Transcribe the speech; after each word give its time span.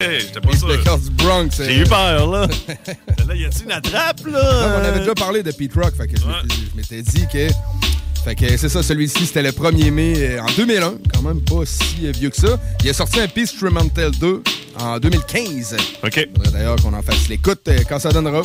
Hey, 0.00 0.20
j'étais 0.22 0.40
pas 0.40 0.56
sûr. 0.56 0.98
Du 0.98 1.10
Bronx. 1.10 1.50
J'ai 1.56 1.78
eu 1.78 1.84
peur, 1.84 2.28
là. 2.28 2.48
là, 3.28 3.34
y 3.36 3.44
a-t-il 3.44 3.64
une 3.66 3.72
attrape, 3.72 4.26
là? 4.26 4.42
Non, 4.42 4.74
on 4.82 4.88
avait 4.88 4.98
déjà 4.98 5.14
parlé 5.14 5.42
de 5.44 5.52
Pete 5.52 5.72
Rock, 5.74 5.94
fait 5.96 6.08
que 6.08 6.16
je 6.18 6.76
m'étais- 6.76 7.00
dit 7.02 7.26
que. 7.32 7.46
Fait 8.24 8.34
que 8.34 8.56
c'est 8.56 8.68
ça, 8.70 8.82
celui-ci, 8.82 9.26
c'était 9.26 9.42
le 9.42 9.52
1er 9.52 9.90
mai 9.92 10.14
euh, 10.16 10.40
en 10.42 10.46
2001, 10.56 10.94
quand 11.12 11.22
même 11.22 11.42
pas 11.42 11.64
si 11.64 12.10
vieux 12.10 12.30
que 12.30 12.36
ça. 12.36 12.58
Il 12.82 12.88
a 12.90 12.92
sorti 12.94 13.20
un 13.20 13.28
Peace 13.28 13.42
Instrumental 13.52 14.10
2 14.12 14.42
en 14.80 14.98
2015. 14.98 15.76
OK. 16.02 16.28
D'ailleurs 16.52 16.76
qu'on 16.76 16.94
en 16.94 17.02
fasse 17.02 17.28
l'écoute 17.28 17.60
euh, 17.68 17.78
quand 17.88 17.98
ça 18.00 18.08
donnera. 18.10 18.40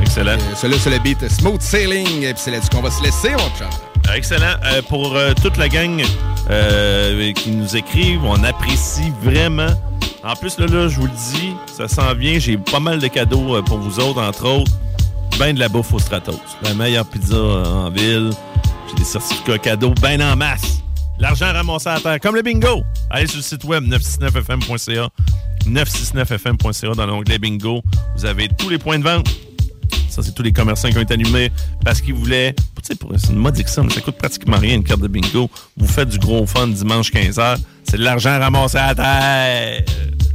Excellent. 0.00 0.32
Euh, 0.32 0.54
Celui-là, 0.56 0.80
c'est 0.82 0.90
le 0.90 0.98
beat 0.98 1.18
Smooth 1.30 1.60
Sailing, 1.62 2.22
et 2.24 2.32
puis 2.32 2.42
c'est 2.44 2.50
là-dessus 2.50 2.70
qu'on 2.70 2.80
va 2.82 2.90
se 2.90 3.02
laisser, 3.02 3.30
mon. 3.30 3.44
Euh, 4.10 4.14
Excellent. 4.14 4.56
Euh, 4.64 4.82
pour 4.88 5.14
euh, 5.14 5.34
toute 5.40 5.56
la 5.58 5.68
gang 5.68 6.02
euh, 6.50 7.32
qui 7.34 7.50
nous 7.50 7.76
écrivent, 7.76 8.24
on 8.24 8.42
apprécie 8.42 9.12
vraiment. 9.22 9.68
En 10.22 10.34
plus, 10.34 10.58
là, 10.58 10.66
là 10.66 10.88
je 10.88 10.96
vous 10.96 11.06
le 11.06 11.12
dis, 11.12 11.54
ça 11.66 11.88
s'en 11.88 12.14
vient. 12.14 12.38
J'ai 12.38 12.58
pas 12.58 12.80
mal 12.80 12.98
de 12.98 13.08
cadeaux 13.08 13.56
euh, 13.56 13.62
pour 13.62 13.78
vous 13.78 14.00
autres, 14.00 14.20
entre 14.20 14.46
autres. 14.46 14.72
Ben 15.38 15.54
de 15.54 15.60
la 15.60 15.68
bouffe 15.68 15.92
au 15.94 15.98
Stratos. 15.98 16.38
La 16.62 16.74
meilleure 16.74 17.06
pizza 17.06 17.34
euh, 17.34 17.64
en 17.64 17.90
ville. 17.90 18.30
J'ai 18.88 18.94
des 18.96 19.04
certificats 19.04 19.58
cadeaux 19.58 19.94
ben 20.02 20.20
en 20.20 20.36
masse. 20.36 20.82
L'argent 21.18 21.52
ramassé 21.52 21.88
à 21.88 22.00
terre, 22.00 22.20
comme 22.20 22.34
le 22.34 22.42
bingo. 22.42 22.82
Allez 23.10 23.26
sur 23.26 23.36
le 23.36 23.42
site 23.42 23.64
web 23.64 23.84
969fm.ca. 23.84 25.08
969fm.ca 25.66 26.94
dans 26.94 27.06
l'onglet 27.06 27.38
bingo. 27.38 27.82
Vous 28.16 28.24
avez 28.24 28.48
tous 28.48 28.68
les 28.68 28.78
points 28.78 28.98
de 28.98 29.04
vente. 29.04 29.28
Ça, 30.08 30.22
c'est 30.22 30.34
tous 30.34 30.42
les 30.42 30.52
commerçants 30.52 30.90
qui 30.90 30.98
ont 30.98 31.02
été 31.02 31.14
allumés 31.14 31.50
parce 31.84 32.00
qu'ils 32.00 32.14
voulaient. 32.14 32.54
Pour 32.98 33.12
une 33.12 33.36
modique 33.36 33.68
somme, 33.68 33.90
ça 33.90 34.00
coûte 34.00 34.16
pratiquement 34.16 34.58
rien 34.58 34.76
une 34.76 34.84
carte 34.84 35.00
de 35.00 35.08
bingo. 35.08 35.50
Vous 35.76 35.86
faites 35.86 36.08
du 36.08 36.18
gros 36.18 36.46
fun 36.46 36.66
dimanche 36.68 37.12
15h. 37.12 37.58
C'est 37.84 37.98
de 37.98 38.02
l'argent 38.02 38.38
ramassé 38.38 38.78
à 38.78 38.94
terre. 38.94 39.84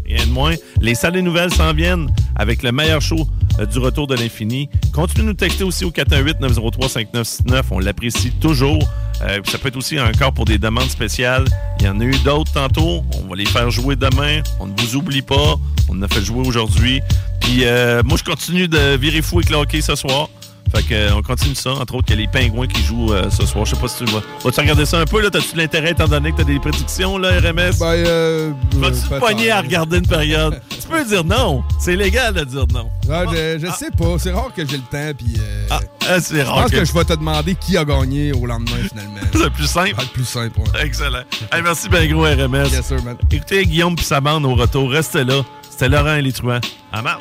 Rien 0.06 0.26
de 0.26 0.32
moins. 0.32 0.54
Les 0.80 0.96
salles 0.96 1.20
nouvelles 1.20 1.54
s'en 1.54 1.74
viennent 1.74 2.08
avec 2.36 2.64
le 2.64 2.72
meilleur 2.72 3.02
show 3.02 3.28
euh, 3.60 3.66
du 3.66 3.80
retour 3.80 4.08
de 4.08 4.16
l'infini. 4.16 4.70
Continuez 4.94 5.24
de 5.24 5.28
nous 5.30 5.34
texter 5.34 5.64
aussi 5.64 5.84
au 5.84 5.92
418-903-5969. 5.92 7.64
On 7.72 7.80
l'apprécie 7.80 8.32
toujours. 8.40 8.80
Euh, 9.22 9.40
ça 9.46 9.58
peut 9.58 9.70
être 9.70 9.78
aussi 9.78 10.00
encore 10.00 10.34
pour 10.34 10.46
des 10.46 10.58
demandes 10.58 10.90
spéciales. 10.90 11.46
Il 11.80 11.86
y 11.86 11.90
en 11.90 12.00
a 12.00 12.04
eu 12.04 12.18
d'autres 12.24 12.54
tantôt. 12.54 13.04
On 13.22 13.28
va 13.28 13.36
les 13.36 13.46
faire 13.46 13.70
jouer 13.72 13.96
demain. 13.96 14.42
On 14.60 14.68
ne 14.68 14.74
vous 14.80 14.96
oublie 14.96 15.24
pas. 15.24 15.56
On 15.90 15.98
en 15.98 16.02
a 16.04 16.08
fait 16.08 16.22
jouer 16.24 16.46
aujourd'hui. 16.46 17.02
Puis 17.42 17.62
euh, 17.64 18.04
moi, 18.04 18.18
je 18.18 18.24
continue 18.24 18.68
de 18.68 18.96
virer 18.96 19.22
fou 19.22 19.40
le 19.40 19.56
hockey 19.56 19.82
ce 19.82 19.96
soir. 19.96 20.30
Fait 20.76 20.84
que, 20.84 20.94
euh, 20.94 21.16
on 21.16 21.22
continue 21.22 21.56
ça. 21.56 21.72
Entre 21.72 21.96
autres, 21.96 22.06
il 22.10 22.12
y 22.12 22.14
a 22.14 22.22
les 22.22 22.28
pingouins 22.28 22.68
qui 22.68 22.82
jouent 22.84 23.14
euh, 23.14 23.30
ce 23.30 23.46
soir. 23.46 23.66
Je 23.66 23.76
sais 23.76 23.82
pas 23.82 23.88
si 23.88 24.04
tu 24.04 24.12
vas. 24.12 24.20
Vas-tu 24.44 24.60
regarder 24.60 24.86
ça 24.86 25.00
un 25.00 25.06
peu? 25.06 25.22
là? 25.22 25.30
T'as-tu 25.30 25.54
de 25.54 25.58
l'intérêt 25.60 25.92
étant 25.92 26.08
donné 26.08 26.32
que 26.32 26.38
t'as 26.38 26.44
des 26.44 26.60
prédictions, 26.60 27.18
là, 27.18 27.30
RMS? 27.40 27.78
Ben, 27.80 27.86
euh. 27.86 28.52
Vas-tu 28.74 28.96
te 29.02 29.08
peut-être. 29.08 29.20
pogner 29.20 29.52
à 29.52 29.62
regarder 29.62 29.98
une 30.00 30.08
période? 30.08 30.62
tu 30.70 30.88
peux 30.88 31.06
dire 31.06 31.24
non. 31.24 31.64
C'est 31.80 31.96
légal 31.96 32.34
de 32.34 32.44
dire 32.44 32.66
non. 32.74 32.90
Ouais, 33.08 33.26
je, 33.60 33.66
je 33.66 33.72
sais 33.74 33.92
pas. 33.98 34.18
C'est 34.20 34.32
rare 34.32 34.52
que 34.56 34.66
j'ai 34.68 34.78
le 34.78 34.84
temps, 34.84 35.18
puis. 35.18 35.36
euh, 35.40 35.68
Ah, 35.70 35.80
ah, 36.10 36.20
c'est 36.20 36.42
je 36.42 36.46
rare. 36.46 36.64
pense 36.64 36.72
que- 36.72 36.78
que... 36.78 36.86
je 36.86 36.94
vais 36.94 37.06
te 37.06 37.14
demander 37.14 37.56
qui 37.56 37.78
a 37.78 37.86
gagné 37.86 38.34
au 38.34 38.46
lendemain, 38.46 38.78
finalement. 38.90 39.20
C'est 39.32 39.44
le 39.44 39.50
plus 39.50 39.68
simple. 39.68 39.94
Ah, 39.98 40.02
le 40.02 40.08
plus 40.10 40.26
simple, 40.26 40.60
ouais. 40.60 40.84
Excellent. 40.86 41.24
Hey, 41.54 41.62
merci 41.64 41.88
ben 41.90 42.08
gros, 42.12 42.24
RMS. 42.24 42.70
Yes, 42.72 42.86
sir, 42.86 43.02
man. 43.04 43.16
Écoutez 43.32 43.66
Guillaume 43.66 43.96
puis 43.96 44.06
sa 44.06 44.20
bande 44.22 44.46
au 44.46 44.56
retour. 44.56 44.90
Restez 44.92 45.24
là. 45.24 45.42
C'était 45.70 45.90
Laurent 45.90 46.16
et 46.16 46.22
les 46.22 46.32
truands. 46.34 46.60
À 46.92 47.02
marre. 47.02 47.20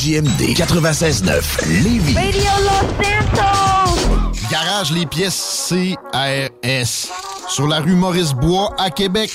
CJMD 0.00 0.54
96.9 0.56 1.82
Lévis. 1.82 2.14
Radio 2.14 2.50
Los 2.62 3.04
Santos! 3.04 4.30
Garage 4.50 4.92
les 4.92 5.04
pièces 5.04 5.68
CRS. 5.68 7.10
Sur 7.50 7.68
la 7.68 7.80
rue 7.80 7.96
Maurice-Bois 7.96 8.74
à 8.78 8.88
Québec. 8.88 9.30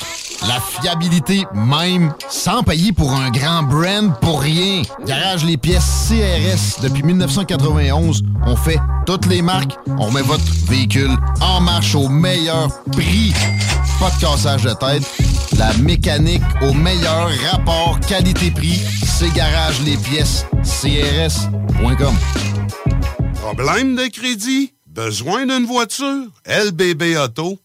La 0.48 0.60
fiabilité 0.60 1.46
même, 1.54 2.12
sans 2.30 2.64
payer 2.64 2.94
pour 2.94 3.14
un 3.14 3.30
grand 3.30 3.62
brand 3.62 4.12
pour 4.22 4.42
rien. 4.42 4.82
Garage 5.06 5.46
les 5.46 5.58
pièces 5.58 6.08
CRS. 6.10 6.82
Depuis 6.82 7.04
1991, 7.04 8.24
on 8.48 8.56
fait 8.56 8.80
toutes 9.06 9.28
les 9.28 9.44
marques. 9.44 9.78
On 10.00 10.08
remet 10.08 10.24
votre 10.24 10.44
véhicule 10.68 11.16
en 11.42 11.62
marche 11.62 11.94
au 11.94 12.10
meilleur 12.10 12.70
prix. 12.92 13.36
Pas 14.00 14.10
de 14.10 14.20
cassage 14.20 14.64
de 14.64 14.74
tête. 14.74 15.04
La 15.58 15.74
mécanique 15.78 16.42
au 16.62 16.74
meilleur 16.74 17.30
rapport 17.52 18.00
qualité-prix. 18.08 18.82
C'est 19.04 19.34
Garage 19.34 19.82
les 19.82 19.98
pièces 19.98 20.46
CRS.com. 20.64 22.16
Problème 23.36 23.96
de 23.96 24.08
crédit? 24.08 24.74
Besoin 24.88 25.46
d'une 25.46 25.66
voiture? 25.66 26.28
LBBauto.com. 26.46 27.65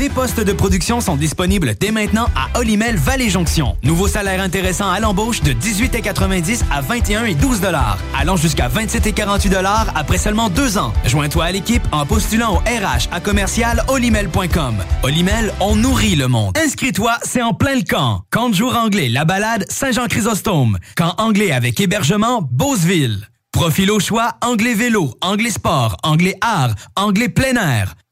Des 0.00 0.08
postes 0.08 0.40
de 0.40 0.54
production 0.54 1.02
sont 1.02 1.16
disponibles 1.16 1.74
dès 1.78 1.90
maintenant 1.90 2.26
à 2.34 2.58
Olimel 2.58 2.96
Valley 2.96 3.28
Jonction. 3.28 3.76
Nouveau 3.82 4.08
salaire 4.08 4.40
intéressant 4.40 4.88
à 4.90 4.98
l'embauche 4.98 5.42
de 5.42 5.52
18,90 5.52 6.62
à 6.72 6.80
21 6.80 7.26
et 7.26 7.34
12 7.34 7.60
dollars, 7.60 7.98
allant 8.18 8.38
jusqu'à 8.38 8.68
27 8.68 9.08
et 9.08 9.12
48 9.12 9.50
dollars 9.50 9.92
après 9.94 10.16
seulement 10.16 10.48
deux 10.48 10.78
ans. 10.78 10.94
Joins-toi 11.04 11.44
à 11.44 11.52
l'équipe 11.52 11.82
en 11.92 12.06
postulant 12.06 12.54
au 12.54 12.58
RH 12.60 13.12
à 13.12 13.20
commercial 13.20 13.84
olimel.com. 13.88 14.76
Olimel, 15.02 15.52
on 15.60 15.76
nourrit 15.76 16.16
le 16.16 16.28
monde. 16.28 16.56
Inscris-toi, 16.56 17.18
c'est 17.22 17.42
en 17.42 17.52
plein 17.52 17.74
le 17.74 17.82
camp. 17.82 18.22
Camp 18.30 18.48
de 18.48 18.54
jour 18.54 18.74
anglais, 18.76 19.10
la 19.10 19.26
balade 19.26 19.66
Saint-Jean-Chrysostome. 19.68 20.78
Camp 20.96 21.12
anglais 21.18 21.52
avec 21.52 21.78
hébergement 21.78 22.40
Beauceville. 22.50 23.28
Profil 23.52 23.90
au 23.90 24.00
choix, 24.00 24.36
anglais 24.42 24.72
vélo, 24.72 25.12
anglais 25.20 25.50
sport, 25.50 25.98
anglais 26.04 26.36
art, 26.40 26.70
anglais 26.96 27.28
plein 27.28 27.56
air. 27.56 27.96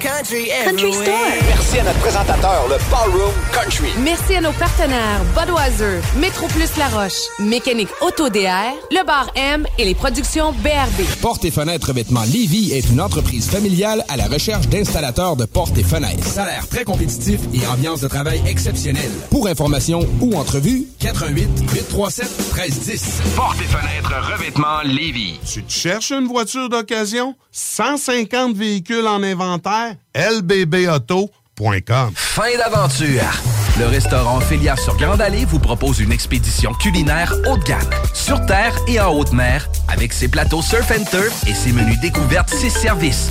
Country, 0.00 0.48
Country 0.64 0.92
Store. 0.92 1.14
Merci 1.48 1.78
à 1.78 1.82
notre 1.84 1.98
présentateur, 1.98 2.66
le 2.68 2.76
Ballroom 2.90 3.32
Country. 3.52 3.88
Merci 4.04 4.36
à 4.36 4.40
nos 4.40 4.52
partenaires 4.52 5.20
Budweiser, 5.36 6.00
Métro 6.16 6.46
Plus 6.48 6.76
La 6.76 6.88
Roche, 6.88 7.18
Mécanique 7.40 7.88
Auto 8.00 8.28
DR, 8.28 8.74
Le 8.90 9.04
Bar 9.04 9.30
M 9.34 9.66
et 9.76 9.84
les 9.84 9.94
productions 9.94 10.52
BRB. 10.52 11.04
Portes 11.20 11.44
et 11.44 11.50
fenêtres 11.50 11.88
revêtements 11.88 12.22
Lévy 12.22 12.72
est 12.72 12.88
une 12.90 13.00
entreprise 13.00 13.48
familiale 13.50 14.04
à 14.08 14.16
la 14.16 14.26
recherche 14.26 14.68
d'installateurs 14.68 15.36
de 15.36 15.44
portes 15.46 15.76
et 15.78 15.84
fenêtres. 15.84 16.24
Salaire 16.26 16.68
très 16.68 16.84
compétitif 16.84 17.40
et 17.52 17.66
ambiance 17.66 18.00
de 18.00 18.08
travail 18.08 18.40
exceptionnelle. 18.46 19.10
Pour 19.30 19.48
information 19.48 20.06
ou 20.20 20.34
entrevue, 20.36 20.86
88 21.00 21.48
837 21.72 22.26
1310. 22.54 23.04
Portes 23.34 23.56
et 23.60 23.64
fenêtres 23.64 24.32
revêtements 24.32 24.82
Lévy. 24.84 25.40
Tu 25.50 25.62
te 25.64 25.72
cherches 25.72 26.12
une 26.12 26.28
voiture 26.28 26.68
d'occasion? 26.68 27.34
150 27.50 28.54
véhicules 28.54 29.06
en 29.06 29.22
inventaire? 29.22 29.87
lbbauto.com 30.14 32.12
Fin 32.14 32.56
d'aventure! 32.56 33.42
Le 33.78 33.86
restaurant 33.86 34.40
Félia 34.40 34.76
sur 34.76 34.96
Grande 34.96 35.20
Allée 35.20 35.44
vous 35.44 35.60
propose 35.60 36.00
une 36.00 36.10
expédition 36.10 36.72
culinaire 36.74 37.32
haut 37.46 37.56
de 37.56 37.62
gamme, 37.62 37.90
sur 38.12 38.44
terre 38.46 38.74
et 38.88 38.98
en 38.98 39.12
haute 39.12 39.32
mer, 39.32 39.70
avec 39.86 40.12
ses 40.12 40.28
plateaux 40.28 40.62
surf 40.62 40.90
and 40.90 41.04
turf 41.04 41.46
et 41.46 41.54
ses 41.54 41.72
menus 41.72 42.00
découvertes, 42.00 42.50
ses 42.50 42.70
services. 42.70 43.30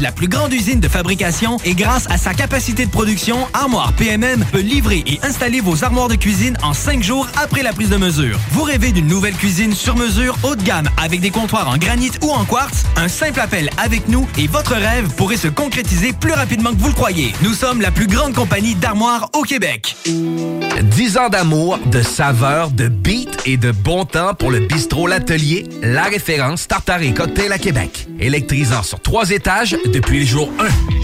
la 0.00 0.12
plus 0.12 0.28
grande 0.28 0.52
usine 0.52 0.80
de 0.80 0.88
fabrication 0.88 1.58
et 1.64 1.74
grâce 1.74 2.06
à 2.10 2.18
sa 2.18 2.34
capacité 2.34 2.84
de 2.84 2.90
production, 2.90 3.46
Armoire 3.54 3.92
PMM 3.92 4.44
peut 4.50 4.60
livrer 4.60 5.04
et 5.06 5.20
installer 5.22 5.60
vos 5.60 5.84
armoires 5.84 6.08
de 6.08 6.16
cuisine 6.16 6.56
en 6.62 6.74
cinq 6.74 7.02
jours 7.02 7.26
après 7.40 7.62
la 7.62 7.72
prise 7.72 7.88
de 7.88 7.96
mesure. 7.96 8.38
Vous 8.50 8.62
rêvez 8.62 8.90
d'une 8.90 9.06
nouvelle 9.06 9.34
cuisine 9.34 9.74
sur 9.74 9.96
mesure 9.96 10.36
haut 10.42 10.56
de 10.56 10.62
gamme 10.62 10.88
avec 11.02 11.20
des 11.20 11.30
comptoirs 11.30 11.68
en 11.68 11.76
granit 11.78 12.10
ou 12.22 12.30
en 12.30 12.44
quartz? 12.44 12.84
Un 12.96 13.08
simple 13.08 13.40
appel 13.40 13.70
avec 13.78 14.08
nous 14.08 14.28
et 14.38 14.48
votre 14.48 14.74
rêve 14.74 15.08
pourrait 15.14 15.36
se 15.36 15.48
concrétiser 15.48 16.12
plus 16.12 16.32
rapidement 16.32 16.70
que 16.70 16.78
vous 16.78 16.88
le 16.88 16.94
croyez. 16.94 17.32
Nous 17.42 17.54
sommes 17.54 17.80
la 17.80 17.90
plus 17.90 18.06
grande 18.06 18.34
compagnie 18.34 18.74
d'armoires 18.74 19.30
au 19.34 19.42
Québec. 19.42 19.96
10 20.06 21.18
ans 21.18 21.28
d'amour, 21.28 21.78
de 21.86 22.02
saveur, 22.02 22.70
de 22.70 22.88
beat 22.88 23.38
et 23.46 23.56
de 23.56 23.70
bon 23.70 24.04
temps 24.04 24.34
pour 24.34 24.50
le 24.50 24.60
bistrot 24.60 25.06
L'Atelier, 25.06 25.68
la 25.82 26.04
référence 26.04 26.66
tartare 26.66 27.02
et 27.02 27.14
cocktail 27.14 27.52
à 27.52 27.58
Québec. 27.58 28.08
Électrisant 28.20 28.82
sur 28.82 29.00
trois 29.00 29.27
étages 29.32 29.76
depuis 29.86 30.20
le 30.20 30.26
jour 30.26 30.50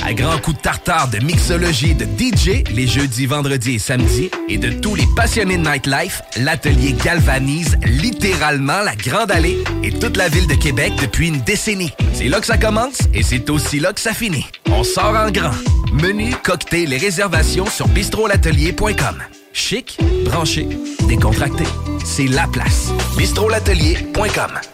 1. 0.03 0.09
À 0.09 0.15
grands 0.15 0.39
coups 0.39 0.57
de 0.57 0.63
tartare, 0.63 1.09
de 1.09 1.19
mixologie, 1.19 1.95
de 1.95 2.05
DJ, 2.05 2.65
les 2.71 2.87
jeudis, 2.87 3.27
vendredis 3.27 3.77
et 3.77 3.79
samedis, 3.79 4.31
et 4.49 4.59
de 4.59 4.71
tous 4.71 4.95
les 4.95 5.07
passionnés 5.17 5.57
de 5.57 5.63
nightlife, 5.69 6.23
L'Atelier 6.37 6.93
galvanise 6.93 7.77
littéralement 7.85 8.81
la 8.83 8.97
Grande 8.97 9.31
Allée 9.31 9.63
et 9.83 9.93
toute 9.93 10.17
la 10.17 10.29
ville 10.29 10.47
de 10.47 10.55
Québec 10.55 10.93
depuis 11.01 11.29
une 11.29 11.41
décennie. 11.41 11.93
C'est 12.13 12.29
là 12.29 12.41
que 12.41 12.47
ça 12.47 12.59
commence 12.59 12.99
et 13.13 13.23
c'est 13.23 13.49
aussi 13.51 13.81
là 13.81 13.93
que 13.93 14.01
ça 14.01 14.13
finit. 14.13 14.47
On 14.67 14.85
sort 14.85 15.17
en 15.17 15.31
grand. 15.31 15.55
Menu, 15.93 16.35
cocktail 16.43 16.93
et 16.93 16.99
réservations 16.99 17.67
sur 17.67 17.89
bistrolatelier.com. 17.89 19.23
Chic, 19.53 19.99
branché, 20.25 20.69
décontracté. 21.09 21.65
C'est 22.05 22.27
la 22.27 22.47
place. 22.49 22.91
bistrolatelier.com. 23.17 24.74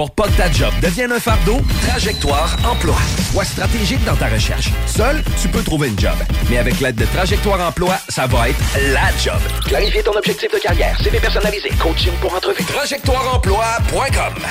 Pour 0.00 0.10
pas 0.12 0.28
que 0.28 0.32
ta 0.38 0.50
job 0.50 0.72
devienne 0.80 1.12
un 1.12 1.20
fardeau, 1.20 1.60
Trajectoire 1.86 2.56
Emploi. 2.64 2.96
Sois 3.30 3.44
stratégique 3.44 4.02
dans 4.06 4.16
ta 4.16 4.28
recherche. 4.28 4.70
Seul, 4.86 5.22
tu 5.42 5.46
peux 5.48 5.62
trouver 5.62 5.88
une 5.88 6.00
job. 6.00 6.14
Mais 6.48 6.56
avec 6.56 6.80
l'aide 6.80 6.94
de 6.96 7.04
Trajectoire 7.04 7.60
Emploi, 7.68 7.98
ça 8.08 8.26
va 8.26 8.48
être 8.48 8.58
la 8.94 9.14
job. 9.22 9.38
Clarifier 9.66 10.02
ton 10.02 10.12
objectif 10.16 10.50
de 10.50 10.56
carrière, 10.58 10.98
CV 11.02 11.20
personnalisé, 11.20 11.68
coaching 11.78 12.14
pour 12.22 12.34
entrevue. 12.34 12.64
TrajectoireEmploi.com 12.64 14.42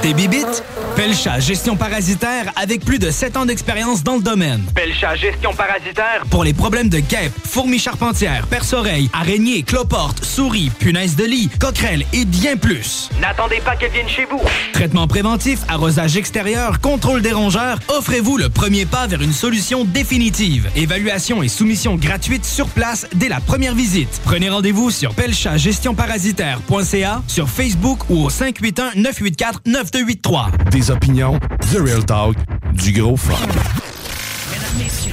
T'es 0.00 0.14
bibites? 0.14 0.64
Pelcha 0.96 1.38
Gestion 1.38 1.76
Parasitaire 1.76 2.50
avec 2.56 2.84
plus 2.84 2.98
de 2.98 3.10
7 3.10 3.36
ans 3.36 3.44
d'expérience 3.44 4.02
dans 4.02 4.16
le 4.16 4.22
domaine. 4.22 4.64
Pelcha 4.74 5.14
Gestion 5.16 5.52
Parasitaire. 5.52 6.22
Pour 6.30 6.44
les 6.44 6.54
problèmes 6.54 6.88
de 6.88 6.98
guêpes, 6.98 7.32
fourmis 7.44 7.78
charpentières, 7.78 8.46
perce-oreilles, 8.46 9.10
araignées, 9.12 9.62
cloportes, 9.62 10.24
souris, 10.24 10.70
punaises 10.70 11.14
de 11.14 11.24
lit, 11.24 11.50
coquerelles 11.60 12.04
et 12.12 12.24
bien 12.24 12.56
plus. 12.56 13.10
N'attendez 13.20 13.60
pas 13.64 13.76
qu'elle 13.76 13.92
vienne 13.92 14.08
chez 14.08 14.24
vous. 14.24 14.40
Traitement 14.78 15.08
préventif, 15.08 15.58
arrosage 15.66 16.16
extérieur, 16.16 16.80
contrôle 16.80 17.20
des 17.20 17.32
rongeurs, 17.32 17.80
offrez-vous 17.88 18.36
le 18.36 18.48
premier 18.48 18.86
pas 18.86 19.08
vers 19.08 19.22
une 19.22 19.32
solution 19.32 19.84
définitive. 19.84 20.70
Évaluation 20.76 21.42
et 21.42 21.48
soumission 21.48 21.96
gratuite 21.96 22.44
sur 22.44 22.68
place 22.68 23.04
dès 23.16 23.28
la 23.28 23.40
première 23.40 23.74
visite. 23.74 24.20
Prenez 24.24 24.50
rendez-vous 24.50 24.92
sur 24.92 25.16
pelchatgestionparasitaire.ca, 25.16 27.22
sur 27.26 27.48
Facebook 27.48 28.08
ou 28.08 28.26
au 28.26 28.30
581-984-9283. 28.30 30.70
Des 30.70 30.92
opinions, 30.92 31.40
The 31.72 31.78
Real 31.84 32.04
Talk, 32.04 32.36
du 32.72 32.92
gros 32.92 33.16
fun. 33.16 33.34
Mesdames, 34.52 34.78
messieurs, 34.78 35.10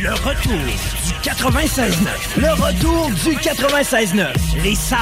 le 0.00 0.12
retour 0.12 0.60
du 1.04 1.12
96.9. 1.28 1.90
Le 2.36 2.52
retour 2.52 3.10
du 3.24 3.34
96.9. 3.34 4.28
Les 4.62 4.76
salles 4.76 5.00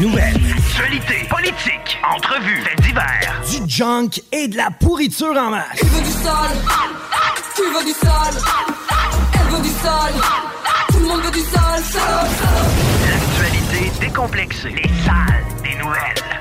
nouvelles. 0.00 0.40
Actualité, 0.56 1.28
politique, 1.28 1.98
entrevues, 2.08 2.62
faits 2.62 2.80
divers. 2.80 3.42
Du 3.50 3.70
junk 3.70 4.22
et 4.32 4.48
de 4.48 4.56
la 4.56 4.70
pourriture 4.70 5.36
en 5.36 5.50
masse. 5.50 5.78
Tu 5.78 5.86
veux 5.86 6.02
du 6.02 6.10
sale 6.10 6.56
Tu 7.54 7.62
veux 7.62 7.84
du 7.84 7.92
sale 7.92 8.42
Elle 9.34 9.54
veut 9.54 9.62
du 9.62 9.68
sale 9.68 10.14
Tout 10.88 10.98
le 10.98 11.06
monde 11.06 11.20
veut 11.22 11.30
du 11.30 11.40
sale, 11.40 11.82
sale, 11.82 12.28
sale. 12.40 13.10
L'actualité 13.10 13.92
décomplexée. 14.00 14.70
Les 14.70 14.90
salles 15.04 15.44
des 15.62 15.74
nouvelles. 15.82 16.39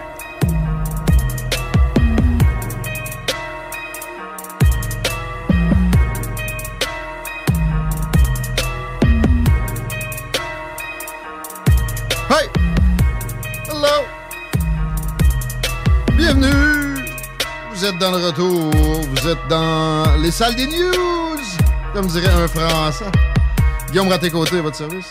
Hello! 13.81 14.03
Bienvenue! 16.17 17.01
Vous 17.71 17.85
êtes 17.85 17.97
dans 17.97 18.11
le 18.11 18.25
retour. 18.25 18.71
Vous 18.73 19.27
êtes 19.29 19.47
dans 19.49 20.17
les 20.17 20.31
salles 20.31 20.55
des 20.55 20.67
news! 20.67 21.39
Comme 21.93 22.07
dirait 22.07 22.27
un 22.27 22.49
Français. 22.49 23.05
Guillaume 23.89 24.09
Raté-Côté, 24.09 24.59
votre 24.59 24.75
service. 24.75 25.05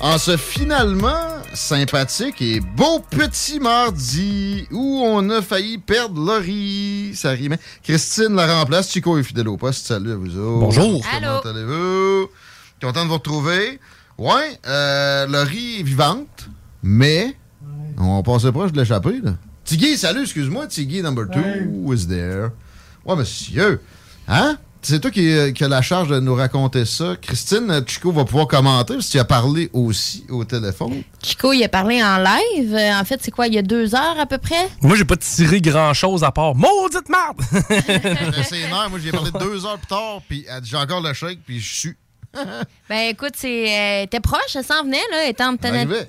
En 0.00 0.16
ce 0.16 0.38
finalement 0.38 1.42
sympathique 1.52 2.40
et 2.40 2.60
beau 2.60 3.00
petit 3.00 3.60
mardi 3.60 4.66
où 4.70 5.02
on 5.04 5.28
a 5.28 5.42
failli 5.42 5.76
perdre 5.76 6.24
Laurie. 6.24 7.10
Ça 7.14 7.32
rimait. 7.32 7.58
Christine 7.82 8.34
la 8.34 8.60
remplace. 8.60 8.90
Chico 8.90 9.18
est 9.18 9.22
fidèle 9.22 9.48
au 9.48 9.58
poste. 9.58 9.88
Salut 9.88 10.12
à 10.12 10.16
vous 10.16 10.38
autres. 10.38 10.60
Bonjour. 10.60 11.04
Comment 11.12 11.40
allez-vous? 11.40 12.30
Content 12.80 13.02
de 13.04 13.08
vous 13.08 13.14
retrouver. 13.14 13.78
Ouais, 14.16 14.58
euh, 14.66 15.26
Laurie 15.26 15.80
est 15.80 15.82
vivante, 15.82 16.48
mais 16.82 17.36
on 17.98 18.22
passait 18.22 18.52
proche 18.52 18.72
de 18.72 18.78
l'échapper, 18.80 19.20
là. 19.22 19.32
Tiggy, 19.64 19.98
salut, 19.98 20.22
excuse-moi, 20.22 20.66
Tiggy 20.66 21.02
number 21.02 21.26
two 21.30 21.92
is 21.92 22.06
there. 22.06 22.48
Ouais, 23.04 23.16
monsieur. 23.16 23.80
Hein? 24.26 24.56
C'est 24.80 25.00
toi 25.00 25.10
qui, 25.10 25.30
euh, 25.32 25.50
qui 25.50 25.64
as 25.64 25.68
la 25.68 25.82
charge 25.82 26.08
de 26.08 26.20
nous 26.20 26.34
raconter 26.36 26.84
ça. 26.84 27.16
Christine, 27.20 27.68
euh, 27.70 27.80
Chico 27.84 28.12
va 28.12 28.24
pouvoir 28.24 28.46
commenter 28.46 28.94
parce 28.94 29.06
que 29.06 29.12
tu 29.12 29.18
as 29.18 29.24
parlé 29.24 29.68
aussi 29.72 30.24
au 30.30 30.44
téléphone. 30.44 31.02
Chico, 31.22 31.52
il 31.52 31.62
a 31.64 31.68
parlé 31.68 32.02
en 32.02 32.16
live. 32.18 32.74
Euh, 32.74 32.92
En 33.00 33.04
fait, 33.04 33.18
c'est 33.20 33.32
quoi, 33.32 33.48
il 33.48 33.54
y 33.54 33.58
a 33.58 33.62
deux 33.62 33.94
heures 33.94 34.18
à 34.18 34.24
peu 34.24 34.38
près? 34.38 34.68
Moi, 34.80 34.96
j'ai 34.96 35.04
pas 35.04 35.16
tiré 35.16 35.60
grand-chose 35.60 36.22
à 36.22 36.30
part. 36.30 36.54
Maudite 36.54 37.08
marde! 37.08 37.40
C'est 38.48 38.60
énorme. 38.60 38.90
Moi, 38.90 39.00
j'ai 39.02 39.10
parlé 39.10 39.30
deux 39.32 39.66
heures 39.66 39.78
plus 39.78 39.86
tard, 39.88 40.22
puis 40.28 40.46
elle 40.48 40.60
dit, 40.62 40.70
j'ai 40.70 40.76
encore 40.76 41.00
le 41.02 41.12
chèque, 41.12 41.40
puis 41.44 41.60
je 41.60 41.74
suis. 41.74 41.94
Ben 42.88 43.08
écoute, 43.10 43.32
c'est, 43.36 43.62
elle 43.68 44.04
était 44.04 44.20
proche, 44.20 44.54
elle 44.54 44.64
s'en 44.64 44.82
venait, 44.84 45.00
là, 45.10 45.26
étant. 45.28 45.54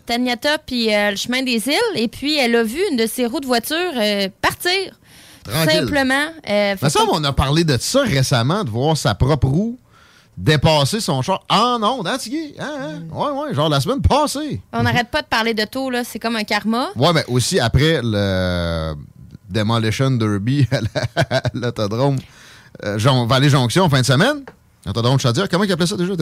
Taniata 0.06 0.58
puis 0.60 0.94
euh, 0.94 1.12
le 1.12 1.16
chemin 1.18 1.42
des 1.44 1.68
îles. 1.68 1.96
Et 1.96 2.08
puis, 2.08 2.38
elle 2.38 2.56
a 2.56 2.64
vu 2.64 2.80
une 2.92 2.98
de 2.98 3.06
ses 3.08 3.26
roues 3.26 3.40
de 3.40 3.46
voiture 3.48 3.76
euh, 3.96 4.28
partir. 4.42 4.72
Tranquille. 5.44 5.72
Simplement. 5.80 6.26
euh, 6.50 6.76
Mais 6.82 6.90
ça, 6.90 7.00
on 7.12 7.24
a 7.24 7.34
parlé 7.34 7.64
de 7.64 7.78
ça 7.80 8.02
récemment, 8.04 8.64
de 8.64 8.70
voir 8.70 8.96
sa 8.98 9.16
propre 9.16 9.48
roue 9.48 9.78
dépasser 10.38 11.02
son 11.02 11.22
char 11.22 11.44
en 11.50 11.84
onde, 11.84 12.08
hein, 12.08 12.18
Tiggy? 12.18 12.56
Hein, 12.60 12.72
hein? 12.80 13.02
Ouais, 13.12 13.30
ouais, 13.48 13.54
genre 13.54 13.68
la 13.68 13.82
semaine 13.82 14.02
passée. 14.02 14.62
On 14.72 14.84
n'arrête 14.84 15.10
pas 15.10 15.22
de 15.22 15.28
parler 15.28 15.54
de 15.54 15.66
taux, 15.66 15.90
là. 15.90 16.04
C'est 16.06 16.18
comme 16.20 16.38
un 16.38 16.46
karma. 16.46 16.90
Ouais, 16.96 17.12
mais 17.14 17.26
aussi 17.28 17.60
après 17.60 18.00
le 18.02 18.94
Demolition 19.50 20.12
Derby 20.12 20.66
à 20.72 20.80
la- 20.82 21.38
à 21.38 21.42
l'autodrome 21.54 22.18
euh, 22.86 22.98
Jon- 22.98 23.26
Vallée-Jonction 23.26 23.84
en 23.84 23.90
fin 23.90 24.00
de 24.00 24.06
semaine. 24.06 24.44
De 24.86 25.18
Chaudière, 25.20 25.50
comment 25.50 25.66
il 25.66 25.72
appelait 25.72 25.86
ça 25.86 25.98
déjà? 25.98 26.14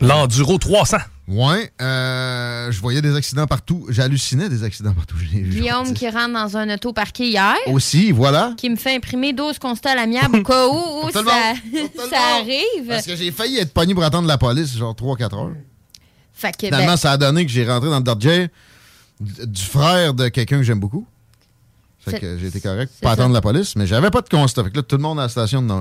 L'Enduro 0.00 0.56
300. 0.56 0.96
Ouais, 1.26 1.72
euh, 1.82 2.70
je 2.70 2.80
voyais 2.80 3.02
des 3.02 3.16
accidents 3.16 3.46
partout. 3.46 3.86
J'hallucinais 3.88 4.48
des 4.48 4.62
accidents 4.62 4.94
partout. 4.94 5.16
Guillaume 5.16 5.92
qui 5.94 6.08
rentre 6.08 6.32
dans 6.32 6.56
un 6.56 6.72
auto 6.72 6.92
parqué 6.92 7.26
hier. 7.28 7.56
Aussi, 7.66 8.12
voilà. 8.12 8.54
Qui 8.56 8.70
me 8.70 8.76
fait 8.76 8.94
imprimer 8.96 9.32
12 9.32 9.58
constats 9.58 9.92
à 9.92 9.94
l'amiable 9.96 10.38
au 10.38 10.42
cas 10.44 10.68
où, 10.68 11.10
ça, 11.12 11.20
arrive. 12.38 12.88
Parce 12.88 13.06
que 13.06 13.16
j'ai 13.16 13.32
failli 13.32 13.58
être 13.58 13.72
pogné 13.72 13.94
pour 13.94 14.04
attendre 14.04 14.28
la 14.28 14.38
police, 14.38 14.76
genre 14.76 14.94
3-4 14.94 15.34
heures. 15.34 15.52
Fait 16.32 16.52
que, 16.52 16.66
Finalement, 16.66 16.92
ben, 16.92 16.96
ça 16.96 17.12
a 17.12 17.16
donné 17.16 17.44
que 17.44 17.50
j'ai 17.50 17.68
rentré 17.68 17.90
dans 17.90 17.98
le 17.98 18.04
Dodger 18.04 18.48
du 19.20 19.46
du 19.46 19.62
frère 19.62 20.14
de 20.14 20.28
quelqu'un 20.28 20.58
que 20.58 20.64
j'aime 20.64 20.80
beaucoup. 20.80 21.06
Fait 21.98 22.20
que 22.20 22.38
j'ai 22.38 22.48
été 22.48 22.60
correct 22.60 22.92
ça. 23.02 23.10
attendre 23.10 23.32
la 23.32 23.40
police, 23.40 23.76
mais 23.76 23.86
j'avais 23.86 24.10
pas 24.10 24.20
de 24.20 24.28
constat. 24.28 24.64
Fait 24.64 24.70
que 24.70 24.76
là, 24.76 24.82
tout 24.82 24.96
le 24.96 25.02
monde 25.02 25.18
à 25.18 25.22
la 25.22 25.28
station 25.28 25.62
de 25.62 25.72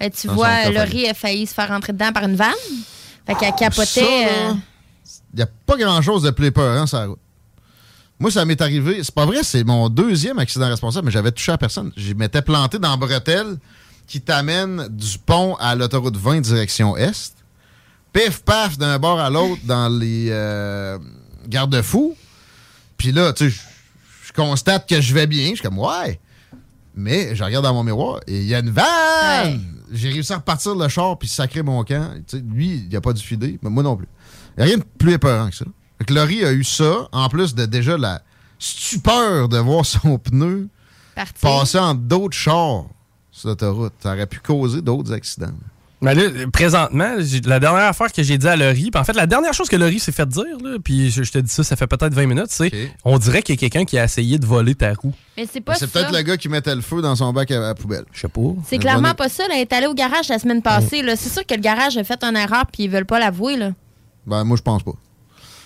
Nord. 0.00 0.08
ben, 0.08 0.10
tu 0.10 0.28
vois. 0.28 0.70
Laurie 0.70 1.06
a 1.08 1.14
failli 1.14 1.46
se 1.46 1.54
faire 1.54 1.68
rentrer 1.68 1.92
dedans 1.92 2.12
par 2.12 2.24
une 2.24 2.36
vanne. 2.36 2.52
Fait 3.26 3.34
qu'elle 3.34 3.54
capotait. 3.54 4.00
Là, 4.24 4.28
euh, 4.50 4.52
Il 5.32 5.36
n'y 5.36 5.42
a 5.42 5.48
pas 5.66 5.76
grand-chose 5.76 6.22
de 6.22 6.30
plus 6.30 6.50
peurant 6.52 6.86
sur 6.86 6.98
la 6.98 7.06
route. 7.06 7.18
Moi, 8.20 8.30
ça 8.30 8.44
m'est 8.44 8.60
arrivé. 8.60 9.00
C'est 9.04 9.14
pas 9.14 9.26
vrai, 9.26 9.42
c'est 9.42 9.62
mon 9.64 9.88
deuxième 9.88 10.38
accident 10.38 10.68
responsable, 10.68 11.06
mais 11.06 11.12
j'avais 11.12 11.30
touché 11.30 11.52
à 11.52 11.58
personne. 11.58 11.92
Je 11.96 12.12
m'étais 12.14 12.42
planté 12.42 12.78
dans 12.78 12.96
Bretelle 12.96 13.56
qui 14.06 14.20
t'amène 14.20 14.88
du 14.88 15.18
pont 15.18 15.54
à 15.56 15.74
l'autoroute 15.74 16.16
20 16.16 16.40
direction 16.40 16.96
Est. 16.96 17.34
Pif, 18.12 18.40
paf, 18.42 18.78
d'un 18.78 18.98
bord 18.98 19.20
à 19.20 19.28
l'autre 19.30 19.60
dans 19.64 19.88
les 19.88 20.28
euh, 20.30 20.98
garde-fous. 21.46 22.16
Puis 22.96 23.12
là, 23.12 23.32
tu 23.34 23.50
sais, 23.50 23.56
je- 23.56 24.28
je 24.28 24.32
constate 24.32 24.88
que 24.88 25.00
je 25.00 25.12
vais 25.14 25.26
bien. 25.26 25.50
Je 25.50 25.54
suis 25.56 25.62
comme, 25.62 25.78
ouais. 25.78 26.18
Mais 26.96 27.36
je 27.36 27.44
regarde 27.44 27.64
dans 27.64 27.74
mon 27.74 27.84
miroir 27.84 28.18
et 28.26 28.38
il 28.38 28.46
y 28.46 28.54
a 28.54 28.58
une 28.60 28.70
vanne! 28.70 29.77
J'ai 29.92 30.10
réussi 30.10 30.32
à 30.32 30.36
repartir 30.36 30.74
le 30.74 30.88
char 30.88 31.18
puis 31.18 31.28
sacrer 31.28 31.62
mon 31.62 31.82
camp. 31.84 32.12
Lui, 32.52 32.86
il 32.88 32.96
a 32.96 33.00
pas 33.00 33.12
dû 33.12 33.22
filer, 33.22 33.58
mais 33.62 33.70
moi 33.70 33.82
non 33.82 33.96
plus. 33.96 34.08
Il 34.56 34.60
n'y 34.60 34.62
a 34.64 34.66
rien 34.66 34.78
de 34.78 34.84
plus 34.98 35.12
épeurant 35.12 35.48
que 35.48 35.56
ça. 35.56 35.64
Fait 35.98 36.04
que 36.04 36.14
Laurie 36.14 36.44
a 36.44 36.52
eu 36.52 36.64
ça, 36.64 37.08
en 37.12 37.28
plus 37.28 37.54
de 37.54 37.66
déjà 37.66 37.96
la 37.96 38.22
stupeur 38.58 39.48
de 39.48 39.58
voir 39.58 39.84
son 39.86 40.18
pneu 40.18 40.68
Partir. 41.14 41.40
passer 41.40 41.78
en 41.78 41.94
d'autres 41.94 42.36
chars 42.36 42.84
sur 43.30 43.48
l'autoroute. 43.48 43.94
Ça 44.00 44.12
aurait 44.12 44.26
pu 44.26 44.40
causer 44.40 44.82
d'autres 44.82 45.12
accidents. 45.12 45.52
Mais 46.00 46.14
là, 46.14 46.22
présentement, 46.52 47.14
la 47.44 47.58
dernière 47.58 47.86
affaire 47.86 48.12
que 48.12 48.22
j'ai 48.22 48.38
dit 48.38 48.46
à 48.46 48.54
Laurie, 48.54 48.90
puis 48.92 49.00
en 49.00 49.04
fait, 49.04 49.14
la 49.14 49.26
dernière 49.26 49.52
chose 49.52 49.68
que 49.68 49.74
Laurie 49.74 49.98
s'est 49.98 50.12
fait 50.12 50.28
dire, 50.28 50.44
là, 50.62 50.76
puis 50.82 51.10
je, 51.10 51.24
je 51.24 51.32
te 51.32 51.38
dis 51.38 51.50
ça, 51.50 51.64
ça 51.64 51.74
fait 51.74 51.88
peut-être 51.88 52.14
20 52.14 52.26
minutes, 52.26 52.46
c'est 52.50 52.70
on 53.04 53.18
dirait 53.18 53.42
qu'il 53.42 53.56
y 53.56 53.58
a 53.58 53.60
quelqu'un 53.68 53.84
qui 53.84 53.98
a 53.98 54.04
essayé 54.04 54.38
de 54.38 54.46
voler 54.46 54.76
ta 54.76 54.92
roue. 54.94 55.12
Mais 55.36 55.48
c'est 55.52 55.60
pas 55.60 55.74
C'est 55.74 55.86
ça. 55.90 56.00
peut-être 56.00 56.12
le 56.16 56.22
gars 56.22 56.36
qui 56.36 56.48
mettait 56.48 56.74
le 56.74 56.82
feu 56.82 57.02
dans 57.02 57.16
son 57.16 57.32
bac 57.32 57.50
à, 57.50 57.70
à 57.70 57.74
poubelle. 57.74 58.04
Je 58.12 58.20
sais 58.20 58.28
pas. 58.28 58.40
C'est 58.66 58.78
clairement 58.78 59.14
pas 59.14 59.28
ça. 59.28 59.42
là. 59.48 59.54
Elle 59.56 59.62
est 59.62 59.72
allée 59.72 59.88
au 59.88 59.94
garage 59.94 60.28
la 60.28 60.38
semaine 60.38 60.62
passée. 60.62 61.02
là. 61.02 61.16
C'est 61.16 61.30
sûr 61.30 61.44
que 61.44 61.54
le 61.54 61.60
garage 61.60 61.96
a 61.96 62.04
fait 62.04 62.22
une 62.22 62.36
erreur 62.36 62.66
puis 62.72 62.84
ils 62.84 62.90
veulent 62.90 63.04
pas 63.06 63.18
l'avouer. 63.18 63.56
là. 63.56 63.72
Ben, 64.26 64.44
moi, 64.44 64.56
je 64.56 64.62
pense 64.62 64.82
pas. 64.84 64.92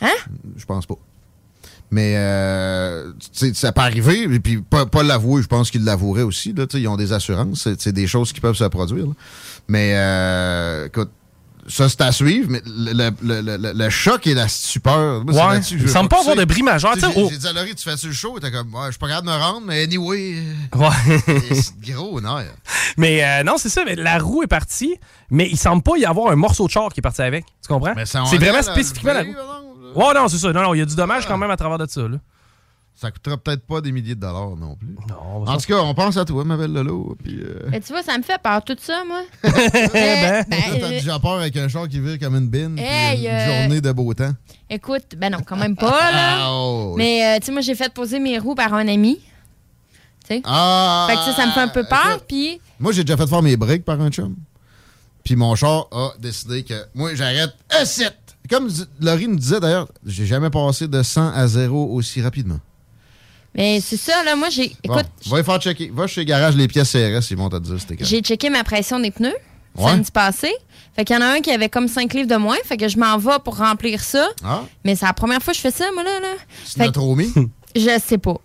Hein? 0.00 0.14
Je 0.56 0.64
pense 0.64 0.86
pas. 0.86 0.96
Mais 1.90 2.14
euh, 2.16 3.12
tu 3.20 3.48
sais, 3.48 3.52
ça 3.54 3.70
peut 3.70 3.82
arriver, 3.82 4.22
et 4.22 4.40
puis 4.40 4.62
pas, 4.62 4.86
pas 4.86 5.02
l'avouer, 5.02 5.42
je 5.42 5.46
pense 5.46 5.70
qu'ils 5.70 5.84
l'avoueraient 5.84 6.22
aussi. 6.22 6.54
Là, 6.54 6.66
Tu 6.66 6.78
sais, 6.78 6.82
ils 6.82 6.88
ont 6.88 6.96
des 6.96 7.12
assurances, 7.12 7.60
c'est 7.64 7.78
c'est 7.82 7.92
des 7.92 8.06
choses 8.06 8.32
qui 8.32 8.40
peuvent 8.40 8.56
se 8.56 8.64
produire. 8.64 9.04
là. 9.08 9.12
Mais 9.68 9.92
euh, 9.94 10.86
écoute, 10.86 11.10
ça 11.68 11.88
c'est 11.88 12.00
à 12.00 12.10
suivre, 12.12 12.48
mais 12.50 12.60
le, 12.66 13.10
le- 13.22 13.56
le- 13.56 13.72
le- 13.72 13.90
choc 13.90 14.26
et 14.26 14.34
la 14.34 14.48
stupeur. 14.48 15.24
moi, 15.24 15.48
Ouais, 15.50 15.60
il 15.70 15.88
semble 15.88 16.08
pas 16.08 16.18
avoir 16.20 16.34
de 16.36 16.44
bris 16.44 16.62
majeur, 16.62 16.94
J'ai 16.98 17.06
oh. 17.16 17.28
j'ai 17.30 17.38
dit 17.38 17.46
à 17.46 17.52
Laurie, 17.52 17.74
tu 17.74 17.88
fais-tu 17.88 18.08
le 18.08 18.12
show? 18.12 18.36
Et 18.36 18.40
t'es 18.40 18.50
comme, 18.50 18.74
ouais, 18.74 18.86
je 18.86 18.90
suis 18.92 18.98
pas 18.98 19.06
capable 19.08 19.28
de 19.28 19.32
me 19.32 19.38
rendre, 19.38 19.62
mais 19.66 19.84
anyway. 19.84 20.42
Ouais. 20.74 21.20
c'est 21.54 21.80
gros 21.92 22.20
nerf. 22.20 22.46
mais 22.96 23.24
euh, 23.24 23.44
non, 23.44 23.54
c'est 23.58 23.68
ça, 23.68 23.84
mais 23.84 23.94
la 23.94 24.18
roue 24.18 24.42
est 24.42 24.48
partie, 24.48 24.96
mais 25.30 25.48
il 25.48 25.56
semble 25.56 25.82
pas 25.82 25.96
y 25.96 26.04
avoir 26.04 26.32
un 26.32 26.36
morceau 26.36 26.66
de 26.66 26.72
char 26.72 26.88
qui 26.92 27.00
est 27.00 27.02
parti 27.02 27.22
avec. 27.22 27.44
Tu 27.62 27.68
comprends? 27.68 27.92
Mais 27.94 28.06
ça 28.06 28.22
en 28.22 28.26
C'est 28.26 28.36
est 28.36 28.38
vraiment 28.40 28.62
spécifiquement 28.62 29.12
la 29.14 29.22
roue. 29.22 29.34
Ouais, 29.94 30.14
non, 30.14 30.26
c'est 30.28 30.38
ça. 30.38 30.52
Non, 30.52 30.62
non, 30.62 30.74
il 30.74 30.78
y 30.78 30.82
a 30.82 30.86
du 30.86 30.96
dommage 30.96 31.26
quand 31.28 31.36
même 31.38 31.50
à 31.50 31.56
travers 31.56 31.78
de 31.78 31.86
ça. 31.88 32.00
Là. 32.02 32.16
Ça 32.94 33.10
coûtera 33.10 33.36
peut-être 33.36 33.66
pas 33.66 33.80
des 33.80 33.90
milliers 33.90 34.14
de 34.14 34.20
dollars 34.20 34.56
non 34.56 34.76
plus. 34.76 34.94
Non, 35.08 35.44
en 35.46 35.56
tout 35.56 35.66
cas, 35.66 35.80
on 35.80 35.94
pense 35.94 36.16
à 36.16 36.24
toi, 36.24 36.44
ma 36.44 36.56
belle 36.56 36.72
Lolo. 36.72 37.16
Puis, 37.22 37.40
euh, 37.40 37.70
tu 37.84 37.92
vois, 37.92 38.02
ça 38.02 38.16
me 38.16 38.22
fait 38.22 38.40
peur, 38.40 38.62
tout 38.62 38.76
ça, 38.78 39.02
moi. 39.04 39.22
ben, 39.42 39.50
ben, 39.92 40.44
t'as 40.48 40.86
euh, 40.86 40.88
déjà 40.88 41.18
peur 41.18 41.40
avec 41.40 41.56
un 41.56 41.68
char 41.68 41.88
qui 41.88 41.98
vire 41.98 42.18
comme 42.18 42.36
une 42.36 42.48
bine. 42.48 42.78
Hey, 42.78 43.22
une 43.22 43.32
euh, 43.32 43.62
journée 43.62 43.80
de 43.80 43.92
beau 43.92 44.12
temps. 44.14 44.32
Écoute, 44.70 45.16
ben 45.16 45.32
non, 45.32 45.38
quand 45.44 45.56
même 45.56 45.74
pas, 45.76 46.12
là. 46.12 46.38
Ah, 46.44 46.48
oh. 46.52 46.94
Mais, 46.96 47.24
euh, 47.24 47.40
tu 47.40 47.46
sais, 47.46 47.52
moi, 47.52 47.60
j'ai 47.60 47.74
fait 47.74 47.92
poser 47.92 48.20
mes 48.20 48.38
roues 48.38 48.54
par 48.54 48.72
un 48.74 48.86
ami. 48.86 49.20
Tu 50.28 50.36
sais? 50.36 50.42
Ah! 50.44 51.06
Fait 51.08 51.16
que 51.16 51.22
ça, 51.22 51.32
ça 51.34 51.46
me 51.46 51.52
fait 51.52 51.60
un 51.60 51.68
peu 51.68 51.84
peur, 51.84 52.20
puis... 52.28 52.60
Moi, 52.78 52.92
j'ai 52.92 53.02
déjà 53.02 53.16
fait 53.16 53.26
faire 53.26 53.42
mes 53.42 53.56
breaks 53.56 53.84
par 53.84 54.00
un 54.00 54.10
chum. 54.10 54.36
Puis 55.24 55.36
mon 55.36 55.54
char 55.54 55.86
a 55.92 56.12
décidé 56.18 56.62
que 56.62 56.74
moi, 56.94 57.14
j'arrête 57.14 57.54
à 57.70 57.84
7. 57.84 58.12
Comme 58.50 58.68
Laurie 59.00 59.28
nous 59.28 59.36
disait 59.36 59.60
d'ailleurs, 59.60 59.88
j'ai 60.04 60.26
jamais 60.26 60.50
passé 60.50 60.88
de 60.88 61.02
100 61.02 61.32
à 61.32 61.46
0 61.46 61.92
aussi 61.92 62.20
rapidement. 62.20 62.58
Mais 63.54 63.80
c'est 63.80 63.96
ça, 63.98 64.24
là, 64.24 64.34
moi, 64.36 64.48
j'ai... 64.50 64.68
Bon, 64.84 64.94
Écoute, 64.94 65.06
va 65.26 65.40
y 65.40 65.44
faire 65.44 65.58
checker. 65.60 65.90
Va 65.94 66.06
chez 66.06 66.24
Garage 66.24 66.56
Les 66.56 66.68
Pièces 66.68 66.92
CRS, 66.92 67.30
ils 67.30 67.36
vont 67.36 67.48
te 67.50 67.58
dire 67.58 67.76
c'était 67.78 68.02
j'ai 68.04 68.20
checké 68.20 68.48
ma 68.50 68.64
pression 68.64 68.98
des 69.00 69.10
pneus 69.10 69.34
Ouais. 69.74 69.90
samedi 69.90 70.10
passé. 70.10 70.52
Fait 70.94 71.04
qu'il 71.06 71.16
y 71.16 71.18
en 71.18 71.22
a 71.22 71.26
un 71.36 71.40
qui 71.40 71.50
avait 71.50 71.70
comme 71.70 71.88
5 71.88 72.12
livres 72.12 72.28
de 72.28 72.36
moins. 72.36 72.56
Fait 72.64 72.76
que 72.76 72.88
je 72.88 72.98
m'en 72.98 73.16
vais 73.16 73.38
pour 73.42 73.56
remplir 73.56 74.02
ça. 74.02 74.28
Ah, 74.44 74.64
Mais 74.84 74.94
c'est 74.96 75.06
la 75.06 75.14
première 75.14 75.42
fois 75.42 75.52
que 75.54 75.56
je 75.56 75.62
fais 75.62 75.70
ça, 75.70 75.86
moi, 75.94 76.02
là. 76.02 76.20
là. 76.20 76.28
tu 76.70 76.78
l'as 76.78 76.90
trop 76.90 77.14
mis? 77.16 77.32
Je 77.74 77.98
sais 78.06 78.18
pas. 78.18 78.36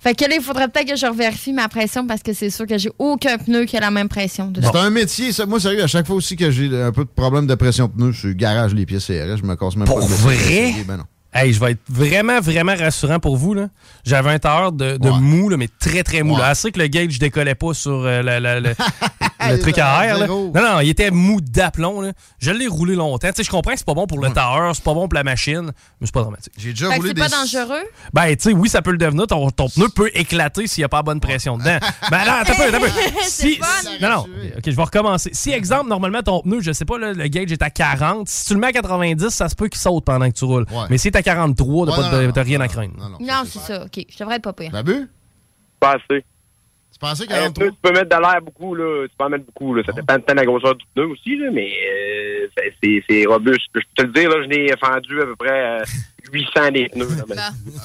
Fait 0.00 0.14
que 0.14 0.24
là, 0.24 0.36
il 0.36 0.42
faudrait 0.42 0.68
peut-être 0.68 0.88
que 0.88 0.96
je 0.96 1.04
revérifie 1.04 1.52
ma 1.52 1.68
pression 1.68 2.06
parce 2.06 2.22
que 2.22 2.32
c'est 2.32 2.48
sûr 2.48 2.66
que 2.66 2.78
j'ai 2.78 2.90
aucun 2.98 3.36
pneu 3.36 3.66
qui 3.66 3.76
a 3.76 3.80
la 3.80 3.90
même 3.90 4.08
pression. 4.08 4.50
C'est 4.58 4.74
un 4.76 4.88
métier, 4.90 5.32
ça. 5.32 5.44
Moi, 5.44 5.60
sérieux, 5.60 5.82
à 5.84 5.86
chaque 5.86 6.06
fois 6.06 6.16
aussi 6.16 6.34
que 6.34 6.50
j'ai 6.50 6.66
un 6.82 6.90
peu 6.92 7.04
de 7.04 7.10
problème 7.10 7.46
de 7.46 7.54
pression 7.54 7.86
de 7.88 7.92
pneus, 7.92 8.12
sur 8.14 8.34
Garage 8.34 8.72
Les 8.74 8.86
Pièces 8.86 9.04
CRS, 9.04 9.36
je 9.36 9.42
me 9.44 9.54
casse 9.54 9.76
même 9.76 9.86
Pour 9.86 10.00
pas 10.00 10.06
le 10.06 10.14
vrai? 10.14 10.74
Ben 10.88 10.96
non. 10.96 11.04
Hey, 11.32 11.52
je 11.52 11.60
vais 11.60 11.72
être 11.72 11.80
vraiment, 11.88 12.40
vraiment 12.40 12.74
rassurant 12.74 13.20
pour 13.20 13.36
vous. 13.36 13.54
là. 13.54 13.68
J'avais 14.04 14.30
un 14.30 14.38
tailleur 14.40 14.72
de, 14.72 14.96
de 14.96 15.08
mou, 15.10 15.48
là, 15.48 15.56
mais 15.56 15.68
très, 15.78 16.02
très 16.02 16.22
mou. 16.24 16.36
là. 16.36 16.46
Assez 16.46 16.72
que 16.72 16.78
le 16.80 16.88
gauge 16.88 17.18
décollait 17.20 17.54
pas 17.54 17.72
sur 17.72 17.92
euh, 18.04 18.20
la- 18.22 18.40
la- 18.40 18.58
le, 18.60 18.74
le 19.48 19.58
truc 19.58 19.78
à 19.78 20.04
air. 20.06 20.18
là. 20.18 20.26
Non, 20.26 20.52
non, 20.54 20.80
il 20.80 20.88
était 20.90 21.10
mou 21.10 21.40
d'aplomb. 21.40 22.00
là. 22.00 22.12
Je 22.38 22.50
l'ai 22.50 22.66
roulé 22.66 22.94
longtemps. 22.94 23.28
Tu 23.28 23.34
sais, 23.36 23.42
je 23.44 23.50
comprends 23.50 23.72
que 23.72 23.78
c'est 23.78 23.86
pas 23.86 23.94
bon 23.94 24.06
pour 24.06 24.18
le 24.20 24.30
tailleur, 24.30 24.74
c'est 24.74 24.84
pas 24.84 24.94
bon 24.94 25.08
pour 25.08 25.14
la 25.14 25.24
machine, 25.24 25.72
mais 26.00 26.06
c'est 26.06 26.12
pas 26.14 26.22
dramatique. 26.22 26.52
J'ai 26.58 26.74
Fait 26.74 26.98
que 26.98 27.06
c'est 27.06 27.14
pas 27.14 27.28
dangereux? 27.28 27.84
Ben, 28.12 28.28
tu 28.36 28.50
sais, 28.50 28.52
oui, 28.52 28.68
ça 28.68 28.82
peut 28.82 28.92
le 28.92 28.98
devenir. 28.98 29.26
Ton, 29.26 29.50
ton 29.50 29.68
pneu 29.68 29.88
peut 29.88 30.10
éclater 30.14 30.66
s'il 30.66 30.82
n'y 30.82 30.84
a 30.86 30.88
pas 30.88 30.98
la 30.98 31.02
bonne 31.02 31.20
pression 31.20 31.56
dedans. 31.58 31.78
Ben, 32.10 32.24
non, 32.24 32.32
un 32.40 32.44
peu, 32.44 32.52
un 32.76 32.80
peu. 32.80 32.86
Si, 33.22 33.60
non, 34.00 34.08
non. 34.10 34.26
OK, 34.56 34.62
je 34.66 34.70
vais 34.70 34.82
recommencer. 34.82 35.30
Si, 35.32 35.50
exemple, 35.52 35.88
normalement, 35.88 36.22
ton 36.22 36.40
pneu, 36.42 36.60
je 36.60 36.72
sais 36.72 36.84
pas, 36.84 36.98
là, 36.98 37.12
le 37.12 37.28
gauge 37.28 37.52
est 37.52 37.62
à 37.62 37.70
40. 37.70 38.28
Si 38.28 38.46
tu 38.46 38.54
le 38.54 38.60
mets 38.60 38.68
à 38.68 38.72
90, 38.72 39.28
ça 39.28 39.48
se 39.48 39.54
peut 39.54 39.68
qu'il 39.68 39.80
saute 39.80 40.04
pendant 40.04 40.28
que 40.28 40.34
tu 40.34 40.44
roules. 40.44 40.66
Mais 40.88 40.98
si 40.98 41.10
t'es 41.10 41.18
à 41.18 41.22
43, 41.22 41.86
t'as 41.86 41.92
Ouais, 41.92 41.98
non, 41.98 42.22
non, 42.26 42.32
t'as 42.32 42.42
rien 42.42 42.60
à 42.60 42.68
craindre. 42.68 42.94
Non, 43.20 43.42
c'est 43.46 43.58
ça. 43.60 43.84
OK, 43.84 44.04
je 44.08 44.18
devrais 44.18 44.36
être 44.36 44.42
pas 44.42 44.52
pire. 44.52 44.70
Babu? 44.70 45.08
Pas 45.78 45.96
assez. 45.96 46.24
Tu 47.00 47.06
pensais 47.06 47.32
Un 47.32 47.50
pneu, 47.50 47.70
tu 47.70 47.76
peux 47.80 47.92
mettre 47.92 48.14
de 48.14 48.20
l'air 48.20 48.42
beaucoup, 48.42 48.74
là. 48.74 49.06
Tu 49.08 49.14
peux 49.16 49.24
en 49.24 49.28
mettre 49.30 49.46
beaucoup, 49.46 49.74
là. 49.74 49.82
Ça 49.86 49.92
dépend 49.92 50.16
de 50.18 50.22
la 50.34 50.44
grosseur 50.44 50.74
du 50.74 50.84
pneu 50.94 51.06
aussi, 51.06 51.36
là, 51.36 51.50
mais 51.50 51.72
euh, 51.88 52.46
c'est- 53.08 53.24
robuste. 53.26 53.60
Je 53.74 53.80
peux 53.80 53.86
te 53.96 54.02
le 54.02 54.08
dire, 54.12 54.28
là, 54.28 54.42
je 54.42 54.48
n'ai 54.48 54.76
fendu 54.76 55.20
à 55.22 55.24
peu 55.24 55.36
près 55.36 55.80
euh, 55.80 55.84
800 56.32 56.70
des 56.72 56.88
pneus. 56.90 57.08
là, 57.16 57.24
mais- 57.28 57.36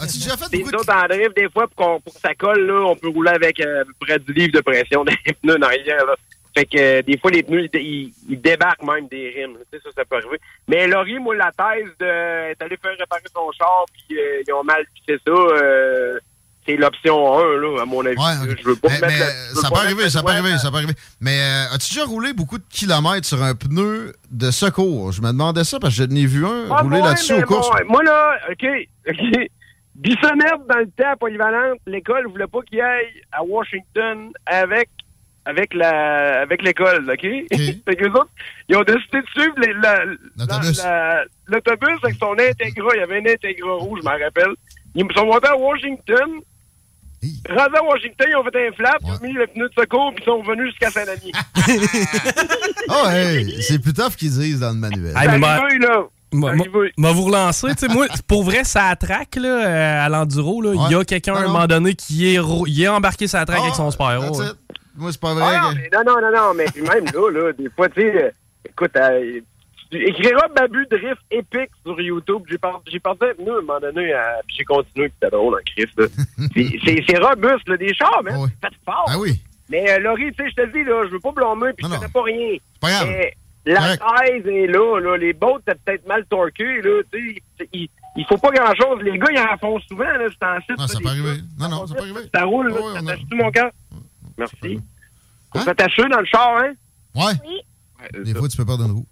As-tu 0.01 0.17
déjà 0.19 0.36
fait 0.36 0.50
Des 0.51 0.63
autres 0.65 0.93
en 0.93 1.07
drift, 1.07 1.36
des 1.36 1.50
fois, 1.50 1.67
pour, 1.67 1.75
qu'on- 1.75 2.00
pour 2.01 2.13
que 2.13 2.19
ça 2.19 2.36
colle, 2.36 2.65
là, 2.67 2.81
on 2.88 2.95
peut 2.98 3.07
rouler 3.10 3.31
avec 3.31 3.60
euh, 3.62 3.81
à 3.81 3.86
peu 3.86 3.93
près 4.01 4.19
10 4.19 4.34
livres 4.34 4.53
de 4.53 4.62
pression 4.62 5.05
dans 5.05 5.13
les 5.25 5.34
pneus 5.34 5.57
en 5.57 5.62
arrière, 5.62 6.05
là. 6.05 6.15
Fait 6.57 6.65
que 6.65 6.77
euh, 6.77 7.01
des 7.01 7.17
fois, 7.17 7.31
les 7.31 7.43
pneus, 7.43 7.67
ils, 7.74 7.79
ils- 7.81 8.13
ils 8.29 8.39
débarquent 8.41 8.84
même 8.84 9.07
des 9.10 9.29
rimes. 9.29 9.57
Tu 9.72 9.77
sais, 9.77 9.84
ça, 9.84 9.89
ça 9.95 10.05
peut 10.05 10.15
arriver. 10.17 10.39
Mais 10.69 10.88
Laurie, 10.88 11.19
moi, 11.19 11.36
la 11.36 11.51
thèse 11.51 11.89
de 12.00 12.51
est 12.51 12.62
allé 12.62 12.77
faire 12.77 12.98
réparer 12.98 13.24
son 13.34 13.51
char, 13.51 13.86
puis 13.93 14.17
euh, 14.17 14.41
ils 14.48 14.53
ont 14.53 14.63
mal 14.63 14.86
pissé 14.93 15.19
ça, 15.25 15.31
euh, 15.34 16.17
c'est 16.65 16.75
l'option 16.77 17.38
1, 17.39 17.43
là, 17.62 17.81
à 17.81 17.86
mon 17.86 18.05
avis. 18.05 18.17
Ouais, 18.17 18.55
Je 18.60 18.67
veux 18.67 18.75
pas 18.75 18.89
Mais, 19.01 19.19
la- 19.19 19.62
ça 19.62 19.69
peut 19.69 19.79
arriver, 19.79 20.10
ça 20.10 20.24
peut 20.24 20.31
arriver, 20.31 20.57
ça 20.57 20.69
peut 20.72 20.77
arriver. 20.77 20.93
Mais 21.22 21.38
euh, 21.39 21.75
as-tu 21.75 21.93
déjà 21.93 22.05
roulé 22.05 22.34
beaucoup 22.34 22.57
de 22.57 22.63
kilomètres 22.69 23.27
sur 23.27 23.41
un 23.43 23.53
pneu 23.55 24.13
de 24.31 24.51
secours? 24.51 25.12
Je 25.12 25.22
me 25.22 25.27
demandais 25.27 25.63
ça 25.63 25.79
parce 25.79 25.95
que 25.95 26.03
je 26.03 26.10
n'ai 26.10 26.25
vu 26.25 26.45
un 26.45 26.65
Ah, 26.72 26.81
rouler 26.81 27.01
là-dessus 27.01 27.34
aux 27.34 27.41
courses. 27.43 27.69
bon, 27.69 27.91
moi, 27.93 28.03
là, 28.03 28.38
OK, 28.51 28.65
OK. 29.10 29.48
Bissonnette, 29.95 30.67
dans 30.69 30.79
le 30.79 30.88
temps, 30.98 31.15
Polyvalente, 31.19 31.79
l'école 31.88 32.27
voulait 32.27 32.48
pas 32.48 32.60
qu'il 32.63 32.81
aille 32.81 33.22
à 33.31 33.43
Washington 33.43 34.29
avec 34.45 34.89
avec 35.45 35.74
la 35.75 36.41
avec 36.41 36.63
l'école, 36.63 37.10
OK? 37.10 37.22
fait 37.51 37.95
que 37.95 38.05
autres, 38.10 38.27
ils 38.67 38.75
ont 38.75 38.81
décidé 38.84 39.22
de 39.22 39.27
suivre 39.34 39.53
les- 39.60 39.74
la- 39.74 40.03
L'autobus. 40.38 40.84
la- 40.84 40.89
la- 40.89 41.24
l'autobus 41.48 41.98
avec 42.03 42.15
son 42.19 42.34
Integra. 42.34 42.89
Il 42.95 43.00
y 43.00 43.03
avait 43.03 43.19
un 43.19 43.34
Integra 43.34 43.74
rouge, 43.75 44.00
je 44.01 44.05
m'en 44.10 44.17
rappelle. 44.17 44.53
Ils 44.95 45.05
sont 45.15 45.25
montés 45.25 45.48
à 45.48 45.55
Washington. 45.55 46.41
Rendus 47.50 47.75
à 47.77 47.84
Washington, 47.84 48.27
ils 48.29 48.36
ont 48.36 48.44
fait 48.44 48.67
un 48.67 48.72
flap, 48.74 48.98
ils 49.03 49.12
ont 49.12 49.20
mis 49.22 49.34
le 49.34 49.48
pneu 49.48 49.67
de 49.70 49.74
secours, 49.82 50.12
puis 50.15 50.24
ils 50.24 50.29
sont 50.29 50.38
revenus 50.41 50.69
jusqu'à 50.71 50.89
Saint-Denis. 50.91 51.32
Ah, 52.89 53.17
hey, 53.17 53.62
c'est 53.62 53.80
plus 53.80 53.93
tough 53.93 54.15
qu'ils 54.15 54.32
disent 54.32 54.60
dans 54.60 54.69
le 54.71 54.76
manuel. 54.78 55.13
Hey, 55.17 55.28
mais 55.28 55.38
moi- 55.39 55.50
Arrivé, 55.50 55.80
là. 55.80 56.04
Moi, 56.32 57.12
vous 57.13 57.23
relancer. 57.23 57.67
Tu 57.76 57.88
sais, 57.88 57.93
moi, 57.93 58.08
pour 58.28 58.43
vrai, 58.43 58.63
ça 58.63 58.88
attraque 58.88 59.36
là, 59.38 59.47
euh, 59.67 60.06
à 60.06 60.10
l'enduro. 60.10 60.62
là. 60.62 60.73
Il 60.88 60.91
y 60.91 60.95
a 60.95 61.04
quelqu'un 61.06 61.36
à 61.36 61.39
un 61.39 61.47
moment 61.47 61.65
donné 61.67 61.93
qui 61.95 62.34
est, 62.36 62.39
ro- 62.39 62.65
il 62.67 62.82
est 62.82 62.88
embarqué 62.88 63.28
sur 63.28 63.39
la 63.39 63.45
track 63.45 63.60
Ah, 63.62 63.63
avec 63.63 63.76
son 63.76 63.89
Spyro. 63.91 64.38
ouais. 64.39 64.45
Moi, 64.97 65.12
c'est 65.12 65.19
pas 65.21 65.30
Ah, 65.32 65.62
non, 65.62 65.71
mais 65.76 65.89
non, 65.93 66.04
non, 66.06 66.21
non, 66.21 66.32
non, 66.38 66.54
mais 66.56 66.65
puis 66.65 66.82
même 66.82 67.06
là, 67.06 67.30
là, 67.32 67.54
des 67.54 67.69
fois, 67.76 67.89
tu 67.89 68.02
sais, 68.02 68.23
euh, 68.26 68.30
écoute, 68.69 68.91
euh, 68.97 69.39
tu 69.97 70.08
écriras 70.10 70.47
Babu 70.55 70.86
Drift 70.89 71.21
épique 71.31 71.69
sur 71.86 71.99
YouTube. 71.99 72.43
J'ai 72.49 72.58
pensé 72.58 73.23
à 73.25 73.34
nous 73.43 73.53
à 73.53 73.58
un 73.58 73.62
moment 73.62 73.79
donné, 73.79 74.13
à- 74.13 74.41
puis 74.47 74.58
j'ai 74.60 74.63
continué, 74.65 75.10
puis 75.10 75.17
c'était 75.21 75.36
drôle 75.36 75.55
en 75.55 75.63
crise, 75.65 75.91
là. 75.97 76.05
Puis 76.53 76.79
c'est 76.86 77.03
c'est 77.08 77.17
robuste, 77.17 77.67
là, 77.69 77.77
des 77.77 77.93
chars, 77.93 78.21
man. 78.23 78.36
C'est 78.62 78.69
fait 78.69 78.75
fort. 78.86 79.05
Ah 79.08 79.17
oui. 79.19 79.41
Mais 79.69 79.89
euh, 79.91 79.99
Laurie, 79.99 80.31
tu 80.34 80.43
sais, 80.43 80.49
je 80.51 80.55
te 80.63 80.71
dis, 80.73 80.84
là, 80.84 81.03
je 81.08 81.12
veux 81.12 81.19
pas 81.19 81.31
blâmer, 81.31 81.73
puis 81.73 81.86
je 81.86 81.91
connais 81.99 82.12
pas 82.12 82.23
rien. 82.23 82.58
pas 82.79 82.89
grave. 82.89 83.08
Mais 83.08 83.34
la 83.65 83.97
taille 83.97 84.43
est 84.45 84.67
là, 84.67 84.99
là. 84.99 85.17
Les 85.17 85.34
bottes, 85.34 85.63
t'es 85.65 85.73
peut-être 85.84 86.08
mal 86.08 86.23
torqué, 86.27 86.81
là, 86.81 87.01
tu 87.12 87.41
sais. 87.60 87.69
Il, 87.73 87.89
il 88.17 88.25
faut 88.25 88.38
pas 88.38 88.51
grand-chose. 88.51 89.01
Les 89.01 89.17
gars, 89.17 89.27
ils 89.31 89.39
en 89.39 89.58
font 89.58 89.79
souvent, 89.88 90.03
là, 90.03 90.25
c'est 90.29 90.45
en 90.47 90.60
site. 90.62 90.77
Non, 90.77 90.88
ça 90.88 90.99
peut 90.99 91.08
arriver. 91.10 91.41
Non, 91.60 91.67
non, 91.69 91.88
ça 91.88 91.95
peut 91.95 92.01
arriver. 92.01 92.19
Ça 92.34 92.43
roule, 92.45 92.67
là. 92.69 92.75
Ouais, 92.75 92.81
on 92.84 92.95
a- 92.95 92.99
T'attaches-tu, 93.01 93.36
mon 93.36 93.51
cœur? 93.51 93.71
Merci. 94.38 94.79
On 95.55 95.62
s'attache 95.62 95.97
dans 95.97 96.19
le 96.19 96.25
char, 96.25 96.58
hein? 96.58 96.73
Ouais. 97.15 97.23
Ouais, 97.23 98.23
Des 98.23 98.34
fois, 98.36 98.47
tu 98.47 98.58
peux 98.58 98.65
perdre 98.65 98.86
une 98.86 98.91
roue. 98.91 99.05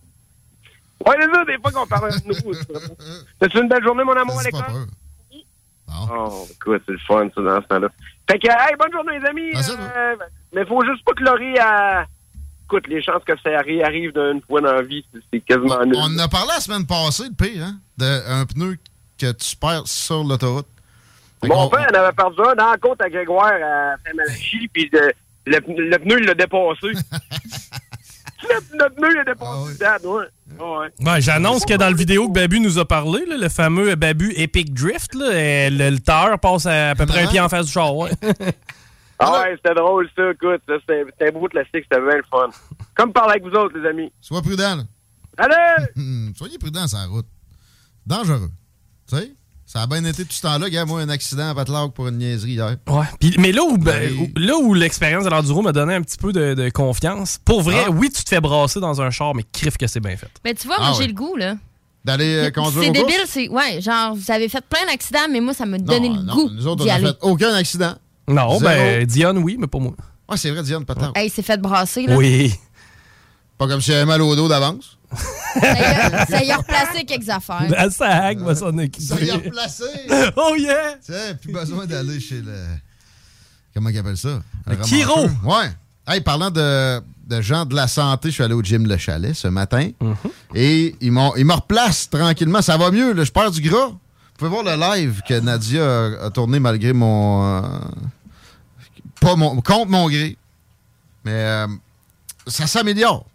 Ouais, 1.06 1.16
c'est 1.20 1.32
ça, 1.34 1.46
des 1.46 1.58
fois 1.60 1.72
qu'on 1.72 1.88
parle 1.88 2.12
de 2.12 2.28
nous. 2.28 2.54
T'as-tu 3.40 3.60
une 3.62 3.68
belle 3.68 3.84
journée, 3.84 4.04
mon 4.04 4.14
amour, 4.14 4.36
pas 4.36 4.42
Alexandre? 4.42 4.88
Oh, 6.12 6.48
écoute, 6.52 6.82
c'est 6.86 6.94
le 6.94 6.98
fun, 7.00 7.28
ça, 7.36 7.42
dans 7.42 7.62
ce 7.62 7.68
temps-là. 7.68 7.88
Fait 8.30 8.40
que, 8.40 8.48
hey, 8.48 8.76
bonne 8.80 8.92
journée, 8.92 9.20
les 9.20 9.26
amis. 9.28 9.52
Euh, 9.56 10.16
mais 10.54 10.66
faut 10.66 10.84
juste 10.86 11.04
pas 11.06 11.14
que 11.14 11.24
Laurie 11.24 11.58
a... 11.60 12.06
Écoute, 12.66 12.88
les 12.88 13.04
chances 13.04 13.24
que 13.26 13.34
ça 13.44 13.50
arri- 13.50 13.84
arrive 13.84 14.14
d'une 14.14 14.42
fois 14.48 14.62
dans 14.62 14.72
la 14.74 14.82
vie, 14.82 15.06
c'est- 15.32 15.40
quasiment 15.42 15.84
nul. 15.86 15.96
On 15.98 16.06
en 16.16 16.18
a 16.20 16.28
parlé 16.28 16.48
la 16.56 16.62
semaine 16.62 16.88
passée, 16.88 17.26
le 17.30 17.36
pire, 17.36 17.64
hein? 17.66 17.76
D'un 17.98 18.46
pneu 18.46 18.78
que 19.20 19.32
tu 19.34 19.56
perds 19.56 19.86
sur 19.88 20.24
l'autoroute. 20.24 20.66
Mon 21.44 21.70
père 21.70 21.88
en 21.92 21.96
avait 22.00 22.14
perdu 22.16 22.40
un 22.40 22.56
dans 22.56 22.72
la 22.72 22.78
côte 22.78 23.02
à 23.02 23.10
Grégoire 23.10 23.52
à 23.52 23.96
Saint-Malachie, 24.06 24.68
puis 24.74 24.90
le 25.46 25.98
pneu, 25.98 26.20
il 26.22 26.26
l'a 26.26 26.34
dépassé. 26.34 26.94
pneu, 28.48 29.12
il 29.12 29.18
a 29.20 29.24
dépassé. 29.24 29.78
Dad, 29.80 30.06
ouais. 30.06 30.26
Ouais. 30.60 30.88
Ben, 31.00 31.20
J'annonce 31.20 31.66
que 31.66 31.74
dans 31.76 31.90
le 31.90 31.96
vidéo 31.96 32.28
que 32.28 32.34
Babu 32.34 32.60
nous 32.60 32.78
a 32.80 32.86
parlé, 32.86 33.26
là, 33.26 33.38
le 33.38 33.50
fameux 33.50 33.96
Babu 33.96 34.34
Epic 34.36 34.74
Drift, 34.74 35.16
là, 35.16 35.26
euh, 35.26 35.70
le, 35.70 35.90
le 35.92 36.00
tailleur 36.00 36.40
passe 36.40 36.66
à, 36.66 36.92
à 36.92 36.96
peu 36.96 37.06
près 37.06 37.24
un 37.24 37.28
pied 37.28 37.40
en 37.40 37.50
face 37.50 37.66
du 37.68 37.72
char. 37.72 37.96
Ouais. 37.96 38.12
Ah 39.26 39.44
ouais, 39.44 39.54
c'était 39.56 39.76
drôle, 39.76 40.10
ça, 40.18 40.32
écoute. 40.32 40.62
ça, 40.68 40.74
C'était 40.82 41.30
un 41.30 41.32
beau 41.32 41.48
classique, 41.48 41.86
c'était 41.90 42.02
bien 42.02 42.18
le 42.18 42.24
fun. 42.30 42.50
Comme 42.96 43.14
parler 43.14 43.34
avec 43.40 43.44
vous 43.44 43.52
autres, 43.58 43.78
les 43.78 43.88
amis. 43.88 44.12
Sois 44.20 44.42
prudent, 44.42 44.76
là. 44.76 44.84
Allez! 45.38 46.34
Soyez 46.36 46.58
prudent 46.58 46.86
sur 46.88 46.98
la 46.98 47.06
route. 47.06 47.28
Dangereux. 48.06 48.50
Tu 49.08 49.16
sais? 49.16 49.32
Ça 49.74 49.82
a 49.82 49.88
bien 49.88 50.06
été 50.06 50.24
tout 50.24 50.32
ce 50.34 50.42
temps-là. 50.44 50.66
Regarde, 50.66 50.88
moi, 50.88 51.02
un 51.02 51.10
accident 51.10 51.50
à 51.50 51.56
Patlac 51.56 51.94
pour 51.94 52.08
une 52.08 52.20
niaiserie 52.20 52.52
hier. 52.52 52.76
Ouais. 52.88 53.06
Mais 53.40 53.52
là 53.52 53.64
où, 53.64 53.80
ben, 53.80 54.14
où- 54.20 54.30
là 54.40 54.56
où 54.56 54.76
l'expérience 54.76 55.24
de 55.24 55.30
l'enduro 55.32 55.64
m'a 55.64 55.72
donné 55.72 55.96
un 55.96 56.02
petit 56.04 56.18
peu 56.18 56.32
de, 56.32 56.54
de 56.54 56.70
confiance, 56.70 57.40
pour 57.44 57.64
vrai, 57.64 57.86
Ah. 57.88 57.90
oui, 57.90 58.12
tu 58.16 58.24
te 58.24 58.30
fais 58.30 58.40
brasser 58.40 58.80
dans 58.80 59.02
un 59.02 59.10
char, 59.10 59.34
mais 59.34 59.44
crif 59.52 59.76
que 59.78 59.88
c'est 59.88 60.00
bien 60.00 60.16
fait. 60.16 60.30
Mais 60.46 60.54
tu 60.54 60.68
vois, 60.68 60.76
Ah 60.78 60.84
moi, 60.90 60.92
j'ai 60.94 61.00
ouais. 61.02 61.08
le 61.08 61.14
goût, 61.14 61.36
là. 61.36 61.56
D'aller 62.06 62.36
euh, 62.36 62.52
conduire 62.52 62.84
C'est 62.84 62.92
débile, 62.92 63.24
c'est. 63.26 63.50
Ouais, 63.50 63.82
genre, 63.82 64.14
vous 64.14 64.30
avez 64.32 64.48
fait 64.48 64.64
plein 64.64 64.86
d'accidents, 64.86 65.28
mais 65.32 65.40
moi, 65.42 65.56
ça 65.56 65.66
m'a 65.66 65.80
donné 65.80 66.10
le 66.10 66.22
Non, 66.22 66.34
goût 66.36 66.50
nous 66.52 66.68
autres, 66.68 66.86
on 66.86 66.90
aller. 66.92 67.08
fait 67.08 67.18
aucun 67.22 67.54
accident. 67.56 67.96
Non, 68.28 68.60
Zéro. 68.60 68.60
ben, 68.60 69.06
Diane, 69.08 69.40
oui, 69.40 69.58
mais 69.60 69.66
pas 69.68 69.80
moi. 69.80 69.94
Ouais, 70.30 70.38
c'est 70.38 70.52
vrai, 70.52 70.62
Diane 70.62 70.86
Patlac. 70.86 71.18
Hey, 71.18 71.28
il 71.28 71.32
s'est 71.32 71.42
fait 71.42 71.60
brasser, 71.60 72.06
là. 72.06 72.16
Oui. 72.16 72.54
Pas 73.58 73.68
comme 73.68 73.82
si 73.82 73.90
j'avais 73.92 74.06
mal 74.06 74.22
au 74.22 74.36
dos 74.36 74.48
d'avance. 74.48 74.98
Ça 75.60 76.44
y 76.44 76.50
a- 76.52 76.56
ça 76.56 76.58
replacé 76.58 77.04
quelques 77.06 77.30
affaires. 77.30 77.68
La 77.70 77.90
SAG 77.90 78.40
va 78.40 78.56
s'en 78.56 78.78
occuper. 78.78 79.00
Ça 79.02 79.20
y 79.22 79.30
a 79.30 79.36
replacé. 79.36 79.84
oh 80.36 80.56
yeah! 80.58 80.94
Tu 81.06 81.14
sais, 81.14 81.36
plus 81.36 81.52
besoin 81.54 81.86
d'aller 81.86 82.20
chez 82.20 82.42
le. 82.42 82.56
Comment 83.74 83.90
ils 83.90 83.98
appellent 83.98 84.18
ça? 84.18 84.42
Le 84.68 84.74
remonteur. 84.76 85.30
Ouais. 85.46 85.72
Hey, 86.08 86.22
parlant 86.22 86.50
de, 86.52 87.02
de 87.28 87.42
gens 87.42 87.66
de 87.66 87.76
la 87.76 87.88
santé, 87.88 88.30
je 88.30 88.34
suis 88.36 88.44
allé 88.44 88.54
au 88.54 88.62
gym 88.62 88.86
Le 88.88 88.98
Chalet 88.98 89.34
ce 89.34 89.48
matin. 89.48 89.90
Mm-hmm. 90.02 90.16
Et 90.56 90.96
ils 91.02 91.12
m'ont 91.12 91.34
ils 91.36 91.46
me 91.46 91.54
replacent 91.54 92.10
tranquillement. 92.10 92.62
Ça 92.62 92.78
va 92.78 92.92
mieux, 92.92 93.14
là, 93.14 93.24
je 93.24 93.32
perds 93.32 93.52
du 93.52 93.62
gras. 93.62 93.88
Vous 93.88 93.98
pouvez 94.38 94.50
voir 94.50 94.64
le 94.64 94.76
live 94.76 95.22
que 95.28 95.40
Nadia 95.40 95.84
a, 95.84 96.26
a 96.26 96.30
tourné 96.32 96.60
malgré 96.60 96.92
mon. 96.94 97.58
euh, 97.58 97.62
pas 99.22 99.36
mon. 99.36 99.62
contre 99.62 99.90
mon 99.92 100.10
gré. 100.10 100.36
Mais 101.24 101.32
euh, 101.32 101.68
ça 102.48 102.68
s'améliore. 102.68 103.26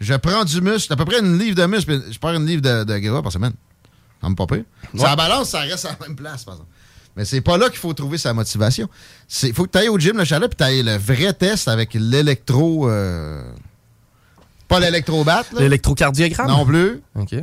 Je 0.00 0.14
prends 0.14 0.44
du 0.44 0.60
muscle, 0.60 0.92
à 0.92 0.96
peu 0.96 1.04
près 1.04 1.20
une 1.20 1.38
livre 1.38 1.56
de 1.56 1.66
muscle, 1.66 1.98
puis 2.00 2.12
je 2.12 2.18
perds 2.18 2.34
une 2.34 2.46
livre 2.46 2.62
de, 2.62 2.84
de 2.84 2.98
gras 2.98 3.22
par 3.22 3.32
semaine. 3.32 3.52
Ça 4.20 4.28
me 4.28 4.34
pas 4.34 4.46
pire. 4.46 4.64
Ça 4.96 5.14
balance, 5.16 5.50
ça 5.50 5.60
reste 5.60 5.84
à 5.84 5.96
la 5.98 6.06
même 6.06 6.16
place, 6.16 6.44
par 6.44 6.54
exemple. 6.54 6.70
Mais 7.16 7.24
c'est 7.24 7.40
pas 7.40 7.56
là 7.58 7.68
qu'il 7.68 7.78
faut 7.78 7.92
trouver 7.92 8.18
sa 8.18 8.32
motivation. 8.34 8.88
Il 9.44 9.54
faut 9.54 9.64
que 9.66 9.70
tu 9.70 9.78
ailles 9.78 9.88
au 9.88 9.98
gym, 9.98 10.16
le 10.18 10.24
chalet, 10.24 10.48
puis 10.50 10.56
tu 10.56 10.64
ailles 10.64 10.82
le 10.82 10.96
vrai 10.96 11.32
test 11.32 11.68
avec 11.68 11.94
l'électro. 11.94 12.88
euh, 12.90 13.44
Pas 14.66 14.80
l'électrobat, 14.80 15.44
là. 15.52 15.60
L'électrocardiogramme? 15.60 16.48
Non 16.48 16.66
plus. 16.66 17.00
OK. 17.14 17.34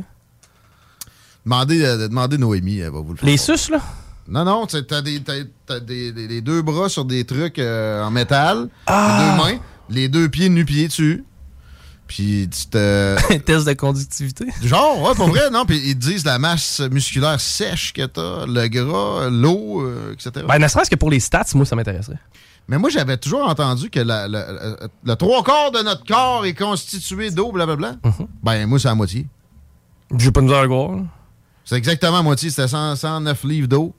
Demandez, 1.44 1.82
euh, 1.84 2.08
demandez 2.08 2.38
Noémie, 2.38 2.78
elle 2.78 2.90
va 2.92 3.00
vous 3.00 3.12
le 3.12 3.16
faire. 3.18 3.28
Les 3.28 3.36
suces, 3.36 3.70
là? 3.70 3.80
Non, 4.28 4.44
non, 4.44 4.66
tu 4.66 4.76
as, 4.76 5.02
des, 5.02 5.20
t'as- 5.20 5.32
t'as 5.66 5.80
des- 5.80 6.40
deux 6.40 6.62
bras 6.62 6.88
sur 6.88 7.04
des 7.04 7.24
trucs 7.24 7.58
euh, 7.58 8.02
en 8.04 8.10
métal, 8.10 8.68
Ah! 8.86 9.18
les 9.18 9.24
deux 9.26 9.42
mains, 9.56 9.60
les 9.88 10.08
deux 10.08 10.28
pieds 10.28 10.48
nu-pieds 10.48 10.86
dessus. 10.88 11.24
Puis 12.14 12.46
tu 12.50 12.66
te. 12.66 13.36
Test 13.46 13.66
de 13.66 13.72
conductivité. 13.72 14.44
Genre, 14.62 15.00
ouais, 15.00 15.14
pour 15.14 15.28
vrai, 15.28 15.48
non. 15.50 15.64
Puis 15.64 15.80
ils 15.82 15.94
te 15.98 16.04
disent 16.04 16.26
la 16.26 16.38
masse 16.38 16.80
musculaire 16.90 17.40
sèche 17.40 17.94
que 17.94 18.04
t'as, 18.04 18.44
le 18.44 18.68
gras, 18.68 19.30
l'eau, 19.30 19.80
euh, 19.80 20.12
etc. 20.12 20.44
Ben, 20.46 20.58
ne 20.58 20.68
serait-ce 20.68 20.90
que 20.90 20.96
pour 20.96 21.10
les 21.10 21.20
stats, 21.20 21.46
moi, 21.54 21.64
ça 21.64 21.74
m'intéresserait. 21.74 22.18
Mais 22.68 22.76
moi, 22.76 22.90
j'avais 22.90 23.16
toujours 23.16 23.48
entendu 23.48 23.88
que 23.88 23.98
la- 24.00 24.28
la- 24.28 24.52
la- 24.52 24.76
le 25.04 25.16
trois 25.16 25.42
quarts 25.42 25.70
de 25.72 25.78
notre 25.82 26.04
corps 26.04 26.44
est 26.44 26.52
constitué 26.52 27.30
d'eau, 27.30 27.50
blablabla. 27.50 27.92
Mhm. 28.04 28.26
Ben, 28.42 28.66
moi, 28.66 28.78
c'est 28.78 28.88
la 28.88 28.94
moitié. 28.94 29.26
J'ai 30.18 30.30
pas 30.32 30.42
nous 30.42 30.52
à 30.52 30.66
voir. 30.66 30.98
C'est 31.64 31.76
exactement 31.76 32.18
la 32.18 32.22
moitié. 32.22 32.50
C'était 32.50 32.68
100 32.68 32.94
109 32.96 33.42
livres 33.44 33.68
d'eau 33.68 33.94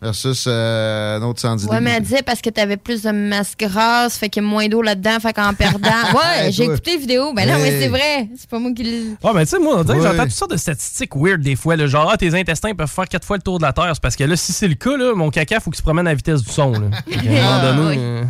versus 0.00 0.44
euh, 0.46 1.18
un 1.18 1.22
autre 1.22 1.40
110 1.40 1.66
Ouais, 1.66 1.80
mais 1.80 1.90
elle 1.92 2.02
disait 2.02 2.22
parce 2.22 2.40
que 2.40 2.50
t'avais 2.50 2.76
plus 2.76 3.02
de 3.02 3.10
masse 3.10 3.54
grasse, 3.58 4.16
fait 4.16 4.28
qu'il 4.28 4.42
y 4.42 4.46
a 4.46 4.48
moins 4.48 4.68
d'eau 4.68 4.82
là-dedans, 4.82 5.18
fait 5.20 5.32
qu'en 5.32 5.52
perdant. 5.54 5.88
Ouais, 6.14 6.46
Hey, 6.46 6.52
j'ai 6.52 6.64
écouté 6.64 6.92
la 6.94 6.98
vidéo. 6.98 7.32
Ben 7.34 7.48
non, 7.48 7.58
mais 7.58 7.80
c'est 7.80 7.88
vrai. 7.88 8.28
C'est 8.36 8.48
pas 8.48 8.58
moi 8.58 8.72
qui 8.72 8.82
l'ai. 8.84 9.02
Ouais, 9.22 9.32
mais 9.34 9.44
tu 9.44 9.50
sais, 9.50 9.58
moi, 9.58 9.78
on 9.78 9.84
dirait 9.84 9.98
que 9.98 10.04
j'entends 10.04 10.22
toutes 10.24 10.30
sortes 10.32 10.50
de 10.52 10.56
statistiques 10.56 11.14
weird 11.16 11.40
des 11.40 11.56
fois. 11.56 11.76
là. 11.76 11.86
genre, 11.86 12.10
ah, 12.12 12.16
tes 12.16 12.34
intestins 12.38 12.74
peuvent 12.74 12.90
faire 12.90 13.06
quatre 13.08 13.24
fois 13.24 13.36
le 13.36 13.42
tour 13.42 13.58
de 13.58 13.64
la 13.64 13.72
Terre. 13.72 13.90
C'est 13.94 14.02
parce 14.02 14.16
que 14.16 14.24
là, 14.24 14.36
si 14.36 14.52
c'est 14.52 14.68
le 14.68 14.74
cas, 14.74 14.96
là, 14.96 15.14
mon 15.14 15.30
caca, 15.30 15.60
faut 15.60 15.70
qu'il 15.70 15.78
se 15.78 15.82
promène 15.82 16.06
à 16.06 16.10
la 16.10 16.14
vitesse 16.16 16.42
du 16.42 16.50
son. 16.52 16.72
Là. 16.72 16.88
Qu'à 17.10 17.20
un 17.20 17.24
moment 17.24 17.62
donné, 17.62 17.82
Ah, 17.82 17.88
oui. 17.90 17.96
euh, 17.98 18.22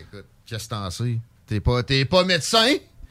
Écoute, 0.00 0.24
qu'est-ce 0.46 0.64
que 0.64 0.70
t'en 0.70 0.90
sais? 0.90 1.18
T'es 1.46 1.60
pas, 1.60 1.82
t'es 1.82 2.04
pas 2.04 2.24
médecin? 2.24 2.66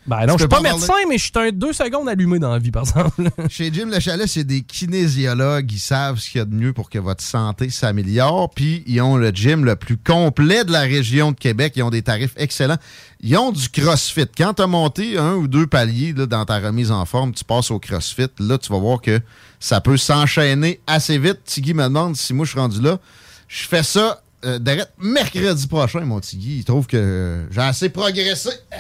Ben 0.08 0.26
non, 0.28 0.34
je 0.34 0.44
suis 0.44 0.48
pas 0.48 0.62
parler? 0.62 0.72
médecin, 0.74 0.94
mais 1.10 1.18
je 1.18 1.24
suis 1.24 1.32
un 1.36 1.52
deux 1.52 1.74
secondes 1.74 2.08
allumé 2.08 2.38
dans 2.38 2.52
la 2.52 2.60
vie, 2.60 2.70
par 2.70 2.84
exemple. 2.84 3.24
Chez 3.50 3.74
Jim 3.74 3.90
Le 3.92 4.00
Chalet, 4.00 4.28
c'est 4.28 4.44
des 4.44 4.62
kinésiologues. 4.62 5.72
Ils 5.72 5.80
savent 5.80 6.20
ce 6.20 6.30
qu'il 6.30 6.40
y 6.40 6.42
a 6.42 6.46
de 6.46 6.54
mieux 6.54 6.74
pour 6.74 6.92
que 6.92 7.00
votre 7.00 7.24
santé 7.24 7.72
s'améliore. 7.72 8.52
Puis, 8.52 8.84
ils 8.86 9.02
ont 9.02 9.18
le 9.18 9.30
gym 9.30 9.66
le 9.66 9.76
plus 9.76 9.98
complet 9.98 10.64
de 10.64 10.72
la 10.72 10.82
région 10.82 11.32
de 11.32 11.38
Québec. 11.38 11.74
Ils 11.76 11.84
ont 11.84 11.90
des 11.90 12.04
tarifs 12.04 12.34
excellents. 12.38 12.78
Ils 13.22 13.36
ont 13.38 13.52
du 13.52 13.68
CrossFit. 13.70 14.28
Quand 14.38 14.54
tu 14.54 14.62
as 14.62 14.68
monté 14.68 15.18
un 15.18 15.34
ou 15.34 15.48
deux 15.48 15.66
paliers 15.66 16.14
là, 16.14 16.28
dans 16.28 16.46
ta 16.46 16.60
remise 16.60 16.92
en 16.92 17.06
forme, 17.06 17.34
tu 17.34 17.44
passes 17.44 17.72
au 17.72 17.80
CrossFit. 17.80 18.30
Là, 18.40 18.60
tu 18.60 18.72
vas 18.72 18.80
voir 18.80 19.02
que 19.02 19.20
ça 19.60 19.82
peut 19.82 19.98
s'enchaîner 19.98 20.80
assez 20.86 21.18
vite. 21.18 21.40
Tiggy 21.46 21.74
me 21.74 21.84
demande 21.84 22.16
si 22.16 22.34
moi, 22.34 22.46
je 22.46 22.52
suis 22.52 22.60
rendu 22.60 22.80
là. 22.80 23.00
Je 23.48 23.66
fais 23.66 23.84
ça 23.84 24.22
euh, 24.46 24.60
mercredi 25.00 25.66
prochain, 25.68 26.02
mon 26.02 26.20
Tiggy. 26.20 26.60
Il 26.60 26.66
trouve 26.66 26.86
que 26.86 26.98
euh, 26.98 27.52
j'ai 27.52 27.62
assez 27.62 27.90
progressé. 27.90 28.50
Euh, 28.74 28.78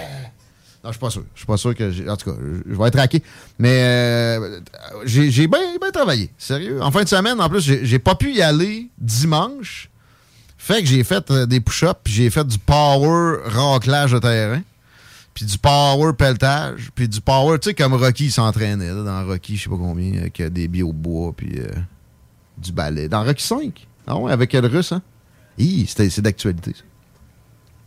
non, 0.85 0.91
je 0.91 0.97
suis 0.97 0.99
pas 0.99 1.09
sûr. 1.09 1.23
Je 1.33 1.39
suis 1.39 1.47
pas 1.47 1.57
sûr 1.57 1.73
que 1.73 1.89
j'ai. 1.89 2.07
En 2.07 2.15
tout 2.15 2.31
cas, 2.31 2.37
je 2.39 2.75
vais 2.75 2.87
être 2.87 2.97
raqué. 2.97 3.23
Mais 3.57 3.81
euh, 3.81 4.59
j'ai 5.03 5.47
bien 5.47 5.59
travaillé. 5.91 6.29
Sérieux. 6.37 6.79
En 6.79 6.91
fin 6.91 7.01
de 7.01 7.09
semaine, 7.09 7.41
en 7.41 7.49
plus, 7.49 7.61
j'ai 7.61 7.83
j'ai 7.83 7.97
pas 7.97 8.13
pu 8.13 8.33
y 8.33 8.41
aller 8.43 8.89
dimanche. 8.99 9.89
Fait 10.65 10.81
que 10.81 10.87
j'ai 10.87 11.03
fait 11.03 11.29
euh, 11.31 11.45
des 11.45 11.59
push-ups, 11.59 11.99
puis 12.03 12.13
j'ai 12.13 12.29
fait 12.29 12.45
du 12.45 12.57
power 12.57 13.37
raclage 13.45 14.13
de 14.13 14.19
terrain, 14.19 14.61
puis 15.33 15.45
du 15.45 15.57
power 15.57 16.13
pelletage, 16.13 16.89
puis 16.95 17.07
du 17.07 17.21
power, 17.21 17.59
tu 17.59 17.69
sais, 17.69 17.75
comme 17.75 17.93
Rocky 17.93 18.31
s'entraînait, 18.31 18.91
là, 18.91 19.03
dans 19.03 19.25
Rocky, 19.27 19.57
je 19.57 19.63
sais 19.63 19.69
pas 19.69 19.77
combien, 19.77 20.21
avec 20.21 20.39
euh, 20.39 20.49
des 20.49 20.67
biobois, 20.67 21.33
puis 21.37 21.59
euh, 21.59 21.67
du 22.57 22.71
ballet. 22.71 23.07
Dans 23.07 23.23
Rocky 23.23 23.43
5. 23.43 23.87
Ah 24.07 24.17
ouais, 24.17 24.31
avec 24.31 24.53
le 24.53 24.67
russe, 24.67 24.91
hein? 24.91 25.01
Hi, 25.57 25.85
c'est 25.87 26.21
d'actualité, 26.21 26.71
ça. 26.73 26.83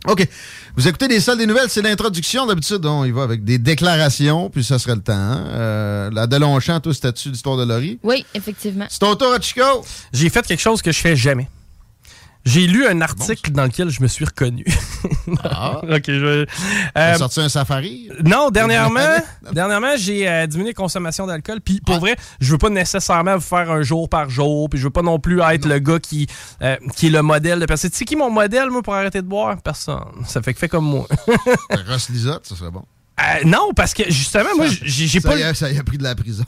OK. 0.09 0.27
Vous 0.75 0.87
écoutez 0.87 1.07
les 1.07 1.19
salles 1.19 1.37
des 1.37 1.45
nouvelles, 1.45 1.69
c'est 1.69 1.81
l'introduction. 1.81 2.45
D'habitude, 2.47 2.85
on 2.85 3.05
y 3.05 3.11
va 3.11 3.23
avec 3.23 3.43
des 3.43 3.57
déclarations, 3.57 4.49
puis 4.49 4.63
ça 4.63 4.79
serait 4.79 4.95
le 4.95 5.01
temps. 5.01 5.13
hein. 5.13 5.43
Euh, 5.49 6.09
la 6.11 6.25
Delonchamp, 6.25 6.79
toi, 6.79 6.93
c'était-tu 6.93 7.29
l'histoire 7.29 7.57
de 7.57 7.63
Laurie? 7.63 7.99
Oui, 8.03 8.25
effectivement. 8.33 8.85
C'est 8.89 8.99
ton 8.99 9.15
tour, 9.15 9.35
Chico. 9.41 9.61
J'ai 10.13 10.29
fait 10.29 10.45
quelque 10.47 10.59
chose 10.61 10.81
que 10.81 10.91
je 10.91 10.99
fais 10.99 11.15
jamais. 11.15 11.47
J'ai 12.45 12.67
lu 12.67 12.87
un 12.87 13.01
article 13.01 13.51
dans 13.51 13.65
lequel 13.65 13.89
je 13.89 14.01
me 14.01 14.07
suis 14.07 14.25
reconnu. 14.25 14.65
Ah. 15.43 15.81
ok, 15.83 16.03
je 16.07 16.45
Euh, 16.97 17.15
sorti 17.15 17.41
un 17.41 17.49
safari? 17.49 18.09
Non, 18.23 18.49
dernièrement, 18.49 19.17
dernièrement 19.51 19.95
j'ai 19.97 20.27
euh, 20.27 20.47
diminué 20.47 20.69
la 20.69 20.73
consommation 20.73 21.27
d'alcool. 21.27 21.59
Puis 21.61 21.81
pour 21.81 21.99
vrai, 21.99 22.15
je 22.39 22.51
veux 22.51 22.57
pas 22.57 22.69
nécessairement 22.69 23.35
vous 23.35 23.41
faire 23.41 23.69
un 23.69 23.81
jour 23.81 24.07
par 24.09 24.29
jour. 24.29 24.69
Puis 24.69 24.79
je 24.79 24.85
veux 24.85 24.89
pas 24.89 25.01
non 25.01 25.19
plus 25.19 25.41
être 25.41 25.65
le 25.65 25.79
gars 25.79 25.99
qui, 25.99 26.27
euh, 26.61 26.77
qui 26.95 27.07
est 27.07 27.11
le 27.11 27.21
modèle 27.21 27.59
de 27.59 27.65
personne. 27.65 27.91
Tu 27.91 27.97
sais 27.97 28.05
qui 28.05 28.13
est 28.13 28.17
mon 28.17 28.31
modèle, 28.31 28.69
moi, 28.69 28.81
pour 28.81 28.95
arrêter 28.95 29.21
de 29.21 29.27
boire? 29.27 29.61
Personne. 29.61 30.23
Ça 30.25 30.41
fait 30.41 30.53
que 30.53 30.59
fait 30.59 30.69
comme 30.69 30.85
moi. 30.85 31.07
Ross 31.87 32.09
Lisotte, 32.09 32.45
ça 32.47 32.55
serait 32.55 32.71
bon. 32.71 32.83
Euh, 33.19 33.43
non, 33.45 33.73
parce 33.75 33.93
que 33.93 34.03
justement, 34.07 34.49
moi, 34.55 34.67
j'ai 34.83 35.19
pas. 35.19 35.35
a- 35.43 35.53
ça 35.53 35.69
y 35.71 35.77
a 35.77 35.83
pris 35.83 35.97
de 35.97 36.03
la 36.03 36.15
prison. 36.15 36.45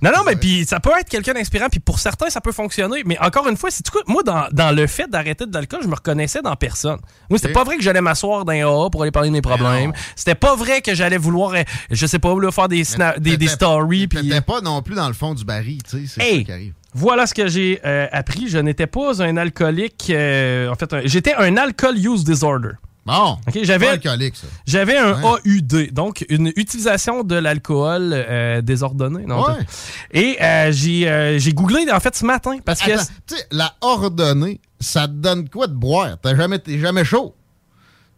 Non, 0.00 0.10
non, 0.16 0.22
mais 0.26 0.36
puis 0.36 0.64
ça 0.64 0.80
peut 0.80 0.90
être 0.98 1.08
quelqu'un 1.08 1.34
d'inspirant, 1.34 1.68
puis 1.68 1.80
pour 1.80 1.98
certains, 1.98 2.30
ça 2.30 2.40
peut 2.40 2.52
fonctionner. 2.52 3.02
Mais 3.04 3.18
encore 3.20 3.48
une 3.48 3.56
fois, 3.56 3.70
c'est 3.70 3.82
tout. 3.82 3.98
Moi, 4.06 4.22
dans, 4.22 4.46
dans 4.52 4.74
le 4.74 4.86
fait 4.86 5.08
d'arrêter 5.10 5.46
de 5.46 5.52
l'alcool, 5.54 5.80
je 5.82 5.88
me 5.88 5.94
reconnaissais 5.94 6.42
dans 6.42 6.54
personne. 6.56 6.98
Moi, 7.28 7.38
c'était 7.38 7.52
pas 7.52 7.64
vrai 7.64 7.76
que 7.76 7.82
j'allais 7.82 8.00
m'asseoir 8.00 8.44
dans 8.44 8.52
un 8.52 8.60
AA 8.86 8.90
pour 8.90 9.02
aller 9.02 9.10
parler 9.10 9.28
de 9.28 9.32
mes 9.34 9.42
problèmes. 9.42 9.92
C'était 10.14 10.34
pas 10.34 10.54
vrai 10.56 10.82
que 10.82 10.94
j'allais 10.94 11.18
vouloir, 11.18 11.52
euh, 11.54 11.62
je 11.90 12.06
sais 12.06 12.18
pas, 12.18 12.34
là, 12.40 12.50
faire 12.52 12.68
des, 12.68 12.84
des, 13.18 13.36
des 13.36 13.46
stories. 13.48 14.06
puis- 14.08 14.28
pas 14.40 14.60
non 14.60 14.82
plus 14.82 14.94
dans 14.94 15.08
le 15.08 15.14
fond 15.14 15.34
du 15.34 15.44
baril, 15.44 15.82
tu 15.82 16.06
sais, 16.06 16.14
c'est 16.14 16.22
Hey! 16.22 16.38
ça 16.40 16.44
qui 16.44 16.52
arrive. 16.52 16.72
Voilà 16.94 17.26
ce 17.26 17.32
que 17.32 17.48
j'ai 17.48 17.80
euh, 17.86 18.06
appris. 18.12 18.48
Je 18.48 18.58
n'étais 18.58 18.86
pas 18.86 19.22
un 19.22 19.36
alcoolique. 19.38 20.08
euh, 20.10 20.68
en 20.68 20.74
fait, 20.74 20.94
j'étais 21.06 21.34
un 21.34 21.56
alcohol 21.56 21.96
use 21.96 22.22
disorder. 22.22 22.72
Bon. 23.04 23.36
Ok, 23.48 23.58
j'avais 23.62 24.00
ça. 24.00 24.16
J'avais 24.64 24.96
un 24.96 25.20
Ouais. 25.20 25.40
AUD, 25.44 25.92
donc 25.92 26.24
une 26.28 26.52
utilisation 26.56 27.24
de 27.24 27.34
l'alcool 27.34 28.10
euh, 28.12 28.60
désordonné. 28.62 29.24
Non, 29.26 29.44
Ouais. 29.44 29.54
Et 30.12 30.40
euh, 30.40 30.70
j'ai 30.70 31.08
euh, 31.08 31.36
j'ai 31.38 31.52
googlé 31.52 31.90
en 31.92 31.98
fait 31.98 32.14
ce 32.14 32.24
matin 32.24 32.58
parce 32.64 32.80
que 32.80 32.92
Attends, 32.92 33.02
tu 33.26 33.34
sais, 33.36 33.44
la 33.50 33.74
ordonnée, 33.80 34.60
ça 34.78 35.08
te 35.08 35.14
donne 35.14 35.48
quoi 35.48 35.66
de 35.66 35.74
boire? 35.74 36.16
T'as 36.22 36.36
jamais, 36.36 36.60
t'es 36.60 36.78
jamais 36.78 37.04
chaud? 37.04 37.34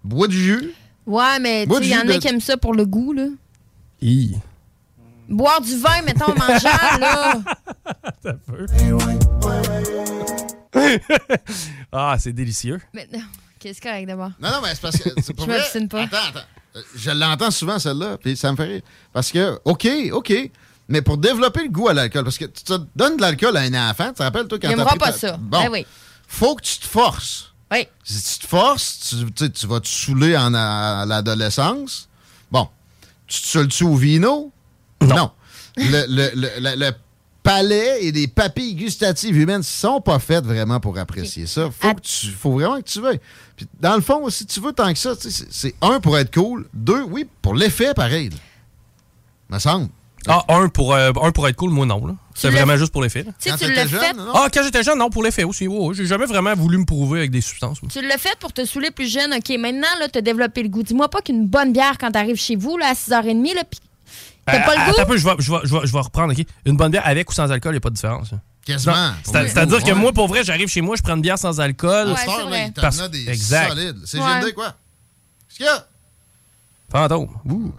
Bois 0.02 0.28
du 0.28 0.38
jus? 0.42 0.74
Ouais, 1.06 1.38
mais 1.40 1.62
tu 1.62 1.68
Moi, 1.70 1.78
sais, 1.78 1.84
il 1.86 1.90
y 1.90 1.96
en 1.96 2.00
a 2.00 2.04
de- 2.04 2.18
qui 2.18 2.28
aiment 2.28 2.40
ça 2.40 2.58
pour 2.58 2.74
le 2.74 2.84
goût, 2.84 3.14
là. 3.14 3.28
Hi. 4.02 4.36
Boire 5.30 5.62
du 5.62 5.78
vin, 5.78 6.02
mettons, 6.04 6.26
en 6.26 6.34
mangeant, 6.34 6.98
là. 7.00 7.38
ah, 11.92 12.16
c'est 12.18 12.32
délicieux. 12.32 12.80
Mais 12.92 13.06
non, 13.12 13.20
y 13.68 13.86
a 13.86 14.06
d'abord? 14.06 14.30
Non, 14.40 14.50
non, 14.50 14.60
mais 14.62 14.70
c'est 14.74 14.80
parce 14.80 14.96
que. 14.98 15.10
C'est 15.22 15.32
pas 15.36 15.44
Je 15.44 15.50
m'obstine 15.50 15.88
pas. 15.88 16.02
Attends, 16.02 16.16
attends. 16.28 16.80
Je 16.96 17.10
l'entends 17.10 17.50
souvent, 17.50 17.78
celle-là, 17.78 18.18
puis 18.18 18.36
ça 18.36 18.50
me 18.50 18.56
fait 18.56 18.64
rire. 18.64 18.82
Parce 19.12 19.30
que, 19.30 19.58
OK, 19.64 19.86
OK, 20.12 20.32
mais 20.88 21.02
pour 21.02 21.16
développer 21.18 21.62
le 21.62 21.68
goût 21.70 21.88
à 21.88 21.94
l'alcool, 21.94 22.24
parce 22.24 22.38
que 22.38 22.46
tu 22.46 22.64
te 22.64 22.74
donnes 22.96 23.16
de 23.16 23.22
l'alcool 23.22 23.56
à 23.56 23.60
un 23.60 23.90
enfant, 23.90 24.08
tu 24.08 24.14
te 24.14 24.22
rappelles, 24.22 24.48
toi, 24.48 24.58
quand 24.60 24.68
aimera 24.70 24.86
pris 24.86 24.98
pas 24.98 25.12
ça. 25.12 25.36
Bon. 25.36 25.62
Ben 25.62 25.68
oui. 25.70 25.86
Faut 26.26 26.56
que 26.56 26.62
tu 26.62 26.78
te 26.78 26.86
forces. 26.86 27.52
Oui. 27.72 27.86
Si 28.02 28.38
tu 28.40 28.44
te 28.44 28.48
forces, 28.48 28.98
tu, 29.10 29.32
tu 29.32 29.50
tu 29.50 29.66
vas 29.66 29.80
te 29.80 29.88
saouler 29.88 30.36
en 30.36 30.52
à 30.54 31.04
l'adolescence. 31.06 32.08
Bon. 32.50 32.68
Tu 33.26 33.40
te 33.40 33.46
saoules-tu 33.46 33.84
au 33.84 33.94
vino? 33.96 34.52
Non. 35.00 35.30
Le, 35.76 36.04
le- 36.08 36.30
le- 36.34 36.50
le- 36.60 36.76
le 36.76 36.90
palais 37.44 38.02
et 38.04 38.10
les 38.10 38.26
papilles 38.26 38.74
gustatives 38.74 39.36
humaines 39.38 39.62
sont 39.62 40.00
pas 40.00 40.18
faites 40.18 40.44
vraiment 40.44 40.80
pour 40.80 40.98
apprécier 40.98 41.46
ça. 41.46 41.70
Faut, 41.78 41.94
que 41.94 42.00
tu, 42.00 42.26
faut 42.28 42.52
vraiment 42.52 42.78
que 42.78 42.88
tu 42.88 43.00
veuilles. 43.00 43.20
Puis, 43.56 43.66
dans 43.78 43.94
le 43.94 44.00
fond, 44.00 44.28
si 44.30 44.46
tu 44.46 44.58
veux 44.60 44.72
tant 44.72 44.92
que 44.92 44.98
ça, 44.98 45.14
tu 45.14 45.30
sais, 45.30 45.44
c'est 45.50 45.74
un 45.82 46.00
pour 46.00 46.18
être 46.18 46.34
cool, 46.34 46.66
deux, 46.74 47.02
oui, 47.02 47.26
pour 47.42 47.54
l'effet 47.54 47.94
pareil. 47.94 48.30
là. 48.30 48.36
Me 49.50 49.58
semble. 49.60 49.88
Ah, 50.26 50.42
un 50.48 50.68
pour, 50.68 50.94
euh, 50.94 51.12
un 51.22 51.32
pour 51.32 51.46
être 51.48 51.56
cool, 51.56 51.70
moi 51.70 51.84
non. 51.84 52.16
C'est 52.34 52.48
vraiment 52.48 52.78
juste 52.78 52.92
pour 52.92 53.02
l'effet. 53.02 53.26
Tu 53.38 53.50
tu 53.58 53.70
l'as 53.72 53.86
fait, 53.86 54.16
Ah, 54.32 54.46
quand 54.52 54.62
j'étais 54.62 54.82
jeune, 54.82 54.98
non, 54.98 55.10
pour 55.10 55.22
l'effet 55.22 55.44
aussi. 55.44 55.68
Ouais, 55.68 55.94
J'ai 55.94 56.06
jamais 56.06 56.24
vraiment 56.24 56.54
voulu 56.54 56.78
me 56.78 56.86
prouver 56.86 57.18
avec 57.18 57.30
des 57.30 57.42
substances. 57.42 57.82
moi. 57.82 57.90
tu 57.92 58.00
l'as 58.00 58.16
fait 58.16 58.34
pour 58.40 58.50
te 58.52 58.64
saouler 58.64 58.90
plus 58.90 59.06
jeune. 59.06 59.34
OK, 59.34 59.50
maintenant, 59.58 59.86
là, 60.00 60.08
t'as 60.08 60.22
développé 60.22 60.62
le 60.62 60.70
goût. 60.70 60.82
Dis-moi 60.82 61.08
pas 61.10 61.20
qu'une 61.20 61.46
bonne 61.46 61.74
bière 61.74 61.98
quand 62.00 62.10
t'arrives 62.10 62.40
chez 62.40 62.56
vous, 62.56 62.78
là, 62.78 62.86
à 62.88 62.94
6h30, 62.94 63.54
là, 63.54 63.64
pis 63.64 63.80
t'as 64.46 64.56
Euh, 64.60 64.64
pas 64.64 64.74
le 64.76 64.92
goût? 64.92 65.04
peu, 65.06 65.16
je 65.16 65.24
vais, 65.28 65.34
je, 65.38 65.50
vais, 65.52 65.58
je, 65.64 65.74
vais, 65.74 65.86
je 65.86 65.92
vais 65.92 66.00
reprendre. 66.00 66.32
ok? 66.38 66.46
Une 66.66 66.76
bonne 66.76 66.90
bière 66.90 67.06
avec 67.06 67.30
ou 67.30 67.32
sans 67.34 67.50
alcool, 67.50 67.72
il 67.72 67.74
n'y 67.74 67.78
a 67.78 67.80
pas 67.80 67.90
de 67.90 67.94
différence. 67.94 68.32
là. 68.32 68.38
Quasiment. 68.66 68.94
C'est- 69.24 69.48
C'est-à-dire 69.48 69.82
que 69.82 69.88
ouais. 69.90 69.94
moi, 69.94 70.12
pour 70.12 70.26
vrai, 70.26 70.42
j'arrive 70.42 70.68
chez 70.68 70.80
moi, 70.80 70.96
je 70.96 71.02
prends 71.02 71.14
une 71.16 71.20
bière 71.20 71.38
sans 71.38 71.60
alcool. 71.60 72.08
Heure, 72.08 72.48
là, 72.50 72.64
il 72.66 72.72
t'en 72.72 72.80
Parce- 72.82 73.00
a 73.00 73.08
des 73.08 73.28
exact. 73.28 73.68
solides. 73.70 73.98
C'est 74.06 74.18
Ouais. 74.18 74.40
GLD, 74.40 74.54
quoi? 74.54 74.68
Qu'est-ce 75.48 75.56
qu'il 75.58 75.66
y 75.66 75.68
a? 75.68 75.86
Fantôme. 76.90 77.28
Ouh. 77.46 77.72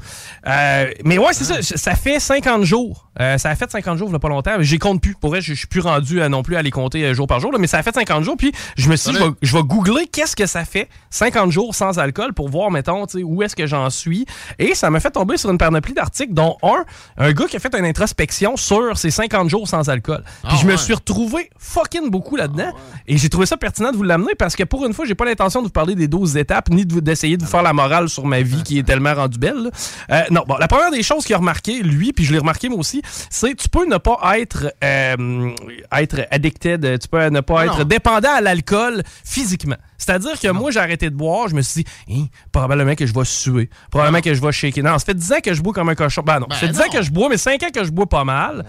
Euh, 0.45 0.91
mais 1.03 1.17
ouais, 1.17 1.33
c'est 1.33 1.43
ça. 1.45 1.61
Ça 1.61 1.95
fait 1.95 2.19
50 2.19 2.63
jours 2.63 3.04
Euh, 3.19 3.37
ça 3.37 3.49
a 3.49 3.55
fait 3.55 3.69
50 3.69 3.97
jours, 3.97 4.09
il 4.09 4.15
a 4.15 4.19
pas 4.19 4.29
longtemps. 4.29 4.51
J'y 4.59 4.79
compte 4.79 5.01
plus. 5.01 5.15
Pour 5.15 5.29
vrai, 5.29 5.41
je 5.41 5.53
suis 5.53 5.67
plus 5.67 5.79
rendu 5.81 6.19
non 6.29 6.43
plus 6.43 6.55
à 6.55 6.61
les 6.61 6.71
compter 6.71 7.03
euh, 7.05 7.13
jour 7.13 7.27
par 7.27 7.39
jour. 7.39 7.51
là, 7.51 7.57
mais 7.59 7.67
ça 7.67 7.77
a 7.77 7.83
fait 7.83 7.93
50 7.93 8.23
jours. 8.23 8.35
Puis 8.37 8.51
je 8.77 8.89
me 8.89 8.95
suis 8.95 9.11
dit, 9.11 9.17
je 9.17 9.23
vais, 9.23 9.29
je 9.41 9.55
vais 9.55 9.63
googler 9.63 10.07
qu'est-ce 10.07 10.35
que 10.35 10.45
ça 10.45 10.65
fait 10.65 10.89
50 11.11 11.51
jours 11.51 11.73
sans 11.75 11.97
alcool 11.99 12.33
pour 12.33 12.49
voir, 12.49 12.71
mettons, 12.71 13.05
où 13.23 13.43
est-ce 13.43 13.55
que 13.55 13.67
j'en 13.67 13.89
suis. 13.89 14.25
Et 14.59 14.75
ça 14.75 14.89
m'a 14.89 14.99
fait 14.99 15.11
tomber 15.11 15.37
sur 15.37 15.49
une 15.49 15.57
panoplie 15.57 15.93
d'articles, 15.93 16.33
dont 16.33 16.57
un, 16.63 16.83
un 17.17 17.31
gars 17.31 17.45
qui 17.45 17.55
a 17.55 17.59
fait 17.59 17.73
une 17.75 17.85
introspection 17.85 18.57
sur 18.57 18.97
ces 18.97 19.11
50 19.11 19.49
jours 19.49 19.67
sans 19.67 19.89
alcool. 19.89 20.23
Puis 20.25 20.51
Ah 20.51 20.57
je 20.61 20.67
me 20.67 20.75
suis 20.75 20.93
retrouvé 20.93 21.49
fucking 21.57 22.09
beaucoup 22.09 22.35
là-dedans. 22.35 22.71
Et 23.07 23.17
j'ai 23.17 23.29
trouvé 23.29 23.45
ça 23.45 23.57
pertinent 23.57 23.91
de 23.91 23.97
vous 23.97 24.03
l'amener 24.03 24.35
parce 24.35 24.55
que 24.55 24.63
pour 24.63 24.85
une 24.85 24.93
fois, 24.93 25.05
j'ai 25.05 25.15
pas 25.15 25.25
l'intention 25.25 25.61
de 25.61 25.67
vous 25.67 25.71
parler 25.71 25.95
des 25.95 26.07
12 26.07 26.37
étapes 26.37 26.69
ni 26.69 26.85
d'essayer 26.85 27.37
de 27.37 27.43
vous 27.43 27.49
faire 27.49 27.63
la 27.63 27.73
morale 27.73 28.09
sur 28.09 28.25
ma 28.25 28.41
vie 28.41 28.63
qui 28.63 28.79
est 28.79 28.83
tellement 28.83 29.13
rendue 29.13 29.37
belle. 29.37 29.69
Euh, 30.11 30.21
non, 30.31 30.43
bon, 30.47 30.55
la 30.57 30.67
première 30.67 30.91
des 30.91 31.03
choses 31.03 31.25
qu'il 31.25 31.35
a 31.35 31.37
remarqué, 31.37 31.81
lui, 31.81 32.13
puis 32.13 32.25
je 32.25 32.31
l'ai 32.33 32.39
remarqué 32.39 32.69
moi 32.69 32.79
aussi, 32.79 33.01
c'est 33.29 33.55
tu 33.55 33.69
peux 33.69 33.85
ne 33.87 33.97
pas 33.97 34.19
être, 34.37 34.73
euh, 34.83 35.51
être 35.91 36.27
addicted, 36.31 36.99
tu 36.99 37.07
peux 37.07 37.27
ne 37.29 37.41
pas 37.41 37.65
être 37.65 37.83
dépendant 37.83 38.33
à 38.35 38.41
l'alcool 38.41 39.03
physiquement. 39.23 39.77
C'est-à-dire 39.97 40.39
que 40.39 40.49
moi, 40.49 40.71
j'ai 40.71 40.79
arrêté 40.79 41.09
de 41.09 41.15
boire, 41.15 41.47
je 41.47 41.55
me 41.55 41.61
suis 41.61 41.83
dit, 41.83 41.89
Hein, 42.11 42.25
probablement 42.51 42.95
que 42.95 43.05
je 43.05 43.13
vais 43.13 43.25
suer, 43.25 43.69
probablement 43.89 44.21
que 44.21 44.33
je 44.33 44.41
vais 44.41 44.51
shaker. 44.51 44.83
Non, 44.83 44.97
ça 44.99 45.05
fait 45.05 45.13
10 45.13 45.33
ans 45.33 45.39
que 45.43 45.53
je 45.53 45.61
bois 45.61 45.73
comme 45.73 45.89
un 45.89 45.95
cochon. 45.95 46.21
Ben 46.25 46.39
non, 46.39 46.47
Ben 46.49 46.55
ça 46.55 46.61
fait 46.61 46.73
10 46.73 46.79
non. 46.79 46.85
ans 46.85 46.89
que 46.89 47.01
je 47.01 47.11
bois, 47.11 47.29
mais 47.29 47.37
5 47.37 47.63
ans 47.63 47.69
que 47.73 47.83
je 47.83 47.91
bois 47.91 48.07
pas 48.07 48.23
mal. 48.23 48.65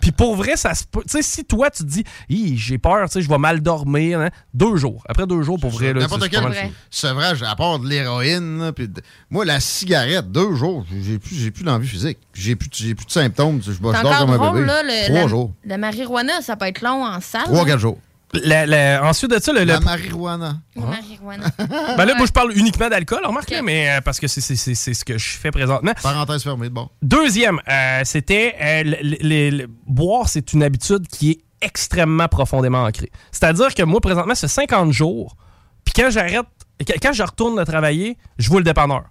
Puis 0.00 0.12
pour 0.12 0.36
vrai, 0.36 0.56
ça 0.56 0.74
se 0.74 0.84
peut. 0.84 1.00
Tu 1.02 1.08
sais, 1.10 1.22
si 1.22 1.44
toi, 1.44 1.70
tu 1.70 1.82
te 1.82 1.88
dis, 1.88 2.04
Hi, 2.28 2.56
j'ai 2.56 2.78
peur, 2.78 3.06
tu 3.08 3.14
sais, 3.14 3.22
je 3.22 3.28
vais 3.28 3.38
mal 3.38 3.60
dormir, 3.60 4.20
hein, 4.20 4.30
deux 4.54 4.76
jours. 4.76 5.02
Après 5.08 5.26
deux 5.26 5.42
jours, 5.42 5.58
pour 5.60 5.70
vrai, 5.70 5.92
là, 5.92 6.00
N'importe 6.00 6.22
c'est 6.24 6.28
quel 6.30 6.42
mal. 6.42 6.54
sevrage, 6.90 7.42
à 7.42 7.54
part 7.56 7.78
de 7.78 7.88
l'héroïne, 7.88 8.72
puis 8.74 8.88
de- 8.88 9.02
moi, 9.30 9.44
la 9.44 9.60
cigarette, 9.60 10.30
deux 10.30 10.54
jours, 10.54 10.84
j'ai 11.02 11.18
plus, 11.18 11.34
j'ai 11.36 11.50
plus 11.50 11.64
d'envie 11.64 11.88
physique. 11.88 12.18
J'ai 12.34 12.56
plus, 12.56 12.68
j'ai 12.72 12.94
plus 12.94 13.06
de 13.06 13.10
symptômes. 13.10 13.60
Je, 13.62 13.72
dors 13.72 13.92
comme 14.18 14.30
un 14.30 14.52
bébé. 14.52 14.66
là. 14.66 14.82
Le, 14.82 15.06
Trois 15.08 15.20
la, 15.22 15.26
jours. 15.28 15.52
La 15.64 15.78
marijuana, 15.78 16.40
ça 16.42 16.56
peut 16.56 16.66
être 16.66 16.82
long 16.82 17.04
en 17.04 17.20
salle. 17.20 17.44
Trois, 17.44 17.64
quatre 17.66 17.78
jours. 17.80 17.98
La- 18.34 18.66
la- 18.66 19.02
ensuite 19.08 19.30
de 19.30 19.40
ça, 19.40 19.52
le, 19.52 19.64
La 19.64 19.78
le- 19.78 19.84
marijuana. 19.84 20.56
La 20.76 20.82
marijuana. 20.84 21.46
Ben 21.96 22.04
là, 22.04 22.14
moi, 22.14 22.26
je 22.26 22.32
parle 22.32 22.52
uniquement 22.54 22.88
d'alcool, 22.90 23.24
remarque, 23.24 23.48
là, 23.50 23.62
mais 23.62 23.90
euh, 23.90 24.00
parce 24.02 24.20
que 24.20 24.28
c'est- 24.28 24.42
c'est 24.42 24.54
c'est- 24.56 24.74
c'est 24.74 24.92
ce 24.94 25.04
que 25.04 25.16
je 25.16 25.30
fais 25.38 25.50
présentement. 25.50 25.92
Parenthèse 26.02 26.42
fermée, 26.42 26.68
bon. 26.68 26.88
Deuxième, 27.02 27.58
euh, 27.68 28.02
c'était 28.04 28.54
euh, 28.60 28.82
le- 28.84 29.16
le- 29.22 29.56
le- 29.56 29.66
boire, 29.86 30.28
c'est 30.28 30.52
une 30.52 30.62
habitude 30.62 31.06
qui 31.08 31.30
est 31.30 31.38
extrêmement 31.62 32.28
profondément 32.28 32.84
ancrée. 32.84 33.10
C'est-à-dire 33.32 33.74
que 33.74 33.82
moi, 33.82 34.00
présentement, 34.00 34.34
c'est 34.34 34.46
50 34.48 34.92
jours, 34.92 35.36
puis 35.84 35.94
quand 35.96 36.10
j'arrête, 36.10 36.44
quand- 36.86 36.94
quand 37.02 37.12
je 37.12 37.22
retourne 37.22 37.56
de 37.58 37.64
travailler, 37.64 38.18
je 38.38 38.48
vois 38.50 38.60
le 38.60 38.64
dépanneur. 38.64 39.04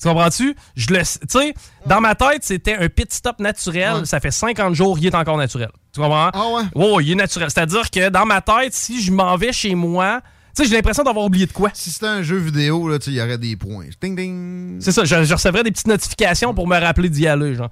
Tu 0.00 0.06
comprends-tu? 0.06 0.54
Je 0.76 0.86
le, 0.94 1.00
tu 1.00 1.06
sais, 1.28 1.54
dans 1.86 2.00
ma 2.00 2.14
tête, 2.14 2.44
c'était 2.44 2.74
un 2.76 2.88
pit 2.88 3.12
stop 3.12 3.40
naturel. 3.40 4.06
Ça 4.06 4.20
fait 4.20 4.30
50 4.30 4.74
jours, 4.74 4.98
il 4.98 5.06
est 5.06 5.14
encore 5.14 5.36
naturel. 5.36 5.70
Tu 5.92 6.00
comprends? 6.00 6.30
Ah 6.32 6.44
ouais? 6.54 6.62
Ouais, 6.74 7.04
il 7.04 7.12
est 7.12 7.14
naturel. 7.16 7.50
C'est-à-dire 7.50 7.90
que 7.90 8.08
dans 8.08 8.24
ma 8.26 8.40
tête, 8.40 8.74
si 8.74 9.02
je 9.02 9.10
m'en 9.12 9.36
vais 9.36 9.52
chez 9.52 9.74
moi, 9.74 10.20
tu 10.56 10.62
sais, 10.62 10.68
j'ai 10.70 10.76
l'impression 10.76 11.02
d'avoir 11.02 11.24
oublié 11.24 11.46
de 11.46 11.52
quoi. 11.52 11.70
Si 11.74 11.90
c'était 11.90 12.06
un 12.06 12.22
jeu 12.22 12.36
vidéo, 12.36 12.88
là, 12.88 12.98
tu 12.98 13.06
sais, 13.06 13.10
il 13.12 13.16
y 13.16 13.20
aurait 13.22 13.38
des 13.38 13.56
points. 13.56 13.86
Ding, 14.00 14.16
ding. 14.16 14.80
C'est 14.80 14.92
ça, 14.92 15.04
je, 15.04 15.24
je 15.24 15.34
recevrais 15.34 15.62
des 15.64 15.70
petites 15.72 15.86
notifications 15.88 16.54
pour 16.54 16.66
me 16.68 16.78
rappeler 16.78 17.08
d'y 17.08 17.26
aller. 17.26 17.54
Genre. 17.56 17.70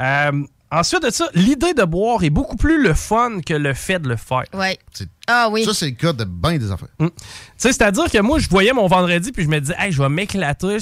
Euh, 0.00 0.32
ensuite 0.70 1.02
de 1.04 1.10
ça, 1.10 1.28
l'idée 1.34 1.74
de 1.74 1.84
boire 1.84 2.22
est 2.24 2.30
beaucoup 2.30 2.56
plus 2.56 2.82
le 2.82 2.94
fun 2.94 3.40
que 3.44 3.54
le 3.54 3.72
fait 3.74 3.98
de 4.00 4.08
le 4.08 4.16
faire. 4.16 4.44
Ouais. 4.52 4.78
C'est- 4.92 5.08
Ah 5.28 5.48
oui. 5.50 5.64
Ça, 5.64 5.74
c'est 5.74 5.86
le 5.86 5.92
cas 5.92 6.12
de 6.12 6.24
bien 6.24 6.56
des 6.58 6.70
affaires. 6.72 6.88
Mm. 6.98 7.06
Tu 7.08 7.12
sais, 7.58 7.72
c'est-à-dire 7.72 8.10
que 8.10 8.18
moi, 8.20 8.38
je 8.38 8.48
voyais 8.48 8.72
mon 8.72 8.86
vendredi 8.86 9.30
puis 9.30 9.44
je 9.44 9.48
me 9.48 9.60
disais, 9.60 9.74
hey, 9.78 9.92
je 9.92 10.02
vais 10.02 10.08
m'éclater. 10.08 10.78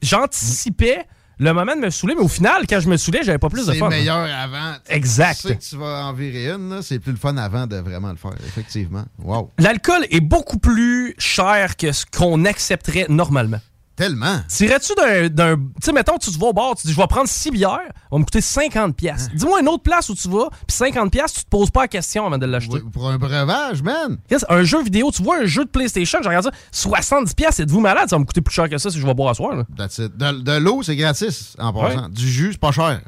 J'anticipais 0.00 1.04
le 1.40 1.52
moment 1.52 1.74
de 1.76 1.80
me 1.80 1.90
saouler, 1.90 2.14
mais 2.16 2.22
au 2.22 2.28
final, 2.28 2.66
quand 2.68 2.80
je 2.80 2.88
me 2.88 2.96
saoulais, 2.96 3.20
j'avais 3.22 3.38
pas 3.38 3.48
plus 3.48 3.66
de 3.66 3.72
C'est 3.72 3.78
fun. 3.78 3.88
meilleur 3.88 4.18
avant. 4.18 4.74
Exact. 4.88 5.40
Tu 5.40 5.48
sais 5.48 5.56
que 5.56 5.62
tu 5.62 5.76
vas 5.76 6.06
en 6.06 6.12
virer 6.12 6.50
une, 6.50 6.80
c'est 6.82 6.98
plus 6.98 7.12
le 7.12 7.18
fun 7.18 7.36
avant 7.36 7.66
de 7.66 7.76
vraiment 7.76 8.10
le 8.10 8.16
faire, 8.16 8.34
effectivement. 8.46 9.04
Wow. 9.22 9.52
L'alcool 9.58 10.04
est 10.10 10.20
beaucoup 10.20 10.58
plus 10.58 11.14
cher 11.18 11.76
que 11.76 11.92
ce 11.92 12.04
qu'on 12.06 12.44
accepterait 12.44 13.06
normalement. 13.08 13.60
Tellement. 13.98 14.38
Tirais-tu 14.48 14.92
d'un. 14.94 15.28
d'un- 15.28 15.56
Tu 15.56 15.62
sais, 15.82 15.92
mettons, 15.92 16.16
tu 16.16 16.30
te 16.30 16.38
vas 16.38 16.46
au 16.46 16.52
bar, 16.54 16.74
tu 16.76 16.86
dis, 16.86 16.92
je 16.94 16.96
vais 16.98 17.06
prendre 17.06 17.28
6 17.28 17.50
bières, 17.50 17.80
ça 17.84 17.92
va 18.12 18.18
me 18.18 18.24
coûter 18.24 18.40
50$. 18.40 18.92
piastres. 18.94 19.30
Dis-moi 19.34 19.60
une 19.60 19.68
autre 19.68 19.82
place 19.82 20.08
où 20.08 20.14
tu 20.14 20.28
vas, 20.28 20.48
puis 20.66 20.74
50$, 20.76 21.10
piastres, 21.10 21.40
tu 21.40 21.44
te 21.44 21.50
poses 21.50 21.70
pas 21.70 21.82
la 21.82 21.88
question 21.88 22.24
avant 22.26 22.38
de 22.38 22.46
l'acheter. 22.46 22.78
Pour 22.92 23.08
un 23.10 23.18
breuvage, 23.18 23.82
man. 23.82 24.18
Yes, 24.30 24.44
un 24.48 24.62
jeu 24.62 24.82
vidéo, 24.82 25.10
tu 25.12 25.22
vois 25.22 25.38
un 25.40 25.44
jeu 25.46 25.64
de 25.64 25.70
PlayStation, 25.70 26.18
je 26.22 26.28
regarde 26.28 26.44
ça, 26.44 26.50
70$, 26.72 27.34
piastres, 27.34 27.60
êtes-vous 27.62 27.80
malade? 27.80 28.08
Ça 28.08 28.16
va 28.16 28.20
me 28.20 28.24
coûter 28.24 28.40
plus 28.40 28.54
cher 28.54 28.68
que 28.70 28.78
ça 28.78 28.88
si 28.90 28.98
je 29.00 29.06
vais 29.06 29.14
boire 29.14 29.30
à 29.30 29.34
soir. 29.34 29.54
Là. 29.56 29.64
That's 29.76 29.98
it. 29.98 30.16
De, 30.16 30.30
de 30.42 30.52
l'eau, 30.58 30.82
c'est 30.82 30.96
gratis 30.96 31.56
en 31.58 31.72
passant. 31.72 32.02
Ouais. 32.04 32.08
Du 32.10 32.28
jus, 32.28 32.52
c'est 32.52 32.60
pas 32.60 32.72
cher. 32.72 33.00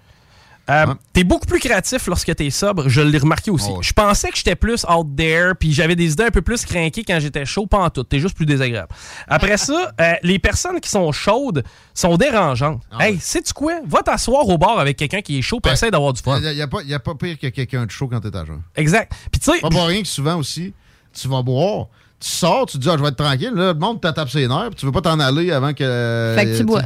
Euh, 0.71 0.95
T'es 1.13 1.25
beaucoup 1.25 1.47
plus 1.47 1.59
créatif 1.59 2.07
lorsque 2.07 2.35
t'es 2.35 2.49
sobre, 2.51 2.89
je 2.89 3.01
l'ai 3.01 3.19
remarqué 3.19 3.51
aussi. 3.51 3.71
Je 3.81 3.93
pensais 3.93 4.31
que 4.31 4.37
j'étais 4.37 4.55
plus 4.55 4.85
out 4.89 5.07
there, 5.17 5.53
puis 5.59 5.73
j'avais 5.73 5.97
des 5.97 6.13
idées 6.13 6.25
un 6.25 6.31
peu 6.31 6.43
plus 6.43 6.65
craquées 6.65 7.03
quand 7.05 7.19
j'étais 7.21 7.45
chaud, 7.45 7.67
pas 7.67 7.79
en 7.79 7.91
tout. 7.91 8.05
T'es 8.05 8.21
juste 8.21 8.37
plus 8.37 8.47
désagréable. 8.47 8.89
Après 9.29 9.57
ça, 9.57 9.93
euh, 10.01 10.13
les 10.23 10.39
personnes 10.39 10.81
qui 10.81 10.89
sont 10.89 11.11
chaudes 11.13 11.65
sont 11.95 12.17
dérangeantes. 12.17 12.83
hey, 13.01 13.19
sais-tu 13.19 13.53
quoi? 13.53 13.81
Va 13.87 14.03
t'asseoir 14.03 14.49
au 14.49 14.57
bar 14.59 14.79
avec 14.79 14.97
quelqu'un 14.97 15.21
qui 15.21 15.39
est 15.39 15.43
chaud, 15.43 15.61
puis 15.61 15.73
essaie 15.73 15.91
d'avoir 15.91 16.13
du 16.13 16.23
fun. 16.23 16.39
Il 16.41 16.55
n'y 16.55 16.63
a, 16.63 16.69
pas- 16.69 16.83
y 16.83 16.95
a 16.95 16.99
pas 17.01 17.15
pire 17.15 17.39
que 17.39 17.49
quelqu'un 17.49 17.87
de 17.87 17.91
chaud 17.91 18.09
quand 18.09 18.21
t'es 18.21 18.35
à 18.37 18.45
jeun. 18.45 18.63
Exact. 18.77 19.13
Puis 19.33 19.41
tu 19.41 19.51
sais. 19.53 19.61
Pas 19.61 19.69
pour 19.69 19.85
rien 19.87 20.03
que 20.03 20.09
souvent 20.09 20.37
aussi, 20.37 20.73
tu 21.13 21.27
vas 21.29 21.43
boire, 21.43 21.87
tu 22.21 22.29
sors, 22.29 22.67
tu 22.67 22.79
te 22.79 22.83
dis, 22.83 22.89
ah, 22.91 22.97
je 22.97 23.03
vais 23.03 23.09
être 23.09 23.17
tranquille. 23.17 23.53
Là, 23.55 23.73
le 23.73 23.79
monde 23.79 24.01
te 24.01 24.09
tape 24.09 24.31
ses 24.31 24.47
nerfs, 24.47 24.69
puis 24.69 24.77
tu 24.77 24.87
veux 24.87 24.93
pas 24.93 25.01
t'en 25.01 25.19
aller 25.19 25.51
avant 25.51 25.73
que. 25.73 26.35
Fait 26.39 26.45
que 26.47 26.57
tu 26.57 26.63
euh, 26.63 26.67
bois. 26.67 26.83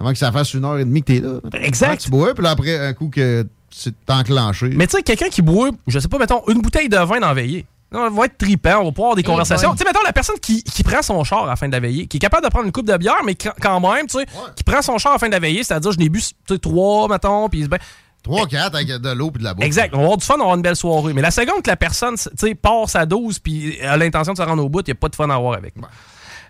Avant 0.00 0.12
que 0.12 0.18
ça 0.18 0.30
fasse 0.32 0.54
une 0.54 0.64
heure 0.64 0.78
et 0.78 0.84
demie 0.84 1.02
que 1.02 1.12
t'es 1.12 1.20
là. 1.20 1.40
Exact. 1.60 2.00
Tu 2.00 2.10
bois, 2.10 2.34
puis 2.34 2.44
là, 2.44 2.50
après, 2.50 2.78
un 2.78 2.92
coup 2.92 3.08
que 3.08 3.46
c'est 3.70 3.94
enclenché. 4.08 4.68
Mais 4.74 4.86
tu 4.86 4.96
sais, 4.96 5.02
quelqu'un 5.02 5.28
qui 5.28 5.42
boit, 5.42 5.70
je 5.86 5.98
sais 5.98 6.08
pas, 6.08 6.18
mettons, 6.18 6.42
une 6.48 6.60
bouteille 6.60 6.88
de 6.88 6.96
vin 6.96 7.20
dans 7.20 7.28
la 7.28 7.34
veillée. 7.34 7.66
On 7.90 8.10
va 8.10 8.26
être 8.26 8.36
tripant, 8.36 8.80
on 8.80 8.84
va 8.84 8.92
pouvoir 8.92 9.06
avoir 9.12 9.14
des 9.16 9.22
Eh 9.22 9.24
conversations. 9.24 9.70
boy. 9.70 9.78
Tu 9.78 9.82
sais, 9.84 9.88
mettons, 9.90 10.04
la 10.04 10.12
personne 10.12 10.38
qui, 10.40 10.62
qui 10.62 10.82
prend 10.82 11.00
son 11.02 11.24
char 11.24 11.44
à 11.44 11.46
la 11.48 11.56
fin 11.56 11.68
de 11.68 11.72
la 11.72 11.80
veillée, 11.80 12.06
qui 12.06 12.18
est 12.18 12.20
capable 12.20 12.44
de 12.44 12.50
prendre 12.50 12.66
une 12.66 12.72
coupe 12.72 12.86
de 12.86 12.96
bière, 12.98 13.16
mais 13.24 13.34
quand- 13.34 13.80
même, 13.80 14.06
tu 14.06 14.18
sais, 14.18 14.26
qui 14.54 14.62
prend 14.62 14.82
son 14.82 14.98
char 14.98 15.12
à 15.12 15.14
la 15.14 15.18
fin 15.18 15.28
de 15.28 15.32
la 15.32 15.38
veillée, 15.38 15.62
c'est-à-dire, 15.64 15.92
je 15.92 15.98
n'ai 15.98 16.08
bu, 16.10 16.20
tu 16.46 16.58
trois, 16.60 17.08
mettons, 17.08 17.48
puis 17.48 17.66
ben, 17.66 17.78
3, 18.22 18.46
4 18.46 18.74
avec 18.74 18.88
de 18.88 19.10
l'eau 19.12 19.30
puis 19.30 19.38
de 19.38 19.44
la 19.44 19.54
bouffe. 19.54 19.64
Exact. 19.64 19.94
On 19.94 19.98
va 19.98 20.02
avoir 20.02 20.18
du 20.18 20.24
fun, 20.24 20.34
on 20.34 20.38
va 20.38 20.42
avoir 20.44 20.56
une 20.56 20.62
belle 20.62 20.76
soirée. 20.76 21.14
Mais 21.14 21.22
la 21.22 21.30
seconde 21.30 21.62
que 21.62 21.70
la 21.70 21.76
personne, 21.76 22.16
tu 22.16 22.28
sais, 22.36 22.54
part 22.54 22.90
sa 22.90 23.06
dose 23.06 23.38
puis 23.38 23.80
a 23.80 23.96
l'intention 23.96 24.32
de 24.34 24.38
se 24.38 24.42
rendre 24.42 24.62
au 24.62 24.68
bout, 24.68 24.80
il 24.86 24.90
n'y 24.90 24.92
a 24.92 24.94
pas 24.96 25.08
de 25.08 25.16
fun 25.16 25.30
à 25.30 25.34
avoir 25.36 25.54
avec. 25.56 25.74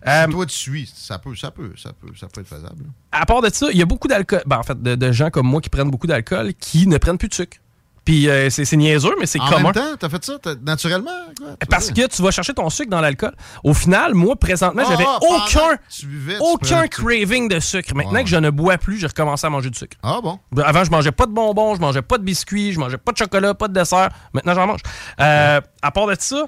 Euh, 0.07 0.25
Si 0.27 0.31
toi, 0.33 0.47
tu 0.47 0.55
suis, 0.57 0.93
ça 0.95 1.19
peut, 1.19 1.35
ça 1.35 1.51
peut, 1.51 1.73
ça 1.77 1.91
peut, 1.93 2.09
ça 2.19 2.27
peut 2.29 2.41
être 2.41 2.49
faisable. 2.49 2.85
à 3.13 3.27
part 3.27 3.41
de 3.43 3.51
ça, 3.53 3.67
il 3.73 3.79
y 3.79 3.83
a 3.83 3.87
beaucoup 3.87 4.09
d'alcool. 4.09 4.43
Ben, 4.47 4.59
en 4.59 4.63
fait, 4.63 4.81
de, 4.81 4.95
de 4.95 5.13
gens 5.13 5.31
comme 5.31 5.47
moi 5.47 5.61
qui 5.61 5.69
prennent 5.71 5.91
beaucoup 5.91 6.07
d'alcool 6.07 6.53
qui 6.55 6.87
ne 6.87 6.99
prennent 6.99 7.19
plus 7.19 7.29
de 7.29 7.35
sucre. 7.35 7.59
Puis 8.05 8.27
euh, 8.31 8.49
c'est 8.49 8.73
niaiseux, 8.75 9.15
mais 9.21 9.27
c'est 9.27 9.39
En 9.39 9.49
commun. 9.51 9.65
même 9.65 9.73
temps, 9.75 9.97
t'as 10.01 10.09
fait 10.09 10.25
ça 10.25 10.39
naturellement? 10.63 11.11
quoi? 11.39 11.49
Parce 11.69 11.91
que 11.91 12.07
tu 12.07 12.23
vas 12.23 12.31
chercher 12.31 12.55
ton 12.55 12.71
sucre 12.71 12.89
dans 12.89 13.03
l'alcool. 13.03 13.35
Au 13.63 13.75
final, 13.75 14.15
moi, 14.15 14.35
présentement, 14.35 14.83
Ah, 14.87 14.89
j'avais 14.91 15.05
pendant 15.05 15.19
aucun, 15.45 15.77
buvais, 16.05 16.39
aucun 16.41 16.87
craving 16.89 17.49
de 17.51 17.61
sucre. 17.61 17.95
Maintenant 17.95 18.15
Ouais. 18.15 18.25
que 18.25 18.31
je 18.31 18.37
ne 18.37 18.49
bois 18.49 18.79
plus, 18.79 18.97
j'ai 18.97 19.09
recommencé 19.09 19.47
à 19.47 19.51
manger 19.51 19.69
du 19.69 19.79
sucre. 19.79 19.99
Ah 20.03 20.21
bon? 20.23 20.39
Ben, 20.53 20.63
Avant, 20.63 20.85
je 20.85 20.91
mangeais 20.91 21.13
pas 21.13 21.27
de 21.27 21.33
bonbons, 21.33 21.75
je 21.75 21.83
mangeais 21.83 22.01
pas 22.01 22.17
de 22.17 22.23
biscuits, 22.23 22.73
je 22.73 22.79
mangeais 22.81 22.97
pas 22.97 23.13
de 23.13 23.19
chocolat, 23.19 23.53
pas 23.53 23.69
de 23.69 23.75
dessert. 23.75 24.09
Maintenant, 24.33 24.55
j'en 24.55 24.67
mange. 24.67 24.81
Euh, 25.21 25.61
à 25.83 25.91
part 25.91 26.07
de 26.07 26.17
ça, 26.19 26.47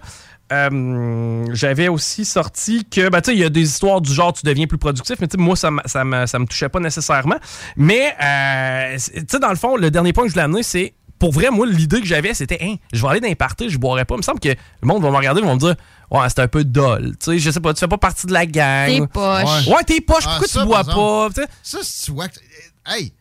euh, 0.52 1.44
j'avais 1.52 1.88
aussi 1.88 2.24
sorti 2.24 2.84
que, 2.84 3.08
ben, 3.08 3.20
tu 3.20 3.30
sais, 3.30 3.36
il 3.36 3.40
y 3.40 3.44
a 3.44 3.48
des 3.50 3.62
histoires 3.62 4.00
du 4.00 4.12
genre, 4.12 4.32
tu 4.32 4.44
deviens 4.44 4.66
plus 4.66 4.78
productif, 4.78 5.16
mais 5.20 5.28
tu 5.28 5.36
sais, 5.38 5.42
moi, 5.42 5.56
ça, 5.56 5.70
me- 5.70 5.80
ça, 5.86 6.04
me, 6.04 6.26
ça 6.26 6.38
me 6.38 6.46
touchait 6.46 6.68
pas 6.68 6.80
nécessairement. 6.80 7.36
Mais, 7.76 8.14
euh, 8.22 8.96
tu 9.14 9.24
sais, 9.28 9.38
dans 9.38 9.50
le 9.50 9.56
fond, 9.56 9.76
le 9.76 9.90
dernier 9.90 10.12
point 10.12 10.24
que 10.24 10.28
je 10.28 10.34
voulais 10.34 10.44
amener, 10.44 10.62
c'est, 10.62 10.94
pour 11.18 11.32
vrai, 11.32 11.50
moi, 11.50 11.66
l'idée 11.66 12.00
que 12.00 12.06
j'avais, 12.06 12.32
c'était, 12.34 12.58
hein, 12.62 12.76
je 12.92 13.02
vais 13.02 13.08
aller 13.08 13.20
dans 13.20 13.28
les 13.28 13.34
parties, 13.34 13.68
je 13.68 13.78
boirai 13.78 14.04
pas. 14.04 14.14
Il 14.14 14.18
me 14.18 14.22
semble 14.22 14.40
que 14.40 14.48
le 14.48 14.56
monde 14.82 15.02
va 15.02 15.10
me 15.10 15.16
regarder, 15.16 15.40
ils 15.40 15.46
vont 15.46 15.54
me 15.54 15.60
dire, 15.60 15.76
ouais, 16.10 16.26
c'est 16.28 16.40
un 16.40 16.48
peu 16.48 16.64
dol. 16.64 17.10
Tu 17.18 17.32
sais, 17.32 17.38
je 17.38 17.50
sais 17.50 17.60
pas, 17.60 17.74
tu 17.74 17.80
fais 17.80 17.88
pas 17.88 17.98
partie 17.98 18.26
de 18.26 18.32
la 18.32 18.46
gang. 18.46 18.88
T'es 18.88 19.06
poche. 19.06 19.66
Ouais, 19.66 19.84
t'es 19.86 20.00
poche, 20.00 20.24
Ah, 20.26 20.38
pourquoi 20.38 20.48
ça, 20.48 20.60
tu 20.60 20.66
bois 20.66 20.84
pas? 20.84 21.26
exemple. 21.28 21.34
Tu 21.34 21.42
sais, 21.42 21.48
Ça, 21.62 21.78
si 21.82 22.04
tu 22.06 22.12
vois 22.12 22.28
que. 22.28 22.38
Hey, 22.86 23.12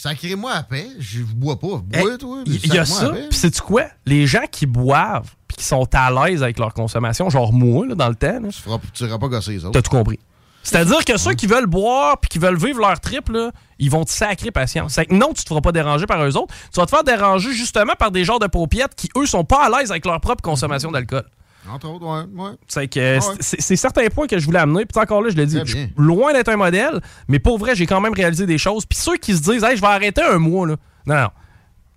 sacrez-moi 0.00 0.52
à 0.52 0.62
paix, 0.62 0.86
je 0.98 1.22
bois 1.22 1.58
pas. 1.58 1.82
Bois, 1.84 2.16
toi. 2.18 2.38
Il 2.46 2.72
y 2.74 2.78
a 2.78 2.84
ça. 2.84 3.10
Puis 3.10 3.38
sais-tu 3.38 3.60
quoi? 3.60 3.84
Les 4.06 4.26
gens 4.26 4.44
qui 4.50 4.66
boivent 4.66 5.30
puis 5.48 5.56
qui 5.58 5.64
sont 5.64 5.86
à 5.94 6.10
l'aise 6.10 6.42
avec 6.42 6.58
leur 6.58 6.72
consommation, 6.74 7.28
genre 7.28 7.52
moi, 7.52 7.86
là, 7.86 7.94
dans 7.94 8.08
le 8.08 8.14
temps, 8.14 8.40
là, 8.40 8.48
Tu 8.50 8.60
feras- 8.62 8.78
tu 8.94 9.04
iras 9.04 9.18
pas 9.18 9.28
gosser 9.28 9.52
les 9.52 9.64
autres. 9.64 9.72
t'as 9.72 9.82
tout 9.82 9.90
compris. 9.90 10.18
C'est-à-dire 10.62 11.04
que 11.06 11.16
ceux 11.16 11.32
qui 11.32 11.46
veulent 11.46 11.66
boire 11.66 12.18
puis 12.18 12.28
qui 12.28 12.38
veulent 12.38 12.58
vivre 12.58 12.80
leur 12.80 13.00
trip, 13.00 13.30
là, 13.30 13.50
ils 13.78 13.90
vont 13.90 14.04
te 14.04 14.10
sacrer 14.12 14.50
patience. 14.50 14.92
C'est 14.92 15.06
que 15.06 15.14
non, 15.14 15.32
tu 15.34 15.42
te 15.42 15.48
feras 15.48 15.62
pas 15.62 15.72
déranger 15.72 16.04
par 16.06 16.22
eux 16.22 16.36
autres. 16.36 16.54
Tu 16.72 16.78
vas 16.78 16.84
te 16.86 16.90
faire 16.90 17.02
déranger 17.02 17.52
justement 17.52 17.94
par 17.98 18.10
des 18.10 18.24
genres 18.24 18.38
de 18.38 18.46
paupiètes 18.46 18.94
qui, 18.94 19.08
eux, 19.16 19.24
sont 19.26 19.44
pas 19.44 19.64
à 19.64 19.78
l'aise 19.80 19.90
avec 19.90 20.04
leur 20.04 20.20
propre 20.20 20.42
consommation 20.42 20.90
d'alcool. 20.90 21.24
Entre 21.68 21.88
autres, 21.88 22.06
ouais. 22.06 22.42
ouais. 22.44 22.50
C'est 22.68 22.88
que 22.88 23.18
Ah 23.18 23.28
ouais. 23.28 23.34
c'est- 23.40 23.76
certains 23.76 24.06
points 24.08 24.26
que 24.26 24.38
je 24.38 24.46
voulais 24.46 24.58
amener. 24.60 24.86
Puis 24.86 25.00
encore 25.02 25.22
là, 25.22 25.28
je 25.30 25.40
dit, 25.42 25.56
Très 25.56 25.66
je 25.66 25.76
suis 25.76 25.92
loin 25.96 26.32
d'être 26.32 26.48
un 26.48 26.56
modèle, 26.56 27.00
mais 27.28 27.38
pour 27.38 27.58
vrai, 27.58 27.74
j'ai 27.74 27.86
quand 27.86 28.00
même 28.00 28.14
réalisé 28.14 28.46
des 28.46 28.58
choses. 28.58 28.86
Puis 28.86 28.98
ceux 28.98 29.16
qui 29.16 29.36
se 29.36 29.42
disent, 29.42 29.62
hey, 29.64 29.76
je 29.76 29.80
vais 29.80 29.86
arrêter 29.88 30.22
un 30.22 30.38
mois, 30.38 30.66
là. 30.66 30.76
Non, 31.06 31.14
non. 31.16 31.28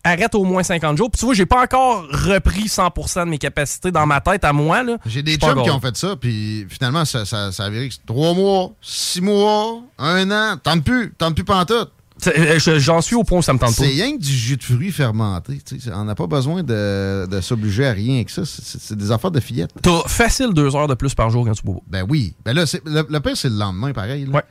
Arrête 0.05 0.35
au 0.35 0.43
moins 0.43 0.63
50 0.63 0.97
jours. 0.97 1.09
Puis 1.09 1.19
tu 1.19 1.25
vois, 1.25 1.33
j'ai 1.33 1.45
pas 1.45 1.63
encore 1.63 2.05
repris 2.11 2.67
100% 2.67 3.23
de 3.25 3.29
mes 3.29 3.37
capacités 3.37 3.89
dans 3.89 4.05
ma 4.05 4.19
tête 4.19 4.43
à 4.43 4.51
moi, 4.51 4.83
là. 4.83 4.97
J'ai 5.05 5.23
des 5.23 5.37
chums 5.37 5.63
qui 5.63 5.69
ont 5.71 5.79
fait 5.79 5.95
ça, 5.95 6.15
puis 6.17 6.65
finalement, 6.69 7.05
ça, 7.05 7.23
ça, 7.25 7.53
ça 7.53 7.63
a 7.63 7.69
viré 7.69 7.87
que 7.87 7.93
c'est 7.93 8.05
trois 8.05 8.33
mois, 8.33 8.71
six 8.81 9.21
mois, 9.21 9.81
un 9.97 10.29
an, 10.29 10.57
tente 10.61 10.83
plus, 10.83 11.13
tente 11.17 11.35
plus 11.35 11.45
pantoute. 11.45 11.89
Euh, 12.27 12.59
je- 12.59 12.79
J'en 12.79 13.01
suis 13.01 13.15
au 13.15 13.23
point 13.23 13.39
où 13.39 13.41
ça 13.41 13.53
me 13.53 13.59
tente 13.59 13.75
pas. 13.75 13.83
C'est 13.83 13.87
rien 13.89 14.15
que 14.15 14.21
du 14.21 14.31
jus 14.31 14.57
de 14.57 14.63
fruits 14.63 14.91
fermenté. 14.91 15.59
On 15.93 16.03
n'a 16.05 16.15
pas 16.15 16.27
besoin 16.27 16.63
de, 16.63 17.25
de 17.29 17.41
s'obliger 17.41 17.85
à 17.87 17.91
rien 17.91 18.15
avec 18.15 18.29
ça. 18.29 18.43
C'est- 18.45 18.93
des 18.95 19.11
affaires 19.11 19.31
de 19.31 19.39
fillettes. 19.39 19.71
T'as 19.81 20.03
facile 20.07 20.53
deux 20.53 20.75
heures 20.75 20.87
de 20.87 20.93
plus 20.95 21.13
par 21.15 21.29
jour 21.29 21.45
quand 21.45 21.53
tu 21.53 21.63
bois. 21.63 21.81
Ben 21.87 22.05
oui. 22.07 22.33
Ben 22.45 22.53
là, 22.53 22.65
le, 22.85 23.05
le 23.09 23.19
pire, 23.19 23.35
c'est 23.35 23.49
le 23.49 23.57
lendemain, 23.57 23.91
pareil. 23.93 24.25
là. 24.25 24.43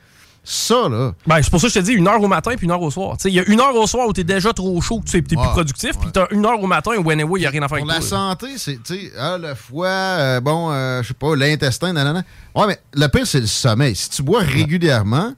Ça, 0.45 0.89
là. 0.89 1.13
Ben, 1.25 1.41
c'est 1.41 1.51
pour 1.51 1.61
ça 1.61 1.69
que 1.69 1.73
je 1.73 1.79
te 1.79 1.85
dis 1.85 1.93
une 1.93 2.09
heure 2.09 2.21
au 2.21 2.27
matin 2.27 2.51
puis 2.57 2.65
une 2.65 2.73
heure 2.73 2.83
au 2.83 2.91
soir. 2.91 3.17
Il 3.27 3.31
y 3.33 3.39
a 3.39 3.45
une 3.49 3.61
heure 3.61 3.77
au 3.77 3.87
soir 3.87 4.09
où 4.09 4.13
t'es 4.13 4.25
déjà 4.25 4.53
trop 4.53 4.81
chaud, 4.81 4.99
que 4.99 5.09
tu 5.09 5.17
es, 5.19 5.23
t'es 5.23 5.37
Ouais, 5.37 5.43
plus 5.45 5.53
productif, 5.53 5.93
puis 6.01 6.11
t'as 6.13 6.27
une 6.33 6.45
heure 6.45 6.61
au 6.61 6.67
matin 6.67 6.91
où 6.99 7.09
anyway, 7.11 7.39
il 7.39 7.43
n'y 7.43 7.47
a 7.47 7.51
rien 7.51 7.63
à 7.63 7.69
faire 7.69 7.79
Pour 7.79 7.89
avec 7.89 8.03
la 8.03 8.09
toi. 8.09 8.19
santé, 8.19 8.47
c'est, 8.57 8.83
tu 8.83 8.97
sais, 8.97 9.13
ah, 9.17 9.39
le 9.41 9.55
foie, 9.55 9.87
euh, 9.87 10.41
bon, 10.41 10.73
euh, 10.73 11.01
je 11.03 11.09
sais 11.09 11.15
pas, 11.15 11.37
l'intestin, 11.37 11.93
nanana. 11.93 12.25
Ouais, 12.57 12.67
mais 12.67 12.77
le 12.93 13.07
pire, 13.07 13.25
c'est 13.25 13.39
le 13.41 13.47
sommeil. 13.47 13.95
Si 13.95 14.11
tu 14.11 14.25
bois 14.25 14.41
régulièrement, 14.41 15.33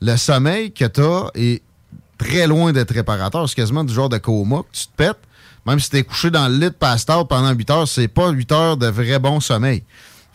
le 0.00 0.16
sommeil 0.16 0.72
que 0.72 0.86
tu 0.86 1.02
as 1.02 1.30
est 1.36 1.62
très 2.18 2.46
loin 2.46 2.72
d'être 2.72 2.92
réparateur. 2.92 3.48
C'est 3.48 3.54
quasiment 3.54 3.84
du 3.84 3.94
genre 3.94 4.08
de 4.08 4.18
coma 4.18 4.58
que 4.58 4.76
tu 4.76 4.86
te 4.86 4.96
pètes. 4.96 5.18
Même 5.66 5.80
si 5.80 5.90
tu 5.90 5.96
es 5.96 6.02
couché 6.02 6.30
dans 6.30 6.48
le 6.48 6.54
lit 6.54 6.60
de 6.60 6.68
pasteur 6.70 7.26
pendant 7.28 7.52
8 7.52 7.70
heures, 7.70 7.88
c'est 7.88 8.08
pas 8.08 8.30
8 8.30 8.52
heures 8.52 8.76
de 8.76 8.86
vrai 8.86 9.18
bon 9.18 9.40
sommeil. 9.40 9.82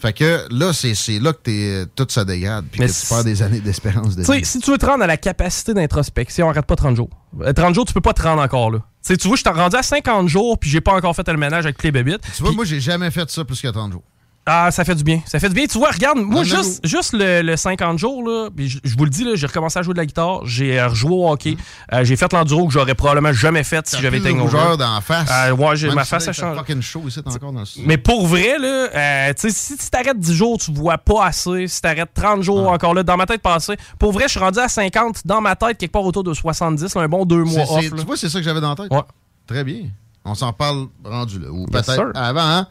Fait 0.03 0.11
que 0.11 0.45
là, 0.51 0.73
c'est, 0.73 0.93
là 1.19 1.31
que 1.31 1.37
t'es, 1.43 1.85
tout 1.95 2.05
se 2.09 2.19
dégrade, 2.19 2.65
puis 2.69 2.81
Mais 2.81 2.87
que 2.87 2.91
tu 2.91 3.07
perds 3.07 3.23
des 3.23 3.41
années 3.41 3.61
d'espérance 3.61 4.17
de 4.17 4.23
si 4.43 4.59
tu 4.59 4.71
veux 4.71 4.77
te 4.77 4.85
rendre 4.85 5.01
à 5.01 5.07
la 5.07 5.15
capacité 5.15 5.73
d'introspection, 5.73 6.49
arrête 6.49 6.65
pas 6.65 6.75
30 6.75 6.97
jours. 6.97 7.09
Euh, 7.39 7.53
30 7.53 7.73
jours, 7.73 7.85
tu 7.85 7.93
peux 7.93 8.01
pas 8.01 8.11
te 8.11 8.21
rendre 8.21 8.41
encore 8.41 8.69
là. 8.69 8.79
Tu 8.79 9.13
sais, 9.13 9.17
tu 9.17 9.29
vois, 9.29 9.37
je 9.37 9.43
t'ai 9.43 9.49
rendu 9.49 9.77
à 9.77 9.81
50 9.81 10.27
jours, 10.27 10.59
puis 10.59 10.69
j'ai 10.69 10.81
pas 10.81 10.93
encore 10.93 11.15
fait 11.15 11.25
le 11.29 11.37
ménage 11.37 11.63
avec 11.65 11.81
les 11.83 11.91
bébites. 11.91 12.21
Tu 12.35 12.43
vois, 12.43 12.51
moi, 12.51 12.65
j'ai 12.65 12.81
jamais 12.81 13.11
fait 13.11 13.29
ça 13.29 13.45
plus 13.45 13.61
que 13.61 13.69
30 13.69 13.93
jours. 13.93 14.03
Ah, 14.45 14.71
ça 14.71 14.83
fait 14.83 14.95
du 14.95 15.05
bien. 15.05 15.21
Ça 15.25 15.39
fait 15.39 15.47
du 15.47 15.55
bien. 15.55 15.65
Tu 15.67 15.77
vois, 15.77 15.89
regarde, 15.91 16.17
moi, 16.17 16.43
juste, 16.43 16.85
juste 16.85 17.13
le, 17.13 17.41
le 17.41 17.55
50 17.55 17.97
jours, 17.97 18.27
là, 18.27 18.49
je, 18.57 18.77
je 18.83 18.97
vous 18.97 19.05
le 19.05 19.09
dis, 19.09 19.23
là, 19.23 19.31
j'ai 19.35 19.47
recommencé 19.47 19.79
à 19.79 19.83
jouer 19.83 19.93
de 19.93 19.99
la 19.99 20.05
guitare, 20.05 20.45
j'ai 20.45 20.77
euh, 20.81 20.89
rejoué 20.89 21.11
au 21.13 21.29
hockey, 21.31 21.55
euh, 21.93 22.03
j'ai 22.03 22.17
fait 22.17 22.31
l'enduro 22.33 22.67
que 22.67 22.73
j'aurais 22.73 22.93
probablement 22.93 23.31
jamais 23.31 23.63
fait 23.63 23.87
si 23.87 24.01
j'avais 24.01 24.17
été 24.17 24.31
hangover. 24.31 24.57
rougeur 24.57 24.77
dans 24.77 24.95
la 24.95 24.99
face. 25.01 25.29
Euh, 25.31 25.51
ouais, 25.55 25.75
j'ai 25.77 25.89
ma 25.91 26.03
face 26.03 26.27
a 26.27 26.33
changé. 26.33 26.59
ici, 27.07 27.19
encore 27.25 27.53
dans 27.53 27.61
le. 27.61 27.65
Mais 27.85 27.97
pour 27.97 28.27
vrai, 28.27 28.57
là, 28.59 28.89
euh, 28.93 29.33
tu 29.39 29.49
si 29.49 29.77
tu 29.77 29.89
t'arrêtes 29.89 30.19
10 30.19 30.33
jours, 30.33 30.57
tu 30.57 30.73
vois 30.73 30.97
pas 30.97 31.25
assez. 31.27 31.67
Si 31.69 31.81
t'arrêtes 31.81 32.13
30 32.13 32.41
jours, 32.41 32.67
Ah. 32.69 32.73
encore 32.73 32.93
là, 32.93 33.03
dans 33.03 33.15
ma 33.15 33.25
tête 33.25 33.41
passée. 33.41 33.77
Pour 33.97 34.11
vrai, 34.11 34.25
je 34.25 34.31
suis 34.31 34.39
rendu 34.41 34.59
à 34.59 34.67
50, 34.67 35.21
dans 35.25 35.39
ma 35.39 35.55
tête, 35.55 35.77
quelque 35.77 35.91
part 35.93 36.03
autour 36.03 36.25
de 36.25 36.33
70, 36.33 36.93
là, 36.95 37.01
un 37.01 37.07
bon 37.07 37.23
deux 37.23 37.43
mois 37.45 37.63
off. 37.63 37.79
Tu 37.79 38.05
vois, 38.05 38.17
c'est 38.17 38.27
ça 38.27 38.39
que 38.39 38.43
j'avais 38.45 38.59
dans 38.59 38.69
la 38.71 38.75
tête. 38.75 38.91
Ouais. 38.91 39.03
Très 39.47 39.63
bien. 39.63 39.83
On 40.25 40.35
s'en 40.35 40.51
parle 40.51 40.87
rendu 41.05 41.39
là. 41.39 41.49
Ou 41.49 41.65
peut-être 41.67 42.11
avant. 42.13 42.41
hein? 42.41 42.67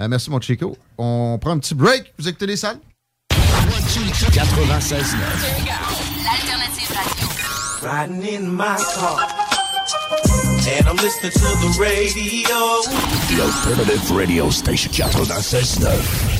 Euh, 0.00 0.08
merci, 0.08 0.30
mon 0.30 0.40
Chico. 0.40 0.76
On 0.98 1.38
prend 1.40 1.50
un 1.50 1.58
petit 1.58 1.74
break. 1.74 2.12
Vous 2.18 2.28
écoutez 2.28 2.46
les 2.46 2.56
salles? 2.56 2.78
96 4.32 5.16
L'alternative 6.24 6.90
radio. 6.94 7.28
Riding 7.82 8.44
in 8.44 8.48
my 8.50 8.76
car. 8.94 9.28
And 10.78 10.86
I'm 10.86 10.96
listening 10.96 11.32
to 11.32 11.38
the 11.38 11.76
radio. 11.80 12.82
The 13.28 13.40
Alternative 13.42 14.10
Radio 14.10 14.50
Station 14.50 14.92
96.9. 14.92 16.39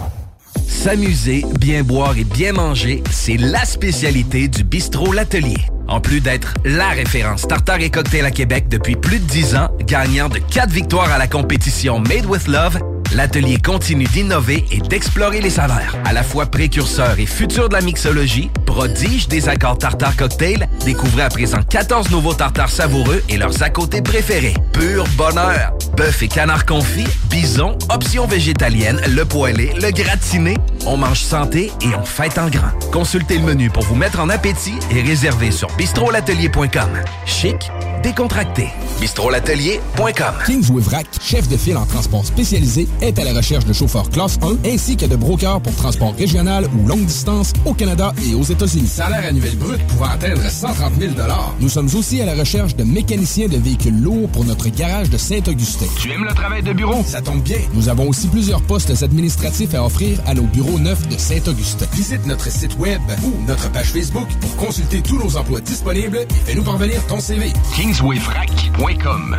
S'amuser, 0.70 1.44
bien 1.58 1.82
boire 1.82 2.16
et 2.16 2.24
bien 2.24 2.52
manger, 2.52 3.02
c'est 3.10 3.36
la 3.36 3.66
spécialité 3.66 4.48
du 4.48 4.64
bistrot 4.64 5.12
L'Atelier. 5.12 5.58
En 5.88 6.00
plus 6.00 6.20
d'être 6.20 6.54
la 6.64 6.88
référence 6.90 7.46
tartare 7.46 7.80
et 7.80 7.90
cocktail 7.90 8.24
à 8.24 8.30
Québec 8.30 8.66
depuis 8.68 8.94
plus 8.94 9.18
de 9.18 9.24
10 9.24 9.56
ans, 9.56 9.68
gagnant 9.84 10.28
de 10.28 10.38
4 10.38 10.70
victoires 10.70 11.10
à 11.10 11.18
la 11.18 11.26
compétition 11.26 11.98
Made 11.98 12.24
with 12.24 12.46
Love, 12.46 12.78
l'Atelier 13.14 13.58
continue 13.58 14.04
d'innover 14.04 14.64
et 14.70 14.78
d'explorer 14.78 15.40
les 15.40 15.50
saveurs. 15.50 15.96
À 16.04 16.12
la 16.12 16.22
fois 16.22 16.46
précurseur 16.46 17.18
et 17.18 17.26
futur 17.26 17.68
de 17.68 17.74
la 17.74 17.80
mixologie, 17.80 18.50
prodige 18.64 19.26
des 19.26 19.48
accords 19.48 19.78
tartare 19.78 20.16
cocktail, 20.16 20.68
découvrez 20.84 21.22
à 21.22 21.28
présent 21.28 21.60
14 21.68 22.10
nouveaux 22.10 22.34
tartares 22.34 22.70
savoureux 22.70 23.22
et 23.28 23.36
leurs 23.36 23.62
à 23.62 23.70
côté 23.70 24.00
préférés. 24.02 24.54
Pur 24.72 25.04
bonheur! 25.16 25.72
Bœuf 25.96 26.22
et 26.22 26.28
canard 26.28 26.66
confit, 26.66 27.06
bison, 27.28 27.76
options 27.92 28.26
végétaliennes, 28.26 29.00
le 29.08 29.24
poêlé, 29.24 29.72
le 29.74 29.90
gratiné. 29.90 30.54
On 30.86 30.96
mange 30.96 31.20
santé 31.20 31.70
et 31.82 31.94
on 31.94 32.04
fête 32.04 32.38
en 32.38 32.48
grand. 32.48 32.70
Consultez 32.92 33.38
le 33.38 33.44
menu 33.44 33.70
pour 33.70 33.82
vous 33.84 33.94
mettre 33.94 34.20
en 34.20 34.28
appétit 34.28 34.74
et 34.90 35.02
réservez 35.02 35.50
sur 35.50 35.68
bistrolatelier.com. 35.76 36.90
Chic, 37.26 37.70
décontracté. 38.02 38.68
bistrolatelier.com. 39.00 40.34
Kingsway 40.46 40.80
Vrac, 40.80 41.06
chef 41.20 41.48
de 41.48 41.56
file 41.56 41.76
en 41.76 41.86
transport 41.86 42.24
spécialisé, 42.24 42.88
est 43.00 43.18
à 43.18 43.24
la 43.24 43.32
recherche 43.32 43.64
de 43.64 43.72
chauffeurs 43.72 44.08
classe 44.10 44.38
1 44.42 44.68
ainsi 44.68 44.96
que 44.96 45.06
de 45.06 45.16
brokers 45.16 45.60
pour 45.60 45.74
transport 45.76 46.14
régional 46.16 46.66
ou 46.76 46.86
longue 46.86 47.04
distance 47.04 47.52
au 47.64 47.74
Canada 47.74 48.12
et 48.26 48.34
aux 48.34 48.42
États-Unis. 48.42 48.86
Salaire 48.88 49.26
annuel 49.28 49.56
brut 49.56 49.80
pouvant 49.86 50.10
atteindre 50.10 50.42
130 50.42 50.92
000 50.98 51.12
Nous 51.60 51.68
sommes 51.68 51.88
aussi 51.94 52.20
à 52.20 52.26
la 52.26 52.34
recherche 52.34 52.74
de 52.76 52.84
mécaniciens 52.84 53.48
de 53.48 53.58
véhicules 53.58 54.00
lourds 54.00 54.28
pour 54.30 54.44
notre 54.44 54.68
garage 54.68 55.10
de 55.10 55.18
Saint-Augustin. 55.18 55.86
Tu 55.98 56.10
aimes 56.10 56.24
le 56.24 56.34
travail 56.34 56.62
de 56.62 56.72
bureau? 56.72 57.02
Ça 57.06 57.20
tombe 57.20 57.42
bien. 57.42 57.58
Nous 57.74 57.88
avons 57.88 58.08
aussi 58.08 58.28
plusieurs 58.28 58.62
postes 58.62 59.02
administratifs 59.02 59.74
à 59.74 59.84
offrir 59.84 60.18
à 60.26 60.34
nos 60.34 60.44
bureaux 60.50 60.78
neufs 60.78 61.08
de 61.08 61.16
Saint-Augustin. 61.16 61.86
Visite 61.92 62.26
notre 62.26 62.50
site 62.50 62.78
web 62.78 63.00
ou 63.24 63.32
notre 63.46 63.70
page 63.72 63.92
Facebook 63.92 64.28
pour 64.40 64.56
consulter 64.56 65.02
tous 65.02 65.18
nos 65.18 65.36
emplois 65.36 65.60
disponibles 65.60 66.18
et 66.18 66.34
fais-nous 66.46 66.64
parvenir 66.64 67.04
ton 67.06 67.20
CV. 67.20 67.52
KingswayFrac.com 67.74 69.38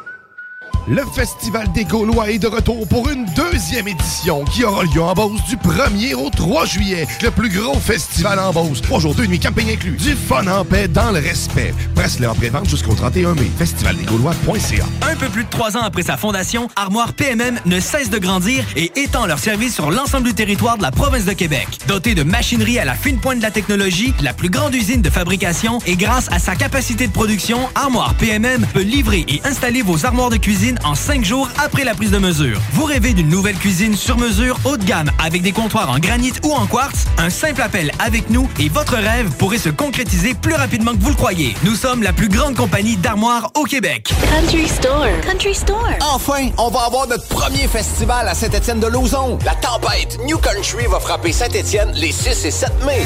Le 0.87 1.03
Festival 1.13 1.71
des 1.73 1.85
Gaulois 1.85 2.31
est 2.31 2.39
de 2.39 2.47
retour 2.47 2.87
pour 2.87 3.07
une 3.07 3.25
deuxième 3.35 3.87
édition 3.87 4.43
qui 4.45 4.63
aura 4.63 4.83
lieu 4.83 5.01
en 5.01 5.13
Beauce 5.13 5.43
du 5.47 5.55
1er 5.55 6.15
au 6.15 6.31
3 6.31 6.65
juillet. 6.65 7.07
Le 7.21 7.29
plus 7.29 7.49
gros 7.49 7.79
festival 7.79 8.39
en 8.39 8.51
Beauce. 8.51 8.81
Trois 8.81 8.99
jours, 8.99 9.13
deux 9.13 9.27
nuits, 9.27 9.39
inclus. 9.45 9.91
Du 9.91 10.15
fun 10.15 10.47
en 10.47 10.65
paix 10.65 10.87
dans 10.87 11.11
le 11.11 11.19
respect. 11.19 11.75
Presse-le 11.93 12.27
en 12.27 12.33
pré-vente 12.33 12.67
jusqu'au 12.67 12.95
31 12.95 13.35
mai. 13.35 13.51
Festivaldesgaulois.ca 13.59 14.85
Un 15.07 15.15
peu 15.15 15.27
plus 15.27 15.43
de 15.43 15.49
trois 15.49 15.77
ans 15.77 15.81
après 15.83 16.01
sa 16.01 16.17
fondation, 16.17 16.67
Armoire 16.75 17.13
PMM 17.13 17.59
ne 17.65 17.79
cesse 17.79 18.09
de 18.09 18.17
grandir 18.17 18.63
et 18.75 18.91
étend 18.95 19.27
leur 19.27 19.39
service 19.39 19.75
sur 19.75 19.91
l'ensemble 19.91 20.27
du 20.27 20.33
territoire 20.33 20.77
de 20.77 20.83
la 20.83 20.91
province 20.91 21.25
de 21.25 21.33
Québec. 21.33 21.67
Dotée 21.87 22.15
de 22.15 22.23
machinerie 22.23 22.79
à 22.79 22.85
la 22.85 22.95
fine 22.95 23.19
pointe 23.19 23.37
de 23.37 23.43
la 23.43 23.51
technologie, 23.51 24.15
la 24.23 24.33
plus 24.33 24.49
grande 24.49 24.73
usine 24.73 25.03
de 25.03 25.09
fabrication 25.11 25.77
et 25.85 25.95
grâce 25.95 26.27
à 26.31 26.39
sa 26.39 26.55
capacité 26.55 27.05
de 27.05 27.13
production, 27.13 27.59
Armoire 27.75 28.15
PMM 28.15 28.65
peut 28.73 28.81
livrer 28.81 29.25
et 29.27 29.41
installer 29.45 29.83
vos 29.83 30.07
armoires 30.07 30.31
de 30.31 30.37
cuisine 30.37 30.70
cuisine 30.71 30.79
en 30.83 30.95
5 30.95 31.25
jours 31.25 31.49
après 31.63 31.83
la 31.83 31.93
prise 31.95 32.11
de 32.11 32.17
mesure. 32.17 32.59
Vous 32.73 32.85
rêvez 32.85 33.13
d'une 33.13 33.29
nouvelle 33.29 33.55
cuisine 33.55 33.95
sur 33.95 34.17
mesure 34.17 34.57
haut 34.65 34.77
de 34.77 34.83
gamme 34.83 35.09
avec 35.23 35.41
des 35.41 35.51
comptoirs 35.51 35.89
en 35.89 35.99
granit 35.99 36.33
ou 36.43 36.51
en 36.51 36.65
quartz? 36.65 37.05
Un 37.17 37.29
simple 37.29 37.61
appel 37.61 37.91
avec 37.99 38.29
nous 38.29 38.49
et 38.59 38.69
votre 38.69 38.95
rêve 38.95 39.29
pourrait 39.37 39.57
se 39.57 39.69
concrétiser 39.69 40.33
plus 40.33 40.53
rapidement 40.53 40.93
que 40.93 40.99
vous 40.99 41.09
le 41.09 41.15
croyez. 41.15 41.55
Nous 41.63 41.75
sommes 41.75 42.03
la 42.03 42.13
plus 42.13 42.29
grande 42.29 42.55
compagnie 42.55 42.95
d'armoires 42.97 43.51
au 43.55 43.63
Québec. 43.63 44.11
Country 44.29 44.67
Store. 44.67 45.07
Country 45.25 45.55
Store. 45.55 45.89
Enfin, 46.13 46.49
on 46.57 46.69
va 46.69 46.81
avoir 46.81 47.07
notre 47.07 47.27
premier 47.27 47.67
festival 47.67 48.27
à 48.27 48.33
Saint-Étienne-de-Lauzon. 48.33 49.39
La 49.45 49.55
tempête 49.55 50.19
New 50.25 50.37
Country 50.37 50.87
va 50.87 50.99
frapper 50.99 51.31
Saint-Étienne 51.31 51.91
les 51.95 52.11
6 52.11 52.45
et 52.45 52.51
7 52.51 52.71
mai. 52.85 53.05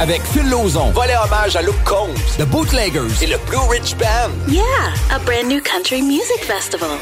Avec 0.00 0.22
Phil 0.32 0.48
Lauzon, 0.50 0.90
volet 0.90 1.16
hommage 1.24 1.56
à 1.56 1.62
Luke 1.62 1.82
Combs, 1.84 2.14
The 2.38 2.44
Bootleggers 2.44 3.22
et 3.22 3.26
le 3.26 3.38
Blue 3.48 3.58
Ridge 3.70 3.94
Band. 3.96 4.32
Yeah, 4.48 4.62
a 5.14 5.18
brand 5.20 5.45
new 5.46 5.60
country 5.60 6.02
music 6.02 6.42
festival. 6.42 6.98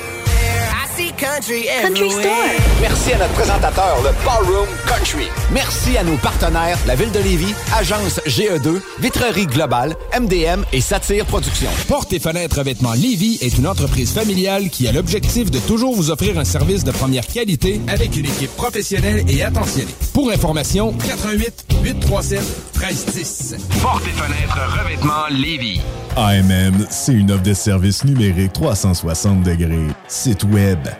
Country 1.16 1.64
Store. 2.10 2.32
Merci 2.80 3.12
à 3.12 3.18
notre 3.18 3.32
présentateur, 3.32 3.96
le 4.02 4.10
Ballroom 4.24 4.68
Country. 4.86 5.26
Merci 5.52 5.96
à 5.96 6.04
nos 6.04 6.16
partenaires, 6.16 6.78
la 6.86 6.94
Ville 6.94 7.12
de 7.12 7.20
Lévis, 7.20 7.54
Agence 7.76 8.20
GE2, 8.26 8.80
Vitrerie 9.00 9.46
Globale, 9.46 9.94
MDM 10.18 10.64
et 10.72 10.80
Satire 10.80 11.26
Productions. 11.26 11.70
Porte 11.88 12.12
et 12.12 12.18
fenêtres 12.18 12.58
revêtements 12.58 12.94
Lévis 12.94 13.38
est 13.40 13.56
une 13.58 13.66
entreprise 13.66 14.12
familiale 14.12 14.70
qui 14.70 14.88
a 14.88 14.92
l'objectif 14.92 15.50
de 15.50 15.58
toujours 15.60 15.94
vous 15.94 16.10
offrir 16.10 16.38
un 16.38 16.44
service 16.44 16.84
de 16.84 16.90
première 16.90 17.26
qualité 17.26 17.80
avec 17.88 18.16
une 18.16 18.26
équipe 18.26 18.54
professionnelle 18.56 19.24
et 19.28 19.42
attentionnée. 19.42 19.94
Pour 20.12 20.30
information, 20.30 20.92
88 20.92 21.66
837 21.82 22.40
1310. 22.78 23.56
Porte 23.80 24.02
et 24.06 24.10
fenêtres 24.10 24.58
revêtements 24.78 25.26
Lévis. 25.30 25.80
AMM, 26.16 26.86
c'est 26.90 27.12
une 27.12 27.32
offre 27.32 27.42
de 27.42 27.54
services 27.54 28.04
numériques 28.04 28.52
360 28.52 29.42
degrés. 29.42 29.88
Site 30.06 30.44
web, 30.44 30.78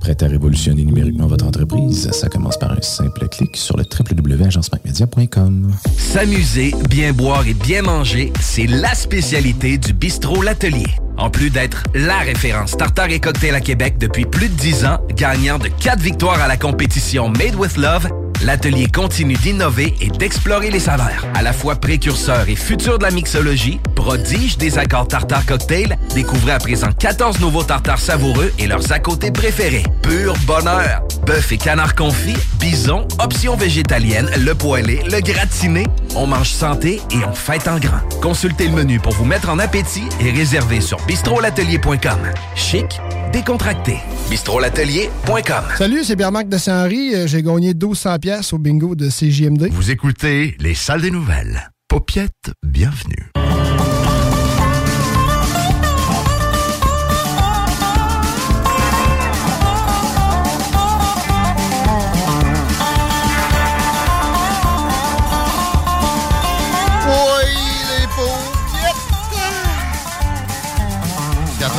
Prêt 0.00 0.16
à 0.22 0.26
révolutionner 0.26 0.84
numériquement 0.84 1.26
votre 1.26 1.44
entreprise? 1.44 2.10
Ça 2.12 2.30
commence 2.30 2.58
par 2.58 2.72
un 2.72 2.80
simple 2.80 3.28
clic 3.28 3.54
sur 3.54 3.76
le 3.76 3.84
www.agencemacmedia.com. 3.84 5.72
S'amuser, 5.96 6.74
bien 6.88 7.12
boire 7.12 7.46
et 7.46 7.52
bien 7.52 7.82
manger, 7.82 8.32
c'est 8.40 8.66
la 8.66 8.94
spécialité 8.94 9.76
du 9.76 9.92
bistrot 9.92 10.40
L'Atelier. 10.42 10.86
En 11.18 11.28
plus 11.28 11.50
d'être 11.50 11.82
la 11.94 12.18
référence 12.20 12.78
tartare 12.78 13.10
et 13.10 13.20
cocktail 13.20 13.54
à 13.54 13.60
Québec 13.60 13.96
depuis 13.98 14.24
plus 14.24 14.48
de 14.48 14.54
10 14.54 14.86
ans, 14.86 14.98
gagnant 15.14 15.58
de 15.58 15.68
4 15.68 16.00
victoires 16.00 16.40
à 16.40 16.48
la 16.48 16.56
compétition 16.56 17.28
Made 17.28 17.56
with 17.56 17.76
Love, 17.76 18.08
l'atelier 18.42 18.86
continue 18.86 19.34
d'innover 19.34 19.94
et 20.00 20.08
d'explorer 20.08 20.70
les 20.70 20.80
saveurs. 20.80 21.26
À 21.34 21.42
la 21.42 21.52
fois 21.52 21.76
précurseur 21.76 22.48
et 22.48 22.56
futur 22.56 22.98
de 22.98 23.04
la 23.04 23.10
mixologie, 23.10 23.80
prodige 24.00 24.56
des 24.56 24.78
accords 24.78 25.08
tartare 25.08 25.44
cocktail, 25.44 25.98
découvrez 26.14 26.52
à 26.52 26.58
présent 26.58 26.88
14 26.98 27.38
nouveaux 27.40 27.62
tartares 27.62 27.98
savoureux 27.98 28.50
et 28.58 28.66
leurs 28.66 28.90
à 28.92 28.98
côté 28.98 29.30
préférés. 29.30 29.82
Pur 30.02 30.34
bonheur! 30.46 31.02
Bœuf 31.26 31.52
et 31.52 31.58
canard 31.58 31.94
confit, 31.94 32.34
bison, 32.58 33.06
options 33.22 33.56
végétaliennes, 33.56 34.30
le 34.38 34.54
poêlé, 34.54 35.02
le 35.04 35.20
gratiné. 35.20 35.84
On 36.16 36.26
mange 36.26 36.48
santé 36.48 37.02
et 37.10 37.24
on 37.28 37.34
fête 37.34 37.68
en 37.68 37.78
grand. 37.78 38.00
Consultez 38.22 38.68
le 38.68 38.72
menu 38.74 38.98
pour 38.98 39.12
vous 39.12 39.26
mettre 39.26 39.50
en 39.50 39.58
appétit 39.58 40.04
et 40.18 40.30
réservez 40.30 40.80
sur 40.80 40.96
bistrolatelier.com. 41.06 42.18
Chic, 42.54 42.86
décontracté. 43.34 43.98
bistrolatelier.com. 44.30 45.64
Salut, 45.76 46.04
c'est 46.04 46.16
Pierre-Marc 46.16 46.48
de 46.48 46.56
Saint-Henri. 46.56 47.14
Euh, 47.14 47.26
J'ai 47.26 47.42
gagné 47.42 47.74
1200 47.74 48.18
pièces 48.18 48.52
au 48.54 48.58
bingo 48.58 48.94
de 48.94 49.10
CJMD. 49.10 49.68
Vous 49.72 49.90
écoutez 49.90 50.56
les 50.58 50.74
salles 50.74 51.02
des 51.02 51.10
nouvelles. 51.10 51.70
Paupiette, 51.88 52.52
bienvenue. 52.62 53.30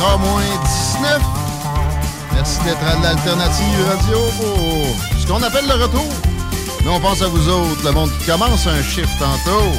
4h 0.02 0.18
moins 0.18 0.42
19. 0.42 1.22
Merci 2.34 2.58
d'être 2.64 2.82
à 2.82 3.00
l'Alternative 3.02 3.86
Radio 3.88 4.18
pour 4.36 5.20
ce 5.20 5.26
qu'on 5.26 5.42
appelle 5.42 5.66
le 5.66 5.74
retour. 5.74 6.08
Nous, 6.84 6.90
on 6.90 6.98
pense 6.98 7.22
à 7.22 7.28
vous 7.28 7.48
autres, 7.48 7.84
le 7.84 7.92
monde 7.92 8.10
qui 8.18 8.26
commence 8.26 8.66
un 8.66 8.82
chiffre 8.82 9.16
tantôt. 9.18 9.70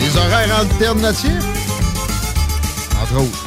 Des 0.00 0.16
horaires 0.16 0.58
alternatifs, 0.58 1.30
entre 3.00 3.20
autres. 3.22 3.44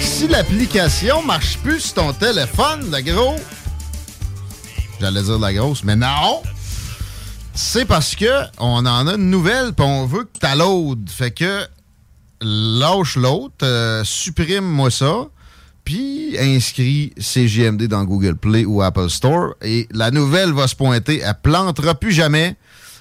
Si 0.00 0.28
l'application 0.28 1.22
marche 1.22 1.58
plus 1.58 1.92
ton 1.92 2.12
téléphone, 2.12 2.88
le 2.92 3.00
gros, 3.02 3.36
J'allais 5.00 5.22
dire 5.22 5.38
la 5.38 5.52
grosse, 5.52 5.82
mais 5.82 5.96
non! 5.96 6.42
C'est 7.58 7.86
parce 7.86 8.14
que 8.14 8.26
on 8.58 8.84
en 8.84 9.06
a 9.06 9.14
une 9.14 9.30
nouvelle, 9.30 9.72
puis 9.72 9.86
on 9.86 10.04
veut 10.04 10.24
que 10.24 10.38
t'as 10.38 10.54
l'autre. 10.54 11.00
Fait 11.08 11.30
que 11.30 11.66
lâche 12.42 13.16
l'autre, 13.16 13.64
euh, 13.64 14.04
supprime-moi 14.04 14.90
ça, 14.90 15.28
puis 15.82 16.36
inscris 16.38 17.14
CGMD 17.16 17.84
dans 17.84 18.04
Google 18.04 18.36
Play 18.36 18.66
ou 18.66 18.82
Apple 18.82 19.08
Store. 19.08 19.54
Et 19.62 19.88
la 19.90 20.10
nouvelle 20.10 20.52
va 20.52 20.68
se 20.68 20.76
pointer, 20.76 21.20
elle 21.20 21.34
plantera 21.42 21.94
plus 21.94 22.12
jamais. 22.12 22.56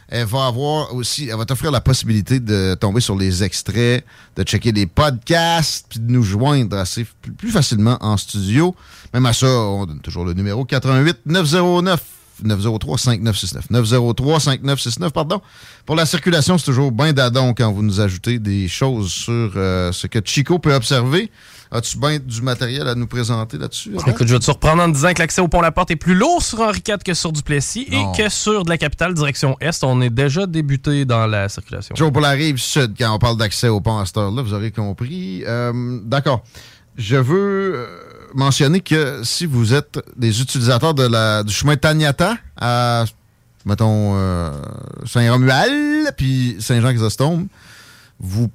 Elle 0.07 0.27
va 0.27 0.45
avoir 0.45 0.95
aussi, 0.95 1.27
elle 1.27 1.37
va 1.37 1.45
t'offrir 1.45 1.71
la 1.71 1.81
possibilité 1.81 2.39
de 2.39 2.75
tomber 2.75 3.01
sur 3.01 3.17
les 3.17 3.43
extraits, 3.43 4.05
de 4.37 4.43
checker 4.43 4.71
des 4.71 4.85
podcasts, 4.85 5.87
puis 5.89 5.99
de 5.99 6.09
nous 6.09 6.23
joindre 6.23 6.77
assez 6.77 7.05
plus, 7.21 7.33
plus 7.33 7.51
facilement 7.51 7.97
en 7.99 8.15
studio. 8.15 8.73
Même 9.13 9.25
à 9.25 9.33
ça, 9.33 9.47
on 9.47 9.85
donne 9.85 9.99
toujours 9.99 10.23
le 10.23 10.31
numéro 10.31 10.63
88 10.63 11.17
909 11.25 12.14
903 12.43 12.97
5969 12.97 13.69
903 13.69 14.39
5969 14.39 15.11
pardon. 15.13 15.41
Pour 15.85 15.95
la 15.95 16.05
circulation, 16.05 16.57
c'est 16.57 16.65
toujours 16.65 16.91
bien 16.91 17.13
d'adon 17.13 17.53
quand 17.53 17.71
vous 17.71 17.83
nous 17.83 17.99
ajoutez 17.99 18.39
des 18.39 18.67
choses 18.67 19.11
sur 19.11 19.51
euh, 19.55 19.91
ce 19.91 20.07
que 20.07 20.19
Chico 20.23 20.59
peut 20.59 20.73
observer. 20.73 21.31
As-tu 21.71 21.97
bien 21.97 22.19
du 22.19 22.41
matériel 22.41 22.87
à 22.87 22.95
nous 22.95 23.07
présenter 23.07 23.57
là-dessus? 23.57 23.91
Écoute, 24.07 24.27
je 24.27 24.33
vais 24.33 24.39
te 24.39 24.43
surprendre 24.43 24.83
en 24.83 24.87
disant 24.87 25.13
que 25.13 25.19
l'accès 25.19 25.41
au 25.41 25.47
pont-la-porte 25.47 25.91
est 25.91 25.95
plus 25.95 26.13
lourd 26.15 26.41
sur 26.41 26.59
Henri 26.61 26.81
IV 26.87 26.97
que 27.03 27.13
sur 27.13 27.31
Duplessis 27.31 27.87
Non. 27.91 28.13
et 28.13 28.17
que 28.17 28.29
sur 28.29 28.63
de 28.63 28.69
la 28.69 28.77
capitale 28.77 29.13
direction 29.13 29.57
Est, 29.59 29.83
on 29.83 29.99
est 30.01 30.09
déjà 30.09 30.45
débuté 30.45 31.05
dans 31.05 31.25
la 31.27 31.49
circulation. 31.49 31.95
Toujours 31.95 32.11
pour 32.11 32.21
la 32.21 32.29
rive 32.31 32.57
sud, 32.57 32.93
quand 32.97 33.13
on 33.13 33.19
parle 33.19 33.37
d'accès 33.37 33.67
au 33.67 33.81
pont 33.81 33.97
à 33.97 34.05
cette 34.05 34.17
heure-là, 34.17 34.41
vous 34.41 34.53
aurez 34.53 34.71
compris. 34.71 35.43
Euh, 35.45 35.99
D'accord. 36.03 36.43
Je 36.97 37.17
veux 37.17 37.73
euh, 37.75 37.87
mentionner 38.35 38.81
que 38.81 39.21
si 39.23 39.45
vous 39.45 39.73
êtes 39.73 39.99
des 40.15 40.41
utilisateurs 40.41 40.93
de 40.93 41.03
la, 41.07 41.43
du 41.43 41.53
chemin 41.53 41.75
Taniata 41.75 42.37
à, 42.57 43.05
mettons, 43.65 44.13
euh, 44.15 44.51
Saint-Romuald, 45.05 46.13
puis 46.17 46.57
Saint-Jean-Chrysostome, 46.59 47.47
vous 48.19 48.49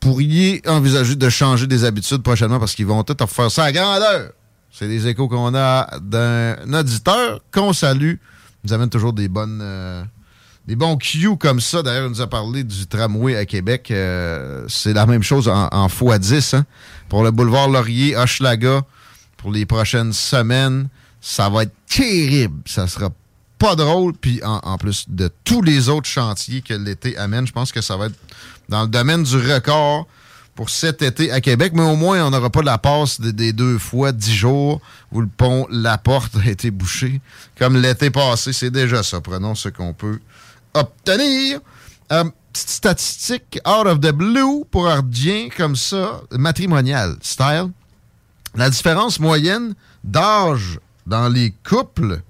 pourriez 0.00 0.62
envisager 0.66 1.16
de 1.16 1.28
changer 1.28 1.66
des 1.66 1.84
habitudes 1.84 2.22
prochainement 2.22 2.58
parce 2.58 2.74
qu'ils 2.74 2.86
vont 2.86 3.02
tout 3.02 3.16
refaire 3.18 3.50
ça 3.50 3.64
à 3.64 3.72
grandeur. 3.72 4.30
C'est 4.70 4.88
des 4.88 5.06
échos 5.06 5.28
qu'on 5.28 5.54
a 5.54 5.98
d'un 6.00 6.56
auditeur 6.72 7.40
qu'on 7.52 7.72
salue. 7.72 8.14
Il 8.62 8.68
nous 8.68 8.72
amène 8.72 8.90
toujours 8.90 9.12
des 9.12 9.28
bonnes... 9.28 9.60
euh, 9.62 10.02
des 10.66 10.76
bons 10.76 10.96
cues 10.96 11.36
comme 11.38 11.60
ça. 11.60 11.82
D'ailleurs, 11.82 12.06
il 12.06 12.10
nous 12.10 12.20
a 12.22 12.26
parlé 12.26 12.64
du 12.64 12.86
tramway 12.86 13.36
à 13.36 13.44
Québec. 13.44 13.90
Euh, 13.90 14.64
c'est 14.68 14.94
la 14.94 15.06
même 15.06 15.22
chose 15.22 15.46
en, 15.48 15.68
en 15.70 15.86
x10. 15.88 16.56
hein. 16.56 16.64
Pour 17.08 17.22
le 17.22 17.30
boulevard 17.30 17.68
Laurier, 17.68 18.16
Hochelaga, 18.16 18.82
pour 19.44 19.52
les 19.52 19.66
prochaines 19.66 20.14
semaines, 20.14 20.88
ça 21.20 21.50
va 21.50 21.64
être 21.64 21.74
terrible. 21.86 22.62
Ça 22.64 22.86
sera 22.88 23.10
pas 23.58 23.76
drôle. 23.76 24.14
Puis 24.14 24.40
en, 24.42 24.78
plus 24.78 25.04
de 25.06 25.30
tous 25.44 25.60
les 25.60 25.90
autres 25.90 26.08
chantiers 26.08 26.62
que 26.62 26.72
l'été 26.72 27.18
amène, 27.18 27.46
je 27.46 27.52
pense 27.52 27.70
que 27.70 27.82
ça 27.82 27.98
va 27.98 28.06
être 28.06 28.14
dans 28.70 28.84
le 28.84 28.88
domaine 28.88 29.22
du 29.22 29.36
record 29.36 30.06
pour 30.54 30.70
cet 30.70 31.02
été 31.02 31.30
à 31.30 31.42
Québec. 31.42 31.72
Mais 31.74 31.82
au 31.82 31.94
moins, 31.94 32.26
on 32.26 32.30
n'aura 32.30 32.48
pas 32.48 32.62
la 32.62 32.78
passe 32.78 33.20
des, 33.20 33.34
des 33.34 33.52
deux 33.52 33.76
fois 33.76 34.12
dix 34.12 34.34
jours 34.34 34.80
où 35.12 35.20
le 35.20 35.26
pont 35.26 35.66
La 35.70 35.98
Porte 35.98 36.36
a 36.42 36.48
été 36.48 36.70
bouché. 36.70 37.20
Comme 37.58 37.76
l'été 37.76 38.08
passé, 38.08 38.54
c'est 38.54 38.70
déjà 38.70 39.02
ça. 39.02 39.20
Prenons 39.20 39.54
ce 39.54 39.68
qu'on 39.68 39.92
peut 39.92 40.20
obtenir. 40.72 41.60
Euh, 42.12 42.24
petite 42.50 42.70
statistique 42.70 43.60
out 43.66 43.86
of 43.86 44.00
the 44.00 44.12
blue 44.12 44.64
pour 44.70 44.88
Ardien, 44.88 45.48
comme 45.54 45.76
ça, 45.76 46.22
matrimonial 46.30 47.16
style. 47.20 47.72
La 48.56 48.70
différence 48.70 49.18
moyenne 49.20 49.74
d'âge 50.04 50.78
dans 51.06 51.28
les 51.28 51.52
couples 51.68 52.20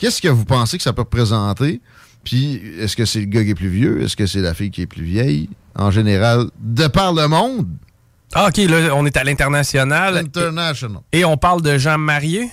Qu'est-ce 0.00 0.22
que 0.22 0.28
vous 0.28 0.46
pensez 0.46 0.78
que 0.78 0.82
ça 0.82 0.94
peut 0.94 1.02
représenter? 1.02 1.82
Puis, 2.24 2.54
est-ce 2.78 2.96
que 2.96 3.04
c'est 3.04 3.20
le 3.20 3.26
gars 3.26 3.44
qui 3.44 3.50
est 3.50 3.54
plus 3.54 3.68
vieux? 3.68 4.00
Est-ce 4.02 4.16
que 4.16 4.24
c'est 4.26 4.40
la 4.40 4.54
fille 4.54 4.70
qui 4.70 4.80
est 4.80 4.86
plus 4.86 5.04
vieille? 5.04 5.50
En 5.74 5.90
général, 5.90 6.46
de 6.58 6.86
par 6.86 7.12
le 7.12 7.28
monde. 7.28 7.68
Ah, 8.32 8.48
OK, 8.48 8.56
là, 8.56 8.94
on 8.94 9.04
est 9.04 9.14
à 9.18 9.24
l'international. 9.24 10.16
International. 10.16 11.02
Et 11.12 11.26
on 11.26 11.36
parle 11.36 11.60
de 11.60 11.76
gens 11.76 11.98
mariés? 11.98 12.50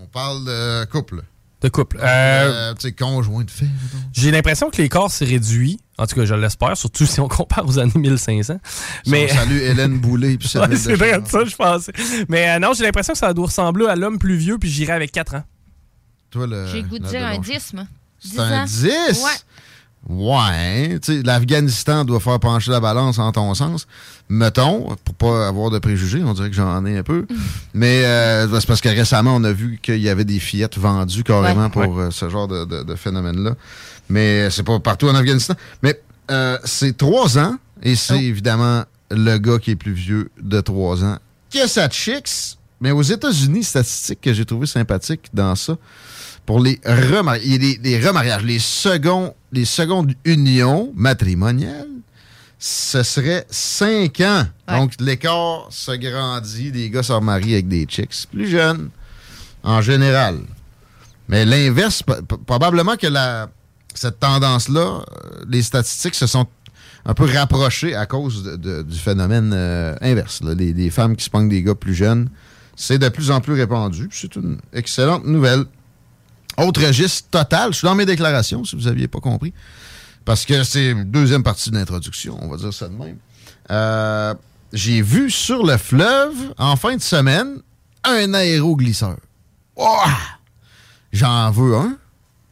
On 0.00 0.06
parle 0.06 0.44
de 0.44 0.84
couple. 0.84 1.22
De 1.62 1.68
couple. 1.68 1.98
Euh, 2.00 2.04
Euh, 2.04 2.74
tu 2.74 2.82
sais, 2.82 2.92
conjoint 2.92 3.42
de 3.42 3.50
fait. 3.50 3.66
J'ai 4.12 4.30
l'impression 4.30 4.70
que 4.70 4.80
l'écart 4.80 5.10
s'est 5.10 5.24
réduit. 5.24 5.80
En 6.02 6.06
tout 6.06 6.16
cas, 6.16 6.24
je 6.24 6.34
l'espère, 6.34 6.76
surtout 6.76 7.06
si 7.06 7.20
on 7.20 7.28
compare 7.28 7.66
aux 7.66 7.78
années 7.78 7.92
1500. 7.94 8.58
Mais... 9.06 9.28
On 9.30 9.34
salue 9.36 9.58
Hélène 9.58 9.98
Boulay. 9.98 10.36
Puis 10.38 10.50
Ouais, 10.54 10.76
Sylvain 10.76 10.76
c'est 10.76 10.94
vrai 10.96 11.20
ça, 11.26 11.44
je 11.44 11.56
pensais. 11.56 11.92
Mais 12.28 12.50
euh, 12.50 12.58
non, 12.58 12.72
j'ai 12.74 12.84
l'impression 12.84 13.12
que 13.12 13.18
ça 13.18 13.32
doit 13.32 13.46
ressembler 13.46 13.86
à 13.86 13.96
l'homme 13.96 14.18
plus 14.18 14.36
vieux, 14.36 14.58
puis 14.58 14.68
j'irai 14.70 14.92
avec 14.92 15.12
4 15.12 15.36
ans. 15.36 15.44
Toi, 16.30 16.46
le, 16.46 16.66
J'ai 16.66 16.82
goût 16.82 16.98
de 16.98 17.06
dire 17.06 17.24
un 17.24 17.32
Delonge. 17.32 17.46
10, 17.46 17.72
moi. 17.74 17.84
C'est 18.18 18.38
un 18.38 18.64
10? 18.64 18.88
Ouais. 18.88 19.30
Ouais. 20.08 20.98
Tu 21.00 21.18
sais, 21.18 21.22
l'Afghanistan 21.22 22.04
doit 22.04 22.18
faire 22.18 22.40
pencher 22.40 22.70
la 22.72 22.80
balance 22.80 23.18
en 23.18 23.30
ton 23.30 23.54
sens. 23.54 23.86
Mettons, 24.28 24.96
pour 25.04 25.14
pas 25.14 25.46
avoir 25.46 25.70
de 25.70 25.78
préjugés, 25.78 26.22
on 26.24 26.32
dirait 26.34 26.50
que 26.50 26.56
j'en 26.56 26.84
ai 26.86 26.98
un 26.98 27.02
peu. 27.04 27.26
Mais 27.74 28.04
euh, 28.04 28.48
c'est 28.58 28.66
parce 28.66 28.80
que 28.80 28.88
récemment, 28.88 29.34
on 29.36 29.44
a 29.44 29.52
vu 29.52 29.78
qu'il 29.80 29.98
y 30.00 30.08
avait 30.08 30.24
des 30.24 30.40
fillettes 30.40 30.76
vendues 30.78 31.22
carrément 31.22 31.64
Ouais. 31.66 31.70
pour 31.70 31.98
euh, 32.00 32.10
ce 32.10 32.28
genre 32.28 32.48
de, 32.48 32.64
de- 32.64 32.82
de 32.82 32.94
phénomène-là. 32.96 33.54
Mais 34.08 34.50
c'est 34.50 34.62
pas 34.62 34.78
partout 34.80 35.08
en 35.08 35.14
Afghanistan. 35.14 35.54
Mais 35.82 36.00
euh, 36.30 36.58
c'est 36.64 36.96
trois 36.96 37.38
ans, 37.38 37.56
et 37.82 37.96
c'est 37.96 38.22
évidemment 38.22 38.84
le 39.10 39.38
gars 39.38 39.58
qui 39.58 39.72
est 39.72 39.76
plus 39.76 39.92
vieux 39.92 40.30
de 40.40 40.60
trois 40.60 41.04
ans. 41.04 41.18
Qui 41.50 41.60
a 41.60 41.68
sa 41.68 41.88
chicks, 41.88 42.56
mais 42.80 42.90
aux 42.90 43.02
États-Unis, 43.02 43.64
statistique 43.64 44.20
que 44.20 44.32
j'ai 44.32 44.44
trouvé 44.44 44.66
sympathique 44.66 45.28
dans 45.32 45.54
ça, 45.54 45.76
pour 46.46 46.60
les 46.60 46.80
des, 47.58 47.78
des 47.78 48.00
remariages, 48.00 48.42
les 48.42 48.58
seconds, 48.58 49.34
les 49.52 49.64
secondes 49.64 50.12
unions 50.24 50.92
matrimoniales, 50.94 51.88
ce 52.58 53.02
serait 53.02 53.44
5 53.50 54.20
ans. 54.20 54.44
Donc, 54.68 54.92
l'écart 55.00 55.66
se 55.70 55.92
grandit, 55.92 56.70
les 56.70 56.90
gars 56.90 57.02
se 57.02 57.12
remarient 57.12 57.54
avec 57.54 57.68
des 57.68 57.86
chicks 57.86 58.26
plus 58.30 58.48
jeunes, 58.48 58.90
en 59.62 59.82
général. 59.82 60.38
Mais 61.28 61.44
l'inverse, 61.44 62.02
probablement 62.46 62.96
que 62.96 63.08
la, 63.08 63.48
cette 63.94 64.20
tendance-là, 64.20 64.80
euh, 64.80 65.44
les 65.48 65.62
statistiques 65.62 66.14
se 66.14 66.26
sont 66.26 66.46
un 67.04 67.14
peu 67.14 67.24
rapprochées 67.24 67.94
à 67.94 68.06
cause 68.06 68.44
du 68.58 68.98
phénomène 68.98 69.52
euh, 69.54 69.96
inverse. 70.00 70.40
Les, 70.42 70.90
femmes 70.90 71.16
qui 71.16 71.24
se 71.24 71.48
des 71.48 71.62
gars 71.62 71.74
plus 71.74 71.94
jeunes, 71.94 72.28
c'est 72.76 72.98
de 72.98 73.08
plus 73.08 73.30
en 73.30 73.40
plus 73.40 73.54
répandu. 73.54 74.08
C'est 74.12 74.36
une 74.36 74.58
excellente 74.72 75.24
nouvelle. 75.24 75.64
Autre 76.58 76.86
registre 76.86 77.28
total, 77.30 77.72
je 77.72 77.78
suis 77.78 77.86
dans 77.86 77.94
mes 77.94 78.06
déclarations, 78.06 78.64
si 78.64 78.76
vous 78.76 78.82
n'aviez 78.82 79.08
pas 79.08 79.20
compris, 79.20 79.54
parce 80.24 80.44
que 80.44 80.62
c'est 80.64 80.92
la 80.92 81.04
deuxième 81.04 81.42
partie 81.42 81.70
de 81.70 81.76
l'introduction, 81.76 82.38
on 82.42 82.48
va 82.48 82.56
dire 82.56 82.72
ça 82.72 82.88
de 82.88 82.94
même. 82.94 83.16
Euh, 83.70 84.34
J'ai 84.72 85.00
vu 85.00 85.30
sur 85.30 85.64
le 85.64 85.78
fleuve, 85.78 86.34
en 86.58 86.76
fin 86.76 86.94
de 86.94 87.00
semaine, 87.00 87.62
un 88.04 88.34
aéroglisseur. 88.34 89.16
J'en 91.12 91.50
veux 91.50 91.74
un. 91.76 91.96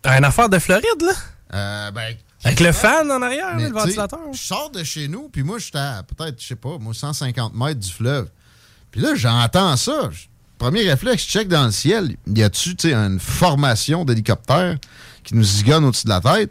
Une 0.04 0.24
affaire 0.24 0.48
de 0.48 0.58
Floride, 0.58 1.02
là? 1.02 1.12
Euh, 1.52 1.90
ben, 1.90 2.14
Avec 2.44 2.60
le 2.60 2.72
fan 2.72 3.10
en 3.10 3.20
arrière, 3.20 3.54
mais 3.56 3.68
le 3.68 3.74
ventilateur? 3.74 4.20
Je 4.32 4.38
sors 4.38 4.70
de 4.70 4.82
chez 4.82 5.08
nous, 5.08 5.28
puis 5.28 5.42
moi, 5.42 5.58
j'étais 5.58 5.78
à 5.78 6.02
peut-être, 6.02 6.40
je 6.40 6.46
sais 6.46 6.56
pas, 6.56 6.78
moi, 6.78 6.94
150 6.94 7.54
mètres 7.54 7.80
du 7.80 7.90
fleuve. 7.90 8.28
Puis 8.90 9.00
là, 9.00 9.14
j'entends 9.14 9.76
ça. 9.76 10.10
Premier 10.58 10.88
réflexe, 10.88 11.24
je 11.24 11.28
check 11.28 11.48
dans 11.48 11.66
le 11.66 11.70
ciel. 11.70 12.16
Y 12.26 12.42
a-tu, 12.42 12.76
tu 12.76 12.88
sais, 12.88 12.94
une 12.94 13.20
formation 13.20 14.04
d'hélicoptères 14.04 14.76
qui 15.24 15.34
nous 15.34 15.42
zigonne 15.42 15.84
au-dessus 15.84 16.04
de 16.04 16.10
la 16.10 16.20
tête? 16.20 16.50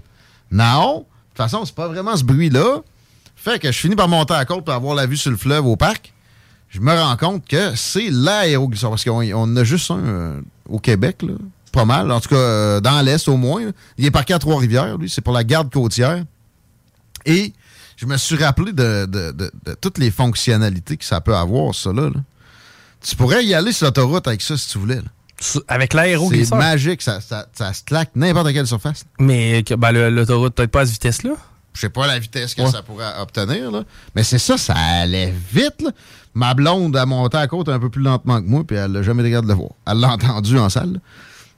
Non. 0.51 0.99
De 0.99 1.03
toute 1.03 1.37
façon, 1.37 1.65
c'est 1.65 1.75
pas 1.75 1.87
vraiment 1.87 2.15
ce 2.15 2.23
bruit-là. 2.23 2.81
Fait 3.35 3.59
que 3.59 3.71
je 3.71 3.77
finis 3.77 3.95
par 3.95 4.07
monter 4.07 4.33
à 4.33 4.39
la 4.39 4.45
côte 4.45 4.65
pour 4.65 4.73
avoir 4.73 4.95
la 4.95 5.05
vue 5.05 5.17
sur 5.17 5.31
le 5.31 5.37
fleuve 5.37 5.65
au 5.65 5.75
parc. 5.75 6.13
Je 6.69 6.79
me 6.79 6.91
rends 6.91 7.17
compte 7.17 7.47
que 7.47 7.75
c'est 7.75 8.09
l'aéroglisseur. 8.09 8.89
Parce 8.89 9.03
qu'on 9.03 9.21
on 9.21 9.43
en 9.43 9.55
a 9.55 9.63
juste 9.63 9.89
un 9.91 9.99
euh, 9.99 10.41
au 10.67 10.79
Québec, 10.79 11.21
là. 11.23 11.33
Pas 11.71 11.85
mal. 11.85 12.11
En 12.11 12.19
tout 12.19 12.29
cas, 12.29 12.35
euh, 12.35 12.79
dans 12.81 13.01
l'Est 13.01 13.27
au 13.27 13.37
moins. 13.37 13.65
là. 13.65 13.71
Il 13.97 14.05
est 14.05 14.11
parqué 14.11 14.33
à 14.33 14.39
Trois-Rivières, 14.39 14.97
lui. 14.97 15.09
C'est 15.09 15.21
pour 15.21 15.33
la 15.33 15.43
garde 15.43 15.71
côtière. 15.71 16.23
Et 17.25 17.53
je 17.97 18.05
me 18.05 18.17
suis 18.17 18.35
rappelé 18.37 18.71
de, 18.73 19.05
de- 19.05 19.31
de- 19.31 19.51
de 19.65 19.73
toutes 19.79 19.97
les 19.97 20.09
fonctionnalités 20.11 20.97
que 20.97 21.05
ça 21.05 21.21
peut 21.21 21.35
avoir, 21.35 21.75
ça 21.75 21.91
là. 21.93 22.03
là. 22.03 22.21
Tu 23.01 23.15
pourrais 23.15 23.45
y 23.45 23.53
aller 23.53 23.71
sur 23.71 23.85
l'autoroute 23.87 24.27
avec 24.27 24.41
ça 24.41 24.57
si 24.57 24.69
tu 24.69 24.77
voulais. 24.77 24.95
là. 24.95 25.01
Avec 25.69 25.91
C'est 25.93 25.97
l'aéroglisseur. 25.97 26.57
magique, 26.57 27.01
ça, 27.01 27.21
ça, 27.21 27.45
ça 27.53 27.71
se 27.73 27.83
claque 27.83 28.09
n'importe 28.15 28.51
quelle 28.51 28.67
surface. 28.67 29.05
Mais 29.19 29.63
ben, 29.77 29.91
l'autoroute, 30.09 30.53
peut-être 30.55 30.71
pas 30.71 30.81
à 30.81 30.85
cette 30.85 30.93
vitesse-là? 30.95 31.31
Je 31.73 31.81
sais 31.81 31.89
pas 31.89 32.07
la 32.07 32.19
vitesse 32.19 32.55
que 32.55 32.61
Ouais. 32.63 32.71
ça 32.71 32.81
pourrait 32.81 33.05
obtenir, 33.21 33.71
là. 33.71 33.83
mais 34.15 34.23
c'est 34.23 34.39
ça, 34.39 34.57
ça 34.57 34.73
allait 34.75 35.33
vite. 35.53 35.81
là. 35.81 35.91
Ma 36.33 36.53
blonde 36.53 36.95
a 36.97 37.05
monté 37.05 37.37
à 37.37 37.41
la 37.41 37.47
côte 37.47 37.69
un 37.69 37.79
peu 37.79 37.89
plus 37.89 38.01
lentement 38.01 38.41
que 38.41 38.47
moi, 38.47 38.63
puis 38.67 38.75
elle 38.75 38.91
n'a 38.91 39.01
jamais 39.01 39.23
regardé 39.23 39.47
le 39.47 39.53
voir. 39.53 39.69
Elle 39.87 39.99
l'a 39.99 40.09
entendu 40.11 40.57
en 40.57 40.67
salle. 40.69 40.93
là. 40.93 40.99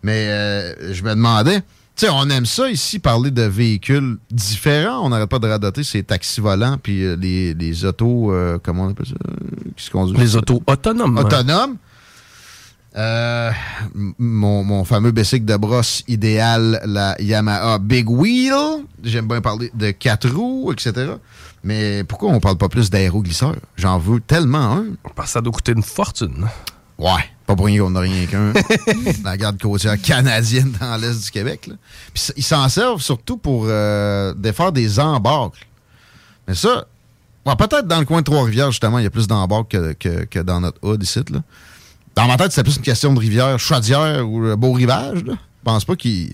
Mais 0.03 0.27
euh, 0.29 0.93
je 0.93 1.03
me 1.03 1.09
demandais, 1.11 1.61
tu 1.95 2.05
sais, 2.05 2.09
on 2.11 2.27
aime 2.29 2.45
ça 2.45 2.69
ici, 2.69 2.99
parler 2.99 3.29
de 3.31 3.43
véhicules 3.43 4.17
différents. 4.31 5.05
On 5.05 5.09
n'arrête 5.09 5.29
pas 5.29 5.39
de 5.39 5.47
radoter 5.47 5.83
ces 5.83 6.03
taxis 6.03 6.41
volants, 6.41 6.77
puis 6.81 7.03
euh, 7.03 7.15
les, 7.19 7.53
les 7.53 7.85
autos, 7.85 8.31
euh, 8.33 8.57
comment 8.63 8.85
on 8.85 8.89
appelle 8.91 9.05
ça, 9.07 9.13
qui 9.75 9.85
se 9.85 9.91
conduisent. 9.91 10.19
Les 10.19 10.35
autos 10.35 10.61
autonomes. 10.65 11.17
Autonomes. 11.17 11.77
Euh, 12.97 13.51
m- 13.95 14.13
mon, 14.19 14.63
mon 14.65 14.83
fameux 14.83 15.11
bicycle 15.11 15.45
de 15.45 15.55
brosse 15.55 16.03
idéal, 16.09 16.81
la 16.85 17.15
Yamaha 17.21 17.77
Big 17.79 18.09
Wheel. 18.09 18.53
J'aime 19.03 19.27
bien 19.29 19.39
parler 19.39 19.71
de 19.73 19.91
quatre 19.91 20.29
roues, 20.29 20.73
etc. 20.73 21.13
Mais 21.63 22.03
pourquoi 22.03 22.31
on 22.31 22.39
parle 22.41 22.57
pas 22.57 22.67
plus 22.67 22.89
d'aéroglisseur? 22.89 23.55
J'en 23.77 23.97
veux 23.97 24.19
tellement 24.19 24.73
un. 24.77 24.85
Parce 25.15 25.29
que 25.29 25.33
ça 25.33 25.41
doit 25.41 25.53
coûter 25.53 25.71
une 25.71 25.83
fortune. 25.83 26.47
Ouais, 26.97 27.23
pas 27.47 27.55
pour 27.55 27.65
rien 27.65 27.81
qu'on 27.83 27.89
n'a 27.89 27.99
rien 28.01 28.25
qu'un. 28.27 28.53
la 29.23 29.37
garde 29.37 29.59
côtière 29.61 29.99
canadienne 30.01 30.73
dans 30.79 30.95
l'Est 30.97 31.23
du 31.25 31.31
Québec. 31.31 31.67
là. 31.67 31.75
Puis 32.13 32.23
ils 32.37 32.43
s'en 32.43 32.67
servent 32.69 33.01
surtout 33.01 33.37
pour 33.37 33.65
euh, 33.67 34.33
défaire 34.35 34.71
des 34.71 34.99
embarques. 34.99 35.67
Mais 36.47 36.55
ça, 36.55 36.85
peut-être 37.45 37.87
dans 37.87 37.99
le 37.99 38.05
coin 38.05 38.19
de 38.19 38.25
Trois-Rivières, 38.25 38.71
justement, 38.71 38.99
il 38.99 39.03
y 39.03 39.07
a 39.07 39.09
plus 39.09 39.27
d'embarques 39.27 39.71
que, 39.99 40.23
que- 40.25 40.39
dans 40.39 40.61
notre 40.61 40.77
hood 40.81 41.01
ici. 41.03 41.19
Là. 41.29 41.41
Dans 42.15 42.27
ma 42.27 42.37
tête, 42.37 42.51
c'est 42.51 42.63
plus 42.63 42.75
une 42.77 42.81
question 42.81 43.13
de 43.13 43.19
rivière 43.19 43.57
Chaudière 43.59 44.27
ou 44.27 44.55
Beau 44.55 44.73
Rivage. 44.73 45.23
Là. 45.23 45.33
Je 45.33 45.63
pense 45.63 45.85
pas 45.85 45.95
qu'ils 45.95 46.33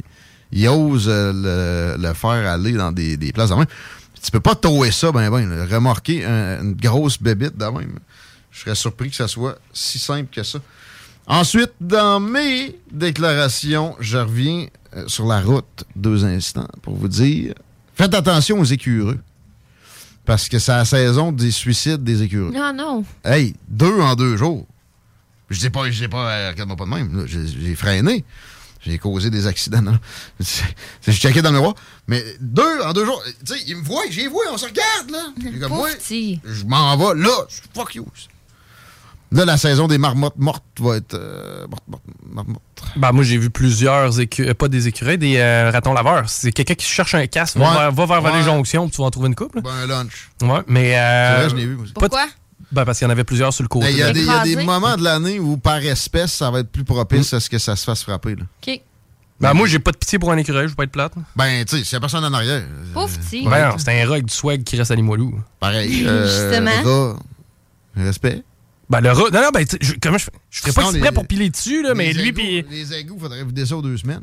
ils 0.52 0.68
osent 0.68 1.08
euh, 1.10 1.96
le, 1.98 2.02
le 2.02 2.14
faire 2.14 2.50
aller 2.50 2.74
dans 2.74 2.92
des, 2.92 3.18
des 3.18 3.32
places 3.34 3.50
de 3.50 3.56
même. 3.56 3.66
Tu 4.22 4.32
peux 4.32 4.40
pas 4.40 4.56
tower 4.56 4.92
ça, 4.92 5.12
ben 5.12 5.30
ben, 5.30 5.68
remorquer 5.72 6.26
un- 6.26 6.62
une 6.64 6.74
grosse 6.74 7.22
bébite 7.22 7.58
de 7.58 7.66
même. 7.66 8.00
Je 8.52 8.62
serais 8.62 8.76
surpris 8.76 9.10
que 9.10 9.16
ça 9.16 9.28
soit 9.28 9.58
si 9.74 10.00
simple 10.00 10.30
que 10.34 10.42
ça. 10.44 10.60
Ensuite, 11.28 11.74
dans 11.82 12.20
mes 12.20 12.80
déclarations, 12.92 13.96
je 14.00 14.18
reviens 14.18 14.68
euh, 14.96 15.08
sur 15.08 15.26
la 15.26 15.42
route 15.42 15.84
deux 15.96 16.24
instants 16.26 16.68
pour 16.82 16.96
vous 16.96 17.08
dire 17.10 17.54
faites 17.96 18.14
attention 18.14 18.60
aux 18.60 18.64
écureux. 18.66 19.20
Parce 20.26 20.50
que 20.50 20.60
c'est 20.60 20.74
la 20.74 20.84
saison 20.86 21.32
des 21.32 21.52
suicides 21.52 22.04
des 22.04 22.22
écureux. 22.22 22.52
Non, 22.54 22.74
non. 22.74 23.06
Hey, 23.24 23.56
deux 23.70 24.00
en 24.02 24.14
deux 24.16 24.36
jours. 24.36 24.66
Je 25.50 25.58
dis 25.60 25.70
pas, 25.70 25.90
je 25.90 26.02
dis 26.04 26.08
pas, 26.10 26.30
euh, 26.30 26.50
regarde-moi 26.52 26.76
pas 26.76 26.84
de 26.84 26.90
même. 26.90 27.26
J'ai 27.28 27.76
freiné. 27.76 28.26
J'ai 28.82 28.98
causé 29.00 29.30
des 29.30 29.48
accidents. 29.48 29.82
non. 29.82 29.98
Je 31.02 31.12
checkais 31.12 31.42
dans 31.42 31.52
le 31.52 31.58
miroir. 31.58 31.76
Mais 32.08 32.24
deux 32.40 32.82
en 32.84 32.94
deux 32.94 33.06
jours. 33.06 33.22
Tu 33.46 33.54
sais, 33.58 33.64
ils 33.68 33.76
me 33.78 33.84
voient, 33.84 34.04
j'ai 34.10 34.28
vu, 34.28 34.36
on 34.52 34.58
se 34.58 34.66
regarde, 34.66 35.10
là. 35.12 35.20
Puis 35.40 35.60
comme 35.60 35.72
moi, 35.74 35.90
je 36.46 36.64
m'en 36.66 36.96
vais 36.96 37.20
là. 37.22 37.46
je- 37.50 37.62
Fuck 37.74 37.96
you. 37.96 38.06
Là, 39.32 39.44
la 39.44 39.58
saison 39.58 39.88
des 39.88 39.98
marmottes 39.98 40.38
mortes 40.38 40.64
va 40.80 40.96
être. 40.98 41.14
euh, 41.16 41.68
morte, 41.68 41.84
morte, 41.88 42.04
morte, 42.32 42.48
morte. 42.48 42.62
Ben, 42.96 43.12
moi, 43.12 43.24
j'ai 43.26 43.38
vu 43.38 43.50
plusieurs 43.50 44.20
écureuils, 44.22 44.54
pas 44.54 44.70
des 44.70 44.88
écureuils, 44.88 45.18
des 45.18 45.38
euh, 45.38 45.70
ratons 45.72 45.94
laveurs. 45.94 46.30
C'est 46.30 46.52
quelqu'un 46.54 46.76
qui 46.76 46.86
cherche 46.86 47.14
un 47.14 47.28
casque, 47.28 47.58
va 47.58 47.70
Ouais. 47.70 47.78
vers, 47.78 47.92
va 47.92 48.06
vers 48.06 48.24
Ouais. 48.24 48.32
Vallée 48.32 48.44
Jonction, 48.44 48.84
puis 48.88 48.92
tu 48.96 49.02
vas 49.02 49.08
en 49.08 49.12
trouver 49.12 49.28
une 49.28 49.36
couple. 49.36 49.62
Ben, 49.62 49.70
un 49.84 49.86
lunch. 49.88 50.30
Ouais, 50.42 50.62
mais. 50.68 50.98
Euh, 50.98 51.34
C'est 51.36 51.40
vrai, 51.42 51.50
je 51.50 51.56
l'ai 51.56 51.66
vu, 51.66 51.76
aussi. 51.76 51.94
Pourquoi? 51.94 52.26
Ben, 52.72 52.86
parce 52.86 52.98
qu'il 53.00 53.06
y 53.06 53.10
en 53.10 53.12
avait 53.12 53.24
plusieurs 53.26 53.54
sur 53.54 53.64
le 53.64 53.68
côté. 53.70 53.86
Ben, 53.88 53.92
Il 53.92 53.98
y, 53.98 54.04
a 54.04 54.08
de- 54.10 54.14
des- 54.14 54.20
il 54.22 54.26
y 54.26 54.30
a 54.30 54.44
des 54.44 54.52
Écrasé. 54.52 54.66
moments 54.66 54.96
de 54.98 55.04
l'année 55.04 55.40
où, 55.40 55.58
par 55.58 55.78
espèce, 55.78 56.32
ça 56.34 56.50
va 56.52 56.60
être 56.60 56.72
plus 56.72 56.84
propice 56.86 57.34
à 57.34 57.40
ce 57.42 57.50
que 57.50 57.58
ça 57.58 57.76
se 57.76 57.84
fasse 57.84 58.04
frapper. 58.04 58.36
Là. 58.36 58.44
OK. 58.66 58.82
Ben, 59.40 59.54
moi, 59.54 59.68
j'ai 59.68 59.80
pas 59.80 59.92
de 59.92 59.98
pitié 59.98 60.18
pour 60.20 60.32
un 60.32 60.38
écureuil, 60.38 60.64
je 60.64 60.70
veux 60.70 60.76
pas 60.76 60.84
être 60.86 60.92
plate. 60.92 61.14
Ben, 61.36 61.64
tu 61.66 61.78
sais, 61.78 61.84
s'il 61.84 61.94
y 61.94 61.96
a 61.96 62.00
personne 62.00 62.24
en 62.26 62.34
arrière. 62.34 62.64
Pauvre 62.94 63.16
petit. 63.20 63.46
Ben, 63.48 63.70
non, 63.70 63.76
c'est 63.78 63.90
un 64.02 64.06
rat 64.08 64.14
avec 64.14 64.26
du 64.26 64.34
swag 64.34 64.64
qui 64.64 64.76
reste 64.78 64.90
à 64.92 64.96
Limoilou. 64.96 65.40
Pareil. 65.60 66.04
euh, 66.08 66.26
Justement. 66.26 66.82
rat, 67.14 67.20
respect. 67.96 68.44
Ben, 68.90 69.02
le 69.02 69.12
rat. 69.12 69.24
Non, 69.34 69.42
non, 69.42 69.50
ben, 69.54 69.66
tu 69.66 69.72
sais, 69.72 69.78
je, 69.82 69.94
comment 70.02 70.18
je 70.18 70.24
fais? 70.24 70.32
Je 70.50 70.60
ferais 70.62 70.72
pas 70.72 70.82
Sinon, 70.82 70.92
exprès 70.94 71.10
les- 71.10 71.14
pour 71.14 71.28
piler 71.28 71.50
dessus, 71.50 71.84
là, 71.84 71.94
mais 71.94 72.14
lui, 72.14 72.30
égouts- 72.30 72.36
puis. 72.36 72.66
Les 72.70 72.94
égouts, 72.94 73.20
faudrait 73.20 73.44
vider 73.44 73.66
ça 73.66 73.76
aux 73.76 73.82
deux 73.82 73.98
semaines. 73.98 74.22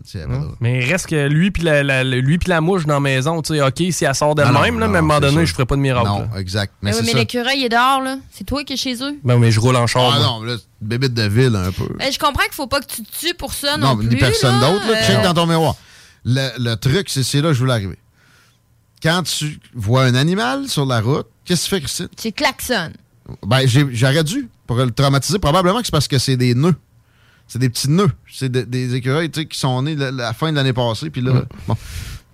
Mais 0.61 0.81
il 0.83 0.91
reste 0.91 1.07
que 1.07 1.27
lui, 1.29 1.51
puis 1.51 1.63
la, 1.65 1.83
la- 1.83 2.03
la- 2.03 2.17
lui 2.17 2.39
puis 2.39 2.49
la 2.49 2.63
mouche 2.63 2.87
dans 2.87 2.95
la 2.95 3.01
maison, 3.01 3.43
tu 3.43 3.55
sais, 3.55 3.61
OK, 3.61 3.83
si 3.93 4.05
elle 4.07 4.15
sort 4.15 4.35
Ah 4.39 4.45
non, 4.47 4.53
d'elle-même, 4.53 4.79
là, 4.79 4.87
non, 4.87 4.93
mais 4.93 4.97
à 4.97 5.01
un 5.01 5.03
moment 5.03 5.21
donné, 5.21 5.33
sûr. 5.39 5.47
je 5.47 5.53
ferais 5.53 5.67
pas 5.67 5.77
de 5.77 5.83
miracle. 5.83 6.09
Non, 6.09 6.21
là. 6.21 6.41
exact. 6.41 6.73
Mais, 6.81 6.93
Mais 6.93 7.01
oui, 7.01 7.13
l'écureuil 7.15 7.65
est 7.65 7.69
dehors, 7.69 8.01
là. 8.01 8.17
C'est 8.31 8.45
toi 8.45 8.65
qui 8.65 8.73
es 8.73 8.77
chez 8.77 8.95
eux? 9.03 9.19
Ben, 9.23 9.37
mais 9.39 9.51
je 9.51 9.61
roule 9.61 9.77
en 9.77 9.87
char. 9.87 10.11
Ah 10.15 10.19
moi. 10.19 10.27
non, 10.27 10.43
là, 10.45 10.57
bébête 10.81 11.13
de 11.13 11.25
ville 11.29 11.55
un 11.57 11.71
peu. 11.71 11.89
Ben, 11.99 12.11
je 12.11 12.19
comprends 12.19 12.45
qu'il 12.45 12.55
faut 12.55 12.67
pas 12.67 12.81
que 12.81 12.87
tu 12.87 13.03
te 13.03 13.19
tues 13.19 13.35
pour 13.35 13.53
ça 13.53 13.77
non, 13.77 13.89
Non, 13.89 13.97
plus. 13.99 14.09
ni 14.09 14.17
personne 14.17 14.61
là. 14.61 14.71
d'autre. 14.73 14.87
là. 14.91 14.97
Euh, 14.97 15.07
Check 15.07 15.23
dans 15.23 15.35
ton 15.35 15.47
miroir. 15.47 15.77
Le, 16.25 16.49
le 16.59 16.75
truc, 16.77 17.11
c'est 17.11 17.23
c'est 17.23 17.43
là 17.43 17.49
que 17.49 17.55
je 17.55 17.59
voulais 17.61 17.75
arriver. 17.75 17.99
Quand 19.03 19.23
tu 19.25 19.59
vois 19.75 20.05
un 20.05 20.15
animal 20.15 20.69
sur 20.69 20.87
la 20.87 21.03
route, 21.03 21.27
qu'est-ce 21.45 21.65
que 21.65 21.69
tu 21.69 21.75
fais, 21.75 21.81
Christine? 21.83 22.09
Tu 22.17 22.33
klaxonnes. 22.33 22.95
Ben, 23.47 23.67
j'aurais 23.67 24.25
dû 24.25 24.49
pour 24.67 24.77
le 24.77 24.91
traumatiser. 24.91 25.39
Probablement 25.39 25.79
que 25.81 25.87
c'est 25.87 25.93
parce 25.93 26.09
que 26.09 26.19
c'est 26.19 26.37
des 26.37 26.55
nœuds. 26.55 26.75
C'est 27.49 27.59
des 27.59 27.69
petits 27.71 27.91
nœuds. 27.91 28.11
C'est 28.31 28.51
de- 28.51 28.63
des 28.63 28.95
écureuils 28.95 29.31
tu 29.31 29.41
sais, 29.41 29.47
qui 29.47 29.59
sont 29.59 29.83
nés 29.83 29.97
la, 29.97 30.11
la 30.11 30.33
fin 30.33 30.51
de 30.51 30.57
l'année 30.57 30.73
passée. 30.73 31.11
Puis 31.11 31.21
là, 31.23 31.43
bon. 31.69 31.77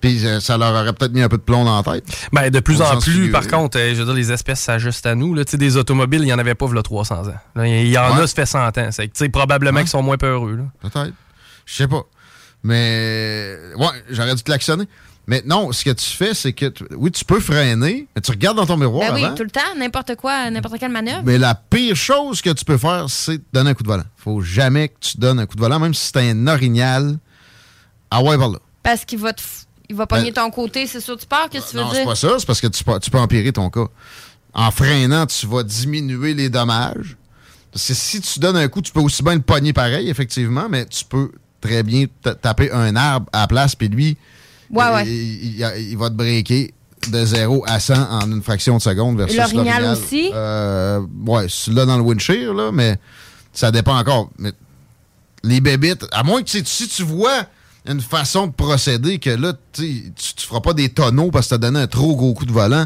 Puis 0.01 0.24
euh, 0.26 0.41
ça 0.41 0.57
leur 0.57 0.72
aurait 0.72 0.93
peut-être 0.95 1.12
mis 1.12 1.20
un 1.20 1.28
peu 1.28 1.36
de 1.36 1.43
plomb 1.43 1.64
dans 1.64 1.76
la 1.76 1.82
tête. 1.82 2.05
Ben, 2.32 2.49
de 2.49 2.61
plus 2.61 2.80
en 2.80 2.97
plus, 2.99 3.11
figuré. 3.12 3.30
par 3.30 3.47
contre, 3.47 3.78
euh, 3.78 3.91
je 3.95 3.99
veux 4.01 4.05
dire, 4.07 4.14
les 4.14 4.32
espèces 4.32 4.61
s'ajustent 4.61 5.05
à 5.07 5.14
nous. 5.14 5.34
Là. 5.34 5.45
Des 5.45 5.76
automobiles, 5.76 6.22
il 6.22 6.26
n'y 6.26 6.32
en 6.32 6.38
avait 6.38 6.55
pas 6.55 6.66
a 6.78 6.82
300 6.82 7.28
ans. 7.28 7.34
Là, 7.55 7.66
Il 7.68 7.88
y 7.88 7.99
en 7.99 8.14
Ouais. 8.16 8.22
a, 8.22 8.26
ça 8.26 8.34
fait 8.34 8.47
100 8.47 8.78
ans. 8.78 8.88
C'est 8.91 9.09
que, 9.09 9.28
probablement 9.28 9.76
Ouais. 9.76 9.82
qu'ils 9.82 9.91
sont 9.91 10.03
moins 10.03 10.16
peureux. 10.16 10.59
Peut-être. 10.80 11.12
Je 11.66 11.74
sais 11.74 11.88
pas. 11.88 12.03
Mais 12.62 13.57
ouais, 13.76 13.86
j'aurais 14.11 14.34
dû 14.34 14.43
klaxonner. 14.43 14.84
Mais 15.31 15.43
non, 15.47 15.70
ce 15.70 15.85
que 15.85 15.91
tu 15.91 16.05
fais, 16.11 16.35
c'est 16.35 16.53
que 16.53 16.66
tu- 16.66 16.85
oui, 16.97 17.12
tu 17.12 17.24
peux 17.24 17.39
freiner, 17.39 18.09
mais 18.16 18.20
tu 18.20 18.33
regardes 18.33 18.57
dans 18.57 18.66
ton 18.66 18.76
miroir 18.76 19.11
Ben 19.11 19.14
oui, 19.14 19.24
avant. 19.24 19.35
tout 19.37 19.45
le 19.45 19.51
temps, 19.51 19.61
n'importe 19.78 20.16
quoi, 20.16 20.51
n'importe 20.51 20.78
quelle 20.81 20.91
manœuvre. 20.91 21.22
Mais 21.24 21.39
la 21.39 21.55
pire 21.55 21.95
chose 21.95 22.43
que 22.43 22.51
tu 22.51 22.64
peux 22.64 22.76
faire, 22.78 23.07
c'est 23.09 23.39
de 23.39 23.45
donner 23.53 23.70
un 23.70 23.74
coup 23.74 23.85
de 23.85 23.89
volant. 23.89 24.03
Faut 24.16 24.41
jamais 24.41 24.89
que 24.89 24.95
tu 25.01 25.18
donnes 25.18 25.39
un 25.39 25.47
coup 25.47 25.55
de 25.55 25.61
volant, 25.61 25.78
même 25.78 25.95
si 25.95 26.11
c'est 26.12 26.18
un 26.31 26.47
orignal. 26.49 27.16
Ah 28.11 28.22
ouais, 28.24 28.37
par 28.37 28.49
là. 28.49 28.59
Parce 28.83 29.05
qu'il 29.05 29.20
va 29.20 29.33
te 29.33 29.41
il 29.89 29.95
va 29.97 30.07
pogner 30.07 30.33
ton 30.33 30.51
côté, 30.51 30.87
c'est 30.89 31.01
sûr, 31.01 31.16
tu 31.16 31.26
pars, 31.26 31.49
qu'est-ce 31.49 31.66
que 31.66 31.70
tu 31.70 31.76
veux 31.76 31.83
Non, 31.83 31.91
dire? 31.91 31.99
c'est 32.01 32.05
pas 32.07 32.14
ça, 32.16 32.28
c'est 32.41 32.47
parce 32.47 32.61
que 32.61 32.66
tu 32.66 32.83
peux, 32.83 32.99
tu 32.99 33.11
peux 33.11 33.18
empirer 33.18 33.53
ton 33.53 33.70
cas. 33.70 33.87
En 34.53 34.70
freinant, 34.72 35.26
tu 35.26 35.47
vas 35.47 35.62
diminuer 35.62 36.35
les 36.35 36.49
dommages. 36.49 37.16
Parce 37.72 37.87
que 37.87 37.95
si 37.95 38.20
tu 38.20 38.41
donnes 38.41 38.57
un 38.57 38.66
coup, 38.68 38.83
tu 38.83 38.91
peux 38.93 39.01
aussi 39.01 39.22
bien 39.22 39.35
le 39.35 39.41
pogner 39.43 39.72
pareil, 39.72 40.09
effectivement, 40.11 40.66
mais 40.68 40.87
tu 40.87 41.05
peux 41.05 41.31
très 41.61 41.85
bien 41.85 42.07
ta- 42.22 42.35
taper 42.35 42.70
un 42.72 42.97
arbre 42.97 43.26
à 43.33 43.43
la 43.43 43.47
place, 43.47 43.76
puis 43.76 43.89
lui, 43.89 44.16
Ouais, 44.71 44.85
il, 45.07 45.61
ouais. 45.62 45.81
il- 45.83 45.91
il 45.91 45.99
va 45.99 46.09
te 46.11 46.14
breaker 46.14 46.73
de 47.11 47.25
0 47.25 47.64
à 47.66 47.81
100 47.81 47.95
en 48.11 48.31
une 48.31 48.43
fraction 48.43 48.77
de 48.77 48.83
seconde 48.83 49.16
versus 49.18 49.37
Et 49.37 49.41
l'orignal 49.41 49.85
aussi? 49.93 50.31
Euh, 50.35 51.01
ouais, 51.27 51.47
là 51.68 51.87
dans 51.87 51.97
le 51.97 52.03
windshield, 52.03 52.55
là, 52.57 52.71
mais 52.73 52.97
ça 53.53 53.71
dépend 53.73 53.99
encore. 53.99 54.31
Mais 54.39 54.53
les 55.43 55.61
bébites, 55.61 56.07
à 56.12 56.23
moins 56.23 56.43
que 56.43 56.51
si 56.51 56.89
tu 56.89 57.03
vois 57.03 57.45
une 57.87 58.01
façon 58.03 58.47
de 58.49 58.53
procéder 58.53 59.18
que 59.18 59.31
là, 59.31 59.55
tu 59.73 60.12
tu 60.14 60.47
feras 60.47 60.61
pas 60.61 60.75
des 60.75 60.91
tonneaux 60.91 61.31
parce 61.31 61.47
que 61.47 61.51
tu 61.51 61.55
as 61.55 61.59
donné 61.59 61.81
un 61.81 61.87
trop 61.87 62.14
gros 62.14 62.35
coup 62.35 62.45
de 62.45 62.53
volant, 62.53 62.85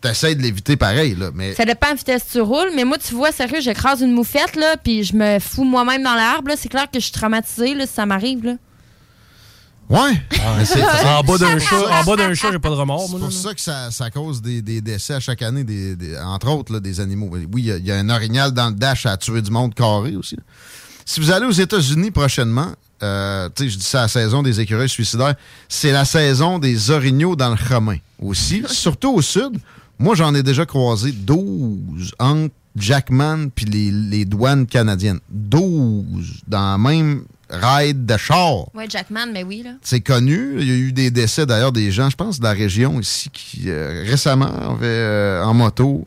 tu 0.00 0.08
essaies 0.08 0.34
de 0.34 0.40
l'éviter 0.42 0.76
pareil. 0.76 1.14
Là, 1.14 1.30
mais 1.34 1.54
Ça 1.54 1.66
dépend 1.66 1.92
de 1.92 1.98
vitesse 1.98 2.24
que 2.24 2.32
tu 2.32 2.40
roules, 2.40 2.70
mais 2.74 2.84
moi, 2.84 2.96
tu 2.96 3.14
vois, 3.14 3.30
sérieux, 3.30 3.60
j'écrase 3.60 4.00
une 4.00 4.12
moufette, 4.12 4.56
là, 4.56 4.76
puis 4.82 5.04
je 5.04 5.14
me 5.14 5.38
fous 5.38 5.64
moi-même 5.64 6.02
dans 6.02 6.14
l'arbre. 6.14 6.50
C'est 6.56 6.70
clair 6.70 6.86
que 6.90 6.98
je 6.98 7.04
suis 7.04 7.12
traumatisée, 7.12 7.74
là, 7.74 7.86
si 7.86 7.92
ça 7.92 8.06
m'arrive, 8.06 8.42
là. 8.44 8.54
Ouais. 9.92 10.12
Mais 10.58 10.64
c'est- 10.64 10.82
en 10.82 11.22
bas 11.22 11.38
d'un 11.38 11.58
chat, 11.58 11.76
en 12.00 12.04
bas 12.04 12.16
d'un 12.16 12.34
chat, 12.34 12.50
j'ai 12.50 12.58
pas 12.58 12.70
de 12.70 12.74
remords. 12.74 13.04
C'est 13.06 13.10
pour 13.18 13.20
là. 13.20 13.30
ça 13.30 13.54
que 13.54 13.60
ça, 13.60 13.90
ça 13.90 14.10
cause 14.10 14.40
des, 14.40 14.62
des 14.62 14.80
décès 14.80 15.14
à 15.14 15.20
chaque 15.20 15.42
année, 15.42 15.64
des, 15.64 15.94
des- 15.96 16.18
entre 16.18 16.48
autres 16.50 16.72
là, 16.72 16.80
des 16.80 16.98
animaux. 17.00 17.30
Oui, 17.32 17.46
il 17.56 17.64
y 17.66 17.72
a- 17.72 17.76
il 17.76 17.86
y, 17.86 17.92
a 17.92 17.96
un 17.96 18.08
orignal 18.08 18.52
dans 18.52 18.68
le 18.68 18.74
dash 18.74 19.06
à 19.06 19.16
tuer 19.16 19.42
du 19.42 19.50
monde 19.50 19.74
carré 19.74 20.16
aussi. 20.16 20.36
là. 20.36 20.42
Si 21.04 21.20
vous 21.20 21.30
allez 21.30 21.46
aux 21.46 21.50
États-Unis 21.50 22.10
prochainement, 22.10 22.68
euh, 23.02 23.48
tu 23.54 23.64
sais, 23.64 23.70
je 23.70 23.76
dis 23.78 23.84
ça 23.84 24.02
la 24.02 24.08
saison 24.08 24.42
des 24.42 24.60
écureuils 24.60 24.88
suicidaires, 24.88 25.34
c'est 25.68 25.92
la 25.92 26.04
saison 26.04 26.58
des 26.58 26.90
orignaux 26.90 27.36
dans 27.36 27.50
le 27.50 27.56
chemin 27.56 27.96
aussi, 28.20 28.62
surtout 28.68 29.12
au 29.14 29.20
sud. 29.22 29.58
Moi, 29.98 30.14
j'en 30.14 30.34
ai 30.34 30.42
déjà 30.42 30.64
croisé 30.64 31.12
12 31.12 32.12
entre 32.18 32.54
Jackman 32.76 33.48
puis 33.54 33.66
les, 33.66 33.90
les 33.90 34.24
douanes 34.24 34.66
canadiennes. 34.66 35.20
12 35.28 36.42
dans 36.46 36.76
le 36.76 36.82
même 36.82 37.24
ride 37.52 38.06
de 38.06 38.16
char. 38.16 38.74
Ouais, 38.74 38.86
Jackman, 38.88 39.26
mais 39.32 39.44
oui, 39.44 39.62
là. 39.62 39.72
C'est 39.82 40.00
connu. 40.00 40.56
Il 40.58 40.66
y 40.68 40.70
a 40.70 40.74
eu 40.74 40.92
des 40.92 41.10
décès 41.10 41.46
d'ailleurs 41.46 41.72
des 41.72 41.90
gens, 41.92 42.10
je 42.10 42.16
pense, 42.16 42.38
de 42.38 42.44
la 42.44 42.52
région 42.52 42.98
ici 43.00 43.28
qui 43.30 43.64
euh, 43.70 44.02
récemment 44.06 44.46
avaient 44.72 44.86
euh, 44.86 45.44
en 45.44 45.54
moto 45.54 46.06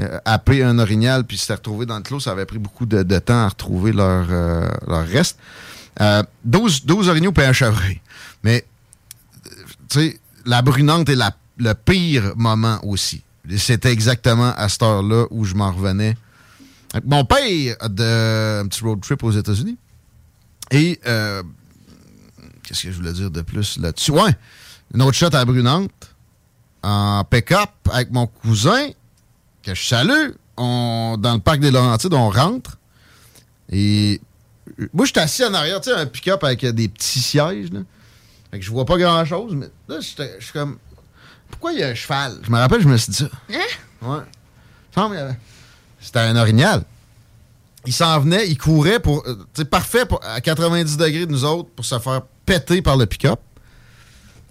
euh, 0.00 0.18
happé 0.24 0.62
un 0.62 0.78
orignal 0.78 1.24
puis 1.24 1.36
s'étaient 1.38 1.54
retrouvés 1.54 1.86
dans 1.86 1.96
le 1.96 2.02
clos. 2.02 2.20
Ça 2.20 2.32
avait 2.32 2.46
pris 2.46 2.58
beaucoup 2.58 2.86
de, 2.86 3.02
de 3.02 3.18
temps 3.18 3.44
à 3.44 3.48
retrouver 3.48 3.92
leur, 3.92 4.26
euh, 4.30 4.68
leur 4.86 5.06
reste. 5.06 5.38
Euh, 6.00 6.22
12, 6.44 6.84
12 6.86 7.08
orignaux 7.08 7.32
puis 7.32 7.44
un 7.44 7.52
chevreuil. 7.52 8.00
Mais, 8.42 8.64
tu 9.88 10.00
sais, 10.00 10.20
la 10.46 10.62
brunante 10.62 11.08
est 11.08 11.14
la- 11.16 11.36
le 11.58 11.74
pire 11.74 12.32
moment 12.36 12.80
aussi. 12.84 13.22
C'était 13.58 13.92
exactement 13.92 14.52
à 14.56 14.68
cette 14.68 14.82
heure-là 14.82 15.26
où 15.30 15.44
je 15.44 15.54
m'en 15.54 15.70
revenais. 15.72 16.16
Avec 16.94 17.06
mon 17.06 17.24
père 17.24 17.76
de 17.88 18.60
un 18.62 18.66
petit 18.68 18.82
road 18.84 19.00
trip 19.00 19.22
aux 19.24 19.30
États-Unis. 19.32 19.76
Et 20.72 20.98
euh, 21.06 21.42
qu'est-ce 22.62 22.84
que 22.84 22.90
je 22.90 22.96
voulais 22.96 23.12
dire 23.12 23.30
de 23.30 23.42
plus 23.42 23.78
là-dessus? 23.78 24.10
Ouais, 24.10 24.34
une 24.94 25.02
autre 25.02 25.16
shot 25.16 25.34
à 25.34 25.44
Brunante 25.44 25.92
en 26.82 27.22
pick-up 27.24 27.70
avec 27.92 28.10
mon 28.10 28.26
cousin, 28.26 28.88
que 29.62 29.74
je 29.74 29.86
salue. 29.86 30.30
On, 30.56 31.16
dans 31.18 31.34
le 31.34 31.40
parc 31.40 31.60
des 31.60 31.70
Laurentides, 31.70 32.14
on 32.14 32.30
rentre. 32.30 32.78
Et 33.70 34.20
euh, 34.80 34.88
moi, 34.92 35.04
je 35.04 35.12
suis 35.12 35.20
assis 35.20 35.44
en 35.44 35.54
arrière, 35.54 35.80
tu 35.80 35.90
sais, 35.90 35.96
un 35.96 36.06
pick-up 36.06 36.42
avec 36.42 36.64
euh, 36.64 36.72
des 36.72 36.88
petits 36.88 37.20
sièges. 37.20 37.70
Là. 37.70 37.80
Fait 38.50 38.58
que 38.58 38.64
je 38.64 38.70
vois 38.70 38.86
pas 38.86 38.96
grand-chose, 38.96 39.54
mais 39.54 39.68
là, 39.88 40.00
je 40.00 40.06
suis 40.06 40.52
comme. 40.52 40.78
Pourquoi 41.50 41.72
il 41.72 41.80
y 41.80 41.82
a 41.82 41.88
un 41.88 41.94
cheval? 41.94 42.38
Je 42.42 42.50
me 42.50 42.56
rappelle, 42.56 42.80
je 42.80 42.88
me 42.88 42.96
suis 42.96 43.12
dit 43.12 43.18
ça. 43.18 43.28
Hein? 43.50 44.24
Ouais. 44.96 45.36
C'était 46.00 46.20
un 46.20 46.36
orignal. 46.36 46.82
Il 47.86 47.92
s'en 47.92 48.20
venait, 48.20 48.48
il 48.48 48.56
courait 48.56 49.00
pour. 49.00 49.24
euh, 49.26 49.34
tu 49.54 49.62
sais, 49.62 49.64
parfait 49.64 50.06
pour- 50.06 50.20
à 50.24 50.40
90 50.40 50.96
degrés 50.96 51.26
de 51.26 51.32
nous 51.32 51.44
autres 51.44 51.68
pour 51.70 51.84
se 51.84 51.98
faire 51.98 52.22
péter 52.46 52.80
par 52.82 52.96
le 52.96 53.06
pick-up. 53.06 53.40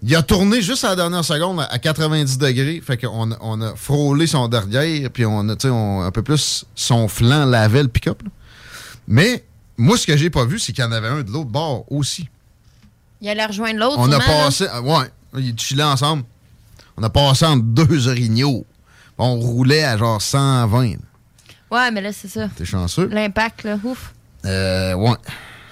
Il 0.03 0.15
a 0.15 0.23
tourné 0.23 0.61
juste 0.61 0.83
à 0.83 0.89
la 0.89 0.95
dernière 0.95 1.23
seconde 1.23 1.59
à- 1.61 1.65
à 1.65 1.77
90 1.79 2.37
degrés. 2.37 2.81
Fait 2.85 2.97
qu'on 2.97 3.31
a- 3.31 3.37
on 3.39 3.61
a 3.61 3.75
frôlé 3.75 4.25
son 4.27 4.47
derrière, 4.47 5.09
puis 5.11 5.25
on 5.25 5.47
a, 5.49 5.55
on- 5.67 6.01
un 6.01 6.11
peu 6.11 6.23
plus 6.23 6.65
son 6.75 7.07
flanc 7.07 7.45
lavait 7.45 7.83
le 7.83 7.87
pick-up. 7.87 8.21
Mais 9.07 9.45
moi, 9.77 9.97
ce 9.97 10.07
que 10.07 10.17
j'ai 10.17 10.29
pas 10.29 10.43
vu, 10.45 10.59
c'est 10.59 10.73
qu'il 10.73 10.83
y 10.83 10.87
en 10.87 10.91
avait 10.91 11.07
un 11.07 11.21
de 11.21 11.31
l'autre 11.31 11.49
bord 11.51 11.85
aussi. 11.91 12.27
Il 13.21 13.29
allait 13.29 13.45
rejoindre 13.45 13.79
l'autre. 13.79 13.95
On 13.99 14.11
a 14.11 14.17
là? 14.17 14.25
passé. 14.25 14.65
ah, 14.71 14.81
Ouais, 14.81 15.05
ils 15.37 15.57
chillaient 15.57 15.83
ensemble. 15.83 16.23
On 16.97 17.03
a 17.03 17.09
passé 17.09 17.45
entre 17.45 17.63
deux 17.63 18.07
orignaux. 18.07 18.65
On 19.17 19.35
roulait 19.35 19.83
à 19.83 19.97
genre 19.97 20.19
120. 20.21 20.95
Ouais, 21.71 21.89
mais 21.91 22.01
là, 22.01 22.11
c'est 22.11 22.27
ça. 22.27 22.49
T'es 22.55 22.65
chanceux? 22.65 23.07
L'impact, 23.07 23.63
là, 23.63 23.79
ouf. 23.83 24.13
Euh, 24.45 24.93
ouais. 24.93 25.15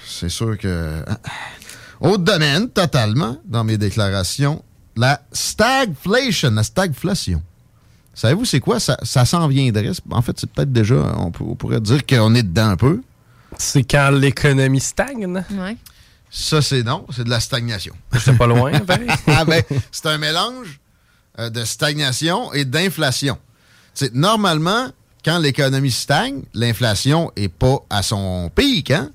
C'est 0.05 0.29
sûr 0.29 0.57
que. 0.57 1.03
hein. 1.07 1.17
Autre 1.99 2.23
domaine, 2.23 2.69
totalement, 2.69 3.37
dans 3.45 3.65
mes 3.65 3.77
déclarations, 3.77 4.63
la 4.95 5.21
stagflation, 5.33 6.51
la 6.51 6.63
stagflation. 6.63 7.43
Savez-vous, 8.13 8.45
c'est 8.45 8.59
quoi? 8.59 8.79
Ça, 8.79 8.97
ça 9.03 9.25
s'en 9.25 9.47
viendrait. 9.47 9.91
En 10.09 10.21
fait, 10.21 10.39
c'est 10.39 10.49
peut-être 10.49 10.71
déjà, 10.71 10.95
on, 11.17 11.31
pourrait 11.31 11.81
dire 11.81 12.05
qu'on 12.05 12.33
est 12.35 12.43
dedans 12.43 12.69
un 12.69 12.77
peu. 12.77 13.01
C'est 13.57 13.83
quand 13.83 14.11
l'économie 14.11 14.79
stagne? 14.79 15.25
Ouais. 15.51 15.77
Ça, 16.29 16.61
c'est 16.61 16.83
non, 16.83 17.05
c'est 17.13 17.23
de 17.23 17.29
la 17.29 17.39
stagnation. 17.39 17.93
C'est 18.19 18.37
pas 18.37 18.47
loin, 18.47 18.71
pareil. 18.79 19.07
ah 19.27 19.45
ben, 19.45 19.63
c'est 19.91 20.05
un 20.05 20.17
mélange 20.17 20.79
euh, 21.39 21.49
de 21.49 21.65
stagnation 21.65 22.53
et 22.53 22.65
d'inflation. 22.65 23.37
C'est 23.93 24.13
normalement 24.13 24.89
quand 25.23 25.39
l'économie 25.39 25.91
stagne, 25.91 26.41
l'inflation 26.53 27.31
est 27.35 27.49
pas 27.49 27.79
à 27.89 28.03
son 28.03 28.51
pic, 28.53 28.91
hein? 28.91 29.11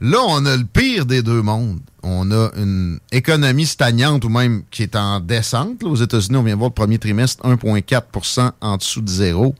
Là, 0.00 0.18
on 0.26 0.44
a 0.44 0.56
le 0.56 0.64
pire 0.64 1.06
des 1.06 1.22
deux 1.22 1.40
mondes. 1.40 1.80
On 2.02 2.30
a 2.30 2.50
une 2.56 2.98
économie 3.10 3.64
stagnante 3.64 4.24
ou 4.24 4.28
même 4.28 4.64
qui 4.70 4.82
est 4.82 4.96
en 4.96 5.20
descente. 5.20 5.82
là. 5.82 5.88
aux 5.88 5.96
États-Unis, 5.96 6.36
on 6.36 6.42
vient 6.42 6.56
voir 6.56 6.70
le 6.70 6.74
premier 6.74 6.98
trimestre 6.98 7.42
1,4% 7.44 8.50
en 8.60 8.76
dessous 8.76 9.00
de 9.00 9.08
zéro 9.08 9.54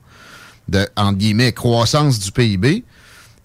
de, 0.69 0.87
entre 0.97 1.19
guillemets, 1.19 1.53
croissance 1.53 2.19
du 2.19 2.31
PIB. 2.33 2.85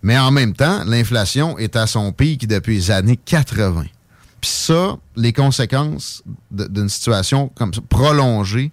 Mais 0.01 0.17
en 0.17 0.31
même 0.31 0.53
temps, 0.53 0.83
l'inflation 0.85 1.57
est 1.57 1.75
à 1.75 1.87
son 1.87 2.11
pic 2.11 2.47
depuis 2.47 2.75
les 2.75 2.91
années 2.91 3.17
80. 3.17 3.85
Puis 4.41 4.49
ça, 4.49 4.97
les 5.15 5.33
conséquences 5.33 6.23
d'une 6.51 6.89
situation 6.89 7.49
comme 7.55 7.73
ça, 7.73 7.81
prolongée, 7.87 8.71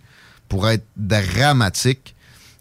pourraient 0.49 0.75
être 0.75 0.87
dramatiques. 0.97 2.15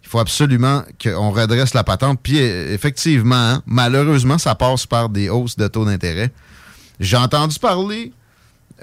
Il 0.05 0.09
faut 0.09 0.19
absolument 0.19 0.83
qu'on 1.03 1.31
redresse 1.31 1.73
la 1.73 1.83
patente. 1.83 2.19
Puis 2.21 2.37
effectivement, 2.37 3.35
hein, 3.35 3.63
malheureusement, 3.65 4.37
ça 4.37 4.53
passe 4.55 4.85
par 4.85 5.09
des 5.09 5.29
hausses 5.29 5.55
de 5.57 5.67
taux 5.67 5.83
d'intérêt. 5.83 6.31
J'ai 6.99 7.17
entendu 7.17 7.57
parler 7.59 8.13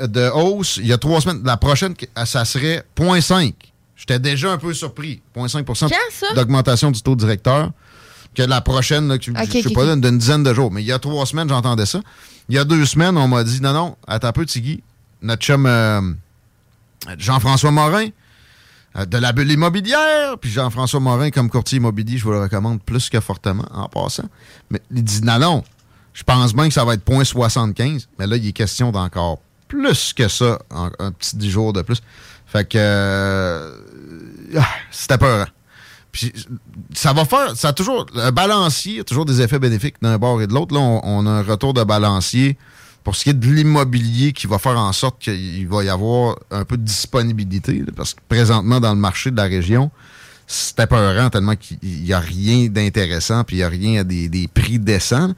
de 0.00 0.28
hausse 0.30 0.78
il 0.78 0.86
y 0.86 0.92
a 0.92 0.98
trois 0.98 1.20
semaines. 1.20 1.42
La 1.44 1.56
prochaine, 1.56 1.94
ça 2.24 2.44
serait 2.44 2.84
0,5. 2.96 3.54
J'étais 3.96 4.18
déjà 4.18 4.50
un 4.52 4.58
peu 4.58 4.74
surpris. 4.74 5.22
0,5 5.36 5.64
Quand, 5.64 5.76
ça? 6.10 6.34
d'augmentation 6.34 6.90
du 6.90 7.00
taux 7.02 7.14
directeur. 7.16 7.70
que 8.34 8.42
la 8.42 8.60
prochaine, 8.62 9.08
là, 9.08 9.18
que- 9.18 9.30
Ok, 9.30 9.36
je 9.46 9.60
sais 9.60 9.66
ok, 9.68 9.74
pas, 9.74 9.94
d'une 9.94 10.16
dizaine 10.18 10.42
de 10.42 10.52
jours. 10.54 10.72
Mais 10.72 10.82
il 10.82 10.86
y 10.86 10.92
a 10.92 10.98
trois 10.98 11.26
semaines, 11.26 11.48
j'entendais 11.50 11.84
ça. 11.86 12.00
Il 12.48 12.54
y 12.54 12.58
a 12.58 12.64
deux 12.64 12.84
semaines, 12.86 13.16
on 13.18 13.28
m'a 13.28 13.44
dit 13.44 13.60
non, 13.60 13.72
non, 13.74 13.96
attends 14.08 14.28
un 14.28 14.32
peu, 14.32 14.46
Tiggy. 14.46 14.82
Notre 15.20 15.42
chum 15.42 15.66
euh, 15.66 16.00
Jean-François 17.18 17.70
Morin 17.70 18.06
de 18.95 19.18
la 19.18 19.32
bulle 19.32 19.51
immobilière. 19.51 20.38
Puis 20.40 20.51
Jean-François 20.51 21.01
Morin, 21.01 21.30
comme 21.30 21.51
courtier 21.51 21.78
immobilier, 21.78 22.18
je 22.18 22.24
vous 22.24 22.32
le 22.32 22.40
recommande 22.40 22.82
plus 22.82 23.09
que 23.09 23.20
fortement 23.20 23.66
en 23.72 23.88
passant. 23.88 24.28
Mais 24.70 24.80
il 24.90 25.03
dit 25.03 25.22
non, 25.22 25.38
non, 25.38 25.64
je 26.12 26.22
pense 26.22 26.55
bien 26.55 26.68
que 26.68 26.74
ça 26.74 26.84
va 26.84 26.95
être 26.95 27.05
0.75. 27.05 28.07
Mais 28.18 28.26
là, 28.26 28.36
il 28.36 28.47
est 28.47 28.53
question 28.53 28.93
d'encore 28.93 29.38
plus 29.68 30.12
que 30.12 30.28
ça, 30.28 30.59
un 30.70 31.12
petit 31.12 31.36
10 31.36 31.51
jours 31.51 31.72
de 31.72 31.80
plus. 31.82 32.03
Fait 32.53 32.68
que 32.68 32.76
euh, 32.76 33.74
ah, 34.59 34.68
c'était 34.90 35.16
peur. 35.16 35.47
Puis 36.12 36.30
ça 36.93 37.14
va 37.14 37.24
faire, 37.24 37.57
ça 37.57 37.72
toujours, 37.72 38.05
un 38.14 38.30
balancier 38.30 39.01
a 39.01 39.05
toujours 39.05 39.24
des 39.24 39.40
effets 39.40 39.59
bénéfiques 39.59 39.97
d'un 40.03 40.18
bord 40.18 40.43
et 40.43 40.47
de 40.47 40.53
l'autre. 40.53 40.74
Là, 40.74 40.80
on 40.80 41.26
a 41.26 41.30
un 41.30 41.43
retour 41.43 41.72
de 41.72 41.82
balancier 41.82 42.59
pour 43.05 43.16
ce 43.16 43.24
qui 43.24 43.30
est 43.30 43.34
de 43.34 43.46
l'immobilier 43.46 44.32
qui 44.32 44.46
va 44.46 44.59
faire 44.59 44.78
en 44.78 44.92
sorte 44.92 45.18
qu'il 45.20 45.66
va 45.68 45.82
y 45.84 45.88
avoir 45.88 46.36
un 46.50 46.64
peu 46.64 46.76
de 46.76 46.82
disponibilité. 46.84 47.78
là, 47.78 47.92
parce 47.96 48.14
que 48.14 48.20
présentement, 48.28 48.78
dans 48.80 48.94
le 48.94 49.00
marché 49.00 49.30
de 49.30 49.36
la 49.36 49.44
région, 49.44 49.90
c'était 50.46 50.86
peurant 50.86 51.30
tellement 51.30 51.57
qu'il 51.57 51.78
n'y 51.82 52.12
a 52.12 52.20
rien 52.20 52.68
d'intéressant 52.68 53.42
puis 53.44 53.57
il 53.57 53.59
n'y 53.61 53.64
a 53.64 53.68
rien 53.68 54.00
à 54.00 54.05
des, 54.05 54.28
des 54.28 54.48
prix 54.48 54.78
décents. 54.78 55.32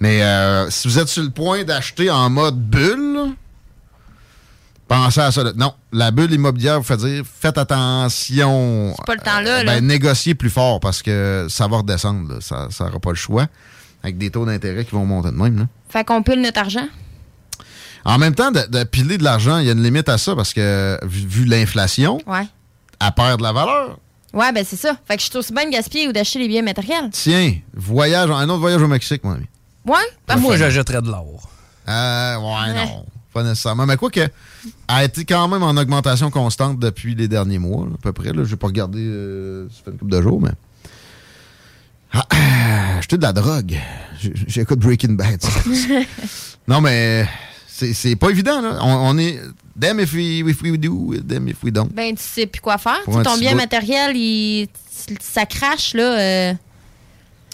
Mais 0.00 0.22
euh, 0.22 0.68
si 0.70 0.86
vous 0.88 0.98
êtes 0.98 1.08
sur 1.08 1.22
le 1.22 1.30
point 1.30 1.64
d'acheter 1.64 2.10
en 2.10 2.28
mode 2.30 2.58
bulle, 2.60 3.32
pensez 4.86 5.20
à 5.20 5.32
ça. 5.32 5.44
Non, 5.56 5.74
la 5.92 6.10
bulle 6.10 6.32
immobilière 6.32 6.78
vous 6.78 6.84
fait 6.86 6.96
dire 6.96 7.24
faites 7.40 7.58
attention. 7.58 8.94
C'est 8.96 9.06
pas 9.06 9.14
le 9.14 9.20
temps 9.20 9.40
là, 9.40 9.58
Euh, 9.60 9.64
là. 9.64 9.74
ben, 9.80 9.86
négociez 9.86 10.34
plus 10.34 10.50
fort 10.50 10.80
parce 10.80 11.02
que 11.02 11.46
ça 11.48 11.66
va 11.68 11.78
redescendre. 11.78 12.34
là. 12.34 12.40
Ça 12.40 12.68
n'aura 12.84 12.98
pas 13.00 13.10
le 13.10 13.16
choix. 13.16 13.46
Avec 14.08 14.16
des 14.18 14.30
taux 14.30 14.46
d'intérêt 14.46 14.84
qui 14.86 14.92
vont 14.92 15.04
monter 15.04 15.30
de 15.30 15.34
même. 15.36 15.58
là. 15.58 15.64
Fait 15.90 16.02
qu'on 16.02 16.22
pile 16.22 16.40
notre 16.40 16.58
argent. 16.60 16.88
En 18.06 18.16
même 18.16 18.34
temps, 18.34 18.50
de, 18.50 18.60
de 18.66 18.84
piler 18.84 19.18
de 19.18 19.24
l'argent, 19.24 19.58
il 19.58 19.66
y 19.66 19.68
a 19.68 19.72
une 19.72 19.82
limite 19.82 20.08
à 20.08 20.16
ça 20.16 20.34
parce 20.34 20.54
que 20.54 20.98
vu, 21.04 21.26
vu 21.26 21.44
l'inflation, 21.44 22.18
Ouais. 22.26 22.46
elle 23.00 23.12
perd 23.12 23.38
de 23.38 23.42
la 23.42 23.52
valeur. 23.52 23.98
Ouais, 24.32 24.50
ben 24.52 24.64
c'est 24.66 24.76
ça. 24.76 24.96
Fait 25.06 25.16
que 25.16 25.22
je 25.22 25.28
suis 25.28 25.36
aussi 25.36 25.52
bien 25.52 25.66
de 25.66 25.70
gaspiller 25.72 26.08
ou 26.08 26.12
d'acheter 26.12 26.38
les 26.38 26.48
biens 26.48 26.62
matériels. 26.62 27.10
Tiens, 27.12 27.54
voyage, 27.74 28.30
un 28.30 28.48
autre 28.48 28.60
voyage 28.60 28.80
au 28.80 28.88
Mexique, 28.88 29.22
mon 29.24 29.32
ami. 29.32 29.44
Ouais? 29.86 29.96
parfait. 30.26 30.40
Moi, 30.42 30.56
j'achèterais 30.56 31.02
de 31.02 31.08
l'or. 31.08 31.48
Euh, 31.88 32.36
ouais, 32.36 32.74
non. 32.74 33.04
Pas 33.34 33.42
nécessairement. 33.42 33.84
Mais 33.84 33.96
quoi 33.98 34.10
que, 34.10 34.20
elle 34.20 34.30
a 34.88 35.04
été 35.04 35.24
quand 35.26 35.48
même 35.48 35.62
en 35.62 35.76
augmentation 35.76 36.30
constante 36.30 36.78
depuis 36.78 37.14
les 37.14 37.28
derniers 37.28 37.58
mois, 37.58 37.84
là, 37.86 37.92
à 37.94 38.02
peu 38.02 38.12
près. 38.14 38.30
Je 38.34 38.40
n'ai 38.40 38.56
pas 38.56 38.66
regardé, 38.68 39.00
euh, 39.02 39.68
ça 39.68 39.82
fait 39.84 39.90
une 39.90 39.98
couple 39.98 40.12
de 40.12 40.22
jours, 40.22 40.40
mais. 40.40 40.50
Ah, 42.12 42.26
ah, 42.30 42.98
acheter 42.98 43.16
de 43.16 43.22
la 43.22 43.32
drogue. 43.32 43.76
J'écoute 44.46 44.78
Breaking 44.80 45.12
Bad. 45.12 45.40
non, 46.68 46.80
mais 46.80 47.28
c'est 47.68 48.16
pas 48.16 48.30
évident, 48.30 48.60
là. 48.60 48.78
On, 48.80 49.10
on 49.10 49.18
est. 49.18 49.40
Damn 49.76 50.00
if 50.00 50.12
we, 50.12 50.42
if 50.48 50.60
we 50.62 50.76
do, 50.78 51.14
damn 51.22 51.46
if 51.48 51.62
we 51.62 51.72
don't. 51.72 51.88
Ben, 51.92 52.16
tu 52.16 52.22
sais 52.22 52.46
plus 52.46 52.60
quoi 52.60 52.78
faire. 52.78 52.98
Ton 53.04 53.36
bien 53.38 53.52
bout. 53.52 53.58
matériel, 53.58 54.16
il, 54.16 54.68
ça 55.20 55.46
crache, 55.46 55.94
là. 55.94 56.18
euh, 56.18 56.54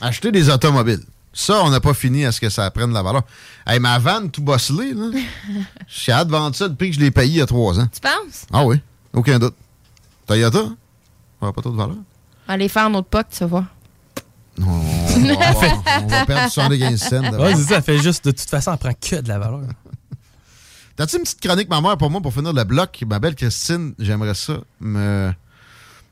Acheter 0.00 0.32
des 0.32 0.48
automobiles. 0.48 1.02
Ça, 1.34 1.62
on 1.64 1.68
n'a 1.70 1.80
pas 1.80 1.92
fini 1.94 2.24
à 2.24 2.32
ce 2.32 2.40
que 2.40 2.48
ça 2.48 2.70
prenne 2.70 2.90
de 2.90 2.94
la 2.94 3.02
valeur. 3.02 3.22
Hey, 3.66 3.78
ma 3.80 3.98
vanne 3.98 4.30
tout 4.30 4.40
bosselée, 4.40 4.94
là. 4.94 5.11
Suis 5.88 6.12
hâte 6.12 6.28
de 6.28 6.32
vendre 6.32 6.55
ça 6.57 6.68
depuis 6.68 6.90
que 6.90 6.96
je 6.96 7.00
l'ai 7.00 7.11
payé 7.11 7.28
il 7.32 7.36
y 7.38 7.42
a 7.42 7.46
trois 7.46 7.78
ans. 7.78 7.88
tu 7.92 8.00
penses? 8.00 8.46
Ah 8.52 8.64
oui, 8.64 8.80
aucun 9.12 9.38
doute. 9.38 9.55
Toyota, 10.26 10.61
ça 11.40 11.46
n'a 11.46 11.52
pas 11.52 11.61
trop 11.61 11.72
de 11.72 11.76
valeur. 11.76 11.96
Aller 12.48 12.68
faire 12.68 12.86
un 12.86 12.94
autre 12.94 13.09
poc, 13.09 13.26
tu 13.30 13.40
vas 13.40 13.46
voir. 13.46 13.64
Non, 14.59 14.68
on, 14.68 15.18
va, 15.18 16.00
on 16.02 16.07
va 16.07 16.26
perdre 16.26 16.50
75 16.50 17.00
cents. 17.00 17.20
de 17.22 17.36
Ouais, 17.36 17.55
ça, 17.57 17.82
fait 17.82 17.98
juste, 17.98 18.24
de 18.24 18.30
toute 18.30 18.48
façon, 18.48 18.72
elle 18.72 18.78
prend 18.78 18.92
que 18.92 19.20
de 19.20 19.28
la 19.28 19.38
valeur. 19.38 19.62
T'as-tu 20.96 21.16
une 21.16 21.22
petite 21.22 21.40
chronique, 21.40 21.68
ma 21.68 21.80
mère, 21.80 21.96
pour 21.96 22.11
moi, 22.11 22.20
pour 22.20 22.32
finir 22.32 22.52
le 22.52 22.64
bloc? 22.64 23.02
Ma 23.07 23.18
belle 23.18 23.34
Christine, 23.34 23.94
j'aimerais 23.98 24.34
ça 24.34 24.59
me 24.80 25.32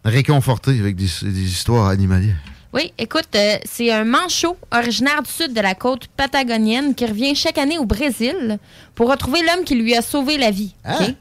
réconforter 0.05 0.79
avec 0.81 0.97
des, 0.97 1.09
des 1.23 1.43
histoires 1.45 1.87
animalières. 1.87 2.37
Oui, 2.73 2.93
écoute, 2.97 3.29
euh, 3.35 3.59
c'est 3.65 3.93
un 3.93 4.05
manchot 4.05 4.57
originaire 4.73 5.23
du 5.23 5.31
sud 5.31 5.53
de 5.53 5.61
la 5.61 5.75
côte 5.75 6.07
patagonienne 6.17 6.95
qui 6.95 7.05
revient 7.05 7.35
chaque 7.35 7.59
année 7.59 7.79
au 7.79 7.85
Brésil 7.85 8.59
pour 8.95 9.11
retrouver 9.11 9.41
l'homme 9.43 9.65
qui 9.65 9.75
lui 9.75 9.95
a 9.95 10.01
sauvé 10.01 10.39
la 10.39 10.51
vie. 10.51 10.75
OK? 10.89 11.15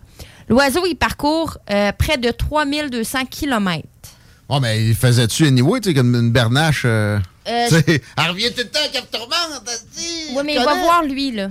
L'oiseau, 0.47 0.85
il 0.85 0.95
parcourt 0.95 1.57
euh, 1.69 1.91
près 1.91 2.17
de 2.17 2.31
3200 2.31 3.25
kilomètres. 3.25 3.87
Oh, 4.53 4.59
mais 4.59 4.85
il 4.85 4.95
faisait-tu 4.95 5.45
anyway, 5.47 5.79
tu 5.79 5.89
sais, 5.89 5.95
comme 5.95 6.13
une 6.13 6.29
bernache? 6.31 6.83
euh, 6.85 7.17
Euh, 7.47 7.67
elle 8.17 8.29
revient 8.29 8.51
tout 8.51 8.57
le 8.59 8.67
temps 8.69 8.79
qu'elle 8.91 9.01
me 9.03 9.07
tourmente, 9.07 9.63
dit, 9.95 10.33
Oui, 10.35 10.43
mais 10.45 10.55
il 10.55 10.59
va 10.63 10.75
voir 10.75 11.03
lui, 11.03 11.31
là. 11.31 11.49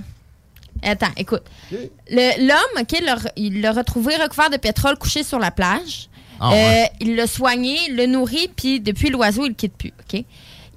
Attends, 0.83 1.11
écoute. 1.17 1.41
Le- 1.71 2.47
L'homme, 2.47 2.79
OK, 2.81 2.99
l'a 3.03 3.15
re- 3.15 3.31
il 3.35 3.59
l'a 3.61 3.71
retrouvé 3.71 4.15
recouvert 4.17 4.49
de 4.51 4.57
pétrole 4.57 4.97
couché 4.97 5.23
sur 5.23 5.39
la 5.39 5.49
plage. 5.51 6.09
Ah, 6.39 6.49
ouais. 6.51 6.83
Euh, 6.85 6.95
il 7.01 7.15
l'a 7.15 7.27
soigné, 7.27 7.77
le 7.89 8.05
nourrit, 8.05 8.49
puis 8.55 8.79
depuis 8.79 9.09
l'oiseau, 9.09 9.45
il 9.45 9.49
le 9.49 9.53
quitte 9.55 9.75
plus, 9.77 9.93
OK? 10.11 10.23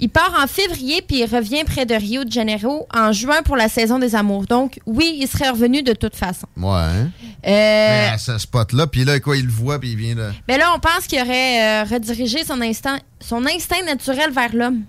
Il 0.00 0.08
part 0.08 0.34
en 0.42 0.48
février, 0.48 1.02
puis 1.02 1.20
il 1.20 1.24
revient 1.26 1.62
près 1.64 1.86
de 1.86 1.94
Rio 1.94 2.24
de 2.24 2.32
Janeiro 2.32 2.88
en 2.92 3.12
juin 3.12 3.42
pour 3.42 3.54
la 3.56 3.68
saison 3.68 4.00
des 4.00 4.16
amours. 4.16 4.44
Donc, 4.46 4.80
oui, 4.86 5.16
il 5.20 5.28
serait 5.28 5.50
revenu 5.50 5.82
de 5.82 5.92
toute 5.92 6.16
façon. 6.16 6.48
Ouais. 6.56 6.72
hein? 6.72 7.10
Euh, 7.46 8.08
Mais 8.08 8.10
à 8.12 8.18
ce 8.18 8.36
spot-là, 8.38 8.88
puis 8.88 9.04
là, 9.04 9.20
quoi, 9.20 9.36
il 9.36 9.46
le 9.46 9.52
voit, 9.52 9.78
puis 9.78 9.92
il 9.92 9.96
vient 9.96 10.16
de... 10.16 10.30
mais 10.48 10.58
là, 10.58 10.72
on 10.74 10.80
pense 10.80 11.06
qu'il 11.06 11.20
aurait 11.22 11.62
euh, 11.62 11.84
redirigé 11.84 12.44
son 12.44 12.60
instinct, 12.60 12.98
son 13.20 13.46
instinct 13.46 13.84
naturel 13.86 14.32
vers 14.32 14.54
l'homme. 14.54 14.82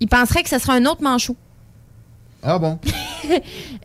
Il 0.00 0.08
penserait 0.08 0.42
que 0.42 0.50
ce 0.50 0.58
serait 0.58 0.74
un 0.76 0.84
autre 0.84 1.02
manchot. 1.02 1.36
Ah 2.42 2.58
bon? 2.58 2.78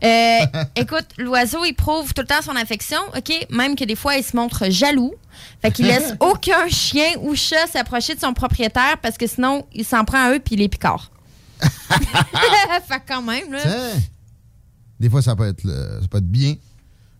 Euh, 0.04 0.38
écoute, 0.76 1.06
l'oiseau, 1.18 1.64
il 1.64 1.74
prouve 1.74 2.12
tout 2.14 2.22
le 2.22 2.28
temps 2.28 2.42
son 2.42 2.54
affection, 2.56 2.98
OK? 3.16 3.46
Même 3.50 3.74
que 3.76 3.84
des 3.84 3.96
fois, 3.96 4.16
il 4.16 4.24
se 4.24 4.36
montre 4.36 4.68
jaloux. 4.70 5.14
Fait 5.60 5.70
qu'il 5.70 5.86
laisse 5.86 6.14
aucun 6.20 6.68
chien 6.68 7.12
ou 7.20 7.34
chat 7.34 7.66
s'approcher 7.68 8.14
de 8.14 8.20
son 8.20 8.34
propriétaire 8.34 8.98
parce 9.00 9.16
que 9.16 9.26
sinon, 9.26 9.66
il 9.72 9.84
s'en 9.84 10.04
prend 10.04 10.24
à 10.24 10.32
eux 10.32 10.40
puis 10.40 10.54
il 10.54 10.58
les 10.58 10.68
picore. 10.68 11.10
fait 11.60 13.00
que 13.00 13.08
quand 13.08 13.22
même, 13.22 13.52
là. 13.52 13.60
Tiens. 13.62 14.00
Des 14.98 15.10
fois, 15.10 15.22
ça 15.22 15.34
peut 15.36 15.48
être, 15.48 15.62
ça 15.66 16.08
peut 16.08 16.18
être 16.18 16.30
bien, 16.30 16.54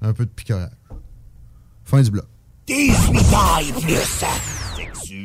un 0.00 0.12
peu 0.12 0.24
de 0.24 0.30
picorage. 0.30 0.70
Fin 1.84 2.02
du 2.02 2.10
bloc. 2.10 2.26
18 2.66 3.18
ans 3.34 3.58
et 3.60 3.72
plus. 3.80 4.24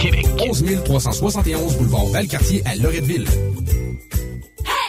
Québec. 0.00 0.26
11 0.38 0.64
371 0.84 1.76
boulevard 1.76 2.06
Valcartier 2.06 2.62
à 2.64 2.74
Loretteville. 2.76 3.26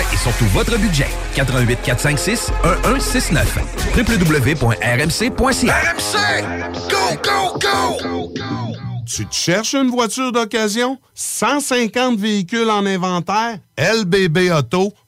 et 0.00 0.16
surtout 0.16 0.46
votre 0.46 0.78
budget. 0.78 1.08
88 1.34 1.78
456 1.82 2.50
1169 2.64 3.58
www.rmc.ca 3.96 5.74
RMC! 5.74 6.16
Go, 6.88 7.16
go, 7.22 7.58
go! 7.58 8.32
Tu 9.04 9.26
te 9.26 9.34
cherches 9.34 9.74
une 9.74 9.90
voiture 9.90 10.32
d'occasion? 10.32 10.98
150 11.14 12.18
véhicules 12.18 12.70
en 12.70 12.86
inventaire? 12.86 13.58
LBBauto.com 13.76 15.01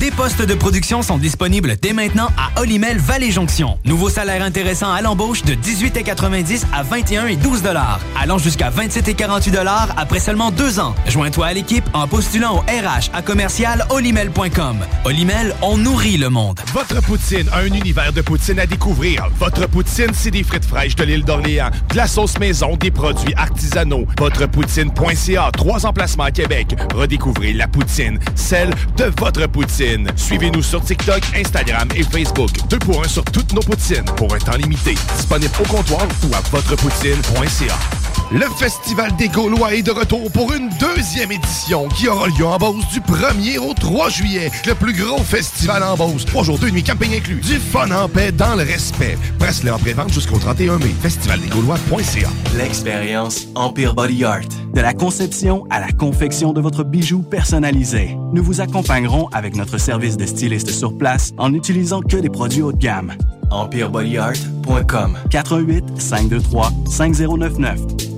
Des 0.00 0.10
postes 0.10 0.42
de 0.42 0.54
production 0.54 1.02
sont 1.02 1.18
disponibles 1.18 1.76
dès 1.80 1.92
maintenant 1.92 2.30
à 2.36 2.60
Olimel 2.60 2.98
Valley 2.98 3.30
Jonction. 3.30 3.78
Nouveau 3.84 4.08
salaire 4.08 4.42
intéressant 4.42 4.92
à 4.92 5.00
l'embauche 5.02 5.44
de 5.44 5.54
18,90 5.54 6.64
à 6.72 6.82
21 6.82 7.28
et 7.28 7.36
12 7.36 7.62
dollars, 7.62 8.00
allant 8.20 8.38
jusqu'à 8.38 8.70
27 8.70 9.06
et 9.06 9.14
48 9.14 9.52
dollars 9.52 9.94
après 9.96 10.18
seulement 10.18 10.50
deux 10.50 10.80
ans. 10.80 10.96
Joins-toi 11.06 11.46
à 11.46 11.52
l'équipe 11.52 11.84
en 11.92 12.08
postulant 12.08 12.56
au 12.56 12.58
RH 12.62 13.10
à 13.14 13.22
commercial 13.22 13.86
olimel.com. 13.90 14.78
Olimel, 15.04 15.54
on 15.62 15.76
nourrit 15.76 16.16
le 16.16 16.28
monde. 16.28 16.58
Votre 16.74 17.00
poutine, 17.00 17.48
un 17.54 17.66
univers 17.66 18.12
de 18.12 18.22
poutine 18.22 18.58
à 18.58 18.66
découvrir. 18.66 19.28
Votre 19.38 19.68
poutine, 19.68 20.10
c'est 20.12 20.32
des 20.32 20.42
frites 20.42 20.64
fraîches 20.64 20.96
de 20.96 21.04
l'île 21.04 21.24
d'Orléans, 21.24 21.70
de 21.90 21.96
la 21.96 22.08
sauce 22.08 22.36
maison, 22.40 22.74
des 22.76 22.90
produits 22.90 23.34
artisanaux. 23.36 24.06
Votrepoutine.ca, 24.18 25.50
trois 25.52 25.86
emplacements 25.86 26.24
à 26.24 26.32
Québec. 26.32 26.74
Redécouvrez 26.96 27.52
la 27.52 27.68
poutine, 27.68 28.18
celle 28.34 28.70
de 28.96 29.04
votre 29.20 29.35
poutine. 29.44 30.08
Suivez-nous 30.16 30.62
sur 30.62 30.82
TikTok, 30.82 31.22
Instagram 31.36 31.88
et 31.94 32.02
Facebook. 32.02 32.50
Deux 32.68 32.78
pour 32.78 33.04
un 33.04 33.08
sur 33.08 33.24
toutes 33.24 33.52
nos 33.52 33.60
poutines, 33.60 34.04
pour 34.16 34.34
un 34.34 34.38
temps 34.38 34.56
limité. 34.56 34.94
Disponible 35.16 35.52
au 35.60 35.68
comptoir 35.68 36.06
ou 36.24 36.34
à 36.34 36.40
votrepoutine.ca. 36.50 38.05
Le 38.32 38.46
Festival 38.58 39.14
des 39.16 39.28
Gaulois 39.28 39.74
est 39.74 39.82
de 39.82 39.92
retour 39.92 40.32
pour 40.32 40.52
une 40.52 40.68
deuxième 40.80 41.30
édition 41.30 41.86
qui 41.88 42.08
aura 42.08 42.26
lieu 42.26 42.44
en 42.44 42.56
Beauce 42.58 42.84
du 42.92 42.98
1er 42.98 43.58
au 43.58 43.72
3 43.72 44.08
juillet. 44.08 44.50
Le 44.66 44.74
plus 44.74 44.92
gros 44.94 45.18
festival 45.18 45.80
en 45.84 45.96
Beauce. 45.96 46.24
Trois 46.24 46.42
jours, 46.42 46.58
deux 46.58 46.70
nuits, 46.70 46.82
camping 46.82 47.14
inclus. 47.14 47.36
Du 47.36 47.60
fun 47.60 47.88
en 47.92 48.08
paix 48.08 48.32
dans 48.32 48.56
le 48.56 48.64
respect. 48.64 49.16
Presse-le 49.38 49.72
en 49.72 49.78
pré-vente 49.78 50.12
jusqu'au 50.12 50.38
31 50.38 50.78
mai. 50.78 50.92
Festivaldesgaulois.ca 51.02 52.28
L'expérience 52.56 53.46
Empire 53.54 53.94
Body 53.94 54.24
Art. 54.24 54.48
De 54.74 54.80
la 54.80 54.92
conception 54.92 55.64
à 55.70 55.78
la 55.78 55.92
confection 55.92 56.52
de 56.52 56.60
votre 56.60 56.82
bijou 56.82 57.22
personnalisé. 57.22 58.18
Nous 58.32 58.42
vous 58.42 58.60
accompagnerons 58.60 59.28
avec 59.28 59.54
notre 59.54 59.78
service 59.78 60.16
de 60.16 60.26
styliste 60.26 60.70
sur 60.70 60.98
place 60.98 61.30
en 61.38 61.50
n'utilisant 61.50 62.00
que 62.00 62.16
des 62.16 62.30
produits 62.30 62.62
haut 62.62 62.72
de 62.72 62.78
gamme. 62.78 63.12
EmpireBodyArt.com 63.52 65.16
418 65.30 66.00
523 66.00 66.72
5099 66.90 68.15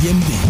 CJMD. 0.00 0.49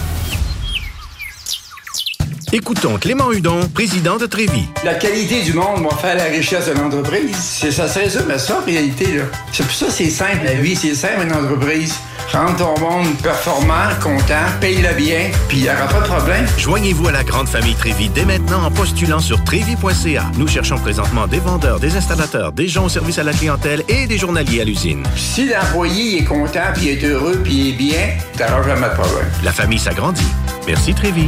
Écoutons 2.53 2.97
Clément 2.97 3.31
Hudon, 3.31 3.61
président 3.73 4.17
de 4.17 4.25
Trévis. 4.25 4.65
La 4.83 4.95
qualité 4.95 5.41
du 5.43 5.53
monde 5.53 5.83
va 5.89 5.95
faire 5.95 6.17
la 6.17 6.25
richesse 6.25 6.67
de 6.67 6.73
l'entreprise. 6.73 7.35
C'est- 7.39 7.71
Ça 7.71 7.87
se 7.87 7.99
résume 7.99 8.29
à 8.29 8.37
ça, 8.37 8.59
en 8.61 8.65
réalité. 8.65 9.05
là. 9.17 9.23
C'est 9.53 9.63
pour 9.63 9.73
ça 9.73 9.85
que 9.85 9.91
c'est 9.93 10.09
simple, 10.09 10.41
la 10.43 10.55
vie. 10.55 10.75
C'est 10.75 10.93
simple, 10.93 11.23
une 11.25 11.31
entreprise. 11.33 11.95
Rendre 12.33 12.55
ton 12.57 12.79
monde 12.79 13.07
performant, 13.23 13.89
content, 14.01 14.45
paye-le 14.59 14.93
bien, 14.95 15.31
puis 15.47 15.57
il 15.59 15.63
n'y 15.63 15.69
aura 15.69 15.87
pas 15.87 15.99
de 16.01 16.05
problème. 16.07 16.45
Joignez-vous 16.57 17.07
à 17.07 17.11
la 17.11 17.23
grande 17.23 17.47
famille 17.47 17.75
Trévi 17.75 18.09
dès 18.09 18.25
maintenant 18.25 18.63
en 18.65 18.71
postulant 18.71 19.19
sur 19.19 19.41
trévi.ca. 19.43 20.23
Nous 20.37 20.47
cherchons 20.47 20.77
présentement 20.77 21.27
des 21.27 21.39
vendeurs, 21.39 21.79
des 21.79 21.95
installateurs, 21.95 22.51
des 22.51 22.67
gens 22.67 22.85
au 22.85 22.89
service 22.89 23.17
à 23.17 23.23
la 23.23 23.33
clientèle 23.33 23.83
et 23.89 24.07
des 24.07 24.17
journaliers 24.17 24.61
à 24.61 24.65
l'usine. 24.65 25.03
Si 25.15 25.47
l'employé 25.49 26.19
est 26.21 26.25
content, 26.25 26.71
puis 26.73 26.89
est 26.89 27.03
heureux, 27.03 27.39
puis 27.43 27.53
il 27.53 27.69
est 27.69 27.77
bien, 27.77 28.09
t'auras 28.37 28.63
jamais 28.63 28.87
de 28.89 28.93
problème. 28.93 29.27
La 29.43 29.51
famille 29.51 29.79
s'agrandit. 29.79 30.27
Merci 30.67 30.93
Trévi. 30.93 31.27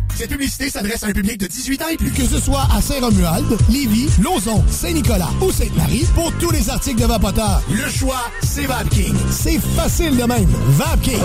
Cette 0.15 0.29
publicité 0.29 0.69
s'adresse 0.69 1.03
à 1.03 1.07
un 1.07 1.11
public 1.11 1.37
de 1.39 1.47
18 1.47 1.81
ans 1.81 1.87
et 1.91 1.97
plus. 1.97 2.11
Que 2.11 2.25
ce 2.25 2.39
soit 2.39 2.67
à 2.75 2.81
Saint-Romuald, 2.81 3.57
Lévis, 3.69 4.09
Lauson, 4.21 4.63
Saint-Nicolas 4.69 5.29
ou 5.41 5.51
Sainte-Marie, 5.51 6.05
pour 6.13 6.31
tous 6.33 6.51
les 6.51 6.69
articles 6.69 7.01
de 7.01 7.05
Vapoteur, 7.05 7.61
le 7.71 7.89
choix, 7.89 8.29
c'est 8.43 8.65
VapKing. 8.65 9.15
C'est 9.29 9.59
facile 9.75 10.15
de 10.17 10.23
même. 10.23 10.49
VapKing. 10.69 11.21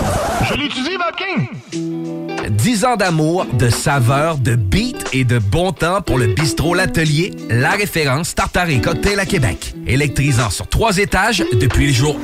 Je 0.49 0.53
l'utilise, 0.55 0.97
VapKing. 0.97 2.07
10 2.49 2.85
ans 2.85 2.95
d'amour, 2.95 3.45
de 3.53 3.69
saveur, 3.69 4.37
de 4.37 4.55
beat 4.55 5.05
et 5.13 5.25
de 5.25 5.37
bon 5.37 5.71
temps 5.73 6.01
pour 6.01 6.17
le 6.17 6.27
bistrot 6.27 6.73
L'Atelier, 6.73 7.33
la 7.49 7.71
référence 7.71 8.35
tartare 8.35 8.69
et 8.69 8.79
cocktail 8.79 9.19
à 9.19 9.25
Québec. 9.25 9.73
Électrisant 9.85 10.49
sur 10.49 10.67
trois 10.67 10.97
étages 10.97 11.43
depuis 11.53 11.87
le 11.87 11.93
jour 11.93 12.17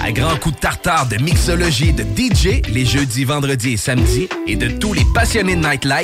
1. 0.00 0.04
À 0.04 0.12
grands 0.12 0.36
coups 0.36 0.54
de 0.56 0.60
tartare, 0.60 1.08
de 1.08 1.16
mixologie, 1.16 1.92
de 1.92 2.02
DJ, 2.02 2.62
les 2.68 2.84
jeudis, 2.84 3.24
vendredis 3.24 3.72
et 3.72 3.76
samedis, 3.76 4.28
et 4.46 4.56
de 4.56 4.68
tous 4.68 4.92
les 4.92 5.04
passionnés 5.14 5.56
de 5.56 5.66
nightlife, 5.66 6.03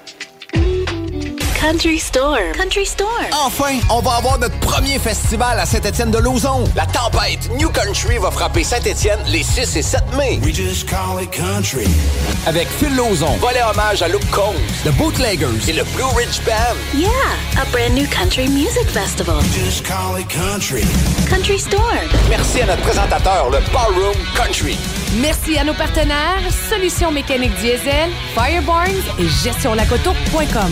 Country 1.61 1.99
Store. 1.99 2.53
Country 2.57 2.87
Store. 2.87 3.21
Enfin, 3.45 3.79
on 3.91 3.99
va 3.99 4.13
avoir 4.15 4.39
notre 4.39 4.57
premier 4.61 4.97
festival 4.97 5.59
à 5.59 5.65
Saint-Étienne-de-Lauzon. 5.67 6.63
La 6.75 6.87
tempête 6.87 7.51
New 7.55 7.69
Country 7.69 8.17
va 8.17 8.31
frapper 8.31 8.63
Saint-Étienne 8.63 9.19
les 9.27 9.43
6 9.43 9.75
et 9.75 9.83
7 9.83 10.01
mai. 10.17 10.39
We 10.43 10.55
just 10.55 10.89
call 10.89 11.21
it 11.21 11.29
country. 11.29 11.87
Avec 12.47 12.67
Phil 12.67 12.95
Lauzon, 12.95 13.37
volet 13.37 13.61
hommage 13.61 14.01
à 14.01 14.07
Luke 14.07 14.27
Combs, 14.31 14.55
The 14.83 14.89
Bootleggers 14.97 15.69
et 15.69 15.73
le 15.73 15.83
Blue 15.95 16.03
Ridge 16.15 16.41
Band. 16.47 16.75
Yeah, 16.95 17.09
a 17.61 17.65
brand 17.71 17.93
new 17.93 18.07
country 18.07 18.47
music 18.47 18.87
festival. 18.87 19.39
Just 19.53 19.85
call 19.85 20.19
it 20.19 20.27
country. 20.29 20.83
Country 21.29 21.59
Store. 21.59 22.01
Merci 22.27 22.61
à 22.61 22.65
notre 22.65 22.81
présentateur, 22.81 23.51
le 23.51 23.59
Ballroom 23.71 24.15
Country. 24.35 24.79
Merci 25.21 25.59
à 25.59 25.63
nos 25.63 25.75
partenaires 25.75 26.41
Solutions 26.69 27.11
mécaniques 27.11 27.53
diesel, 27.59 28.09
Firebarns 28.33 29.03
et 29.19 29.27
gestionlacoto.com. 29.27 30.71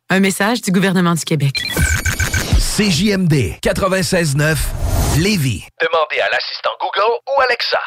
Un 0.13 0.19
message 0.19 0.61
du 0.61 0.73
gouvernement 0.73 1.13
du 1.13 1.23
Québec. 1.23 1.63
CJMD 2.59 3.61
96.9 3.63 4.57
Lévis. 5.17 5.63
Demandez 5.79 6.19
à 6.19 6.27
l'assistant 6.29 6.71
Google 6.81 7.13
ou 7.29 7.41
Alexa. 7.41 7.79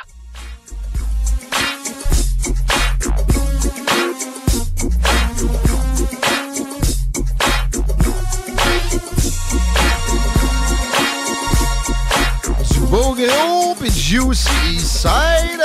Du 12.71 12.81
beau 12.87 13.15
gros 13.15 13.75
pis 13.75 13.91
du 13.91 14.01
juicy 14.01 14.81
side. 14.81 15.63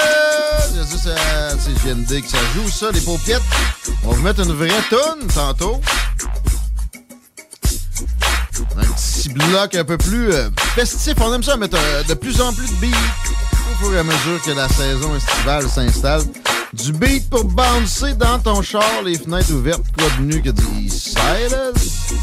C'est 0.73 0.91
juste 0.91 1.07
à 1.07 1.51
CGMD 1.57 2.21
que 2.21 2.27
ça 2.27 2.37
joue 2.53 2.67
ça, 2.67 2.91
les 2.91 2.99
paupiètes. 2.99 3.41
On 4.03 4.09
va 4.09 4.15
vous 4.17 4.21
mettre 4.23 4.41
une 4.41 4.51
vraie 4.51 4.81
tonne 4.89 5.25
tantôt. 5.33 5.79
Un 8.77 8.81
petit 8.85 9.29
bloc 9.29 9.75
un 9.75 9.83
peu 9.83 9.97
plus 9.97 10.31
euh, 10.33 10.49
festif. 10.75 11.13
On 11.19 11.33
aime 11.33 11.43
ça 11.43 11.57
mettre 11.57 11.77
euh, 11.77 12.03
de 12.03 12.13
plus 12.13 12.39
en 12.41 12.53
plus 12.53 12.67
de 12.67 12.75
beats 12.75 12.87
au 13.71 13.83
fur 13.85 13.93
et 13.95 13.99
à 13.99 14.03
mesure 14.03 14.41
que 14.45 14.51
la 14.51 14.67
saison 14.69 15.15
estivale 15.15 15.69
s'installe. 15.69 16.21
Du 16.73 16.93
beat 16.93 17.29
pour 17.29 17.45
bouncer 17.45 18.13
dans 18.13 18.37
ton 18.39 18.61
char, 18.61 18.83
les 19.03 19.17
fenêtres 19.17 19.51
ouvertes, 19.53 19.81
quoi 19.97 20.07
de 20.19 20.23
mieux 20.23 20.39
que 20.39 20.49
du 20.51 20.87
silence. 20.89 22.13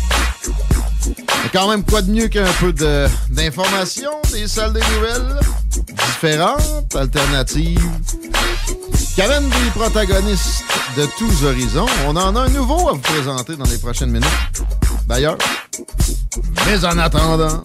Mais 1.07 1.51
quand 1.53 1.69
même, 1.69 1.83
quoi 1.85 2.03
de 2.03 2.11
mieux 2.13 2.29
qu'un 2.29 2.51
peu 2.61 2.73
de- 2.73 3.09
d'information, 3.31 4.11
des 4.33 4.47
salles 4.47 4.73
des 4.73 4.81
nouvelles 4.95 5.41
différentes, 6.07 6.95
alternatives, 6.95 7.81
qui 9.15 9.23
amènent 9.23 9.49
des 9.49 9.71
protagonistes 9.75 10.63
de 10.97 11.07
tous 11.19 11.45
horizons. 11.45 11.87
On 12.07 12.17
en 12.17 12.37
a 12.37 12.41
un 12.43 12.49
nouveau 12.49 12.89
à 12.89 12.93
vous 12.93 13.01
présenter 13.01 13.57
dans 13.57 13.65
les 13.65 13.79
prochaines 13.79 14.11
minutes. 14.11 14.29
D'ailleurs, 15.09 15.37
mais 16.67 16.85
en 16.85 16.99
attendant, 16.99 17.63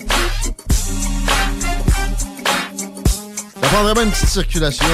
ça 3.61 3.67
prendrait 3.69 3.93
bien 3.93 4.03
une 4.03 4.11
petite 4.11 4.29
circulation. 4.29 4.85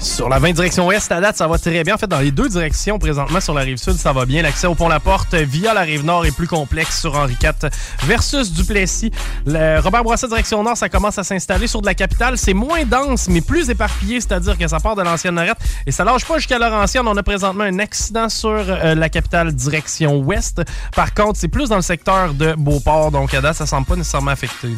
Sur 0.00 0.28
la 0.28 0.40
20 0.40 0.52
direction 0.52 0.86
ouest, 0.88 1.12
à 1.12 1.20
date, 1.20 1.36
ça 1.36 1.46
va 1.46 1.58
très 1.58 1.84
bien. 1.84 1.94
En 1.94 1.98
fait, 1.98 2.08
dans 2.08 2.18
les 2.18 2.32
deux 2.32 2.48
directions, 2.48 2.98
présentement, 2.98 3.40
sur 3.40 3.54
la 3.54 3.60
rive 3.60 3.76
sud, 3.76 3.94
ça 3.94 4.12
va 4.12 4.26
bien. 4.26 4.42
L'accès 4.42 4.66
au 4.66 4.74
pont 4.74 4.88
La 4.88 4.98
Porte 4.98 5.34
via 5.34 5.74
la 5.74 5.82
rive 5.82 6.04
nord 6.04 6.26
est 6.26 6.34
plus 6.34 6.48
complexe 6.48 7.00
sur 7.00 7.14
Henri 7.14 7.36
IV 7.40 7.70
versus 8.04 8.52
Duplessis. 8.52 9.12
Le 9.46 9.78
Robert 9.80 10.02
Bourassa, 10.02 10.26
direction 10.26 10.62
nord, 10.64 10.76
ça 10.76 10.88
commence 10.88 11.18
à 11.18 11.24
s'installer 11.24 11.68
sur 11.68 11.80
de 11.80 11.86
la 11.86 11.94
capitale. 11.94 12.36
C'est 12.36 12.52
moins 12.52 12.84
dense, 12.84 13.28
mais 13.28 13.40
plus 13.40 13.70
éparpillé, 13.70 14.20
c'est-à-dire 14.20 14.58
que 14.58 14.66
ça 14.66 14.80
part 14.80 14.96
de 14.96 15.02
l'ancienne 15.02 15.36
Norette 15.36 15.58
et 15.86 15.92
ça 15.92 16.02
lâche 16.02 16.24
pas 16.24 16.38
jusqu'à 16.38 16.58
Laurentienne. 16.58 17.06
On 17.06 17.16
a 17.16 17.22
présentement 17.22 17.64
un 17.64 17.78
accident 17.78 18.28
sur 18.28 18.50
euh, 18.50 18.96
la 18.96 19.08
capitale 19.08 19.52
direction 19.52 20.18
ouest. 20.18 20.62
Par 20.96 21.14
contre, 21.14 21.38
c'est 21.38 21.48
plus 21.48 21.68
dans 21.68 21.76
le 21.76 21.82
secteur 21.82 22.34
de 22.34 22.54
Beauport, 22.54 23.12
donc 23.12 23.32
à 23.34 23.40
date, 23.40 23.54
ça 23.54 23.66
semble 23.66 23.86
pas 23.86 23.94
nécessairement 23.94 24.32
affecté. 24.32 24.68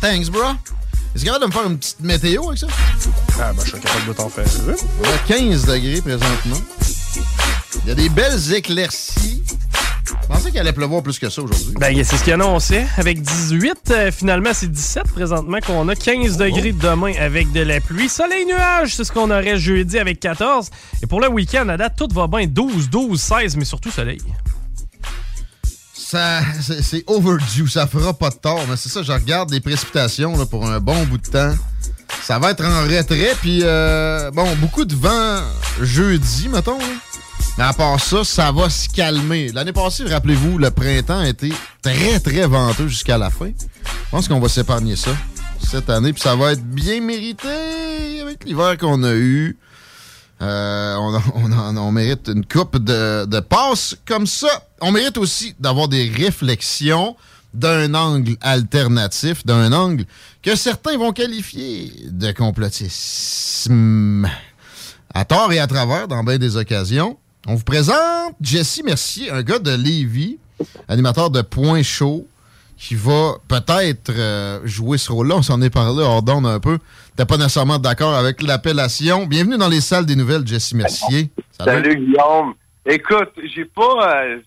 Thanks, 0.00 0.30
bro. 0.30 0.54
Est-ce 1.14 1.24
capable 1.24 1.42
de 1.42 1.46
me 1.48 1.52
faire 1.52 1.66
une 1.66 1.78
petite 1.78 2.00
météo 2.00 2.46
avec 2.48 2.58
ça? 2.58 2.66
Ah, 3.40 3.52
ben, 3.52 3.62
je 3.64 3.70
suis 3.70 3.80
capable 3.80 4.06
de 4.06 4.12
t'en 4.12 4.28
faire. 4.28 4.44
On 5.00 5.04
a 5.04 5.18
15 5.26 5.66
degrés 5.66 6.00
présentement. 6.00 6.56
Il 7.82 7.88
y 7.88 7.90
a 7.90 7.94
des 7.94 8.08
belles 8.08 8.52
éclaircies. 8.54 9.42
Je 10.06 10.26
pensais 10.26 10.50
qu'il 10.50 10.58
allait 10.60 10.72
pleuvoir 10.72 11.02
plus 11.02 11.18
que 11.18 11.28
ça 11.28 11.42
aujourd'hui. 11.42 11.74
Ben, 11.78 11.94
c'est 12.04 12.16
ce 12.16 12.24
qu'il 12.24 12.32
annonçait. 12.32 12.86
Avec 12.96 13.20
18, 13.20 13.74
euh, 13.90 14.10
finalement, 14.12 14.50
c'est 14.54 14.70
17 14.70 15.04
présentement 15.12 15.58
qu'on 15.66 15.88
a. 15.88 15.94
15 15.94 16.36
degrés 16.36 16.72
demain 16.72 17.12
avec 17.18 17.52
de 17.52 17.60
la 17.60 17.80
pluie. 17.80 18.08
Soleil, 18.08 18.46
nuage, 18.46 18.94
c'est 18.94 19.04
ce 19.04 19.12
qu'on 19.12 19.30
aurait 19.30 19.58
jeudi 19.58 19.98
avec 19.98 20.20
14. 20.20 20.70
Et 21.02 21.06
pour 21.06 21.20
le 21.20 21.28
week-end, 21.28 21.68
à 21.68 21.76
date, 21.76 21.94
tout 21.96 22.08
va 22.14 22.26
bien. 22.26 22.46
12, 22.46 22.88
12, 22.90 23.20
16, 23.20 23.56
mais 23.56 23.64
surtout 23.64 23.90
soleil. 23.90 24.20
Ça, 26.10 26.40
c'est 26.80 27.04
overdue, 27.06 27.68
ça 27.68 27.86
fera 27.86 28.14
pas 28.14 28.30
de 28.30 28.36
tort. 28.36 28.64
Mais 28.66 28.76
c'est 28.76 28.88
ça, 28.88 29.02
je 29.02 29.12
regarde 29.12 29.50
les 29.50 29.60
précipitations 29.60 30.38
là, 30.38 30.46
pour 30.46 30.66
un 30.66 30.80
bon 30.80 31.04
bout 31.04 31.18
de 31.18 31.26
temps. 31.26 31.54
Ça 32.22 32.38
va 32.38 32.52
être 32.52 32.64
en 32.64 32.84
retrait, 32.84 33.36
puis 33.42 33.60
euh, 33.62 34.30
bon, 34.30 34.46
beaucoup 34.56 34.86
de 34.86 34.94
vent 34.94 35.42
jeudi, 35.82 36.48
mettons. 36.48 36.78
Mais 37.58 37.64
à 37.64 37.74
part 37.74 38.00
ça, 38.00 38.24
ça 38.24 38.50
va 38.52 38.70
se 38.70 38.88
calmer. 38.88 39.52
L'année 39.52 39.74
passée, 39.74 40.04
rappelez-vous, 40.04 40.56
le 40.56 40.70
printemps 40.70 41.18
a 41.18 41.28
été 41.28 41.52
très, 41.82 42.18
très 42.20 42.46
venteux 42.46 42.88
jusqu'à 42.88 43.18
la 43.18 43.28
fin. 43.28 43.50
Je 43.58 44.10
pense 44.10 44.28
qu'on 44.28 44.40
va 44.40 44.48
s'épargner 44.48 44.96
ça 44.96 45.10
cette 45.70 45.90
année, 45.90 46.14
puis 46.14 46.22
ça 46.22 46.34
va 46.36 46.52
être 46.52 46.64
bien 46.64 47.02
mérité 47.02 48.22
avec 48.22 48.44
l'hiver 48.46 48.78
qu'on 48.78 49.02
a 49.02 49.12
eu. 49.12 49.58
Euh, 50.40 50.96
on, 51.34 51.92
mérite 51.92 52.28
une 52.28 52.44
coupe 52.44 52.78
de, 52.78 53.24
de 53.24 53.40
passes 53.40 53.96
comme 54.06 54.26
ça. 54.26 54.66
On 54.80 54.92
mérite 54.92 55.18
aussi 55.18 55.54
d'avoir 55.58 55.88
des 55.88 56.08
réflexions 56.08 57.16
d'un 57.54 57.94
angle 57.94 58.36
alternatif, 58.40 59.44
d'un 59.44 59.72
angle 59.72 60.04
que 60.42 60.54
certains 60.54 60.96
vont 60.96 61.12
qualifier 61.12 61.92
de 62.10 62.30
complotisme. 62.32 64.28
À 65.14 65.24
tort 65.24 65.52
et 65.52 65.58
à 65.58 65.66
travers, 65.66 66.06
dans 66.06 66.22
bien 66.22 66.38
des 66.38 66.56
occasions. 66.56 67.16
On 67.46 67.54
vous 67.54 67.64
présente 67.64 68.34
Jesse 68.40 68.82
Mercier, 68.84 69.30
un 69.30 69.42
gars 69.42 69.58
de 69.58 69.70
Lévis, 69.70 70.38
animateur 70.86 71.30
de 71.30 71.40
Point 71.40 71.82
Chaud, 71.82 72.26
qui 72.78 72.94
va 72.94 73.34
peut-être 73.48 74.10
euh, 74.10 74.60
jouer 74.64 74.98
ce 74.98 75.10
rôle-là. 75.10 75.36
On 75.36 75.42
s'en 75.42 75.60
est 75.62 75.70
parlé 75.70 76.02
hors 76.02 76.22
d'onde 76.22 76.46
un 76.46 76.60
peu. 76.60 76.78
T'es 77.16 77.24
pas 77.26 77.36
nécessairement 77.36 77.78
d'accord 77.78 78.14
avec 78.14 78.40
l'appellation. 78.42 79.26
Bienvenue 79.26 79.58
dans 79.58 79.68
les 79.68 79.80
salles 79.80 80.06
des 80.06 80.14
nouvelles, 80.14 80.46
Jesse 80.46 80.72
Mercier. 80.74 81.30
Salut 81.58 81.96
Guillaume. 81.96 82.54
Écoute, 82.86 83.32
j'ai 83.54 83.64
pas 83.64 84.24
euh, 84.24 84.38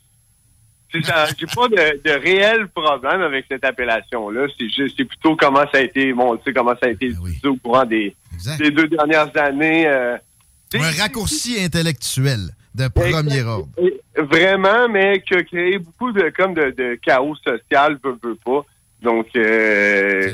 j'ai 0.94 1.02
pas 1.02 1.68
de, 1.68 2.02
de 2.04 2.12
réel 2.22 2.68
problème 2.70 3.22
avec 3.22 3.46
cette 3.50 3.64
appellation-là. 3.66 4.48
C'est 4.58 4.70
juste 4.70 4.96
c'est 4.98 5.06
plutôt 5.06 5.36
comment 5.36 5.64
ça 5.72 5.78
a 5.80 5.82
été 5.82 6.14
bon, 6.14 6.36
tu 6.38 6.44
sais, 6.46 6.54
comment 6.54 6.74
ça 6.82 6.88
a 6.88 6.90
été 6.90 7.08
utilisé 7.08 7.48
au 7.48 7.56
courant 7.58 7.86
des, 7.86 8.16
des 8.58 8.72
deux 8.72 8.88
dernières 8.88 9.30
années. 9.38 9.88
euh, 9.88 10.18
Un 10.74 11.02
raccourci 11.02 11.62
intellectuel 11.62 12.40
de 12.76 12.88
premier 12.88 13.44
ordre. 13.44 13.70
Vraiment, 14.16 14.90
mais 14.90 15.22
qui 15.22 15.36
a 15.36 15.44
créé 15.44 15.78
beaucoup 15.78 16.12
de 16.12 16.30
comme 16.30 16.54
de, 16.54 16.72
de 16.72 16.96
chaos 16.96 17.36
social, 17.36 17.98
veut, 18.04 18.18
veut 18.22 18.38
pas. 18.44 18.66
Donc, 19.02 19.28
euh, 19.36 20.32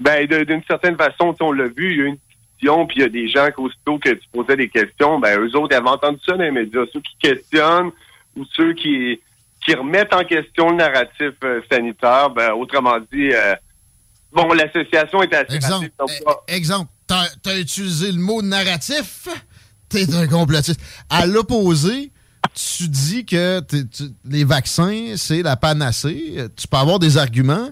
ben, 0.00 0.26
d'une 0.26 0.62
certaine 0.66 0.96
façon, 0.96 1.34
on 1.40 1.52
l'a 1.52 1.68
vu, 1.68 1.92
il 1.92 1.98
y 1.98 2.02
a 2.02 2.06
une 2.06 2.16
discussion, 2.16 2.86
puis 2.86 2.98
il 2.98 3.02
y 3.02 3.04
a 3.04 3.08
des 3.08 3.28
gens 3.28 3.48
qu'aussitôt 3.54 3.98
que 3.98 4.10
tu 4.10 4.28
posais 4.32 4.56
des 4.56 4.68
questions, 4.68 5.18
ben, 5.18 5.38
eux 5.38 5.54
autres, 5.56 5.76
avaient 5.76 5.88
entendu 5.88 6.18
ça 6.24 6.32
dans 6.32 6.42
les 6.42 6.50
médias. 6.50 6.84
Ceux 6.92 7.00
qui 7.00 7.16
questionnent 7.20 7.90
ou 8.34 8.44
ceux 8.54 8.72
qui, 8.72 9.20
qui 9.64 9.74
remettent 9.74 10.14
en 10.14 10.24
question 10.24 10.70
le 10.70 10.76
narratif 10.76 11.32
euh, 11.44 11.60
sanitaire, 11.70 12.30
ben, 12.30 12.52
autrement 12.52 12.98
dit, 13.12 13.30
euh, 13.32 13.54
bon, 14.32 14.48
l'association 14.54 15.22
est 15.22 15.34
assez 15.34 15.56
Exemple, 15.56 15.90
donc, 15.98 16.10
eh, 16.48 16.54
exemple, 16.54 16.90
t'as 17.06 17.26
as 17.44 17.58
utilisé 17.58 18.10
le 18.10 18.18
mot 18.18 18.40
narratif, 18.40 19.28
t'es 19.88 20.14
un 20.14 20.26
complotiste. 20.26 20.80
À 21.10 21.26
l'opposé, 21.26 22.10
tu 22.54 22.88
dis 22.88 23.24
que 23.24 23.60
tu- 23.60 23.84
les 24.24 24.44
vaccins, 24.44 25.14
c'est 25.16 25.42
la 25.42 25.56
panacée. 25.56 26.36
Tu 26.56 26.68
peux 26.68 26.76
avoir 26.76 26.98
des 26.98 27.18
arguments, 27.18 27.70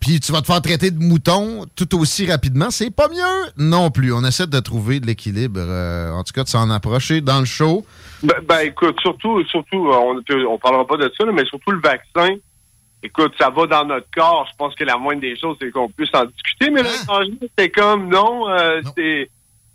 puis 0.00 0.20
tu 0.20 0.32
vas 0.32 0.40
te 0.40 0.46
faire 0.46 0.62
traiter 0.62 0.90
de 0.90 0.98
mouton 1.02 1.66
tout 1.74 1.98
aussi 1.98 2.30
rapidement. 2.30 2.70
C'est 2.70 2.90
pas 2.90 3.08
mieux 3.08 3.50
non 3.56 3.90
plus. 3.90 4.12
On 4.12 4.24
essaie 4.24 4.46
de 4.46 4.60
trouver 4.60 5.00
de 5.00 5.06
l'équilibre, 5.06 5.60
euh, 5.60 6.12
en 6.12 6.22
tout 6.24 6.32
cas 6.32 6.44
de 6.44 6.48
s'en 6.48 6.70
approcher 6.70 7.20
dans 7.20 7.40
le 7.40 7.46
show. 7.46 7.84
Ben, 8.22 8.36
ben, 8.48 8.60
écoute, 8.60 8.96
surtout, 9.02 9.42
surtout, 9.46 9.88
on 9.92 10.20
on 10.48 10.58
parlera 10.58 10.86
pas 10.86 10.96
de 10.96 11.10
ça, 11.18 11.24
là, 11.24 11.32
mais 11.32 11.44
surtout 11.46 11.70
le 11.72 11.80
vaccin. 11.80 12.34
Écoute, 13.02 13.32
ça 13.38 13.50
va 13.50 13.66
dans 13.66 13.84
notre 13.84 14.06
corps. 14.14 14.48
Je 14.50 14.56
pense 14.56 14.74
que 14.74 14.82
la 14.84 14.96
moindre 14.96 15.20
des 15.20 15.38
choses, 15.38 15.56
c'est 15.60 15.70
qu'on 15.70 15.88
puisse 15.88 16.08
en 16.14 16.24
discuter. 16.24 16.70
Mais 16.70 16.82
le 16.82 16.88
changement, 16.88 17.36
c'est 17.58 17.68
comme 17.70 18.08
non, 18.08 18.48
euh, 18.48 18.80
c'est 18.96 19.28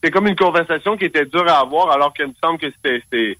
c'est 0.03 0.11
comme 0.11 0.27
une 0.27 0.35
conversation 0.35 0.97
qui 0.97 1.05
était 1.05 1.25
dure 1.25 1.47
à 1.47 1.59
avoir, 1.59 1.91
alors 1.91 2.13
qu'il 2.13 2.27
me 2.27 2.33
semble 2.43 2.59
que 2.59 2.67
c'était 2.83 3.37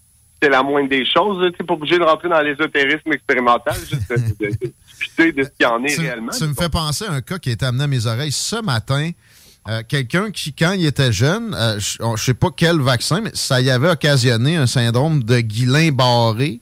la 0.50 0.64
moindre 0.64 0.90
des 0.90 1.06
choses. 1.06 1.52
Tu 1.58 1.64
pas 1.66 1.74
obligé 1.76 1.98
de 2.00 2.04
rentrer 2.04 2.30
dans 2.30 2.42
l'ésotérisme 2.42 3.12
expérimental, 3.14 3.76
juste 3.76 4.10
de, 4.10 4.16
de- 4.16 4.52
de 4.52 4.74
discuter 4.98 5.32
de 5.32 5.44
ce 5.44 5.50
qu'il 5.50 5.62
y 5.62 5.66
en 5.66 5.84
est 5.84 5.94
Tu, 5.96 6.02
réellement. 6.02 6.32
tu 6.38 6.44
me 6.46 6.54
fais 6.54 6.70
penser 6.70 7.06
à 7.06 7.12
un 7.14 7.22
cas 7.22 7.38
qui 7.38 7.50
a 7.50 7.54
été 7.54 7.66
amené 7.66 7.84
à 7.84 7.88
mes 7.88 8.06
oreilles 8.08 8.32
ce 8.32 8.62
matin. 8.62 9.12
Euh, 9.70 9.84
Quelqu'un 9.88 10.32
qui, 10.32 10.54
quand 10.54 10.72
il 10.72 10.86
était 10.88 11.12
jeune, 11.12 11.54
euh, 11.54 11.80
je 11.80 11.98
je 12.16 12.24
sais 12.24 12.34
pas 12.34 12.48
quel 12.56 12.80
vaccin, 12.80 13.22
mais 13.22 13.30
ça 13.36 13.62
y 13.62 13.70
avait 13.70 13.90
occasionné 13.92 14.56
un 14.58 14.66
syndrome 14.66 15.24
de 15.24 15.40
Guillain-Barré. 15.42 16.60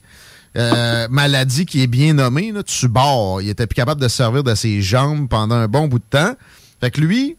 Euh, 0.56 1.06
maladie 1.08 1.64
qui 1.64 1.80
est 1.82 1.86
bien 1.86 2.12
nommée, 2.12 2.50
là, 2.52 2.62
tu 2.62 2.88
barres. 2.88 3.40
Il 3.40 3.48
était 3.48 3.66
plus 3.66 3.76
capable 3.76 4.00
de 4.00 4.08
se 4.08 4.16
servir 4.16 4.42
de 4.42 4.54
ses 4.54 4.82
jambes 4.82 5.28
pendant 5.28 5.54
un 5.54 5.68
bon 5.68 5.86
bout 5.86 6.00
de 6.00 6.04
temps. 6.10 6.34
Fait 6.80 6.90
que 6.90 7.00
lui, 7.00 7.36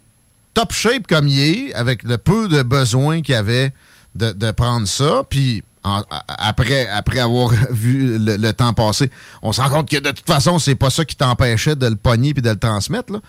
top 0.53 0.71
shape 0.73 1.07
comme 1.07 1.27
il 1.27 1.39
est, 1.39 1.73
avec 1.73 2.03
le 2.03 2.17
peu 2.17 2.47
de 2.47 2.61
besoin 2.63 3.21
qu'il 3.21 3.35
avait 3.35 3.73
de, 4.15 4.31
de 4.31 4.51
prendre 4.51 4.87
ça, 4.87 5.23
puis 5.29 5.63
en- 5.83 6.03
après, 6.27 6.87
après 6.87 7.19
avoir 7.19 7.49
vu 7.71 8.17
le, 8.19 8.35
le 8.37 8.53
temps 8.53 8.73
passer, 8.73 9.09
on 9.41 9.51
se 9.51 9.61
rend 9.61 9.69
compte 9.69 9.89
que 9.89 9.97
de 9.97 10.11
toute 10.11 10.27
façon, 10.27 10.59
c'est 10.59 10.75
pas 10.75 10.89
ça 10.89 11.05
qui 11.05 11.15
t'empêchait 11.15 11.75
de 11.75 11.87
le 11.87 11.95
pogner 11.95 12.33
puis 12.33 12.41
de 12.43 12.49
le 12.49 12.57
transmettre. 12.59 13.13
Là. 13.13 13.19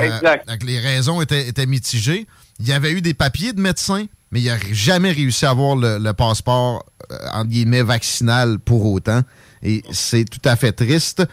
Exact. 0.00 0.48
Euh, 0.48 0.52
donc 0.52 0.62
les 0.64 0.78
raisons 0.78 1.20
étaient, 1.20 1.48
étaient 1.48 1.66
mitigées. 1.66 2.26
Il 2.60 2.66
y 2.66 2.72
avait 2.72 2.92
eu 2.92 3.00
des 3.02 3.14
papiers 3.14 3.52
de 3.52 3.60
médecins, 3.60 4.06
mais 4.30 4.40
il 4.40 4.46
n'a 4.46 4.56
jamais 4.72 5.12
réussi 5.12 5.44
à 5.46 5.50
avoir 5.50 5.76
le, 5.76 5.98
le 5.98 6.12
passeport, 6.12 6.84
euh, 7.12 7.16
entre 7.34 7.48
guillemets, 7.48 7.82
vaccinal 7.82 8.58
pour 8.58 8.84
autant. 8.86 9.22
Et 9.62 9.82
c'est 9.90 10.24
tout 10.24 10.40
à 10.48 10.56
fait 10.56 10.72
triste. 10.72 11.24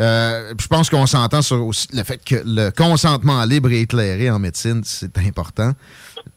Euh, 0.00 0.54
je 0.58 0.66
pense 0.68 0.88
qu'on 0.88 1.06
s'entend 1.06 1.42
sur 1.42 1.66
aussi 1.66 1.88
le 1.92 2.02
fait 2.02 2.18
que 2.24 2.36
le 2.44 2.70
consentement 2.70 3.44
libre 3.44 3.70
et 3.70 3.80
éclairé 3.80 4.30
en 4.30 4.38
médecine, 4.38 4.82
c'est 4.84 5.18
important. 5.18 5.72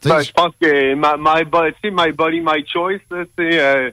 Ben, 0.04 0.20
je 0.20 0.32
pense 0.32 0.52
que 0.60 0.94
my, 0.94 1.16
my, 1.18 1.44
body, 1.44 1.74
my 1.84 2.12
body, 2.12 2.40
my 2.40 2.64
choice, 2.66 3.00
là, 3.10 3.24
euh, 3.40 3.90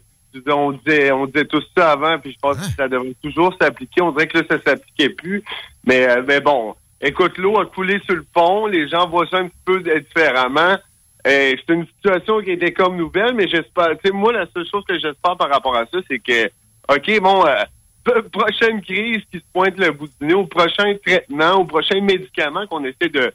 on 0.48 0.72
disait, 0.72 1.12
on 1.12 1.28
disait 1.28 1.46
tout 1.46 1.62
ça 1.78 1.92
avant, 1.92 2.20
puis 2.20 2.34
je 2.34 2.40
pense 2.40 2.58
que 2.58 2.76
ça 2.76 2.88
devrait 2.88 3.16
toujours 3.22 3.56
s'appliquer. 3.62 4.02
On 4.02 4.12
dirait 4.12 4.28
que 4.28 4.40
là, 4.40 4.44
ça 4.50 4.58
s'appliquait 4.66 5.10
plus. 5.10 5.44
Mais, 5.86 6.10
euh, 6.10 6.24
mais 6.28 6.42
bon, 6.42 6.76
écoute, 7.00 7.38
l'eau 7.38 7.60
a 7.60 7.66
coulé 7.66 8.02
sur 8.06 8.16
le 8.16 8.26
pont. 8.34 8.68
Les 8.68 8.90
gens 8.90 9.08
voient 9.08 9.28
ça 9.30 9.38
un 9.38 9.48
petit 9.48 9.64
peu 9.66 9.82
différemment. 9.82 10.78
C'est 11.26 11.70
une 11.70 11.86
situation 11.86 12.42
qui 12.42 12.52
était 12.52 12.74
comme 12.74 12.98
nouvelle, 12.98 13.34
mais 13.34 13.48
j'espère, 13.48 13.92
moi, 14.14 14.34
la 14.34 14.46
seule 14.54 14.68
chose 14.70 14.84
que 14.88 14.96
j'espère 14.96 15.38
par 15.38 15.50
rapport 15.50 15.76
à 15.76 15.86
ça, 15.86 16.00
c'est 16.10 16.20
que, 16.20 16.48
OK, 16.90 17.22
bon, 17.22 17.46
euh, 17.46 17.64
prochaine 18.32 18.82
crise 18.82 19.22
qui 19.32 19.40
se 19.40 19.44
pointe 19.54 19.78
le 19.78 19.92
bout 19.92 20.10
du 20.20 20.28
nez, 20.28 20.34
au 20.34 20.46
prochain 20.46 20.96
traitement, 21.06 21.54
au 21.54 21.66
prochain 21.66 22.02
médicament 22.02 22.68
qu'on 22.68 22.84
essaie 22.84 23.10
de, 23.10 23.34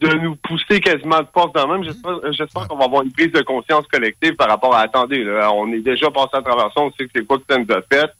de 0.00 0.14
nous 0.14 0.36
pousser 0.36 0.80
quasiment 0.80 1.20
de 1.20 1.28
force 1.32 1.52
dans 1.52 1.66
le 1.66 1.74
même. 1.74 1.84
J'espère, 1.84 2.18
j'espère 2.32 2.68
qu'on 2.68 2.76
va 2.76 2.84
avoir 2.84 3.02
une 3.02 3.12
prise 3.12 3.32
de 3.32 3.42
conscience 3.42 3.86
collective 3.86 4.34
par 4.36 4.48
rapport 4.48 4.74
à 4.74 4.80
attendez, 4.80 5.24
là, 5.24 5.52
on 5.52 5.72
est 5.72 5.80
déjà 5.80 6.10
passé 6.10 6.30
à 6.34 6.42
travers 6.42 6.70
ça, 6.74 6.80
on 6.80 6.90
sait 6.92 7.04
que 7.04 7.10
c'est 7.14 7.26
quoi 7.26 7.38
que 7.38 7.44
ça 7.48 7.58
nous 7.58 7.74
a 7.74 7.82
fait. 7.82 8.10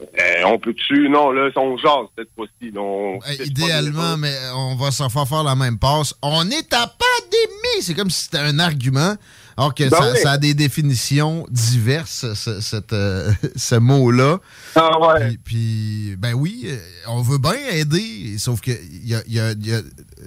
Euh, 0.00 0.42
on 0.46 0.60
peut-tu 0.60 1.08
non 1.08 1.32
là 1.32 1.50
on 1.56 1.76
jase 1.76 2.06
cette 2.16 2.28
fois-ci. 2.36 2.72
Euh, 2.76 3.44
idéalement, 3.44 4.16
mais 4.16 4.32
on 4.54 4.76
va 4.76 4.92
s'en 4.92 5.08
faire 5.08 5.26
faire 5.26 5.42
la 5.42 5.56
même 5.56 5.76
passe. 5.76 6.14
On 6.22 6.48
est 6.50 6.72
à 6.72 6.86
pandémie! 6.86 7.82
C'est 7.82 7.94
comme 7.94 8.10
si 8.10 8.24
c'était 8.24 8.38
un 8.38 8.60
argument. 8.60 9.14
Alors 9.58 9.74
que 9.74 9.82
Ben 9.82 9.90
ça, 9.98 10.12
oui. 10.12 10.18
ça 10.22 10.30
a 10.30 10.38
des 10.38 10.54
définitions 10.54 11.44
diverses, 11.50 12.32
ce, 12.34 12.60
cette, 12.60 12.92
euh, 12.92 13.32
ce 13.56 13.74
mot-là. 13.74 14.38
Ah 14.76 14.98
ouais. 15.00 15.28
Puis, 15.30 15.38
puis, 15.44 16.16
ben 16.16 16.32
oui, 16.32 16.66
euh, 16.66 16.76
on 17.08 17.22
veut 17.22 17.38
bien 17.38 17.56
aider, 17.72 18.36
sauf 18.38 18.60
qu'il 18.60 18.78
y 19.04 19.16
a, 19.16 19.22
y 19.26 19.40
a- 19.40 19.52
y 19.60 19.72
a 19.74 19.80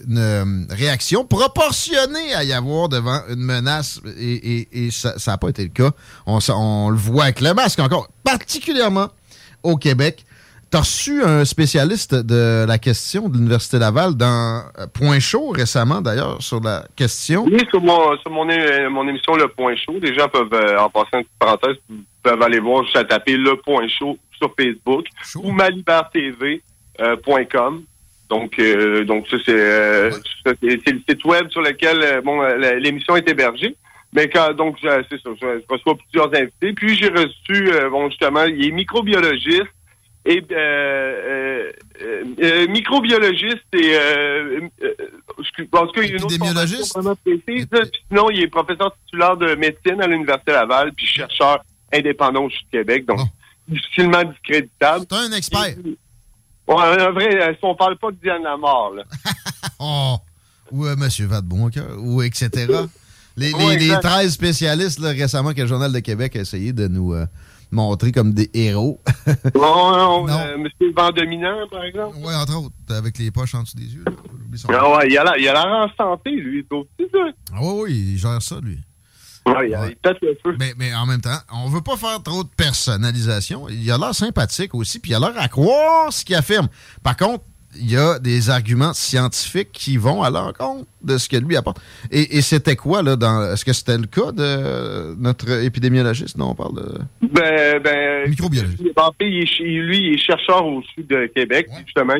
une 0.06 0.18
euh, 0.18 0.66
réaction 0.70 1.24
proportionnée 1.26 2.34
à 2.36 2.44
y 2.44 2.52
avoir 2.52 2.90
devant 2.90 3.22
une 3.30 3.40
menace 3.40 4.02
et, 4.18 4.34
et- 4.60 4.86
et 4.88 4.92
ça 4.92 5.16
n'a 5.26 5.38
pas 5.38 5.48
été 5.50 5.64
le 5.64 5.70
cas. 5.70 5.92
On, 6.26 6.40
on 6.50 6.90
le 6.90 6.98
voit 6.98 7.24
avec 7.24 7.40
le 7.40 7.54
masque 7.54 7.80
encore, 7.80 8.10
particulièrement 8.26 9.08
au 9.64 9.78
Québec. 9.78 10.26
Tu 10.72 10.78
as 10.78 10.80
reçu 10.80 11.22
un 11.24 11.44
spécialiste 11.44 12.16
de 12.16 12.66
la 12.66 12.78
question 12.78 13.28
de 13.28 13.36
l'Université 13.36 13.78
Laval 13.78 14.16
dans 14.16 14.64
euh, 14.80 14.88
Point 14.94 15.20
Chaud 15.20 15.50
récemment, 15.50 16.00
d'ailleurs, 16.02 16.42
sur 16.42 16.62
la 16.62 16.86
question? 16.96 17.44
Oui, 17.44 17.60
sur 17.70 17.82
mon, 17.82 18.18
sur 18.20 18.32
mon, 18.32 18.48
é- 18.50 18.88
mon 18.88 19.06
émission 19.06 19.36
Le 19.36 19.50
Point 19.50 19.76
Chaud, 19.76 20.00
les 20.02 20.14
gens 20.18 20.30
peuvent, 20.30 20.54
euh, 20.54 20.80
en 20.80 20.90
passant 20.90 21.18
une 21.18 21.24
petite 21.26 21.40
parenthèse, 21.40 21.76
peuvent 22.24 22.42
aller 22.42 22.60
voir 22.62 22.86
juste 22.86 22.96
à 22.96 23.04
taper 23.04 23.36
Le 23.36 23.58
Point 23.58 23.90
Chaud 23.90 24.18
sur 24.38 24.54
Facebook 24.58 25.08
ou 25.36 25.52
malibertv.com. 25.52 27.84
Donc, 28.30 28.58
euh, 28.58 29.04
donc 29.04 29.28
ça, 29.28 29.36
c'est 29.46 29.52
euh, 29.54 30.10
le 30.62 30.80
site 31.06 31.26
web 31.26 31.50
sur 31.50 31.60
lequel 31.62 32.02
euh, 32.02 32.22
bon, 32.22 32.42
euh, 32.44 32.80
l'émission 32.80 33.18
est 33.18 33.28
hébergée. 33.30 33.76
Mais 34.14 34.30
quand, 34.30 34.54
donc, 34.54 34.78
je- 34.82 35.04
c'est 35.10 35.22
ça, 35.22 35.30
je, 35.42 35.48
reçois 35.70 35.98
plusieurs 35.98 36.34
invités. 36.34 36.72
Puis, 36.74 36.96
j'ai 36.96 37.10
reçu, 37.10 37.74
euh, 37.74 37.90
bon, 37.90 38.10
justement, 38.10 38.46
il 38.46 38.68
est 38.68 38.72
microbiologiste 38.72 39.68
et 40.26 40.44
euh, 40.52 40.56
euh, 40.56 41.72
euh, 42.02 42.24
euh, 42.44 42.68
microbiologiste 42.68 43.66
et 43.74 43.98
en 45.74 45.88
tout 45.88 45.92
cas, 45.94 46.02
il 46.04 46.10
y 46.10 46.14
a 46.14 46.18
une 46.18 46.24
autre 46.24 46.38
formation 46.38 46.78
vraiment 46.94 47.16
précise. 47.16 47.68
là. 47.72 47.80
Puis 47.82 48.02
sinon, 48.10 48.30
il 48.30 48.42
est 48.42 48.48
professeur 48.48 48.96
titulaire 49.06 49.38
de 49.38 49.56
médecine 49.56 50.02
à 50.02 50.08
l'Université 50.08 50.52
Laval, 50.52 50.94
puis 50.94 51.06
chercheur 51.08 51.64
indépendant 51.94 52.46
au 52.46 52.50
Québec, 52.72 53.06
donc 53.06 53.20
difficilement 53.68 54.24
discréditable. 54.24 55.06
C'est 55.10 55.18
un 55.18 55.32
expert. 55.32 55.76
Ouais, 56.68 56.76
un 57.00 57.12
vrai, 57.12 57.54
si 57.54 57.60
on 57.66 57.76
parle 57.76 57.98
pas 57.98 58.12
de 58.12 58.18
Diane 58.22 58.44
Lamar, 58.44 58.92
là. 58.92 59.04
Oh, 59.84 60.18
ou 60.72 60.86
Monsieur 60.96 61.26
Vadeboncoeur, 61.26 61.98
ou 62.00 62.22
etc. 62.22 62.50
Les, 63.36 63.48
les- 63.48 63.54
Ouais, 63.54 63.76
les 63.78 63.86
exact. 63.86 64.02
13 64.02 64.32
spécialistes 64.32 65.00
là, 65.00 65.10
récemment 65.10 65.54
que 65.54 65.62
le 65.62 65.68
Journal 65.68 65.92
de 65.92 66.00
Québec 66.00 66.36
a 66.36 66.40
essayé 66.42 66.72
de 66.74 66.88
nous 66.88 67.14
euh, 67.14 67.26
montrer 67.72 68.12
comme 68.12 68.34
des 68.34 68.50
héros. 68.54 69.02
Non, 69.56 70.26
non, 70.26 70.30
euh, 70.30 70.58
Monsieur 70.58 70.92
Vendominant, 70.96 71.68
par 71.70 71.84
exemple. 71.84 72.16
Oui, 72.20 72.34
entre 72.36 72.58
autres, 72.58 72.76
avec 72.90 73.18
les 73.18 73.32
poches 73.32 73.56
en 73.56 73.64
dessous 73.64 73.78
des 73.78 73.94
yeux. 73.94 74.06
Ah 74.70 74.98
ouais, 74.98 75.08
il 75.10 75.18
a 75.18 75.36
l'air 75.38 75.66
en 75.66 75.88
santé, 75.96 76.32
lui, 76.32 76.66
c'est 76.70 76.76
aussi 76.76 77.12
ça. 77.12 77.20
Ah 77.54 77.60
oui, 77.62 77.82
oui, 77.84 77.92
il 78.14 78.18
gère 78.18 78.42
ça, 78.42 78.60
lui. 78.62 78.80
Ouais, 79.46 79.70
il, 79.70 79.76
a- 79.76 79.88
il 79.90 79.96
pète 79.96 80.18
le 80.22 80.38
feu. 80.44 80.56
Mais, 80.60 80.74
mais 80.78 80.94
en 80.94 81.06
même 81.06 81.22
temps, 81.22 81.40
on 81.54 81.68
veut 81.70 81.82
pas 81.82 81.98
faire 81.98 82.22
trop 82.22 82.44
de 82.44 82.50
personnalisation. 82.56 83.68
Il 83.70 83.90
a 83.92 83.98
l'air 83.98 84.14
sympathique 84.14 84.76
aussi, 84.76 85.00
puis 85.00 85.12
il 85.12 85.16
a 85.16 85.20
l'air 85.20 85.34
à 85.38 85.48
croire 85.48 86.12
ce 86.14 86.24
qu'il 86.26 86.36
affirme. 86.36 86.68
Par 87.04 87.18
contre, 87.18 87.44
il 87.80 87.90
y 87.92 87.98
a 87.98 88.20
des 88.20 88.50
arguments 88.50 88.94
scientifiques 88.94 89.72
qui 89.72 89.98
vont 89.98 90.24
à 90.24 90.30
l'encontre 90.30 90.86
de 91.02 91.18
ce 91.18 91.30
que 91.30 91.38
lui 91.38 91.56
apporte. 91.56 91.80
Et, 92.12 92.38
et 92.38 92.42
c'était 92.42 92.76
quoi, 92.76 93.02
là, 93.02 93.16
dans. 93.16 93.52
Est-ce 93.54 93.64
que 93.66 93.74
c'était 93.74 93.98
le 93.98 94.08
cas 94.08 94.32
de 94.32 95.16
notre 95.16 95.50
épidémiologiste? 95.64 96.38
Non, 96.38 96.50
on 96.52 96.56
parle 96.56 96.76
de. 96.76 97.00
Ben, 97.22 97.80
ben. 97.82 98.30
Microbiologiste. 98.30 98.82
Lui, 98.82 99.98
il 99.98 100.14
est 100.14 100.18
chercheur 100.18 100.66
au 100.66 100.82
sud 100.84 101.08
de 101.08 101.28
Québec. 101.28 101.68
puis 101.74 101.84
Justement, 101.86 102.14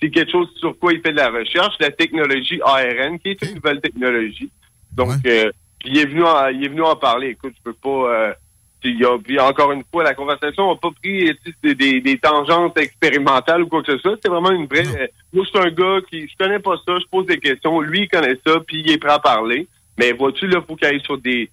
c'est 0.00 0.10
quelque 0.10 0.30
chose 0.32 0.48
sur 0.58 0.78
quoi 0.78 0.92
il 0.92 1.00
fait 1.00 1.12
de 1.12 1.16
la 1.16 1.30
recherche, 1.30 1.74
la 1.80 1.90
technologie 1.90 2.60
ARN, 2.64 3.18
qui 3.18 3.28
est 3.30 3.42
une 3.42 3.54
nouvelle 3.56 3.80
technologie. 3.80 4.50
Donc, 4.92 5.10
euh, 5.26 5.50
puis 5.78 5.90
il 5.90 5.98
est 5.98 6.06
venu 6.06 6.22
en, 6.24 6.48
il 6.48 6.64
est 6.64 6.68
venu 6.68 6.82
en 6.82 6.96
parler. 6.96 7.28
Écoute, 7.28 7.54
je 7.56 7.62
peux 7.62 7.74
pas. 7.74 7.88
euh, 8.14 8.32
puis 8.80 8.92
il 8.92 9.00
y 9.00 9.04
a, 9.04 9.18
puis 9.18 9.38
encore 9.40 9.72
une 9.72 9.82
fois, 9.90 10.04
la 10.04 10.14
conversation 10.14 10.68
n'a 10.70 10.76
pas 10.76 10.90
pris 11.02 11.30
des, 11.62 11.74
des, 11.74 12.00
des 12.00 12.18
tangentes 12.18 12.78
expérimentales 12.78 13.62
ou 13.62 13.68
quoi 13.68 13.82
que 13.82 13.92
ce 13.92 13.98
soit. 13.98 14.16
C'est 14.22 14.28
vraiment 14.28 14.50
une 14.52 14.66
vraie. 14.66 14.86
euh, 14.86 15.06
moi, 15.32 15.44
c'est 15.50 15.58
un 15.60 15.70
gars 15.70 15.98
qui, 16.10 16.28
je 16.28 16.36
connais 16.38 16.58
pas 16.60 16.76
ça, 16.86 16.98
je 16.98 17.06
pose 17.10 17.26
des 17.26 17.38
questions. 17.38 17.80
Lui, 17.80 18.02
il 18.02 18.08
connaît 18.08 18.38
ça, 18.46 18.60
puis 18.66 18.80
il 18.84 18.90
est 18.92 18.98
prêt 18.98 19.12
à 19.12 19.18
parler. 19.18 19.66
Mais 19.98 20.12
vois-tu, 20.12 20.46
là, 20.46 20.60
faut 20.66 20.76
qu'il 20.76 20.86
aille 20.86 21.00
sur 21.02 21.18
des. 21.18 21.50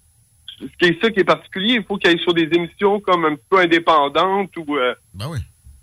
Ce 0.60 0.66
qui 0.78 0.84
est 0.92 1.02
ça 1.02 1.10
qui 1.10 1.20
est 1.20 1.24
particulier, 1.24 1.74
il 1.76 1.82
faut 1.84 1.96
qu'il 1.96 2.10
aille 2.10 2.20
sur 2.20 2.32
des 2.34 2.48
émissions 2.52 3.00
comme 3.00 3.24
un 3.24 3.34
petit 3.34 3.46
peu 3.50 3.58
indépendantes 3.58 4.50
ou 4.56 4.76
euh, 4.76 4.94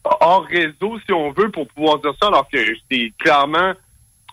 hors 0.03 0.45
réseau, 0.45 0.97
si 1.05 1.11
on 1.11 1.31
veut, 1.31 1.49
pour 1.49 1.67
pouvoir 1.67 1.99
dire 1.99 2.13
ça, 2.21 2.27
alors 2.27 2.47
que 2.49 2.57
c'est 2.89 3.11
clairement 3.19 3.73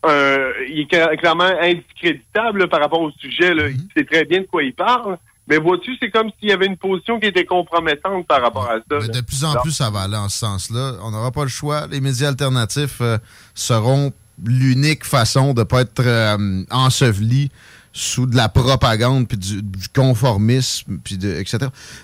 euh, 0.07 0.53
il 0.69 0.81
est 0.83 0.91
cla- 0.93 1.17
clairement 1.17 1.51
indiscréditable 1.61 2.61
là, 2.61 2.69
par 2.69 2.81
rapport 2.81 3.01
au 3.01 3.11
sujet. 3.13 3.53
Là. 3.53 3.69
Il 3.69 3.77
sait 3.97 4.05
très 4.05 4.25
bien 4.25 4.41
de 4.43 4.47
quoi 4.47 4.63
il 4.63 4.73
parle. 4.73 5.19
Mais 5.49 5.57
vois-tu, 5.59 5.97
c'est 6.01 6.11
comme 6.11 6.31
s'il 6.39 6.51
y 6.51 6.53
avait 6.53 6.67
une 6.67 6.77
position 6.77 7.19
qui 7.19 7.27
était 7.27 7.47
compromettante 7.47 8.27
par 8.27 8.43
rapport 8.43 8.71
à 8.71 8.77
ça. 8.77 8.99
là. 8.99 9.09
De 9.09 9.21
plus 9.23 9.45
en 9.45 9.55
plus, 9.63 9.73
ça 9.73 9.91
va 9.91 10.01
aller 10.01 10.17
en 10.17 10.29
ce 10.29 10.39
sens-là. 10.39 10.95
On 11.03 11.11
n'aura 11.11 11.33
pas 11.33 11.43
le 11.43 11.49
choix. 11.49 11.87
Les 11.91 12.01
médias 12.01 12.29
alternatifs 12.29 13.01
euh, 13.01 13.19
seront 13.55 14.13
l'unique 14.45 15.05
façon 15.05 15.55
de 15.55 15.61
ne 15.61 15.65
pas 15.65 15.81
être 15.81 16.03
euh, 16.05 16.65
enseveli 16.71 17.51
sous 17.93 18.27
de 18.27 18.37
la 18.37 18.49
propagande, 18.49 19.27
puis 19.29 19.37
du, 19.39 19.63
du 19.63 19.89
conformisme, 19.95 20.99
puis 21.03 21.17
de, 21.19 21.35
etc. 21.35 21.59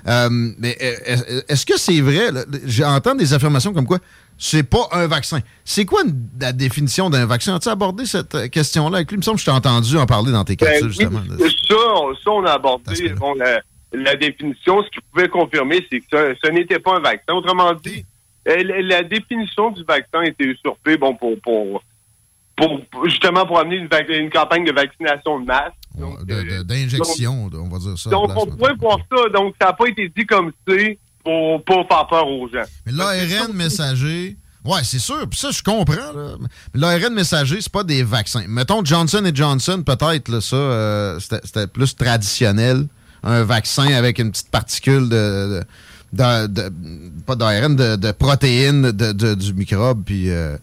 Euh, 0.06 0.28
mais 0.58 0.76
euh, 0.82 0.94
est- 1.06 1.44
est-ce 1.52 1.66
que 1.66 1.78
c'est 1.78 2.00
vrai? 2.00 2.30
J'entends 2.66 3.14
des 3.14 3.32
affirmations 3.34 3.72
comme 3.72 3.86
quoi 3.86 3.98
c'est 4.36 4.64
pas 4.64 4.88
un 4.90 5.06
vaccin. 5.06 5.38
C'est 5.64 5.84
quoi 5.84 6.02
une- 6.04 6.26
la 6.40 6.52
définition 6.52 7.08
d'un 7.08 7.24
vaccin? 7.24 7.54
As-tu 7.54 7.68
abordé 7.68 8.04
cette 8.04 8.34
euh, 8.34 8.48
question-là 8.48 8.96
avec 8.96 9.10
lui? 9.10 9.16
Il 9.16 9.18
me 9.18 9.22
semble 9.22 9.36
que 9.36 9.40
je 9.42 9.44
t'ai 9.46 9.52
entendu 9.52 9.96
en 9.96 10.06
parler 10.06 10.32
dans 10.32 10.42
tes 10.44 10.56
Ben 10.56 10.66
capsules, 10.66 10.86
oui, 10.86 10.92
justement. 10.92 11.20
ça, 11.68 11.74
on, 12.02 12.14
ça, 12.16 12.30
on 12.30 12.44
a 12.44 12.52
abordé 12.52 13.10
bon, 13.10 13.34
la, 13.34 13.60
la 13.92 14.16
définition. 14.16 14.82
Ce 14.82 14.90
qu'il 14.90 15.02
pouvait 15.12 15.28
confirmer, 15.28 15.86
c'est 15.88 16.00
que 16.00 16.06
ça- 16.10 16.34
ce 16.44 16.50
n'était 16.50 16.80
pas 16.80 16.96
un 16.96 17.00
vaccin. 17.00 17.32
Autrement 17.32 17.72
dit, 17.74 18.04
la, 18.44 18.56
la 18.82 19.02
définition 19.04 19.70
du 19.70 19.84
vaccin 19.84 20.22
était 20.22 20.44
usurpée 20.46 20.96
bon, 20.96 21.14
pour, 21.14 21.38
pour, 21.40 21.84
pour 22.56 22.80
justement 23.08 23.46
pour 23.46 23.58
amener 23.58 23.76
une, 23.76 23.88
une 24.10 24.30
campagne 24.30 24.64
de 24.64 24.72
vaccination 24.72 25.40
de 25.40 25.46
masse. 25.46 25.72
De- 25.98 26.58
de- 26.58 26.62
D'injection, 26.62 27.50
on 27.52 27.68
va 27.68 27.78
dire 27.78 27.98
ça. 27.98 28.10
Donc, 28.10 28.30
on 28.36 28.46
pourrait 28.46 28.74
voir 28.80 28.98
ça. 29.10 29.28
Donc, 29.32 29.54
ça 29.60 29.68
n'a 29.68 29.72
pas 29.74 29.86
été 29.86 30.08
dit 30.16 30.26
comme 30.26 30.50
c'est 30.66 30.98
pour 31.24 31.64
pas 31.64 31.84
faire 31.88 32.06
peur 32.08 32.28
aux 32.28 32.48
gens. 32.48 32.64
Mais 32.86 32.92
l'ARN 32.92 33.52
messager, 33.54 34.36
ouais, 34.64 34.80
c'est 34.82 34.98
sûr. 34.98 35.26
Puis 35.30 35.38
ça, 35.38 35.50
je 35.52 35.62
comprends. 35.62 35.94
l'ARN 36.74 37.14
messager, 37.14 37.60
c'est 37.60 37.72
pas 37.72 37.84
des 37.84 38.02
vaccins. 38.02 38.44
Mettons 38.48 38.84
Johnson 38.84 39.22
Johnson, 39.32 39.82
peut-être, 39.84 40.28
là, 40.28 40.40
ça, 40.40 40.56
euh, 40.56 41.18
c'était 41.20 41.66
plus 41.66 41.94
traditionnel. 41.96 42.86
Un 43.22 43.42
vaccin 43.44 43.86
avec 43.94 44.18
une 44.18 44.30
petite 44.32 44.50
particule 44.50 45.08
de. 45.08 45.62
de- 46.12 46.46
de- 46.46 46.46
de- 46.48 46.72
pas 47.26 47.36
d'ARN, 47.36 47.74
de, 47.74 47.96
de 47.96 48.12
protéines 48.12 48.90
de, 48.92 49.12
de- 49.12 49.34
du 49.34 49.54
microbe, 49.54 50.02
puis. 50.04 50.30
euh, 50.30 50.56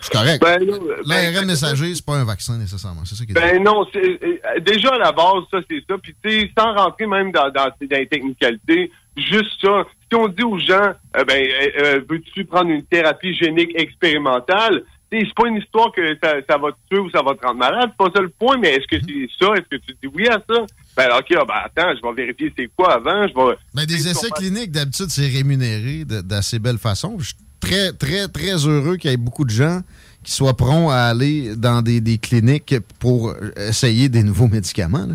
c'est 0.00 0.12
correct. 0.12 0.42
Ben, 0.42 0.58
là, 0.64 0.78
ben, 0.78 1.32
L'ARN 1.32 1.46
messager, 1.46 1.94
c'est 1.94 2.04
pas 2.04 2.16
un 2.16 2.24
vaccin 2.24 2.56
nécessairement. 2.56 3.04
C'est 3.04 3.14
ça 3.14 3.24
qui 3.24 3.32
est 3.32 3.34
Ben 3.34 3.62
non, 3.62 3.86
euh, 3.96 4.60
déjà 4.60 4.94
à 4.94 4.98
la 4.98 5.12
base, 5.12 5.44
ça, 5.50 5.58
c'est 5.68 5.82
ça. 5.88 5.96
Puis 5.98 6.14
tu 6.22 6.30
sais, 6.30 6.50
sans 6.58 6.74
rentrer 6.74 7.06
même 7.06 7.32
dans, 7.32 7.50
dans, 7.50 7.66
dans 7.66 7.96
les 7.96 8.06
technicalités, 8.06 8.90
juste 9.16 9.60
ça. 9.60 9.84
Si 10.10 10.16
on 10.16 10.28
dit 10.28 10.42
aux 10.42 10.58
gens, 10.58 10.92
euh, 11.16 11.24
ben, 11.24 11.46
euh, 11.80 12.00
veux-tu 12.08 12.44
prendre 12.44 12.70
une 12.70 12.84
thérapie 12.84 13.34
génique 13.34 13.72
expérimentale? 13.74 14.84
C'est 15.10 15.34
pas 15.34 15.48
une 15.48 15.56
histoire 15.56 15.90
que 15.92 16.18
ça, 16.22 16.34
ça 16.48 16.58
va 16.58 16.70
te 16.70 16.76
tuer 16.90 16.98
ou 16.98 17.10
ça 17.10 17.22
va 17.22 17.34
te 17.34 17.44
rendre 17.44 17.58
malade, 17.58 17.90
c'est 17.90 17.96
pas 17.96 18.10
ça 18.14 18.20
le 18.20 18.28
point, 18.28 18.58
mais 18.58 18.74
est-ce 18.74 18.86
que 18.86 19.02
c'est 19.02 19.28
ça? 19.40 19.54
Est-ce 19.54 19.76
que 19.76 19.76
tu 19.76 19.96
dis 20.02 20.08
oui 20.14 20.28
à 20.28 20.34
ça? 20.34 20.66
Ben 20.94 21.08
ok, 21.18 21.34
ah, 21.34 21.44
ben 21.46 21.54
attends, 21.64 21.96
je 21.96 22.06
vais 22.06 22.14
vérifier 22.14 22.52
c'est 22.54 22.70
quoi 22.76 22.94
avant, 22.94 23.26
je 23.26 23.34
vais. 23.34 23.56
Ben, 23.72 23.86
des 23.86 24.06
essais 24.06 24.28
cliniques, 24.30 24.70
d'habitude, 24.70 25.08
c'est 25.08 25.28
rémunéré 25.28 26.04
d'assez 26.04 26.58
belle 26.58 26.76
façon. 26.76 27.16
Je 27.18 27.32
très, 27.60 27.92
très, 27.92 28.28
très 28.28 28.66
heureux 28.66 28.96
qu'il 28.96 29.10
y 29.10 29.14
ait 29.14 29.16
beaucoup 29.16 29.44
de 29.44 29.50
gens 29.50 29.80
qui 30.24 30.32
soient 30.32 30.56
prompts 30.56 30.90
à 30.90 31.06
aller 31.06 31.56
dans 31.56 31.80
des, 31.80 32.00
des 32.00 32.18
cliniques 32.18 32.74
pour 32.98 33.34
essayer 33.56 34.08
des 34.08 34.22
nouveaux 34.22 34.48
médicaments. 34.48 35.06
là. 35.06 35.14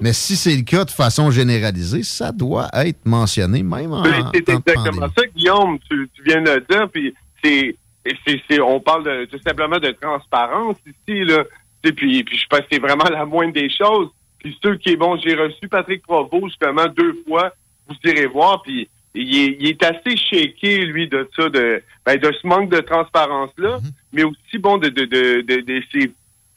Mais 0.00 0.12
si 0.12 0.34
c'est 0.36 0.56
le 0.56 0.62
cas 0.62 0.84
de 0.84 0.90
façon 0.90 1.30
généralisée, 1.30 2.02
ça 2.02 2.32
doit 2.32 2.68
être 2.72 3.04
mentionné, 3.04 3.62
même 3.62 3.92
en 3.92 4.02
c'est 4.32 4.48
exactement 4.48 5.08
ça, 5.16 5.26
Guillaume, 5.34 5.78
tu, 5.88 6.08
tu 6.14 6.22
viens 6.24 6.40
de 6.40 6.50
le 6.52 6.66
dire, 6.68 6.88
puis 6.88 7.14
c'est, 7.42 8.60
on 8.60 8.80
parle 8.80 9.04
de, 9.04 9.24
tout 9.26 9.40
simplement 9.46 9.78
de 9.78 9.90
transparence 10.00 10.76
ici, 10.86 11.24
là. 11.24 11.44
Puis, 11.82 12.24
puis 12.24 12.38
je 12.38 12.46
pense 12.46 12.60
que 12.60 12.66
c'est 12.72 12.78
vraiment 12.78 13.08
la 13.10 13.24
moindre 13.24 13.54
des 13.54 13.70
choses. 13.70 14.08
Puis 14.38 14.56
ceux 14.62 14.76
qui 14.76 14.90
est 14.90 14.96
bon, 14.96 15.18
j'ai 15.18 15.34
reçu 15.34 15.68
Patrick 15.68 16.02
Provost 16.02 16.48
justement 16.48 16.86
deux 16.88 17.22
fois, 17.26 17.52
vous 17.88 17.96
irez 18.04 18.26
voir, 18.26 18.62
puis 18.62 18.88
il 19.14 19.36
est, 19.38 19.56
il 19.60 19.68
est 19.68 19.82
assez 19.82 20.16
shaké, 20.16 20.78
lui, 20.86 21.08
de 21.08 21.28
ça, 21.36 21.48
de, 21.48 21.82
ben, 22.06 22.16
de 22.18 22.32
ce 22.32 22.46
manque 22.46 22.70
de 22.70 22.80
transparence-là, 22.80 23.78
mais 24.12 24.22
aussi, 24.24 24.58
bon, 24.58 24.78
de, 24.78 24.88
de, 24.88 25.04
de, 25.04 25.40
de, 25.42 25.60
de 25.60 25.82
ces, 25.92 26.12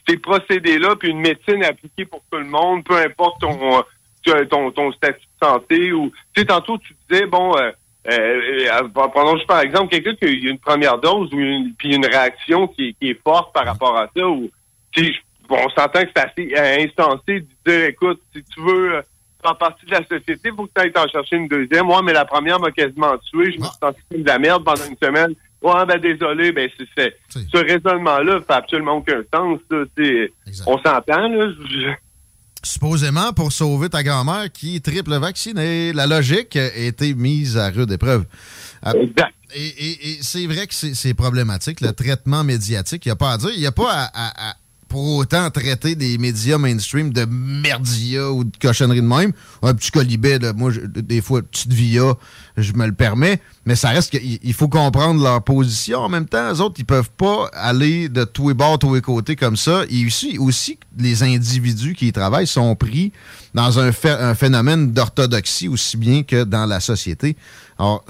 ces 0.07 0.17
procédés-là, 0.17 0.95
puis 0.95 1.09
une 1.09 1.19
médecine 1.21 1.63
appliquée 1.63 2.05
pour 2.05 2.21
tout 2.31 2.37
le 2.37 2.45
monde, 2.45 2.83
peu 2.83 2.97
importe 2.97 3.41
ton, 3.41 3.79
euh, 4.27 4.45
ton, 4.45 4.71
ton 4.71 4.91
statut 4.91 5.19
de 5.41 5.45
santé, 5.47 5.91
ou, 5.93 6.11
tu 6.33 6.41
sais, 6.41 6.45
tantôt, 6.47 6.77
tu 6.77 6.93
disais, 7.09 7.25
bon, 7.25 7.55
euh, 7.57 7.71
euh, 8.11 8.67
euh, 8.69 9.07
prenons 9.13 9.35
juste 9.37 9.47
par 9.47 9.61
exemple 9.61 9.89
quelqu'un 9.89 10.13
qui 10.15 10.25
a 10.25 10.27
eu 10.29 10.49
une 10.49 10.59
première 10.59 10.97
dose 10.97 11.33
ou 11.33 11.39
une, 11.39 11.73
puis 11.77 11.95
une 11.95 12.05
réaction 12.05 12.67
qui, 12.67 12.89
est- 12.89 12.93
qui 12.99 13.09
est 13.11 13.21
forte 13.23 13.53
par 13.53 13.65
rapport 13.65 13.97
à 13.97 14.09
ça, 14.15 14.27
ou, 14.27 14.49
tu 14.91 15.05
sais, 15.05 15.13
bon, 15.47 15.57
on 15.65 15.69
s'entend 15.69 16.01
que 16.03 16.09
c'est 16.15 16.23
assez 16.23 16.53
euh, 16.55 16.83
instancé 16.85 17.39
de 17.41 17.47
dire, 17.65 17.85
écoute, 17.85 18.21
si 18.35 18.43
tu 18.43 18.61
veux 18.61 19.01
faire 19.43 19.57
partie 19.57 19.85
de 19.85 19.91
la 19.91 19.99
société, 20.03 20.39
il 20.45 20.53
faut 20.55 20.65
que 20.65 20.71
tu 20.75 20.81
ailles 20.81 20.91
t'en 20.93 21.07
chercher 21.07 21.35
une 21.35 21.47
deuxième. 21.47 21.85
Moi, 21.85 22.01
mais 22.01 22.13
la 22.13 22.25
première 22.25 22.59
m'a 22.59 22.71
quasiment 22.71 23.15
tué. 23.29 23.51
Je 23.53 23.59
me 23.59 23.63
suis 23.65 23.77
senti 23.81 23.99
comme 24.11 24.21
de 24.23 24.27
la 24.27 24.39
merde 24.39 24.63
pendant 24.63 24.85
une 24.85 24.97
semaine. 25.01 25.33
Ouais, 25.61 25.85
ben 25.85 25.97
désolé, 25.99 26.51
ben 26.51 26.69
c'est, 26.97 27.15
ce 27.29 27.57
raisonnement-là 27.57 28.41
fait 28.45 28.53
absolument 28.53 28.97
aucun 28.97 29.21
sens. 29.33 29.59
on 30.67 30.77
s'entend, 30.77 31.27
là. 31.29 31.47
Je- 31.69 31.93
Supposément 32.65 33.33
pour 33.33 33.51
sauver 33.51 33.89
ta 33.89 34.03
grand-mère 34.03 34.49
qui 34.51 34.77
est 34.77 34.85
triple 34.85 35.13
vaccinée. 35.17 35.91
La 35.91 36.07
logique 36.07 36.55
a 36.55 36.73
été 36.75 37.13
mise 37.13 37.57
à 37.57 37.69
rude 37.69 37.91
épreuve. 37.91 38.25
Euh, 38.85 39.05
Et, 39.55 39.67
et- 39.67 40.09
et 40.11 40.17
c'est 40.21 40.47
vrai 40.47 40.65
que 40.65 40.73
c'est 40.73 40.95
c'est 40.95 41.13
problématique, 41.13 41.79
le 41.81 41.91
traitement 41.91 42.43
médiatique. 42.43 43.05
Il 43.05 43.09
n'y 43.09 43.11
a 43.11 43.15
pas 43.17 43.33
à 43.33 43.37
dire. 43.37 43.51
Il 43.53 43.59
n'y 43.59 43.67
a 43.67 43.71
pas 43.71 43.91
à, 43.91 44.05
à- 44.05 44.49
à 44.51 44.55
pour 44.93 45.15
autant 45.15 45.49
traiter 45.49 45.95
des 45.95 46.19
médias 46.19 46.59
mainstream 46.59 47.11
de 47.11 47.25
merdia 47.25 48.31
ou 48.31 48.43
de 48.43 48.55
cochonnerie 48.61 49.01
de 49.01 49.07
même. 49.07 49.31
Un 49.63 49.73
petit 49.73 49.89
colibet, 49.89 50.37
là, 50.37 50.53
moi, 50.53 50.69
je- 50.69 50.81
des 50.81 51.19
fois, 51.19 51.41
petite 51.41 51.73
via, 51.73 52.13
je 52.57 52.73
me 52.73 52.85
le 52.85 52.93
permets. 52.93 53.41
Mais 53.65 53.75
ça 53.75 53.89
reste 53.89 54.11
qu'il 54.11 54.37
il 54.43 54.53
faut 54.53 54.67
comprendre 54.67 55.23
leur 55.23 55.41
position. 55.43 55.97
En 55.97 56.09
même 56.09 56.27
temps, 56.27 56.51
les 56.51 56.61
autres, 56.61 56.75
ils 56.77 56.85
peuvent 56.85 57.09
pas 57.09 57.49
aller 57.53 58.07
de 58.07 58.23
tous 58.23 58.49
les 58.49 58.53
bords, 58.53 58.77
tous 58.77 58.93
les 58.93 59.01
côtés 59.01 59.35
comme 59.35 59.57
ça. 59.57 59.81
Et 59.89 60.05
aussi, 60.05 60.37
aussi 60.37 60.77
les 60.99 61.23
individus 61.23 61.95
qui 61.95 62.09
y 62.09 62.13
travaillent 62.13 62.45
sont 62.45 62.75
pris 62.75 63.11
dans 63.55 63.79
un, 63.79 63.89
un 64.19 64.35
phénomène 64.35 64.91
d'orthodoxie 64.91 65.69
aussi 65.69 65.97
bien 65.97 66.21
que 66.21 66.43
dans 66.43 66.67
la 66.67 66.79
société. 66.79 67.35
Alors, 67.79 68.05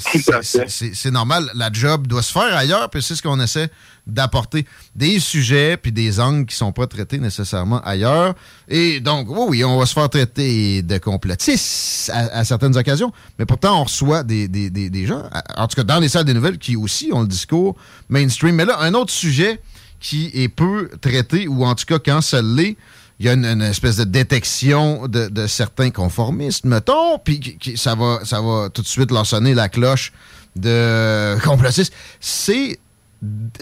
c'est 0.67 1.11
normal. 1.11 1.49
La 1.55 1.71
job 1.71 2.07
doit 2.07 2.21
se 2.21 2.33
faire 2.33 2.53
ailleurs, 2.57 2.89
puis 2.89 3.01
c'est 3.01 3.15
ce 3.15 3.21
qu'on 3.21 3.39
essaie 3.39 3.69
d'apporter. 4.05 4.65
Des 4.95 5.19
sujets 5.19 5.77
puis 5.77 5.91
des 5.91 6.19
angles 6.19 6.45
qui 6.45 6.55
sont 6.55 6.71
pas 6.71 6.87
traités 6.87 7.19
nécessairement 7.19 7.81
ailleurs. 7.83 8.35
Et 8.67 8.99
donc, 8.99 9.27
oui, 9.29 9.63
on 9.63 9.77
va 9.77 9.85
se 9.85 9.93
faire 9.93 10.09
traiter 10.09 10.81
de 10.81 10.97
complotistes 10.97 12.11
à, 12.13 12.43
certaines 12.43 12.75
occasions, 12.77 13.11
mais 13.39 13.45
pourtant, 13.45 13.79
on 13.79 13.83
reçoit 13.85 14.23
des, 14.23 14.47
des- 14.47 14.69
des- 14.69 14.89
des 14.89 15.05
gens, 15.05 15.23
en 15.55 15.67
tout 15.67 15.75
cas 15.75 15.83
dans 15.83 15.99
les 15.99 16.09
salles 16.09 16.25
des 16.25 16.33
nouvelles, 16.33 16.57
qui 16.57 16.75
aussi 16.75 17.11
ont 17.13 17.21
le 17.21 17.27
discours 17.27 17.75
mainstream. 18.09 18.55
Mais 18.55 18.65
là, 18.65 18.77
un 18.81 18.93
autre 18.93 19.11
sujet 19.13 19.61
qui 19.99 20.31
est 20.33 20.49
peu 20.49 20.89
traité, 21.01 21.47
ou 21.47 21.63
en 21.65 21.75
tout 21.75 21.85
cas 21.85 21.97
quand 21.99 22.21
ça 22.21 22.41
l'est, 22.41 22.75
il 23.19 23.27
y 23.27 23.29
a 23.29 23.33
une, 23.33 23.61
espèce 23.61 23.95
de 23.95 24.03
détection 24.03 25.07
de, 25.07 25.47
certains 25.47 25.91
conformistes, 25.91 26.65
mettons, 26.65 27.19
puis 27.23 27.57
ça, 27.77 27.95
va, 27.95 28.19
ça 28.25 28.41
va 28.41 28.69
tout 28.69 28.81
de 28.81 28.87
suite 28.87 29.11
leur 29.11 29.25
sonner 29.25 29.53
la 29.53 29.69
cloche 29.69 30.11
de 30.57 31.37
complotistes. 31.43 31.93
C'est 32.19 32.79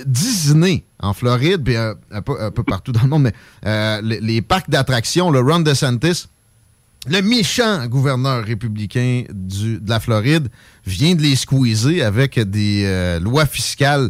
Disney 0.05 0.83
en 0.99 1.13
Floride, 1.13 1.63
puis 1.63 1.75
euh, 1.75 1.93
un, 2.11 2.21
peu, 2.21 2.33
un 2.41 2.51
peu 2.51 2.63
partout 2.63 2.91
dans 2.91 3.03
le 3.03 3.07
monde, 3.09 3.23
mais 3.23 3.33
euh, 3.65 4.01
les, 4.03 4.19
les 4.19 4.41
parcs 4.41 4.69
d'attractions, 4.69 5.31
le 5.31 5.39
Ron 5.39 5.59
DeSantis, 5.59 6.27
le 7.07 7.21
méchant 7.21 7.85
gouverneur 7.87 8.43
républicain 8.43 9.23
du- 9.31 9.79
de 9.79 9.89
la 9.89 9.99
Floride, 9.99 10.49
vient 10.85 11.15
de 11.15 11.21
les 11.21 11.35
squeezer 11.35 12.01
avec 12.01 12.39
des 12.39 12.83
euh, 12.85 13.19
lois 13.19 13.45
fiscales. 13.45 14.09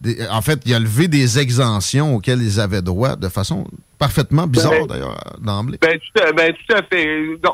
Des- 0.00 0.26
en 0.30 0.40
fait, 0.42 0.60
il 0.66 0.74
a 0.74 0.78
levé 0.78 1.08
des 1.08 1.38
exemptions 1.40 2.14
auxquelles 2.14 2.42
ils 2.42 2.60
avaient 2.60 2.82
droit 2.82 3.16
de 3.16 3.28
façon 3.28 3.66
parfaitement 3.98 4.46
bizarre, 4.46 4.70
Ben, 4.72 4.86
d'ailleurs, 4.86 5.18
d'emblée. 5.40 5.78
Ben 5.82 5.98
tout, 5.98 6.22
à, 6.22 6.32
ben, 6.32 6.52
tout 6.52 6.74
à 6.76 6.82
fait. 6.84 7.08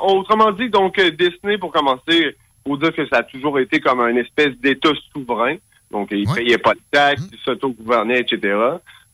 Autrement 0.07 0.53
dit, 0.53 0.69
donc, 0.69 1.01
Disney, 1.19 1.57
pour 1.59 1.73
commencer, 1.73 2.37
faut 2.67 2.77
dire 2.77 2.95
que 2.95 3.07
ça 3.09 3.19
a 3.19 3.23
toujours 3.23 3.59
été 3.59 3.81
comme 3.81 4.01
une 4.01 4.19
espèce 4.19 4.53
d'État 4.63 4.91
souverain. 5.15 5.57
Donc, 5.95 6.09
il 6.11 6.27
payait 6.29 6.59
pas 6.59 6.75
de 6.75 6.81
taxes, 6.91 7.23
il 7.33 7.39
s'auto-gouvernait, 7.45 8.19
etc. 8.21 8.39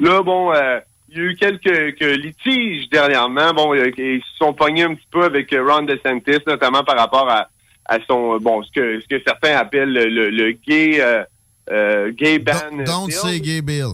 Là, 0.01 0.23
bon, 0.23 0.51
euh, 0.55 0.81
il 1.11 1.19
y 1.19 1.21
a 1.21 1.25
eu 1.25 1.37
quelques, 1.37 1.95
quelques 1.97 2.17
litiges 2.17 2.89
dernièrement. 2.89 3.53
Bon, 3.53 3.75
euh, 3.75 3.91
ils 3.99 4.23
se 4.23 4.37
sont 4.39 4.55
pognés 4.55 4.85
un 4.85 4.95
petit 4.95 5.07
peu 5.11 5.25
avec 5.25 5.53
euh, 5.53 5.63
Ron 5.63 5.83
DeSantis, 5.83 6.43
notamment 6.47 6.83
par 6.83 6.97
rapport 6.97 7.29
à, 7.29 7.49
à 7.85 7.99
son, 8.09 8.35
euh, 8.35 8.39
bon, 8.39 8.63
ce 8.63 8.71
que, 8.73 8.99
ce 8.99 9.07
que 9.07 9.23
certains 9.27 9.57
appellent 9.59 9.93
le, 9.93 10.07
le, 10.07 10.31
le 10.31 10.53
gay, 10.53 11.03
euh, 11.03 11.23
euh, 11.71 12.13
gay 12.13 12.39
ban. 12.39 12.83
Don't 12.87 13.11
say 13.11 13.41
gay 13.41 13.61
bill. 13.61 13.93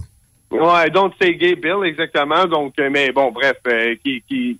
Ouais, 0.48 0.88
Don't 0.90 1.10
Say 1.20 1.34
Gay 1.34 1.56
Bill, 1.56 1.84
exactement. 1.84 2.46
Donc, 2.46 2.74
mais 2.78 3.10
bon, 3.10 3.32
bref, 3.32 3.56
euh, 3.66 3.96
qui, 4.04 4.22
qui, 4.28 4.56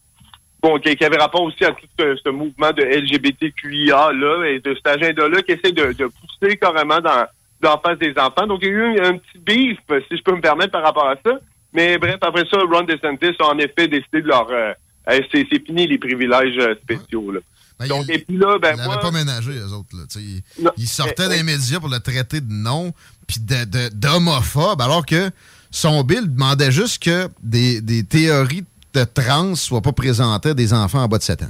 bon, 0.61 0.81
qui, 0.81 0.97
qui 0.97 1.05
avait 1.05 1.17
rapport 1.17 1.43
aussi 1.43 1.65
à 1.65 1.71
tout 1.71 1.87
ce, 1.97 2.17
ce 2.17 2.29
mouvement 2.29 2.73
de 2.73 2.83
LGBTQIA 2.83 4.13
là 4.13 4.45
et 4.47 4.59
de 4.59 4.75
cet 4.75 4.87
agenda-là 4.89 5.43
qui 5.43 5.53
essaie 5.53 5.71
de, 5.71 5.93
de 5.93 6.07
pousser 6.07 6.57
carrément 6.57 6.99
dans 7.01 7.25
dans 7.67 7.81
face 7.81 7.99
des 7.99 8.15
enfants. 8.17 8.47
Donc, 8.47 8.61
il 8.63 8.69
y 8.69 8.71
a 8.71 8.75
eu 8.75 9.01
un, 9.01 9.11
un 9.11 9.19
petit 9.19 9.39
beef, 9.39 9.79
si 10.09 10.17
je 10.17 10.23
peux 10.23 10.35
me 10.35 10.41
permettre, 10.41 10.73
par 10.73 10.83
rapport 10.83 11.09
à 11.09 11.17
ça. 11.25 11.33
Mais 11.73 11.99
bref, 11.99 12.17
après 12.21 12.45
ça, 12.51 12.59
Ron 12.59 12.83
DeSantis 12.85 13.37
a 13.41 13.45
en 13.53 13.59
effet 13.59 13.89
décidé 13.89 14.23
de 14.23 14.29
leur... 14.29 14.47
euh, 14.51 14.73
euh, 15.11 15.21
c'est 15.33 15.45
fini 15.65 15.87
les 15.87 15.99
privilèges 15.99 16.57
euh, 16.59 16.75
spéciaux. 16.83 17.31
Là. 17.33 17.41
Donc, 17.89 18.09
et 18.09 18.19
puis 18.21 18.37
là, 18.39 18.59
ben 18.59 18.75
moi... 18.85 18.99
pas 18.99 19.11
ménagé, 19.11 19.51
eux 19.53 19.73
autres. 19.73 19.89
Là, 19.95 20.05
ils, 20.17 20.43
ils 20.79 20.87
sortaient 20.89 21.29
des 21.29 21.43
médias 21.43 21.79
pour 21.79 21.91
le 21.91 22.01
traiter 22.01 22.41
de 22.41 22.51
non, 22.51 22.93
puis 23.29 23.37
de- 23.41 23.65
de- 23.65 23.89
d'homophobe, 23.95 24.81
alors 24.81 25.05
que 25.05 25.31
son 25.71 26.03
bill 26.03 26.33
demandait 26.35 26.73
juste 26.73 27.03
que 27.03 27.29
des, 27.43 27.81
des 27.83 28.03
théories 28.05 28.65
de 28.95 29.05
trans 29.05 29.55
soit 29.55 29.83
pas 29.83 29.93
présenté 29.93 30.49
à 30.51 30.55
des 30.55 30.73
enfants 30.73 31.03
en 31.03 31.09
bas 31.09 31.19
de 31.19 31.23
7 31.23 31.43
ans. 31.43 31.47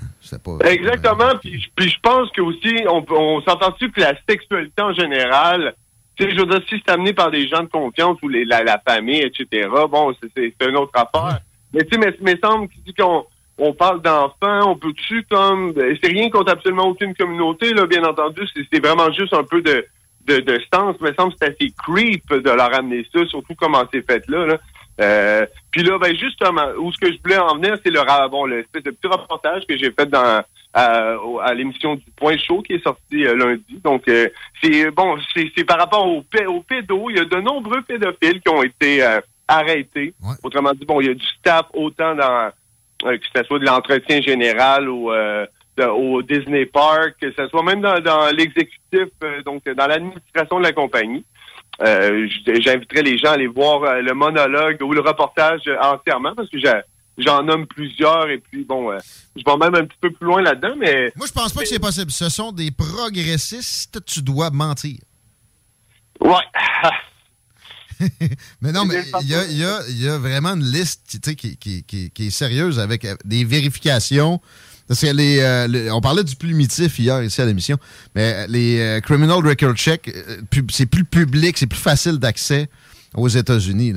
Pas. 0.59 0.69
Exactement. 0.69 1.31
Puis, 1.41 1.61
je- 1.63 1.69
puis 1.77 1.89
je 1.91 2.01
pense 2.03 2.29
que 2.33 2.41
aussi, 2.41 2.75
on, 2.91 3.05
on 3.09 3.41
s'entend-tu 3.43 3.93
que 3.93 4.01
la 4.01 4.15
sexualité 4.29 4.83
en 4.83 4.93
général, 4.93 5.75
tu 6.17 6.25
sais, 6.25 6.31
je 6.35 6.41
veux 6.41 6.47
dire, 6.47 6.61
si 6.69 6.83
c'est 6.85 6.93
amené 6.93 7.13
par 7.13 7.31
des 7.31 7.47
gens 7.49 7.63
de 7.63 7.69
confiance 7.69 8.19
ou 8.23 8.29
les- 8.29 8.45
la, 8.45 8.63
la 8.65 8.79
famille, 8.79 9.21
etc., 9.23 9.69
bon, 9.91 10.15
c'est- 10.35 10.55
une 10.69 10.77
autre 10.77 10.93
affaire. 10.95 11.41
Mais 11.73 11.85
tu 11.85 11.91
sais, 11.95 11.99
mais, 11.99 12.15
mais 12.21 12.39
semble 12.43 12.69
qu'il 12.69 12.83
dit 12.85 12.95
qu'on 12.95 13.25
on 13.59 13.73
parle 13.73 14.03
d'enfants, 14.03 14.71
on 14.71 14.77
peut-tu 14.77 15.23
comme... 15.31 15.73
C'est 16.03 16.09
rien 16.11 16.29
contre 16.31 16.53
absolument 16.53 16.89
aucune 16.89 17.15
communauté, 17.15 17.73
là, 17.73 17.87
bien 17.87 18.05
entendu. 18.05 18.43
C'est 18.71 18.85
vraiment 18.85 19.11
juste 19.13 19.33
un 19.33 19.45
peu 19.45 19.63
de, 19.63 19.85
de, 20.27 20.41
de 20.41 20.61
sens. 20.73 20.97
Mais 21.01 21.15
semble 21.15 21.33
que 21.33 21.39
c'est 21.41 21.49
assez 21.55 21.73
creep 21.85 22.29
de 22.33 22.51
leur 22.51 22.75
amener 22.75 23.07
ça, 23.15 23.25
surtout 23.27 23.55
comment 23.55 23.83
c'est 23.93 24.05
fait 24.07 24.23
là. 24.29 24.45
là. 24.47 24.59
Euh, 25.01 25.47
puis 25.71 25.83
là, 25.83 25.99
ben 25.99 26.15
justement, 26.17 26.69
où 26.79 26.91
ce 26.93 26.99
que 26.99 27.13
je 27.13 27.19
voulais 27.23 27.39
en 27.39 27.55
venir, 27.57 27.77
c'est 27.83 27.91
le 27.91 28.01
bon, 28.31 28.47
l'espèce 28.47 28.83
de 28.83 28.91
petit 28.91 29.07
reportage 29.09 29.67
que 29.67 29.77
j'ai 29.77 29.91
fait 29.91 30.07
dans 30.07 30.43
à, 30.77 31.17
au- 31.19 31.41
à 31.41 31.55
l'émission 31.55 31.95
du 31.95 32.05
Point 32.17 32.37
Chaud 32.37 32.61
qui 32.63 32.75
est 32.75 32.83
sorti 32.85 33.25
euh, 33.27 33.35
lundi. 33.35 33.81
Donc 33.83 34.07
euh, 34.09 34.29
c'est 34.63 34.91
bon, 34.91 35.17
c'est 35.35 35.65
par 35.65 35.79
rapport 35.79 36.07
aux, 36.07 36.23
aux 36.49 36.61
pédos. 36.63 37.09
Il 37.11 37.17
y 37.17 37.21
a 37.21 37.25
de 37.25 37.41
nombreux 37.41 37.81
pédophiles 37.83 38.41
qui 38.43 38.49
ont 38.53 38.63
été 38.63 39.03
euh, 39.03 39.21
arrêtés. 39.49 40.13
Autrement 40.43 40.73
dit, 40.75 40.85
bon, 40.85 41.01
il 41.01 41.07
y 41.07 41.11
a 41.11 41.15
du 41.15 41.27
staff 41.39 41.67
autant 41.73 42.15
dans 42.15 42.51
que 43.03 43.19
ce 43.35 43.43
soit 43.45 43.59
de 43.59 43.65
l'entretien 43.67 44.21
général 44.23 44.89
ou 44.89 45.11
au 45.13 46.23
Disney 46.23 46.65
Park, 46.67 47.17
que 47.21 47.31
ce 47.33 47.47
soit 47.49 47.63
même 47.63 47.81
dans, 47.83 48.01
dans 48.01 48.35
l'exécutif, 48.35 49.09
euh, 49.23 49.43
donc 49.45 49.63
dans 49.69 49.87
l'administration 49.87 50.59
de 50.59 50.63
la 50.65 50.73
compagnie. 50.73 51.25
Euh, 51.83 52.27
J'inviterai 52.47 53.03
les 53.03 53.19
gens 53.19 53.29
à 53.31 53.33
aller 53.33 53.47
voir 53.49 54.01
le 54.01 54.13
monologue 54.15 54.79
ou 54.83 54.93
le 54.95 55.01
reportage 55.01 55.61
entièrement 55.83 56.35
parce 56.35 56.49
que 56.49 56.59
j'ai- 56.59 56.81
j'en 57.19 57.43
nomme 57.43 57.67
plusieurs 57.67 58.29
et 58.29 58.39
puis 58.39 58.65
bon, 58.65 58.91
euh, 58.93 58.99
je 59.37 59.43
vais 59.45 59.57
même 59.57 59.75
un 59.75 59.85
petit 59.87 59.99
peu 60.01 60.11
plus 60.13 60.27
loin 60.27 60.43
là-dedans, 60.43 60.75
mais 60.79 61.13
Moi, 61.17 61.27
je 61.27 61.33
pense 61.33 61.53
pas 61.53 61.63
que 61.63 61.69
c'est 61.69 61.79
possible. 61.79 62.11
Ce 62.11 62.29
sont 62.29 62.53
des 62.53 62.71
progressistes, 62.71 64.05
tu 64.05 64.23
dois 64.23 64.51
mentir. 64.51 64.99
Ouais. 66.21 66.45
mais 68.61 68.73
non, 68.73 68.85
mais 68.85 69.03
il 69.23 69.29
y 69.29 69.35
a, 69.35 69.45
il 69.47 69.57
y 69.59 69.65
a- 69.65 69.81
il 69.89 70.03
y 70.03 70.09
a 70.09 70.19
vraiment 70.19 70.51
une 70.55 70.65
liste 70.65 71.19
qui, 71.37 71.57
qui- 71.57 71.83
qui- 71.85 72.11
qui 72.11 72.27
est 72.27 72.31
sérieuse 72.31 72.79
avec 72.79 73.05
euh, 73.05 73.15
des 73.25 73.45
vérifications. 73.45 74.41
Parce 74.89 75.01
que 75.01 75.07
les, 75.09 75.41
euh, 75.41 75.67
les- 75.67 75.91
on 75.91 76.01
parlait 76.01 76.23
du 76.23 76.37
primitif 76.37 76.99
hier 76.99 77.23
ici 77.23 77.41
à 77.41 77.45
l'émission, 77.47 77.77
mais 78.15 78.47
les 78.49 78.79
euh, 78.79 79.01
Criminal 79.01 79.45
Record 79.45 79.75
Check, 79.75 80.15
c'est 80.71 80.87
plus 80.87 81.05
public, 81.05 81.59
c'est 81.59 81.67
plus 81.67 81.79
facile 81.79 82.19
d'accès 82.19 82.69
aux 83.17 83.29
États-Unis. 83.29 83.95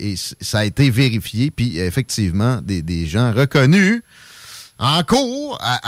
Et 0.00 0.14
ça 0.16 0.58
a 0.60 0.64
été 0.64 0.90
vérifié, 0.90 1.50
puis 1.50 1.78
effectivement, 1.78 2.60
des, 2.60 2.82
des 2.82 3.06
gens 3.06 3.32
reconnus 3.32 4.02
en 4.78 5.02
cours 5.04 5.58
à, 5.62 5.78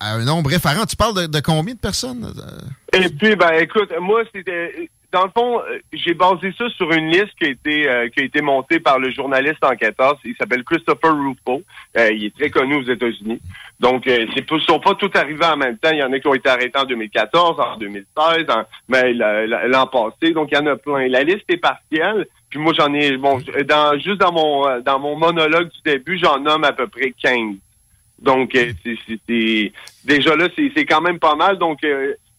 à- 0.00 0.14
un 0.14 0.24
nombre 0.24 0.52
effarant. 0.52 0.84
Tu 0.86 0.96
parles 0.96 1.14
de, 1.14 1.26
de 1.26 1.40
combien 1.40 1.74
de 1.74 1.78
personnes? 1.78 2.32
euh? 2.36 2.98
Et 2.98 3.08
puis, 3.08 3.36
ben, 3.36 3.52
écoute, 3.60 3.90
moi, 4.00 4.22
c'était. 4.34 4.90
Dans 5.12 5.24
le 5.24 5.30
fond, 5.36 5.60
euh, 5.60 5.78
j'ai 5.92 6.14
basé 6.14 6.54
ça 6.56 6.68
sur 6.70 6.90
une 6.92 7.08
liste 7.10 7.34
qui 7.38 7.44
a 7.44 7.50
été 7.50 7.88
euh, 7.88 8.08
qui 8.08 8.20
a 8.20 8.24
été 8.24 8.40
montée 8.40 8.80
par 8.80 8.98
le 8.98 9.10
journaliste 9.10 9.62
enquêteur. 9.62 10.18
Il 10.24 10.34
s'appelle 10.36 10.64
Christopher 10.64 11.12
Rufo. 11.14 11.62
Euh, 11.98 12.10
il 12.12 12.24
est 12.24 12.34
très 12.34 12.48
connu 12.48 12.76
aux 12.76 12.82
États-Unis. 12.90 13.38
Donc, 13.78 14.06
euh, 14.06 14.26
c'est 14.34 14.46
pas, 14.46 14.58
sont 14.60 14.80
pas 14.80 14.94
tous 14.94 15.10
arrivés 15.14 15.44
en 15.44 15.56
même 15.58 15.76
temps. 15.76 15.90
Il 15.92 15.98
y 15.98 16.02
en 16.02 16.12
a 16.12 16.18
qui 16.18 16.26
ont 16.28 16.34
été 16.34 16.48
arrêtés 16.48 16.78
en 16.78 16.84
2014, 16.84 17.60
en 17.60 17.76
2016, 17.76 18.46
en, 18.48 18.62
mais 18.88 19.12
la- 19.12 19.68
l'an 19.68 19.86
passé. 19.86 20.32
Donc, 20.32 20.48
il 20.50 20.54
y 20.54 20.58
en 20.58 20.66
a 20.66 20.76
plein. 20.76 21.06
La 21.08 21.22
liste 21.24 21.44
est 21.48 21.58
partielle. 21.58 22.26
Puis 22.48 22.58
moi, 22.58 22.72
j'en 22.74 22.92
ai. 22.94 23.16
Bon, 23.18 23.38
dans, 23.68 23.98
juste 23.98 24.18
dans 24.18 24.32
mon 24.32 24.66
euh, 24.66 24.80
dans 24.80 24.98
mon 24.98 25.16
monologue 25.16 25.68
du 25.68 25.80
début, 25.84 26.16
j'en 26.18 26.38
nomme 26.40 26.64
à 26.64 26.72
peu 26.72 26.86
près 26.86 27.12
15. 27.22 27.56
Donc, 28.18 28.54
euh, 28.54 28.72
c'est- 28.82 29.72
déjà 30.04 30.36
là, 30.36 30.48
c'est 30.56 30.86
quand 30.86 31.00
même 31.02 31.18
pas 31.18 31.34
mal. 31.34 31.58
Donc, 31.58 31.80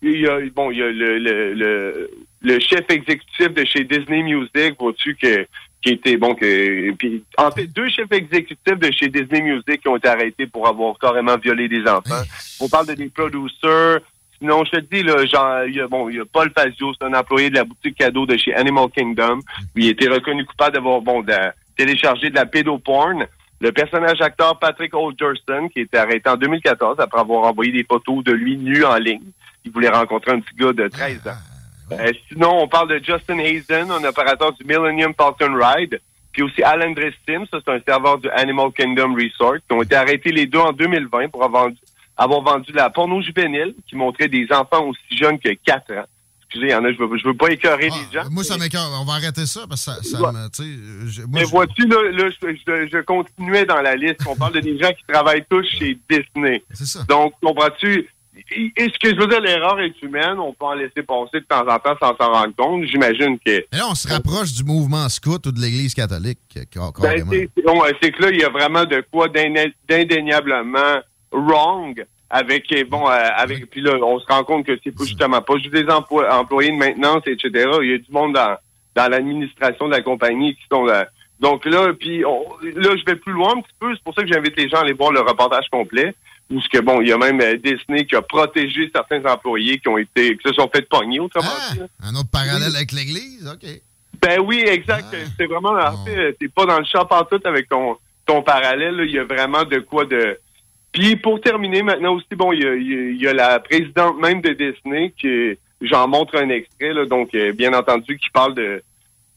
il 0.02 0.20
y 0.22 0.28
a, 0.28 0.40
bon, 0.56 0.72
il 0.72 0.78
y 0.80 0.82
a 0.82 0.90
le, 0.92 1.18
le, 1.20 1.54
le, 1.54 2.10
le 2.44 2.60
chef 2.60 2.84
exécutif 2.90 3.54
de 3.54 3.66
chez 3.66 3.84
Disney 3.86 4.22
Music, 4.24 4.76
vois-tu, 4.80 5.16
que 5.16 5.48
qui 5.82 5.90
était 5.90 6.16
bon 6.16 6.34
que 6.34 6.92
puis 6.94 7.24
en 7.38 7.52
fait 7.52 7.68
deux 7.68 7.90
chefs 7.90 8.12
exécutifs 8.12 8.80
de 8.80 8.92
chez 8.92 9.10
Disney 9.10 9.42
Music 9.42 9.82
qui 9.82 9.88
ont 9.90 9.98
été 9.98 10.08
arrêtés 10.08 10.48
pour 10.48 10.66
avoir 10.68 10.98
carrément 10.98 11.38
violé 11.38 11.68
des 11.68 11.82
enfants. 11.82 12.24
On 12.62 12.70
parle 12.70 12.88
de 12.88 12.94
des 12.94 13.10
producers. 13.10 14.00
Sinon, 14.40 14.64
je 14.66 14.72
te 14.72 14.80
dis, 14.94 15.04
là, 15.04 15.26
genre, 15.26 15.64
il 15.66 15.76
y 15.76 15.80
a, 15.80 15.88
bon, 15.88 16.10
il 16.10 16.18
y 16.18 16.20
a 16.20 16.26
Paul 16.26 16.52
Fazio, 16.54 16.94
c'est 16.94 17.06
un 17.06 17.14
employé 17.14 17.50
de 17.50 17.56
la 17.56 17.64
boutique 17.64 17.96
cadeau 17.96 18.26
de 18.26 18.36
chez 18.36 18.54
Animal 18.54 18.90
Kingdom. 18.94 19.40
Il 19.76 19.88
a 19.88 19.92
été 19.92 20.10
reconnu 20.10 20.44
coupable 20.46 20.74
d'avoir, 20.74 21.00
bon, 21.00 21.22
de 21.22 21.34
téléchargé 21.78 22.30
de 22.30 22.36
la 22.36 22.46
pédoporn. 22.46 23.26
Le 23.62 23.72
personnage 23.72 24.20
acteur 24.20 24.60
Patrick 24.60 24.94
Alderson, 24.94 25.70
qui 25.70 25.82
été 25.82 25.98
arrêté 25.98 26.30
en 26.30 26.36
2014 26.36 27.00
après 27.00 27.22
avoir 27.22 27.46
envoyé 27.46 27.72
des 27.72 27.86
photos 27.86 28.22
de 28.26 28.34
lui 28.34 28.58
nu 28.58 28.84
en 28.84 28.98
ligne. 28.98 29.32
Il 29.64 29.72
voulait 29.72 29.88
rencontrer 29.88 30.34
un 30.34 30.42
petit 30.42 30.56
gars 30.56 30.74
de 30.74 30.90
13 30.90 31.28
ans. 31.28 31.53
Euh, 31.92 32.12
sinon, 32.30 32.64
on 32.64 32.68
parle 32.68 32.90
de 32.90 33.04
Justin 33.04 33.40
Hazen, 33.40 33.92
un 33.92 34.04
opérateur 34.04 34.54
du 34.54 34.64
Millennium 34.66 35.14
Falcon 35.16 35.54
Ride. 35.56 36.00
Puis 36.32 36.42
aussi 36.42 36.64
Alan 36.64 36.92
Dressim, 36.92 37.46
ça 37.52 37.60
c'est 37.64 37.72
un 37.72 37.80
serveur 37.88 38.18
du 38.18 38.28
Animal 38.30 38.72
Kingdom 38.76 39.14
Resort, 39.14 39.58
qui 39.68 39.76
ont 39.76 39.84
été 39.84 39.96
arrêtés 39.96 40.32
les 40.32 40.48
deux 40.48 40.58
en 40.60 40.72
2020 40.72 41.30
pour 41.30 41.44
avoir 41.44 41.66
vendu, 41.66 41.78
avoir 42.18 42.42
vendu 42.42 42.72
la 42.72 42.90
porno 42.90 43.22
juvénile 43.22 43.76
qui 43.88 43.96
montrait 43.96 44.30
des 44.30 44.48
enfants 44.52 44.84
aussi 44.88 45.16
jeunes 45.16 45.38
que 45.40 45.50
4 45.64 45.92
ans. 45.94 46.06
Excusez, 46.46 46.68
il 46.68 46.72
y 46.72 46.76
en 46.76 46.84
a, 46.86 46.92
je 46.92 46.98
veux, 46.98 47.18
je 47.18 47.24
veux 47.28 47.34
pas 47.36 47.50
écœurer 47.50 47.90
les 47.90 48.12
gens. 48.14 48.28
Moi, 48.32 48.44
ça 48.44 48.58
m'écoeure. 48.58 48.90
On 49.02 49.06
va 49.06 49.14
arrêter 49.14 49.46
ça 49.48 49.62
parce 49.68 49.86
que 49.86 49.92
ça, 49.92 50.04
ça 50.04 50.22
Ouais. 50.22 50.32
me. 50.32 51.08
je- 51.08 51.22
moi, 51.22 51.30
Mais 51.34 51.46
je- 51.46 51.50
vois-tu, 51.50 51.88
là, 51.88 51.98
je- 52.12 52.88
je 52.92 53.02
continuais 53.02 53.66
dans 53.66 53.82
la 53.82 53.96
liste. 53.96 54.22
On 54.28 54.36
parle 54.36 54.54
de 54.54 54.60
des 54.60 54.78
gens 54.80 54.90
qui 54.92 55.04
travaillent 55.08 55.46
tous 55.50 55.66
chez 55.68 55.98
Disney. 56.10 56.64
C'est 56.72 56.86
ça. 56.86 57.04
Donc, 57.10 57.34
comprends-tu? 57.44 58.08
Et 58.52 58.72
ce 58.78 59.00
que 59.00 59.10
je 59.10 59.20
veux 59.20 59.28
dire, 59.28 59.42
l'erreur 59.42 59.80
est 59.80 60.00
humaine. 60.02 60.38
On 60.40 60.54
peut 60.54 60.66
en 60.66 60.74
laisser 60.74 61.02
passer 61.04 61.40
de 61.40 61.46
temps 61.46 61.62
en 61.68 61.80
temps 61.80 61.96
sans 62.00 62.16
s'en 62.18 62.32
rendre 62.32 62.54
compte. 62.56 62.86
J'imagine 62.86 63.38
que... 63.40 63.66
Mais 63.72 63.78
là, 63.80 63.86
on 63.90 63.96
se 63.96 64.08
rapproche 64.08 64.54
du 64.54 64.64
mouvement 64.64 65.08
scout 65.10 65.46
ou 65.48 65.52
de 65.52 65.60
l'Église 65.60 65.94
catholique, 65.96 66.40
car- 66.72 66.92
Ben, 67.02 67.24
c'est 68.02 68.12
que 68.12 68.22
là, 68.22 68.30
il 68.32 68.40
y 68.40 68.44
a 68.44 68.50
vraiment 68.50 68.86
de 68.86 69.04
quoi 69.12 69.28
d'indé- 69.30 69.74
d'indéniablement 69.88 71.00
wrong 71.32 72.06
avec, 72.30 72.66
bon, 72.90 73.08
euh, 73.08 73.28
avec, 73.36 73.70
puis 73.70 73.82
là, 73.82 73.94
on 74.02 74.20
se 74.20 74.26
rend 74.28 74.44
compte 74.44 74.66
que 74.66 74.78
c'est 74.84 74.92
justement 75.06 75.42
pas 75.42 75.56
juste 75.58 75.74
des 75.74 75.88
emplois- 75.90 76.34
employés 76.40 76.72
de 76.72 76.78
maintenance, 76.78 77.22
etc. 77.28 77.70
Il 77.82 77.92
y 77.92 77.94
a 77.94 77.98
du 77.98 78.12
monde 78.12 78.34
dans, 78.34 78.56
dans 78.96 79.08
l'administration 79.10 79.86
de 79.88 79.92
la 79.92 80.02
compagnie 80.02 80.56
qui 80.56 80.64
sont 80.72 80.84
là. 80.86 81.08
Donc 81.40 81.66
là, 81.66 81.94
puis 81.94 82.24
on- 82.26 82.46
là, 82.76 82.96
je 82.98 83.06
vais 83.06 83.16
plus 83.18 83.34
loin 83.34 83.52
un 83.58 83.62
petit 83.62 83.74
peu. 83.80 83.94
C'est 83.94 84.04
pour 84.04 84.14
ça 84.16 84.24
que 84.24 84.28
j'invite 84.32 84.58
les 84.58 84.68
gens 84.70 84.78
à 84.78 84.82
aller 84.82 84.94
voir 84.94 85.12
le 85.12 85.20
reportage 85.22 85.66
complet. 85.72 86.16
Où 86.52 86.60
ce 86.62 86.68
que 86.70 86.80
bon, 86.80 87.02
il 87.02 87.08
y 87.08 87.12
a 87.14 87.18
même 87.18 87.40
euh, 87.42 87.58
Disney 87.58 88.06
qui 88.06 88.16
a 88.16 88.22
protégé 88.22 88.90
certains 88.94 89.24
employés 89.26 89.80
qui 89.80 89.88
ont 89.88 89.98
été, 89.98 90.38
qui 90.38 90.48
se 90.48 90.54
sont 90.54 90.70
fait 90.74 90.88
pogner, 90.88 91.20
autrement 91.20 91.50
dit. 91.72 91.80
là. 91.80 91.86
Un 92.04 92.16
autre 92.16 92.30
parallèle 92.32 92.76
avec 92.76 92.92
l'Église, 92.92 93.48
OK. 93.52 93.68
Ben 94.22 94.40
oui, 94.40 94.64
exact. 94.66 95.16
C'est 95.38 95.46
vraiment, 95.48 95.72
en 95.74 96.06
fait, 96.06 96.36
c'est 96.40 96.54
pas 96.54 96.66
dans 96.66 96.80
le 96.80 96.86
champ 96.86 97.08
en 97.10 97.24
tout 97.26 97.40
avec 97.46 97.68
ton, 97.68 97.98
ton 98.26 98.42
parallèle. 98.44 98.96
là. 98.96 99.04
Il 99.06 99.12
y 99.12 99.20
a 99.20 99.24
vraiment 99.24 99.64
de 99.64 99.80
quoi 99.80 100.06
de. 100.06 100.38
Puis 100.92 101.16
pour 101.16 101.42
terminer 101.42 101.82
maintenant 101.82 102.14
aussi, 102.16 102.28
bon, 102.36 102.52
il 102.54 102.62
y 102.64 102.68
a, 102.68 102.76
il 102.76 102.88
y 102.88 102.94
a- 102.94 103.10
il 103.10 103.22
y 103.22 103.28
a 103.28 103.34
la 103.34 103.60
présidente 103.60 104.20
même 104.22 104.42
de 104.42 104.54
Disney 104.54 105.12
qui, 105.20 105.58
j'en 105.82 106.08
montre 106.08 106.38
un 106.38 106.50
extrait, 106.50 106.94
là, 106.94 107.06
donc 107.06 107.34
euh, 107.34 107.52
bien 107.54 107.74
entendu, 107.74 108.18
qui 108.18 108.30
parle 108.30 108.54
de. 108.54 108.84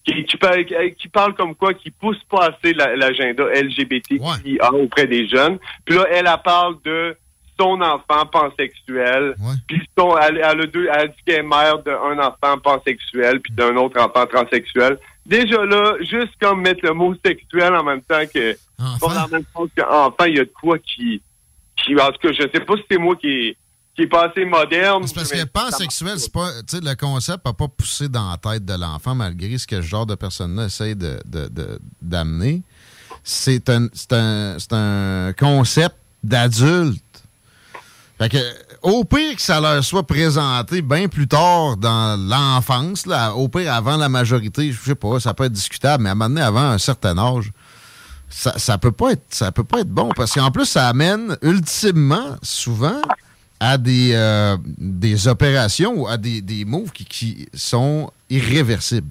Qui, 0.06 0.36
parle, 0.36 0.64
qui 0.96 1.08
parle 1.08 1.34
comme 1.34 1.54
quoi, 1.56 1.74
qui 1.74 1.90
pousse 1.90 2.22
pas 2.30 2.46
assez 2.50 2.72
la- 2.74 2.94
l'agenda 2.94 3.42
LGBTQIA 3.52 4.72
auprès 4.74 5.06
des 5.06 5.26
jeunes. 5.28 5.58
Puis 5.84 5.96
là, 5.96 6.06
elle, 6.10 6.26
elle 6.28 6.42
parle 6.44 6.76
de 6.84 7.16
son 7.58 7.80
enfant 7.80 8.24
pansexuel. 8.30 9.34
Puis 9.66 9.82
son, 9.98 10.16
elle, 10.18 10.36
elle 10.38 10.60
a 10.60 10.66
deux, 10.66 10.88
elle 10.92 11.08
dit 11.08 11.14
qu'elle 11.26 11.40
est 11.40 11.42
mère 11.42 11.78
d'un 11.80 12.18
enfant 12.18 12.58
pansexuel 12.62 13.40
puis 13.40 13.52
d'un 13.52 13.74
autre 13.76 14.00
enfant 14.00 14.26
transsexuel. 14.26 14.98
Déjà 15.24 15.64
là, 15.64 15.94
juste 16.00 16.34
comme 16.40 16.60
mettre 16.62 16.84
le 16.84 16.92
mot 16.92 17.14
sexuel 17.24 17.74
en 17.74 17.82
même 17.82 18.02
temps 18.02 18.22
que 18.32 18.56
la 19.14 19.26
même 19.28 19.44
que 19.74 19.82
enfant, 19.82 20.24
il 20.26 20.36
y 20.36 20.40
a 20.40 20.44
de 20.44 20.52
quoi 20.60 20.78
qui, 20.78 21.20
qui 21.76 21.94
en 21.98 22.12
tout 22.12 22.28
cas, 22.28 22.32
je 22.32 22.42
sais 22.42 22.60
pas 22.64 22.76
si 22.76 22.82
c'est 22.90 22.98
moi 22.98 23.16
qui 23.16 23.56
qui 23.96 24.02
est 24.02 24.06
pas 24.06 24.28
assez 24.28 24.44
moderne. 24.44 25.04
C'est 25.06 25.14
parce 25.14 25.30
que 25.30 25.44
pansexuel, 25.44 26.18
c'est 26.20 26.32
pas. 26.32 26.50
Tu 26.68 26.76
sais, 26.76 26.80
le 26.84 26.94
concept 26.94 27.44
n'a 27.46 27.52
pas 27.52 27.66
poussé 27.68 28.08
dans 28.08 28.30
la 28.30 28.36
tête 28.36 28.64
de 28.64 28.74
l'enfant, 28.74 29.14
malgré 29.14 29.56
ce 29.58 29.66
que 29.66 29.76
ce 29.80 29.86
genre 29.86 30.06
de 30.06 30.14
personne-là 30.14 30.66
essaie 30.66 30.94
de- 30.94 31.18
de- 31.24 31.48
de- 31.48 31.78
d'amener. 32.02 32.62
C'est 33.24 33.68
un, 33.70 33.88
un, 34.12 34.56
un 34.70 35.32
concept 35.32 35.96
d'adulte. 36.22 37.02
Fait 38.18 38.28
que, 38.30 38.38
au 38.82 39.04
pire 39.04 39.34
que 39.36 39.42
ça 39.42 39.60
leur 39.60 39.82
soit 39.84 40.06
présenté 40.06 40.80
bien 40.80 41.08
plus 41.08 41.26
tard 41.28 41.76
dans 41.76 42.16
l'enfance, 42.18 43.04
au 43.34 43.48
pire 43.48 43.72
avant 43.74 43.96
la 43.96 44.08
majorité, 44.08 44.72
je 44.72 44.80
sais 44.80 44.94
pas, 44.94 45.20
ça 45.20 45.34
peut 45.34 45.44
être 45.44 45.52
discutable, 45.52 46.04
mais 46.04 46.08
à 46.10 46.12
un 46.12 46.14
moment 46.14 46.28
donné, 46.30 46.40
avant 46.42 46.60
un 46.70 46.78
certain 46.78 47.18
âge, 47.18 47.50
ça, 48.30 48.58
ça 48.58 48.78
peut 48.78 48.92
pas 48.92 49.12
être 49.12 49.24
ça 49.30 49.52
peut 49.52 49.64
pas 49.64 49.80
être 49.80 49.88
bon 49.90 50.10
parce 50.16 50.32
qu'en 50.32 50.50
plus 50.50 50.64
ça 50.66 50.88
amène 50.88 51.36
ultimement 51.42 52.36
souvent 52.42 53.00
à 53.60 53.78
des, 53.78 54.12
euh, 54.14 54.56
des 54.78 55.28
opérations 55.28 56.02
ou 56.02 56.06
à 56.06 56.16
des, 56.16 56.40
des 56.40 56.64
moves 56.64 56.92
qui, 56.92 57.04
qui 57.04 57.48
sont 57.54 58.10
irréversibles. 58.28 59.08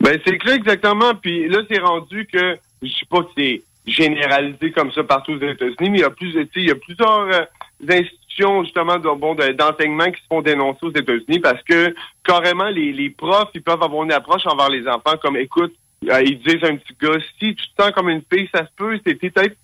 Ben 0.00 0.18
c'est 0.26 0.38
clair 0.38 0.54
exactement. 0.54 1.14
Puis 1.14 1.48
là, 1.48 1.58
c'est 1.70 1.80
rendu 1.80 2.26
que 2.26 2.58
je 2.82 2.88
sais 2.88 3.06
pas 3.08 3.26
si 3.28 3.32
c'est 3.36 3.62
généralisé 3.86 4.72
comme 4.72 4.92
ça 4.92 5.04
partout 5.04 5.32
aux 5.32 5.40
États-Unis, 5.40 5.90
mais 5.90 5.98
il 5.98 6.00
y 6.00 6.04
a 6.04 6.10
plus, 6.10 6.34
il 6.56 6.66
y 6.66 6.70
a 6.70 6.74
plusieurs 6.74 7.28
euh, 7.32 7.44
institutions 7.88 8.64
justement 8.64 8.98
de, 8.98 9.52
d'enseignement 9.52 10.10
qui 10.10 10.20
se 10.20 10.26
font 10.28 10.42
dénoncer 10.42 10.86
aux 10.86 10.90
États-Unis 10.90 11.40
parce 11.40 11.62
que 11.62 11.94
carrément 12.24 12.68
les, 12.68 12.92
les 12.92 13.10
profs 13.10 13.50
ils 13.54 13.62
peuvent 13.62 13.82
avoir 13.82 14.04
une 14.04 14.12
approche 14.12 14.46
envers 14.46 14.68
les 14.68 14.86
enfants 14.86 15.16
comme 15.20 15.36
écoute, 15.36 15.74
euh, 16.08 16.22
ils 16.24 16.38
disent 16.38 16.64
un 16.64 16.76
petit 16.76 16.94
gars 17.00 17.18
si 17.38 17.54
tu 17.54 17.66
te 17.68 17.82
sens 17.82 17.92
comme 17.92 18.08
une 18.08 18.22
fille, 18.32 18.48
ça 18.54 18.64
se 18.64 18.70
peut, 18.76 18.98
c'est 19.04 19.14
peut-être 19.14 19.56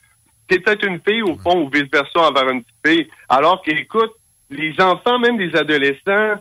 t'es 0.49 0.59
peut-être 0.61 0.85
une 0.87 1.01
fille 1.07 1.23
au 1.23 1.37
fond 1.37 1.63
ou 1.63 1.71
vice 1.71 1.91
versa 1.93 2.21
envers 2.21 2.49
une 2.49 2.63
petite 2.63 2.87
fille. 2.87 3.09
Alors 3.29 3.63
que 3.63 3.71
écoute, 3.71 4.13
les 4.51 4.75
enfants, 4.81 5.19
même 5.19 5.39
des 5.39 5.55
adolescents, 5.57 6.41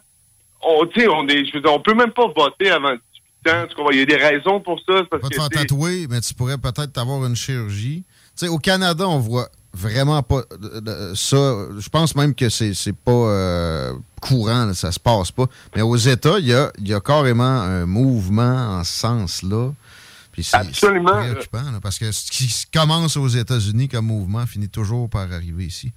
on, 0.61 0.85
on 0.85 1.27
est, 1.27 1.45
je 1.45 1.53
veux 1.53 1.61
dire, 1.61 1.73
on 1.73 1.79
peut 1.79 1.93
même 1.93 2.11
pas 2.11 2.27
voter 2.35 2.71
avant 2.71 2.93
18 3.45 3.53
ans. 3.53 3.89
Il 3.91 3.99
y 3.99 4.01
a 4.01 4.05
des 4.05 4.15
raisons 4.15 4.59
pour 4.59 4.79
ça. 4.79 5.03
Parce 5.09 5.21
Pas 5.21 5.29
te 5.29 5.35
faire 5.35 5.49
tatouer, 5.49 6.07
mais 6.09 6.21
tu 6.21 6.33
pourrais 6.33 6.57
peut-être 6.57 6.97
avoir 6.97 7.25
une 7.25 7.35
chirurgie. 7.35 8.03
Au 8.49 8.57
Canada, 8.57 9.07
on 9.07 9.19
voit 9.19 9.47
vraiment 9.73 10.21
pas 10.23 10.41
ça. 11.13 11.37
Je 11.77 11.89
pense 11.89 12.15
même 12.15 12.33
que 12.33 12.49
c'est 12.49 12.95
pas 12.95 13.11
euh, 13.11 13.93
courant, 14.21 14.65
là, 14.65 14.73
ça 14.73 14.91
se 14.91 14.99
passe 14.99 15.31
pas. 15.31 15.45
Mais 15.75 15.81
aux 15.81 15.95
États, 15.95 16.39
il 16.39 16.47
y 16.47 16.53
a, 16.53 16.71
il 16.79 16.87
y 16.87 16.93
a 16.93 16.99
carrément 16.99 17.43
un 17.43 17.85
mouvement 17.85 18.77
en 18.77 18.83
ce 18.83 18.99
sens-là. 18.99 19.71
Puis 20.35 20.43
c'est 20.43 20.57
c'est 20.57 20.67
Absolument. 20.67 21.13
préoccupant, 21.17 21.71
là, 21.71 21.79
parce 21.81 21.97
que 21.97 22.11
ce 22.11 22.29
qui 22.29 22.69
commence 22.71 23.15
aux 23.15 23.29
États-Unis 23.29 23.87
comme 23.87 24.07
mouvement 24.07 24.45
finit 24.45 24.67
toujours 24.69 25.09
par 25.09 25.31
arriver 25.31 25.63
ici. 25.63 25.93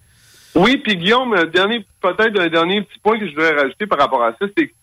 Oui, 0.54 0.76
puis 0.76 0.96
Guillaume, 0.96 1.34
dernier, 1.52 1.84
peut-être 2.00 2.40
un 2.40 2.48
dernier 2.48 2.82
petit 2.82 2.98
point 3.00 3.18
que 3.18 3.26
je 3.26 3.34
voudrais 3.34 3.54
rajouter 3.54 3.86
par 3.88 3.98
rapport 3.98 4.22
à 4.22 4.30
ça, 4.40 4.46
c'est 4.56 4.68
que 4.68 4.74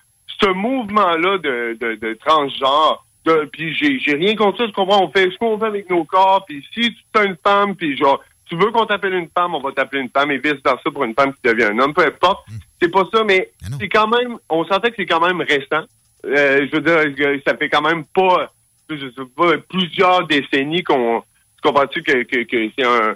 ce 0.41 0.47
mouvement-là 0.47 1.37
de, 1.37 1.77
de, 1.79 1.95
de 1.95 2.17
transgenre, 2.25 3.05
de, 3.25 3.49
puis 3.51 3.73
j'ai, 3.73 3.97
j'ai 3.99 4.15
rien 4.15 4.35
contre 4.35 4.57
ça, 4.57 4.65
tu 4.67 4.73
comprends, 4.73 5.03
on 5.05 5.09
fait 5.09 5.31
ce 5.31 5.37
qu'on 5.37 5.55
veut 5.55 5.67
avec 5.67 5.89
nos 5.89 6.03
corps, 6.03 6.43
puis 6.45 6.61
si 6.73 6.91
tu 6.91 7.21
es 7.21 7.25
une 7.25 7.37
femme, 7.41 7.75
puis 7.75 7.95
genre, 7.97 8.21
tu 8.47 8.57
veux 8.57 8.71
qu'on 8.71 8.85
t'appelle 8.85 9.13
une 9.13 9.29
femme, 9.35 9.55
on 9.55 9.61
va 9.61 9.71
t'appeler 9.71 10.01
une 10.01 10.09
femme, 10.09 10.31
et 10.31 10.37
vice-versa 10.37 10.91
pour 10.91 11.05
une 11.05 11.13
femme 11.15 11.33
qui 11.33 11.41
devient 11.43 11.71
un 11.71 11.79
homme, 11.79 11.93
peu 11.93 12.05
importe. 12.05 12.45
C'est 12.81 12.91
pas 12.91 13.03
ça, 13.11 13.23
mais 13.23 13.51
c'est 13.79 13.89
quand 13.89 14.07
même, 14.07 14.37
on 14.49 14.65
sentait 14.65 14.89
que 14.89 14.97
c'est 14.97 15.05
quand 15.05 15.25
même 15.25 15.39
récent. 15.41 15.85
Euh, 16.25 16.67
je 16.67 16.75
veux 16.75 16.81
dire, 16.81 17.15
que 17.15 17.41
ça 17.47 17.55
fait 17.57 17.69
quand 17.69 17.81
même 17.81 18.03
pas, 18.05 18.51
je 18.89 19.07
sais 19.09 19.29
pas, 19.35 19.57
plusieurs 19.69 20.27
décennies 20.27 20.83
qu'on, 20.83 21.21
tu 21.21 21.61
comprends-tu 21.69 22.03
que, 22.03 22.23
que, 22.23 22.43
que 22.43 22.69
c'est 22.77 22.85
un, 22.85 23.15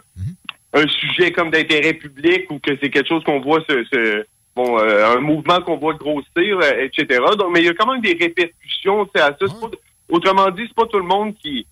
un 0.73 0.87
sujet 0.87 1.31
comme 1.31 1.51
d'intérêt 1.51 1.93
public 1.93 2.49
ou 2.49 2.59
que 2.59 2.71
c'est 2.81 2.89
quelque 2.89 3.07
chose 3.07 3.23
qu'on 3.23 3.39
voit 3.41 3.61
se, 3.69 3.83
se- 3.85 4.25
bon 4.55 4.79
euh, 4.79 5.15
un 5.15 5.19
mouvement 5.19 5.61
qu'on 5.61 5.77
voit 5.77 5.93
grossir, 5.93 6.25
euh, 6.61 6.85
etc. 6.85 7.19
Donc, 7.37 7.51
mais 7.53 7.59
il 7.61 7.65
y 7.65 7.69
a 7.69 7.73
quand 7.73 7.91
même 7.91 8.01
des 8.01 8.13
répercussions 8.19 9.03
à 9.15 9.31
ça. 9.39 9.45
Pas- 9.59 9.69
autrement 10.09 10.49
dit, 10.51 10.63
c'est 10.67 10.73
pas 10.75 10.85
tout 10.87 10.99
le 10.99 11.05
monde 11.05 11.35
qui. 11.41 11.65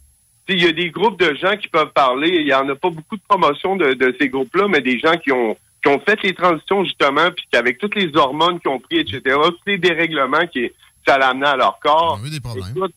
Il 0.50 0.64
y 0.64 0.68
a 0.68 0.72
des 0.72 0.90
groupes 0.92 1.20
de 1.20 1.36
gens 1.36 1.58
qui 1.58 1.68
peuvent 1.68 1.92
parler. 1.92 2.30
Il 2.30 2.48
y 2.48 2.54
en 2.54 2.70
a 2.70 2.76
pas 2.76 2.90
beaucoup 2.90 3.18
de 3.18 3.22
promotion 3.28 3.76
de, 3.76 3.94
de 3.94 4.16
ces 4.20 4.30
groupes-là, 4.30 4.68
mais 4.70 4.80
des 4.82 4.98
gens 5.00 5.18
qui 5.18 5.32
ont 5.32 5.58
qui 5.84 5.90
ont 5.90 6.00
fait 6.00 6.22
les 6.24 6.34
transitions 6.34 6.84
justement, 6.86 7.30
puis 7.36 7.46
qu'avec 7.52 7.78
toutes 7.78 7.96
les 7.96 8.16
hormones 8.16 8.60
qu'ils 8.60 8.72
ont 8.72 8.80
pris, 8.80 8.98
etc., 9.00 9.22
tous 9.26 9.58
les 9.68 9.78
dérèglements 9.78 10.48
qui 10.48 10.72
ça 11.06 11.18
l'a 11.18 11.30
amené 11.30 11.46
à 11.48 11.56
leur 11.56 11.78
corps. 11.80 12.18
des 12.30 12.40
problèmes. 12.40 12.64
Écoute, 12.76 12.94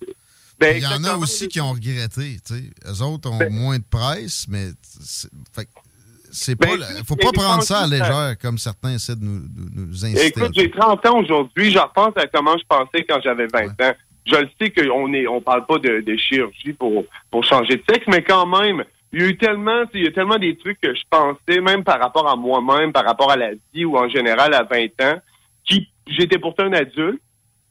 ben, 0.61 0.77
Il 0.77 0.82
y 0.82 0.87
en 0.87 1.05
a 1.05 1.16
aussi 1.16 1.49
qui 1.49 1.61
ont 1.61 1.73
regretté. 1.73 2.37
tu 2.47 2.55
sais. 2.55 2.62
Eux 2.87 3.03
autres 3.03 3.31
ont 3.31 3.39
Ben 3.39 3.53
moins 3.53 3.78
de 3.78 3.85
presse, 3.85 4.47
mais 4.49 4.69
c'est 6.31 6.57
pas. 6.57 6.66
Ben, 6.66 6.74
écoute, 6.74 7.07
faut 7.07 7.16
pas 7.16 7.32
prendre 7.32 7.62
ça 7.62 7.81
à 7.81 7.87
légère 7.87 8.37
comme 8.41 8.59
certains 8.59 8.95
essaient 8.95 9.16
de 9.16 9.24
nous, 9.24 9.41
de 9.41 9.81
nous 9.87 10.05
inciter. 10.05 10.20
à 10.20 10.27
Écoute, 10.27 10.53
j'ai 10.55 10.70
30 10.70 11.07
ans 11.07 11.19
aujourd'hui. 11.19 11.70
Je 11.70 11.78
repense 11.78 12.12
à 12.16 12.27
comment 12.27 12.57
je 12.59 12.65
pensais 12.69 13.05
quand 13.09 13.20
j'avais 13.23 13.47
20 13.47 13.81
ans. 13.81 13.95
Je 14.27 14.37
le 14.37 14.49
sais 14.61 14.70
qu'on 14.70 15.12
est, 15.15 15.27
on 15.27 15.41
parle 15.41 15.65
pas 15.66 15.78
de, 15.78 16.03
de 16.03 16.16
chirurgie 16.16 16.74
pour, 16.74 17.05
pour 17.31 17.43
changer 17.43 17.77
de 17.77 17.82
sexe, 17.89 18.05
mais 18.07 18.23
quand 18.23 18.47
même, 18.47 18.85
il 19.12 19.23
y 19.23 19.24
a 19.24 19.28
eu 19.28 19.37
tellement, 19.39 19.85
il 19.95 20.05
y 20.05 20.07
a 20.07 20.12
tellement 20.12 20.39
des 20.39 20.57
trucs 20.57 20.81
que 20.81 20.95
je 20.95 21.03
pensais, 21.09 21.61
même 21.61 21.82
par 21.82 21.99
rapport 21.99 22.28
à 22.28 22.37
moi-même, 22.37 22.93
par 22.93 23.05
rapport 23.05 23.31
à 23.31 23.37
la 23.37 23.51
vie 23.74 23.85
ou 23.85 23.97
en 23.97 24.09
général 24.09 24.55
à 24.55 24.62
20 24.62 24.85
ans, 25.03 25.20
qui, 25.65 25.89
j'étais 26.07 26.39
pourtant 26.39 26.65
un 26.65 26.74
adulte, 26.74 27.20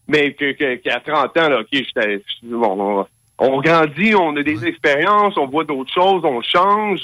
mais 0.10 0.34
que, 0.34 0.52
que- 0.54 0.76
qu'à 0.76 1.00
30 1.00 1.38
ans, 1.38 1.50
là, 1.50 1.60
ok, 1.62 1.68
j'étais, 1.72 2.22
bon, 2.44 3.06
on, 3.38 3.62
grandit, 3.62 4.16
on 4.16 4.36
a 4.36 4.44
des 4.44 4.66
expériences, 4.66 5.38
on 5.38 5.46
voit 5.48 5.64
d'autres 5.64 5.94
choses, 5.94 6.26
on 6.26 6.42
change. 6.42 7.02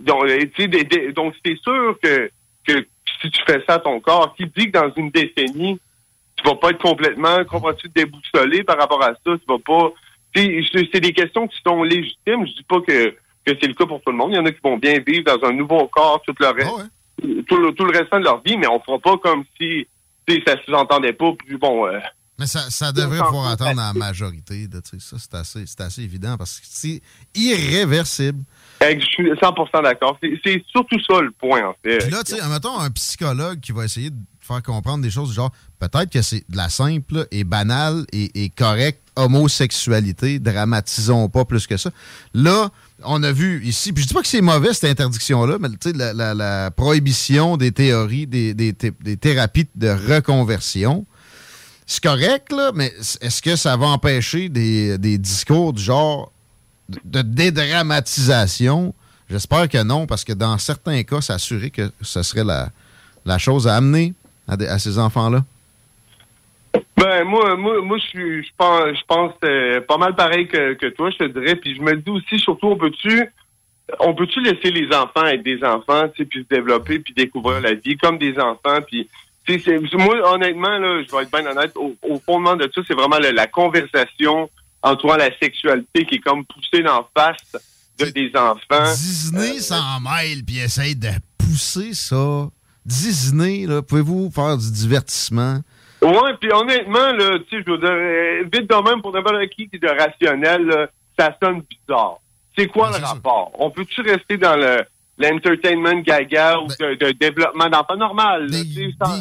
Donc, 0.00 0.24
euh, 0.24 1.12
donc 1.12 1.34
c'est 1.44 1.56
sûr 1.58 1.96
que, 2.02 2.30
que 2.66 2.86
si 3.20 3.30
tu 3.30 3.42
fais 3.46 3.62
ça 3.68 3.74
à 3.74 3.78
ton 3.78 4.00
corps, 4.00 4.34
qui 4.34 4.46
dit 4.46 4.72
que 4.72 4.78
dans 4.78 4.92
une 4.96 5.10
décennie, 5.10 5.78
tu 6.36 6.44
vas 6.48 6.54
pas 6.56 6.70
être 6.70 6.82
complètement, 6.82 7.44
comprends-tu, 7.44 7.88
déboussolé 7.94 8.64
par 8.64 8.78
rapport 8.78 9.02
à 9.02 9.12
ça, 9.12 9.18
tu 9.24 9.44
vas 9.48 9.58
pas, 9.58 9.92
c'est 10.34 11.00
des 11.00 11.12
questions 11.12 11.46
qui 11.48 11.58
sont 11.66 11.82
légitimes, 11.82 12.46
je 12.46 12.52
dis 12.52 12.66
pas 12.68 12.80
que, 12.80 13.10
que 13.44 13.52
c'est 13.60 13.66
le 13.68 13.74
cas 13.74 13.86
pour 13.86 14.00
tout 14.02 14.10
le 14.12 14.16
monde, 14.18 14.32
il 14.32 14.36
y 14.36 14.38
en 14.38 14.44
a 14.46 14.50
qui 14.52 14.60
vont 14.62 14.76
bien 14.76 14.98
vivre 15.06 15.24
dans 15.24 15.46
un 15.48 15.52
nouveau 15.52 15.86
corps 15.88 16.20
tout 16.26 16.34
le 16.38 16.46
reste, 16.48 16.68
tout, 17.48 17.56
le, 17.56 17.72
tout 17.72 17.84
le 17.84 17.98
restant 17.98 18.18
de 18.18 18.24
leur 18.24 18.42
vie, 18.42 18.56
mais 18.58 18.66
on 18.66 18.80
fera 18.80 18.98
pas 18.98 19.16
comme 19.18 19.44
si, 19.58 19.86
tu 20.26 20.34
sais, 20.34 20.42
ça 20.46 20.56
sous-entendait 20.64 21.14
pas, 21.14 21.32
puis 21.38 21.56
bon, 21.56 21.86
euh, 21.86 21.98
Mais 22.38 22.46
ça, 22.46 22.68
ça 22.70 22.92
devrait 22.92 23.20
pouvoir 23.20 23.48
attendre 23.48 23.80
à 23.80 23.86
la 23.88 23.92
majorité. 23.94 24.68
sais, 24.84 24.96
ça, 25.00 25.16
c'est 25.18 25.34
assez, 25.34 25.64
assez 25.78 26.02
évident 26.02 26.36
parce 26.36 26.60
que 26.60 26.66
c'est 26.68 27.00
irréversible. 27.34 28.44
je 28.82 29.04
suis 29.06 29.30
100% 29.30 29.82
d'accord. 29.82 30.18
C'est- 30.22 30.62
surtout 30.70 30.98
ça 31.08 31.20
le 31.22 31.30
point, 31.30 31.66
en 31.68 31.74
fait. 31.82 31.98
Puis 31.98 32.10
là, 32.10 32.22
tu 32.24 32.34
sais, 32.36 32.48
mettons 32.48 32.78
un 32.78 32.90
psychologue 32.90 33.60
qui 33.60 33.72
va 33.72 33.84
essayer 33.86 34.10
de 34.10 34.16
faire 34.40 34.62
comprendre 34.62 35.02
des 35.02 35.10
choses 35.10 35.30
du 35.30 35.34
genre, 35.34 35.50
peut-être 35.78 36.10
que 36.10 36.20
c'est 36.22 36.44
de 36.48 36.56
la 36.56 36.68
simple 36.68 37.26
et 37.30 37.42
banale 37.44 38.04
et, 38.12 38.44
et 38.44 38.50
correcte 38.50 39.00
homosexualité, 39.16 40.38
dramatisons 40.38 41.28
pas 41.30 41.44
plus 41.46 41.66
que 41.66 41.76
ça. 41.78 41.90
Là, 42.34 42.68
on 43.02 43.22
a 43.22 43.32
vu 43.32 43.64
ici, 43.64 43.92
puis 43.92 44.02
je 44.02 44.08
dis 44.08 44.14
pas 44.14 44.20
que 44.22 44.28
c'est 44.28 44.42
mauvais 44.42 44.72
cette 44.74 44.90
interdiction-là, 44.90 45.56
mais 45.58 45.68
la, 45.94 46.12
la- 46.12 46.34
la 46.34 46.70
prohibition 46.70 47.56
des 47.56 47.72
théories, 47.72 48.26
des, 48.26 48.52
des 48.54 48.72
des 48.72 49.16
thérapies 49.16 49.66
de 49.74 49.88
reconversion, 49.88 51.06
c'est 51.86 52.02
correct, 52.02 52.52
là, 52.52 52.72
mais 52.74 52.86
est-ce 53.20 53.40
que 53.40 53.54
ça 53.54 53.76
va 53.76 53.86
empêcher 53.86 54.48
des, 54.48 54.98
des 54.98 55.18
discours 55.18 55.72
du 55.72 55.80
genre 55.80 56.32
de, 56.88 57.22
dédramatisation? 57.22 58.92
J'espère 59.30 59.68
que 59.68 59.82
non, 59.84 60.06
parce 60.06 60.24
que 60.24 60.32
dans 60.32 60.58
certains 60.58 61.04
cas, 61.04 61.20
s'assurer 61.20 61.70
que 61.70 61.92
ce 62.02 62.24
serait 62.24 62.42
la, 62.42 62.70
la 63.24 63.38
chose 63.38 63.68
à 63.68 63.76
amener 63.76 64.14
à, 64.48 64.78
ces 64.80 64.98
enfants-là. 64.98 65.44
Ben 66.96 67.24
moi, 67.24 67.56
moi, 67.56 67.80
moi, 67.82 67.98
je 67.98 68.48
pense, 68.58 68.82
je 68.88 69.04
pense 69.06 69.32
pas 69.86 69.96
mal 69.96 70.16
pareil 70.16 70.48
que, 70.48 70.74
que 70.74 70.86
toi, 70.88 71.10
je 71.10 71.18
te 71.18 71.38
dirais. 71.38 71.54
Puis 71.54 71.76
je 71.76 71.82
me 71.82 71.94
dis 71.94 72.10
aussi, 72.10 72.38
surtout, 72.38 72.66
on 72.66 72.76
peut-tu, 72.76 73.30
on 74.00 74.12
peut-tu 74.12 74.40
laisser 74.40 74.72
les 74.72 74.88
enfants 74.94 75.24
être 75.26 75.42
des 75.42 75.62
enfants, 75.62 76.08
puis 76.08 76.42
se 76.42 76.54
développer, 76.54 76.98
puis 76.98 77.14
découvrir 77.14 77.60
la 77.60 77.74
vie 77.74 77.96
comme 77.96 78.18
des 78.18 78.38
enfants, 78.38 78.80
puis 78.86 79.08
moi, 79.94 80.32
honnêtement, 80.32 80.78
là, 80.78 81.02
je 81.02 81.14
vais 81.14 81.22
être 81.22 81.30
bien 81.30 81.46
honnête, 81.46 81.72
au, 81.76 81.94
au 82.02 82.20
fondement 82.20 82.56
de 82.56 82.66
tout, 82.66 82.82
c'est 82.86 82.94
vraiment 82.94 83.18
la, 83.18 83.32
la 83.32 83.46
conversation 83.46 84.50
entourant 84.82 85.16
la 85.16 85.36
sexualité 85.38 86.04
qui 86.04 86.16
est 86.16 86.20
comme 86.20 86.44
poussée 86.44 86.82
d'en 86.82 87.08
face 87.16 87.56
de 87.98 88.06
des 88.06 88.30
enfants. 88.36 88.92
Disney 88.92 89.58
s'en 89.60 90.00
mêle 90.00 90.44
puis 90.44 90.58
essaye 90.58 90.94
de 90.94 91.08
pousser 91.38 91.94
ça. 91.94 92.48
Disney, 92.84 93.66
là, 93.66 93.82
pouvez-vous 93.82 94.30
faire 94.30 94.56
du 94.56 94.70
divertissement? 94.70 95.60
Ouais, 96.02 96.34
puis 96.40 96.52
honnêtement, 96.52 97.12
là, 97.12 97.38
tu 97.48 97.56
sais, 97.56 97.64
je 97.66 97.70
veux 97.70 97.78
dire, 97.78 97.88
euh, 97.90 98.42
vite 98.52 98.68
de 98.70 98.88
même, 98.90 99.00
pour 99.00 99.12
n'importe 99.12 99.48
qui 99.48 99.68
qui 99.68 99.76
est 99.76 99.78
de 99.78 99.88
rationnel, 99.88 100.66
là, 100.66 100.86
ça 101.18 101.36
sonne 101.42 101.62
bizarre. 101.62 102.18
C'est 102.56 102.66
quoi 102.68 102.90
le 102.90 103.04
rapport? 103.04 103.50
On 103.58 103.70
peut-tu 103.70 104.02
rester 104.02 104.36
dans 104.36 104.56
le 104.56 104.84
l'entertainment 105.18 106.00
gaga 106.02 106.58
ou 106.58 106.66
de, 106.68 106.94
de 107.06 107.12
développement 107.18 107.68
d'enfants 107.70 107.96
normal? 107.96 108.50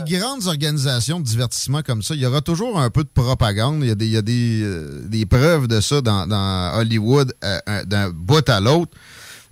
Des 0.06 0.18
grandes 0.20 0.48
organisations 0.48 1.20
de 1.20 1.26
divertissement 1.26 1.82
comme 1.82 2.02
ça, 2.02 2.16
il 2.16 2.22
y 2.22 2.26
aura 2.26 2.42
toujours 2.42 2.80
un 2.80 2.90
peu 2.90 3.04
de 3.04 3.10
propagande. 3.14 3.80
Il 3.84 3.88
y 3.88 3.92
a 3.92 3.96
des, 3.96 4.06
il 4.08 4.12
y 4.14 4.18
a 4.18 4.22
des, 4.22 4.62
euh, 4.64 5.02
des 5.08 5.26
preuves 5.26 5.68
de 5.68 5.80
ça 5.82 6.02
dans, 6.02 6.28
dans 6.28 6.78
Hollywood 6.80 7.34
euh, 7.44 7.60
un- 7.68 7.84
d'un 7.86 8.10
bout 8.10 8.48
à 8.50 8.60
l'autre. 8.60 8.92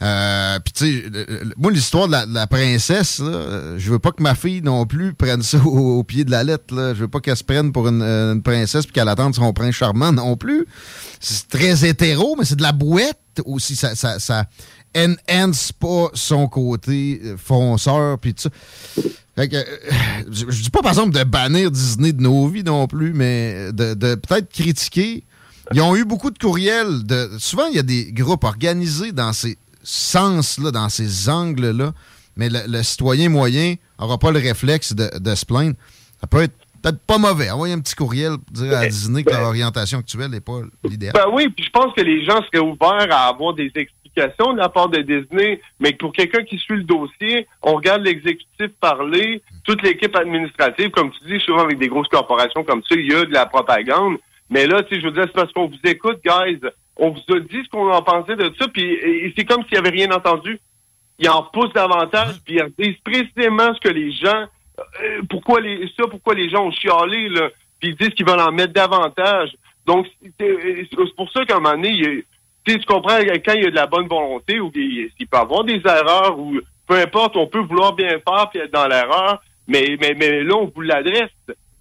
Euh, 0.02 0.60
Puis 0.66 0.74
tu 0.74 1.02
sais, 1.02 1.10
moi 1.56 1.72
l'histoire 1.72 2.08
de 2.08 2.12
la, 2.12 2.26
de 2.26 2.34
la 2.34 2.46
princesse, 2.46 3.20
là, 3.20 3.28
euh, 3.28 3.76
je 3.80 3.90
veux 3.90 4.00
pas 4.00 4.12
que 4.12 4.22
ma 4.22 4.36
fille 4.36 4.62
non 4.62 4.86
plus 4.86 5.14
prenne 5.14 5.42
ça 5.44 5.58
au, 5.66 6.00
au 6.00 6.04
pied 6.04 6.26
de 6.26 6.32
la 6.32 6.44
lettre. 6.44 6.76
Là. 6.76 6.94
Je 6.94 7.00
veux 7.02 7.08
pas 7.08 7.22
qu'elle 7.22 7.38
se 7.38 7.44
prenne 7.44 7.72
pour 7.72 7.88
une, 7.88 8.02
une 8.02 8.42
princesse 8.44 8.86
puis 8.86 8.92
qu'elle 8.92 9.08
attende 9.08 9.34
son 9.34 9.54
prince 9.54 9.76
charmant 9.76 10.12
non 10.12 10.36
plus. 10.36 10.66
C'est 11.22 11.48
très 11.48 11.88
hétéro, 11.88 12.36
mais 12.38 12.44
c'est 12.44 12.58
de 12.58 12.64
la 12.64 12.74
bouette 12.74 13.18
aussi. 13.46 13.78
Ça, 13.78 13.96
ça, 13.96 14.20
ça 14.20 14.46
enhance 14.96 15.72
pas 15.72 16.10
son 16.14 16.48
côté 16.48 17.22
euh, 17.24 17.38
fonceur 17.38 18.20
puis 18.20 18.34
tout 18.34 18.44
ça. 18.44 18.50
Fait 19.36 19.50
que, 19.50 19.56
euh, 19.56 19.64
je, 20.32 20.46
je 20.50 20.64
dis 20.64 20.70
pas 20.70 20.82
par 20.82 20.92
exemple 20.92 21.18
de 21.18 21.24
bannir 21.24 21.72
Disney 21.72 22.14
de 22.14 22.22
nos 22.22 22.48
vies 22.48 22.64
non 22.64 22.88
plus, 22.88 23.14
mais 23.14 23.72
de, 23.72 23.94
de 23.94 24.16
peut-être 24.16 24.52
critiquer. 24.52 25.24
Ils 25.74 25.82
ont 25.82 25.96
eu 25.96 26.06
beaucoup 26.06 26.30
de 26.30 26.38
courriels. 26.38 27.04
De, 27.04 27.30
souvent, 27.40 27.66
il 27.68 27.76
y 27.76 27.80
a 27.80 27.84
des 27.84 28.12
groupes 28.12 28.44
organisés 28.44 29.12
dans 29.12 29.34
ces 29.34 29.58
sens-là, 29.82 30.72
dans 30.72 30.90
ces 30.90 31.30
angles-là, 31.30 31.94
mais 32.36 32.50
le, 32.50 32.60
le 32.68 32.84
citoyen 32.84 33.30
moyen 33.30 33.76
n'aura 34.00 34.18
pas 34.18 34.32
le 34.32 34.40
réflexe 34.40 34.94
de, 34.94 35.10
de 35.18 35.36
se 35.36 35.46
plaindre. 35.46 35.76
Ça 36.22 36.28
peut 36.28 36.44
être 36.44 36.54
peut-être 36.82 37.00
pas 37.00 37.18
mauvais. 37.18 37.50
Envoyer 37.50 37.74
un 37.74 37.80
petit 37.80 37.96
courriel 37.96 38.38
pour 38.38 38.64
dire 38.64 38.78
à 38.78 38.86
Disney 38.86 39.24
que 39.24 39.32
leur 39.32 39.48
orientation 39.48 40.00
actuelle 40.00 40.30
n'est 40.32 40.42
pas 40.42 40.60
l'idéal. 40.84 41.14
Ben 41.14 41.26
oui, 41.34 41.48
puis 41.50 41.66
je 41.66 41.70
pense 41.72 41.94
que 41.96 42.02
les 42.02 42.24
gens 42.26 42.40
seraient 42.44 42.64
ouverts 42.64 43.08
à 43.10 43.30
avoir 43.30 43.54
des 43.54 43.72
implication 44.16 44.54
de 44.54 44.60
la 44.60 44.70
part 44.70 44.90
de 44.90 45.02
Disney, 45.02 45.62
mais 45.80 45.94
pour 45.94 46.12
quelqu'un 46.12 46.44
qui 46.44 46.58
suit 46.58 46.78
le 46.78 46.84
dossier, 46.84 47.48
on 47.62 47.76
regarde 47.76 48.04
l'exécutif 48.04 48.70
parler, 48.80 49.42
toute 49.66 49.82
l'équipe 49.82 50.16
administrative, 50.16 50.90
comme 50.92 51.12
tu 51.12 51.26
dis, 51.26 51.40
souvent 51.44 51.64
avec 51.64 51.80
des 51.80 51.88
grosses 51.88 52.08
corporations 52.08 52.64
comme 52.64 52.84
ça, 52.84 52.96
il 52.96 53.12
y 53.12 53.16
a 53.16 53.26
de 53.26 53.34
la 53.34 53.46
propagande. 53.46 54.18
Mais 54.50 54.68
là, 54.68 54.84
tu 54.84 54.96
sais, 54.96 55.02
je 55.02 55.08
veux 55.08 55.14
dire, 55.14 55.24
c'est 55.26 55.34
parce 55.34 55.52
qu'on 55.52 55.68
vous 55.68 55.80
écoute, 55.84 56.20
guys. 56.24 56.60
On 56.96 57.10
vous 57.10 57.36
a 57.36 57.40
dit 57.40 57.64
ce 57.64 57.70
qu'on 57.70 57.92
en 57.92 58.04
pensait 58.04 58.36
de 58.36 58.54
ça, 58.60 58.68
puis 58.68 59.00
c'est 59.36 59.46
comme 59.46 59.64
s'il 59.64 59.74
n'y 59.74 59.78
avait 59.80 59.90
rien 59.90 60.12
entendu. 60.12 60.60
Ils 61.18 61.30
en 61.30 61.44
poussent 61.44 61.74
davantage, 61.74 62.36
puis 62.46 62.60
ils 62.60 62.86
disent 62.86 63.02
précisément 63.04 63.74
ce 63.74 63.80
que 63.80 63.90
les 63.90 64.12
gens, 64.12 64.46
euh, 64.80 65.22
pourquoi 65.30 65.60
les, 65.60 65.92
ça, 65.98 66.08
pourquoi 66.08 66.36
les 66.36 66.50
gens 66.50 66.66
ont 66.68 66.72
chialé, 66.72 67.30
là, 67.30 67.50
puis 67.80 67.90
ils 67.90 67.96
disent 67.96 68.14
qu'ils 68.14 68.28
veulent 68.28 68.40
en 68.40 68.52
mettre 68.52 68.74
davantage. 68.74 69.56
Donc, 69.88 70.08
c'est 70.40 70.88
c'est 70.90 71.16
pour 71.16 71.32
ça 71.32 71.46
qu'à 71.46 71.58
un 71.58 71.60
moment 71.60 71.76
donné, 71.76 72.24
tu 72.66 72.80
comprends, 72.86 73.18
quand 73.18 73.54
il 73.54 73.64
y 73.64 73.68
a 73.68 73.72
de 73.72 73.76
la 73.76 73.88
bonne 73.88 74.08
volonté, 74.08 74.60
ou 74.60 74.72
il 74.76 75.10
il 75.20 75.28
peut 75.28 75.38
avoir 75.38 75.64
des 75.64 75.82
erreurs, 75.86 76.38
ou 76.38 76.60
peu 76.88 76.96
importe, 76.96 77.36
on 77.36 77.48
peut 77.48 77.60
vouloir 77.60 77.94
bien 77.94 78.10
faire 78.10 78.50
puis 78.50 78.60
être 78.60 78.74
dans 78.74 78.88
l'erreur, 78.88 79.42
mais, 79.68 79.98
mais, 80.00 80.14
mais 80.18 80.44
là, 80.44 80.56
on 80.56 80.72
vous 80.74 80.82
l'adresse. 80.82 81.32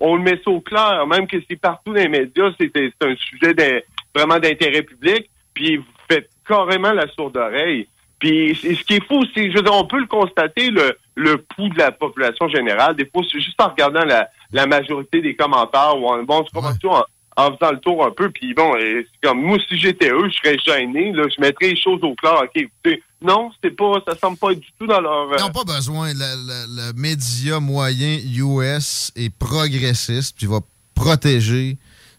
On 0.00 0.16
le 0.16 0.22
met 0.22 0.40
ça 0.44 0.50
au 0.50 0.60
clair, 0.60 1.06
même 1.06 1.26
que 1.26 1.36
c'est 1.48 1.56
partout 1.56 1.92
dans 1.92 2.00
les 2.00 2.08
médias, 2.08 2.50
c'est 2.58 2.76
un 3.02 3.14
sujet 3.16 3.84
vraiment 4.14 4.38
d'intérêt 4.38 4.82
public, 4.82 5.30
puis 5.54 5.76
vous 5.76 5.84
faites 6.10 6.28
carrément 6.46 6.92
la 6.92 7.06
sourde 7.08 7.36
oreille. 7.36 7.86
Puis 8.18 8.54
ce 8.54 8.84
qui 8.84 8.94
est 8.94 9.06
fou, 9.06 9.24
c'est, 9.34 9.50
je 9.50 9.56
veux 9.56 9.62
dire, 9.62 9.74
on 9.74 9.84
peut 9.84 9.98
le 9.98 10.06
constater, 10.06 10.70
le, 10.70 10.96
le 11.16 11.38
pouls 11.38 11.68
de 11.68 11.78
la 11.78 11.90
population 11.90 12.48
générale. 12.48 12.94
Des 12.94 13.06
fois, 13.06 13.22
c'est 13.30 13.40
juste 13.40 13.60
en 13.60 13.68
regardant 13.68 14.04
la, 14.04 14.28
la 14.52 14.66
majorité 14.66 15.20
des 15.20 15.34
commentaires 15.34 15.98
ou 15.98 16.06
en, 16.06 16.22
bon, 16.22 16.44
ça, 16.52 16.60
en, 16.88 17.04
en 17.36 17.56
faisant 17.56 17.72
le 17.72 17.78
tour 17.80 18.04
un 18.06 18.10
peu. 18.10 18.30
Puis 18.30 18.52
bon, 18.54 18.74
euh, 18.76 19.02
c'est 19.02 19.28
comme 19.28 19.42
moi, 19.42 19.58
si 19.68 19.78
j'étais 19.78 20.10
eux, 20.10 20.28
je 20.28 20.36
serais 20.36 20.58
gêné. 20.58 21.12
Là, 21.12 21.24
je 21.34 21.40
mettrais 21.40 21.70
les 21.70 21.80
choses 21.80 22.00
au 22.02 22.14
clair. 22.14 22.40
Ok, 22.42 22.50
écoutez, 22.54 23.02
non, 23.22 23.50
c'est 23.62 23.70
pas, 23.76 24.02
ça 24.06 24.16
semble 24.18 24.36
pas 24.38 24.52
être 24.52 24.60
du 24.60 24.72
tout 24.78 24.86
dans 24.86 25.00
leur. 25.00 25.30
euh, 25.32 25.36
Ils 25.38 25.42
n'ont 25.44 25.50
pas 25.50 25.64
besoin. 25.64 26.12
Le, 26.12 26.18
le- 26.18 26.88
le 26.88 26.92
média 27.00 27.60
moyen 27.60 28.18
US 28.36 29.12
est 29.16 29.34
progressiste, 29.34 30.36
puis 30.36 30.46
va 30.46 30.58
protéger 30.94 31.76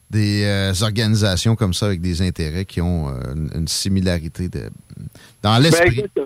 des 0.10 0.44
euh, 0.44 0.74
organisations 0.82 1.56
comme 1.56 1.74
ça 1.74 1.88
avec 1.88 2.00
des 2.02 2.22
intérêts 2.22 2.66
qui 2.66 2.82
ont 2.82 3.10
euh, 3.10 3.34
une, 3.36 3.50
une 3.62 3.68
similarité 3.68 4.48
de, 4.48 4.70
dans 5.42 5.58
l'esprit. 5.58 6.04
Ben, 6.16 6.22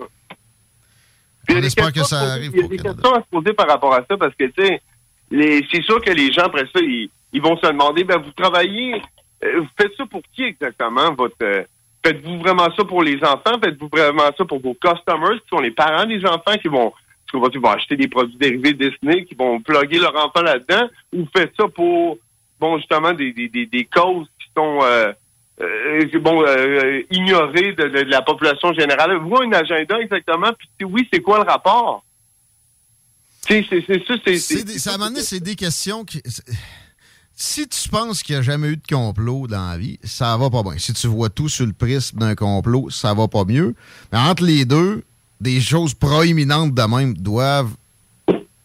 y 1.50 1.54
a 1.54 1.60
On 1.60 1.64
espère 1.64 1.94
que 1.94 2.04
ça 2.04 2.20
arrive 2.34 2.52
Il 2.54 2.62
y 2.62 2.66
a 2.66 2.68
des 2.68 2.78
questions 2.78 3.14
à 3.16 3.22
se 3.22 3.28
poser 3.32 3.54
par 3.54 3.68
rapport 3.68 3.94
à 3.94 4.04
ça 4.10 4.18
parce 4.18 4.36
que, 4.36 4.44
tu 4.46 4.54
sais, 4.66 4.82
c'est 5.72 5.84
sûr 5.84 6.02
que 6.02 6.12
les 6.12 6.32
gens, 6.34 6.44
après 6.44 6.66
ça, 6.74 6.80
ils, 6.82 7.10
ils 7.34 7.42
vont 7.42 7.58
se 7.58 7.68
demander, 7.68 8.04
ben, 8.04 8.18
vous 8.22 8.32
travaillez, 8.32 9.02
euh, 9.44 9.60
vous 9.60 9.68
faites 9.80 9.96
ça 9.98 10.06
pour 10.06 10.22
qui 10.34 10.44
exactement, 10.44 11.14
votre... 11.14 11.36
euh, 11.42 11.64
Faites-vous 12.06 12.40
vraiment 12.40 12.70
ça 12.76 12.86
pour 12.86 13.04
les 13.04 13.18
enfants? 13.24 13.60
Faites-vous 13.62 13.90
vraiment 13.92 14.30
ça 14.38 14.46
pour 14.46 14.62
vos 14.62 14.76
customers, 14.76 15.42
qui 15.42 15.50
sont 15.50 15.60
les 15.60 15.72
parents 15.72 16.06
des 16.06 16.24
enfants 16.26 16.58
qui 16.62 16.70
vont, 16.70 16.94
qui 17.30 17.38
vont, 17.38 17.50
qui 17.50 17.58
vont 17.58 17.72
acheter 17.72 17.98
des 17.98 18.08
produits 18.08 18.38
dérivés 18.38 18.74
Disney, 18.74 19.26
qui 19.26 19.36
vont 19.36 19.60
plugger 19.60 20.00
leur 20.00 20.16
enfant 20.16 20.42
là-dedans? 20.42 20.88
Ou 21.14 21.26
faites 21.36 21.52
ça 21.60 21.68
pour, 21.68 22.18
bon, 22.60 22.78
justement, 22.78 23.14
des, 23.14 23.34
des, 23.34 23.50
des, 23.50 23.66
des 23.66 23.86
causes 23.86 24.28
qui 24.40 24.48
sont... 24.56 24.80
euh, 24.84 25.12
euh, 25.60 26.20
bon, 26.20 26.44
euh, 26.46 27.02
ignorées 27.10 27.74
de, 27.74 27.88
de- 27.88 28.04
de 28.04 28.12
la 28.12 28.22
population 28.22 28.72
générale. 28.74 29.18
Vous 29.18 29.36
un 29.38 29.52
agenda 29.52 30.00
exactement, 30.00 30.52
puis 30.78 30.86
oui, 30.86 31.10
c'est 31.12 31.22
quoi 31.22 31.40
le 31.44 31.50
rapport? 31.50 32.06
Tu 33.48 33.64
sais, 33.66 33.84
c'est 33.86 34.06
ça, 34.06 34.14
c'est... 34.24 34.90
À 34.90 34.94
un 34.94 34.98
moment 34.98 35.10
donné, 35.10 35.22
c'est 35.22 35.40
des 35.40 35.56
questions 35.56 36.06
qui. 36.06 36.22
Si 37.40 37.68
tu 37.68 37.88
penses 37.90 38.24
qu'il 38.24 38.34
n'y 38.34 38.40
a 38.40 38.42
jamais 38.42 38.70
eu 38.70 38.78
de 38.78 38.88
complot 38.88 39.46
dans 39.46 39.70
la 39.70 39.78
vie, 39.78 40.00
ça 40.04 40.36
va 40.38 40.50
pas 40.50 40.64
bien. 40.64 40.76
Si 40.80 40.92
tu 40.94 41.06
vois 41.06 41.30
tout 41.30 41.48
sur 41.48 41.68
le 41.68 41.72
prisme 41.72 42.18
d'un 42.18 42.34
complot, 42.34 42.90
ça 42.90 43.14
va 43.14 43.28
pas 43.28 43.46
mieux. 43.46 43.76
Mais 44.12 44.18
entre 44.18 44.44
les 44.44 44.66
deux, 44.66 45.04
des 45.40 45.62
choses 45.62 45.94
proéminentes 45.94 46.74
de 46.74 46.82
même 46.82 47.14
doivent 47.16 47.76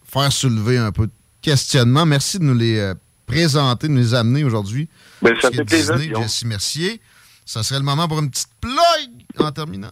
faire 0.04 0.32
soulever 0.32 0.78
un 0.78 0.90
peu 0.90 1.06
de 1.06 1.12
questionnement. 1.42 2.06
Merci 2.06 2.38
de 2.38 2.44
nous 2.44 2.54
les 2.54 2.78
euh, 2.78 2.94
présenter, 3.26 3.88
de 3.88 3.92
nous 3.92 4.00
les 4.00 4.14
amener 4.14 4.42
aujourd'hui. 4.42 4.88
Ben, 5.20 5.38
ça 5.38 5.50
fait 5.50 5.66
plaisir. 5.66 6.22
Jesse 6.22 6.44
Mercier. 6.46 7.02
Ça 7.44 7.62
serait 7.62 7.78
le 7.78 7.84
moment 7.84 8.08
pour 8.08 8.20
une 8.20 8.30
petite 8.30 8.54
plug 8.58 9.10
en 9.38 9.52
terminant. 9.52 9.90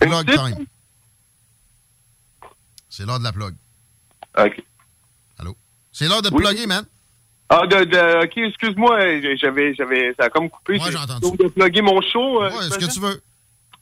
Plug 0.00 0.26
time. 0.26 0.66
C'est 2.88 3.06
l'heure 3.06 3.20
de 3.20 3.24
la 3.24 3.32
plug. 3.32 3.54
OK. 4.36 4.64
C'est 6.00 6.08
l'heure 6.08 6.22
de 6.22 6.30
Oui. 6.32 6.42
plugger, 6.42 6.66
man. 6.66 6.82
Ah, 7.50 7.66
de, 7.66 7.84
de, 7.84 8.24
OK, 8.24 8.32
excuse-moi, 8.38 8.98
j'avais, 9.36 9.74
j'avais, 9.74 10.14
ça 10.18 10.24
a 10.26 10.30
comme 10.30 10.48
coupé. 10.48 10.74
Ouais, 10.78 10.90
j'ai 10.90 10.96
entendu. 10.96 11.20
Donc, 11.20 11.36
de 11.36 11.48
plugger 11.48 11.82
mon 11.82 12.00
show. 12.00 12.42
euh, 12.42 12.48
Ouais, 12.48 12.62
ce 12.70 12.78
que 12.78 12.90
tu 12.90 13.00
veux. 13.00 13.20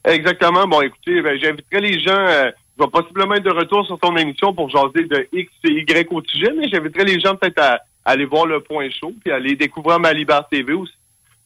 Exactement. 0.05 0.67
Bon, 0.67 0.81
écoutez, 0.81 1.23
ben, 1.23 1.39
j'inviterai 1.41 1.81
les 1.81 2.01
gens, 2.01 2.11
euh, 2.19 2.51
je 2.77 2.83
vais 2.83 2.91
possiblement 2.91 3.35
être 3.37 3.45
de 3.45 3.51
retour 3.53 3.87
sur 3.87 4.01
ton 4.01 4.17
émission 4.17 4.53
pour 4.53 4.69
jaser 4.69 5.05
de 5.05 5.29
X 5.33 5.53
et 5.63 5.69
Y 5.83 6.09
au 6.13 6.21
sujet, 6.25 6.53
mais 6.59 6.69
j'inviterai 6.69 7.05
les 7.05 7.21
gens 7.21 7.37
peut-être 7.37 7.59
à, 7.61 7.75
à 8.05 8.11
aller 8.11 8.25
voir 8.25 8.47
le 8.47 8.61
point 8.63 8.89
chaud 8.91 9.15
puis 9.23 9.31
à 9.33 9.37
aller 9.37 9.55
découvrir 9.55 10.01
ma 10.01 10.13
TV 10.51 10.73
aussi. 10.73 10.93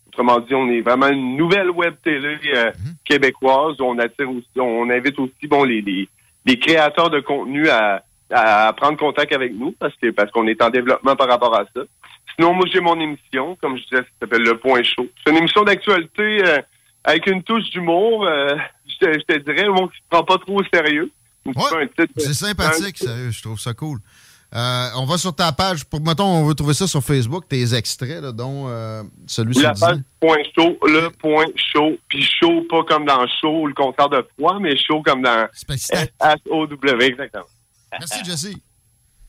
Autrement 0.08 0.40
dit, 0.40 0.54
on 0.54 0.70
est 0.70 0.80
vraiment 0.80 1.08
une 1.08 1.36
nouvelle 1.36 1.70
web 1.70 1.94
télé 2.02 2.38
euh, 2.54 2.70
Mhm. 2.70 2.94
québécoise. 3.04 3.76
On 3.80 3.98
attire 3.98 4.30
aussi, 4.30 4.46
on 4.58 4.88
invite 4.88 5.18
aussi 5.18 5.46
bon 5.48 5.64
les, 5.64 5.82
les, 5.82 6.08
les 6.46 6.58
créateurs 6.58 7.10
de 7.10 7.20
contenu 7.20 7.68
à, 7.68 8.02
à 8.32 8.72
prendre 8.72 8.96
contact 8.98 9.32
avec 9.32 9.52
nous 9.54 9.72
parce 9.78 9.94
que 9.96 10.10
parce 10.10 10.30
qu'on 10.30 10.46
est 10.46 10.60
en 10.62 10.70
développement 10.70 11.16
par 11.16 11.28
rapport 11.28 11.54
à 11.54 11.64
ça. 11.74 11.82
Sinon, 12.36 12.54
moi 12.54 12.64
j'ai 12.72 12.80
mon 12.80 12.98
émission, 12.98 13.56
comme 13.60 13.76
je 13.76 13.82
disais, 13.84 13.96
ça 14.02 14.08
s'appelle 14.20 14.42
Le 14.42 14.58
Point 14.58 14.82
Chaud. 14.82 15.06
C'est 15.24 15.30
une 15.32 15.38
émission 15.38 15.64
d'actualité 15.64 16.42
euh, 16.46 16.58
avec 17.04 17.26
une 17.26 17.42
touche 17.42 17.64
d'humour. 17.70 18.24
euh, 18.26 18.56
je, 18.88 19.06
te, 19.06 19.12
je 19.12 19.24
te 19.34 19.38
dirais, 19.40 19.68
monde 19.68 19.90
qui 19.90 19.98
se 19.98 20.02
prend 20.10 20.24
pas 20.24 20.38
trop 20.38 20.60
au 20.60 20.64
sérieux. 20.72 21.10
Titre- 21.44 22.12
C'est 22.18 22.34
sympathique, 22.34 22.96
un- 23.02 23.06
sérieux, 23.06 23.30
je 23.30 23.42
trouve 23.42 23.58
ça 23.60 23.74
cool. 23.74 23.98
Euh, 24.54 24.88
on 24.96 25.06
va 25.06 25.16
sur 25.16 25.34
ta 25.34 25.50
page. 25.50 25.84
Pour, 25.86 26.00
mettons, 26.02 26.26
on 26.26 26.44
veut 26.44 26.54
trouver 26.54 26.74
ça 26.74 26.86
sur 26.86 27.02
Facebook, 27.02 27.48
tes 27.48 27.74
extraits, 27.74 28.20
là, 28.22 28.32
dont 28.32 28.66
euh, 28.68 29.02
celui 29.26 29.54
sur 29.54 29.62
La 29.62 29.72
page 29.74 29.96
point 30.20 30.36
chaud, 30.54 30.76
le 30.82 31.08
point 31.08 31.46
chaud, 31.56 31.96
puis 32.06 32.22
chaud 32.22 32.62
pas 32.68 32.82
comme 32.84 33.06
dans 33.06 33.26
chaud, 33.40 33.66
le 33.66 33.72
contraire 33.72 34.10
de 34.10 34.22
froid, 34.38 34.58
mais 34.60 34.76
chaud 34.76 35.02
comme 35.02 35.22
dans 35.22 35.48
S-H-O-W, 36.20 37.02
exactement. 37.04 37.44
Merci, 37.98 38.24
Jesse. 38.24 38.54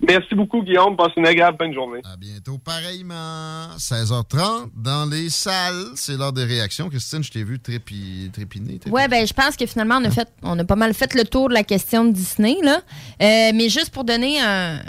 Merci 0.06 0.36
beaucoup, 0.36 0.62
Guillaume. 0.64 0.98
Passe 0.98 1.12
une 1.16 1.26
agréable 1.26 1.58
bonne 1.58 1.74
journée. 1.74 2.02
À 2.04 2.18
bientôt. 2.18 2.58
Pareillement, 2.58 3.70
16h30, 3.78 4.70
dans 4.76 5.10
les 5.10 5.30
salles. 5.30 5.86
C'est 5.96 6.18
l'heure 6.18 6.34
des 6.34 6.44
réactions. 6.44 6.90
Christine, 6.90 7.24
je 7.24 7.32
t'ai 7.32 7.44
vu 7.44 7.58
trépi- 7.58 8.30
trépiner. 8.34 8.80
Ouais, 8.88 9.08
ben 9.08 9.26
je 9.26 9.34
pense 9.34 9.56
que 9.56 9.66
finalement, 9.66 10.00
on 10.02 10.06
a, 10.06 10.12
fait, 10.12 10.28
on 10.42 10.60
a 10.60 10.66
pas 10.66 10.76
mal 10.76 10.94
fait 10.94 11.14
le 11.14 11.24
tour 11.24 11.48
de 11.48 11.54
la 11.54 11.64
question 11.64 12.04
de 12.04 12.12
Disney. 12.12 12.58
Là. 12.62 12.82
Euh, 13.22 13.52
mais 13.56 13.70
juste 13.70 13.92
pour 13.92 14.04
donner 14.04 14.42
un- 14.42 14.82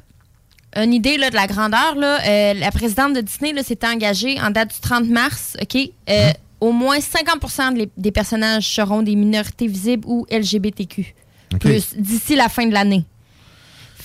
une 0.76 0.92
idée 0.92 1.16
là, 1.16 1.30
de 1.30 1.36
la 1.36 1.46
grandeur, 1.46 1.94
là, 1.94 2.18
euh, 2.26 2.54
la 2.54 2.72
présidente 2.72 3.14
de 3.14 3.20
Disney 3.20 3.52
là, 3.52 3.62
s'était 3.62 3.86
engagée 3.86 4.40
en 4.40 4.50
date 4.50 4.74
du 4.74 4.80
30 4.80 5.06
mars. 5.08 5.56
OK? 5.62 5.76
Euh, 6.10 6.30
Au 6.60 6.72
moins 6.72 6.98
50 6.98 7.74
des- 7.76 7.90
des 7.96 8.10
personnages 8.10 8.66
seront 8.66 9.02
des 9.02 9.14
minorités 9.16 9.66
visibles 9.66 10.04
ou 10.08 10.24
LGBTQ. 10.30 11.14
D'ici 11.96 12.36
la 12.36 12.48
fin 12.48 12.66
de 12.66 12.72
l'année. 12.72 13.04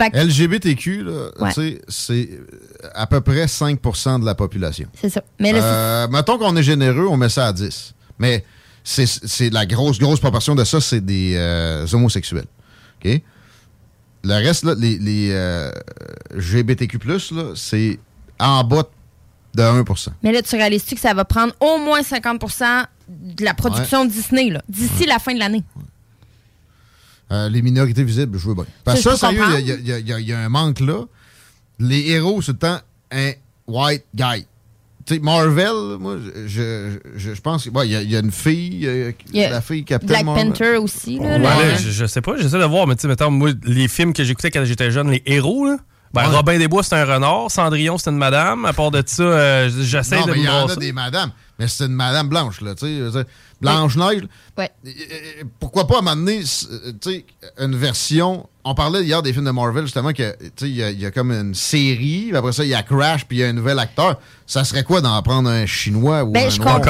Que- 0.10 0.18
LGBTQ, 0.18 1.06
Ouais. 1.40 1.80
c'est 1.90 2.30
à 2.96 3.06
peu 3.08 3.20
près 3.22 3.48
5% 3.48 4.20
de 4.20 4.26
la 4.26 4.36
population. 4.36 4.88
C'est 5.00 5.10
ça. 5.10 5.22
Mais 5.40 5.52
là, 5.52 5.60
Euh, 5.64 6.08
mettons 6.08 6.38
qu'on 6.38 6.56
est 6.56 6.64
généreux, 6.64 7.08
on 7.10 7.18
met 7.18 7.28
ça 7.30 7.48
à 7.48 7.54
10. 7.54 7.94
Mais 8.20 8.46
c'est- 8.84 9.50
la 9.52 9.66
grosse, 9.66 10.00
grosse 10.00 10.20
proportion 10.20 10.56
de 10.56 10.64
ça, 10.64 10.80
c'est 10.80 11.02
des 11.04 11.34
euh, 11.36 11.86
homosexuels. 11.92 12.46
OK? 13.04 13.22
Le 14.24 14.34
reste, 14.34 14.64
là, 14.64 14.76
les, 14.78 14.98
les 14.98 15.30
euh, 15.32 15.72
GBTQ, 16.38 17.00
c'est 17.56 18.00
en 18.40 18.64
bas 18.64 18.84
de 19.56 19.64
1% 19.64 20.12
Mais 20.24 20.32
là, 20.32 20.42
tu 20.42 20.56
réalises-tu 20.56 20.96
que 20.96 21.02
ça 21.02 21.14
va 21.14 21.26
prendre 21.26 21.54
au 21.60 21.78
moins 21.80 22.02
50% 22.04 22.86
de 23.10 23.44
la 23.44 23.54
production 23.54 24.06
Disney 24.06 24.50
là, 24.50 24.62
d'ici 24.70 25.06
la 25.08 25.20
fin 25.20 25.34
de 25.34 25.40
l'année? 25.40 25.64
Euh, 27.31 27.47
les 27.49 27.61
minorités 27.61 28.03
visibles, 28.03 28.38
je 28.39 28.47
veux 28.47 28.56
bien. 28.56 28.65
Parce 28.84 29.03
que 29.03 29.10
Ça, 29.11 29.18
sérieux, 29.18 29.43
il 29.60 29.68
y 29.88 29.91
a- 29.91 29.99
y, 29.99 30.03
y 30.22 30.23
y 30.30 30.34
un 30.34 30.49
manque 30.49 30.80
là. 30.80 31.01
Les 31.80 32.10
héros, 32.10 32.41
c'est 32.41 32.53
le 32.53 32.57
temps 32.57 32.80
un 33.11 33.31
white 33.68 34.03
guy. 34.15 34.45
Tu 35.06 35.15
sais, 35.15 35.19
Marvel, 35.22 35.97
moi, 35.99 36.18
je, 36.47 36.97
je, 37.15 37.34
je 37.34 37.41
pense 37.41 37.64
qu'il 37.64 37.72
y, 37.73 37.95
a- 37.95 38.01
il 38.01 38.11
y 38.11 38.15
a 38.15 38.19
une 38.19 38.31
fille, 38.31 38.85
euh, 38.85 39.11
y 39.34 39.43
a 39.43 39.49
la 39.49 39.61
fille 39.61 39.84
Captain 39.85 40.07
Black 40.07 40.26
Marvel. 40.26 40.47
Panther 40.49 40.77
aussi. 40.77 41.18
Là, 41.18 41.23
Ouais, 41.26 41.39
là. 41.39 41.56
là, 41.68 41.76
je, 41.77 41.89
je 41.89 42.06
sais 42.06 42.22
pas, 42.22 42.35
j'essaie 42.38 42.60
de 42.60 42.65
voir, 42.65 42.85
mais 42.88 42.95
tu 42.95 43.03
sais, 43.03 43.07
mettons, 43.07 43.31
moi, 43.31 43.49
les 43.64 43.88
films 43.88 44.14
que 44.14 44.23
j'écoutais 44.23 44.51
quand 44.51 44.65
j'étais 44.65 44.91
jeune, 44.91 45.10
les 45.10 45.23
héros, 45.26 45.65
là, 45.65 45.77
ben, 46.14 46.27
Ouais. 46.30 46.35
Robin 46.35 46.57
des 46.57 46.68
Bois, 46.68 46.81
c'est 46.84 46.95
un 46.95 47.06
renard, 47.06 47.49
Cendrillon, 47.51 47.97
c'est 47.99 48.10
une 48.10 48.18
madame. 48.18 48.65
À 48.65 48.73
part 48.73 48.89
de 48.91 49.03
ça, 49.06 49.22
euh, 49.23 49.69
j'essaie 49.81 50.19
Non, 50.19 50.26
de 50.26 50.31
mais 50.31 50.38
me 50.38 50.41
il 50.43 50.45
y 50.45 50.49
en 50.49 50.68
a 50.68 50.76
des 50.76 50.91
madames. 50.91 51.31
Mais 51.60 51.68
c'est 51.68 51.85
une 51.85 51.93
madame 51.93 52.30
blanche, 52.30 52.61
là, 52.61 52.73
tu 52.73 52.85
sais. 53.11 53.26
Blanche-Neige. 53.61 54.23
Ouais. 54.57 54.72
Euh, 54.86 55.44
Pourquoi 55.60 55.86
pas 55.88 56.02
m'amener, 56.02 56.40
tu 56.41 56.45
sais, 57.02 57.26
une 57.60 57.76
version? 57.76 58.48
On 58.64 58.76
parlait 58.76 59.03
hier 59.03 59.22
des 59.22 59.34
films 59.34 59.45
de 59.45 59.52
Marvel, 59.52 59.84
justement, 59.86 60.11
que, 60.14 60.31
tu 60.40 60.45
sais, 60.57 60.69
il 60.69 60.76
y, 60.76 60.84
a- 60.84 60.91
y 60.91 61.06
a 61.06 61.11
comme 61.11 61.31
une 61.31 61.56
série, 61.56 62.26
puis 62.30 62.36
après 62.38 62.52
ça, 62.53 62.64
il 62.64 62.69
y 62.69 62.73
a 62.76 62.84
Crash, 62.84 63.26
puis 63.26 63.38
il 63.38 63.40
y 63.41 63.44
a 63.44 63.48
un 63.48 63.53
nouvel 63.53 63.80
acteur. 63.80 64.19
Ça 64.45 64.64
serait 64.64 64.84
quoi 64.84 65.02
d'en 65.02 65.22
prendre 65.22 65.49
un 65.49 65.65
chinois 65.65 66.23
ou 66.23 66.31
Ben, 66.31 66.48
un 66.48 66.49
je 66.49 66.60
noir? 66.60 66.81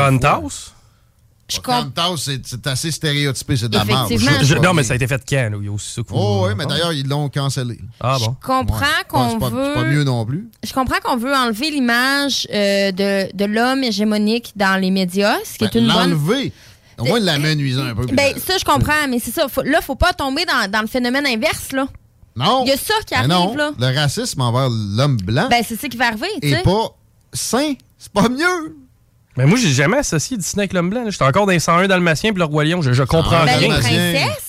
Je 1.50 1.60
comprends. 1.60 2.16
c'est 2.18 2.68
assez 2.68 2.92
stéréotypé, 2.92 3.58
c'est 3.58 3.70
de 3.70 3.78
la 3.78 3.86
merde. 3.86 4.12
Effectivement. 4.12 4.38
Je- 4.44 4.56
non, 4.56 4.74
mais 4.74 4.84
ça 4.84 4.94
a 4.94 4.96
été 4.96 5.08
fait 5.08 5.22
quand, 5.28 5.50
là? 5.52 5.58
Il 5.60 5.66
y 5.66 5.68
a 5.68 5.72
aussi 5.72 5.92
ça 5.94 6.02
que 6.04 6.10
vous- 6.10 6.16
Oh, 6.18 6.46
oui, 6.48 6.54
mais 6.58 6.66
d'ailleurs, 6.66 6.94
ils 6.94 7.08
l'ont 7.08 7.30
cancellé. 7.30 7.80
Ah 8.00 8.18
bon? 8.20 8.36
Je 8.42 8.48
comprends 8.48 8.86
qu'on 9.08 9.30
c'est 9.32 9.40
pas, 9.40 9.50
veut. 9.50 9.64
C'est 9.66 9.74
pas 9.82 9.84
mieux 9.90 10.04
non 10.04 10.26
plus. 10.26 10.50
Je 10.64 10.74
comprends 10.74 11.00
qu'on 11.04 11.18
veut 11.18 11.34
enlever 11.36 11.72
l'image 11.72 12.48
euh, 12.54 12.92
de, 12.92 13.36
de 13.36 13.46
l'homme 13.46 13.84
hégémonique 13.84 14.54
dans 14.56 14.80
les 14.80 14.92
médias, 14.92 15.36
ce 15.44 15.58
qui 15.58 15.66
est 15.66 15.74
Ben, 15.74 15.82
une 15.84 15.88
bonne. 15.94 16.10
L'enlever. 16.12 16.54
Au 17.00 17.06
moins, 17.06 17.20
l'amenuiser 17.20 17.82
un 17.82 17.96
peu. 17.96 18.06
Ben, 18.08 18.34
ça, 18.38 18.58
je 18.58 18.66
comprends, 18.66 19.08
mais 19.10 19.20
c'est 19.20 19.32
ça. 19.32 19.48
Faut, 19.48 19.64
là, 19.64 19.80
faut 19.82 19.96
pas 19.96 20.12
tomber 20.14 20.44
dans, 20.46 20.70
dans 20.70 20.82
le 20.82 20.88
phénomène 20.88 21.26
inverse, 21.26 21.72
là. 21.72 21.88
non. 22.36 22.64
Il 22.66 22.70
y 22.70 22.74
a 22.74 22.78
ça 22.78 22.94
qui 23.08 23.14
Ben 23.16 23.32
arrive, 23.32 23.56
non. 23.56 23.56
là. 23.56 23.72
Le 23.80 23.96
racisme 23.98 24.42
envers 24.42 24.70
l'homme 24.70 25.16
blanc 25.18 25.48
Ben, 25.50 25.64
c'est 25.66 25.80
ça 25.80 25.88
qui 25.88 25.96
va 25.98 26.08
arriver, 26.08 26.28
tu 26.42 26.50
est 26.50 26.56
sais. 26.58 26.62
pas 26.64 26.90
sain. 27.34 27.74
C'est 27.98 28.12
pas 28.12 28.28
mieux. 28.28 28.76
Mais 29.40 29.46
moi, 29.46 29.58
j'ai 29.58 29.70
jamais 29.70 29.98
associé 30.00 30.36
Disney 30.36 30.64
avec 30.64 30.74
l'homme 30.74 30.90
blanc. 30.90 31.04
J'étais 31.08 31.24
encore 31.24 31.46
dans 31.46 31.54
les 31.54 31.60
101 31.60 31.88
Dalmatiens 31.88 32.32
puis 32.34 32.40
le 32.40 32.46
Roi 32.46 32.66
Lion. 32.66 32.82
Je, 32.82 32.92
je 32.92 33.04
comprends 33.04 33.46
Ben, 33.46 33.58
les 33.58 33.68
rien. 33.68 33.70
princesses? 33.70 34.49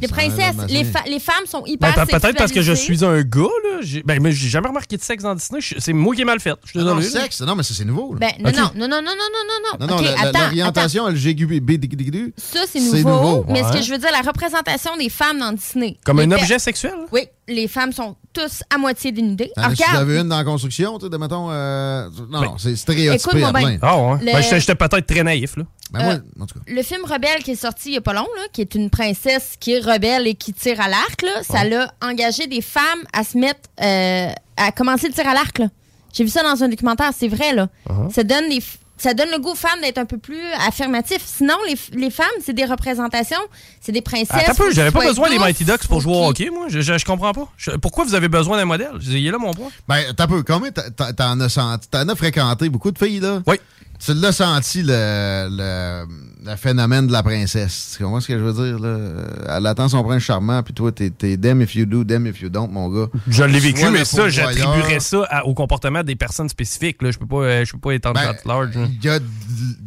Les 0.00 0.08
princesses, 0.08 0.56
les, 0.68 0.84
fa- 0.84 1.02
les 1.06 1.18
femmes 1.18 1.44
sont 1.46 1.64
hyper 1.66 1.94
Ben, 1.94 2.06
peut- 2.06 2.18
Peut-être 2.18 2.36
parce 2.36 2.52
que 2.52 2.62
je 2.62 2.72
suis 2.72 3.04
un 3.04 3.20
gars, 3.22 3.40
là. 3.40 4.00
Ben, 4.04 4.22
mais 4.22 4.32
j'ai 4.32 4.48
jamais 4.48 4.68
remarqué 4.68 4.96
de 4.96 5.02
sexe 5.02 5.22
dans 5.22 5.34
Disney. 5.34 5.60
C'est 5.78 5.92
moi 5.92 6.14
qui 6.14 6.22
ai 6.22 6.24
mal 6.24 6.40
fait. 6.40 6.54
Je 6.64 6.70
suis 6.70 6.78
Non, 6.78 6.96
désolé. 6.96 7.14
là. 7.14 7.20
sexe, 7.22 7.40
non, 7.42 7.54
mais 7.54 7.62
ça, 7.62 7.74
c'est 7.74 7.84
nouveau. 7.84 8.14
là. 8.14 8.20
Ben, 8.20 8.32
non, 8.42 8.50
Ok. 8.50 8.74
non, 8.76 8.88
non, 8.88 8.88
non, 8.88 9.02
non, 9.02 9.02
non, 9.02 9.78
non, 9.80 9.86
non, 9.86 9.86
Non, 9.86 9.96
non, 9.96 10.02
l'orientation 10.32 11.06
LGBT, 11.08 12.32
Ça, 12.36 12.60
c'est 12.70 12.80
nouveau. 12.80 12.98
nouveau. 13.10 13.44
Mais 13.48 13.62
ce 13.62 13.68
Ouais. 13.68 13.78
que 13.78 13.82
je 13.84 13.90
veux 13.92 13.98
dire, 13.98 14.10
la 14.12 14.20
représentation 14.22 14.96
des 14.96 15.08
femmes 15.08 15.38
dans 15.38 15.52
Disney. 15.52 15.96
Comme 16.04 16.18
Les 16.20 16.24
un 16.26 16.32
objet 16.32 16.58
sexuel? 16.58 16.94
Oui, 17.12 17.22
les 17.48 17.68
femmes 17.68 17.92
sont 17.92 18.16
tous 18.32 18.62
à 18.72 18.78
moitié 18.78 19.12
dénudées. 19.12 19.50
As-tu 19.56 19.82
regarde, 19.82 19.96
avais 19.96 20.20
une 20.20 20.28
dans 20.28 20.38
la 20.38 20.44
construction, 20.44 20.98
tu 20.98 21.06
sais, 21.06 21.10
de 21.10 21.16
mettons. 21.16 21.48
euh, 21.50 22.08
Non, 22.30 22.42
non, 22.42 22.58
c'est 22.58 22.76
stéréotypé 22.76 23.42
à 23.44 23.52
plein. 23.52 23.78
Ah 23.82 23.98
ouais. 23.98 24.18
Le- 24.20 24.32
Ben, 24.32 24.42
j'étais 24.42 24.74
peut-être 24.74 25.06
très 25.06 25.22
naïf, 25.24 25.56
là. 25.56 25.64
Ben, 25.92 26.04
moi, 26.04 26.12
Euh, 26.14 26.18
en 26.42 26.46
tout 26.46 26.54
cas. 26.54 26.60
le 26.68 26.82
film 26.84 27.04
Rebelle 27.04 27.42
qui 27.42 27.50
est 27.52 27.56
sorti 27.56 27.88
il 27.88 27.94
y 27.94 27.96
a 27.96 28.00
pas 28.00 28.12
long, 28.12 28.28
là, 28.36 28.42
qui 28.52 28.60
est 28.60 28.76
une 28.76 28.90
princesse 28.90 29.54
qui 29.58 29.72
est 29.80 29.92
rebelle 29.92 30.26
et 30.26 30.34
qui 30.34 30.52
tire 30.52 30.80
à 30.80 30.88
l'arc, 30.88 31.22
là, 31.22 31.42
ça 31.42 31.64
l'a 31.64 31.92
engagé 32.02 32.46
des 32.46 32.60
femmes 32.60 32.82
à 33.12 33.24
se 33.24 33.36
mettre, 33.38 33.60
euh, 33.82 34.28
à 34.56 34.72
commencer 34.72 35.08
le 35.08 35.14
tir 35.14 35.28
à 35.28 35.34
l'arc. 35.34 35.58
là. 35.58 35.66
J'ai 36.12 36.24
vu 36.24 36.30
ça 36.30 36.42
dans 36.42 36.62
un 36.62 36.68
documentaire, 36.68 37.10
c'est 37.16 37.28
vrai. 37.28 37.54
là. 37.54 37.68
Uh-huh. 37.88 38.12
Ça 38.12 38.24
donne 38.24 38.44
les 38.48 38.58
f- 38.58 38.76
ça 38.96 39.14
donne 39.14 39.30
le 39.30 39.38
goût 39.38 39.52
aux 39.52 39.54
femmes 39.54 39.80
d'être 39.80 39.96
un 39.96 40.04
peu 40.04 40.18
plus 40.18 40.42
affirmatifs. 40.66 41.22
Sinon, 41.24 41.54
les, 41.94 42.10
femmes, 42.10 42.26
c'est 42.44 42.52
des 42.52 42.66
représentations, 42.66 43.38
c'est 43.80 43.92
des 43.92 44.02
princesses. 44.02 44.28
Attends 44.30 44.52
un 44.52 44.54
peu, 44.54 44.72
j'avais 44.74 44.90
pas 44.90 45.06
besoin 45.06 45.30
des 45.30 45.38
Mighty 45.38 45.64
Ducks 45.64 45.86
pour 45.86 46.02
jouer 46.02 46.14
au 46.14 46.26
hockey, 46.26 46.50
moi. 46.50 46.66
Je, 46.68 46.80
je, 46.82 46.98
je 46.98 47.04
comprends 47.06 47.32
pas. 47.32 47.48
Je- 47.56 47.70
pourquoi 47.72 48.04
vous 48.04 48.14
avez 48.14 48.28
besoin 48.28 48.58
d'un 48.58 48.66
modèle? 48.66 48.90
Il 49.00 49.26
est 49.26 49.30
là 49.30 49.38
mon 49.38 49.52
point. 49.54 49.70
Ben, 49.88 50.02
t'as 50.14 50.26
peu. 50.26 50.42
Combien 50.42 50.70
t'en 50.70 51.40
as? 51.40 51.78
T'en 51.90 52.08
as 52.08 52.14
fréquenté 52.14 52.68
beaucoup 52.68 52.90
de 52.90 52.98
filles, 52.98 53.20
là? 53.20 53.40
Oui. 53.46 53.56
Tu 54.04 54.14
l'as 54.14 54.32
senti, 54.32 54.82
le, 54.82 55.48
le, 55.50 56.06
le 56.50 56.56
phénomène 56.56 57.06
de 57.06 57.12
la 57.12 57.22
princesse. 57.22 57.94
Tu 57.96 58.02
comprends 58.02 58.20
ce 58.20 58.28
que 58.28 58.38
je 58.38 58.42
veux 58.42 58.52
dire, 58.66 58.78
là? 58.78 59.56
Elle 59.58 59.66
attend 59.66 59.88
son 59.88 60.02
prince 60.02 60.22
charmant, 60.22 60.62
puis 60.62 60.72
toi, 60.72 60.90
t'es 60.90 61.10
t'es 61.10 61.36
damn 61.36 61.60
if 61.60 61.74
you 61.74 61.84
do, 61.84 62.02
damn 62.02 62.26
if 62.26 62.40
you 62.40 62.48
don't, 62.48 62.68
mon 62.70 62.88
gars. 62.88 63.08
Je 63.28 63.44
l'ai 63.44 63.58
vécu, 63.60 63.88
mais 63.90 64.04
ça, 64.06 64.28
j'attribuerais 64.28 65.00
ça 65.00 65.24
à- 65.28 65.44
au 65.46 65.52
comportement 65.54 66.02
des 66.02 66.16
personnes 66.16 66.48
spécifiques. 66.48 67.02
Là. 67.02 67.10
Je 67.10 67.18
peux 67.18 67.26
pas, 67.26 67.42
euh, 67.42 67.64
je 67.64 67.72
peux 67.72 67.78
pas 67.78 67.92
étendre 67.94 68.18
Ben, 68.20 68.34
large. 68.46 68.70
Il 68.74 69.04
y 69.04 69.08
a, 69.10 69.18
de- 69.18 69.24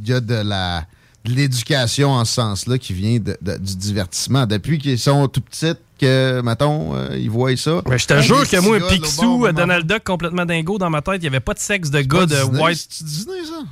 il 0.03 0.07
y 0.09 0.13
a 0.13 0.19
de 0.19 0.35
la 0.35 0.85
l'éducation 1.25 2.11
en 2.11 2.25
ce 2.25 2.33
sens-là 2.33 2.77
qui 2.77 2.91
vient 2.93 3.17
de- 3.17 3.37
de- 3.41 3.57
du 3.57 3.75
divertissement. 3.77 4.45
Depuis 4.45 4.77
qu'ils 4.77 4.99
sont 4.99 5.27
tout 5.29 5.39
petites, 5.41 5.79
que, 5.97 6.41
mettons, 6.41 6.95
euh, 6.97 7.15
ils 7.17 7.29
voient 7.29 7.55
ça. 7.55 7.81
Mais 7.89 7.97
je 7.97 8.05
te 8.07 8.19
jure 8.21 8.41
que 8.41 8.57
petits 8.57 8.65
moi, 8.67 8.77
Picsou, 8.89 9.45
euh, 9.45 9.53
Donald 9.53 9.87
Duck 9.87 10.03
complètement 10.03 10.45
dingo 10.45 10.77
dans 10.77 10.89
ma 10.89 11.01
tête, 11.01 11.15
il 11.17 11.21
n'y 11.21 11.27
avait 11.27 11.39
pas 11.39 11.53
de 11.53 11.59
sexe 11.59 11.89
de 11.89 12.01
gars 12.01 12.25
de 12.25 12.35
Disney, 12.35 12.61
white. 12.61 12.87
C'est 12.89 13.05
Disney, 13.05 13.37
ça? 13.45 13.63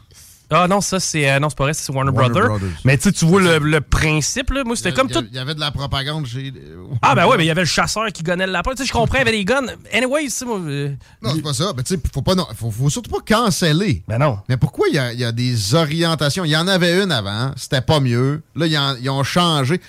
Ah 0.54 0.68
non, 0.68 0.82
ça 0.82 1.00
c'est. 1.00 1.30
euh, 1.32 1.40
non, 1.40 1.50
c'est 1.50 1.58
pas 1.58 1.64
vrai, 1.64 1.74
c'est 1.74 1.92
Warner, 1.92 2.12
Warner 2.12 2.30
Brothers. 2.34 2.50
Brothers. 2.50 2.78
Mais 2.84 2.98
tu 2.98 3.04
sais, 3.04 3.12
tu 3.14 3.26
vois 3.26 3.42
le, 3.42 3.58
le 3.60 3.82
principe, 3.82 4.50
là. 4.52 4.64
Moi, 4.66 4.76
c'était 4.76 4.92
comme 4.92 5.10
tout. 5.10 5.24
Il 5.32 5.36
y 5.36 5.40
avait 5.40 5.56
de 5.56 5.60
la 5.62 5.72
propagande 5.72 6.26
chez. 6.28 6.54
Ah, 7.02 7.16
ben 7.16 7.26
ouais, 7.28 7.38
mais 7.38 7.46
il 7.46 7.48
y 7.48 7.52
avait 7.52 7.62
le 7.62 7.68
chasseur 7.68 8.08
qui 8.12 8.22
gonnait 8.22 8.46
le 8.46 8.52
lapin. 8.52 8.72
Tu 8.72 8.78
sais, 8.84 8.86
je 8.86 8.92
comprends, 8.92 9.16
il 9.18 9.20
y 9.20 9.22
avait 9.22 9.32
des 9.32 9.46
guns. 9.46 9.66
Anyway, 9.94 10.28
c'est 10.30 10.46
moi. 10.46 10.60
euh, 10.60 10.90
Non, 11.22 11.32
c'est 11.36 11.42
pas 11.42 11.54
ça. 11.54 11.72
Mais 11.76 11.84
tu 11.84 11.96
sais, 11.96 12.02
faut, 12.14 12.22
pas, 12.22 12.36
non, 12.36 12.46
faut, 12.56 12.70
faut 12.70 12.90
surtout 12.90 13.10
pas 13.12 13.20
canceller. 13.26 14.04
Ben 14.08 14.18
non. 14.18 14.40
Mais 14.50 14.58
pourquoi 14.58 14.88
il 14.90 14.96
y 14.96 15.00
a, 15.00 15.14
il 15.14 15.20
y 15.20 15.24
a 15.26 15.32
des 15.32 15.74
orientations? 15.74 16.44
Il 16.44 16.52
y 16.52 16.58
en 16.58 16.68
avait 16.68 17.02
une 17.02 17.12
avant, 17.12 17.52
c'était 17.56 17.82
pas 17.82 18.00
mieux. 18.00 18.42
Là, 18.56 18.68
ils, 18.68 18.78
en- 18.78 18.96
ils 19.02 19.10
ont 19.10 19.24
changé. 19.24 19.80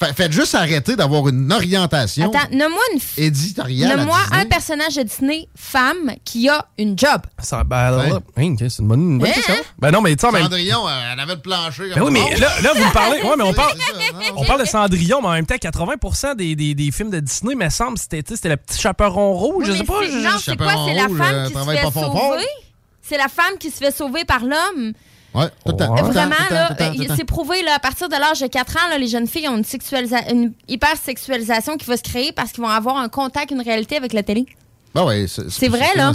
Fa- 0.00 0.14
Faites 0.14 0.32
juste 0.32 0.54
arrêter 0.54 0.96
d'avoir 0.96 1.28
une 1.28 1.52
orientation 1.52 2.32
Attends, 2.32 2.48
nomme-moi 2.50 2.82
une 2.94 2.98
f- 2.98 3.18
éditoriale. 3.20 3.98
Nomme-moi 3.98 4.18
un 4.32 4.46
personnage 4.46 4.94
de 4.96 5.02
Disney 5.02 5.46
femme 5.54 6.12
qui 6.24 6.48
a 6.48 6.64
une 6.78 6.98
job. 6.98 7.20
Ça, 7.38 7.62
ben, 7.64 7.98
hein, 7.98 8.18
c'est 8.58 8.78
une 8.78 8.88
bonne, 8.88 9.00
une 9.12 9.18
bonne 9.18 9.28
Hein? 9.28 9.32
question. 9.34 9.54
Ben 9.78 9.90
non, 9.90 10.00
mais 10.00 10.16
tu 10.16 10.26
sais, 10.26 10.32
même 10.32 10.44
Cendrillon, 10.44 10.88
euh, 10.88 11.12
elle 11.12 11.20
avait 11.20 11.34
le 11.34 11.40
plancher. 11.40 11.90
Ben 11.94 12.00
oui, 12.02 12.10
mais 12.12 12.36
là, 12.38 12.48
là, 12.62 12.72
vous 12.74 12.82
me 12.84 12.92
parlez. 12.92 13.20
Ouais, 13.24 13.34
mais 13.36 13.44
on 13.44 13.52
parle, 13.52 13.76
non, 13.76 14.20
on 14.36 14.44
parle 14.44 14.60
de 14.62 14.66
Cendrillon, 14.66 15.20
mais 15.20 15.28
en 15.28 15.32
même 15.32 15.46
temps, 15.46 15.58
80 15.58 16.34
des, 16.34 16.56
des, 16.56 16.74
des 16.74 16.90
films 16.90 17.10
de 17.10 17.20
Disney, 17.20 17.54
me 17.54 17.68
semble, 17.68 17.98
c'était 17.98 18.22
sais, 18.34 18.48
le 18.48 18.56
petit 18.56 18.80
chaperon 18.80 19.32
rouge. 19.34 19.66
je 19.66 19.72
Oui, 19.72 19.76
sais 19.78 19.84
mais 19.84 19.86
pas. 19.86 20.00
c'est- 20.06 20.10
je- 20.12 20.18
non, 20.18 20.30
c'est 20.42 20.56
quoi? 20.56 20.72
C'est 20.86 20.94
la 20.94 21.02
femme 21.08 21.20
euh, 21.34 21.42
qui 21.42 21.48
se 21.48 21.52
travaille 21.54 21.76
fait 21.76 21.82
sauver? 21.92 22.46
C'est 23.02 23.18
la 23.18 23.28
femme 23.28 23.58
qui 23.58 23.70
se 23.70 23.76
fait 23.76 23.90
sauver 23.94 24.24
par 24.24 24.40
l'homme? 24.40 24.92
Ouais, 25.34 25.46
tout 25.64 25.72
le 25.72 25.76
temps. 25.76 25.94
Vraiment, 25.94 26.34
là, 26.50 26.74
c'est 27.16 27.24
prouvé, 27.24 27.62
là, 27.62 27.74
à 27.76 27.78
partir 27.78 28.08
de 28.08 28.16
l'âge 28.16 28.40
de 28.40 28.46
4 28.48 28.76
ans, 28.76 28.88
là, 28.90 28.98
les 28.98 29.06
jeunes 29.08 29.28
filles 29.28 29.48
ont 29.48 29.56
une, 29.56 29.62
sexualisa- 29.64 30.30
une 30.32 30.52
hypersexualisation 30.68 31.76
qui 31.76 31.86
va 31.86 31.96
se 31.96 32.02
créer 32.02 32.32
parce 32.32 32.50
qu'ils 32.52 32.62
vont 32.62 32.68
avoir 32.70 32.96
un 32.96 33.08
contact, 33.08 33.50
une 33.52 33.62
réalité 33.62 33.96
avec 33.96 34.12
la 34.12 34.22
télé. 34.22 34.46
Ben 34.94 35.04
ouais, 35.04 35.26
C'est 35.28 35.68
vrai, 35.68 35.86
là? 35.96 36.12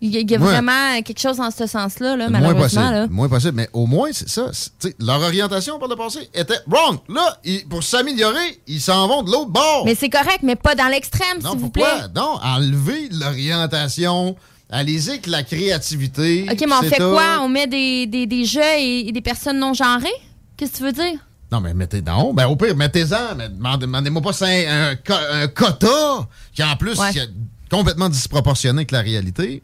Il 0.00 0.10
y 0.12 0.16
a, 0.18 0.20
il 0.20 0.30
y 0.30 0.34
a 0.34 0.38
Ouais. 0.38 0.44
vraiment 0.46 1.00
quelque 1.02 1.20
chose 1.20 1.38
dans 1.38 1.50
ce 1.50 1.66
sens-là, 1.66 2.16
là, 2.16 2.28
Moins 2.28 2.40
malheureusement. 2.40 2.62
possible. 2.82 2.94
Là. 2.94 3.06
Moins 3.08 3.28
possible. 3.28 3.52
Mais 3.54 3.70
au 3.72 3.86
moins, 3.86 4.10
c'est 4.12 4.28
ça. 4.28 4.50
c'est- 4.52 4.70
tu 4.78 4.88
sais, 4.88 4.96
leur 4.98 5.20
orientation 5.22 5.78
par 5.78 5.88
le 5.88 5.96
passé 5.96 6.28
était 6.34 6.58
wrong. 6.66 6.98
Là, 7.08 7.38
ils- 7.44 7.66
pour 7.66 7.82
s'améliorer, 7.82 8.60
ils 8.66 8.80
s'en 8.82 9.06
vont 9.08 9.22
de 9.22 9.30
l'autre 9.30 9.50
bord. 9.50 9.84
Mais 9.86 9.94
c'est 9.94 10.10
correct, 10.10 10.40
mais 10.42 10.56
pas 10.56 10.74
dans 10.74 10.88
l'extrême, 10.88 11.38
non, 11.42 11.52
s'il 11.52 11.60
vous 11.60 11.70
pourquoi? 11.70 11.94
plaît. 11.94 12.06
Non, 12.16 12.38
enlever 12.42 13.08
l'orientation. 13.12 14.36
Allez-y 14.70 15.10
avec 15.10 15.26
la 15.26 15.42
créativité. 15.42 16.46
OK, 16.50 16.60
mais 16.66 16.74
on 16.74 16.82
fait 16.82 16.96
tout. 16.98 17.10
quoi? 17.10 17.40
On 17.42 17.48
met 17.48 17.66
des, 17.66 18.06
des, 18.06 18.26
des 18.26 18.44
jeux 18.44 18.60
et, 18.78 19.08
et 19.08 19.12
des 19.12 19.20
personnes 19.20 19.58
non 19.58 19.74
genrées? 19.74 20.08
Qu'est-ce 20.56 20.72
que 20.72 20.76
tu 20.78 20.82
veux 20.84 20.92
dire? 20.92 21.18
Non, 21.52 21.60
mais 21.60 21.74
mettez 21.74 22.02
non. 22.02 22.32
Ben, 22.34 22.46
au 22.46 22.56
pire, 22.56 22.74
mettez-en. 22.76 23.34
Mais 23.36 23.48
demandez- 23.48 23.82
demandez-moi 23.86 24.22
pas 24.22 24.32
un, 24.44 24.94
un 25.32 25.46
quota 25.48 26.26
qui, 26.54 26.62
en 26.64 26.76
plus, 26.76 26.98
Ouais. 26.98 27.12
qui 27.12 27.18
est 27.18 27.28
complètement 27.70 28.08
disproportionné 28.08 28.78
avec 28.80 28.90
la 28.90 29.00
réalité. 29.02 29.62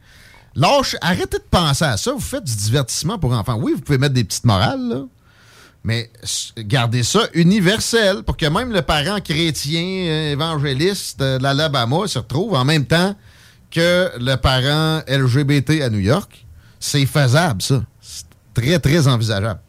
Lâche, 0.55 0.97
arrêtez 1.01 1.39
de 1.39 1.45
penser 1.51 1.85
à 1.85 1.97
ça. 1.97 2.13
Vous 2.13 2.21
faites 2.21 2.45
du 2.45 2.55
divertissement 2.55 3.19
pour 3.19 3.33
enfants. 3.33 3.57
Oui, 3.61 3.73
vous 3.75 3.81
pouvez 3.81 3.99
mettre 3.99 4.15
des 4.15 4.25
petites 4.25 4.45
morales, 4.45 4.89
là. 4.89 5.03
Mais 5.83 6.11
gardez 6.59 7.03
ça 7.03 7.21
universel 7.33 8.23
pour 8.23 8.37
que 8.37 8.45
même 8.47 8.71
le 8.71 8.83
parent 8.83 9.19
chrétien 9.21 9.81
euh, 9.83 10.33
évangéliste 10.33 11.23
euh, 11.23 11.39
de 11.39 11.43
l'Alabama 11.43 12.07
se 12.07 12.19
retrouve 12.19 12.53
en 12.55 12.67
même 12.67 12.85
temps 12.85 13.15
que 13.71 14.11
le 14.19 14.37
parent 14.37 15.03
LGBT 15.07 15.83
à 15.83 15.91
New 15.91 16.01
York. 16.01 16.47
C'est 16.79 17.07
faisable, 17.07 17.63
ça. 17.63 17.85
C'est 18.01 18.25
très, 18.55 18.79
très 18.79 19.07
envisageable. 19.07 19.61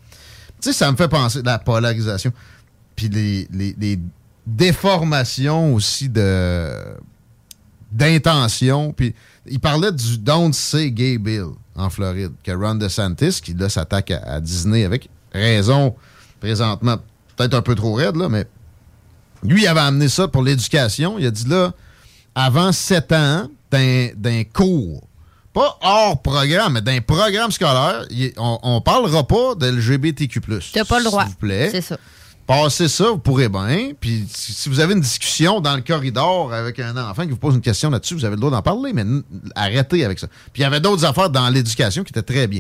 Tu 0.62 0.72
sais, 0.72 0.74
ça 0.74 0.92
me 0.92 0.98
fait 0.98 1.08
penser 1.08 1.42
la 1.44 1.60
polarisation. 1.60 2.32
Puis 2.96 3.10
les 3.10 4.00
déformations 4.46 5.74
aussi 5.74 6.10
de 6.10 6.72
d'intention. 7.92 8.94
Puis 8.94 9.14
il 9.46 9.60
parlait 9.60 9.92
du 9.92 10.18
Don't 10.18 10.54
Say 10.54 10.92
Gay 10.92 11.18
Bill 11.18 11.48
en 11.76 11.90
Floride, 11.90 12.32
que 12.44 12.52
Ron 12.52 12.76
DeSantis, 12.76 13.42
qui 13.42 13.54
là 13.54 13.70
s'attaque 13.70 14.12
à, 14.12 14.22
à 14.24 14.40
Disney 14.40 14.86
avec 14.86 15.10
raison, 15.34 15.96
présentement, 16.40 16.98
peut-être 17.36 17.54
un 17.54 17.62
peu 17.62 17.76
trop 17.76 17.94
raide, 17.94 18.16
là, 18.16 18.30
mais 18.30 18.46
lui, 19.44 19.64
il 19.64 19.68
avait 19.68 19.82
amené 19.82 20.08
ça 20.08 20.28
pour 20.28 20.44
l'éducation. 20.44 21.18
Il 21.18 21.26
a 21.26 21.32
dit 21.32 21.48
là, 21.48 21.74
avant 22.36 22.72
7 22.72 23.12
ans, 23.14 23.50
d'un 23.72 24.44
cours, 24.54 25.08
pas 25.54 25.78
hors 25.82 26.22
programme, 26.22 26.74
mais 26.74 26.82
d'un 26.82 27.02
programme 27.02 27.52
scolaire, 27.52 28.06
on, 28.38 28.60
on 28.64 28.82
parlera 28.82 29.26
pas 29.28 29.56
de 29.56 29.68
LGBTQ. 29.68 30.42
T'as 30.74 30.86
pas 30.86 31.00
le 31.00 31.06
droit. 31.06 31.24
S'il 31.24 31.32
vous 31.32 31.38
plaît. 31.38 31.70
C'est 31.72 31.82
ça. 31.82 31.98
Passez 32.48 32.88
ça, 32.90 33.12
vous 33.12 33.18
pourrez 33.20 33.48
bien. 33.48 33.92
Puis 34.00 34.26
si 34.28 34.68
vous 34.68 34.80
avez 34.82 34.94
une 34.94 35.00
discussion 35.00 35.62
dans 35.62 35.76
le 35.76 35.82
corridor 35.82 36.52
avec 36.52 36.80
un 36.80 36.98
enfant 36.98 37.24
qui 37.24 37.30
vous 37.30 37.38
pose 37.38 37.56
une 37.56 37.62
question 37.62 37.90
là-dessus, 37.90 38.16
vous 38.16 38.26
avez 38.26 38.36
le 38.36 38.42
droit 38.42 38.52
d'en 38.52 38.62
parler, 38.62 38.92
mais 38.94 39.06
arrêtez 39.56 40.04
avec 40.04 40.20
ça. 40.20 40.28
Puis 40.52 40.62
il 40.62 40.64
y 40.64 40.66
avait 40.66 40.82
d'autres 40.82 41.06
affaires 41.06 41.30
dans 41.30 41.48
l'éducation 41.50 42.04
qui 42.04 42.10
étaient 42.10 42.22
très 42.34 42.48
bien. 42.48 42.60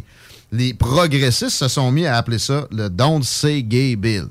Les 0.53 0.73
progressistes 0.73 1.49
se 1.57 1.67
sont 1.67 1.91
mis 1.91 2.05
à 2.05 2.15
appeler 2.15 2.39
ça 2.39 2.67
le 2.71 2.89
Don't 2.89 3.23
Say 3.23 3.63
Gay 3.63 3.95
Bill. 3.97 4.27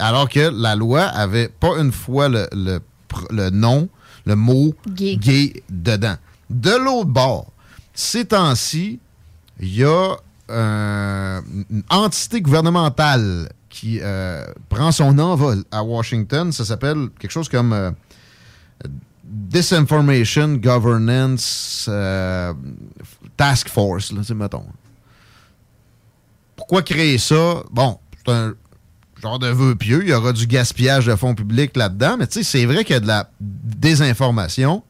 Alors 0.00 0.28
que 0.28 0.50
la 0.52 0.74
loi 0.74 1.02
avait 1.02 1.48
pas 1.48 1.76
une 1.78 1.92
fois 1.92 2.28
le, 2.28 2.48
le, 2.52 2.78
pr- 3.08 3.26
le 3.30 3.50
nom, 3.50 3.88
le 4.24 4.36
mot 4.36 4.74
Gay. 4.88 5.16
gay 5.16 5.62
dedans. 5.68 6.16
De 6.50 6.70
l'autre 6.70 7.10
bord, 7.10 7.52
ces 7.94 8.24
temps-ci, 8.26 8.98
il 9.60 9.74
y 9.74 9.84
a 9.84 10.16
euh, 10.50 11.40
une 11.70 11.82
entité 11.88 12.40
gouvernementale 12.40 13.48
qui 13.70 14.00
euh, 14.02 14.44
prend 14.68 14.92
son 14.92 15.18
envol 15.18 15.64
à 15.70 15.82
Washington. 15.82 16.52
Ça 16.52 16.64
s'appelle 16.64 17.08
quelque 17.18 17.30
chose 17.30 17.48
comme 17.48 17.72
euh, 17.72 17.90
Disinformation 19.24 20.54
Governance 20.56 21.88
Task 23.36 23.68
Force, 23.68 24.12
là, 24.12 24.20
mettons. 24.34 24.66
Pourquoi 26.56 26.82
créer 26.82 27.18
ça? 27.18 27.62
Bon, 27.70 27.98
c'est 28.24 28.32
un 28.32 28.54
genre 29.24 29.38
de 29.38 29.48
vœu 29.48 29.74
pieux. 29.74 30.02
Il 30.04 30.10
y 30.10 30.12
aura 30.12 30.32
du 30.32 30.46
gaspillage 30.46 31.06
de 31.06 31.16
fonds 31.16 31.34
publics 31.34 31.76
là-dedans. 31.76 32.16
Mais 32.18 32.26
tu 32.26 32.34
sais, 32.34 32.42
c'est 32.44 32.66
vrai 32.66 32.84
qu'il 32.84 32.94
y 32.94 32.96
a 32.96 33.00
de 33.00 33.06
la 33.06 33.30
désinformation. 33.40 34.82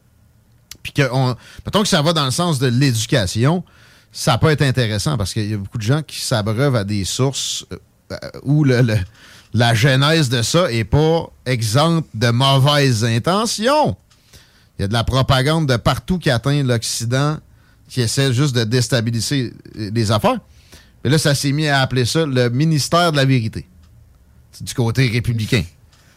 Puis 0.82 0.92
que, 0.92 1.02
on, 1.12 1.34
mettons 1.64 1.82
que 1.82 1.88
ça 1.88 2.02
va 2.02 2.12
dans 2.12 2.24
le 2.24 2.30
sens 2.30 2.58
de 2.58 2.66
l'éducation, 2.66 3.64
ça 4.12 4.36
peut 4.36 4.50
être 4.50 4.62
intéressant 4.62 5.16
parce 5.16 5.32
qu'il 5.32 5.50
y 5.50 5.54
a 5.54 5.56
beaucoup 5.56 5.78
de 5.78 5.82
gens 5.82 6.02
qui 6.02 6.20
s'abreuvent 6.20 6.76
à 6.76 6.84
des 6.84 7.04
sources 7.04 7.64
euh, 8.12 8.16
où 8.42 8.64
le, 8.64 8.84
la 9.54 9.74
genèse 9.74 10.28
de 10.28 10.42
ça 10.42 10.70
est 10.70 10.84
pas 10.84 11.30
exempte 11.46 12.08
de 12.14 12.30
mauvaises 12.30 13.04
intentions. 13.04 13.96
Il 14.78 14.82
y 14.82 14.84
a 14.84 14.88
de 14.88 14.92
la 14.92 15.04
propagande 15.04 15.68
de 15.68 15.76
partout 15.76 16.18
qui 16.18 16.30
atteint 16.30 16.62
l'Occident 16.62 17.38
qui 17.88 18.00
essaie 18.00 18.32
juste 18.32 18.56
de 18.56 18.64
déstabiliser 18.64 19.52
euh, 19.78 19.90
les 19.94 20.10
affaires. 20.10 20.38
Mais 21.04 21.10
là, 21.10 21.18
ça 21.18 21.34
s'est 21.34 21.52
mis 21.52 21.68
à 21.68 21.80
appeler 21.80 22.04
ça 22.04 22.26
le 22.26 22.48
ministère 22.48 23.12
de 23.12 23.16
la 23.16 23.24
vérité. 23.24 23.66
Du 24.60 24.74
côté 24.74 25.08
républicain. 25.08 25.62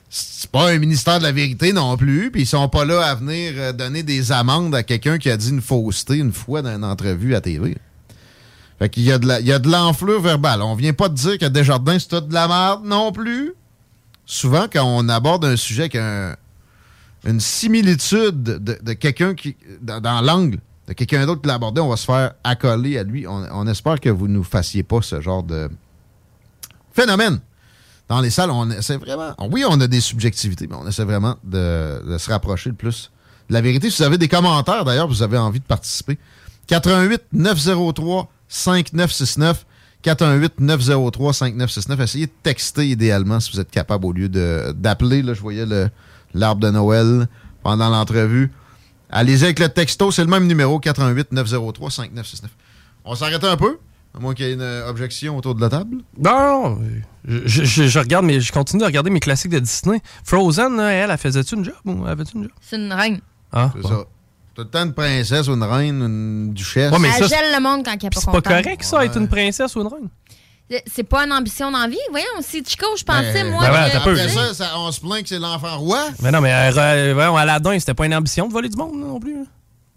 C'est 0.10 0.50
pas 0.50 0.70
un 0.72 0.78
ministère 0.78 1.18
de 1.20 1.24
la 1.24 1.32
vérité 1.34 1.74
non 1.74 1.98
plus, 1.98 2.32
puis 2.32 2.44
ils 2.44 2.48
sont 2.48 2.70
pas 2.70 2.86
là 2.86 3.02
à 3.06 3.16
venir 3.16 3.54
euh, 3.58 3.74
donner 3.74 4.04
des 4.04 4.32
amendes 4.32 4.74
à 4.74 4.84
quelqu'un 4.84 5.18
qui 5.18 5.30
a 5.30 5.36
dit 5.36 5.50
une 5.50 5.62
fausseté 5.62 6.16
une 6.18 6.32
fois 6.32 6.62
dans 6.62 6.74
une 6.74 6.86
entrevue 6.86 7.36
à 7.36 7.42
TV. 7.42 7.76
Fait 8.80 8.90
qu'il 8.90 9.04
y 9.04 9.12
a 9.12 9.18
de 9.18 9.28
la- 9.28 9.40
il 9.42 9.48
y 9.48 9.52
a 9.52 9.60
de 9.60 9.70
l'enflure 9.70 10.22
verbale. 10.22 10.62
On 10.62 10.76
vient 10.76 10.94
pas 10.94 11.10
de 11.10 11.16
dire 11.16 11.38
que 11.38 11.46
Desjardins, 11.46 11.98
c'est 12.00 12.28
de 12.28 12.34
la 12.34 12.48
merde 12.48 12.86
non 12.86 13.12
plus. 13.12 13.54
Souvent, 14.26 14.68
quand 14.72 14.84
on 14.86 15.10
aborde 15.10 15.44
un 15.46 15.56
sujet 15.58 15.84
avec 15.84 15.96
un- 15.96 16.36
une 17.26 17.40
similitude 17.42 18.44
de, 18.44 18.94
quelqu'un 18.94 19.34
qui 19.36 19.58
dans, 19.82 20.00
dans 20.00 20.22
l'angle 20.22 20.60
de 20.88 20.94
quelqu'un 20.94 21.26
d'autre 21.26 21.42
qui 21.42 21.48
l'a 21.50 21.56
abordé, 21.56 21.82
on 21.82 21.90
va 21.90 21.98
se 21.98 22.06
faire 22.06 22.34
accoler 22.46 22.98
à 22.98 23.04
lui. 23.04 23.28
On, 23.28 23.46
on 23.52 23.68
espère 23.68 24.00
que 24.00 24.10
vous 24.10 24.28
ne 24.30 24.34
nous 24.36 24.44
fassiez 24.44 24.84
pas 24.84 25.02
ce 25.02 25.20
genre 25.20 25.44
de 25.44 25.70
phénomène. 26.94 27.40
Dans 28.10 28.22
les 28.22 28.30
salles, 28.30 28.52
on 28.52 28.70
essaie 28.72 28.98
vraiment. 28.98 29.36
Oui, 29.52 29.64
on 29.68 29.80
a 29.82 29.88
des 29.88 30.02
subjectivités, 30.02 30.68
mais 30.68 30.76
on 30.76 30.88
essaie 30.88 31.04
vraiment 31.04 31.36
de, 31.44 32.02
de 32.10 32.18
se 32.18 32.30
rapprocher 32.30 32.70
le 32.70 32.76
plus 32.76 33.12
de 33.50 33.54
la 33.54 33.62
vérité. 33.62 33.90
Si 33.90 33.98
vous 34.02 34.08
avez 34.08 34.18
des 34.18 34.28
commentaires, 34.28 34.86
d'ailleurs, 34.86 35.08
vous 35.08 35.24
avez 35.24 35.38
envie 35.38 35.60
de 35.60 35.66
participer, 35.66 36.18
88 36.68 37.22
903 37.34 38.30
5969 38.48 39.66
418 40.02 40.60
903 40.60 41.34
5969. 41.34 42.00
Essayez 42.00 42.26
de 42.28 42.32
texter 42.44 42.88
idéalement 42.88 43.40
si 43.40 43.52
vous 43.52 43.60
êtes 43.60 43.72
capable 43.72 44.06
au 44.06 44.14
lieu 44.14 44.30
d'appeler. 44.30 45.22
Là, 45.22 45.34
je 45.34 45.42
voyais 45.42 45.66
l'arbre 46.34 46.62
de 46.62 46.70
Noël 46.70 47.28
pendant 47.64 47.90
l'entrevue. 47.90 48.52
Allez-y 49.10 49.46
avec 49.46 49.60
le 49.60 49.70
texto, 49.70 50.12
c'est 50.12 50.24
le 50.24 50.30
même 50.30 50.48
numéro, 50.48 50.80
88 50.80 51.32
903 51.32 51.92
5969. 51.92 52.52
On 53.06 53.16
s'arrête 53.16 53.44
un 53.44 53.56
peu, 53.56 53.80
à 54.18 54.20
moins 54.20 54.34
qu'il 54.34 54.46
y 54.46 54.50
ait 54.50 54.54
une 54.54 54.62
euh, 54.62 54.90
objection 54.90 55.38
autour 55.38 55.56
de 55.56 55.62
la 55.62 55.70
table? 55.70 55.98
Non, 56.18 56.70
non, 56.76 56.80
je, 57.26 57.64
je- 57.64 57.84
je 57.88 58.00
regarde, 58.00 58.26
mais 58.26 58.40
je 58.42 58.52
continue 58.52 58.82
de 58.82 58.86
regarder 58.86 59.10
mes 59.10 59.20
classiques 59.20 59.52
de 59.52 59.60
Disney. 59.60 60.02
Frozen, 60.24 60.76
là, 60.78 60.90
elle, 60.92 61.12
elle 61.12 61.18
faisait-tu 61.18 61.56
une 61.56 61.64
job 61.66 61.76
ou 61.86 62.04
elle 62.06 62.12
avait-tu 62.12 62.36
une 62.38 62.44
job? 62.44 62.52
C'est 62.62 62.78
une 62.78 62.92
reine. 62.92 63.20
Ah, 63.52 63.72
C'est 63.76 63.82
bon. 63.82 63.90
ça. 63.90 63.96
Tout 64.56 64.64
le 64.64 64.70
temps 64.70 64.84
une 64.86 64.94
princesse 64.94 65.48
ou 65.48 65.54
une 65.54 65.64
reine, 65.64 66.02
une 66.02 66.54
duchesse? 66.54 66.92
Ouais, 66.92 66.98
mais 67.00 67.10
Elle 67.16 67.28
ça, 67.28 67.36
gèle 67.38 67.54
le 67.56 67.62
monde 67.62 67.86
quand 67.86 67.92
elle 67.92 68.08
est 68.08 68.10
pas 68.10 68.20
C'est 68.20 68.26
pas 68.26 68.32
contente. 68.32 68.64
correct, 68.64 68.84
ça, 68.84 69.06
être 69.06 69.18
une 69.18 69.28
princesse 69.28 69.76
ou 69.76 69.82
une 69.82 69.88
reine? 69.88 70.10
C'est 70.94 71.04
pas 71.04 71.26
une 71.26 71.32
ambition 71.32 71.72
dans 71.72 71.78
la 71.80 71.88
vie. 71.88 71.96
Voyons, 72.10 72.26
si 72.42 72.62
Chico, 72.66 72.88
je 72.98 73.04
pensais, 73.04 73.32
Ben, 73.44 73.52
moi. 73.52 73.62
ben 73.62 73.72
ouais, 73.72 73.88
que- 73.90 73.94
t'as 73.94 74.04
peu. 74.04 74.12
Après 74.20 74.28
ça, 74.30 74.54
ça, 74.54 74.72
on 74.80 74.92
se 74.92 75.00
plaint 75.00 75.22
que 75.24 75.30
c'est 75.30 75.40
l'enfant 75.40 75.78
roi. 75.78 76.08
Mais 76.22 76.32
non, 76.32 76.42
mais 76.42 76.52
euh, 76.52 76.72
euh, 76.76 77.14
voyons, 77.14 77.38
Aladdin, 77.38 77.78
c'était 77.80 77.94
pas 77.94 78.06
une 78.06 78.16
ambition 78.16 78.48
de 78.48 78.52
voler 78.54 78.68
du 78.68 78.76
monde 78.76 79.00
non 79.00 79.18
plus. 79.20 79.46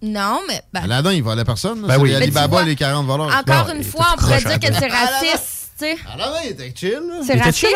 Non, 0.02 0.40
mais. 0.48 0.62
ben, 0.72 0.82
Aladdin, 0.84 1.12
il 1.12 1.22
volait 1.22 1.44
personne. 1.44 1.82
là. 1.82 1.88
Ben 1.88 1.98
oui. 2.00 2.14
Alibaba 2.14 2.62
les 2.62 2.74
40 2.76 3.06
voleurs. 3.06 3.26
Encore 3.28 3.68
Non, 3.68 3.74
une 3.74 3.84
fois, 3.84 4.06
on 4.14 4.18
pourrait 4.18 4.38
dire 4.38 4.58
que 4.58 4.66
c'est 4.66 4.84
Aladdin. 4.84 4.94
raciste, 4.96 5.72
tu 5.78 5.84
sais. 5.84 5.96
Aladdin, 6.12 6.38
il 6.44 6.50
était 6.52 6.72
chill. 6.74 6.92
là. 6.92 7.16
C'est 7.22 7.38
raciste. 7.38 7.66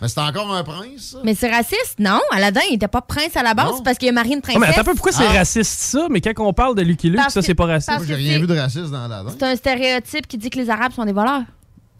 Mais 0.00 0.08
c'était 0.08 0.20
encore 0.22 0.52
un 0.52 0.64
prince. 0.64 1.10
ça. 1.12 1.18
Mais 1.24 1.34
c'est 1.36 1.50
raciste? 1.50 1.96
Non, 2.00 2.20
Aladdin, 2.32 2.62
il 2.70 2.74
était 2.74 2.88
pas 2.88 3.00
prince 3.00 3.36
à 3.36 3.42
la 3.44 3.54
base, 3.54 3.80
parce 3.84 3.96
qu'il 3.96 4.08
a 4.08 4.12
marié 4.12 4.32
une 4.32 4.38
Oh, 4.40 4.42
princesse. 4.42 4.60
mais 4.60 4.68
attends 4.68 4.80
un 4.80 4.84
peu, 4.84 4.94
pourquoi 4.94 5.12
c'est 5.12 5.26
Ah. 5.28 5.32
raciste 5.38 5.78
ça? 5.80 6.06
Mais 6.10 6.20
quand 6.20 6.32
on 6.38 6.52
parle 6.52 6.74
de 6.74 6.82
Lucky 6.82 7.08
Luke, 7.10 7.20
Parce 7.20 7.34
ça, 7.34 7.42
c'est 7.42 7.54
pas 7.54 7.66
raciste. 7.66 7.96
Moi, 7.96 8.06
j'ai 8.06 8.14
rien 8.16 8.38
vu 8.40 8.46
de 8.48 8.58
raciste 8.58 8.90
dans 8.90 9.04
Aladdin. 9.04 9.30
C'est 9.38 9.44
un 9.46 9.54
stéréotype 9.56 10.26
qui 10.26 10.36
dit 10.38 10.50
que 10.50 10.58
les 10.58 10.70
Arabes 10.70 10.92
sont 10.92 11.04
des 11.04 11.12
voleurs. 11.12 11.42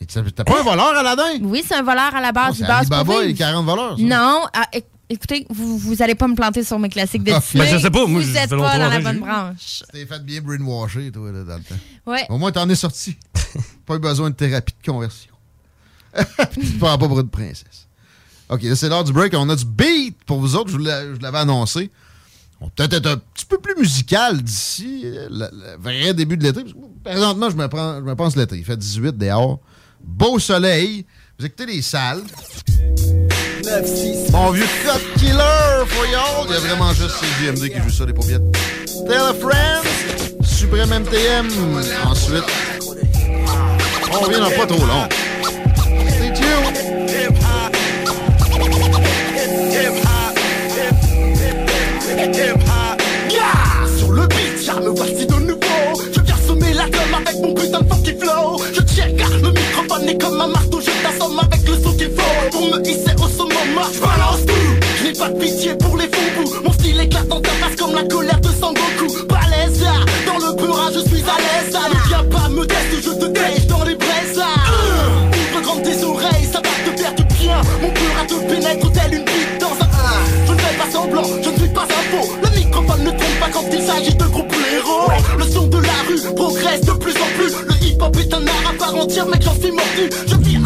Et 0.01 0.07
tu- 0.07 0.21
T'es 0.33 0.45
pas 0.45 0.61
un 0.61 0.63
voleur, 0.63 0.97
Aladdin? 0.97 1.39
Oui, 1.43 1.65
c'est 1.67 1.75
un 1.75 1.83
voleur 1.83 2.15
à 2.15 2.21
la 2.21 2.31
base. 2.33 2.47
Non, 2.47 2.53
il 2.53 2.57
c'est 2.59 2.67
base 2.67 2.79
Alibaba 2.93 3.13
et 3.15 3.17
vivre. 3.17 3.29
les 3.29 3.35
40 3.35 3.65
voleurs. 3.67 3.97
ça. 3.97 4.03
Non, 4.05 4.43
ah, 4.55 4.67
éc- 4.73 4.85
écoutez, 5.11 5.47
vous, 5.51 5.79
vous 5.79 6.03
allez 6.03 6.15
pas 6.15 6.29
me 6.29 6.35
planter 6.35 6.63
sur 6.65 6.79
mes 6.79 6.89
classiques 6.89 7.25
de 7.25 7.33
Ben, 7.33 7.41
Disney. 7.41 7.69
je 7.73 7.79
sais 7.79 7.91
pas, 7.91 8.07
moi, 8.07 8.21
vous 8.21 8.37
êtes 8.37 8.49
fait 8.51 8.57
pas 8.57 8.79
dans 8.79 8.89
la 8.89 9.01
bonne 9.01 9.21
branche. 9.21 9.83
T'es 9.93 10.07
fait 10.07 10.25
bien 10.25 10.41
brainwasher, 10.41 11.11
toi, 11.13 11.33
là, 11.33 11.45
dans 11.45 11.57
le 11.57 11.63
temps. 11.63 11.75
Ouais. 12.07 12.27
Au 12.29 12.39
moins, 12.39 12.53
t'en 12.53 12.69
es 12.69 12.75
sorti. 12.75 13.17
pas 13.87 13.97
eu 13.97 13.99
besoin 13.99 14.31
de 14.31 14.35
thérapie 14.35 14.75
de 14.83 14.91
conversion. 14.91 15.33
Tu 16.53 16.61
te 16.61 16.79
prends 16.79 16.97
pas 16.99 17.07
pour 17.09 17.21
une 17.21 17.29
princesse. 17.29 17.87
OK, 18.49 18.63
là, 18.63 18.75
c'est 18.77 18.89
l'heure 18.89 19.05
du 19.05 19.13
break. 19.13 19.35
On 19.35 19.49
a 19.51 19.57
du 19.57 19.65
beat 19.65 20.17
pour 20.25 20.41
vous 20.41 20.57
autres. 20.57 20.71
Je 20.71 20.77
vous 20.77 21.19
l'avais 21.21 21.39
annoncé. 21.39 21.91
On 22.61 22.65
va 22.67 22.73
peut-être 22.75 22.95
être 22.95 23.07
un 23.07 23.17
petit 23.19 23.45
peu 23.45 23.59
plus 23.59 23.75
musical 23.77 24.43
d'ici 24.43 25.03
euh, 25.05 25.29
le, 25.31 25.49
le 25.53 25.77
vrai 25.81 26.13
début 26.15 26.37
de 26.37 26.43
l'été. 26.45 26.65
Présentement, 27.05 27.51
je 27.51 27.57
me, 27.57 27.69
prends, 27.69 27.97
je 27.99 28.05
me 28.05 28.15
pense 28.17 28.35
l'été. 28.37 28.57
Il 28.57 28.65
fait 28.65 28.77
18 28.77 29.17
dehors. 29.17 29.61
Beau 30.03 30.39
soleil. 30.39 31.05
Vous 31.41 31.47
écoutez 31.47 31.67
les 31.67 31.83
salles. 31.83 32.23
Mon 34.33 34.51
vieux 34.51 34.65
Cut 34.83 35.21
Killer 35.21 35.87
for 35.87 36.07
y'all. 36.07 36.47
Il 36.49 36.53
y 36.53 36.57
a 36.57 36.59
vraiment 36.59 36.93
juste 36.93 37.11
CGMD 37.11 37.71
qui 37.71 37.81
joue 37.81 37.91
ça, 37.91 38.07
les 38.07 38.13
paupiètes. 38.13 38.43
Tell 39.07 39.21
a 39.21 39.35
friend. 39.35 39.85
Suprême 40.43 40.89
MTM. 40.89 41.47
Ensuite, 42.07 42.43
on 44.11 44.19
revient 44.19 44.41
dans 44.41 44.51
pas 44.51 44.67
trop 44.67 44.85
long. 44.85 45.09
Stay 46.09 46.33
tuned. 46.33 46.99
Sur 53.97 54.11
le 54.11 54.27
beat, 54.27 54.67
ya 54.67 54.75
me 54.81 54.89
voici 54.89 55.25
de 55.25 55.35
nouveau 55.35 56.03
Je 56.13 56.21
viens 56.21 56.37
semer 56.37 56.73
la 56.75 56.89
gomme 56.91 57.15
avec 57.15 57.37
mon 57.37 57.55
putain 57.55 57.81
de 57.81 57.89
funky 57.89 58.19
flow 58.19 58.61
Je 58.73 58.81
check, 58.81 59.15
le 59.41 59.53
microphone 59.53 60.09
est 60.09 60.21
comme 60.21 60.41
un 60.41 60.49
marteau 60.49 60.81
Je 60.81 60.91
le 61.69 61.83
son 61.83 61.93
qu'il 61.93 62.11
faut 62.11 62.51
Pour 62.51 62.67
me 62.67 62.81
hisser 62.87 63.15
au 63.23 63.29
summum, 63.29 63.77
je 63.93 64.01
balance 64.01 64.45
tout. 64.47 64.55
Je 64.99 65.05
n'ai 65.05 65.13
pas 65.13 65.29
de 65.29 65.39
pitié 65.39 65.75
pour 65.75 65.97
les 65.97 66.05
faux 66.07 66.31
bouts 66.37 66.53
Mon 66.65 66.73
style 66.73 67.01
éclate 67.01 67.29
dans 67.29 67.41
ta 67.41 67.51
face 67.51 67.77
comme 67.77 67.95
la 67.95 68.05
colère 68.05 68.41
de 68.41 68.49
Sangoku 68.49 69.27
Balèze, 69.29 69.85
ah, 69.87 70.05
dans 70.27 70.47
le 70.47 70.55
burin 70.57 70.91
je 70.95 71.01
suis 71.01 71.23
à 71.23 71.39
l'aise 71.39 71.75
ah, 71.75 71.89
Ne 71.89 72.09
viens 72.09 72.25
pas 72.25 72.49
me 72.49 72.67
tester, 72.67 73.03
je 73.03 73.11
te 73.11 73.27
tèche 73.27 73.67
dans 73.67 73.85
les 73.85 73.95
braises 73.95 74.41
ah. 74.41 74.71
Ouvre 75.53 75.63
grand 75.63 75.81
tes 75.81 76.05
oreilles, 76.05 76.49
ça 76.51 76.61
va 76.61 76.93
te 76.93 77.01
faire 77.01 77.15
du 77.15 77.25
bien. 77.35 77.61
Mon 77.83 77.89
burin 77.89 78.25
te 78.27 78.35
pénètre 78.53 78.93
tel 78.93 79.15
une 79.15 79.25
bite 79.25 79.61
dans 79.61 79.73
un 79.73 79.89
Je 80.47 80.53
ne 80.53 80.59
fais 80.59 80.77
pas 80.77 80.91
semblant, 80.91 81.25
je 81.43 81.51
ne 81.51 81.57
suis 81.57 81.69
pas 81.69 81.85
un 81.85 82.17
faux. 82.17 82.33
Le 82.43 82.59
microphone 82.59 83.05
ne 83.05 83.11
trompe 83.11 83.41
pas 83.41 83.49
quand 83.53 83.65
il 83.73 83.83
s'agit 83.83 84.15
de 84.15 84.25
gros 84.25 84.45
blaireaux 84.45 85.11
Le 85.39 85.45
son 85.45 85.67
de 85.67 85.79
la 85.79 85.99
rue 86.09 86.35
progresse 86.35 86.81
de 86.83 86.93
plus 86.93 87.15
en 87.17 87.29
plus. 87.39 87.55
Le 87.67 87.87
hip-hop 87.87 88.17
est 88.17 88.35
un 88.35 88.47
art 88.47 88.71
à 88.71 88.79
part 88.79 88.95
entière, 88.97 89.27
mec 89.27 89.43
j'en 89.43 89.55
suis 89.55 89.71
mordu 89.71 90.11
Je 90.27 90.37
vis 90.37 90.57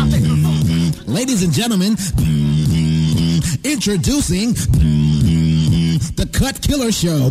Ladies 1.12 1.42
and 1.42 1.52
gentlemen, 1.52 1.92
introducing 3.64 4.52
the 6.16 6.26
Cut 6.32 6.62
Killer 6.62 6.90
Show. 6.90 7.30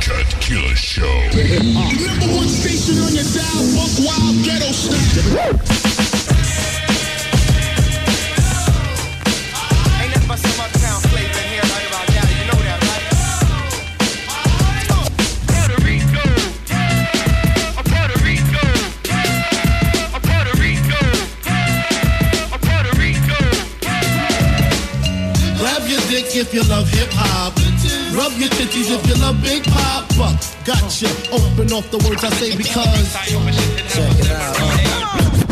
Cut 0.00 0.26
Killer 0.40 0.74
Show. 0.74 1.04
Number 1.04 2.34
one 2.34 2.48
station 2.48 2.96
on 3.02 3.12
your 3.12 3.24
dial, 3.34 3.74
buck 3.76 3.92
wild 4.00 4.42
ghetto 4.46 4.72
style. 4.72 6.35
Dick 26.16 26.36
if 26.36 26.54
you 26.54 26.62
love 26.64 26.88
hip 26.88 27.10
hop. 27.12 27.52
Rub 28.16 28.32
your 28.40 28.48
titties 28.56 28.88
if 28.88 29.02
you 29.08 29.16
love 29.20 29.36
Big 29.42 29.62
Papa. 29.64 30.32
Gotcha. 30.64 31.08
Open 31.28 31.68
off 31.76 31.90
the 31.90 32.00
words 32.08 32.24
I 32.24 32.30
say 32.40 32.56
because. 32.56 33.12
Check 33.92 34.16
it 34.24 34.30
out. 34.32 34.56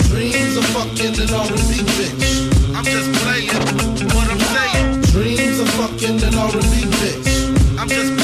Dreams 0.09 0.57
of 0.57 0.65
fucking 0.73 1.21
an 1.21 1.33
R&B 1.37 1.73
bitch. 1.97 2.25
I'm 2.77 2.85
just 2.85 3.11
playing 3.21 4.09
what 4.15 4.27
I'm 4.33 4.41
saying. 4.55 5.03
Dreams 5.13 5.59
of 5.61 5.69
fucking 5.77 6.23
an 6.23 6.35
R&B 6.35 6.77
bitch. 7.01 7.29
I'm 7.79 7.89
just 7.89 8.24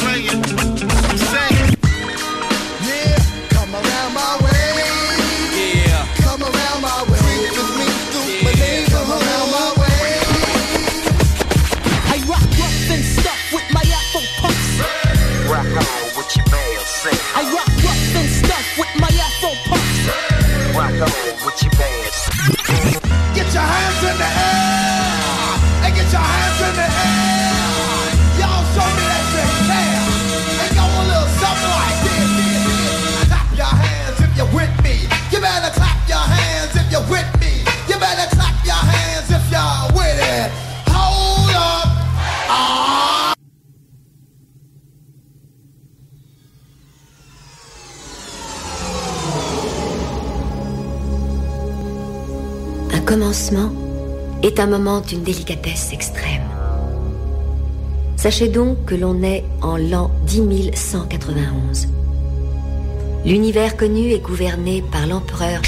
your 23.60 23.68
hands. 23.68 23.89
Commencement 53.10 53.72
est 54.44 54.60
un 54.60 54.68
moment 54.68 55.00
d'une 55.00 55.24
délicatesse 55.24 55.92
extrême. 55.92 56.46
Sachez 58.16 58.46
donc 58.46 58.84
que 58.84 58.94
l'on 58.94 59.20
est 59.24 59.42
en 59.62 59.76
l'an 59.76 60.12
10191. 60.26 61.88
L'univers 63.24 63.76
connu 63.76 64.12
est 64.12 64.20
gouverné 64.20 64.84
par 64.92 65.08
l'empereur 65.08 65.60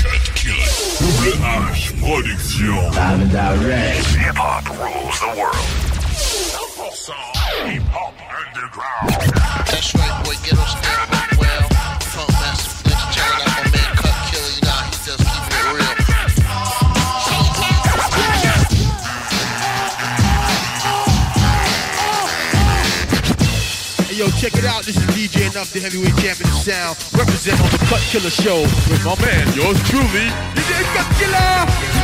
out. 24.83 24.87
This 24.87 24.97
is 24.97 25.07
DJ 25.15 25.51
Enough, 25.51 25.73
the 25.73 25.81
heavyweight 25.81 26.17
champion 26.17 26.49
of 26.49 26.57
sound. 26.57 26.97
Represent 27.13 27.61
on 27.61 27.71
the 27.71 27.79
Cut 27.89 28.01
Killer 28.11 28.31
Show 28.31 28.63
with 28.91 29.05
my 29.05 29.15
man, 29.21 29.47
yours 29.55 29.79
truly, 29.89 30.29
DJ 30.55 30.83
Cut 30.95 31.07
Killer. 31.19 32.03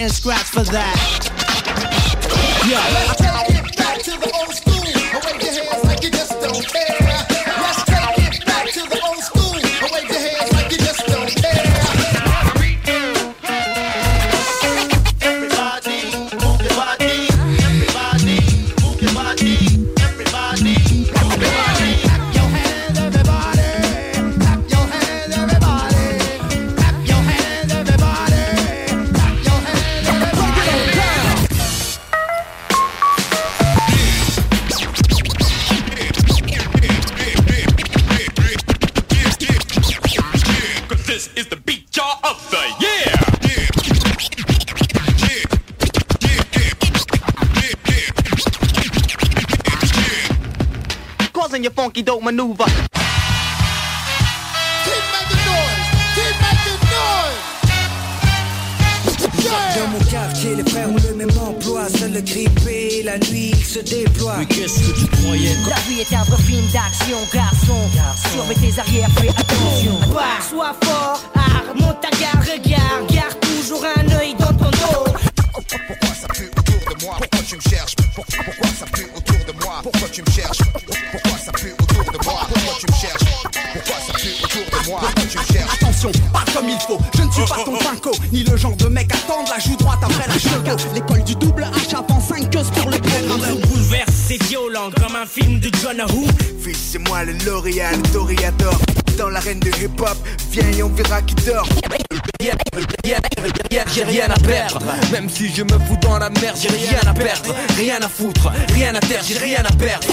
and 0.00 0.12
scratch 0.12 0.50
for 0.50 0.64
that. 0.64 1.33
Your 52.24 52.56
funky 52.56 52.64
dope 52.64 52.64
maneuver. 52.64 52.64
Keep 54.84 55.04
making 55.12 55.42
noise. 55.44 55.88
Keep 56.14 56.34
making 56.40 56.80
noise. 56.90 57.54
Dans 59.76 59.88
mon 59.88 59.98
quartier, 60.10 60.54
les 60.54 60.64
frères 60.70 60.88
ont 60.88 60.96
le 60.96 61.14
même 61.14 61.38
emploi. 61.38 61.88
Seul 61.88 62.12
le 62.12 62.20
grippé, 62.20 63.02
la 63.04 63.18
nuit, 63.18 63.50
il 63.52 63.64
se 63.64 63.80
déploie. 63.80 64.36
Mais 64.38 64.46
qu'est-ce 64.46 64.80
que 64.80 65.00
tu 65.00 65.06
croyais 65.06 65.56
La 65.68 65.76
vie 65.88 66.00
est 66.00 66.12
un 66.14 66.22
vrai 66.24 66.42
film 66.42 66.66
d'action, 66.72 67.18
garçon. 67.32 67.90
Surveille 68.32 68.56
tes 68.56 68.80
arrières, 68.80 69.10
fais 69.18 69.43
L'Oréal 97.32 98.00
Toreador 98.12 98.78
Dans 99.16 99.30
l'arène 99.30 99.60
de 99.60 99.68
hip-hop 99.68 100.16
Viens 100.50 100.68
et 100.68 100.82
on 100.82 100.88
verra 100.90 101.22
qui 101.22 101.34
dort 101.46 101.68
J'ai 103.94 104.04
rien 104.04 104.28
à 104.28 104.34
perdre, 104.34 104.80
même 105.12 105.30
si 105.30 105.54
je 105.54 105.62
me 105.62 105.78
fous 105.86 105.96
dans 106.02 106.18
la 106.18 106.28
merde, 106.30 106.56
j'ai 106.60 106.68
rien 106.68 107.00
à 107.06 107.14
perdre, 107.14 107.54
rien 107.76 107.98
à 108.02 108.08
foutre, 108.08 108.50
rien 108.74 108.94
à 108.94 109.00
terre, 109.00 109.22
j'ai 109.26 109.38
rien 109.38 109.62
à 109.64 109.72
perdre. 109.72 110.06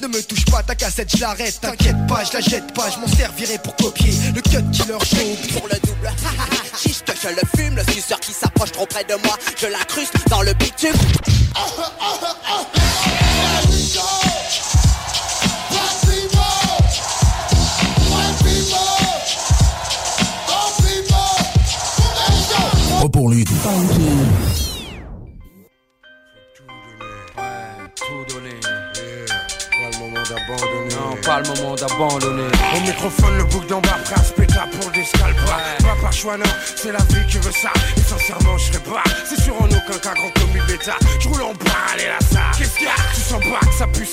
Ne 0.00 0.08
me 0.08 0.22
touche 0.22 0.44
pas, 0.46 0.62
ta 0.62 0.74
cassette, 0.74 1.10
je 1.14 1.20
l'arrête, 1.20 1.58
t'inquiète 1.60 2.06
pas, 2.08 2.24
je 2.24 2.32
la 2.32 2.40
jette 2.40 2.72
pas, 2.74 2.90
je 2.90 2.98
m'en 2.98 3.06
servirai 3.06 3.58
pour 3.58 3.76
copier 3.76 4.12
le 4.34 4.40
cut 4.40 4.62
killer 4.72 4.98
show. 5.04 5.58
Pour 5.58 5.68
le 5.68 5.78
double, 5.80 6.10
je 7.22 7.28
le 7.28 7.42
fume, 7.56 7.76
le 7.76 7.92
suceur 7.92 8.20
qui 8.20 8.32
s'approche 8.32 8.72
trop 8.72 8.86
près 8.86 9.04
de 9.04 9.14
moi, 9.24 9.36
je 9.60 9.66
l'incruste 9.66 10.14
dans 10.28 10.42
le 10.42 10.52
bitume. 10.54 11.45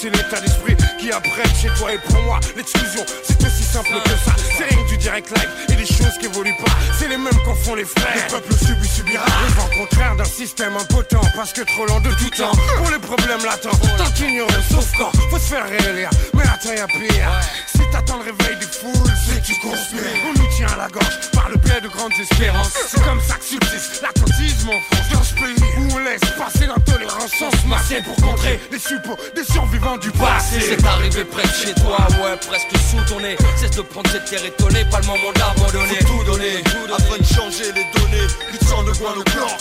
C'est 0.03 0.09
l'état 0.09 0.41
d'esprit 0.41 0.75
qui 0.99 1.13
apprête 1.13 1.55
chez 1.61 1.69
toi 1.79 1.93
et 1.93 1.97
pour 1.97 2.21
moi. 2.23 2.37
L'exclusion, 2.57 3.05
c'est 3.23 3.41
aussi 3.41 3.63
simple 3.63 3.93
que 4.03 4.09
ça. 4.09 4.35
C'est 4.57 4.65
rien 4.65 4.83
que 4.83 4.89
du 4.89 4.97
direct 4.97 5.29
live 5.29 5.49
et 5.69 5.75
des 5.75 5.85
choses 5.85 6.17
qui 6.19 6.25
évoluent 6.25 6.57
pas. 6.57 6.71
C'est 6.99 7.07
les 7.07 7.17
mêmes 7.17 7.39
qu'en 7.45 7.55
font 7.55 7.75
les 7.75 7.85
frères. 7.85 8.25
Le 8.27 8.31
peuple 8.33 8.53
subit, 8.53 8.87
subira. 8.87 9.25
Le 9.25 9.53
vent 9.53 9.69
contraire 9.79 10.15
d'un 10.17 10.25
système 10.25 10.75
impotent 10.75 11.21
parce 11.37 11.53
que 11.53 11.61
trop 11.61 11.85
lent 11.85 12.01
de 12.01 12.09
tout 12.15 12.29
temps. 12.35 12.51
Pour 12.77 12.91
les 12.91 12.99
problèmes 12.99 13.45
latents, 13.45 13.77
tant 13.97 14.11
qu'ignoré, 14.11 14.53
sauf 14.69 14.91
quand 14.97 15.11
faut 15.29 15.39
se 15.39 15.53
faire 15.53 15.69
réélire. 15.69 16.09
Mais 16.33 16.43
attends, 16.43 16.73
y'a 16.73 16.87
pire. 16.87 17.29
Si 17.73 17.81
t'attends 17.89 18.17
le 18.17 18.25
réveil 18.25 18.59
des 18.59 18.65
foules, 18.65 19.13
c'est 19.25 19.41
que 19.41 19.45
tu 19.45 19.55
conspires. 19.61 20.01
On 20.27 20.37
nous 20.37 20.47
tient 20.57 20.67
à 20.67 20.77
la 20.77 20.87
gorge 20.89 21.31
par 21.31 21.47
le 21.49 21.55
biais 21.55 21.79
de 21.79 21.87
grandes 21.87 22.11
espérances. 22.19 22.73
C'est 22.89 23.01
comme 23.03 23.21
ça 23.21 23.35
que 23.35 23.45
subsiste 23.45 24.01
l'attentisme 24.01 24.22
en 24.67 24.79
France. 24.79 25.09
Dans 25.11 25.23
ce 25.23 25.33
pays 25.35 25.63
où 25.77 25.93
on 25.93 25.99
laisse 25.99 26.21
passer 26.37 26.65
l'intolérance 26.65 27.31
sans 27.37 27.51
se 27.51 27.67
masser 27.67 28.01
pour 28.01 28.15
contrer 28.15 28.59
les 28.71 28.79
suppôts 28.79 29.17
des 29.35 29.43
survivants 29.43 29.97
du 29.97 30.11
passé. 30.11 30.59
C'est 30.59 30.85
arrivé 30.85 31.23
près 31.25 31.43
de 31.43 31.53
chez 31.53 31.73
toi, 31.75 31.97
ouais, 32.21 32.37
presque 32.47 32.71
sous 32.89 33.03
ton 33.11 33.19
nez. 33.19 33.35
Cesse 33.57 33.71
de 33.71 33.81
prendre 33.81 34.09
cette 34.09 34.25
terre 34.25 34.43
étonnée, 34.45 34.85
pas 34.89 34.99
le 34.99 35.07
moment 35.07 35.31
d'abandonner. 35.35 35.99
Tout 35.99 36.23
donner, 36.25 36.63
afin 36.93 37.17
de 37.17 37.25
changer 37.25 37.71
les 37.73 37.85
données. 37.99 38.27
Plus 38.49 38.59
de 38.59 38.65
sang 38.65 38.83
de 38.83 38.91
guano 38.91 39.23
blanc, 39.35 39.51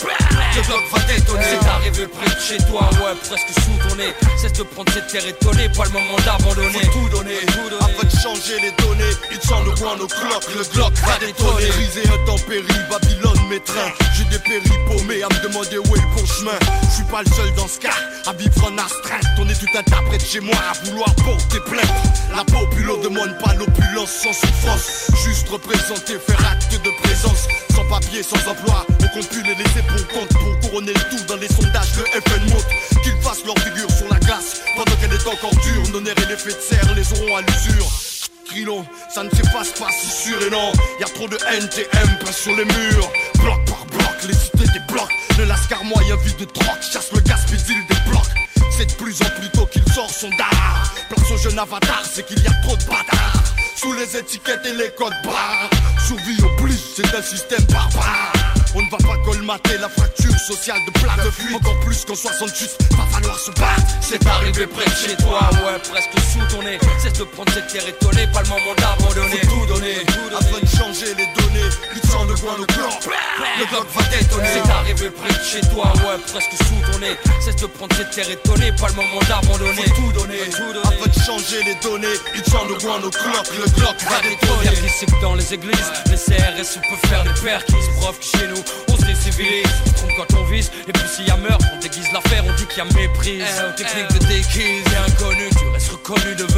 le 0.57 0.63
bloc 0.63 0.83
va 0.93 1.01
détonner. 1.13 1.45
C'est 1.61 1.69
arrivé 1.69 2.07
près 2.07 2.35
de 2.35 2.41
chez 2.41 2.59
toi, 2.69 2.89
ouais, 3.03 3.15
presque 3.27 3.53
sous 3.61 3.89
ton 3.89 3.97
nez. 3.97 4.15
Cesse 4.41 4.53
de 4.55 4.63
prendre 4.63 4.93
cette 4.93 5.09
terre 5.09 5.27
étonnée, 5.27 5.69
pas 5.71 5.85
le 5.85 5.91
moment 5.91 6.19
d'abandonner. 6.25 6.83
Tout 6.93 7.09
donner, 7.11 7.41
afin 7.81 8.07
de 8.07 8.17
changer 8.23 8.61
les 8.61 8.73
données. 8.83 9.15
Il 9.31 9.39
te 9.39 9.47
sent 9.47 9.63
le 9.65 9.73
guano 9.73 10.07
clock, 10.07 10.45
le 10.57 10.65
bloc 10.75 10.93
va 11.05 11.19
détonner. 11.19 11.69
Brisé 11.69 12.03
intempérie, 12.09 12.83
Babylone 12.91 13.49
m'étreint. 13.49 13.93
J'ai 14.17 14.25
des 14.25 14.39
à 15.23 15.29
me 15.29 15.43
demander 15.43 15.79
où 15.79 15.95
est 15.95 16.01
le 16.01 16.17
bon 16.17 16.27
chemin. 16.27 16.59
Je 16.83 16.95
suis 16.97 17.05
pas 17.05 17.23
le 17.23 17.31
seul 17.31 17.53
dans 17.55 17.69
ce 17.69 17.79
cas 17.79 17.95
à 18.27 18.33
vivre 18.33 18.65
en 18.65 18.77
astreinte. 18.79 19.23
On 19.39 19.49
est 19.49 19.55
tout 19.55 19.67
un 19.77 20.17
de 20.17 20.21
chez 20.21 20.41
moi 20.41 20.57
à 20.57 20.73
vouloir 20.85 21.15
porter 21.17 21.61
plainte. 21.67 21.85
La 22.35 22.45
populo 22.45 22.97
demande 22.99 23.37
pas 23.39 23.55
l'opulence 23.55 24.11
sans 24.11 24.33
souffrance. 24.33 25.11
Juste 25.25 25.49
représenter, 25.49 26.19
faire 26.19 26.51
acte 26.51 26.73
de 26.73 26.91
présence. 27.03 27.47
Sans 27.75 27.85
papier, 27.89 28.23
sans 28.23 28.41
emploi, 28.49 28.87
on 29.15 29.23
plus 29.23 29.43
les 29.43 29.55
laisser 29.55 29.83
pour 29.87 30.09
compte. 30.09 30.29
Pour 30.29 30.61
couronner 30.61 30.93
le 30.93 31.17
tout 31.17 31.25
dans 31.29 31.37
les 31.37 31.49
sondages, 31.49 31.93
le 31.99 32.05
FN. 32.21 33.03
Qu'ils 33.03 33.21
fassent 33.21 33.45
leur 33.45 33.59
figure 33.59 33.91
sur 33.91 34.09
la 34.09 34.19
glace. 34.19 34.63
Pendant 34.77 34.97
qu'elle 34.97 35.13
est 35.13 35.27
encore 35.27 35.55
dure, 35.63 35.93
nos 35.93 36.01
nerfs 36.01 36.19
et 36.19 36.31
l'effet 36.31 36.55
de 36.55 36.61
serre 36.61 36.95
les 36.97 37.13
auront 37.13 37.37
à 37.37 37.43
l'usure. 37.43 37.87
Ça 39.09 39.25
ne 39.25 39.31
s'efface 39.31 39.73
pas 39.79 39.89
si 39.91 40.29
sûr 40.29 40.37
et 40.43 40.51
non. 40.51 40.73
Y 41.01 41.05
a 41.05 41.07
trop 41.07 41.27
de 41.27 41.37
NTM 41.37 42.19
peint 42.21 42.33
sur 42.33 42.55
les 42.55 42.67
murs. 42.67 43.11
Bloc 43.39 43.72
les 44.27 44.35
cités 44.35 44.67
débloquent. 44.73 45.09
Le 45.39 45.45
lascar 45.45 45.85
moyen 45.85 46.17
vide 46.17 46.37
de 46.37 46.45
troc, 46.45 46.81
chasse 46.81 47.11
le 47.13 47.21
gaspille 47.21 47.59
des 47.89 48.11
blocs. 48.11 48.23
C'est 48.77 48.87
de 48.87 48.93
plus 48.93 49.21
en 49.23 49.41
plus 49.41 49.51
tôt 49.51 49.67
qu'il 49.67 49.85
sort 49.93 50.11
son 50.11 50.31
dard. 50.31 50.93
Place 51.09 51.31
au 51.31 51.37
jeune 51.37 51.59
avatar, 51.59 52.03
c'est 52.05 52.27
qu'il 52.27 52.43
y 52.43 52.47
a 52.47 52.53
trop 52.63 52.77
de 52.77 52.85
bâtards. 52.85 53.55
Sous 53.77 53.93
les 53.95 54.17
étiquettes 54.17 54.65
et 54.65 54.75
les 54.75 54.91
codes 54.97 55.13
barres. 55.25 55.71
Survie 56.07 56.39
oblige, 56.43 56.79
c'est 56.97 57.15
un 57.15 57.23
système 57.23 57.65
barbare. 57.65 58.42
On 58.75 58.81
ne 58.81 58.91
va 58.91 58.97
pas 58.97 59.19
colmater 59.25 59.77
la 59.79 59.89
fracture 59.89 60.35
sociale 60.39 60.79
de 60.87 60.93
plat 60.99 61.17
de 61.23 61.31
fuite. 61.31 61.57
Encore 61.57 61.79
plus 61.81 62.05
qu'en 62.05 62.15
68, 62.15 62.79
va 62.97 63.05
falloir 63.07 63.39
se 63.39 63.51
battre. 63.53 63.83
C'est 64.01 64.27
arrivé 64.27 64.67
près 64.67 64.85
de 64.85 64.97
chez 64.97 65.17
toi, 65.17 65.51
ouais, 65.53 65.79
presque 65.91 66.17
sous 66.33 66.57
ton 66.57 66.63
nez. 66.63 66.79
Cesse 67.03 67.19
de 67.19 67.25
prendre 67.25 67.53
cette 67.53 67.69
terre 67.69 67.87
étonnée, 67.87 68.27
pas 68.33 68.43
le 68.43 68.49
moment 68.49 68.75
d'abandonner. 68.79 69.41
Faut 69.45 69.57
tout 69.57 69.67
donner, 69.67 69.97
afin 70.33 70.61
de 70.61 70.69
changer 70.69 71.15
les 71.15 71.29
données. 71.37 71.69
Lutte 71.95 72.07
sans 72.07 72.25
le 72.25 72.35
coin, 72.35 72.57
le 72.59 72.67
clan. 72.67 72.89
Le 73.59 73.67
bloc 73.67 73.87
va 73.95 74.03
détonner. 74.17 74.49
C'est 74.55 74.71
arrivé 74.71 75.11
près 75.11 75.33
de 75.33 75.45
chez 75.45 75.61
toi, 75.73 75.93
ouais, 76.07 76.19
presque 76.33 76.57
sous 76.65 76.93
ton 76.93 76.99
nez. 76.99 77.17
Cesse 77.45 77.57
de 77.57 77.67
prendre 77.67 77.95
cette 77.95 78.11
terre 78.11 78.31
étonnée, 78.31 78.73
pas 78.73 78.89
le 78.89 78.95
moment 78.95 79.21
d'abandonner. 79.29 79.85
Faut 79.85 80.01
tout 80.01 80.13
donner, 80.13 80.41
afin 80.83 81.09
de 81.09 81.21
changer 81.21 81.63
les 81.65 81.75
données. 81.83 82.17
Lutte 82.35 82.49
sans 82.49 82.65
le 82.65 82.75
coin, 82.77 82.97
le 82.99 83.11
clock. 83.11 83.47
Le 83.53 83.69
bloc 83.79 83.97
va 84.09 84.21
détonner. 84.23 84.71
Que 85.03 85.21
dans 85.21 85.35
les 85.35 85.53
églises, 85.53 85.93
les 86.07 86.17
CRS 86.17 86.79
peuvent 86.79 87.11
faire 87.11 87.25
des 87.25 87.41
pères 87.41 87.65
qui 87.65 87.73
se 87.73 87.91
prouvent 87.99 88.19
que 88.19 88.25
chez 88.25 88.47
nous, 88.47 88.62
on 88.89 88.97
se 88.97 89.05
décivilise. 89.05 89.67
On 89.87 89.93
trompe 89.93 90.11
quand 90.17 90.39
on 90.39 90.45
vise, 90.45 90.71
et 90.87 90.93
puis 90.93 91.09
s'il 91.09 91.27
y 91.27 91.31
a 91.31 91.37
meurtre, 91.37 91.67
on 91.75 91.79
déguise 91.79 92.11
l'affaire, 92.13 92.45
on 92.47 92.55
dit 92.55 92.67
qu'il 92.67 92.79
y 92.79 92.81
a 92.81 92.85
méprise. 92.85 93.45
Technique 93.77 94.13
de 94.13 94.19
déguise, 94.27 94.85
et 94.93 95.11
inconnu, 95.11 95.49
tu 95.59 95.67
restes 95.69 95.91
reconnu, 95.91 96.35
devenu 96.37 96.52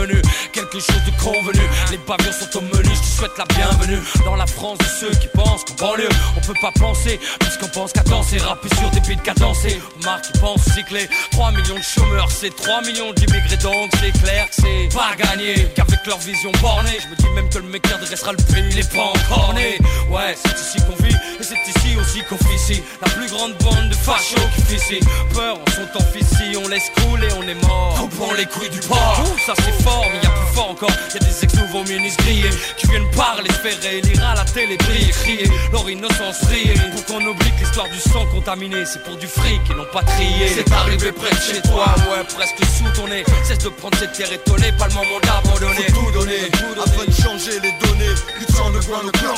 quelque 0.74 0.92
chose 0.92 1.04
de 1.04 1.22
convenu. 1.22 1.60
Les 1.90 1.98
pavillons 1.98 2.32
sont 2.32 2.58
au 2.58 2.60
menu, 2.60 2.90
je 2.94 3.00
te 3.00 3.18
souhaite 3.18 3.38
la 3.38 3.44
bienvenue 3.44 3.98
dans 4.24 4.36
la 4.36 4.46
France 4.46 4.78
de 4.78 4.84
ceux 4.84 5.10
qui 5.10 5.28
pensent 5.28 5.64
qu'en 5.64 5.74
banlieue, 5.86 6.08
on 6.36 6.40
peut 6.40 6.58
pas 6.60 6.72
penser, 6.72 7.20
puisqu'on 7.40 7.68
pense 7.68 7.92
qu'à 7.92 8.02
danser, 8.02 8.38
rapper 8.38 8.68
sur 8.76 8.90
des 8.90 9.00
beats 9.00 9.34
danser. 9.34 9.80
Marc 10.02 10.24
qui 10.24 10.38
pense 10.40 10.62
cycler, 10.74 11.08
3 11.32 11.52
millions 11.52 11.76
de 11.76 11.82
chômeurs, 11.82 12.30
c'est 12.30 12.54
3 12.54 12.82
millions 12.82 13.12
d'immigrés, 13.12 13.56
donc 13.58 13.90
c'est 14.00 14.12
clair 14.20 14.48
que 14.48 14.54
c'est 14.54 14.88
pas 14.94 15.14
gagné. 15.16 15.68
Qu'avec 15.74 16.06
leur 16.06 16.18
vision 16.18 16.50
bornée, 16.60 16.98
je 17.02 17.08
me 17.08 17.16
dis 17.16 17.34
même 17.34 17.48
que 17.48 17.58
le 17.58 17.68
mec 17.68 17.82
qui 17.82 17.92
redressera 17.92 18.32
le 18.32 18.38
pays, 18.52 18.68
il 18.70 18.78
est 18.78 18.92
pas 18.92 19.12
encore 19.14 19.54
né. 19.54 19.78
Ouais, 20.10 20.34
c'est 20.44 20.58
ici 20.58 20.78
qu'on 20.86 21.02
vit, 21.04 21.14
et 21.14 21.42
c'est 21.42 21.70
ici 21.70 21.96
aussi 22.00 22.22
qu'on 22.28 22.36
ici 22.54 22.82
La 23.00 23.10
plus 23.10 23.28
grande 23.28 23.54
bande 23.58 23.88
de 23.88 23.94
fachos 23.94 24.36
qui 24.54 24.62
fait 24.62 24.76
ici 24.76 25.00
Peur, 25.32 25.58
on 25.60 25.70
sont 25.70 26.04
en 26.04 26.18
ici, 26.18 26.56
on 26.56 26.68
laisse 26.68 26.90
couler, 26.96 27.28
on 27.38 27.42
est 27.42 27.66
mort 27.66 27.94
Coupons 27.98 28.34
les 28.34 28.46
couilles 28.46 28.70
du 28.70 28.78
Ouh, 28.78 29.38
ça 29.46 29.54
c'est 29.56 29.82
fort, 29.82 30.04
mais 30.12 30.22
y 30.22 30.26
a 30.26 30.30
plus 30.30 30.54
fort 30.54 30.63
encore 30.70 30.90
Y 31.12 31.16
a 31.16 31.20
des 31.20 31.44
ex-nouveaux 31.44 31.84
ministres 31.84 32.22
grillés 32.24 32.50
Qui 32.76 32.86
viennent 32.88 33.10
parler, 33.16 33.50
faire 33.50 33.92
élire 33.92 34.24
à 34.24 34.34
la 34.34 34.44
télé, 34.44 34.76
briller, 34.76 35.10
crier 35.10 35.50
Leur 35.72 35.88
innocence 35.88 36.40
rire 36.50 36.74
Pour 36.92 37.04
qu'on 37.06 37.24
oublie 37.24 37.50
que 37.52 37.60
l'histoire 37.60 37.88
du 37.88 37.98
sang 37.98 38.26
contaminé 38.32 38.84
C'est 38.84 39.02
pour 39.02 39.16
du 39.16 39.26
fric 39.26 39.60
et 39.70 39.74
non 39.74 39.86
pas 39.92 40.02
trier 40.02 40.48
C'est 40.54 40.72
arrivé 40.72 41.12
près 41.12 41.30
de 41.30 41.40
chez 41.40 41.62
toi, 41.62 41.94
ouais, 42.10 42.24
presque 42.34 42.58
sous 42.76 43.00
ton 43.00 43.08
nez 43.08 43.24
Cesse 43.44 43.58
de 43.58 43.68
prendre 43.68 43.96
cette 43.98 44.12
terre 44.12 44.32
étonnée, 44.32 44.72
pas 44.78 44.88
le 44.88 44.94
moment 44.94 45.20
d'abandonner 45.22 45.86
Faut 45.92 46.00
tout 46.00 46.18
donner, 46.18 46.50
afin 46.82 47.04
de 47.04 47.12
changer 47.12 47.60
les 47.60 47.72
données 47.86 48.14
Lutte 48.38 48.50
sans 48.50 48.70
le 48.70 48.80
coin, 48.80 49.00
le 49.04 49.10
clan. 49.10 49.34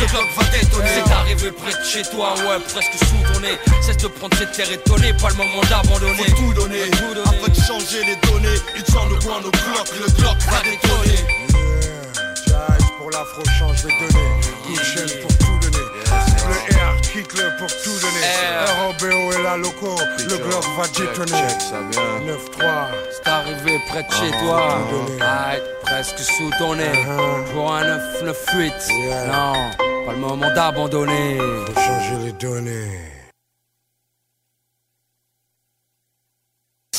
Le 0.00 0.06
bloc 0.06 0.28
va 0.36 0.44
détonner. 0.56 0.88
C'est 0.94 1.12
arrivé 1.12 1.50
près 1.52 1.72
de 1.72 1.84
chez 1.84 2.02
toi, 2.10 2.34
ouais, 2.34 2.60
presque 2.68 2.94
sous 2.98 3.32
ton 3.32 3.40
nez. 3.40 3.58
Cesse 3.82 3.96
de 3.98 4.08
prendre 4.08 4.36
cette 4.36 4.52
terre 4.52 4.70
étonnée, 4.70 5.12
pas 5.14 5.28
le 5.30 5.36
moment 5.36 5.62
d'abandonner. 5.68 6.24
Faut 6.30 6.36
tout 6.36 6.54
donner, 6.54 6.82
afin 7.24 7.48
de 7.48 7.60
changer 7.60 8.04
les 8.04 8.16
données. 8.28 8.58
Lutte 8.74 8.90
sans 8.90 9.08
le 9.08 9.16
coin, 9.16 9.40
le 9.42 9.50
bloc. 9.50 9.86
Le 9.98 10.10
bloc 10.20 10.36
va. 10.50 10.58
Jazz 12.46 12.84
pour 12.98 13.10
l'afro-change, 13.10 13.76
je 13.82 13.86
vais 13.88 13.94
donner. 14.00 14.28
Michel 14.68 15.10
pour 15.22 15.38
tout 15.38 15.58
donner. 15.60 15.86
Le 16.48 16.56
R, 16.76 17.00
kick-le 17.02 17.56
pour 17.58 17.68
tout 17.68 17.98
donner. 18.00 18.24
ROBO 18.80 19.32
et 19.32 19.42
la 19.42 19.56
loco, 19.56 19.94
le 20.18 20.36
bloc 20.36 20.64
va 20.76 20.86
détonner. 20.88 21.46
9-3. 22.26 22.60
C'est 23.12 23.28
arrivé 23.28 23.80
près 23.88 24.02
de 24.02 24.12
chez 24.12 24.30
toi, 24.42 24.78
Arrête, 25.20 25.64
presque 25.82 26.18
sous 26.18 26.50
ton 26.58 26.74
nez. 26.74 27.06
Pour 27.52 27.72
un 27.72 27.84
9-9-8. 27.84 28.72
Non, 29.26 29.54
pas 30.06 30.12
le 30.12 30.18
moment 30.18 30.50
d'abandonner. 30.54 31.38
Faut 31.38 31.80
changer 31.80 32.16
les 32.24 32.32
données. 32.32 33.19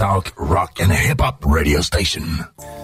Rock 0.00 0.80
and 0.80 0.92
hip-hop 0.92 1.44
radio 1.44 1.82
station. 1.82 2.22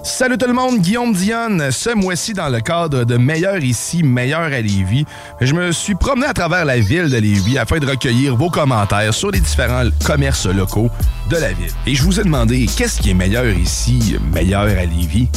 Salut 0.03 0.37
tout 0.37 0.49
le 0.49 0.53
monde, 0.53 0.81
Guillaume 0.81 1.13
Dionne. 1.13 1.71
Ce 1.71 1.95
mois-ci, 1.95 2.33
dans 2.33 2.49
le 2.49 2.61
cadre 2.61 3.05
de 3.05 3.17
Meilleur 3.17 3.59
ici, 3.59 4.03
Meilleur 4.03 4.41
à 4.41 4.61
Lévis, 4.61 5.05
je 5.41 5.55
me 5.55 5.71
suis 5.71 5.95
promené 5.95 6.27
à 6.27 6.33
travers 6.35 6.65
la 6.65 6.81
ville 6.81 7.09
de 7.09 7.17
Lévis 7.17 7.57
afin 7.57 7.79
de 7.79 7.87
recueillir 7.87 8.35
vos 8.35 8.51
commentaires 8.51 9.15
sur 9.15 9.31
les 9.31 9.39
différents 9.39 9.89
commerces 10.05 10.47
locaux 10.47 10.91
de 11.31 11.37
la 11.37 11.53
ville. 11.53 11.71
Et 11.87 11.95
je 11.95 12.03
vous 12.03 12.19
ai 12.19 12.25
demandé, 12.25 12.67
qu'est-ce 12.77 13.01
qui 13.01 13.11
est 13.11 13.15
meilleur 13.15 13.47
ici, 13.47 14.17
meilleur 14.33 14.63
à 14.63 14.85
Lévis? 14.85 15.29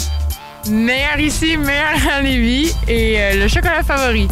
Meilleur 0.70 1.20
ici, 1.20 1.58
meilleur 1.58 1.96
à 2.18 2.22
Lévis 2.22 2.74
et 2.88 3.16
euh, 3.20 3.44
le 3.44 3.48
chocolat 3.48 3.84
favori. 3.84 4.28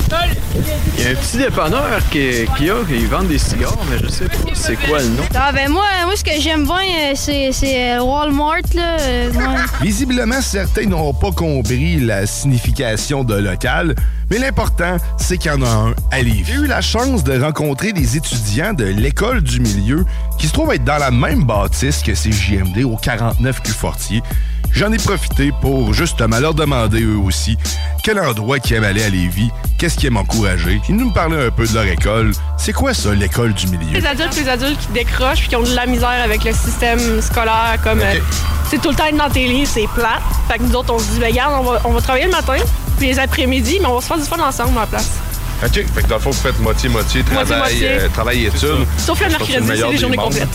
Il 0.98 1.04
y 1.04 1.08
a 1.08 1.12
un 1.12 1.16
petit 1.16 1.38
dépanneur 1.38 2.00
qui, 2.12 2.46
qui 2.58 2.70
a, 2.70 2.76
ils 2.90 3.08
vendent 3.08 3.28
des 3.28 3.38
cigares, 3.38 3.78
mais 3.90 3.98
je 4.02 4.08
sais 4.08 4.26
pas 4.26 4.36
c'est 4.54 4.76
quoi 4.88 5.00
le 5.00 5.10
nom. 5.10 5.24
Ah 5.36 5.52
ben 5.52 5.70
moi, 5.70 5.84
moi 6.06 6.16
ce 6.16 6.24
que 6.24 6.32
j'aime 6.40 6.64
bien, 6.66 6.76
euh, 6.76 7.12
c'est, 7.16 7.52
c'est 7.52 7.94
euh, 7.94 8.02
Walmart 8.04 8.56
là. 8.74 8.98
euh, 9.00 9.32
ouais. 9.32 9.44
Visiblement, 9.82 10.42
certains 10.42 10.86
n'ont 10.86 11.14
pas 11.14 11.32
compris 11.32 11.98
la 12.00 12.26
signification 12.26 13.24
de 13.24 13.36
local, 13.36 13.96
mais 14.30 14.38
l'important, 14.40 14.98
c'est 15.18 15.38
qu'il 15.38 15.52
y 15.52 15.54
en 15.54 15.62
a 15.62 15.70
un 15.70 15.94
à 16.12 16.22
Lévis. 16.22 16.46
J'ai 16.48 16.54
eu 16.54 16.68
la 16.68 16.82
chance 16.82 17.24
de 17.24 17.40
rencontrer 17.42 17.92
des 17.92 18.18
étudiants 18.18 18.74
de 18.74 18.86
l'école 18.86 19.42
du 19.42 19.60
milieu 19.60 20.06
qui 20.38 20.48
se 20.48 20.54
trouvent 20.54 20.74
être 20.74 20.84
dans 20.84 20.98
la 20.98 21.12
même 21.12 21.44
bâtisse 21.44 22.02
que 22.02 22.16
ces 22.16 22.32
JMD 22.32 22.84
au 22.84 22.96
49 22.98 23.62
rue 23.66 23.72
Fortier. 23.72 24.24
J'en 24.72 24.92
ai 24.92 24.98
profité 24.98 25.52
pour 25.62 25.94
justement 25.94 26.40
leur 26.40 26.54
demander 26.54 27.02
eux 27.02 27.18
aussi 27.18 27.58
quel 28.04 28.20
endroit 28.20 28.60
qu'ils 28.60 28.76
aiment 28.76 28.84
aller 28.84 29.04
à 29.04 29.10
Lévis, 29.10 29.50
qu'est-ce 29.80 29.98
qui 29.98 30.08
aiment 30.08 30.18
encourager. 30.18 30.80
Ils 30.90 30.96
nous 30.96 31.12
parlaient 31.12 31.48
un 31.48 31.52
peu 31.52 31.66
de 31.66 31.74
leur 31.74 31.86
école. 31.86 32.32
C'est 32.58 32.74
quoi 32.74 32.94
ça, 32.94 33.14
l'école 33.14 33.54
du 33.54 33.68
milieu? 33.68 34.00
Les 34.00 34.06
adultes, 34.06 34.36
les 34.38 34.48
adultes 34.48 34.80
qui 34.80 34.88
décrochent 34.90 35.40
puis 35.40 35.48
qui 35.48 35.56
ont 35.56 35.64
de 35.64 35.74
la 35.74 35.86
misère 35.86 36.22
avec 36.24 36.44
le 36.44 36.54
système 36.54 37.22
scolaire, 37.22 37.78
comme 37.84 38.02
euh, 38.02 38.16
c'est 38.70 38.82
tout 38.82 38.90
le 38.90 38.96
temps 38.96 39.06
être 39.06 39.18
dans 39.18 39.30
tes 39.30 39.48
livres, 39.48 39.72
c'est 39.74 39.88
plate. 39.88 40.22
Fait 40.50 40.58
que 40.60 40.64
nous 40.64 40.76
autres, 40.76 40.94
on 40.94 41.00
se 41.00 41.12
dit, 41.12 41.20
ben, 41.20 41.32
regarde, 41.32 41.54
on 41.66 41.72
va, 41.72 41.82
on 41.86 41.92
va 41.92 42.02
travailler 42.02 42.26
le 42.26 42.32
matin, 42.32 42.58
puis 42.98 43.08
les 43.08 43.20
après-midi, 43.20 43.80
mais 43.82 43.88
on 43.88 43.96
va 43.96 44.02
se 44.02 44.08
faire 44.08 44.18
du 44.18 44.24
fun 44.24 44.40
ensemble 44.40 44.78
à 44.78 44.82
la 44.82 44.88
place. 44.88 45.12
OK. 45.64 45.72
Fait 45.72 46.04
que 46.04 46.08
dans 46.08 46.16
le 46.16 46.22
fond, 46.22 46.32
vous 46.32 46.42
faites 46.42 46.60
moitié-moitié, 46.60 47.24
travail, 47.24 47.80
euh, 47.82 48.08
travail 48.10 48.44
et 48.44 48.48
études. 48.48 48.86
Sauf 48.98 49.20
le 49.22 49.30
mercredi, 49.30 49.54
c'est 49.66 49.76
les 49.76 49.92
des 49.92 49.98
journées 49.98 50.18
complètes. 50.18 50.48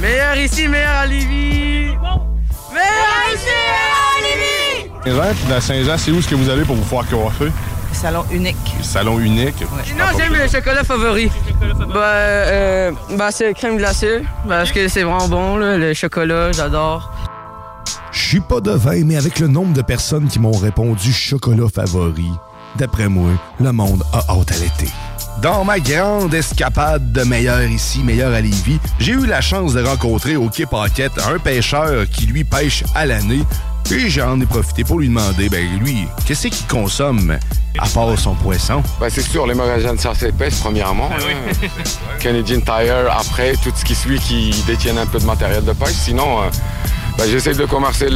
Meilleur 0.00 0.36
ici, 0.36 0.68
meilleur 0.68 0.96
à 0.96 1.06
Lévis. 1.06 1.92
Saint-Jean, 5.04 5.60
Saint-Jean, 5.60 5.98
c'est 5.98 6.10
où 6.10 6.18
est-ce 6.18 6.28
que 6.28 6.34
vous 6.34 6.48
allez 6.48 6.64
pour 6.64 6.76
vous 6.76 6.84
faire 6.84 7.06
coiffer? 7.08 7.50
Salon 7.92 8.24
unique. 8.30 8.56
Salon 8.82 9.18
unique. 9.18 9.60
Non, 9.96 10.04
j'aime 10.16 10.32
le 10.32 10.48
chocolat 10.48 10.84
favori. 10.84 11.30
Bah, 11.92 12.00
euh, 12.04 12.92
bah 13.16 13.30
c'est 13.30 13.52
crème 13.54 13.76
glacée, 13.76 14.22
parce 14.48 14.72
que 14.72 14.88
c'est 14.88 15.02
vraiment 15.02 15.28
bon, 15.28 15.56
là, 15.56 15.76
le 15.76 15.92
chocolat, 15.94 16.52
j'adore. 16.52 17.12
Je 18.10 18.20
suis 18.20 18.40
pas 18.40 18.60
devin, 18.60 19.04
mais 19.04 19.16
avec 19.16 19.38
le 19.38 19.48
nombre 19.48 19.72
de 19.72 19.82
personnes 19.82 20.28
qui 20.28 20.38
m'ont 20.38 20.56
répondu 20.56 21.12
chocolat 21.12 21.68
favori, 21.72 22.30
d'après 22.76 23.08
moi, 23.08 23.30
le 23.60 23.72
monde 23.72 24.02
a 24.12 24.18
hâte 24.32 24.52
à 24.52 24.58
l'été. 24.58 24.90
Dans 25.40 25.64
ma 25.64 25.80
grande 25.80 26.34
escapade 26.34 27.12
de 27.12 27.24
meilleur 27.24 27.62
ici, 27.62 28.00
meilleur 28.04 28.32
à 28.32 28.40
Lévis, 28.40 28.78
j'ai 29.00 29.12
eu 29.12 29.26
la 29.26 29.40
chance 29.40 29.74
de 29.74 29.82
rencontrer 29.82 30.36
au 30.36 30.48
Quai 30.48 30.66
Paquette 30.66 31.12
un 31.28 31.38
pêcheur 31.38 32.04
qui 32.08 32.26
lui 32.26 32.44
pêche 32.44 32.84
à 32.94 33.06
l'année. 33.06 33.42
Et 33.90 34.08
j'en 34.08 34.40
ai 34.40 34.46
profité 34.46 34.84
pour 34.84 35.00
lui 35.00 35.08
demander, 35.08 35.48
ben 35.48 35.66
lui, 35.80 36.06
qu'est-ce 36.24 36.46
qu'il 36.48 36.66
consomme 36.68 37.36
à 37.78 37.88
part 37.88 38.16
son 38.16 38.34
poisson? 38.34 38.80
Ben, 39.00 39.08
c'est 39.10 39.22
sûr, 39.22 39.44
les 39.46 39.54
magasins 39.54 39.94
de 39.94 40.00
chasse 40.00 40.22
épaisse, 40.22 40.60
premièrement. 40.60 41.10
hein. 41.12 41.52
Canadian 42.20 42.60
Tire, 42.60 43.10
après, 43.10 43.54
tout 43.54 43.72
ce 43.74 43.84
qui 43.84 43.96
suit 43.96 44.20
qui 44.20 44.54
détiennent 44.68 44.98
un 44.98 45.06
peu 45.06 45.18
de 45.18 45.24
matériel 45.24 45.64
de 45.64 45.72
pêche. 45.72 45.94
Sinon, 45.94 46.42
euh, 46.42 46.44
Ben, 47.18 47.28
J'essaie 47.28 47.54
de 47.54 47.66
commercer, 47.66 48.06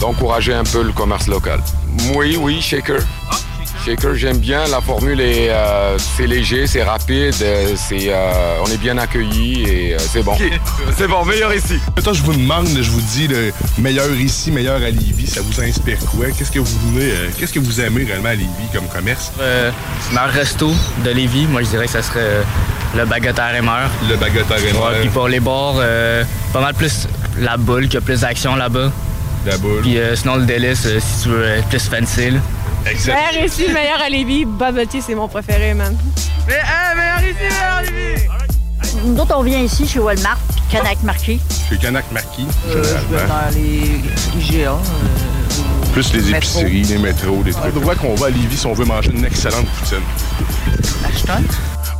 d'encourager 0.00 0.54
un 0.54 0.64
peu 0.64 0.82
le 0.84 0.92
commerce 0.92 1.26
local. 1.26 1.60
Oui, 2.14 2.38
oui, 2.40 2.62
shaker. 2.62 3.00
Shaker, 3.84 4.14
j'aime 4.14 4.38
bien. 4.38 4.66
La 4.68 4.80
formule 4.80 5.20
est, 5.20 5.50
euh, 5.50 5.98
c'est 5.98 6.26
léger, 6.26 6.66
c'est 6.66 6.82
rapide, 6.84 7.34
euh, 7.42 7.72
c'est, 7.76 8.08
euh, 8.08 8.58
on 8.64 8.70
est 8.70 8.76
bien 8.76 8.96
accueillis 8.98 9.64
et 9.64 9.94
euh, 9.94 9.98
c'est 9.98 10.22
bon. 10.22 10.36
c'est 10.96 11.08
bon, 11.08 11.24
meilleur 11.24 11.52
ici. 11.52 11.78
Toi, 12.02 12.12
je 12.12 12.22
vous 12.22 12.32
demande, 12.32 12.68
je 12.68 12.90
vous 12.90 13.00
dis, 13.00 13.26
le 13.26 13.52
meilleur 13.78 14.08
ici, 14.12 14.52
meilleur 14.52 14.76
à 14.76 14.90
Lévis, 14.90 15.26
ça 15.26 15.40
vous 15.42 15.60
inspire 15.60 15.98
quoi? 16.10 16.26
Qu'est-ce 16.30 16.52
que 16.52 16.60
vous 16.60 16.98
euh, 16.98 17.28
qu'est-ce 17.38 17.52
que 17.52 17.58
vous 17.58 17.80
aimez 17.80 18.04
réellement 18.04 18.28
à 18.28 18.34
Lévis 18.34 18.68
comme 18.72 18.86
commerce? 18.86 19.32
Euh, 19.40 19.70
meilleur 20.12 20.30
resto 20.30 20.72
de 21.04 21.10
Lévis, 21.10 21.46
moi 21.46 21.62
je 21.62 21.68
dirais 21.68 21.86
que 21.86 21.92
ça 21.92 22.02
serait 22.02 22.42
le 22.96 23.04
baguette 23.04 23.38
à 23.38 23.48
Rémeur. 23.48 23.90
Le 24.08 24.16
baguette 24.16 24.50
à 24.50 24.54
Rémeur. 24.54 24.90
Ouais, 24.90 25.00
puis 25.00 25.08
pour 25.08 25.26
les 25.26 25.40
bars, 25.40 25.74
euh, 25.78 26.22
pas 26.52 26.60
mal 26.60 26.74
plus 26.74 27.08
la 27.40 27.56
boule, 27.56 27.84
qu'il 27.84 27.94
y 27.94 27.98
a 27.98 28.00
plus 28.00 28.20
d'action 28.20 28.54
là-bas. 28.54 28.92
La 29.44 29.58
boule. 29.58 29.80
Puis 29.82 29.98
euh, 29.98 30.14
sinon 30.14 30.36
le 30.36 30.44
délice, 30.46 30.86
euh, 30.86 31.00
si 31.00 31.24
tu 31.24 31.28
veux 31.30 31.44
être 31.44 31.68
plus 31.68 31.88
fancy. 31.88 32.34
Là. 32.84 33.14
Meilleur 33.32 33.44
ici, 33.46 33.64
meilleur 33.72 34.00
à 34.04 34.08
Lévis. 34.08 34.44
Bubble 34.44 34.86
tea, 34.86 35.00
c'est 35.02 35.14
mon 35.14 35.28
préféré, 35.28 35.74
man. 35.74 35.96
Mais, 36.46 36.54
hey, 36.54 36.96
meilleur 36.96 37.18
ici, 37.30 37.42
meilleur 37.42 37.72
à 37.78 37.82
Lévis! 37.82 38.22
Nous 39.04 39.16
autres, 39.20 39.34
on 39.36 39.42
vient 39.42 39.60
ici 39.60 39.86
chez 39.86 39.98
Walmart, 40.00 40.38
puis 40.48 40.60
Canac 40.70 41.02
Marquis. 41.02 41.40
Chez 41.68 41.76
Canac 41.78 42.04
Marquis, 42.12 42.46
Euh, 42.68 42.82
généralement. 43.08 43.34
dans 43.34 43.54
les 43.54 44.00
IGA. 44.40 44.76
Plus 45.92 46.12
les 46.14 46.20
métro. 46.32 46.60
épiceries, 46.60 46.82
les 46.84 46.98
métros, 46.98 47.42
les 47.44 47.52
trucs. 47.52 47.76
On 47.76 47.80
voit 47.80 47.94
qu'on 47.94 48.14
va 48.14 48.26
à 48.26 48.30
Lévis 48.30 48.56
si 48.56 48.66
on 48.66 48.72
veut 48.72 48.84
manger 48.84 49.10
une 49.14 49.24
excellente 49.24 49.66
poutine. 49.66 49.98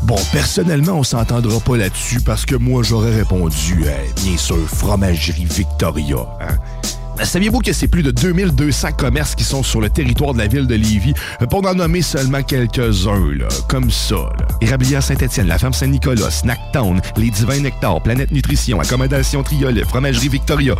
Bon, 0.03 0.17
personnellement, 0.33 0.95
on 0.95 1.03
s'entendra 1.05 1.61
pas 1.61 1.77
là-dessus 1.77 2.21
parce 2.21 2.45
que 2.45 2.57
moi, 2.57 2.83
j'aurais 2.83 3.15
répondu, 3.15 3.85
euh, 3.87 3.91
bien 4.25 4.37
sûr, 4.37 4.57
Fromagerie 4.69 5.45
Victoria. 5.45 6.17
Hein? 6.41 6.57
Ben, 7.16 7.24
Saviez-vous 7.24 7.60
que 7.60 7.72
c'est 7.72 7.89
plus 7.89 8.02
de 8.02 8.10
2200 8.10 8.93
commerces 8.93 9.34
qui 9.34 9.44
sont 9.44 9.62
sur 9.62 9.80
le 9.80 9.90
territoire 9.90 10.32
de 10.32 10.39
la 10.39 10.47
ville 10.47 10.66
de 10.66 10.74
Lévis, 10.74 11.14
euh, 11.40 11.47
pour 11.47 11.62
n'en 11.62 11.74
nommer 11.74 12.02
seulement 12.02 12.43
quelques-uns, 12.43 13.39
comme 13.68 13.90
ça. 13.90 14.30
Érablière 14.60 15.02
Saint-Étienne, 15.02 15.47
la 15.47 15.59
Ferme 15.59 15.72
Saint-Nicolas, 15.72 16.30
Snacktown, 16.30 17.01
Les 17.16 17.30
Divins 17.30 17.60
Nectar, 17.60 18.02
Planète 18.02 18.30
Nutrition, 18.30 18.80
Accommodation 18.80 19.43
Triolet, 19.43 19.84
Fromagerie 19.84 20.28
Victoria. 20.28 20.74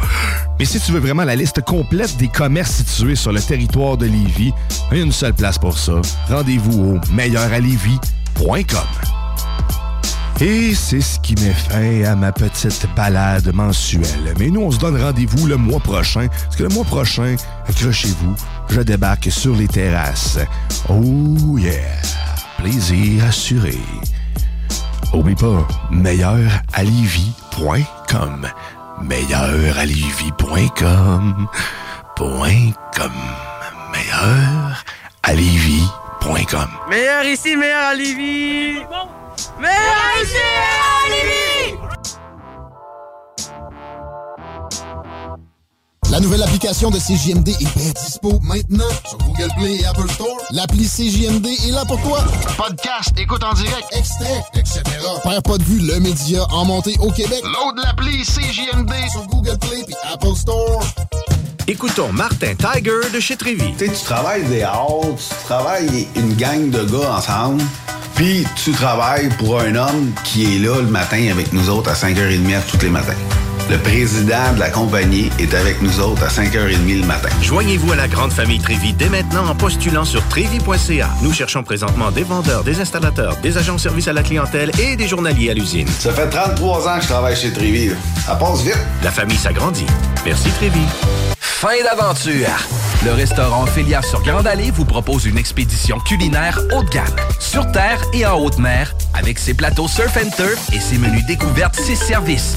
Mais 0.59 0.65
si 0.65 0.81
tu 0.81 0.93
veux 0.93 1.01
vraiment 1.01 1.25
la 1.25 1.37
liste 1.37 1.61
complète 1.63 2.17
des 2.17 2.29
commerces 2.29 2.85
situés 2.85 3.17
sur 3.17 3.33
le 3.33 3.41
territoire 3.41 3.97
de 3.97 4.07
Lévis, 4.07 4.53
une 4.91 5.13
seule 5.13 5.35
place 5.35 5.59
pour 5.59 5.79
ça. 5.79 6.01
Rendez-vous 6.29 6.97
au 6.97 7.15
meilleuralevis.com. 7.15 9.22
Et 10.41 10.75
c'est 10.75 11.01
ce 11.01 11.21
qui 11.21 11.35
met 11.37 11.53
fin 11.53 12.03
à 12.05 12.17
ma 12.17 12.33
petite 12.33 12.87
balade 12.97 13.55
mensuelle. 13.55 14.35
Mais 14.39 14.49
nous, 14.51 14.63
on 14.63 14.71
se 14.71 14.79
donne 14.79 15.01
rendez-vous 15.01 15.47
le 15.47 15.57
mois 15.57 15.81
prochain, 15.81 16.27
parce 16.29 16.57
que 16.57 16.65
le 16.65 16.69
mois 16.71 16.85
prochain, 16.85 17.37
accrochez-vous, 17.69 18.35
je 18.69 18.81
débarque 18.81 19.31
sur 19.31 19.55
les 19.55 19.69
terrasses. 19.69 20.39
Oh 20.89 21.59
yeah! 21.59 22.01
Plaisir 22.59 23.25
assuré. 23.25 23.79
Oublie 25.13 25.35
pas, 25.35 25.67
meilleuralivi.com. 25.91 28.49
Meilleuralivi.com. 29.03 31.49
Point 32.17 32.73
com. 32.97 33.13
Meilleuralivi.com. 33.93 36.69
Meilleur 36.89 37.25
ici, 37.25 37.57
meilleur 37.57 37.89
à 37.89 37.95
Lévis! 37.95 38.83
Meilleur 39.59 40.23
ici, 40.23 40.35
meilleur 40.35 41.43
à 41.47 41.52
La 46.13 46.21
nouvelle 46.21 46.43
application 46.43 46.91
de 46.91 46.99
CJMD 46.99 47.49
est 47.49 47.75
bien 47.75 47.91
dispo 48.05 48.39
maintenant 48.43 48.85
sur 49.09 49.17
Google 49.17 49.49
Play 49.57 49.77
et 49.77 49.87
Apple 49.87 50.11
Store. 50.11 50.37
L'appli 50.51 50.87
CJMD 50.87 51.47
est 51.47 51.71
là 51.71 51.87
pour 51.87 51.99
toi. 52.03 52.23
Podcast, 52.59 53.15
écoute 53.17 53.43
en 53.43 53.55
direct, 53.55 53.87
extrait, 53.93 54.45
etc. 54.55 54.83
Père 55.23 55.43
pas 55.43 55.57
de 55.57 55.63
vue, 55.63 55.79
le 55.79 56.01
média 56.01 56.45
en 56.51 56.67
montée 56.67 56.97
au 57.01 57.11
Québec. 57.11 57.43
Load 57.45 57.83
l'appli 57.83 58.25
CJMD 58.25 58.93
sur 59.11 59.27
Google 59.29 59.57
Play 59.59 59.87
et 59.89 60.13
Apple 60.13 60.37
Store. 60.37 60.85
Écoutons 61.67 62.13
Martin 62.13 62.57
Tiger 62.57 63.11
de 63.11 63.19
chez 63.19 63.39
Trévy. 63.39 63.73
Tu 63.79 63.87
sais, 63.87 63.93
tu 63.95 64.05
travailles 64.05 64.45
des 64.45 64.61
heures, 64.65 65.01
tu 65.17 65.45
travailles 65.47 66.09
une 66.15 66.35
gang 66.35 66.69
de 66.69 66.85
gars 66.85 67.17
ensemble, 67.17 67.63
puis 68.17 68.45
tu 68.63 68.73
travailles 68.73 69.31
pour 69.39 69.59
un 69.59 69.75
homme 69.77 70.13
qui 70.25 70.57
est 70.57 70.59
là 70.59 70.79
le 70.79 70.89
matin 70.89 71.31
avec 71.31 71.55
nous 71.55 71.71
autres 71.71 71.89
à 71.89 71.95
5h30 71.95 72.61
tous 72.71 72.83
les 72.83 72.91
matins. 72.91 73.17
Le 73.71 73.79
président 73.79 74.53
de 74.55 74.61
la 74.61 74.71
compagnie 74.71 75.31
est 75.39 75.55
avec 75.55 75.81
nous 75.81 76.01
autres 76.01 76.23
à 76.25 76.29
5h30 76.29 77.01
le 77.01 77.07
matin. 77.07 77.29
Joignez-vous 77.41 77.93
à 77.93 77.97
la 77.97 78.09
grande 78.09 78.33
famille 78.33 78.61
Trévi 78.61 78.93
dès 78.93 79.09
maintenant 79.09 79.47
en 79.49 79.55
postulant 79.55 80.05
sur 80.05 80.27
trévi.ca. 80.29 81.09
Nous 81.23 81.33
cherchons 81.33 81.63
présentement 81.63 82.11
des 82.11 82.23
vendeurs, 82.23 82.65
des 82.65 82.81
installateurs, 82.81 83.37
des 83.39 83.57
agents 83.57 83.77
de 83.77 83.81
service 83.81 84.09
à 84.09 84.13
la 84.13 84.23
clientèle 84.23 84.71
et 84.81 84.97
des 84.97 85.07
journaliers 85.09 85.51
à 85.51 85.55
l'usine. 85.55 85.89
Ça 85.89 86.13
fait 86.13 86.29
33 86.29 86.89
ans 86.89 86.97
que 86.97 87.03
je 87.03 87.09
travaille 87.09 87.37
chez 87.37 87.53
Trévi. 87.53 87.91
Ça 88.27 88.35
passe 88.35 88.63
vite. 88.63 88.79
La 89.03 89.11
famille 89.11 89.39
s'agrandit. 89.39 89.87
Merci 90.25 90.51
Trévi. 90.51 90.83
Fin 91.63 91.83
d'aventure! 91.85 92.49
Le 93.05 93.13
restaurant 93.13 93.63
Ophélia 93.63 94.03
sur 94.03 94.21
Grande 94.23 94.47
Allée 94.47 94.71
vous 94.73 94.85
propose 94.85 95.27
une 95.27 95.39
expédition 95.39 95.99
culinaire 96.01 96.59
haut 96.73 96.83
de 96.83 96.89
gamme, 96.89 97.17
sur 97.39 97.71
terre 97.71 98.01
et 98.13 98.27
en 98.27 98.39
haute 98.39 98.59
mer, 98.59 98.95
avec 99.15 99.39
ses 99.39 99.55
plateaux 99.55 99.87
surf 99.89 100.17
and 100.17 100.31
turf 100.37 100.73
et 100.73 100.81
ses 100.81 100.99
menus 100.99 101.25
découvertes, 101.27 101.77
ses 101.77 101.95
services. 101.95 102.57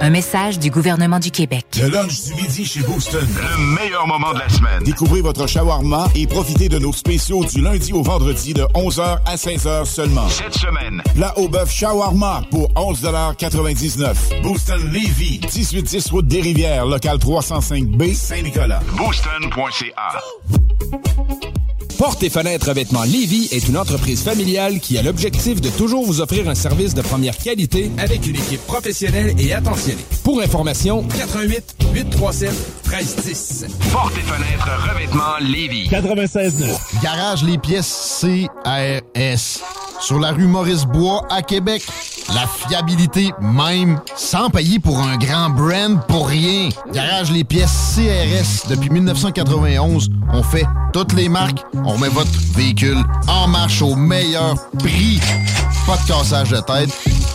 Un 0.00 0.10
message 0.10 0.58
du 0.58 0.70
gouvernement 0.70 1.18
du 1.18 1.30
Québec. 1.30 1.64
Le 1.80 1.88
lunch 1.88 2.24
du 2.24 2.34
midi 2.34 2.64
chez 2.64 2.80
Booston. 2.80 3.26
Le 3.36 3.74
meilleur 3.74 4.06
moment 4.06 4.34
de 4.34 4.38
la 4.38 4.48
semaine. 4.48 4.82
Découvrez 4.84 5.20
votre 5.22 5.46
shawarma 5.46 6.08
et 6.14 6.26
profitez 6.26 6.68
de 6.68 6.78
nos 6.78 6.92
spéciaux 6.92 7.44
du 7.44 7.62
lundi 7.62 7.92
au 7.92 8.02
vendredi 8.02 8.52
de 8.52 8.62
11h 8.74 9.18
à 9.24 9.36
16h 9.36 9.86
seulement. 9.86 10.28
Cette 10.28 10.54
semaine. 10.54 11.02
Plat 11.14 11.32
au 11.38 11.48
bœuf 11.48 11.70
shawarma 11.70 12.42
pour 12.50 12.68
11,99 12.74 14.42
Booston 14.42 14.80
Levy, 14.92 15.40
1810 15.42 16.10
route 16.10 16.26
des 16.26 16.40
Rivières, 16.42 16.86
local 16.86 17.16
305B, 17.18 18.14
Saint-Nicolas. 18.14 18.80
Booston.ca. 18.96 20.20
Porte 21.98 22.22
et 22.24 22.30
fenêtres 22.30 22.68
revêtement 22.68 23.04
Lévy 23.04 23.48
est 23.52 23.68
une 23.68 23.76
entreprise 23.76 24.22
familiale 24.22 24.80
qui 24.80 24.98
a 24.98 25.02
l'objectif 25.02 25.60
de 25.60 25.70
toujours 25.70 26.04
vous 26.04 26.20
offrir 26.20 26.48
un 26.48 26.54
service 26.54 26.92
de 26.92 27.02
première 27.02 27.36
qualité 27.38 27.90
avec 27.98 28.26
une 28.26 28.34
équipe 28.34 28.60
professionnelle 28.66 29.34
et 29.38 29.52
attentionnée. 29.52 30.04
Pour 30.24 30.40
information, 30.40 31.04
88 31.04 31.76
837 31.94 32.50
1310. 32.88 33.66
Porte 33.92 34.12
et 34.18 34.22
fenêtres 34.22 34.68
revêtement 34.90 35.38
Lévis. 35.40 35.88
96.9. 35.88 37.02
Garage 37.02 37.44
les 37.44 37.58
pièces 37.58 38.20
CRS. 38.20 39.62
Sur 40.00 40.18
la 40.18 40.32
rue 40.32 40.46
Maurice-Bois 40.46 41.22
à 41.30 41.42
Québec. 41.42 41.82
La 42.28 42.46
fiabilité 42.46 43.30
même, 43.40 44.00
sans 44.16 44.48
payer 44.48 44.78
pour 44.78 44.98
un 44.98 45.16
grand 45.18 45.50
brand 45.50 46.00
pour 46.08 46.28
rien. 46.28 46.70
Garage 46.92 47.30
les 47.30 47.44
pièces 47.44 47.94
CRS. 47.94 48.68
Depuis 48.70 48.90
1991, 48.90 50.08
on 50.32 50.42
fait 50.42 50.64
toutes 50.94 51.12
les 51.12 51.28
marques. 51.28 51.62
On 51.86 51.98
met 51.98 52.08
votre 52.08 52.30
véhicule 52.54 53.02
en 53.28 53.46
marche 53.46 53.82
au 53.82 53.94
meilleur 53.94 54.54
prix. 54.78 55.20
Pas 55.86 55.98
de 55.98 56.06
cassage 56.08 56.50
de 56.50 56.60
tête. 56.60 56.88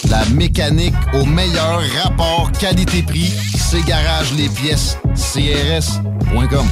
La 0.09 0.26
mécanique 0.30 0.95
au 1.13 1.23
meilleur 1.26 1.81
rapport 2.01 2.51
qualité-prix. 2.53 3.31
C'est 3.57 3.85
Garage 3.85 4.34
les 4.34 4.49
pièces 4.49 4.97
CRS.com. 5.15 6.67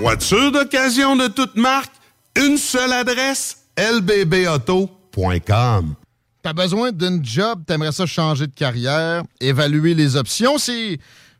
Voiture 0.00 0.50
d'occasion 0.50 1.14
de 1.14 1.28
toute 1.28 1.56
marque, 1.56 1.92
une 2.36 2.56
seule 2.56 2.92
adresse, 2.92 3.58
lbbauto.com. 3.78 4.74
T'as 6.42 6.52
besoin 6.54 6.90
d'une 6.90 7.24
job, 7.24 7.60
t'aimerais 7.66 7.92
ça 7.92 8.06
changer 8.06 8.46
de 8.46 8.54
carrière, 8.54 9.22
évaluer 9.40 9.94
les 9.94 10.16
options, 10.16 10.56
c'est 10.56 10.98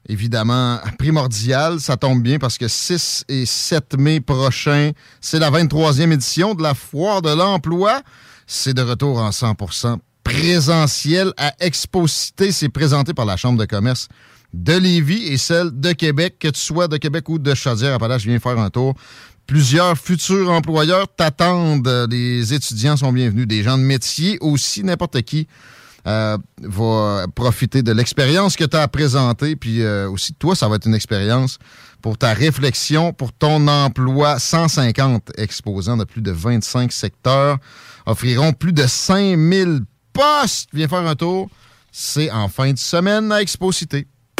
évidemment 0.08 0.78
primordial. 0.98 1.80
Ça 1.80 1.96
tombe 1.96 2.22
bien 2.22 2.38
parce 2.38 2.58
que 2.58 2.68
6 2.68 3.24
et 3.28 3.46
7 3.46 3.96
mai 3.98 4.20
prochain, 4.20 4.92
c'est 5.20 5.38
la 5.38 5.50
23e 5.50 6.12
édition 6.12 6.54
de 6.54 6.62
la 6.62 6.74
Foire 6.74 7.22
de 7.22 7.30
l'emploi. 7.30 8.02
C'est 8.46 8.74
de 8.74 8.82
retour 8.82 9.18
en 9.18 9.30
100% 9.30 9.98
présentiel 10.24 11.32
à 11.36 11.54
Exposité. 11.60 12.52
C'est 12.52 12.68
présenté 12.68 13.14
par 13.14 13.24
la 13.24 13.36
Chambre 13.36 13.58
de 13.58 13.64
commerce 13.64 14.08
de 14.52 14.72
Lévis 14.72 15.28
et 15.28 15.36
celle 15.36 15.70
de 15.78 15.92
Québec. 15.92 16.36
Que 16.38 16.48
tu 16.48 16.60
sois 16.60 16.88
de 16.88 16.96
Québec 16.96 17.28
ou 17.28 17.38
de 17.38 17.54
Chaudière-Appalaches, 17.54 18.26
viens 18.26 18.40
faire 18.40 18.58
un 18.58 18.70
tour. 18.70 18.94
Plusieurs 19.46 19.96
futurs 19.96 20.50
employeurs 20.50 21.06
t'attendent. 21.08 22.08
Les 22.10 22.54
étudiants 22.54 22.96
sont 22.96 23.12
bienvenus. 23.12 23.46
Des 23.46 23.62
gens 23.62 23.78
de 23.78 23.82
métier 23.82 24.38
aussi, 24.40 24.84
n'importe 24.84 25.22
qui 25.22 25.48
euh, 26.06 26.38
va 26.62 27.26
profiter 27.34 27.82
de 27.82 27.92
l'expérience 27.92 28.56
que 28.56 28.64
tu 28.64 28.76
as 28.76 28.82
à 28.82 28.88
présenter. 28.88 29.56
Puis 29.56 29.82
euh, 29.82 30.08
aussi, 30.10 30.32
toi, 30.34 30.54
ça 30.54 30.68
va 30.68 30.76
être 30.76 30.86
une 30.86 30.94
expérience 30.94 31.58
pour 32.00 32.16
ta 32.16 32.32
réflexion, 32.32 33.12
pour 33.12 33.32
ton 33.32 33.68
emploi. 33.68 34.38
150 34.38 35.32
exposants 35.38 35.96
de 35.96 36.04
plus 36.04 36.22
de 36.22 36.30
25 36.30 36.92
secteurs 36.92 37.58
offriront 38.06 38.52
plus 38.52 38.72
de 38.72 38.86
5000 38.86 39.80
postes. 40.12 40.70
Viens 40.72 40.88
faire 40.88 41.06
un 41.06 41.14
tour. 41.14 41.48
C'est 41.92 42.30
en 42.30 42.48
fin 42.48 42.72
de 42.72 42.78
semaine 42.78 43.32
à 43.32 43.42
Exposité. 43.42 44.06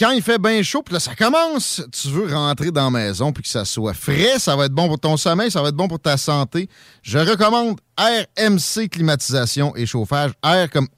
quand 0.00 0.12
il 0.12 0.22
fait 0.22 0.38
bien 0.38 0.62
chaud, 0.62 0.82
puis 0.82 0.94
là, 0.94 1.00
ça 1.00 1.14
commence, 1.14 1.82
tu 1.92 2.08
veux 2.08 2.34
rentrer 2.34 2.70
dans 2.70 2.84
la 2.84 2.90
maison 2.90 3.32
puis 3.32 3.42
que 3.42 3.48
ça 3.50 3.66
soit 3.66 3.92
frais, 3.92 4.38
ça 4.38 4.56
va 4.56 4.64
être 4.64 4.72
bon 4.72 4.88
pour 4.88 4.98
ton 4.98 5.18
sommeil, 5.18 5.50
ça 5.50 5.60
va 5.60 5.68
être 5.68 5.76
bon 5.76 5.88
pour 5.88 6.00
ta 6.00 6.16
santé. 6.16 6.70
Je 7.02 7.18
recommande 7.18 7.78
RMC 7.98 8.88
climatisation 8.88 9.76
et 9.76 9.84
chauffage. 9.84 10.30
Air 10.42 10.70
comme 10.70 10.88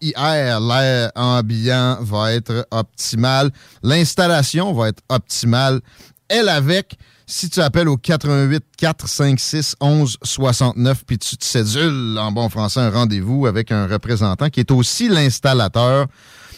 AIR, 0.00 0.60
l'air 0.60 1.10
ambiant 1.16 1.98
va 2.00 2.32
être 2.32 2.64
optimal. 2.70 3.50
L'installation 3.82 4.72
va 4.72 4.90
être 4.90 5.02
optimale. 5.08 5.80
Elle 6.28 6.48
avec, 6.48 6.96
si 7.26 7.50
tu 7.50 7.60
appelles 7.60 7.88
au 7.88 7.96
88 7.96 8.64
456 8.76 9.74
11 9.80 10.16
69 10.22 11.04
puis 11.04 11.18
tu 11.18 11.36
te 11.36 11.44
cédules 11.44 12.16
en 12.16 12.30
bon 12.30 12.48
français 12.48 12.78
un 12.78 12.90
rendez-vous 12.90 13.46
avec 13.46 13.72
un 13.72 13.88
représentant 13.88 14.48
qui 14.48 14.60
est 14.60 14.70
aussi 14.70 15.08
l'installateur. 15.08 16.06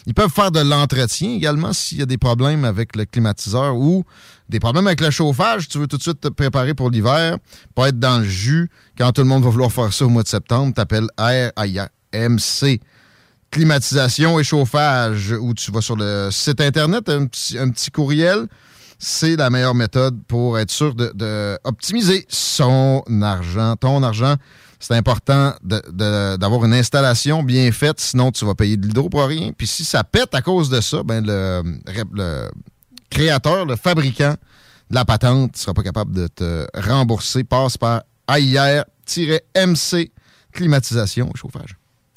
Ils 0.07 0.15
peuvent 0.15 0.31
faire 0.31 0.51
de 0.51 0.61
l'entretien 0.61 1.31
également 1.31 1.73
s'il 1.73 1.99
y 1.99 2.03
a 2.03 2.07
des 2.07 2.19
problèmes 2.19 2.65
avec 2.65 2.97
le 2.97 3.05
climatiseur 3.05 3.77
ou 3.77 4.05
des 4.49 4.61
problèmes 4.61 4.87
avec 4.87 5.01
le 5.01 5.11
chauffage. 5.11 5.69
Tu 5.69 5.79
veux 5.79 5.87
tout 5.87 5.97
de 5.97 6.03
suite 6.03 6.21
te 6.21 6.29
préparer 6.29 6.75
pour 6.75 6.91
l'hiver, 6.91 7.39
pas 7.75 7.89
être 7.89 7.99
dans 7.99 8.19
le 8.19 8.25
jus. 8.25 8.71
Quand 8.97 9.13
tout 9.13 9.23
le 9.23 9.29
monde 9.29 9.45
va 9.45 9.51
vouloir 9.51 9.73
faire 9.73 9.93
ça 9.93 10.05
au 10.05 10.09
mois 10.09 10.23
de 10.23 10.29
septembre, 10.29 10.75
t'appelles 10.75 11.09
RAMC. 11.19 12.81
Climatisation 13.51 14.39
et 14.39 14.45
chauffage, 14.45 15.35
où 15.39 15.55
tu 15.55 15.73
vas 15.73 15.81
sur 15.81 15.97
le 15.97 16.29
site 16.31 16.61
Internet, 16.61 17.09
un 17.09 17.27
petit, 17.27 17.59
un 17.59 17.69
petit 17.71 17.91
courriel. 17.91 18.47
C'est 19.03 19.35
la 19.37 19.51
meilleure 19.51 19.75
méthode 19.75 20.21
pour 20.29 20.59
être 20.59 20.71
sûr 20.71 20.95
de, 20.95 21.59
son 22.29 23.03
argent, 23.23 23.75
ton 23.77 24.03
argent 24.03 24.37
c'est 24.81 24.95
important 24.95 25.55
d'avoir 25.63 26.65
une 26.65 26.73
installation 26.73 27.43
bien 27.43 27.71
faite, 27.71 28.01
sinon 28.01 28.33
tu 28.33 28.47
vas 28.47 28.55
payer 28.55 28.79
de 28.79 28.87
l'hydro 28.87 29.11
pour 29.11 29.25
rien. 29.25 29.53
Puis 29.57 29.67
si 29.67 29.85
ça 29.85 30.03
pète 30.03 30.35
à 30.35 30.41
cause 30.41 30.71
de 30.71 30.81
ça, 30.81 31.03
ben 31.03 31.23
le, 31.25 32.51
créateur, 33.11 33.67
le 33.67 33.77
fabricant 33.77 34.35
de 34.91 34.95
la 34.95 35.05
patente 35.05 35.53
ne 35.53 35.59
sera 35.59 35.75
pas 35.75 35.83
capable 35.83 36.15
de 36.15 36.27
te 36.29 36.67
rembourser. 36.75 37.45
Passe 37.45 37.77
par 37.77 38.03
AIR-MC 38.27 40.11
climatisation 40.53 41.31
et 41.33 41.39
chauffage. 41.39 41.77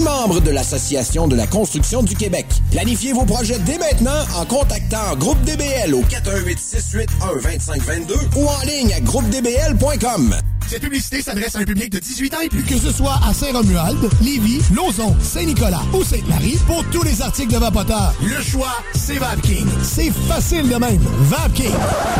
membre 0.00 0.40
de 0.40 0.50
l'Association 0.50 1.28
de 1.28 1.36
la 1.36 1.46
construction 1.46 2.02
du 2.02 2.14
Québec. 2.14 2.46
Planifiez 2.70 3.12
vos 3.12 3.24
projets 3.24 3.58
dès 3.60 3.78
maintenant 3.78 4.24
en 4.36 4.44
contactant 4.44 5.16
Groupe 5.16 5.40
DBL 5.42 5.94
au 5.94 6.02
418 6.02 6.58
681 6.58 7.34
2522 7.42 8.14
ou 8.36 8.46
en 8.46 8.60
ligne 8.66 8.92
à 8.92 9.00
groupedbl.com. 9.00 10.34
Cette 10.68 10.82
publicité 10.82 11.22
s'adresse 11.22 11.56
à 11.56 11.60
un 11.60 11.64
public 11.64 11.90
de 11.90 11.98
18 11.98 12.34
ans 12.34 12.40
et 12.42 12.48
plus. 12.50 12.62
Que 12.62 12.76
ce 12.76 12.92
soit 12.92 13.18
à 13.26 13.32
Saint-Romuald, 13.32 13.98
Lévis, 14.20 14.60
Lauson, 14.74 15.16
Saint-Nicolas 15.22 15.80
ou 15.94 16.04
Sainte-Marie, 16.04 16.58
pour 16.66 16.84
tous 16.90 17.02
les 17.04 17.22
articles 17.22 17.50
de 17.54 17.56
Vapoteur, 17.56 18.12
le 18.22 18.42
choix, 18.42 18.76
c'est 18.94 19.16
VapKing. 19.16 19.66
C'est 19.82 20.10
facile 20.28 20.68
de 20.68 20.76
même. 20.76 21.00
VapKing. 21.20 21.72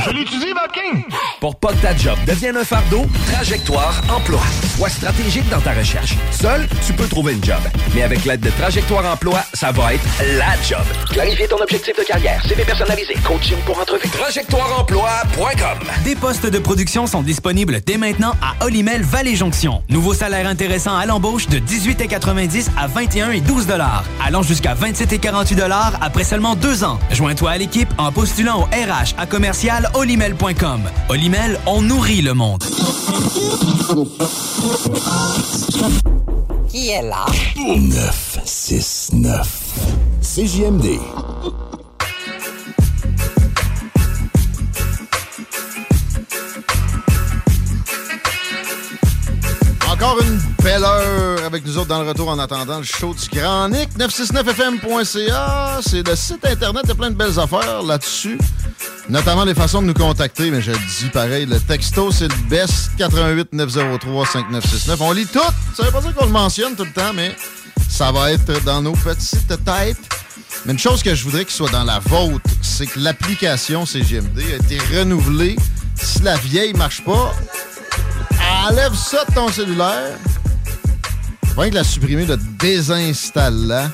Je 0.06 0.10
l'utilise, 0.12 0.55
VapKing. 0.55 1.05
Pour 1.40 1.56
pas 1.56 1.74
que 1.74 1.82
ta 1.82 1.94
job 1.94 2.16
devienne 2.26 2.56
un 2.56 2.64
fardeau, 2.64 3.05
Trajectoire 3.32 4.02
Emploi. 4.09 4.40
Sois 4.78 4.88
stratégique 4.88 5.48
dans 5.50 5.60
ta 5.60 5.74
recherche. 5.74 6.16
Seul, 6.30 6.66
tu 6.86 6.94
peux 6.94 7.06
trouver 7.06 7.34
une 7.34 7.44
job. 7.44 7.57
Mais 7.94 8.02
avec 8.02 8.24
l'aide 8.24 8.40
de 8.40 8.51
Trajectoire 8.51 9.05
Emploi, 9.06 9.40
ça 9.55 9.72
va 9.72 9.94
être 9.94 10.05
la 10.36 10.60
job. 10.62 10.85
Clarifier 11.10 11.48
ton 11.48 11.59
objectif 11.60 11.97
de 11.97 12.05
carrière, 12.05 12.43
CV 12.47 12.64
personnalisé, 12.64 13.14
coaching 13.24 13.59
pour 13.66 13.78
entrevue. 13.78 14.09
TrajectoireEmploi.com 14.09 15.78
Des 16.05 16.14
postes 16.16 16.47
de 16.47 16.59
production 16.59 17.06
sont 17.06 17.22
disponibles 17.22 17.80
dès 17.85 17.97
maintenant 17.97 18.35
à 18.43 18.64
Olimel 18.64 19.02
Valley 19.02 19.36
Jonction. 19.36 19.82
Nouveau 19.89 20.14
salaire 20.14 20.47
intéressant 20.47 20.97
à 20.97 21.06
l'embauche 21.06 21.48
de 21.48 21.59
18,90 21.59 22.68
à 22.76 22.86
21 22.86 23.30
et 23.32 23.40
12 23.40 23.66
allant 24.24 24.43
jusqu'à 24.43 24.74
27 24.74 25.12
et 25.12 25.18
48 25.18 25.59
après 26.01 26.24
seulement 26.24 26.55
deux 26.55 26.85
ans. 26.85 26.98
Joins-toi 27.10 27.51
à 27.51 27.59
l'équipe 27.59 27.89
en 27.98 28.12
postulant 28.12 28.62
au 28.62 28.64
RH 28.64 29.14
à 29.18 29.26
commercial 29.26 29.89
olimel.com. 29.94 30.82
Olimel, 31.09 31.59
on 31.66 31.82
nourrit 31.82 32.22
le 32.22 32.35
monde. 32.35 32.64
Qui 36.78 36.90
est 36.90 37.02
là? 37.02 37.26
969. 37.56 39.80
CJMD. 40.22 41.00
Encore 49.90 50.20
une 50.20 50.38
belle 50.62 50.84
heure 50.84 51.44
avec 51.44 51.66
nous 51.66 51.78
autres 51.78 51.88
dans 51.88 52.00
le 52.00 52.10
retour 52.10 52.28
en 52.28 52.38
attendant 52.38 52.78
le 52.78 52.84
show 52.84 53.12
du 53.12 53.28
Grand 53.36 53.68
Nick. 53.70 53.98
969fm.ca, 53.98 55.80
c'est 55.82 56.06
le 56.06 56.14
site 56.14 56.46
internet, 56.46 56.82
il 56.84 56.90
y 56.90 56.92
a 56.92 56.94
plein 56.94 57.10
de 57.10 57.16
belles 57.16 57.40
affaires 57.40 57.82
là-dessus. 57.82 58.38
Notamment 59.09 59.44
les 59.44 59.55
façons 59.55 59.80
de 59.80 59.86
nous 59.86 59.94
contacter, 59.94 60.51
mais 60.51 60.60
je 60.60 60.70
le 60.70 60.76
dis 60.76 61.09
pareil, 61.10 61.47
le 61.47 61.59
texto 61.59 62.12
c'est 62.12 62.28
le 62.28 62.48
best 62.51 62.90
88 62.98 63.55
903 63.55 64.26
5969. 64.26 65.01
On 65.01 65.12
lit 65.12 65.26
tout, 65.26 65.40
ça 65.74 65.85
veut 65.85 65.90
pas 65.90 66.02
dire 66.02 66.14
qu'on 66.14 66.26
le 66.26 66.32
mentionne 66.32 66.76
tout 66.76 66.85
le 66.85 66.93
temps, 66.93 67.14
mais 67.14 67.35
ça 67.89 68.12
va 68.12 68.32
être 68.32 68.62
dans 68.64 68.82
nos 68.82 68.93
petites 68.93 69.48
têtes. 69.64 69.97
Mais 70.66 70.72
une 70.72 70.78
chose 70.78 71.02
que 71.02 71.14
je 71.14 71.24
voudrais 71.24 71.47
qu'il 71.47 71.55
soit 71.55 71.70
dans 71.70 71.85
la 71.85 72.01
vôtre, 72.01 72.51
c'est 72.60 72.86
que 72.86 72.98
l'application 72.98 73.86
CGMD 73.86 74.40
a 74.52 74.56
été 74.56 74.78
renouvelée. 74.98 75.56
Si 75.94 76.20
la 76.22 76.36
vieille 76.36 76.74
marche 76.74 77.02
pas, 77.02 77.35
enlève 78.68 78.94
ça 78.94 79.24
de 79.26 79.35
ton 79.35 79.48
cellulaire. 79.48 80.18
Pas 81.56 81.70
que 81.70 81.74
la 81.74 81.85
supprimer, 81.85 82.26
le 82.26 82.36
désinstalle-la. 82.59 83.90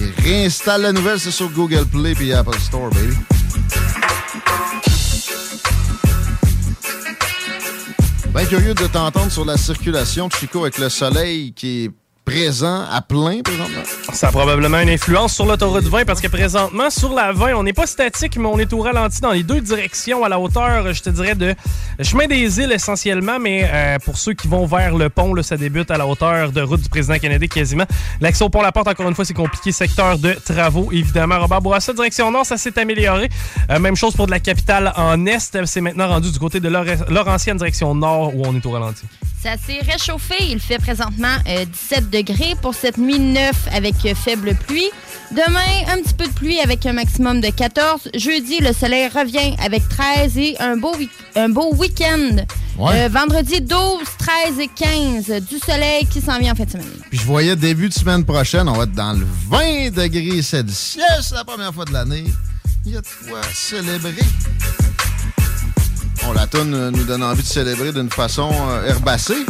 Et 0.00 0.22
réinstalle 0.22 0.82
la 0.82 0.92
nouvelle, 0.92 1.20
c'est 1.20 1.30
sur 1.30 1.50
Google 1.50 1.84
Play 1.84 2.14
et 2.22 2.32
Apple 2.32 2.58
Store, 2.58 2.88
baby. 2.90 3.14
Bien 8.34 8.46
curieux 8.46 8.72
de 8.72 8.86
t'entendre 8.86 9.30
sur 9.30 9.44
la 9.44 9.58
circulation 9.58 10.30
Chico 10.30 10.62
avec 10.62 10.78
le 10.78 10.88
soleil 10.88 11.52
qui 11.52 11.84
est 11.84 11.90
présent 12.24 12.84
à 12.90 13.02
plein 13.02 13.42
présentement. 13.42 13.82
Ça 14.12 14.28
a 14.28 14.30
probablement 14.30 14.78
une 14.78 14.88
influence 14.88 15.34
sur 15.34 15.44
l'autoroute 15.44 15.84
20 15.84 16.04
parce 16.04 16.20
que 16.20 16.28
présentement, 16.28 16.88
sur 16.90 17.12
la 17.12 17.32
20, 17.32 17.54
on 17.54 17.62
n'est 17.62 17.72
pas 17.72 17.86
statique, 17.86 18.36
mais 18.36 18.46
on 18.46 18.58
est 18.58 18.72
au 18.72 18.80
ralenti 18.80 19.20
dans 19.20 19.32
les 19.32 19.42
deux 19.42 19.60
directions 19.60 20.24
à 20.24 20.28
la 20.28 20.38
hauteur, 20.38 20.92
je 20.92 21.02
te 21.02 21.10
dirais, 21.10 21.34
de 21.34 21.54
chemin 22.02 22.26
des 22.26 22.60
îles 22.60 22.72
essentiellement. 22.72 23.38
Mais 23.38 23.68
euh, 23.70 23.98
pour 23.98 24.16
ceux 24.16 24.34
qui 24.34 24.48
vont 24.48 24.66
vers 24.66 24.96
le 24.96 25.08
pont, 25.08 25.34
là, 25.34 25.42
ça 25.42 25.56
débute 25.56 25.90
à 25.90 25.98
la 25.98 26.06
hauteur 26.06 26.52
de 26.52 26.60
route 26.62 26.80
du 26.80 26.88
président 26.88 27.18
Kennedy 27.18 27.48
quasiment. 27.48 27.86
L'accès 28.20 28.44
au 28.44 28.48
pont 28.48 28.62
La 28.62 28.72
Porte, 28.72 28.88
encore 28.88 29.08
une 29.08 29.14
fois, 29.14 29.24
c'est 29.24 29.34
compliqué. 29.34 29.72
Secteur 29.72 30.18
de 30.18 30.32
travaux, 30.32 30.90
évidemment. 30.92 31.40
Robert 31.40 31.60
Bourassa, 31.60 31.92
direction 31.92 32.30
nord, 32.30 32.46
ça 32.46 32.56
s'est 32.56 32.78
amélioré. 32.78 33.28
Euh, 33.70 33.78
même 33.78 33.96
chose 33.96 34.14
pour 34.14 34.26
de 34.26 34.30
la 34.30 34.40
capitale 34.40 34.92
en 34.96 35.26
est. 35.26 35.56
C'est 35.66 35.80
maintenant 35.80 36.08
rendu 36.08 36.30
du 36.30 36.38
côté 36.38 36.60
de 36.60 36.68
Laurentienne, 36.68 37.56
direction 37.56 37.94
nord, 37.94 38.34
où 38.34 38.42
on 38.46 38.54
est 38.54 38.64
au 38.64 38.70
ralenti. 38.70 39.06
Ça 39.42 39.56
s'est 39.56 39.80
réchauffé. 39.80 40.36
Il 40.50 40.60
fait 40.60 40.78
présentement 40.78 41.34
euh, 41.48 41.64
17 41.64 42.10
degrés 42.12 42.54
pour 42.60 42.74
cette 42.74 42.98
nuit 42.98 43.18
9 43.18 43.50
avec 43.74 43.94
faible 44.14 44.54
pluie. 44.54 44.90
Demain, 45.30 45.90
un 45.90 46.02
petit 46.02 46.12
peu 46.12 46.26
de 46.26 46.32
pluie 46.32 46.60
avec 46.60 46.84
un 46.84 46.92
maximum 46.92 47.40
de 47.40 47.48
14. 47.48 48.10
Jeudi, 48.14 48.58
le 48.60 48.74
soleil 48.74 49.08
revient 49.08 49.56
avec 49.64 49.88
13 49.88 50.36
et 50.36 50.56
un 50.60 50.76
beau, 50.76 50.92
un 51.34 51.48
beau 51.48 51.74
week-end. 51.74 52.44
Ouais. 52.78 53.04
Euh, 53.04 53.08
vendredi, 53.08 53.62
12, 53.62 54.02
13 54.18 54.60
et 54.60 54.68
15. 54.68 55.42
Du 55.48 55.58
soleil 55.58 56.06
qui 56.06 56.20
s'en 56.20 56.38
vient 56.38 56.52
en 56.52 56.54
fin 56.54 56.64
de 56.64 56.70
semaine. 56.70 56.86
Puis 57.08 57.18
je 57.18 57.24
voyais 57.24 57.56
début 57.56 57.88
de 57.88 57.94
semaine 57.94 58.24
prochaine, 58.24 58.68
on 58.68 58.74
va 58.74 58.84
être 58.84 58.92
dans 58.92 59.14
le 59.14 59.26
20 59.48 59.90
degrés 59.94 60.42
Celsius 60.42 61.32
la 61.32 61.44
première 61.44 61.72
fois 61.72 61.86
de 61.86 61.92
l'année. 61.92 62.24
Il 62.84 62.92
y 62.92 62.96
a 62.96 63.00
de 63.00 63.06
quoi 63.26 63.40
célébrer. 63.54 64.12
Bon, 66.24 66.32
la 66.32 66.46
toune 66.46 66.74
euh, 66.74 66.90
nous 66.90 67.04
donne 67.04 67.22
envie 67.22 67.42
de 67.42 67.48
célébrer 67.48 67.92
d'une 67.92 68.10
façon 68.10 68.50
euh, 68.52 68.86
herbacée. 68.86 69.46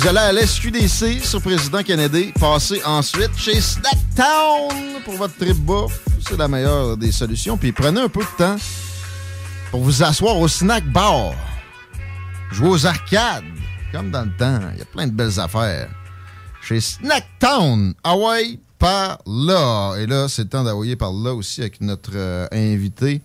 Vous 0.00 0.08
allez 0.08 0.18
à 0.18 0.32
l'SQDC 0.32 1.22
sur 1.22 1.42
Président 1.42 1.82
Kennedy, 1.82 2.32
passez 2.40 2.82
ensuite 2.86 3.36
chez 3.36 3.60
Snacktown 3.60 5.02
pour 5.04 5.12
votre 5.16 5.36
trip 5.36 5.58
bouffe. 5.58 6.00
C'est 6.26 6.38
la 6.38 6.48
meilleure 6.48 6.96
des 6.96 7.12
solutions. 7.12 7.58
Puis 7.58 7.70
prenez 7.70 8.00
un 8.00 8.08
peu 8.08 8.20
de 8.20 8.36
temps 8.38 8.56
pour 9.70 9.82
vous 9.82 10.02
asseoir 10.02 10.38
au 10.38 10.48
snack 10.48 10.90
bar. 10.90 11.34
Jouer 12.50 12.68
aux 12.70 12.86
arcades, 12.86 13.44
comme 13.92 14.10
dans 14.10 14.22
le 14.24 14.34
temps. 14.38 14.60
Il 14.72 14.78
y 14.78 14.82
a 14.82 14.86
plein 14.86 15.06
de 15.06 15.12
belles 15.12 15.38
affaires. 15.38 15.90
Chez 16.62 16.80
Snacktown, 16.80 17.92
Hawaii 18.02 18.58
par 18.78 19.18
là. 19.26 19.96
Et 19.98 20.06
là, 20.06 20.28
c'est 20.30 20.44
le 20.44 20.48
temps 20.48 20.64
d'envoyer 20.64 20.96
par 20.96 21.12
là 21.12 21.34
aussi 21.34 21.60
avec 21.60 21.82
notre 21.82 22.12
euh, 22.14 22.46
invité 22.52 23.20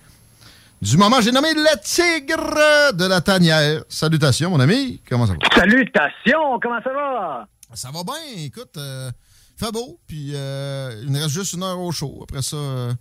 du 0.81 0.97
moment. 0.97 1.21
J'ai 1.21 1.31
nommé 1.31 1.53
le 1.53 1.79
tigre 1.83 2.93
de 2.93 3.05
la 3.05 3.21
tanière. 3.21 3.83
Salutations, 3.89 4.49
mon 4.49 4.59
ami. 4.59 5.01
Comment 5.09 5.25
ça 5.25 5.33
va? 5.33 5.39
Salutations, 5.55 6.59
comment 6.61 6.81
ça 6.83 6.93
va? 6.93 7.47
Ça 7.73 7.89
va 7.91 8.03
bien, 8.03 8.43
écoute. 8.43 8.75
euh, 8.77 9.11
fait 9.57 9.71
beau, 9.71 9.99
puis 10.07 10.31
euh, 10.33 11.01
il 11.03 11.11
nous 11.11 11.19
reste 11.19 11.29
juste 11.29 11.53
une 11.53 11.63
heure 11.63 11.79
au 11.79 11.91
show. 11.91 12.19
Après 12.23 12.41
ça, 12.41 12.55
euh, 12.57 12.89
le 12.89 12.95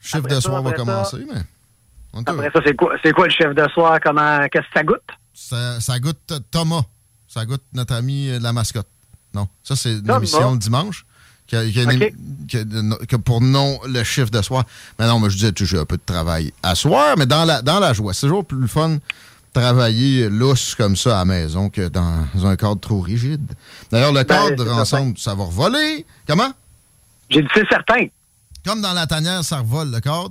chiffre 0.00 0.18
Après 0.18 0.30
de 0.36 0.40
ça, 0.40 0.48
soir 0.48 0.62
va 0.62 0.70
ça. 0.70 0.76
commencer. 0.76 1.24
Mais 1.32 1.40
on 2.12 2.22
Après 2.22 2.50
ça, 2.52 2.60
c'est 2.64 2.74
quoi, 3.12 3.26
le 3.26 3.30
chef 3.32 3.54
de 3.54 3.68
soir? 3.68 3.98
Comment, 4.02 4.46
qu'est-ce 4.48 4.66
que 4.66 4.72
ça 4.74 4.82
goûte? 4.82 5.02
ça, 5.34 5.80
ça 5.80 5.98
goûte 6.00 6.32
Thomas. 6.50 6.82
Ça 7.28 7.44
goûte 7.46 7.62
notre 7.72 7.94
ami 7.94 8.28
euh, 8.28 8.38
la 8.40 8.52
mascotte. 8.52 8.88
Non, 9.34 9.46
ça, 9.62 9.76
c'est 9.76 9.92
une 9.92 10.02
Thomas. 10.02 10.18
émission 10.18 10.52
le 10.52 10.58
dimanche. 10.58 11.04
Qui 11.50 11.56
a, 11.56 11.66
qui 11.68 11.80
a 11.80 11.82
une 11.82 11.88
Ok. 11.90 11.96
émi- 11.96 12.14
qui 12.48 12.56
a- 12.58 13.06
qui 13.06 13.14
a 13.16 13.18
pour 13.18 13.40
nom 13.40 13.78
le 13.86 14.02
chiffre 14.04 14.30
de 14.30 14.40
soir. 14.40 14.64
Mais 14.98 15.06
non, 15.08 15.18
mais 15.18 15.28
je 15.30 15.34
disais, 15.36 15.52
j'ai 15.56 15.78
un 15.78 15.84
peu 15.84 15.96
de 15.96 16.02
travail 16.06 16.52
à 16.62 16.74
soir, 16.76 17.16
mais 17.18 17.26
dans 17.26 17.44
la, 17.44 17.60
dans 17.60 17.80
la 17.80 17.92
joie. 17.92 18.14
C'est 18.14 18.22
toujours 18.28 18.44
plus 18.46 18.68
fun 18.68 18.90
de 18.90 19.00
travailler 19.52 20.28
lousse 20.30 20.76
comme 20.76 20.94
ça 20.96 21.16
à 21.16 21.18
la 21.18 21.24
maison 21.24 21.68
que 21.68 21.88
dans 21.88 22.24
un 22.44 22.54
cadre 22.56 22.78
trop 22.78 23.00
rigide. 23.00 23.42
D'ailleurs, 23.90 24.12
le 24.12 24.22
Ben, 24.22 24.56
cadre 24.56 24.72
ensemble, 24.72 25.18
ça 25.18 25.34
va 25.34 25.42
revoler. 25.44 26.06
Comment? 26.26 26.52
J'ai 27.30 27.42
dit 27.42 27.48
c'est 27.52 27.68
certain. 27.68 28.06
Comme 28.64 28.80
dans 28.80 28.92
la 28.92 29.06
tanière, 29.08 29.42
ça 29.42 29.58
revole 29.58 29.90
le 29.90 29.98
cadre. 30.00 30.30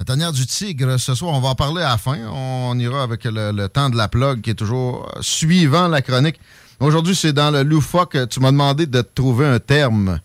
La 0.00 0.04
tanière 0.04 0.32
du 0.32 0.44
tigre, 0.46 0.96
ce 0.96 1.14
soir, 1.14 1.34
on 1.34 1.40
va 1.40 1.48
en 1.50 1.54
parler 1.54 1.82
à 1.82 1.90
la 1.90 1.98
fin. 1.98 2.16
On 2.32 2.76
ira 2.78 3.02
avec 3.04 3.24
le, 3.24 3.52
le 3.52 3.68
temps 3.68 3.90
de 3.90 3.96
la 3.96 4.08
plug 4.08 4.40
qui 4.40 4.50
est 4.50 4.54
toujours 4.54 5.08
suivant 5.20 5.86
la 5.88 6.02
chronique. 6.02 6.40
Aujourd'hui, 6.80 7.14
c'est 7.16 7.32
dans 7.32 7.50
le 7.52 7.62
loufoque. 7.62 8.16
Tu 8.30 8.40
m'as 8.40 8.50
demandé 8.52 8.86
de 8.86 9.02
trouver 9.02 9.46
un 9.46 9.58
terme. 9.60 10.20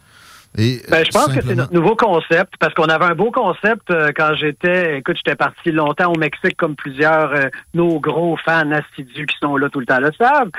Et, 0.57 0.81
Ben, 0.89 1.03
je 1.03 1.11
pense 1.11 1.33
que 1.33 1.41
c'est 1.41 1.55
notre 1.55 1.73
nouveau 1.73 1.95
concept, 1.95 2.53
parce 2.59 2.73
qu'on 2.73 2.85
avait 2.85 3.05
un 3.05 3.15
beau 3.15 3.31
concept 3.31 3.89
euh, 3.89 4.11
quand 4.15 4.35
j'étais, 4.35 4.99
écoute, 4.99 5.17
j'étais 5.17 5.35
parti 5.35 5.71
longtemps 5.71 6.11
au 6.11 6.17
Mexique, 6.17 6.55
comme 6.57 6.75
plusieurs 6.75 7.33
euh, 7.33 7.49
nos 7.73 7.99
gros 7.99 8.37
fans 8.37 8.69
assidus 8.71 9.25
qui 9.25 9.37
sont 9.41 9.57
là 9.57 9.69
tout 9.69 9.79
le 9.79 9.85
temps 9.85 9.99
le 9.99 10.11
savent. 10.17 10.51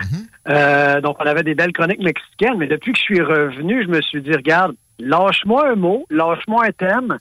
Euh, 0.49 1.01
donc, 1.01 1.17
on 1.21 1.27
avait 1.27 1.45
des 1.45 1.55
belles 1.55 1.73
chroniques 1.73 2.03
mexicaines, 2.03 2.59
mais 2.59 2.67
depuis 2.67 2.93
que 2.93 2.99
je 2.99 3.05
suis 3.05 3.21
revenu, 3.21 3.85
je 3.85 3.89
me 3.89 4.01
suis 4.03 4.21
dit, 4.21 4.33
regarde, 4.33 4.75
lâche-moi 4.99 5.71
un 5.71 5.77
mot, 5.77 6.07
lâche-moi 6.11 6.65
un 6.67 6.73
thème, 6.73 7.19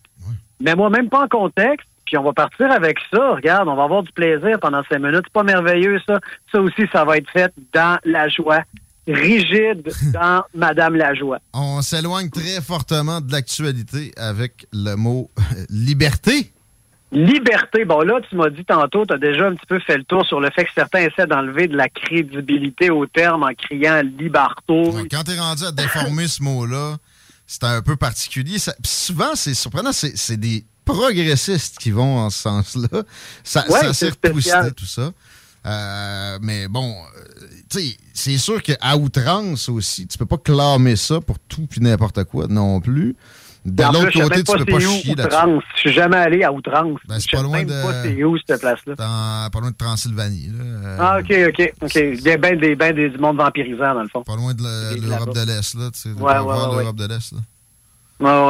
mets-moi 0.60 0.90
même 0.90 1.10
pas 1.10 1.24
en 1.26 1.28
contexte, 1.28 1.88
puis 2.06 2.18
on 2.18 2.24
va 2.24 2.34
partir 2.34 2.72
avec 2.72 2.98
ça. 3.14 3.36
Regarde, 3.36 3.68
on 3.68 3.76
va 3.76 3.84
avoir 3.84 4.04
du 4.04 4.12
plaisir 4.12 4.60
pendant 4.60 4.84
cinq 4.92 5.00
minutes. 5.00 5.22
C'est 5.26 5.34
pas 5.34 5.44
merveilleux, 5.44 6.00
ça. 6.08 6.20
Ça 6.52 6.60
aussi, 6.60 6.88
ça 6.92 7.06
va 7.06 7.18
être 7.18 7.30
fait 7.30 7.54
dans 7.74 7.98
la 8.04 8.28
joie. 8.28 8.64
Rigide 9.08 9.92
dans 10.14 10.44
Madame 10.56 10.96
la 10.96 11.14
joie. 11.14 11.40
On 11.54 11.82
s'éloigne 11.82 12.30
très 12.30 12.62
fortement 12.62 13.20
de 13.22 13.32
l'actualité 13.32 14.14
avec 14.18 14.66
le 14.72 14.96
mot 14.96 15.30
euh, 15.40 15.66
liberté. 15.70 16.52
Liberté. 17.12 17.86
Bon, 17.86 18.00
là, 18.02 18.20
tu 18.28 18.36
m'as 18.36 18.50
dit 18.50 18.66
tantôt, 18.66 19.06
tu 19.06 19.14
as 19.14 19.18
déjà 19.20 19.46
un 19.48 19.54
petit 19.56 19.68
peu 19.68 19.80
fait 19.80 19.98
le 19.98 20.04
tour 20.04 20.26
sur 20.26 20.40
le 20.40 20.50
fait 20.50 20.64
que 20.66 20.72
certains 20.74 21.00
essaient 21.02 21.28
d'enlever 21.28 21.68
de 21.68 21.78
la 21.78 21.88
crédibilité 21.88 22.90
au 22.90 23.06
terme 23.06 23.44
en 23.44 23.54
criant 23.54 24.02
liberto. 24.18 24.96
Quand 25.12 25.24
t'es 25.24 25.38
rendu 25.40 25.64
à 25.64 25.72
déformer 25.72 26.28
ce 26.28 26.42
mot-là, 26.42 26.98
c'est 27.46 27.66
un 27.66 27.82
peu 27.84 27.98
particulier. 27.98 28.58
Ça- 28.58 28.74
souvent, 28.84 29.36
c'est 29.36 29.54
surprenant, 29.54 29.92
c'est 29.94 30.38
des 30.38 30.66
progressistes 30.86 31.78
qui 31.78 31.92
vont 31.92 32.18
en 32.18 32.30
ce 32.32 32.40
sens-là. 32.40 33.04
Ça, 33.44 33.64
Ouais, 33.70 33.82
ça 33.82 33.94
s'est 33.94 34.12
tout 34.76 34.86
ça. 34.86 35.12
Euh, 35.66 36.40
mais 36.42 36.68
bon, 36.68 36.92
euh, 36.94 37.46
tu 37.70 37.80
sais, 37.80 37.98
c'est 38.14 38.38
sûr 38.38 38.62
qu'à 38.62 38.96
outrance 38.98 39.70
aussi, 39.70 40.08
tu 40.08 40.18
peux 40.18 40.26
pas 40.26 40.38
clamer 40.38 40.96
ça 40.96 41.22
pour 41.22 41.40
tout 41.40 41.66
puis 41.68 41.80
n'importe 41.82 42.24
quoi 42.26 42.48
non 42.50 42.82
plus. 42.82 43.16
De 43.66 43.82
l'autre 43.82 44.12
côté, 44.12 44.44
tu 44.44 44.58
peux 44.58 44.66
pas 44.66 44.80
chier 44.82 45.16
là-dessus. 45.16 45.66
Je 45.76 45.80
suis 45.80 45.94
jamais 45.94 46.18
allé 46.18 46.44
à 46.44 46.52
Outrance. 46.52 47.00
Ben, 47.08 47.18
c'est 47.18 47.32
pas 47.32 47.42
loin 47.44 47.60
même 47.60 47.68
de- 47.68 47.82
pas 47.82 48.04
c'est 48.04 48.22
où, 48.26 48.38
cette 48.46 48.60
place-là. 48.60 48.96
Dans- 48.96 49.50
pas 49.50 49.60
loin 49.62 49.72
de 49.72 49.78
Transylvanie. 49.78 50.48
Là. 50.48 50.64
Euh, 50.66 50.98
Ah, 51.00 51.20
OK, 51.20 51.34
OK. 51.48 51.74
OK. 51.82 51.96
Il 51.96 52.20
y 52.22 52.30
a 52.32 52.36
bien 52.38 52.58
des, 52.58 52.76
ben 52.76 52.94
des, 52.94 53.10
du 53.10 53.18
monde 53.20 53.38
vampirisant, 53.38 53.94
dans 53.96 54.02
le 54.04 54.10
fond. 54.10 54.22
Pas 54.24 54.36
loin 54.36 54.54
de 54.54 54.62
l'Europe 55.08 55.34
de 55.34 55.46
l'Est. 55.46 55.76
Là, 55.76 55.90
tu 55.94 56.00
sais, 56.02 56.10
Ouais, 56.10 56.40
ouais, 56.40 56.40
ouais, 56.40 56.78
l'Europe 56.82 56.98
de 56.98 57.08
l'Est. 57.08 57.32
là. 57.32 57.40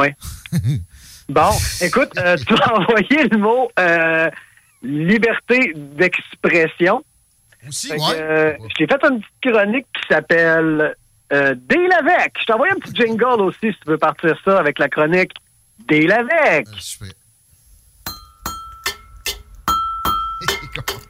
ouais. 0.00 0.60
bon, 1.28 1.50
écoute, 1.80 2.10
euh, 2.18 2.36
tu 2.44 2.52
m'as 2.54 2.72
envoyé 2.80 3.28
le 3.30 3.38
mot 3.38 3.68
euh, 3.78 4.28
liberté 4.84 5.72
d'expression. 5.74 7.02
Aussi, 7.66 7.90
euh, 7.92 8.52
je 8.68 8.74
t'ai 8.74 8.86
fait 8.86 9.02
une 9.08 9.20
petite 9.20 9.40
chronique 9.42 9.86
qui 9.94 10.02
s'appelle 10.08 10.94
euh, 11.32 11.54
Deal 11.54 11.92
avec. 11.98 12.34
Je 12.38 12.44
t'ai 12.44 12.52
envoyé 12.52 12.72
un 12.72 12.78
petit 12.78 12.94
jingle 12.94 13.40
aussi 13.40 13.72
si 13.72 13.80
tu 13.80 13.88
veux 13.88 13.98
partir 13.98 14.38
ça 14.44 14.58
avec 14.58 14.78
la 14.78 14.88
chronique 14.88 15.32
Deal 15.88 16.12
avec. 16.12 16.66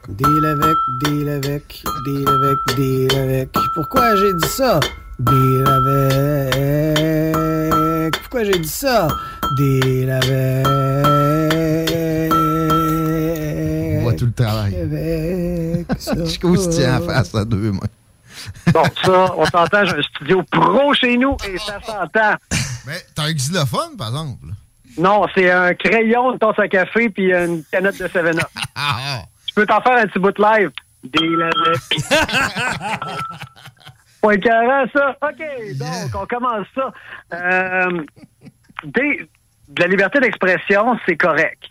Deal 0.06 0.44
avec, 0.44 0.76
deal 1.01 1.28
avec, 1.30 1.82
deal 2.05 2.28
avec, 2.28 2.59
deal 2.76 3.18
avec. 3.18 3.48
Pourquoi 3.74 4.14
j'ai 4.16 4.34
dit 4.34 4.48
ça? 4.48 4.78
Deal 5.18 5.66
avec. 5.66 6.94
Pourquoi 8.20 8.44
j'ai 8.44 8.59
dit 8.59 8.68
ça? 8.68 9.09
Deal 9.56 10.10
avec. 10.10 10.66
Tout 14.16 14.27
le 14.27 14.32
travail. 14.32 14.73
Tient 16.70 17.01
en 17.01 17.07
face 17.07 17.35
à 17.35 17.45
deux 17.45 17.73
mains. 17.73 17.81
Bon, 18.73 18.82
ça, 19.05 19.35
on 19.36 19.45
s'entend, 19.47 19.85
j'ai 19.85 19.97
un 19.97 20.03
studio 20.03 20.43
pro 20.51 20.93
chez 20.95 21.16
nous 21.16 21.36
et 21.49 21.57
ça 21.59 21.81
s'entend. 21.85 22.35
Mais 22.86 23.01
t'as 23.15 23.24
un 23.24 23.32
xylophone, 23.32 23.97
par 23.97 24.09
exemple. 24.09 24.47
Non, 24.99 25.27
c'est 25.35 25.51
un 25.51 25.74
crayon, 25.74 26.32
une 26.32 26.39
tasse 26.39 26.59
à 26.59 26.69
café 26.69 27.09
puis 27.11 27.32
une 27.32 27.62
canette 27.70 27.99
de 27.99 28.07
7-Up. 28.07 28.49
Tu 29.47 29.55
peux 29.55 29.66
t'en 29.66 29.81
faire 29.82 29.99
un 29.99 30.07
petit 30.07 30.19
bout 30.19 30.32
de 30.32 30.43
live. 30.43 30.70
Deal 31.05 31.43
avec. 31.43 32.03
Pas 34.20 34.35
écœurant, 34.35 34.85
ça. 34.93 35.16
OK, 35.23 35.77
donc, 35.78 36.23
on 36.23 36.27
commence 36.27 36.66
ça. 36.74 36.93
Euh, 37.35 38.03
des- 38.85 39.28
de 39.69 39.82
la 39.82 39.86
liberté 39.89 40.19
d'expression, 40.20 40.99
c'est 41.07 41.16
correct. 41.16 41.62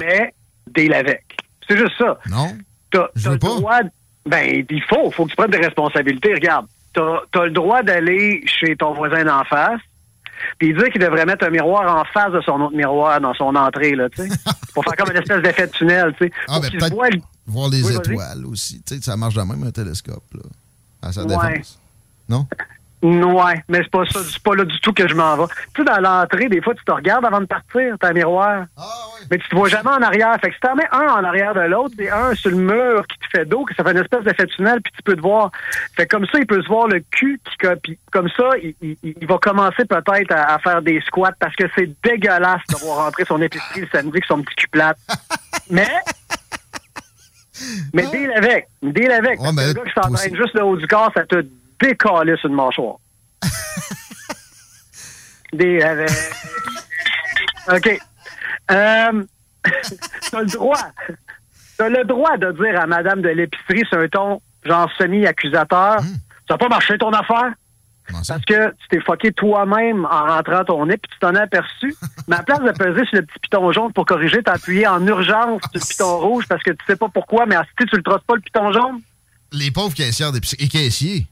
Mais 0.00 0.34
deal 0.74 0.92
avec. 0.94 1.33
C'est 1.68 1.76
juste 1.76 1.96
ça. 1.98 2.18
Non. 2.30 2.56
T'as 2.90 3.08
t'as 3.22 3.30
le 3.32 3.38
droit... 3.38 3.82
de- 3.82 3.90
Ben, 4.26 4.64
il 4.70 4.82
faut. 4.82 5.10
faut 5.10 5.24
que 5.24 5.30
tu 5.30 5.36
prennes 5.36 5.50
des 5.50 5.58
responsabilités. 5.58 6.34
Regarde, 6.34 6.66
t'as 6.92 7.20
as 7.34 7.44
le 7.44 7.50
droit 7.50 7.82
d'aller 7.82 8.42
chez 8.46 8.76
ton 8.76 8.94
voisin 8.94 9.24
d'en 9.24 9.44
face 9.44 9.80
puis 10.58 10.74
dire 10.74 10.88
qu'il 10.90 11.00
devrait 11.00 11.24
mettre 11.24 11.46
un 11.46 11.50
miroir 11.50 11.96
en 11.96 12.04
face 12.04 12.32
de 12.32 12.40
son 12.42 12.60
autre 12.60 12.76
miroir 12.76 13.18
dans 13.20 13.32
son 13.34 13.54
entrée, 13.54 13.94
là, 13.94 14.08
tu 14.10 14.22
sais. 14.22 14.28
pour 14.74 14.84
faire 14.84 14.94
comme 14.96 15.10
une 15.10 15.22
espèce 15.22 15.40
d'effet 15.42 15.66
de 15.68 15.72
tunnel, 15.72 16.14
tu 16.18 16.26
sais. 16.26 16.32
Ah, 16.48 16.60
ben 16.60 16.68
qu'il 16.68 16.78
peut-être 16.80 16.92
voit 16.92 17.08
le- 17.08 17.20
voir 17.46 17.68
les 17.70 17.82
Oui, 17.82 17.94
vas-y. 17.94 18.12
étoiles 18.12 18.46
aussi. 18.46 18.82
Tu 18.86 18.96
sais, 18.96 19.00
ça 19.02 19.16
marche 19.16 19.34
de 19.34 19.40
même, 19.42 19.62
un 19.64 19.70
télescope, 19.70 20.24
là. 20.34 20.42
À 21.02 21.12
sa 21.12 21.22
Ouais. 21.24 21.28
défense. 21.52 21.80
Non? 22.28 22.46
Ouais, 23.04 23.62
mais 23.68 23.80
c'est 23.82 23.90
pas 23.90 24.06
ça, 24.06 24.20
c'est 24.24 24.42
pas 24.42 24.54
là 24.54 24.64
du 24.64 24.80
tout 24.80 24.94
que 24.94 25.06
je 25.06 25.14
m'en 25.14 25.36
vais. 25.36 25.44
Tu 25.74 25.82
sais, 25.82 25.84
dans 25.84 26.00
l'entrée, 26.00 26.48
des 26.48 26.62
fois, 26.62 26.74
tu 26.74 26.82
te 26.86 26.90
regardes 26.90 27.26
avant 27.26 27.40
de 27.40 27.44
partir, 27.44 27.96
t'as 28.00 28.08
un 28.08 28.12
miroir. 28.14 28.64
Mais 29.30 29.36
tu 29.36 29.46
te 29.46 29.54
vois 29.54 29.68
jamais 29.68 29.90
en 29.90 30.00
arrière. 30.00 30.34
Fait 30.40 30.48
que 30.48 30.54
si 30.54 30.60
t'en 30.60 30.74
mets 30.74 30.88
un 30.90 31.08
en 31.12 31.22
arrière 31.22 31.52
de 31.52 31.60
l'autre, 31.60 31.94
et 31.98 32.08
un 32.10 32.34
sur 32.34 32.48
le 32.50 32.56
mur 32.56 33.06
qui 33.06 33.18
te 33.18 33.26
fait 33.30 33.44
dos, 33.44 33.66
que 33.66 33.74
ça 33.74 33.84
fait 33.84 33.90
une 33.92 33.98
espèce 33.98 34.24
d'effet 34.24 34.46
tunnel, 34.46 34.80
puis 34.80 34.90
tu 34.96 35.02
peux 35.02 35.16
te 35.16 35.20
voir. 35.20 35.50
Fait 35.94 36.06
que 36.06 36.16
comme 36.16 36.24
ça, 36.26 36.38
il 36.38 36.46
peut 36.46 36.62
se 36.62 36.66
voir 36.68 36.88
le 36.88 37.00
cul 37.10 37.38
qui. 37.44 37.98
Comme 38.10 38.28
ça, 38.30 38.48
il, 38.62 38.74
il- 38.80 38.96
il 39.02 39.26
va 39.26 39.36
commencer 39.36 39.84
peut-être 39.84 40.32
à, 40.32 40.54
à 40.54 40.58
faire 40.60 40.80
des 40.80 41.02
squats 41.02 41.32
parce 41.38 41.54
que 41.56 41.64
c'est 41.76 41.90
dégueulasse 42.02 42.62
de 42.70 42.76
voir 42.78 43.04
rentrer 43.04 43.26
son 43.26 43.40
épicerie 43.42 43.82
le 43.82 43.88
samedi 43.92 44.08
avec 44.12 44.24
son 44.24 44.40
petit 44.42 44.54
cul 44.54 44.68
plate. 44.68 44.96
mais. 45.70 45.86
Mais 47.92 48.02
deal 48.06 48.32
avec. 48.36 48.68
Deal 48.82 49.10
avec. 49.12 49.38
Parce 49.38 49.54
que 49.54 49.60
le 49.60 49.72
gars 49.74 49.82
qui 49.84 49.92
s'entraîne 50.00 50.36
juste 50.36 50.54
le 50.54 50.64
haut 50.64 50.76
du 50.76 50.86
corps, 50.88 51.10
ça 51.14 51.24
te 51.24 51.44
décalisse 51.84 52.42
une 52.44 52.54
mâchoire. 52.54 52.96
Deal 55.52 55.82
avec. 55.82 56.10
OK. 57.68 58.00
Euh, 58.70 59.24
t'as 60.30 60.40
le 60.40 60.46
droit. 60.46 60.78
T'as 61.76 61.88
le 61.88 62.04
droit 62.04 62.36
de 62.36 62.52
dire 62.52 62.80
à 62.80 62.86
madame 62.86 63.22
de 63.22 63.28
l'épicerie 63.28 63.84
sur 63.88 63.98
un 63.98 64.08
ton 64.08 64.40
genre 64.64 64.90
semi-accusateur 64.96 66.00
Ça 66.00 66.54
n'a 66.54 66.58
pas 66.58 66.68
marché 66.68 66.96
ton 66.98 67.10
affaire? 67.10 67.52
Parce 68.06 68.44
que 68.44 68.70
tu 68.70 68.88
t'es 68.90 69.00
fucké 69.00 69.32
toi-même 69.32 70.04
en 70.04 70.26
rentrant 70.26 70.64
ton 70.64 70.86
nez 70.86 70.98
puis 70.98 71.10
tu 71.10 71.18
t'en 71.20 71.34
es 71.34 71.40
aperçu. 71.40 71.94
Mais 72.28 72.36
à 72.36 72.38
la 72.38 72.44
place 72.44 72.60
de 72.60 72.70
peser 72.70 73.04
sur 73.06 73.16
le 73.16 73.22
petit 73.22 73.38
piton 73.40 73.72
jaune 73.72 73.92
pour 73.92 74.04
corriger, 74.04 74.42
t'as 74.42 74.54
appuyé 74.54 74.86
en 74.86 75.04
urgence 75.06 75.62
sur 75.62 75.70
le 75.74 75.80
piton 75.80 76.18
rouge 76.18 76.44
parce 76.48 76.62
que 76.62 76.70
tu 76.70 76.84
sais 76.86 76.96
pas 76.96 77.08
pourquoi, 77.08 77.46
mais 77.46 77.56
si 77.78 77.86
tu 77.86 77.96
le 77.96 78.02
trosses 78.02 78.22
pas 78.26 78.34
le 78.34 78.40
piton 78.40 78.72
jaune? 78.72 79.00
Les 79.52 79.70
pauvres 79.70 79.94
caissières 79.94 80.32
et 80.58 80.68
caissiers. 80.68 81.26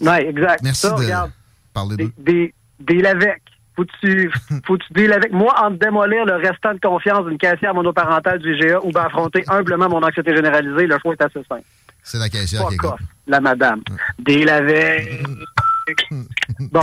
Ouais, 0.00 0.26
exact. 0.26 0.62
Merci 0.62 0.80
Ça, 0.80 0.90
de 0.90 0.94
regarde, 0.94 1.30
parler 1.72 2.12
des, 2.18 2.54
deal 2.80 3.06
avec. 3.06 3.42
Faut 3.76 3.84
que 3.84 3.90
tu, 4.00 4.30
faut 4.66 4.76
tu 4.76 4.92
deal 4.92 5.12
avec. 5.12 5.32
Moi, 5.32 5.54
en 5.60 5.70
démolir 5.70 6.24
le 6.24 6.36
restant 6.36 6.74
de 6.74 6.80
confiance 6.80 7.26
d'une 7.26 7.38
caissière 7.38 7.74
monoparentale 7.74 8.38
du 8.38 8.54
IGA 8.56 8.80
ou 8.84 8.90
bien 8.90 9.02
affronter 9.02 9.44
humblement 9.48 9.88
mon 9.88 10.02
anxiété 10.02 10.34
généralisée, 10.34 10.86
le 10.86 10.98
choix 11.00 11.14
est 11.14 11.22
assez 11.22 11.42
simple. 11.48 11.64
C'est 12.02 12.18
la 12.18 12.28
caissière 12.28 12.66
qui 12.68 12.74
est 12.74 12.78
Fuck 12.80 12.94
off, 12.94 13.00
la 13.26 13.40
madame. 13.40 13.82
Deal 14.18 14.48
avec. 14.48 15.22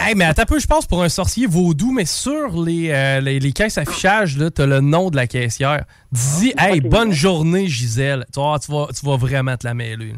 Hey, 0.02 0.16
mais 0.16 0.26
attends 0.26 0.42
un 0.42 0.46
peu, 0.46 0.60
je 0.60 0.68
passe 0.68 0.86
pour 0.86 1.04
un 1.04 1.10
sorcier 1.10 1.48
vaudou, 1.48 1.92
mais 1.92 2.06
sur 2.06 2.62
les, 2.62 2.90
euh, 2.92 3.22
les, 3.22 3.40
les 3.40 3.52
caisses 3.54 3.78
affichage, 3.78 4.38
là, 4.38 4.50
t'as 4.50 4.66
le 4.66 4.82
nom 4.82 5.10
de 5.10 5.16
la 5.16 5.28
caissière. 5.28 5.86
Dis, 6.12 6.54
hey, 6.58 6.82
bonne 6.82 7.12
journée, 7.12 7.68
Gisèle. 7.68 8.26
Tu 8.34 8.40
vas, 8.40 8.60
tu 8.60 8.72
vas, 8.72 8.88
tu 8.88 9.06
vas 9.06 9.18
vraiment 9.18 9.56
te 9.56 9.66
la 9.66 9.74
mêler. 9.74 10.14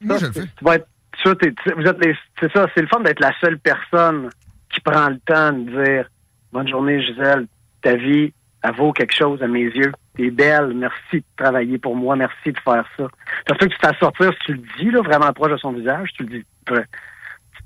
Moi, 0.00 0.18
je 0.18 0.26
le 0.26 0.32
fais. 0.32 0.42
Tu 0.56 0.64
vas 0.64 0.76
être, 0.76 0.86
c'est 1.24 2.52
ça, 2.52 2.66
c'est 2.74 2.80
le 2.80 2.88
fun 2.88 3.00
d'être 3.00 3.20
la 3.20 3.32
seule 3.40 3.58
personne 3.58 4.30
qui 4.72 4.80
prend 4.80 5.08
le 5.08 5.18
temps 5.26 5.52
de 5.52 5.84
dire 5.84 6.06
Bonne 6.52 6.68
journée, 6.68 7.00
Gisèle. 7.02 7.46
Ta 7.82 7.96
vie, 7.96 8.32
elle 8.62 8.74
vaut 8.74 8.92
quelque 8.92 9.14
chose 9.14 9.42
à 9.42 9.48
mes 9.48 9.64
yeux. 9.64 9.92
T'es 10.16 10.30
belle. 10.30 10.72
Merci 10.74 11.16
de 11.16 11.24
travailler 11.36 11.78
pour 11.78 11.96
moi. 11.96 12.14
Merci 12.14 12.52
de 12.52 12.58
faire 12.60 12.84
ça. 12.96 13.08
Ça 13.48 13.54
peut 13.54 13.66
que 13.66 13.72
tu 13.72 13.78
fasses 13.80 13.98
sortir 13.98 14.30
si 14.32 14.46
tu 14.46 14.52
le 14.54 14.62
dis, 14.78 14.90
là, 14.90 15.00
vraiment 15.00 15.32
proche 15.32 15.52
de 15.52 15.56
son 15.56 15.72
visage. 15.72 16.10
Tu 16.16 16.24
le 16.24 16.38
dis. 16.38 16.44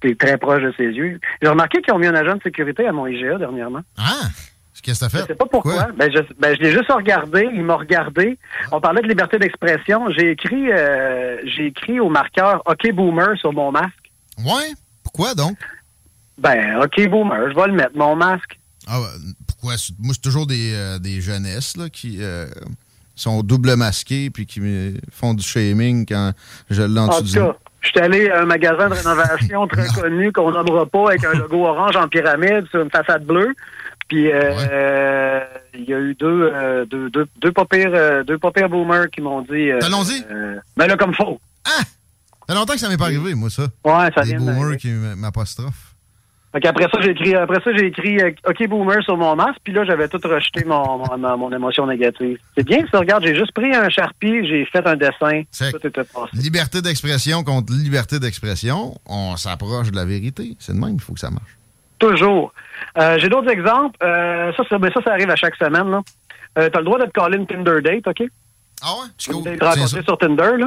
Tu 0.00 0.10
es 0.10 0.14
très 0.14 0.38
proche 0.38 0.62
de 0.62 0.72
ses 0.76 0.84
yeux. 0.84 1.18
J'ai 1.42 1.48
remarqué 1.48 1.82
qu'ils 1.82 1.92
ont 1.94 1.98
mis 1.98 2.06
un 2.06 2.14
agent 2.14 2.36
de 2.36 2.42
sécurité 2.42 2.86
à 2.86 2.92
mon 2.92 3.06
IGA 3.06 3.38
dernièrement. 3.38 3.82
Ah! 3.98 4.28
Qu'est-ce 4.82 5.00
que 5.00 5.04
t'as 5.06 5.08
fait? 5.10 5.22
Je 5.22 5.26
sais 5.26 5.34
pas 5.34 5.46
pourquoi. 5.46 5.88
Ben, 5.96 6.10
je, 6.12 6.20
ben, 6.38 6.54
je 6.56 6.62
l'ai 6.62 6.72
juste 6.72 6.90
regardé. 6.90 7.48
Il 7.52 7.62
m'a 7.62 7.76
regardé. 7.76 8.38
On 8.72 8.80
parlait 8.80 9.02
de 9.02 9.08
liberté 9.08 9.38
d'expression. 9.38 10.10
J'ai 10.10 10.32
écrit, 10.32 10.70
euh, 10.70 11.38
j'ai 11.44 11.66
écrit 11.66 12.00
au 12.00 12.08
marqueur 12.08 12.62
OK 12.66 12.92
Boomer 12.92 13.36
sur 13.38 13.52
mon 13.52 13.72
masque. 13.72 14.10
Ouais? 14.38 14.72
Pourquoi 15.02 15.34
donc? 15.34 15.56
Ben, 16.38 16.80
OK 16.82 17.08
Boomer, 17.08 17.50
je 17.50 17.56
vais 17.56 17.66
le 17.68 17.72
mettre, 17.72 17.96
mon 17.96 18.16
masque. 18.16 18.58
Ah, 18.86 19.00
ben, 19.00 19.32
pourquoi? 19.46 19.74
Moi, 19.98 20.14
c'est 20.14 20.22
toujours 20.22 20.46
des, 20.46 20.72
euh, 20.74 20.98
des 20.98 21.20
jeunesses 21.20 21.76
là, 21.76 21.88
qui 21.88 22.18
euh, 22.20 22.46
sont 23.14 23.42
double 23.42 23.74
masquées 23.76 24.30
puis 24.30 24.46
qui 24.46 24.60
me 24.60 24.94
font 25.10 25.34
du 25.34 25.42
shaming 25.42 26.06
quand 26.06 26.32
je 26.70 26.82
l'ai 26.82 27.00
en 27.00 27.08
En 27.08 27.20
dessous 27.20 27.32
du 27.32 27.38
cas, 27.38 27.56
je 27.80 27.88
suis 27.88 28.00
allé 28.00 28.28
à 28.30 28.42
un 28.42 28.46
magasin 28.46 28.88
de 28.88 28.94
rénovation 28.94 29.66
très 29.68 29.88
connu 29.88 30.32
qu'on 30.32 30.50
nommera 30.50 30.86
pas 30.86 31.08
avec 31.08 31.24
un 31.24 31.32
logo 31.32 31.66
orange 31.66 31.96
en 31.96 32.08
pyramide 32.08 32.66
sur 32.70 32.82
une 32.82 32.90
façade 32.90 33.24
bleue. 33.24 33.54
Puis 34.08 34.30
euh, 34.30 34.52
euh, 34.70 35.40
il 35.74 35.84
y 35.84 35.92
a 35.94 35.98
eu 35.98 36.14
deux, 36.14 36.50
euh, 36.54 36.84
deux, 36.86 37.10
deux, 37.10 37.26
deux 37.40 37.52
pas 37.52 37.64
pires, 37.64 37.90
euh, 37.92 38.22
deux 38.22 38.38
pas 38.38 38.52
pires 38.52 38.68
boomers 38.68 39.10
qui 39.10 39.20
m'ont 39.20 39.42
dit. 39.42 39.70
Euh, 39.70 39.80
Allons-y. 39.82 40.22
euh, 40.30 40.56
ben 40.76 40.86
là, 40.86 40.96
comme 40.96 41.14
faux. 41.14 41.40
Ça 41.66 41.74
fait 42.48 42.54
longtemps 42.54 42.74
que 42.74 42.78
ça 42.78 42.88
m'est 42.88 42.96
pas 42.96 43.06
arrivé, 43.06 43.34
moi, 43.34 43.50
ça. 43.50 43.64
Ouais, 43.84 44.08
ça 44.14 44.22
Des 44.22 44.28
vient 44.36 44.38
boomers 44.38 44.76
qui 44.76 44.88
m- 44.90 45.14
m'apostrophent. 45.16 45.94
Fait 46.52 46.60
qu'après 46.60 46.84
ça, 46.84 47.00
j'ai 47.02 47.10
écrit, 47.10 47.34
après 47.34 47.60
ça, 47.62 47.70
j'ai 47.76 47.86
écrit 47.86 48.18
OK 48.48 48.68
Boomer 48.68 49.02
sur 49.02 49.16
mon 49.16 49.34
masque, 49.36 49.58
puis 49.64 49.72
là, 49.74 49.84
j'avais 49.84 50.08
tout 50.08 50.20
rejeté 50.22 50.64
mon, 50.64 50.98
mon, 51.18 51.36
mon 51.36 51.52
émotion 51.52 51.86
négative. 51.86 52.38
C'est 52.56 52.64
bien 52.64 52.78
ça, 52.90 53.00
regarde, 53.00 53.24
j'ai 53.24 53.34
juste 53.34 53.52
pris 53.52 53.74
un 53.74 53.88
charpie, 53.90 54.46
j'ai 54.46 54.64
fait 54.64 54.86
un 54.86 54.96
dessin, 54.96 55.42
tout 55.72 55.86
était 55.86 56.04
passé. 56.04 56.30
Liberté 56.34 56.80
d'expression 56.80 57.42
contre 57.44 57.72
liberté 57.74 58.20
d'expression, 58.20 58.94
on 59.06 59.36
s'approche 59.36 59.90
de 59.90 59.96
la 59.96 60.04
vérité. 60.06 60.56
C'est 60.60 60.72
de 60.72 60.78
même, 60.78 60.94
il 60.94 61.00
faut 61.00 61.12
que 61.14 61.20
ça 61.20 61.30
marche. 61.30 61.58
Toujours. 61.98 62.52
Euh, 62.98 63.18
j'ai 63.18 63.28
d'autres 63.28 63.50
exemples. 63.50 63.96
Euh, 64.02 64.52
ça, 64.56 64.62
ça, 64.68 64.78
ben, 64.78 64.90
ça, 64.92 65.00
ça 65.02 65.12
arrive 65.12 65.30
à 65.30 65.36
chaque 65.36 65.56
semaine. 65.56 65.90
Là. 65.90 66.02
Euh, 66.58 66.68
t'as 66.70 66.78
le 66.78 66.84
droit 66.84 66.98
de 66.98 67.04
te 67.04 67.10
caller 67.10 67.36
une 67.38 67.46
Tinder 67.46 67.80
date, 67.82 68.06
OK? 68.06 68.28
Ah 68.82 68.92
ouais? 69.00 69.34
Une 69.34 69.42
date 69.42 69.62
rencontrée 69.62 70.02
sur 70.02 70.18
Tinder, 70.18 70.56
là. 70.58 70.66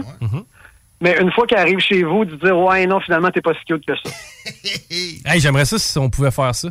Mais 1.02 1.18
une 1.22 1.32
fois 1.32 1.48
qu'elle 1.48 1.60
arrive 1.60 1.80
chez 1.80 2.04
vous, 2.04 2.26
de 2.26 2.36
dire 2.36 2.58
Ouais, 2.58 2.86
non, 2.86 3.00
finalement, 3.00 3.30
t'es 3.30 3.42
pas 3.42 3.54
si 3.54 3.64
cute 3.66 3.86
que 3.86 3.94
ça. 3.96 4.12
Hey, 5.26 5.40
j'aimerais 5.40 5.66
ça 5.66 5.78
si 5.78 5.98
on 5.98 6.10
pouvait 6.10 6.32
faire 6.32 6.54
ça. 6.54 6.70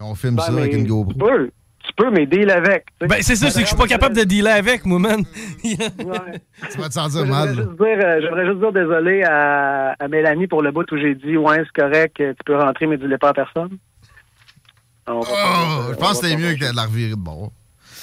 On 0.00 0.14
filme 0.14 0.36
Ben, 0.36 0.42
ça 0.42 0.52
avec 0.52 0.72
une 0.72 0.86
GoPro. 0.86 1.12
Tu 1.12 1.18
peux. 1.18 1.50
tu 1.86 1.92
peux, 1.96 2.10
mais 2.10 2.26
deal 2.26 2.50
avec. 2.50 2.86
tu. 3.00 3.06
Ben, 3.06 3.22
c'est 3.22 3.36
ça, 3.36 3.48
c'est 3.50 3.60
que 3.60 3.64
je 3.64 3.68
suis 3.68 3.76
pas 3.76 3.86
capable 3.86 4.16
de 4.16 4.24
dealer 4.24 4.52
avec, 4.52 4.84
moi, 4.84 4.98
man. 4.98 5.24
Tu 5.62 6.78
vas 6.78 6.88
te 6.88 6.94
sentir 6.94 7.24
mal. 7.26 7.48
juste 7.54 7.68
dire, 7.70 7.98
euh, 8.04 8.20
j'aimerais 8.22 8.46
juste 8.46 8.58
dire 8.58 8.72
désolé 8.72 9.22
à, 9.24 9.94
à 9.98 10.08
Mélanie 10.08 10.46
pour 10.46 10.62
le 10.62 10.72
bout 10.72 10.90
où 10.92 10.96
j'ai 10.98 11.14
dit 11.14 11.36
ouais 11.36 11.58
c'est 11.58 11.82
correct, 11.82 12.16
tu 12.16 12.34
peux 12.44 12.56
rentrer 12.56 12.86
mais 12.86 12.96
dis-le 12.98 13.18
pas 13.18 13.30
à 13.30 13.34
personne. 13.34 13.78
On 15.14 15.20
va 15.20 15.26
pas- 15.26 15.32
Oh, 15.32 15.82
je 15.90 15.94
pense 15.96 16.20
que 16.20 16.26
c'était 16.26 16.36
mieux 16.36 16.54
que 16.54 16.70
de 16.70 16.76
la 16.76 16.82
revirer 16.84 17.10
de 17.10 17.14
bord. 17.16 17.52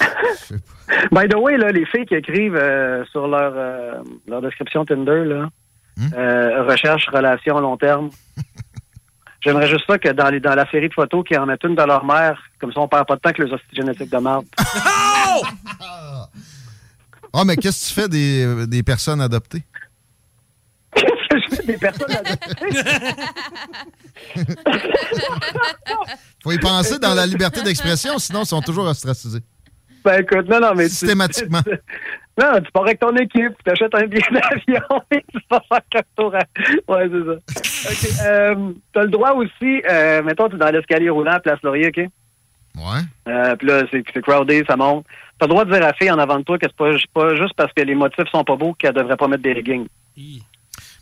By 1.12 1.28
the 1.28 1.34
way, 1.36 1.56
là, 1.58 1.70
les 1.70 1.84
filles 1.86 2.06
qui 2.06 2.14
écrivent 2.14 2.56
euh, 2.56 3.04
sur 3.12 3.26
leur, 3.28 3.52
euh, 3.54 3.92
leur 4.26 4.40
description 4.42 4.84
Tinder, 4.84 5.24
là, 5.24 5.48
Hmm? 5.96 6.10
euh, 6.16 6.62
recherche, 6.62 7.08
relation 7.12 7.58
long 7.58 7.76
terme. 7.76 8.10
J'aimerais 9.40 9.66
juste 9.68 9.84
ça 9.88 9.98
que 9.98 10.10
dans, 10.10 10.30
les, 10.30 10.38
dans 10.38 10.54
la 10.54 10.68
série 10.70 10.88
de 10.88 10.94
photos, 10.94 11.24
qu'ils 11.26 11.38
en 11.38 11.46
mettent 11.46 11.64
une 11.64 11.74
de 11.74 11.82
leur 11.82 12.04
mère, 12.04 12.40
comme 12.60 12.72
ça 12.72 12.78
on 12.80 12.86
perd 12.88 13.04
pas 13.06 13.16
de 13.16 13.20
temps 13.20 13.30
avec 13.30 13.38
les 13.38 13.52
hosties 13.52 13.74
génétiques 13.76 14.10
de 14.10 14.18
marde. 14.18 14.44
Ah, 17.32 17.44
mais 17.44 17.56
qu'est-ce 17.56 17.84
que 17.84 17.88
tu 17.94 18.00
fais 18.00 18.08
des, 18.08 18.66
des 18.66 18.82
personnes 18.82 19.20
adoptées? 19.20 19.62
Je 21.50 21.56
fais 21.56 21.62
des 21.66 21.76
personnes 21.76 22.06
Faut 26.42 26.52
y 26.52 26.58
penser 26.58 26.98
dans 26.98 27.14
la 27.14 27.26
liberté 27.26 27.62
d'expression, 27.62 28.18
sinon 28.18 28.42
ils 28.42 28.46
sont 28.46 28.60
toujours 28.62 28.86
ostracisés. 28.86 29.40
Ben 30.04 30.20
écoute, 30.22 30.48
non, 30.48 30.60
non, 30.60 30.74
mais... 30.74 30.84
tu- 30.84 30.94
Systématiquement. 30.94 31.60
Non, 32.40 32.60
tu 32.64 32.70
pars 32.70 32.84
avec 32.84 33.00
ton 33.00 33.14
équipe, 33.16 33.52
tu 33.64 33.70
achètes 33.70 33.94
un 33.94 34.06
billet 34.06 34.22
d'avion 34.30 35.02
et 35.10 35.24
tu 35.32 35.38
vas 35.50 35.60
faire 35.68 35.80
quatre 35.90 36.08
tours 36.16 36.34
à... 36.36 36.38
Ouais, 36.86 37.10
c'est 37.10 37.24
ça. 37.24 37.90
OK. 37.90 38.26
Euh, 38.26 38.72
t'as 38.92 39.02
le 39.02 39.08
droit 39.08 39.32
aussi, 39.32 39.82
euh, 39.90 40.22
mettons, 40.22 40.48
tu 40.48 40.54
es 40.54 40.58
dans 40.58 40.70
l'escalier 40.70 41.10
roulant 41.10 41.32
à 41.32 41.40
Place 41.40 41.60
Laurier, 41.64 41.88
OK? 41.88 41.96
Ouais. 41.96 43.00
Euh, 43.26 43.56
puis 43.56 43.66
là, 43.66 43.82
c'est 43.90 44.04
c'est 44.14 44.22
crowded, 44.22 44.64
ça 44.68 44.76
monte. 44.76 45.04
T'as 45.40 45.46
le 45.46 45.50
droit 45.50 45.64
de 45.64 45.70
dire 45.72 45.82
à 45.82 45.88
la 45.88 45.94
fille 45.94 46.10
en 46.12 46.18
avant 46.18 46.38
de 46.38 46.44
toi 46.44 46.58
que 46.58 46.66
c'est 46.68 46.76
pas, 46.76 46.92
pas 47.12 47.34
juste 47.34 47.54
parce 47.56 47.72
que 47.72 47.82
les 47.82 47.96
motifs 47.96 48.28
sont 48.30 48.44
pas 48.44 48.54
beaux 48.54 48.72
qu'elle 48.74 48.94
devrait 48.94 49.16
pas 49.16 49.26
mettre 49.26 49.42
des 49.42 49.54
leggings. 49.54 49.88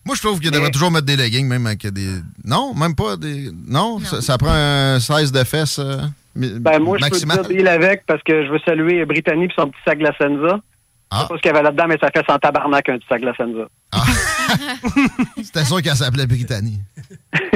Moi, 0.07 0.15
je 0.15 0.23
trouve 0.23 0.39
qu'il 0.39 0.53
devrait 0.53 0.70
toujours 0.70 0.93
mettre 0.93 1.05
des 1.07 1.16
leggings, 1.16 1.49
même 1.49 1.66
avec 1.66 1.85
des. 1.89 2.20
Non, 2.45 2.73
même 2.74 2.95
pas 2.95 3.16
des. 3.16 3.51
Non, 3.66 3.99
Ça, 3.99 4.23
ça 4.23 4.39
prend 4.39 4.53
un 4.53 5.01
size 5.01 5.33
de 5.33 5.43
fesses 5.43 5.81
euh, 5.81 5.97
Ben, 6.37 6.78
moi, 6.78 6.97
je 6.97 7.11
peux 7.11 7.19
te 7.19 7.24
dire 7.24 7.43
deal 7.43 7.66
avec 7.66 8.07
parce 8.07 8.23
que 8.23 8.47
je 8.47 8.53
veux 8.53 8.61
saluer 8.61 9.05
Brittany 9.05 9.49
puis 9.49 9.57
son 9.59 9.69
petit 9.69 9.81
sac 9.85 9.99
de 9.99 10.05
la 10.05 10.16
Senza. 10.16 10.61
Je 11.12 11.19
sais 11.19 11.27
pas 11.27 11.37
ce 11.37 11.43
qu'il 11.43 11.47
y 11.47 11.55
avait 11.55 11.62
là-dedans, 11.62 11.87
mais 11.89 11.99
ça 12.01 12.11
fait 12.15 12.24
sans 12.24 12.39
tabarnak 12.39 12.89
un 12.89 12.99
petit 12.99 13.07
sac 13.09 13.20
de 13.20 13.27
la 13.27 13.35
Senza. 13.35 13.69
C'était 15.43 15.65
sûr 15.65 15.83
qu'elle 15.83 15.97
s'appelait 15.97 16.27
Brittany. 16.27 16.78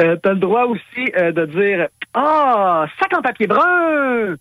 Euh, 0.00 0.16
t'as 0.22 0.32
le 0.32 0.38
droit 0.38 0.64
aussi 0.64 1.10
euh, 1.16 1.32
de 1.32 1.46
dire 1.46 1.88
Ah, 2.14 2.86
sac 3.00 3.12
en 3.16 3.22
papier 3.22 3.46
brun! 3.46 4.36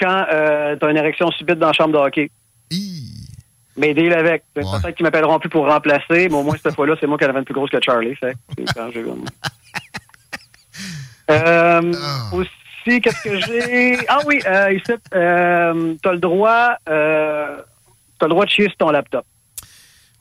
Quand 0.00 0.26
euh, 0.32 0.76
t'as 0.76 0.90
une 0.90 0.96
érection 0.96 1.30
subite 1.30 1.58
dans 1.58 1.68
la 1.68 1.72
chambre 1.72 1.92
de 1.92 1.98
hockey. 1.98 2.30
Mais 3.78 3.94
deal 3.94 4.12
avec. 4.12 4.42
Peut-être 4.54 4.90
qu'ils 4.96 5.04
m'appelleront 5.04 5.38
plus 5.38 5.48
pour 5.48 5.66
remplacer, 5.66 6.28
mais 6.28 6.34
au 6.34 6.42
moins 6.42 6.56
cette 6.62 6.74
fois-là, 6.74 6.96
c'est 7.00 7.06
moi 7.06 7.16
qui 7.16 7.24
avait 7.24 7.38
une 7.38 7.44
plus 7.44 7.54
grosse 7.54 7.70
que 7.70 7.78
Charlie. 7.82 8.14
Fait 8.16 8.34
que 8.56 8.62
Euh, 11.30 11.92
Aussi, 12.32 13.00
qu'est-ce 13.00 13.22
que 13.22 13.38
j'ai? 13.40 13.98
Ah 14.08 14.18
oui, 14.26 14.40
euh, 14.46 14.72
ici, 14.72 14.92
euh, 15.14 15.94
t'as 16.02 16.12
le 16.12 16.18
droit, 16.18 16.70
euh, 16.88 17.58
t'as 18.18 18.26
le 18.26 18.30
droit 18.30 18.44
de 18.46 18.50
chier 18.50 18.64
sur 18.66 18.76
ton 18.76 18.90
laptop. 18.90 19.24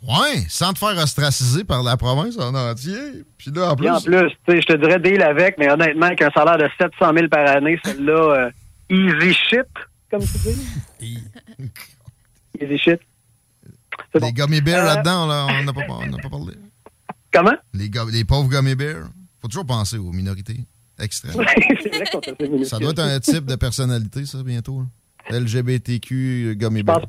Ouais, 0.03 0.41
sans 0.49 0.73
te 0.73 0.79
faire 0.79 0.97
ostraciser 1.01 1.63
par 1.63 1.81
la 1.81 1.97
province 1.97 2.37
en 2.37 2.53
entier. 2.53 2.97
Puis 3.37 3.51
là, 3.51 3.71
en 3.71 3.75
plus. 3.75 3.89
En 3.89 3.99
plus, 4.01 4.29
je 4.47 4.53
te 4.65 4.73
dirais 4.73 4.99
deal 4.99 5.21
avec, 5.23 5.57
mais 5.57 5.71
honnêtement, 5.71 6.07
avec 6.07 6.21
un 6.21 6.29
salaire 6.29 6.57
de 6.57 6.69
700 6.79 7.13
000 7.13 7.27
par 7.29 7.47
année, 7.47 7.79
celle-là, 7.83 8.13
euh, 8.13 8.49
easy 8.89 9.33
shit, 9.33 9.65
comme 10.11 10.21
tu 10.21 10.37
dis. 10.99 11.23
easy 12.61 12.77
shit. 12.77 12.99
Les 14.19 14.33
gummy 14.33 14.61
bears 14.61 14.83
Euh, 14.83 14.95
là-dedans, 14.95 15.27
là, 15.27 15.47
on 15.49 15.63
n'a 15.63 15.73
pas, 15.73 15.81
on 15.89 16.05
n'a 16.07 16.17
pas 16.17 16.29
parlé. 16.29 16.53
Comment? 17.33 17.55
Les, 17.73 17.89
les 18.11 18.23
pauvres 18.23 18.49
gummy 18.49 18.75
bears. 18.75 19.07
Faut 19.41 19.47
toujours 19.47 19.65
penser 19.65 19.97
aux 19.97 20.11
minorités 20.11 20.59
extrêmes. 20.99 21.33
c'est 21.83 21.95
vrai 21.95 22.05
qu'on 22.11 22.19
t'a 22.19 22.35
fait 22.35 22.63
Ça 22.65 22.79
doit 22.79 22.91
être 22.91 22.99
un 22.99 23.19
type 23.19 23.45
de 23.45 23.55
personnalité, 23.55 24.25
ça, 24.25 24.41
bientôt. 24.43 24.81
là. 25.29 25.39
LGBTQ 25.39 26.55
gummy 26.57 26.83
bear. 26.83 27.01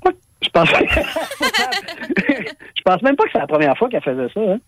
Je 0.42 0.48
pense, 0.50 0.68
je 0.70 2.82
pense 2.84 3.02
même 3.02 3.16
pas 3.16 3.24
que 3.24 3.30
c'est 3.32 3.38
la 3.38 3.46
première 3.46 3.76
fois 3.76 3.88
qu'elle 3.88 4.02
faisait 4.02 4.28
ça. 4.32 4.40
Hein? 4.40 4.58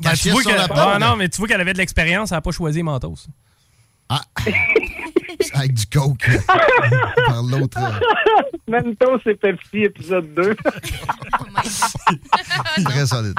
Ben, 0.00 0.12
tu 0.14 0.30
vois 0.30 0.42
qu'elle- 0.42 0.60
Ah, 0.70 0.98
non, 1.00 1.16
mais 1.16 1.28
tu 1.28 1.38
vois 1.38 1.48
qu'elle 1.48 1.60
avait 1.60 1.72
de 1.72 1.78
l'expérience, 1.78 2.32
elle 2.32 2.36
n'a 2.36 2.40
pas 2.42 2.50
choisi 2.50 2.82
Mentos. 2.82 3.26
Ah! 4.08 4.20
Avec 5.54 5.74
du 5.74 5.86
coke. 5.86 6.28
par 7.26 7.42
l'autre. 7.42 7.78
Mentos 8.68 9.20
et 9.26 9.34
Pepsi, 9.34 9.84
épisode 9.84 10.32
2. 10.34 10.54
Très 12.84 13.06
solide. 13.06 13.34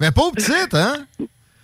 Mais 0.00 0.10
pauvre 0.10 0.32
petite, 0.32 0.74
hein? 0.74 1.06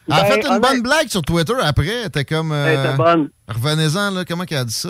Elle 0.09 0.15
a 0.15 0.23
Ben, 0.23 0.27
fait 0.27 0.41
une 0.41 0.47
honnête- 0.47 0.63
bonne 0.63 0.83
blague 0.83 1.09
sur 1.09 1.23
Twitter 1.23 1.55
après. 1.63 1.87
Elle 1.89 2.07
était 2.07 2.25
comme. 2.25 2.53
euh, 2.53 2.85
était 2.85 2.97
bonne. 2.97 3.31
Revenez-en, 3.49 4.11
là. 4.11 4.25
Comment 4.25 4.45
qu'elle 4.45 4.59
a 4.59 4.65
dit 4.65 4.73
ça? 4.73 4.89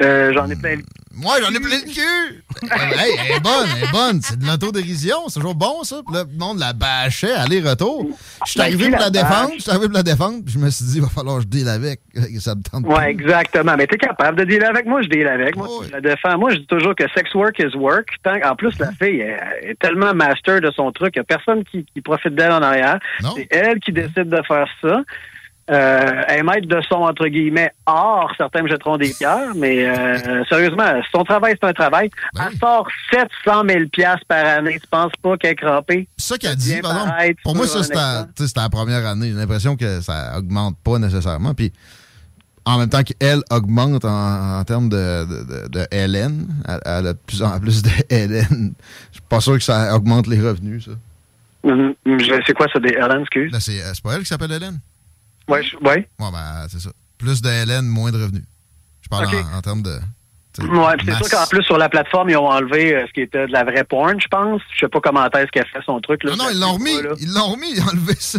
Euh? 0.00 0.32
J'en 0.34 0.48
ai 0.50 0.56
plein 0.56 0.76
le 0.76 0.82
Moi, 1.14 1.34
j'en 1.40 1.50
ai 1.50 1.60
plein 1.60 1.78
le 1.84 1.92
cul! 1.92 2.44
hey, 2.72 3.16
elle 3.30 3.36
est 3.36 3.40
bonne, 3.40 3.68
elle 3.76 3.84
est 3.88 3.92
bonne. 3.92 4.20
C'est 4.22 4.38
de 4.38 4.46
l'autodérision. 4.46 5.28
C'est 5.28 5.40
toujours 5.40 5.54
bon, 5.54 5.82
ça. 5.84 6.00
Puis 6.06 6.14
là, 6.14 6.24
le 6.30 6.38
monde 6.38 6.58
la 6.58 6.72
bâchait, 6.72 7.32
aller-retour. 7.32 8.06
Je 8.44 8.50
suis 8.50 8.58
Ben, 8.58 8.64
arrivé 8.66 8.90
pour 8.90 8.98
la 9.00 9.10
défendre. 9.10 9.50
Je 9.56 9.62
suis 9.62 9.70
arrivé 9.70 9.86
pour 9.86 9.96
la 9.96 10.02
défendre. 10.02 10.44
Puis 10.44 10.54
je 10.54 10.58
me 10.58 10.70
suis 10.70 10.84
dit, 10.86 10.96
il 10.96 11.02
va 11.02 11.08
falloir 11.08 11.36
que 11.36 11.42
je 11.42 11.48
deal 11.48 11.68
avec. 11.68 12.00
Ça 12.40 12.54
me 12.54 12.62
tente 12.62 12.86
Ouais, 12.86 13.10
exactement. 13.10 13.76
Mais 13.76 13.86
t'es 13.86 13.96
capable 13.98 14.38
de 14.38 14.44
dealer 14.44 14.68
avec 14.68 14.86
moi, 14.86 15.02
je 15.02 15.08
deal 15.08 15.26
avec. 15.28 15.56
Moi, 15.56 15.68
je 15.86 15.92
la 15.92 16.00
défends. 16.00 16.38
Moi, 16.38 16.52
je 16.52 16.58
dis 16.58 16.66
toujours 16.66 16.94
que 16.94 17.04
sex 17.14 17.32
work 17.34 17.58
is 17.60 17.76
work. 17.76 18.08
Tant- 18.22 18.34
en 18.44 18.56
plus, 18.56 18.76
la 18.78 18.90
fille 18.92 19.20
est, 19.20 19.38
est 19.62 19.78
tellement 19.78 20.14
master 20.14 20.60
de 20.60 20.70
son 20.70 20.90
truc, 20.92 21.12
il 21.16 21.18
n'y 21.18 21.22
a 21.22 21.24
personne 21.24 21.62
qui, 21.64 21.84
qui 21.92 22.00
profite 22.00 22.34
d'elle 22.34 22.52
en 22.52 22.62
arrière. 22.62 22.98
C'est 23.36 23.48
elle 23.50 23.78
qui 23.80 23.92
décide 23.92 24.28
de 24.28 24.40
faire 24.46 24.66
ça. 24.82 25.02
Euh, 25.70 26.22
est 26.28 26.42
maître 26.42 26.68
de 26.68 26.78
son, 26.82 26.96
entre 26.96 27.26
guillemets, 27.26 27.72
art. 27.86 28.30
Certains 28.36 28.62
me 28.62 28.68
jetteront 28.68 28.98
des 28.98 29.14
pierres, 29.14 29.54
mais 29.56 29.86
euh, 29.86 30.44
sérieusement, 30.44 31.00
son 31.10 31.24
travail, 31.24 31.54
c'est 31.58 31.66
un 31.66 31.72
travail. 31.72 32.10
Ben 32.34 32.48
Elle 32.52 32.58
sort 32.58 32.86
700 33.10 33.62
000 33.66 33.88
piastres 33.90 34.26
par 34.28 34.44
année. 34.44 34.78
Tu 34.78 34.86
penses 34.88 35.12
pas 35.22 35.38
qu'elle 35.38 35.52
est 35.52 35.54
crampée? 35.54 36.06
C'est 36.18 36.34
ça 36.34 36.38
qu'elle 36.38 36.56
dit, 36.56 36.80
par 36.82 37.18
exemple. 37.20 37.40
Pour 37.44 37.56
moi, 37.56 37.66
ça, 37.66 37.82
c'était 37.82 37.96
la- 38.60 38.68
première 38.68 39.06
année. 39.06 39.28
J'ai 39.30 39.38
l'impression 39.38 39.74
que 39.74 40.02
ça 40.02 40.34
augmente 40.36 40.76
pas 40.84 40.98
nécessairement. 40.98 41.54
Puis, 41.54 41.72
en 42.66 42.78
même 42.78 42.90
temps 42.90 43.02
qu'elle 43.02 43.40
augmente 43.50 44.04
en, 44.04 44.58
en 44.58 44.64
termes 44.64 44.90
de, 44.90 45.24
de, 45.24 45.44
de, 45.44 45.68
de 45.68 45.86
LN, 45.92 46.46
elle, 46.68 46.80
elle 46.84 47.06
a 47.06 47.12
de 47.14 47.18
plus 47.26 47.42
en 47.42 47.58
plus 47.58 47.82
de 47.82 47.88
LN. 48.10 48.74
Je 49.12 49.12
suis 49.12 49.22
pas 49.30 49.40
sûr 49.40 49.54
que 49.54 49.62
ça 49.64 49.96
augmente 49.96 50.26
les 50.26 50.40
revenus, 50.42 50.84
ça. 50.84 50.90
C'est 52.46 52.52
quoi 52.54 52.66
ça, 52.70 52.78
des 52.80 52.90
Ellen, 52.92 53.22
excuse? 53.22 53.50
C'est, 53.60 53.80
euh, 53.80 53.92
c'est 53.94 54.02
pas 54.02 54.12
elle 54.14 54.20
qui 54.20 54.26
s'appelle 54.26 54.52
Hélène? 54.52 54.78
Ouais, 55.48 55.62
je- 55.62 55.76
ouais. 55.78 56.08
Ouais, 56.18 56.30
ben, 56.32 56.66
c'est 56.68 56.80
ça. 56.80 56.90
Plus 57.18 57.40
de 57.42 57.48
Hélène, 57.48 57.86
moins 57.86 58.10
de 58.12 58.22
revenus. 58.22 58.44
Je 59.02 59.08
parle 59.08 59.26
en, 59.26 59.58
en 59.58 59.60
termes 59.60 59.82
de. 59.82 59.98
Ouais, 60.60 60.94
c'est 61.04 61.14
sûr 61.16 61.28
qu'en 61.30 61.46
plus, 61.48 61.62
sur 61.64 61.76
la 61.78 61.88
plateforme, 61.88 62.30
ils 62.30 62.36
ont 62.36 62.46
enlevé 62.48 62.94
euh, 62.94 63.04
ce 63.08 63.12
qui 63.12 63.22
était 63.22 63.46
de 63.48 63.52
la 63.52 63.64
vraie 63.64 63.82
porn, 63.84 64.20
je 64.20 64.28
pense. 64.28 64.62
Je 64.74 64.80
sais 64.80 64.88
pas 64.88 65.00
comment 65.00 65.26
est-ce 65.26 65.50
qu'elle 65.50 65.66
fait 65.66 65.82
son 65.84 66.00
truc. 66.00 66.22
Là, 66.22 66.30
Non, 66.36 66.44
non, 66.44 66.50
ils 66.52 66.60
l'ont 66.60 66.72
remis. 66.74 66.96
Ils 67.20 67.32
l'ont 67.34 67.48
remis, 67.48 67.72
ils 67.74 67.80
ont 67.82 67.86
enlevé 67.88 68.14
ça. 68.18 68.38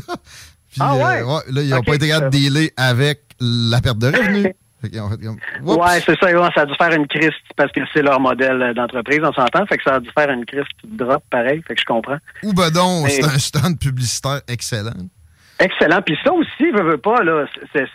Puis, 0.71 0.79
Ah 0.79 0.95
ouais? 0.95 1.21
euh, 1.23 1.39
là, 1.51 1.61
ils 1.61 1.69
n'ont 1.69 1.81
pas 1.83 1.95
été 1.95 2.07
capables 2.07 2.31
de 2.31 2.37
dealer 2.37 2.71
avec 2.77 3.21
la 3.41 3.81
perte 3.81 3.97
de 3.99 4.07
revenus. 4.07 4.47
Fait 4.81 4.89
comme. 4.91 5.37
Ouais, 5.63 6.01
c'est 6.05 6.17
ça. 6.19 6.25
ouais, 6.27 6.49
ça 6.53 6.61
a 6.61 6.65
dû 6.65 6.73
faire 6.75 6.91
une 6.91 7.07
crise 7.07 7.31
parce 7.55 7.71
que 7.71 7.79
c'est 7.93 8.01
leur 8.01 8.19
modèle 8.19 8.61
euh, 8.61 8.73
d'entreprise, 8.73 9.19
on 9.23 9.33
s'entend. 9.33 9.65
Fait 9.65 9.77
que 9.77 9.83
ça 9.83 9.95
a 9.95 9.99
dû 9.99 10.09
faire 10.17 10.29
une 10.29 10.45
crise 10.45 10.63
drop 10.85 11.23
pareil. 11.29 11.61
Fait 11.67 11.75
que 11.75 11.81
je 11.81 11.85
comprends. 11.85 12.17
Ou 12.43 12.53
ben 12.53 12.69
donc, 12.71 13.05
Mais- 13.05 13.09
c'est 13.11 13.23
un 13.25 13.39
stand 13.39 13.79
publicitaire 13.79 14.41
excellent. 14.47 14.91
Excellent. 15.59 16.01
Puis 16.01 16.17
ça 16.23 16.33
aussi, 16.33 16.71
veux, 16.71 16.83
veux 16.83 16.97
pas, 16.97 17.23
là, 17.23 17.45
c'est, 17.73 17.87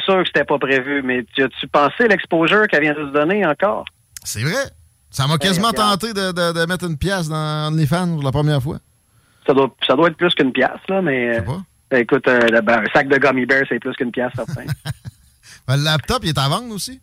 sûr 0.00 0.18
que 0.22 0.26
c'était 0.26 0.44
pas 0.44 0.58
prévu. 0.58 1.02
Mais 1.02 1.24
tu 1.34 1.42
as-tu 1.44 1.66
pensé 1.68 2.08
l'exposure 2.08 2.66
qu'elle 2.66 2.82
vient 2.82 2.94
de 2.94 3.06
se 3.06 3.12
donner 3.12 3.46
encore? 3.46 3.84
C'est 4.24 4.42
vrai. 4.42 4.70
Ça 5.10 5.26
m'a 5.28 5.38
quasiment 5.38 5.68
regarde. 5.68 6.00
tenté 6.00 6.12
de, 6.12 6.32
de- 6.32 6.52
de 6.60 6.66
mettre 6.66 6.86
une 6.86 6.98
pièce 6.98 7.28
dans 7.28 7.68
OnlyFans 7.72 8.14
pour 8.14 8.22
la 8.24 8.32
première 8.32 8.60
fois. 8.60 8.78
Ça 9.46 9.54
doit, 9.54 9.72
ça 9.86 9.94
doit 9.94 10.08
être 10.08 10.16
plus 10.16 10.34
qu'une 10.34 10.52
pièce, 10.52 10.70
là, 10.88 11.02
mais. 11.02 11.38
euh, 11.38 11.98
écoute, 11.98 12.26
euh, 12.26 12.40
le- 12.50 12.60
ben, 12.62 12.80
un 12.80 12.92
sac 12.92 13.06
de 13.08 13.16
gummy 13.18 13.46
bear, 13.46 13.62
c'est 13.68 13.78
plus 13.78 13.92
qu'une 13.94 14.10
pièce, 14.10 14.32
certain. 14.34 14.64
Ben, 15.68 15.76
le 15.78 15.84
laptop, 15.84 16.18
il 16.24 16.28
est 16.30 16.38
à 16.38 16.48
vendre 16.48 16.74
aussi. 16.74 17.00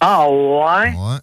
ah 0.00 0.26
ouais? 0.28 0.90
Ouais. 0.94 1.18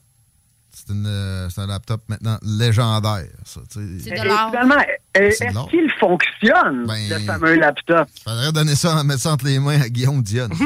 C'est, 0.85 0.93
euh, 0.93 1.49
c'est 1.49 1.61
un 1.61 1.67
laptop 1.67 2.01
maintenant 2.09 2.37
légendaire. 2.41 3.27
Ça, 3.45 3.61
Finalement, 3.69 4.75
C'est 5.15 5.21
de 5.21 5.49
est-ce 5.49 5.69
qu'il 5.69 5.91
fonctionne, 5.99 6.85
Ben, 6.85 7.09
le 7.09 7.19
fameux 7.19 7.55
laptop? 7.55 8.07
Faudrait 8.23 8.51
donner 8.51 8.75
ça, 8.75 9.03
mettre 9.03 9.21
ça 9.21 9.31
entre 9.31 9.45
les 9.45 9.59
mains 9.59 9.81
à 9.81 9.89
Guillaume 9.89 10.21
Dionne. 10.21 10.51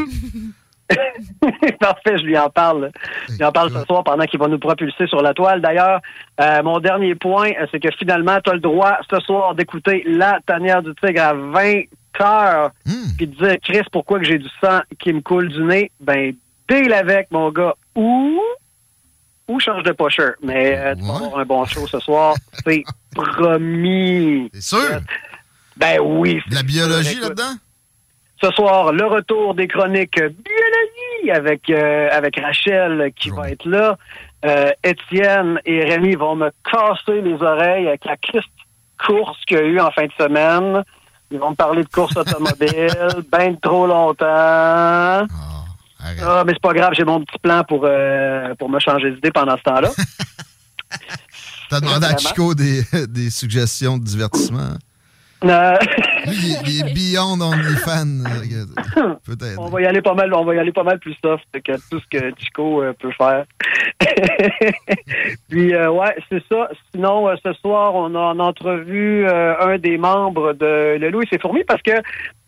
Parfait, 1.79 2.17
je 2.17 2.23
lui 2.23 2.37
en 2.37 2.49
parle. 2.49 2.91
Je 3.29 3.35
lui 3.35 3.43
en 3.43 3.51
parle 3.51 3.71
ce 3.71 3.83
soir 3.85 4.03
pendant 4.03 4.25
qu'il 4.25 4.39
va 4.39 4.47
nous 4.47 4.59
propulser 4.59 5.07
sur 5.07 5.21
la 5.21 5.33
toile. 5.33 5.61
D'ailleurs, 5.61 5.99
euh, 6.39 6.63
mon 6.63 6.79
dernier 6.79 7.15
point, 7.15 7.51
euh, 7.59 7.67
c'est 7.71 7.79
que 7.79 7.89
finalement, 7.97 8.39
tu 8.43 8.49
as 8.49 8.53
le 8.53 8.59
droit 8.59 8.97
ce 9.09 9.19
soir 9.19 9.53
d'écouter 9.55 10.03
La 10.07 10.39
tanière 10.45 10.81
du 10.81 10.93
tigre 10.95 11.21
à 11.21 11.33
20 11.33 11.81
heures, 12.21 12.71
puis 13.17 13.27
de 13.27 13.35
dire, 13.35 13.57
Chris, 13.61 13.83
pourquoi 13.91 14.19
que 14.19 14.25
j'ai 14.25 14.39
du 14.39 14.49
sang 14.61 14.79
qui 14.99 15.13
me 15.13 15.21
coule 15.21 15.49
du 15.49 15.63
nez? 15.63 15.91
Ben, 15.99 16.33
deal 16.69 16.93
avec, 16.93 17.31
mon 17.31 17.51
gars. 17.51 17.75
Ou, 17.95 18.39
ou 19.47 19.59
change 19.59 19.83
de 19.83 19.91
pusher. 19.91 20.31
Mais 20.41 20.77
euh, 20.77 20.95
tu 20.95 21.03
vas 21.03 21.15
avoir 21.15 21.39
un 21.39 21.45
bon 21.45 21.65
show 21.65 21.87
ce 21.87 21.99
soir. 21.99 22.35
C'est 22.65 22.83
promis. 23.15 24.49
C'est 24.53 24.61
sûr? 24.61 24.99
Ben 25.77 25.99
oui. 26.01 26.41
De 26.49 26.55
la 26.55 26.63
biologie 26.63 27.19
là-dedans? 27.19 27.53
Ce 28.41 28.51
soir, 28.51 28.93
le 28.93 29.05
retour 29.05 29.55
des 29.55 29.67
chroniques 29.67 30.19
biologie 30.19 31.31
avec, 31.31 31.69
euh, 31.69 32.09
avec 32.11 32.39
Rachel 32.39 33.11
qui 33.15 33.29
va 33.31 33.49
être 33.49 33.65
là. 33.65 33.97
Euh, 34.45 34.71
Étienne 34.83 35.59
et 35.65 35.83
Rémi 35.83 36.15
vont 36.15 36.35
me 36.35 36.51
casser 36.63 37.21
les 37.21 37.41
oreilles 37.41 37.87
avec 37.87 38.05
la 38.05 38.17
Christ 38.17 38.47
course 39.03 39.37
qu'il 39.45 39.57
y 39.57 39.59
a 39.59 39.63
eu 39.63 39.79
en 39.79 39.91
fin 39.91 40.05
de 40.05 40.11
semaine. 40.17 40.83
Ils 41.31 41.39
vont 41.39 41.51
me 41.51 41.55
parler 41.55 41.83
de 41.83 41.89
course 41.89 42.15
automobile, 42.17 43.23
ben 43.31 43.57
trop 43.59 43.87
longtemps. 43.87 44.25
Ah, 44.25 45.27
mais 46.03 46.53
c'est 46.53 46.61
pas 46.61 46.73
grave, 46.73 46.93
j'ai 46.93 47.03
mon 47.03 47.23
petit 47.23 47.39
plan 47.39 47.63
pour, 47.63 47.81
euh, 47.83 48.53
pour 48.55 48.69
me 48.69 48.79
changer 48.79 49.11
d'idée 49.11 49.31
pendant 49.31 49.57
ce 49.57 49.63
temps-là. 49.63 49.89
T'as 51.69 51.81
demandé 51.81 52.05
à? 52.05 52.17
Chico 52.17 52.55
des, 52.55 52.83
des 53.07 53.29
suggestions 53.29 53.97
de 53.97 54.03
divertissement? 54.03 54.77
Euh, 55.43 55.75
Lui, 56.25 56.55
il 56.65 56.79
est, 56.79 56.93
beyond 56.93 57.39
OnlyFans. 57.39 58.23
Peut-être. 59.25 59.59
on 59.59 59.69
va 59.69 59.81
y 59.81 59.85
aller 59.85 60.01
pas 60.01 60.15
mal, 60.15 60.33
on 60.33 60.43
va 60.43 60.55
y 60.55 60.59
aller 60.59 60.71
pas 60.71 60.83
mal 60.83 60.97
plus 60.97 61.15
soft 61.23 61.45
que 61.53 61.73
tout 61.91 61.99
ce 61.99 62.07
que 62.09 62.33
Chico 62.39 62.81
euh, 62.81 62.93
peut 62.93 63.11
faire. 63.11 63.45
Puis 65.49 65.75
euh, 65.75 65.91
ouais, 65.91 66.15
c'est 66.29 66.43
ça. 66.49 66.69
Sinon, 66.91 67.29
ce 67.43 67.53
soir, 67.53 67.93
on 67.93 68.15
a 68.15 68.19
en 68.19 68.39
entrevue 68.39 69.27
un 69.27 69.77
des 69.77 69.97
membres 69.97 70.53
de 70.53 70.97
Le 70.97 71.09
Loup 71.11 71.21
et 71.21 71.27
ses 71.31 71.39
fourmis 71.39 71.63
parce 71.65 71.83
que 71.83 71.91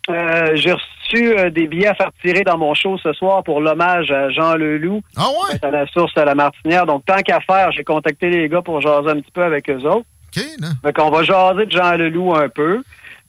euh, 0.08 0.56
j'ai 0.56 0.72
reçu 0.72 1.38
euh, 1.38 1.50
des 1.50 1.66
billets 1.66 1.88
à 1.88 1.94
faire 1.94 2.10
tirer 2.22 2.42
dans 2.42 2.56
mon 2.58 2.74
show 2.74 2.96
ce 3.02 3.12
soir 3.12 3.42
pour 3.44 3.60
l'hommage 3.60 4.10
à 4.10 4.30
Jean 4.30 4.54
Leloup. 4.54 5.02
Ah 5.16 5.26
ouais? 5.28 5.58
À 5.62 5.70
la 5.70 5.86
source 5.88 6.16
à 6.16 6.24
la 6.24 6.34
Martinière. 6.34 6.86
Donc, 6.86 7.04
tant 7.04 7.20
qu'à 7.22 7.40
faire, 7.40 7.70
j'ai 7.72 7.84
contacté 7.84 8.30
les 8.30 8.48
gars 8.48 8.62
pour 8.62 8.80
jaser 8.80 9.10
un 9.10 9.20
petit 9.20 9.32
peu 9.32 9.42
avec 9.44 9.68
eux 9.70 9.82
autres. 9.84 10.06
OK, 10.36 10.42
là. 10.60 10.68
Fait 10.82 10.92
qu'on 10.92 11.10
va 11.10 11.22
jaser 11.24 11.66
de 11.66 11.70
Jean 11.72 11.92
Leloup 11.96 12.34
un 12.34 12.48
peu. 12.48 12.82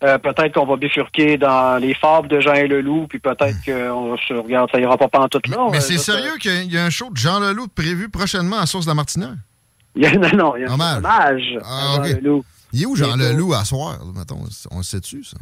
Euh, 0.04 0.18
peut-être 0.18 0.54
qu'on 0.56 0.66
va 0.66 0.78
bifurquer 0.78 1.38
dans 1.38 1.80
les 1.80 1.94
fables 1.94 2.28
de 2.28 2.40
Jean 2.40 2.54
Leloup, 2.68 3.06
puis 3.08 3.20
peut-être 3.20 3.58
qu'on 3.64 4.18
se 4.18 4.34
regarde, 4.34 4.70
ça 4.72 4.80
ira 4.80 4.98
pas 4.98 5.08
pantoute 5.08 5.48
là. 5.48 5.58
Mais 5.72 5.78
Euh, 5.78 5.82
c'est 5.82 6.00
sérieux 6.00 6.38
qu'il 6.40 6.72
y 6.74 6.78
a 6.78 6.86
un 6.86 6.90
show 6.90 7.10
de 7.12 7.18
Jean 7.18 7.40
Leloup 7.40 7.68
prévu 7.68 8.10
prochainement 8.10 8.58
à 8.58 8.66
Source 8.66 8.86
de 8.86 8.90
la 8.92 8.96
Martinière? 8.96 9.36
Il 9.96 10.04
y 10.04 10.06
a, 10.08 10.12
non, 10.16 10.30
non, 10.38 10.56
il 10.56 10.62
y 10.62 10.66
a 10.66 10.70
un 10.72 10.74
Hommage. 10.74 10.98
hommage 10.98 11.58
à 11.62 11.66
Ah, 11.66 11.96
Jean. 11.98 12.16
Leloup. 12.18 12.46
Il 12.74 12.82
est 12.82 12.86
où 12.86 12.96
Jean 12.96 13.16
Leloup 13.18 13.54
à 13.54 13.64
soir, 13.66 14.00
mettons? 14.16 14.40
On 14.72 14.78
le 14.78 14.84
sait-tu, 14.84 15.24
ça? 15.24 15.38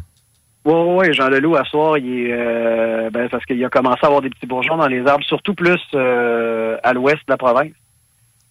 Oui, 0.66 0.74
oui, 0.74 1.14
Jean 1.14 1.30
Leloup, 1.30 1.56
à 1.56 1.64
soir, 1.64 1.98
il 1.98 2.28
est, 2.28 2.34
euh, 2.34 3.10
ben, 3.10 3.30
parce 3.30 3.46
qu'il 3.46 3.64
a 3.64 3.70
commencé 3.70 4.00
à 4.04 4.08
avoir 4.08 4.22
des 4.22 4.30
petits 4.30 4.46
bourgeons 4.46 4.78
dans 4.78 4.88
les 4.88 5.06
arbres, 5.08 5.24
surtout 5.26 5.54
plus 5.54 5.82
euh, 5.96 6.78
à 6.84 6.94
l'ouest 6.94 7.20
de 7.20 7.32
la 7.32 7.38
province. 7.38 7.72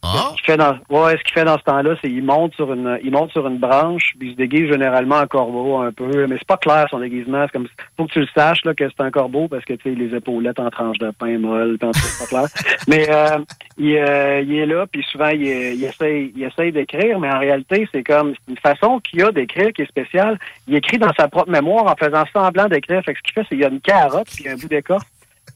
Ah? 0.02 0.30
Ce 0.30 0.36
qu'il 0.36 0.44
fait 0.52 0.56
dans, 0.56 0.78
ouais, 0.90 1.16
ce 1.18 1.24
qu'il 1.24 1.34
fait 1.34 1.44
dans 1.44 1.58
ce 1.58 1.64
temps-là, 1.64 1.96
c'est 2.00 2.08
qu'il 2.08 2.22
monte 2.22 2.54
sur 2.54 2.72
une, 2.72 3.00
il 3.02 3.10
monte 3.10 3.32
sur 3.32 3.46
une 3.48 3.58
branche, 3.58 4.14
puis 4.16 4.28
il 4.28 4.32
se 4.32 4.36
déguise 4.36 4.70
généralement 4.70 5.16
en 5.16 5.26
corbeau 5.26 5.78
un 5.78 5.90
peu, 5.90 6.26
mais 6.28 6.36
c'est 6.38 6.46
pas 6.46 6.56
clair 6.56 6.86
son 6.88 7.00
déguisement. 7.00 7.44
C'est 7.46 7.52
comme, 7.52 7.68
faut 7.96 8.06
que 8.06 8.12
tu 8.12 8.20
le 8.20 8.28
saches 8.32 8.64
là 8.64 8.74
que 8.74 8.88
c'est 8.88 9.02
un 9.02 9.10
corbeau 9.10 9.48
parce 9.48 9.64
que 9.64 9.72
tu 9.74 9.90
sais 9.90 9.96
les 9.96 10.14
épaulettes 10.14 10.60
en 10.60 10.70
tranche 10.70 10.98
de 10.98 11.10
pain 11.10 11.38
molle, 11.38 11.78
c'est 11.80 12.18
pas 12.18 12.26
clair. 12.26 12.48
Mais 12.88 13.06
euh, 13.10 13.38
il, 13.76 13.96
euh, 13.96 14.40
il 14.40 14.54
est 14.54 14.66
là, 14.66 14.86
puis 14.86 15.04
souvent 15.10 15.28
il, 15.30 15.42
il 15.42 15.84
essaye, 15.84 16.32
il 16.36 16.44
essaye 16.44 16.70
d'écrire, 16.70 17.18
mais 17.18 17.30
en 17.32 17.38
réalité 17.38 17.88
c'est 17.92 18.04
comme 18.04 18.34
une 18.48 18.58
façon 18.58 19.00
qu'il 19.00 19.22
a 19.22 19.32
d'écrire 19.32 19.72
qui 19.72 19.82
est 19.82 19.86
spéciale. 19.86 20.38
Il 20.68 20.76
écrit 20.76 20.98
dans 20.98 21.12
sa 21.18 21.28
propre 21.28 21.50
mémoire 21.50 21.86
en 21.86 21.96
faisant 21.96 22.24
semblant 22.32 22.66
d'écrire. 22.66 23.02
Fait 23.04 23.14
que 23.14 23.18
ce 23.18 23.22
qu'il 23.22 23.34
fait, 23.34 23.42
c'est 23.42 23.56
qu'il 23.56 23.60
y 23.60 23.64
a 23.64 23.68
une 23.68 23.80
carotte 23.80 24.28
puis 24.34 24.48
un 24.48 24.56
bout 24.56 24.68
d'écorce, 24.68 25.04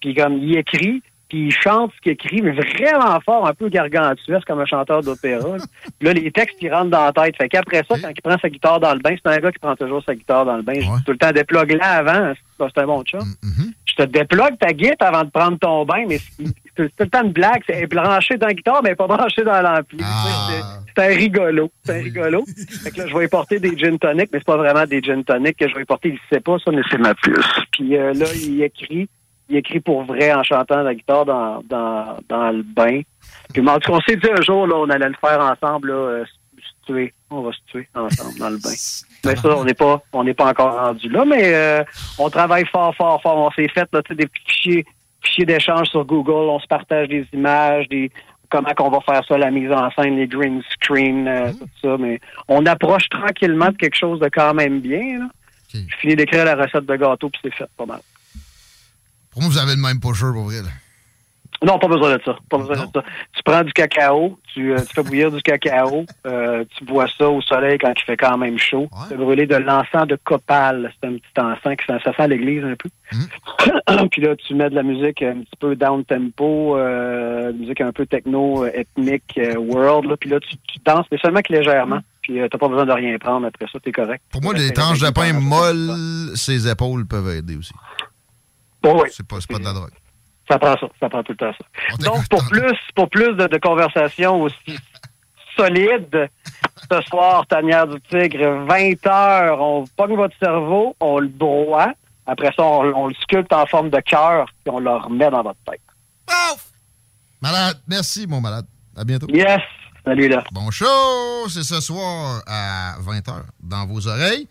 puis 0.01 0.15
comme 0.15 0.39
il 0.39 0.57
écrit 0.57 1.03
puis 1.33 1.47
il 1.47 1.51
chante 1.51 1.93
ce 1.97 2.01
qu'il 2.03 2.13
écrit, 2.13 2.43
mais 2.43 2.51
vraiment 2.51 3.19
fort, 3.25 3.47
un 3.47 3.55
peu 3.55 3.71
gargantuesque 3.71 4.47
comme 4.47 4.61
un 4.61 4.67
chanteur 4.67 5.01
d'opéra. 5.03 5.57
là. 6.03 6.13
Les 6.13 6.31
textes, 6.31 6.59
ils 6.61 6.71
rentrent 6.71 6.91
dans 6.91 7.07
la 7.07 7.13
tête. 7.13 7.39
Fait 7.39 7.49
qu'après 7.49 7.83
ça, 7.89 7.99
quand 7.99 8.11
il 8.15 8.21
prend 8.21 8.37
sa 8.37 8.51
guitare 8.51 8.81
dans 8.81 8.93
le 8.93 9.01
bain, 9.01 9.15
c'est 9.17 9.31
un 9.33 9.39
gars 9.39 9.51
qui 9.51 9.59
prend 9.59 9.75
toujours 9.75 10.05
sa 10.05 10.15
guitare 10.15 10.45
dans 10.45 10.57
le 10.57 10.63
bain. 10.63 10.75
Je 10.75 10.81
dis 10.81 11.05
tout 11.07 11.13
le 11.13 11.17
temps, 11.17 11.33
déplogue-la 11.33 11.87
avant. 11.87 12.35
C'est 12.59 12.79
un 12.83 12.87
bon 12.87 13.03
chat. 13.07 13.21
Je 13.87 13.95
te 13.95 14.03
déplogue 14.03 14.59
ta 14.61 14.75
guitare 14.75 15.15
avant 15.15 15.25
de 15.25 15.31
prendre 15.31 15.59
ton 15.59 15.87
bain, 15.87 16.05
mais 16.07 16.19
c'est 16.19 16.45
tout 16.77 16.91
le 17.01 17.09
temps 17.09 17.25
une 17.25 17.33
blague. 17.33 17.63
C'est 17.67 17.87
branchée 17.87 18.37
dans 18.37 18.49
la 18.49 18.55
guitare, 18.55 18.83
mais 18.85 18.95
pas 18.95 19.07
branchée 19.07 19.43
dans 19.43 19.63
l'ampli. 19.63 20.01
Sais, 20.01 20.63
C'est 20.95 21.03
un 21.03 21.17
rigolo. 21.17 21.71
C'est 21.83 21.99
un 21.99 22.03
rigolo. 22.03 22.45
Fait 22.85 22.91
que 22.91 22.99
là, 22.99 23.07
je 23.07 23.17
vais 23.17 23.25
y 23.25 23.29
porter 23.29 23.59
des 23.59 23.75
gin 23.79 23.99
tonic, 23.99 24.29
mais 24.35 24.39
c'est 24.39 24.45
pas 24.45 24.59
vraiment 24.59 24.85
des 24.85 25.01
gin 25.01 25.25
tonic 25.25 25.57
que 25.57 25.67
je 25.67 25.75
vais 25.77 25.83
y 25.83 25.87
porter. 25.87 26.11
Il 26.11 26.19
sait 26.31 26.41
pas 26.41 26.59
ça, 26.63 26.71
mais 26.71 26.83
c'est 26.91 26.99
ma 26.99 27.15
puce. 27.15 27.61
Puis 27.73 27.97
euh, 27.97 28.13
là, 28.13 28.27
il 28.35 28.63
écrit 28.63 29.09
il 29.53 29.59
écrit 29.59 29.81
pour 29.81 30.05
vrai 30.05 30.33
en 30.33 30.43
chantant 30.43 30.83
la 30.83 30.95
guitare 30.95 31.27
dans, 31.27 31.63
dans, 31.69 32.17
dans 32.29 32.51
le 32.51 32.63
bain. 32.63 33.03
Puis, 33.53 33.63
mais 33.63 33.71
en 33.71 33.79
tout 33.79 33.93
cas, 33.93 33.99
on 33.99 34.01
s'est 34.01 34.17
dit 34.17 34.29
un 34.31 34.41
jour, 34.41 34.67
là, 34.67 34.77
on 34.77 34.89
allait 34.89 35.09
le 35.09 35.15
faire 35.21 35.41
ensemble, 35.41 35.89
là, 35.89 35.95
euh, 35.95 36.25
se 36.25 36.87
tuer. 36.87 37.13
On 37.31 37.43
va 37.43 37.53
se 37.53 37.59
tuer 37.67 37.89
ensemble 37.95 38.39
dans 38.39 38.51
le 38.51 38.57
bain. 38.57 38.73
Mais 39.25 39.37
ça, 39.37 39.57
on 39.57 39.65
n'est 39.65 39.75
pas, 39.75 40.03
on 40.13 40.25
n'est 40.25 40.35
pas 40.35 40.47
encore 40.47 40.75
rendu 40.75 41.09
là, 41.09 41.25
mais 41.25 41.55
euh, 41.55 41.85
on 42.19 42.31
travaille 42.31 42.67
fort, 42.67 42.95
fort, 42.97 43.21
fort. 43.21 43.37
On 43.37 43.51
s'est 43.51 43.69
fait, 43.69 43.87
là, 43.93 44.01
des 44.09 44.27
petits 44.27 44.45
fichiers, 44.47 44.87
fichiers 45.21 45.45
d'échange 45.45 45.89
sur 45.89 46.05
Google. 46.05 46.49
On 46.51 46.59
se 46.59 46.67
partage 46.67 47.09
des 47.09 47.27
images, 47.35 47.89
des, 47.89 48.11
comment 48.51 48.73
qu'on 48.75 48.91
va 48.91 49.01
faire 49.01 49.23
ça, 49.27 49.37
la 49.37 49.51
mise 49.51 49.71
en 49.71 49.91
scène, 49.91 50.17
les 50.17 50.27
green 50.27 50.63
screen, 50.71 51.29
euh, 51.29 51.53
tout 51.53 51.69
ça. 51.83 51.97
Mais 51.99 52.21
on 52.49 52.65
approche 52.65 53.09
tranquillement 53.11 53.69
de 53.69 53.77
quelque 53.77 53.97
chose 53.97 54.19
de 54.19 54.31
quand 54.33 54.55
même 54.55 54.81
bien, 54.81 55.19
là. 55.19 55.27
J'ai 55.75 55.87
fini 56.01 56.17
d'écrire 56.17 56.45
la 56.45 56.55
recette 56.55 56.85
de 56.85 56.97
gâteau, 56.97 57.31
puis 57.31 57.41
c'est 57.43 57.55
fait 57.55 57.71
pas 57.79 57.87
mal. 57.87 58.01
Pour 59.33 59.43
moi, 59.43 59.51
vous 59.51 59.59
avez 59.59 59.75
le 59.75 59.81
même 59.81 60.01
pusher, 60.01 60.27
pour 60.33 60.45
vrai. 60.45 60.63
là. 60.63 60.69
Non, 61.65 61.79
pas 61.79 61.87
besoin 61.87 62.17
de 62.17 62.23
ça. 62.25 62.37
Pas 62.51 62.59
besoin 62.59 62.75
de 62.75 62.91
ça. 62.93 63.05
Tu 63.35 63.43
prends 63.45 63.63
du 63.63 63.73
cacao, 63.73 64.37
tu, 64.53 64.73
euh, 64.73 64.79
tu 64.81 64.95
fais 64.95 65.03
bouillir 65.05 65.31
du 65.31 65.41
cacao, 65.43 66.05
euh, 66.27 66.65
tu 66.77 66.85
bois 66.85 67.07
ça 67.17 67.29
au 67.29 67.41
soleil 67.41 67.79
quand 67.79 67.93
il 67.97 68.03
fait 68.05 68.17
quand 68.17 68.37
même 68.37 68.59
chaud. 68.59 68.89
Tu 69.05 69.11
fais 69.11 69.17
brûler 69.17 69.47
de 69.47 69.55
l'encens 69.55 70.09
de 70.09 70.19
copal. 70.25 70.93
C'est 71.01 71.09
un 71.09 71.13
petit 71.13 71.39
encens 71.39 71.77
qui 71.77 71.87
ça 71.87 72.13
sent 72.17 72.29
l'église 72.29 72.65
un 72.65 72.75
peu. 72.75 72.89
Puis 74.11 74.23
là, 74.23 74.35
tu 74.35 74.55
mets 74.57 74.71
de 74.71 74.75
la 74.75 74.83
musique 74.83 75.23
un 75.23 75.35
petit 75.35 75.57
peu 75.61 75.77
down 75.77 76.05
tempo, 76.05 76.77
euh, 76.77 77.53
musique 77.53 77.81
un 77.81 77.93
peu 77.93 78.07
techno, 78.07 78.67
ethnique, 78.67 79.39
world. 79.57 80.11
Là. 80.11 80.17
Puis 80.17 80.31
là, 80.31 80.41
tu, 80.41 80.57
tu 80.67 80.81
danses, 80.85 81.07
mais 81.13 81.19
seulement 81.19 81.43
que 81.43 81.53
légèrement. 81.53 82.01
Puis 82.23 82.41
euh, 82.41 82.49
t'as 82.51 82.59
pas 82.59 82.69
besoin 82.69 82.87
de 82.87 82.93
rien 82.93 83.17
prendre 83.19 83.47
après 83.47 83.67
ça, 83.73 83.79
t'es 83.79 83.93
correct. 83.93 84.23
Pour 84.31 84.43
moi, 84.43 84.55
les 84.55 84.73
tranches 84.73 85.01
de 85.01 85.11
pain 85.11 85.33
molles, 85.33 86.37
ses 86.37 86.69
épaules 86.69 87.07
peuvent 87.07 87.29
aider 87.29 87.57
aussi. 87.57 87.75
Oui. 88.85 89.09
C'est 89.13 89.27
pas, 89.27 89.37
c'est 89.41 89.51
pas 89.51 89.59
de 89.59 89.65
la 89.65 89.73
drogue. 89.73 89.91
Ça 90.49 90.59
prend 90.59 90.77
ça, 90.77 90.87
ça 90.99 91.09
prend 91.09 91.23
tout 91.23 91.33
le 91.33 91.39
temps 91.39 91.53
ça. 91.53 91.97
Donc, 92.05 92.29
pour 92.29 92.45
plus, 92.49 92.77
pour 92.95 93.09
plus 93.09 93.35
de, 93.37 93.47
de 93.47 93.59
conversations 93.59 94.43
aussi 94.43 94.79
solides, 95.57 96.29
ce 96.91 97.01
soir, 97.09 97.47
Tanière 97.47 97.87
du 97.87 98.01
Tigre, 98.03 98.65
20 98.67 99.07
heures, 99.07 99.61
on 99.61 99.85
pogne 99.97 100.17
votre 100.17 100.37
cerveau, 100.39 100.97
on 101.01 101.19
le 101.21 101.29
broie, 101.29 101.93
après 102.27 102.51
ça, 102.57 102.63
on, 102.65 102.93
on 102.95 103.07
le 103.09 103.15
sculpte 103.15 103.53
en 103.53 103.67
forme 103.67 103.91
de 103.91 104.01
cœur, 104.01 104.47
puis 104.65 104.75
on 104.75 104.81
le 104.81 104.91
remet 104.91 105.31
dans 105.31 105.43
votre 105.43 105.59
tête. 105.65 105.81
Malade, 107.41 107.79
merci, 107.89 108.27
mon 108.27 108.41
malade. 108.41 108.67
À 108.97 109.05
bientôt. 109.05 109.27
Yes! 109.29 109.61
Salut, 110.05 110.29
là. 110.29 110.45
Bon 110.53 110.71
show! 110.71 111.49
C'est 111.49 111.63
ce 111.63 111.81
soir 111.81 112.43
à 112.47 112.97
20h 113.01 113.43
dans 113.63 113.87
vos 113.87 114.07
oreilles. 114.09 114.49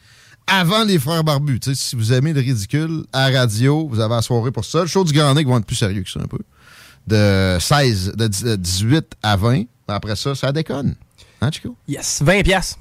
Avant 0.48 0.84
les 0.84 1.00
frères 1.00 1.24
barbus. 1.24 1.60
Si 1.74 1.96
vous 1.96 2.12
aimez 2.12 2.34
le 2.34 2.42
ridicule, 2.42 3.06
à 3.14 3.30
radio, 3.30 3.88
vous 3.88 4.00
avez 4.00 4.16
la 4.16 4.22
soirée 4.22 4.52
pour 4.52 4.66
ça. 4.66 4.82
Le 4.82 4.88
show 4.88 5.04
du 5.04 5.14
Grand 5.14 5.34
Nick 5.34 5.48
va 5.48 5.58
être 5.58 5.66
plus 5.66 5.76
sérieux 5.76 6.04
que 6.04 6.10
ça 6.10 6.20
un 6.20 6.28
peu. 6.28 6.40
De 7.08 7.58
16, 7.60 8.14
de 8.16 8.28
10 8.28 8.44
de 8.44 8.56
18 8.58 9.14
à 9.24 9.38
20. 9.38 9.64
Après 9.88 10.16
ça, 10.16 10.36
ça 10.36 10.52
déconne. 10.52 10.96
Hein, 11.42 11.50
Chico? 11.52 11.76
Yes, 11.88 12.22
20 12.22 12.44
pièces. 12.44 12.78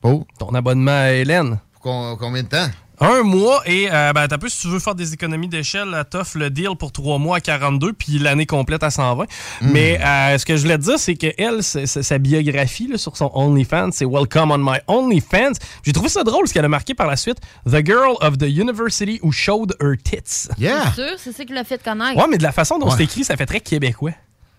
Pour? 0.00 0.26
Ton 0.38 0.54
abonnement 0.54 0.90
à 0.90 1.10
Hélène. 1.12 1.58
Pour 1.80 2.16
combien 2.18 2.42
de 2.42 2.48
temps? 2.48 2.68
Un 3.00 3.22
mois 3.22 3.62
et 3.66 3.88
euh, 3.92 4.12
ben, 4.12 4.26
t'as 4.28 4.38
peu 4.38 4.48
si 4.48 4.60
tu 4.60 4.68
veux 4.68 4.78
faire 4.78 4.94
des 4.94 5.12
économies 5.12 5.48
d'échelle, 5.48 6.04
t'offres 6.10 6.38
le 6.38 6.50
deal 6.50 6.70
pour 6.78 6.92
trois 6.92 7.18
mois 7.18 7.36
à 7.36 7.40
42 7.40 7.92
puis 7.92 8.18
l'année 8.18 8.46
complète 8.46 8.82
à 8.82 8.90
120. 8.90 9.24
Hmm. 9.24 9.70
Mais 9.70 10.00
euh, 10.02 10.38
ce 10.38 10.46
que 10.46 10.56
je 10.56 10.62
voulais 10.62 10.78
te 10.78 10.82
dire, 10.84 10.98
c'est 10.98 11.14
que 11.14 11.26
elle, 11.38 11.62
sa 11.62 12.18
biographie 12.18 12.88
là, 12.88 12.96
sur 12.98 13.16
son 13.16 13.30
OnlyFans, 13.34 13.90
c'est 13.92 14.06
Welcome 14.06 14.50
on 14.50 14.58
my 14.58 14.78
OnlyFans. 14.86 15.52
J'ai 15.84 15.92
trouvé 15.92 16.08
ça 16.08 16.24
drôle 16.24 16.48
ce 16.48 16.54
qu'elle 16.54 16.64
a 16.64 16.68
marqué 16.68 16.94
par 16.94 17.06
la 17.06 17.16
suite 17.16 17.38
The 17.70 17.84
girl 17.84 18.14
of 18.20 18.38
the 18.38 18.48
university 18.48 19.20
who 19.22 19.30
showed 19.32 19.74
her 19.80 19.94
tits. 20.02 20.48
Yeah! 20.58 20.92
C'est 20.94 21.02
sûr, 21.08 21.14
c'est 21.18 21.32
ça 21.32 21.44
qui 21.44 21.52
l'a 21.52 21.64
fait 21.64 21.82
connaître. 21.82 22.16
Ouais, 22.18 22.26
mais 22.30 22.38
de 22.38 22.42
la 22.42 22.52
façon 22.52 22.78
dont 22.78 22.86
Ouais. 22.86 22.94
c'est 22.96 23.04
écrit, 23.04 23.24
ça 23.24 23.36
fait 23.36 23.46
très 23.46 23.60
québécois. 23.60 24.12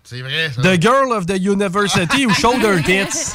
C'est 0.08 0.22
vrai, 0.22 0.50
ça. 0.54 0.62
The 0.62 0.80
girl 0.80 1.12
of 1.12 1.26
the 1.26 1.38
university 1.38 2.24
who 2.24 2.32
showed 2.32 2.62
her 2.64 2.82
tits. 2.84 3.34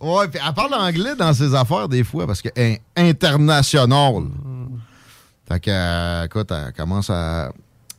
Ouais, 0.00 0.28
puis 0.28 0.40
elle 0.46 0.54
parle 0.54 0.74
anglais 0.74 1.14
dans 1.16 1.32
ses 1.34 1.54
affaires 1.54 1.88
des 1.88 2.04
fois 2.04 2.26
parce 2.26 2.40
que 2.40 2.48
est 2.54 2.80
international. 2.96 4.24
Fait 5.48 5.58
que, 5.60 5.70
euh, 5.70 6.24
écoute, 6.26 6.50
elle 6.52 6.72
commence 6.72 7.10
à 7.10 7.50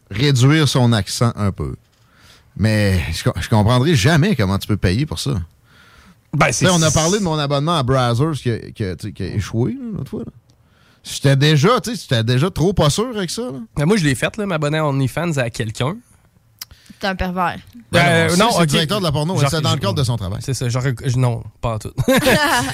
réduire 0.10 0.68
son 0.70 0.94
accent 0.94 1.34
un 1.36 1.52
peu. 1.52 1.76
Mais 2.56 3.00
je, 3.12 3.30
je 3.42 3.50
comprendrai 3.50 3.96
jamais 3.96 4.36
comment 4.36 4.58
tu 4.58 4.68
peux 4.68 4.78
payer 4.78 5.06
pour 5.06 5.20
ça. 5.20 5.32
Ben, 6.34 6.52
sais, 6.54 6.70
on 6.70 6.82
a 6.82 6.92
parlé 6.92 7.20
de 7.20 7.24
mon 7.24 7.38
abonnement 7.38 7.76
à 7.78 7.84
Brazzers 7.84 8.34
qui 8.42 8.52
a, 8.52 8.58
qui 8.72 8.86
a- 8.86 8.96
tu 8.96 9.08
sais, 9.08 9.14
qui 9.14 9.24
a 9.24 9.28
échoué 9.28 9.76
l'autre 9.94 10.10
fois. 10.10 10.24
là. 10.26 10.32
J'étais 11.04 11.36
déjà, 11.36 11.82
tu 11.82 11.96
sais, 11.96 12.24
déjà 12.24 12.50
trop 12.50 12.72
pas 12.74 12.90
sûr 12.90 13.10
avec 13.16 13.30
ça. 13.30 13.42
là. 13.42 13.60
Ben, 13.76 13.86
moi, 13.86 13.98
je 13.98 14.06
l'ai 14.06 14.16
fait, 14.16 14.38
là, 14.38 14.46
m'abonner 14.46 14.78
à 14.78 14.86
OnlyFans 14.86 15.34
à 15.38 15.50
quelqu'un. 15.50 15.98
C'est 17.02 17.08
un 17.08 17.16
pervers. 17.16 17.58
Euh, 17.96 18.30
non, 18.38 18.46
non, 18.46 18.52
c'est 18.52 18.58
le 18.60 18.64
ok. 18.64 18.70
directeur 18.70 19.00
de 19.00 19.04
la 19.06 19.12
porno, 19.12 19.38
Genre- 19.40 19.50
c'est 19.50 19.62
dans 19.62 19.74
le 19.74 19.80
cadre 19.80 19.96
de 19.96 20.04
son 20.04 20.16
travail. 20.18 20.40
C'est 20.44 20.54
ça, 20.54 20.70
genre, 20.70 20.84
je- 21.04 21.18
non, 21.18 21.44
pas 21.60 21.76
en 21.76 21.80
tout. 21.80 21.92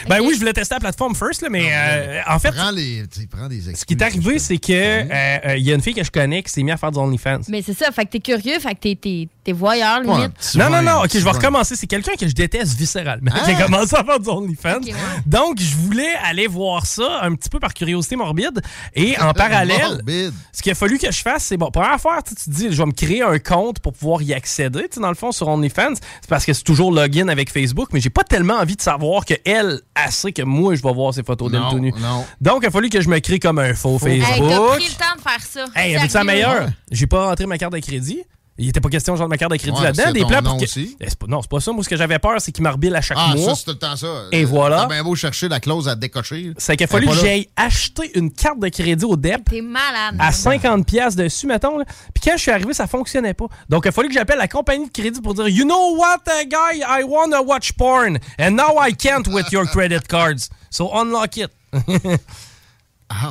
ben 0.09 0.19
oui, 0.21 0.33
je 0.33 0.39
voulais 0.39 0.53
tester 0.53 0.75
la 0.75 0.79
plateforme 0.79 1.15
first, 1.15 1.41
là, 1.41 1.49
mais 1.49 1.69
euh, 1.71 2.21
en 2.27 2.37
fait, 2.39 2.51
Prends 2.51 2.71
les, 2.71 3.03
prends 3.31 3.47
des 3.47 3.61
ce 3.75 3.85
qui 3.85 3.93
est 3.93 4.01
arrivé, 4.01 4.37
c'est 4.39 4.57
que 4.57 4.71
euh, 4.73 5.03
euh, 5.47 5.57
il 5.57 5.63
y 5.63 5.71
a 5.71 5.75
une 5.75 5.81
fille 5.81 5.93
que 5.93 6.03
je 6.03 6.11
connais 6.11 6.43
qui 6.43 6.51
s'est 6.51 6.63
mise 6.63 6.73
à 6.73 6.77
faire 6.77 6.91
du 6.91 6.99
OnlyFans. 6.99 7.39
Mais 7.47 7.61
c'est 7.61 7.73
ça, 7.73 7.91
fait 7.91 8.05
que 8.05 8.11
t'es 8.11 8.19
curieux, 8.19 8.59
fait 8.59 8.75
que 8.75 8.79
t'es- 8.79 8.95
t'es 9.01 9.27
t'es 9.43 9.53
voyeur, 9.53 10.01
limite. 10.01 10.33
Non, 10.55 10.69
non, 10.69 10.81
non, 10.81 11.03
ok, 11.05 11.09
je 11.13 11.19
vais 11.19 11.31
recommencer. 11.31 11.77
C'est 11.77 11.87
quelqu'un 11.87 12.15
que 12.19 12.27
je 12.27 12.33
déteste 12.33 12.77
viscéralement 12.77 13.31
qui 13.45 13.51
a 13.51 13.55
Ah! 13.57 13.63
commencé 13.63 13.95
à 13.95 14.03
faire 14.03 14.19
du 14.19 14.27
OnlyFans. 14.27 14.81
Ouais. 14.83 14.91
Donc, 15.25 15.59
je 15.61 15.73
voulais 15.77 16.13
aller 16.25 16.47
voir 16.47 16.85
ça 16.85 17.21
un 17.21 17.33
petit 17.33 17.47
peu 17.47 17.57
par 17.59 17.73
curiosité 17.73 18.17
morbide. 18.17 18.61
Et 18.93 19.17
en 19.21 19.31
parallèle, 19.31 19.79
Morbide. 19.95 20.33
ce 20.51 20.61
qu'il 20.61 20.73
a 20.73 20.75
fallu 20.75 20.97
que 20.99 21.09
je 21.09 21.21
fasse, 21.21 21.45
c'est 21.45 21.55
bon, 21.55 21.71
première 21.71 21.93
affaire, 21.93 22.21
tu 22.25 22.31
sais, 22.31 22.35
tu 22.43 22.49
te 22.49 22.55
dis, 22.55 22.67
je 22.71 22.77
vais 22.77 22.85
me 22.85 22.91
créer 22.91 23.21
un 23.21 23.39
compte 23.39 23.79
pour 23.79 23.93
pouvoir 23.93 24.16
y 24.21 24.33
accéder, 24.33 24.83
tu 24.83 24.95
sais, 24.95 24.99
dans 24.99 25.09
le 25.09 25.15
fond, 25.15 25.31
sur 25.31 25.47
OnlyFans. 25.47 25.95
C'est 26.21 26.29
parce 26.29 26.45
que 26.45 26.53
c'est 26.53 26.63
toujours 26.63 26.91
login 26.91 27.27
avec 27.27 27.51
Facebook, 27.51 27.89
mais 27.93 27.99
j'ai 27.99 28.09
pas 28.09 28.23
tellement 28.23 28.55
envie 28.55 28.75
de 28.75 28.81
savoir 28.81 29.25
que 29.25 29.33
elle, 29.45 29.81
elle 29.95 30.11
sait 30.11 30.31
que 30.31 30.41
moi, 30.43 30.75
je 30.75 30.83
vais 30.83 30.93
voir 30.93 31.13
ses 31.13 31.23
photos 31.23 31.51
d'elle 31.51 31.61
Non, 31.61 31.71
tout 31.71 31.79
nu. 31.79 31.93
Donc, 32.41 32.59
il 32.63 32.67
a 32.67 32.71
fallu 32.71 32.89
que 32.89 33.01
je 33.01 33.09
me 33.09 33.19
crée 33.19 33.39
comme 33.39 33.59
un 33.59 33.73
faux 33.73 33.97
Hey, 34.05 34.21
Facebook. 34.21 34.49
t'as 34.49 34.75
pris 34.75 34.83
le 34.85 34.91
temps 34.91 35.15
de 35.17 35.21
faire 35.21 35.41
ça. 35.41 35.65
Hey, 35.75 35.95
avec 35.95 36.11
ça 36.11 36.23
meilleur? 36.23 36.67
J'ai 36.91 37.07
pas 37.07 37.27
rentré 37.27 37.45
ma 37.45 37.57
carte 37.57 37.73
de 37.73 37.79
crédit. 37.79 38.23
Il 38.59 38.69
était 38.69 38.79
pas 38.81 38.89
question 38.89 39.15
genre 39.15 39.27
de 39.27 39.29
ma 39.29 39.37
carte 39.37 39.51
de 39.51 39.57
crédit 39.57 39.77
Ouais, 39.77 39.83
là-dedans. 39.83 40.11
Des 40.11 40.25
plans 40.25 40.41
pour 40.41 40.57
que- 40.57 40.63
aussi. 40.63 40.97
Eh, 40.99 41.05
pas- 41.15 41.27
Non, 41.27 41.41
c'est 41.43 41.49
pas 41.49 41.59
ça. 41.59 41.71
Moi, 41.71 41.83
ce 41.83 41.89
que 41.89 41.95
j'avais 41.95 42.17
peur, 42.17 42.35
c'est 42.39 42.51
qu'il 42.51 42.63
m'arbile 42.63 42.95
à 42.95 43.01
chaque 43.01 43.17
Ah, 43.19 43.35
mois. 43.35 43.49
ça, 43.49 43.55
c'est 43.55 43.63
tout 43.65 43.71
le 43.71 43.77
temps 43.77 43.95
ça. 43.95 44.07
Et 44.31 44.45
voilà. 44.45 44.81
T'as 44.81 44.87
bien 44.95 45.03
beau 45.03 45.13
chercher 45.15 45.47
la 45.47 45.59
clause 45.59 45.87
à 45.87 45.95
décocher. 45.95 46.53
C'est 46.57 46.75
qu'il 46.75 46.85
a 46.85 46.87
fallu 46.87 47.05
que 47.07 47.13
j'aille 47.13 47.47
acheter 47.55 48.11
une 48.17 48.31
carte 48.31 48.59
de 48.59 48.69
crédit 48.69 49.05
au 49.05 49.15
DEP 49.15 49.43
T'es 49.49 49.61
malade. 49.61 50.15
à 50.19 50.31
50$ 50.31 50.83
piastres 50.85 51.21
dessus, 51.21 51.45
mettons. 51.45 51.77
là. 51.77 51.85
Puis 52.13 52.23
quand 52.23 52.33
je 52.35 52.41
suis 52.41 52.51
arrivé, 52.51 52.73
ça 52.73 52.87
fonctionnait 52.87 53.35
pas. 53.35 53.45
Donc, 53.69 53.85
il 53.85 53.89
a 53.89 53.91
fallu 53.91 54.07
que 54.07 54.13
j'appelle 54.15 54.39
la 54.39 54.47
compagnie 54.47 54.87
de 54.87 54.91
crédit 54.91 55.21
pour 55.21 55.33
dire 55.35 55.47
You 55.47 55.63
know 55.65 55.95
what, 55.97 56.21
uh, 56.27 56.45
guy? 56.47 56.79
I 56.81 57.03
want 57.03 57.29
to 57.31 57.43
watch 57.45 57.73
porn. 57.73 58.17
And 58.39 58.51
now 58.51 58.75
I 58.81 58.93
can't 58.95 59.27
with 59.27 59.51
your 59.51 59.65
credit 59.67 60.07
cards. 60.07 60.49
So 60.71 60.89
unlock 60.93 61.37
it. 61.37 61.51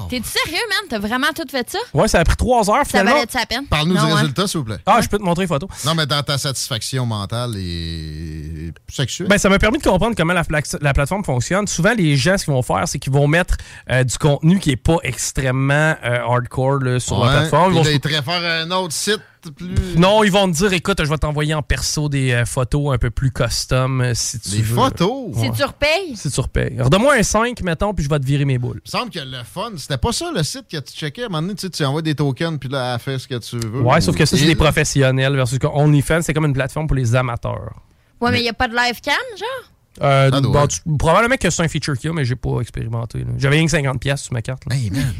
T'es-tu 0.09 0.29
sérieux, 0.29 0.63
man? 0.71 0.89
T'as 0.89 0.99
vraiment 0.99 1.27
tout 1.37 1.45
fait 1.51 1.69
ça? 1.71 1.79
ouais, 1.95 2.09
ça 2.09 2.21
a 2.21 2.25
pris 2.25 2.37
trois 2.37 2.69
heures 2.71 2.79
Ça 2.79 2.85
finalement. 2.87 3.13
valait-tu 3.13 3.37
la 3.37 3.47
peine? 3.47 3.67
Parle-nous 3.67 3.95
du 3.95 4.01
hein? 4.01 4.15
résultat, 4.15 4.47
s'il 4.47 4.59
vous 4.59 4.65
plaît. 4.65 4.79
Ah, 4.87 5.01
je 5.03 5.09
peux 5.09 5.19
te 5.19 5.23
montrer 5.23 5.45
les 5.45 5.49
photos. 5.49 5.69
Non, 5.85 5.95
mais 5.95 6.07
dans 6.07 6.23
ta 6.23 6.39
satisfaction 6.39 7.05
mentale 7.05 7.55
et 7.57 8.73
sexuelle. 8.89 9.29
Ben, 9.29 9.39
ça 9.39 9.49
m'a 9.49 9.59
permis 9.59 9.79
de 9.79 9.83
comprendre 9.83 10.15
comment 10.17 10.33
la, 10.33 10.45
pla- 10.45 10.61
la 10.81 10.93
plateforme 10.95 11.25
fonctionne. 11.25 11.67
Souvent, 11.67 11.93
les 11.97 12.17
gens, 12.17 12.39
ce 12.39 12.45
qu'ils 12.47 12.55
vont 12.55 12.63
faire, 12.63 12.85
c'est 12.87 12.99
qu'ils 12.99 13.13
vont 13.13 13.29
mettre 13.29 13.57
euh, 13.91 14.03
du 14.05 14.17
contenu 14.19 14.59
qui 14.61 14.71
est 14.71 14.77
pas 14.77 14.97
extrêmement 15.03 15.95
euh, 16.05 16.21
hardcore 16.27 16.79
là, 16.81 16.99
sur 17.01 17.23
la 17.25 17.33
plateforme. 17.41 17.73
Ils 17.73 17.77
vont 17.77 17.85
se- 17.85 18.09
réfère 18.09 18.43
à 18.45 18.63
un 18.63 18.71
autre 18.71 18.93
site 18.95 19.21
plus. 19.51 19.75
Non, 19.97 20.23
ils 20.25 20.31
vont 20.33 20.51
te 20.51 20.57
dire, 20.57 20.73
écoute, 20.73 20.99
je 21.03 21.09
vais 21.09 21.19
t'envoyer 21.19 21.55
en 21.55 21.63
perso 21.63 22.09
des 22.09 22.33
euh, 22.33 22.45
photos 22.45 22.95
un 22.95 22.99
peu 22.99 23.11
plus 23.11 23.31
custom 23.31 24.01
euh, 24.01 24.13
si 24.15 24.39
tu 24.41 24.51
Des 24.51 24.63
veux. 24.63 24.75
photos? 24.75 25.35
Si 25.35 25.41
Ouais. 25.41 25.51
tu 25.57 25.65
repayes? 25.65 26.17
Si 26.17 26.31
tu 26.31 26.41
repayes. 26.41 26.81
Redonne-moi 26.81 27.15
un 27.15 27.23
5, 27.23 27.61
mettons, 27.63 27.95
puis 27.95 28.05
je 28.05 28.11
vais 28.11 28.19
te 28.19 28.25
virer 28.27 28.45
mes 28.45 28.59
boules. 28.59 28.81
Il 28.85 28.89
me 28.89 28.99
semble 28.99 29.11
que 29.11 29.19
le 29.19 29.43
fun, 29.45 29.71
c'était 29.77 29.99
pas 29.99 30.13
ça 30.13 30.31
le 30.35 30.43
site 30.43 30.67
que 30.71 30.79
tu 30.79 30.93
checkais. 30.95 31.23
À 31.23 31.27
un 31.27 31.29
moment 31.29 31.43
donné, 31.43 31.55
tu 31.55 31.63
sais, 31.63 31.71
tu 31.71 31.85
envoies 31.85 32.03
des 32.03 32.15
tokens, 32.15 32.59
puis 32.59 32.69
là, 32.69 32.95
elle 32.95 33.01
fait 33.01 33.19
ce 33.19 33.27
que 33.29 33.37
tu 33.39 33.59
veux. 33.59 33.81
Ouais, 33.81 34.01
sauf 34.01 34.17
que 34.17 34.25
ça, 34.25 34.37
c'est 34.37 34.45
Et- 34.45 34.47
des 34.47 34.55
professionnels 34.57 35.35
versus 35.37 35.59
que 35.59 35.67
OnlyFans, 35.67 36.23
c'est 36.23 36.35
comme 36.35 36.47
une 36.47 36.53
plateforme 36.55 36.87
pour 36.87 36.97
les 36.97 37.15
amateurs. 37.15 37.73
Ouais, 38.21 38.31
mais 38.31 38.43
y 38.43 38.49
a 38.49 38.53
pas 38.55 38.69
de 38.69 38.75
live 38.75 39.01
cam, 39.03 39.15
genre? 39.39 39.71
Euh, 40.03 40.31
doit. 40.31 40.41
bon, 40.41 40.67
tu- 40.67 40.81
probablement 40.99 41.37
que 41.37 41.49
c'est 41.49 41.63
un 41.63 41.69
feature 41.69 41.97
qu'il 41.97 42.09
y 42.09 42.11
a, 42.11 42.15
mais 42.15 42.25
j'ai 42.27 42.37
pas 42.37 42.61
expérimenté. 42.61 43.25
J'avais 43.39 43.57
rien 43.57 43.65
que 43.65 43.71
50$ 43.71 43.99
piastres 43.99 44.27
sur 44.27 44.35
ma 44.35 44.43
carte. 44.43 44.63
là. 44.69 44.77
Hey, 44.77 44.91
man. 44.91 45.13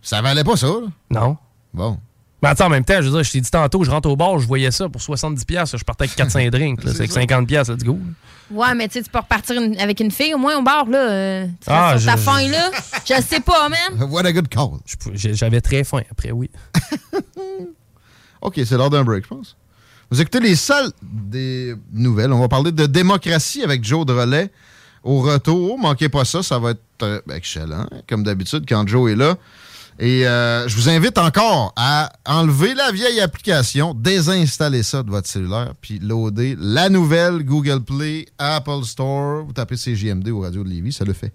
Ça 0.00 0.20
valait 0.22 0.44
pas 0.44 0.56
ça, 0.56 0.66
là? 0.68 0.86
Non. 1.10 1.36
Bon. 1.72 1.98
Mais 2.44 2.50
attends, 2.50 2.66
en 2.66 2.70
même 2.70 2.84
temps, 2.84 2.96
je 3.00 3.08
veux 3.08 3.10
dire, 3.12 3.22
je 3.22 3.32
t'ai 3.32 3.40
dit 3.40 3.50
tantôt, 3.50 3.82
je 3.84 3.90
rentre 3.90 4.08
au 4.08 4.16
bar, 4.16 4.38
je 4.38 4.46
voyais 4.46 4.70
ça 4.70 4.88
pour 4.88 5.00
70$, 5.00 5.44
piastres, 5.46 5.78
je 5.78 5.84
partais 5.84 6.04
avec 6.04 6.14
400 6.14 6.48
drinks. 6.52 6.80
C'est 6.84 6.96
avec 7.00 7.10
50$, 7.10 7.46
piastres, 7.46 7.72
let's 7.74 7.82
go. 7.84 7.98
Ouais, 8.50 8.74
mais 8.74 8.86
tu 8.88 8.94
sais, 8.98 9.02
tu 9.02 9.10
peux 9.10 9.18
repartir 9.18 9.60
une- 9.60 9.78
avec 9.80 9.98
une 10.00 10.10
fille 10.10 10.34
au 10.34 10.38
moins 10.38 10.58
au 10.58 10.62
bar, 10.62 10.84
là. 10.86 10.98
euh, 11.10 11.46
tu 11.46 11.66
Ah, 11.68 11.92
ta 11.94 12.16
je- 12.16 12.20
faim, 12.20 12.46
là. 12.48 12.70
Je 13.06 13.14
sais 13.22 13.40
pas, 13.40 13.68
man. 13.70 14.08
What 14.10 14.26
a 14.26 14.32
good 14.32 14.48
call. 14.48 14.78
J'avais 15.14 15.62
très 15.62 15.82
faim 15.84 16.02
après, 16.10 16.30
oui. 16.32 16.50
OK, 18.40 18.54
c'est 18.64 18.76
l'heure 18.76 18.90
d'un 18.90 19.04
break, 19.04 19.24
je 19.24 19.28
pense. 19.28 19.56
Vous 20.10 20.20
écoutez 20.20 20.40
les 20.40 20.54
salles 20.56 20.90
des 21.02 21.74
nouvelles. 21.92 22.32
On 22.32 22.40
va 22.40 22.48
parler 22.48 22.72
de 22.72 22.86
démocratie 22.86 23.62
avec 23.62 23.82
Joe 23.84 24.04
Drolet. 24.04 24.50
Au 25.02 25.20
retour, 25.20 25.78
manquez 25.78 26.08
pas 26.08 26.24
ça, 26.24 26.42
ça 26.42 26.58
va 26.58 26.70
être 26.70 26.80
euh, 27.02 27.20
excellent, 27.34 27.86
comme 28.08 28.22
d'habitude, 28.22 28.64
quand 28.68 28.86
Joe 28.86 29.12
est 29.12 29.16
là. 29.16 29.36
Et 29.98 30.26
euh, 30.26 30.66
je 30.66 30.76
vous 30.76 30.88
invite 30.88 31.18
encore 31.18 31.72
à 31.76 32.10
enlever 32.26 32.74
la 32.74 32.90
vieille 32.90 33.20
application, 33.20 33.94
désinstaller 33.94 34.82
ça 34.82 35.02
de 35.02 35.10
votre 35.10 35.28
cellulaire, 35.28 35.74
puis 35.80 36.00
loader 36.00 36.56
la 36.58 36.88
nouvelle 36.88 37.44
Google 37.44 37.80
Play, 37.80 38.26
Apple 38.38 38.82
Store. 38.84 39.44
Vous 39.44 39.52
tapez 39.52 39.76
CJMD 39.76 40.28
ou 40.28 40.40
Radio 40.40 40.64
de 40.64 40.68
Lévis, 40.68 40.92
ça 40.92 41.04
le 41.04 41.12
fait. 41.12 41.32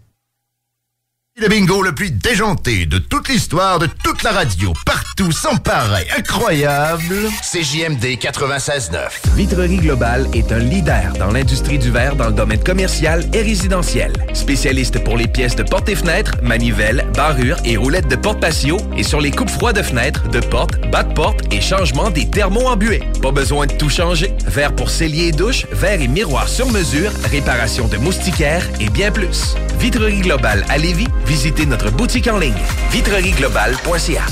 Le 1.42 1.48
bingo 1.48 1.82
le 1.82 1.94
plus 1.96 2.12
déjanté 2.12 2.86
de 2.86 2.98
toute 2.98 3.30
l'histoire 3.30 3.80
de 3.80 3.88
toute 4.04 4.24
la 4.24 4.32
radio, 4.32 4.74
partout, 4.86 5.32
sans 5.32 5.56
pareil, 5.56 6.06
incroyable. 6.18 7.16
CJMD 7.42 8.04
96.9. 8.20 9.36
Vitrerie 9.36 9.78
Globale 9.78 10.28
est 10.34 10.52
un 10.52 10.60
leader 10.60 11.14
dans 11.18 11.32
l'industrie 11.32 11.80
du 11.80 11.92
verre 11.92 12.18
dans 12.18 12.28
le 12.28 12.34
domaine 12.34 12.62
commercial 12.62 13.24
et 13.32 13.42
résidentiel. 13.42 14.12
Spécialiste 14.34 15.02
pour 15.02 15.16
les 15.16 15.28
pièces 15.28 15.56
de 15.56 15.64
portes 15.64 15.88
et 15.88 15.96
fenêtres, 15.96 16.34
manivelles, 16.42 17.08
barrures 17.16 17.58
et 17.64 17.78
roulettes 17.78 18.10
de 18.10 18.18
porte 18.18 18.42
patio 18.42 18.76
et 18.98 19.04
sur 19.04 19.22
les 19.22 19.32
coupes 19.32 19.50
froides 19.50 19.78
de 19.78 19.82
fenêtres, 19.82 20.28
de 20.28 20.42
portes, 20.42 20.82
bas 20.92 21.04
de 21.04 21.14
porte 21.14 21.54
et 21.54 21.62
changement 21.62 22.10
des 22.10 22.30
thermos 22.30 22.68
embués. 22.68 23.04
Pas 23.22 23.32
besoin 23.32 23.66
de 23.66 23.74
tout 23.74 23.90
changer. 23.90 24.34
Verre 24.46 24.76
pour 24.76 24.90
cellier 24.90 25.28
et 25.28 25.32
douche, 25.32 25.66
verre 25.72 26.02
et 26.02 26.10
miroir 26.10 26.50
sur 26.50 26.70
mesure, 26.70 27.12
réparation 27.32 27.88
de 27.88 27.96
moustiquaires 27.96 28.68
et 28.82 28.90
bien 28.90 29.10
plus. 29.10 29.56
Vitrerie 29.80 30.20
Globale 30.20 30.66
à 30.68 30.78
Lévis, 30.78 31.08
visitez 31.30 31.68
notre 31.68 31.92
boutique 31.92 32.28
en 32.28 32.40
ligne 32.40 32.58
vitrerieglobale.ca. 32.92 34.26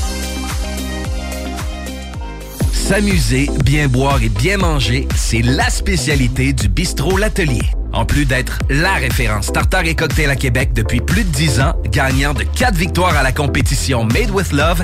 S'amuser, 2.73 3.49
bien 3.63 3.87
boire 3.87 4.23
et 4.23 4.29
bien 4.29 4.57
manger, 4.57 5.07
c'est 5.15 5.43
la 5.43 5.69
spécialité 5.69 6.53
du 6.53 6.67
bistrot 6.67 7.17
L'Atelier. 7.17 7.61
En 7.93 8.05
plus 8.05 8.25
d'être 8.25 8.57
la 8.69 8.95
référence 8.95 9.53
tartare 9.53 9.85
et 9.85 9.93
cocktail 9.93 10.31
à 10.31 10.35
Québec 10.35 10.73
depuis 10.73 10.99
plus 10.99 11.23
de 11.23 11.29
10 11.29 11.61
ans, 11.61 11.73
gagnant 11.91 12.33
de 12.33 12.43
4 12.43 12.75
victoires 12.75 13.15
à 13.15 13.21
la 13.21 13.31
compétition 13.31 14.03
Made 14.03 14.31
with 14.31 14.51
Love, 14.51 14.83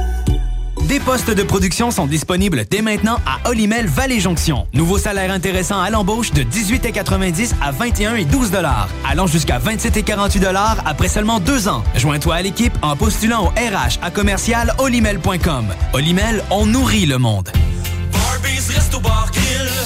Des 0.91 0.99
postes 0.99 1.31
de 1.31 1.43
production 1.43 1.89
sont 1.89 2.05
disponibles 2.05 2.65
dès 2.69 2.81
maintenant 2.81 3.17
à 3.25 3.49
Olimel 3.49 3.87
Valley 3.87 4.19
Jonction. 4.19 4.67
Nouveau 4.73 4.97
salaire 4.97 5.31
intéressant 5.31 5.79
à 5.79 5.89
l'embauche 5.89 6.31
de 6.31 6.43
18,90 6.43 7.53
à 7.61 7.71
21 7.71 8.15
et 8.15 8.25
12 8.25 8.51
dollars, 8.51 8.89
allant 9.09 9.25
jusqu'à 9.25 9.57
27 9.57 9.95
et 9.95 10.03
48 10.03 10.41
dollars 10.41 10.83
après 10.85 11.07
seulement 11.07 11.39
deux 11.39 11.69
ans. 11.69 11.81
Joins-toi 11.95 12.35
à 12.35 12.41
l'équipe 12.41 12.73
en 12.81 12.97
postulant 12.97 13.45
au 13.45 13.47
RH 13.51 13.99
à 14.01 14.11
commercial 14.11 14.73
olimel.com. 14.79 15.67
Olimel, 15.93 16.43
on 16.49 16.65
nourrit 16.65 17.05
le 17.05 17.17
monde. 17.17 17.49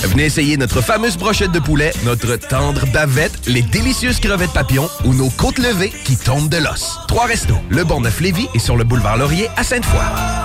Venez 0.05 0.25
essayer 0.25 0.57
notre 0.57 0.81
fameuse 0.81 1.17
brochette 1.17 1.51
de 1.51 1.59
poulet, 1.59 1.93
notre 2.03 2.35
tendre 2.35 2.83
bavette, 2.87 3.45
les 3.45 3.61
délicieuses 3.61 4.19
crevettes 4.19 4.53
papillons 4.53 4.89
ou 5.05 5.13
nos 5.13 5.29
côtes 5.29 5.59
levées 5.59 5.93
qui 6.03 6.17
tombent 6.17 6.49
de 6.49 6.57
l'os. 6.57 6.97
Trois 7.07 7.27
restos, 7.27 7.59
le 7.69 7.83
Bonneuf 7.83 8.21
Lévis 8.21 8.47
et 8.55 8.59
sur 8.59 8.75
le 8.75 8.83
boulevard 8.83 9.17
Laurier 9.17 9.49
à 9.55 9.63
Sainte-Foy. 9.63 10.44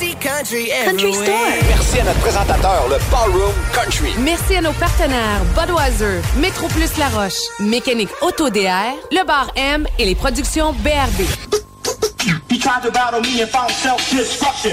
Country. 0.00 0.70
Store. 1.12 1.36
Merci 1.68 2.00
à 2.00 2.04
notre 2.04 2.20
présentateur, 2.20 2.88
le 2.88 2.96
Ballroom 3.10 3.52
Country. 3.74 4.14
Merci 4.20 4.56
à 4.56 4.62
nos 4.62 4.72
partenaires 4.72 5.42
Budweiser, 5.54 6.22
Métro 6.38 6.68
Plus 6.68 6.96
La 6.96 7.08
Roche, 7.08 7.34
Mécanique 7.60 8.08
Auto 8.22 8.48
DR, 8.48 8.94
Le 9.12 9.26
Bar 9.26 9.50
M 9.56 9.86
et 9.98 10.06
les 10.06 10.14
productions 10.14 10.72
BRB. 10.72 11.26
He 12.48 12.58
tried 12.58 12.82
to 12.82 12.90
battle 12.90 13.20
me 13.20 13.42
and 13.42 13.48
found 13.48 13.70
self-destruction. 13.70 14.72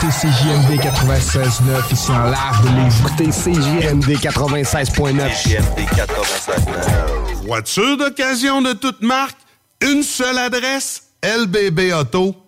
CJMD 0.00 0.80
96.9 0.80 1.92
ici 1.92 2.10
en 2.10 2.30
large 2.30 2.62
de 2.62 2.68
Lévis. 2.68 2.94
Écoutez 3.00 3.30
CJMD 3.30 4.16
96.9. 4.16 5.42
CJMD 5.42 5.80
96.9. 5.92 7.46
Voiture 7.46 7.96
d'occasion 7.98 8.62
de 8.62 8.72
toute 8.72 9.02
marque, 9.02 9.36
une 9.82 10.02
seule 10.02 10.38
adresse, 10.38 11.02
lbbauto.com. 11.22 12.47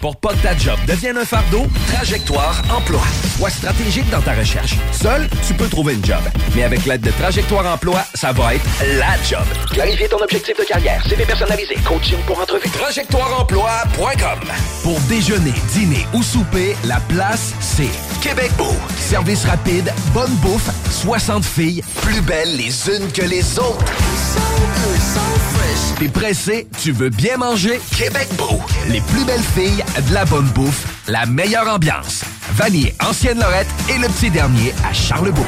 Pour 0.00 0.16
pas 0.16 0.30
que 0.30 0.42
ta 0.42 0.56
job 0.56 0.78
devienne 0.86 1.18
un 1.18 1.24
fardeau, 1.24 1.66
Trajectoire 1.92 2.62
Emploi. 2.74 3.02
Sois 3.36 3.50
stratégique 3.50 4.08
dans 4.10 4.20
ta 4.20 4.32
recherche. 4.32 4.76
Seul, 4.92 5.28
tu 5.46 5.54
peux 5.54 5.68
trouver 5.68 5.94
une 5.94 6.04
job. 6.04 6.20
Mais 6.54 6.64
avec 6.64 6.86
l'aide 6.86 7.02
de 7.02 7.10
Trajectoire 7.10 7.66
Emploi, 7.66 8.02
ça 8.14 8.32
va 8.32 8.54
être 8.54 8.64
la 8.98 9.16
job. 9.28 9.44
Clarifier 9.70 10.08
ton 10.08 10.18
objectif 10.22 10.56
de 10.58 10.64
carrière, 10.64 11.04
CV 11.06 11.24
personnalisé, 11.24 11.74
coaching 11.84 12.18
pour 12.26 12.40
entrevue. 12.40 12.68
TrajectoireEmploi.com 12.70 14.40
Pour 14.82 14.98
déjeuner, 15.00 15.54
dîner 15.72 16.06
ou 16.14 16.22
souper, 16.22 16.76
la 16.84 17.00
place, 17.00 17.52
c'est 17.60 17.90
Québec 18.22 18.50
Beau. 18.56 18.74
Service 18.98 19.44
rapide, 19.44 19.92
bonne 20.14 20.34
bouffe, 20.36 20.70
60 20.90 21.44
filles, 21.44 21.82
plus 22.02 22.20
belles 22.22 22.56
les 22.56 22.88
unes 22.88 23.10
que 23.12 23.22
les 23.22 23.58
autres. 23.58 23.84
T'es 25.98 26.08
pressé, 26.08 26.66
tu 26.80 26.92
veux 26.92 27.10
bien 27.10 27.36
manger? 27.36 27.80
Québec 27.96 28.28
Beau. 28.36 28.60
Les 28.88 29.00
plus 29.00 29.24
belles 29.24 29.42
filles, 29.54 29.84
de 30.08 30.14
la 30.14 30.24
bonne 30.24 30.48
bouffe, 30.48 30.86
la 31.06 31.26
meilleure 31.26 31.68
ambiance. 31.68 32.22
Vanier, 32.54 32.94
Ancienne 33.06 33.38
Lorette 33.38 33.68
et 33.88 33.98
le 33.98 34.08
petit 34.08 34.30
dernier 34.30 34.74
à 34.88 34.92
Charlebourg. 34.92 35.46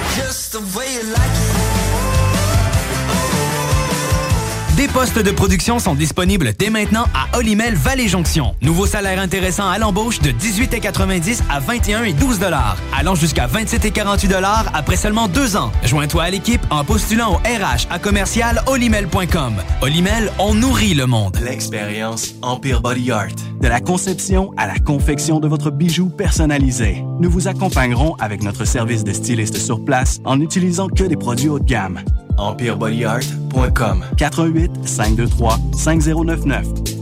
Des 4.83 4.89
postes 4.89 5.21
de 5.21 5.31
production 5.31 5.79
sont 5.79 5.95
disponibles 5.95 6.55
dès 6.59 6.69
maintenant 6.69 7.05
à 7.15 7.39
Olimel 7.39 7.77
Valley 7.77 8.09
Jonction. 8.09 8.57
Nouveau 8.63 8.85
salaire 8.85 9.21
intéressant 9.21 9.71
à 9.71 9.79
l'embauche 9.79 10.19
de 10.19 10.33
18,90 10.33 11.43
à 11.49 11.61
21 11.61 12.03
et 12.03 12.13
12 12.13 12.41
dollars, 12.41 12.77
allant 12.93 13.15
jusqu'à 13.15 13.47
27 13.47 13.85
et 13.85 13.91
48 13.93 14.27
dollars 14.27 14.65
après 14.75 14.97
seulement 14.97 15.29
deux 15.29 15.57
ans. 15.57 15.71
Joins-toi 15.85 16.25
à 16.25 16.31
l'équipe 16.31 16.63
en 16.71 16.83
postulant 16.83 17.35
au 17.35 17.37
RH 17.37 17.87
à 17.91 18.01
commercial 18.01 18.61
olimel.com. 18.67 19.55
Olimel, 19.83 20.33
on 20.41 20.53
nourrit 20.53 20.95
le 20.95 21.07
monde. 21.07 21.39
L'expérience 21.41 22.35
Empire 22.43 22.81
Body 22.81 23.13
Art. 23.13 23.37
De 23.61 23.69
la 23.69 23.81
conception 23.81 24.53
à 24.57 24.67
la 24.67 24.81
confection 24.81 25.39
de 25.39 25.47
votre 25.47 25.71
bijou 25.71 26.09
personnalisé. 26.09 27.05
Nous 27.21 27.31
vous 27.31 27.47
accompagnerons 27.47 28.17
avec 28.17 28.43
notre 28.43 28.65
service 28.65 29.05
de 29.05 29.13
styliste 29.13 29.59
sur 29.59 29.85
place 29.85 30.19
en 30.25 30.39
n'utilisant 30.39 30.89
que 30.89 31.05
des 31.05 31.17
produits 31.17 31.51
haut 31.51 31.61
de 31.61 31.67
gamme. 31.67 32.01
EmpireBodyArt.com 32.37 34.03
418 34.17 34.71
523 34.85 35.59
5099 35.77 37.02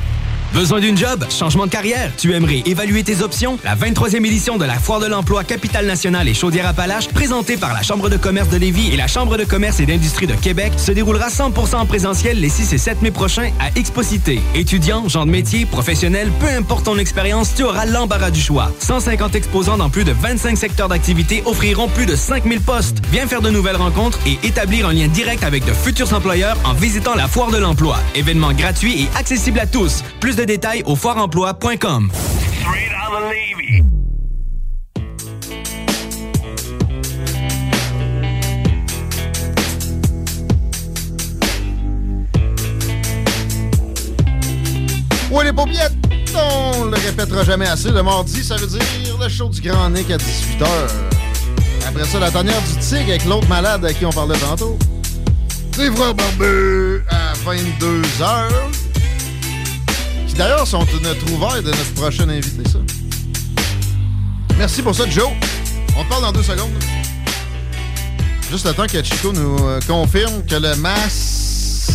Besoin 0.53 0.81
d'une 0.81 0.97
job? 0.97 1.25
Changement 1.29 1.65
de 1.65 1.71
carrière? 1.71 2.11
Tu 2.17 2.33
aimerais 2.33 2.61
évaluer 2.65 3.03
tes 3.03 3.21
options? 3.21 3.57
La 3.63 3.73
23e 3.73 4.25
édition 4.25 4.57
de 4.57 4.65
la 4.65 4.73
Foire 4.73 4.99
de 4.99 5.05
l'emploi 5.05 5.45
Capitale 5.45 5.85
Nationale 5.85 6.27
et 6.27 6.33
Chaudière-Appalaches, 6.33 7.07
présentée 7.07 7.55
par 7.55 7.73
la 7.73 7.81
Chambre 7.81 8.09
de 8.09 8.17
commerce 8.17 8.49
de 8.49 8.57
Lévis 8.57 8.91
et 8.91 8.97
la 8.97 9.07
Chambre 9.07 9.37
de 9.37 9.45
commerce 9.45 9.79
et 9.79 9.85
d'industrie 9.85 10.27
de 10.27 10.33
Québec, 10.33 10.73
se 10.75 10.91
déroulera 10.91 11.29
100% 11.29 11.75
en 11.75 11.85
présentiel 11.85 12.41
les 12.41 12.49
6 12.49 12.73
et 12.73 12.77
7 12.77 13.01
mai 13.01 13.11
prochains 13.11 13.51
à 13.61 13.69
Expocité. 13.79 14.41
Étudiants, 14.53 15.07
gens 15.07 15.25
de 15.25 15.31
métier, 15.31 15.65
professionnels, 15.65 16.29
peu 16.41 16.47
importe 16.49 16.83
ton 16.83 16.97
expérience, 16.97 17.55
tu 17.55 17.63
auras 17.63 17.85
l'embarras 17.85 18.29
du 18.29 18.41
choix. 18.41 18.73
150 18.79 19.35
exposants 19.35 19.77
dans 19.77 19.89
plus 19.89 20.03
de 20.03 20.11
25 20.11 20.57
secteurs 20.57 20.89
d'activité 20.89 21.43
offriront 21.45 21.87
plus 21.87 22.05
de 22.05 22.17
5000 22.17 22.59
postes. 22.59 22.97
Viens 23.09 23.25
faire 23.25 23.41
de 23.41 23.49
nouvelles 23.49 23.77
rencontres 23.77 24.19
et 24.27 24.37
établir 24.45 24.89
un 24.89 24.93
lien 24.93 25.07
direct 25.07 25.45
avec 25.45 25.63
de 25.63 25.71
futurs 25.71 26.13
employeurs 26.13 26.57
en 26.65 26.73
visitant 26.73 27.15
la 27.15 27.29
Foire 27.29 27.51
de 27.51 27.57
l'emploi. 27.57 27.97
Événement 28.15 28.51
gratuit 28.51 29.03
et 29.03 29.17
accessible 29.17 29.59
à 29.59 29.65
tous. 29.65 30.03
Plus 30.19 30.35
de 30.35 30.40
détails 30.45 30.83
au 30.85 30.95
foireemploi.com. 30.95 32.11
Ouais, 45.31 45.45
les 45.45 45.53
paupiètes, 45.53 45.93
on 46.35 46.85
le 46.85 46.97
répétera 46.97 47.45
jamais 47.45 47.67
assez. 47.67 47.89
Le 47.89 48.03
mardi, 48.03 48.43
ça 48.43 48.57
veut 48.57 48.67
dire 48.67 48.81
le 49.17 49.29
show 49.29 49.47
du 49.47 49.61
Grand 49.61 49.89
Nick 49.89 50.11
à 50.11 50.17
18h. 50.17 50.67
Après 51.87 52.03
ça, 52.05 52.19
la 52.19 52.29
tanière 52.29 52.61
du 52.61 52.79
tigre 52.79 53.09
avec 53.09 53.25
l'autre 53.25 53.47
malade 53.47 53.85
à 53.85 53.93
qui 53.93 54.05
on 54.05 54.11
parlait 54.11 54.37
tantôt. 54.37 54.77
Les 55.77 55.89
frères 55.89 56.13
barbus 56.13 57.03
à 57.09 57.33
22h. 57.45 58.80
Qui 60.31 60.37
d'ailleurs 60.37 60.65
sont 60.65 60.85
notre 61.03 61.33
ouvert 61.33 61.61
de 61.61 61.67
notre 61.67 61.93
prochain 61.93 62.29
invité, 62.29 62.63
ça. 62.69 62.79
Merci 64.57 64.81
pour 64.81 64.95
ça, 64.95 65.09
Joe. 65.09 65.29
On 65.97 66.03
te 66.05 66.09
parle 66.09 66.21
dans 66.21 66.31
deux 66.31 66.43
secondes. 66.43 66.71
Juste 68.49 68.65
le 68.65 68.73
temps 68.73 68.87
que 68.87 69.03
Chico 69.03 69.33
nous 69.33 69.57
euh, 69.67 69.81
confirme 69.85 70.45
que 70.45 70.55
le 70.55 70.75
masque, 70.77 71.91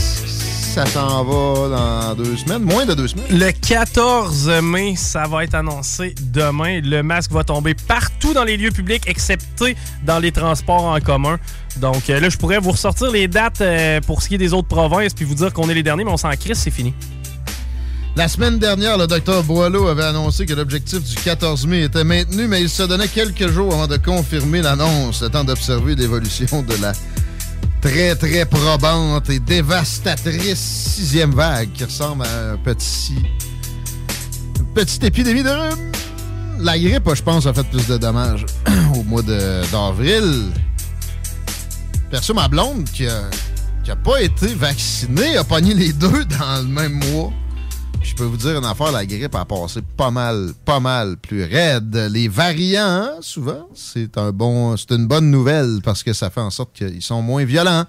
ça 0.74 0.84
s'en 0.84 1.24
va 1.24 1.68
dans 1.68 2.14
deux 2.14 2.36
semaines, 2.36 2.62
moins 2.62 2.84
de 2.84 2.92
deux 2.92 3.08
semaines. 3.08 3.24
Le 3.30 3.52
14 3.52 4.50
mai, 4.62 4.96
ça 4.96 5.24
va 5.24 5.44
être 5.44 5.54
annoncé 5.54 6.14
demain. 6.20 6.82
Le 6.82 7.02
masque 7.02 7.32
va 7.32 7.42
tomber 7.42 7.74
partout 7.74 8.34
dans 8.34 8.44
les 8.44 8.58
lieux 8.58 8.70
publics, 8.70 9.04
excepté 9.06 9.76
dans 10.04 10.18
les 10.18 10.32
transports 10.32 10.84
en 10.84 11.00
commun. 11.00 11.38
Donc 11.76 12.10
euh, 12.10 12.20
là, 12.20 12.28
je 12.28 12.36
pourrais 12.36 12.58
vous 12.58 12.72
ressortir 12.72 13.10
les 13.10 13.28
dates 13.28 13.62
euh, 13.62 14.02
pour 14.02 14.20
ce 14.20 14.28
qui 14.28 14.34
est 14.34 14.38
des 14.38 14.52
autres 14.52 14.68
provinces, 14.68 15.14
puis 15.14 15.24
vous 15.24 15.34
dire 15.36 15.54
qu'on 15.54 15.70
est 15.70 15.74
les 15.74 15.82
derniers, 15.82 16.04
mais 16.04 16.12
on 16.12 16.18
s'en 16.18 16.30
crisse, 16.32 16.58
c'est 16.58 16.70
fini. 16.70 16.92
La 18.16 18.28
semaine 18.28 18.58
dernière, 18.58 18.96
le 18.96 19.06
docteur 19.06 19.44
Boileau 19.44 19.88
avait 19.88 20.04
annoncé 20.04 20.46
que 20.46 20.54
l'objectif 20.54 21.04
du 21.04 21.14
14 21.16 21.66
mai 21.66 21.82
était 21.82 22.02
maintenu, 22.02 22.48
mais 22.48 22.62
il 22.62 22.70
se 22.70 22.82
donnait 22.82 23.08
quelques 23.08 23.48
jours 23.48 23.74
avant 23.74 23.86
de 23.86 23.98
confirmer 23.98 24.62
l'annonce, 24.62 25.20
le 25.20 25.28
temps 25.28 25.44
d'observer 25.44 25.94
l'évolution 25.94 26.62
de 26.62 26.74
la 26.80 26.92
très, 27.82 28.16
très 28.16 28.46
probante 28.46 29.28
et 29.28 29.38
dévastatrice 29.38 30.58
sixième 30.58 31.32
vague 31.32 31.70
qui 31.74 31.84
ressemble 31.84 32.24
à 32.24 32.52
un 32.52 32.56
petit... 32.56 33.18
une 34.60 34.66
petite 34.72 35.04
épidémie 35.04 35.42
de. 35.42 35.50
La 36.58 36.78
grippe, 36.78 37.10
je 37.14 37.22
pense, 37.22 37.44
a 37.44 37.52
fait 37.52 37.68
plus 37.68 37.86
de 37.86 37.98
dommages 37.98 38.46
au 38.96 39.02
mois 39.02 39.22
d'avril. 39.22 40.52
Perso, 42.10 42.32
ma 42.32 42.48
blonde, 42.48 42.88
qui 42.94 43.06
a, 43.06 43.24
qui 43.84 43.90
a 43.90 43.96
pas 43.96 44.22
été 44.22 44.46
vaccinée, 44.54 45.36
a 45.36 45.44
pogné 45.44 45.74
les 45.74 45.92
deux 45.92 46.24
dans 46.24 46.62
le 46.62 46.68
même 46.68 47.04
mois. 47.12 47.30
Peux 48.16 48.24
vous 48.24 48.38
dire 48.38 48.56
une 48.56 48.64
affaire, 48.64 48.92
la 48.92 49.04
grippe 49.04 49.34
a 49.34 49.44
passé 49.44 49.80
pas 49.94 50.10
mal, 50.10 50.52
pas 50.64 50.80
mal 50.80 51.18
plus 51.18 51.44
raide. 51.44 51.94
Les 52.10 52.28
variants, 52.28 53.10
souvent, 53.20 53.68
c'est 53.74 54.16
un 54.16 54.32
bon, 54.32 54.74
c'est 54.78 54.92
une 54.92 55.06
bonne 55.06 55.30
nouvelle 55.30 55.80
parce 55.84 56.02
que 56.02 56.14
ça 56.14 56.30
fait 56.30 56.40
en 56.40 56.48
sorte 56.48 56.72
qu'ils 56.72 57.02
sont 57.02 57.20
moins 57.20 57.44
violents. 57.44 57.84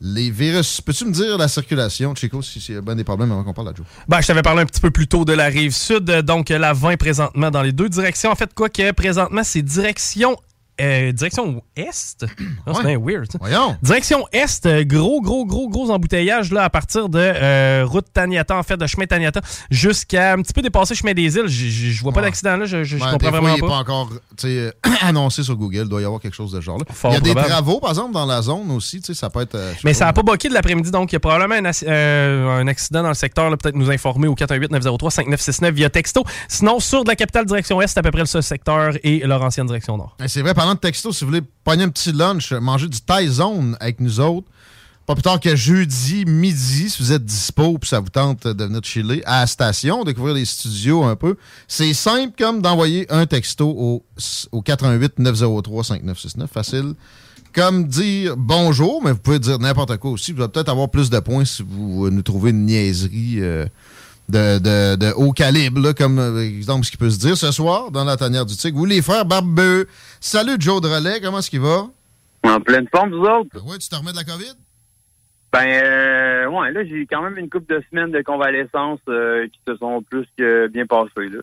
Les 0.00 0.32
virus, 0.32 0.80
peux-tu 0.80 1.04
me 1.04 1.12
dire 1.12 1.38
la 1.38 1.46
circulation, 1.46 2.12
Chico, 2.16 2.42
si 2.42 2.74
a 2.74 2.80
bien 2.80 2.96
des 2.96 3.04
problèmes 3.04 3.30
avant 3.30 3.44
qu'on 3.44 3.52
parle 3.52 3.68
à 3.68 3.72
Joe? 3.72 3.86
Ben, 4.08 4.20
je 4.20 4.26
t'avais 4.26 4.42
parlé 4.42 4.62
un 4.62 4.66
petit 4.66 4.80
peu 4.80 4.90
plus 4.90 5.06
tôt 5.06 5.24
de 5.24 5.32
la 5.32 5.46
rive 5.46 5.72
sud, 5.72 6.10
donc 6.22 6.48
la 6.48 6.72
20 6.72 6.96
présentement 6.96 7.52
dans 7.52 7.62
les 7.62 7.70
deux 7.70 7.88
directions. 7.88 8.32
En 8.32 8.34
fait, 8.34 8.52
quoi 8.52 8.68
que 8.68 8.90
présentement, 8.90 9.44
c'est 9.44 9.62
direction. 9.62 10.36
Euh, 10.80 11.12
direction 11.12 11.62
est? 11.76 12.24
Non, 12.66 12.74
C'est 12.74 12.86
bien 12.86 12.98
weird. 12.98 13.30
ça. 13.30 13.38
Voyons. 13.40 13.76
Direction 13.82 14.26
est, 14.32 14.66
euh, 14.66 14.84
gros, 14.84 15.20
gros, 15.20 15.44
gros, 15.46 15.68
gros 15.68 15.90
embouteillage 15.90 16.50
là, 16.52 16.64
à 16.64 16.70
partir 16.70 17.08
de 17.08 17.18
euh, 17.20 17.84
route 17.86 18.06
Taniata, 18.12 18.56
en 18.56 18.62
fait, 18.62 18.76
de 18.76 18.86
chemin 18.86 19.06
Taniata, 19.06 19.40
jusqu'à 19.70 20.32
un 20.32 20.42
petit 20.42 20.52
peu 20.52 20.62
dépasser 20.62 20.94
chemin 20.94 21.12
des 21.14 21.36
îles. 21.36 21.46
Je- 21.48 22.02
vois 22.02 22.12
pas 22.12 22.20
Ouais. 22.20 22.26
d'accident 22.28 22.56
là, 22.56 22.64
je, 22.64 22.78
Ben, 22.78 22.98
comprends 22.98 23.16
des 23.16 23.26
fois, 23.28 23.30
vraiment 23.30 23.48
il 23.48 23.54
n'est 23.54 23.60
pas. 23.60 23.68
pas 23.68 23.76
encore 23.78 24.10
euh, 24.44 24.70
annoncé 25.02 25.42
sur 25.42 25.56
Google. 25.56 25.82
Il 25.84 25.88
doit 25.88 26.00
y 26.00 26.04
avoir 26.04 26.20
quelque 26.20 26.34
chose 26.34 26.52
de 26.52 26.60
ce 26.60 26.64
genre-là. 26.64 26.84
Fort 26.92 27.12
il 27.12 27.14
y 27.14 27.16
a 27.16 27.20
des 27.20 27.34
travaux, 27.34 27.78
par 27.80 27.90
exemple, 27.90 28.12
dans 28.12 28.26
la 28.26 28.42
zone 28.42 28.70
aussi. 28.72 29.00
Ça 29.14 29.30
peut 29.30 29.42
être. 29.42 29.58
Mais 29.84 29.90
pas. 29.92 29.94
ça 29.98 30.04
n'a 30.06 30.12
pas 30.12 30.22
boqué 30.22 30.48
de 30.48 30.54
l'après-midi, 30.54 30.90
donc 30.90 31.12
il 31.12 31.14
y 31.14 31.16
a 31.16 31.20
probablement 31.20 31.54
un, 31.54 31.70
ac- 31.70 31.88
un 31.88 32.66
accident 32.66 33.02
dans 33.02 33.08
le 33.08 33.14
secteur. 33.14 33.50
là, 33.50 33.56
Peut-être 33.56 33.76
nous 33.76 33.90
informer 33.90 34.26
au 34.28 34.34
418-903-5969 34.34 35.70
via 35.72 35.90
texto. 35.90 36.24
Sinon, 36.48 36.80
sur 36.80 37.04
de 37.04 37.08
la 37.08 37.16
capitale 37.16 37.44
direction 37.46 37.80
est, 37.80 37.96
à 37.96 38.02
peu 38.02 38.10
près 38.10 38.20
le 38.20 38.26
seul 38.26 38.42
secteur 38.42 38.92
et 39.02 39.20
leur 39.20 39.42
ancienne 39.42 39.66
direction 39.66 39.96
nord. 39.96 40.16
Eh, 40.22 40.28
C'est 40.28 40.42
vrai, 40.42 40.54
parlant 40.62 40.74
de 40.74 40.78
texto, 40.78 41.12
si 41.12 41.24
vous 41.24 41.30
voulez 41.30 41.42
pogner 41.64 41.82
un 41.82 41.88
petit 41.88 42.12
lunch, 42.12 42.52
manger 42.52 42.86
du 42.86 43.00
Thai 43.00 43.26
Zone 43.26 43.76
avec 43.80 43.98
nous 43.98 44.20
autres, 44.20 44.46
pas 45.06 45.14
plus 45.14 45.22
tard 45.22 45.40
que 45.40 45.56
jeudi 45.56 46.24
midi, 46.24 46.88
si 46.88 47.02
vous 47.02 47.10
êtes 47.10 47.24
dispo 47.24 47.78
puis 47.78 47.88
ça 47.88 47.98
vous 47.98 48.10
tente 48.10 48.46
de 48.46 48.64
venir 48.64 48.80
chiller 48.84 49.24
à 49.24 49.40
la 49.40 49.46
station, 49.48 50.04
découvrir 50.04 50.36
les 50.36 50.44
studios 50.44 51.02
un 51.02 51.16
peu, 51.16 51.34
c'est 51.66 51.92
simple 51.94 52.34
comme 52.38 52.62
d'envoyer 52.62 53.10
un 53.10 53.26
texto 53.26 53.70
au, 53.70 54.04
au 54.52 54.62
88 54.62 55.18
903 55.18 55.82
5969. 55.82 56.48
Facile. 56.48 56.94
Comme 57.52 57.88
dire 57.88 58.36
bonjour, 58.36 59.02
mais 59.02 59.10
vous 59.10 59.18
pouvez 59.18 59.40
dire 59.40 59.58
n'importe 59.58 59.96
quoi 59.96 60.12
aussi. 60.12 60.30
Vous 60.30 60.42
allez 60.42 60.52
peut-être 60.52 60.68
avoir 60.68 60.90
plus 60.90 61.10
de 61.10 61.18
points 61.18 61.44
si 61.44 61.64
vous 61.68 62.08
nous 62.08 62.22
trouvez 62.22 62.50
une 62.50 62.66
niaiserie 62.66 63.38
euh, 63.40 63.66
de, 64.28 64.58
de- 64.58 64.96
de 64.96 65.12
haut 65.16 65.32
calibre, 65.32 65.80
là, 65.80 65.92
comme 65.94 66.18
euh, 66.18 66.40
exemple 66.42 66.84
ce 66.86 66.90
qui 66.90 66.96
peut 66.96 67.10
se 67.10 67.18
dire 67.18 67.36
ce 67.36 67.50
soir 67.52 67.90
dans 67.90 68.04
la 68.04 68.16
tanière 68.16 68.46
du 68.46 68.56
tigre. 68.56 68.78
Vous 68.78 68.84
les 68.84 69.02
frères 69.02 69.24
barbeux. 69.24 69.86
Salut 70.20 70.56
Joe 70.58 70.80
Drolet, 70.80 71.20
comment 71.20 71.38
est-ce 71.40 71.50
qu'il 71.50 71.60
va? 71.60 71.86
En 72.44 72.60
pleine 72.60 72.86
forme, 72.94 73.10
vous 73.10 73.24
autres? 73.24 73.56
Oui, 73.66 73.78
tu 73.78 73.88
te 73.88 73.94
remets 73.96 74.12
de 74.12 74.16
la 74.16 74.24
COVID? 74.24 74.52
Ben, 75.52 75.66
euh, 75.84 76.46
ouais, 76.48 76.72
là, 76.72 76.80
j'ai 76.84 77.06
quand 77.06 77.22
même 77.22 77.36
une 77.36 77.50
couple 77.50 77.74
de 77.74 77.82
semaines 77.90 78.10
de 78.10 78.22
convalescence 78.22 79.00
euh, 79.08 79.46
qui 79.48 79.60
se 79.68 79.76
sont 79.76 80.02
plus 80.02 80.26
que 80.38 80.66
bien 80.68 80.86
passées, 80.86 81.28
là. 81.30 81.40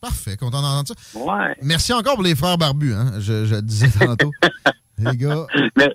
Parfait, 0.00 0.36
content 0.38 0.62
d'entendre 0.62 0.88
ça. 0.96 1.18
Ouais. 1.18 1.54
Merci 1.62 1.92
encore 1.92 2.14
pour 2.14 2.22
les 2.24 2.34
frères 2.34 2.56
barbus, 2.56 2.94
hein? 2.94 3.12
je, 3.18 3.44
je 3.44 3.56
le 3.56 3.60
disais 3.62 3.90
tantôt. 3.90 4.30
les 4.98 5.14
gars, 5.14 5.46
Mais 5.76 5.94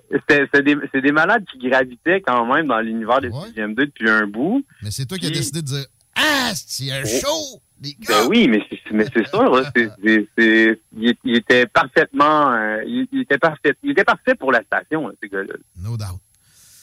c'est 0.52 0.62
des, 0.62 0.76
des 1.02 1.10
malades 1.12 1.44
qui 1.50 1.68
gravitaient 1.68 2.20
quand 2.24 2.46
même 2.54 2.68
dans 2.68 2.78
l'univers 2.78 3.20
des 3.20 3.30
CGM2 3.30 3.74
depuis 3.74 4.08
un 4.08 4.28
bout. 4.28 4.64
mais 4.82 4.92
c'est 4.92 5.06
toi 5.06 5.18
qui 5.18 5.26
as 5.26 5.30
décidé 5.30 5.60
de 5.60 5.66
dire 5.66 5.84
Ah, 6.16 6.52
c'est 6.54 6.90
un 6.90 7.04
show! 7.04 7.60
Les 7.82 7.94
gars! 8.00 8.22
Ben 8.22 8.28
oui, 8.28 8.48
mais 8.48 8.62
c'est, 8.70 9.28
sûr, 9.28 9.62
il, 10.02 11.36
était 11.36 11.66
parfaitement, 11.66 12.52
euh, 12.52 12.82
il, 12.86 13.06
il 13.12 13.20
était 13.20 13.38
parfait, 13.38 13.74
il 13.82 13.90
était 13.90 14.04
parfait 14.04 14.34
pour 14.34 14.50
la 14.50 14.62
station, 14.62 15.10
ces 15.22 15.28
gars-là. 15.28 15.54
No 15.76 15.96
doubt. 15.96 16.20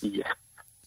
Yeah. 0.04 0.26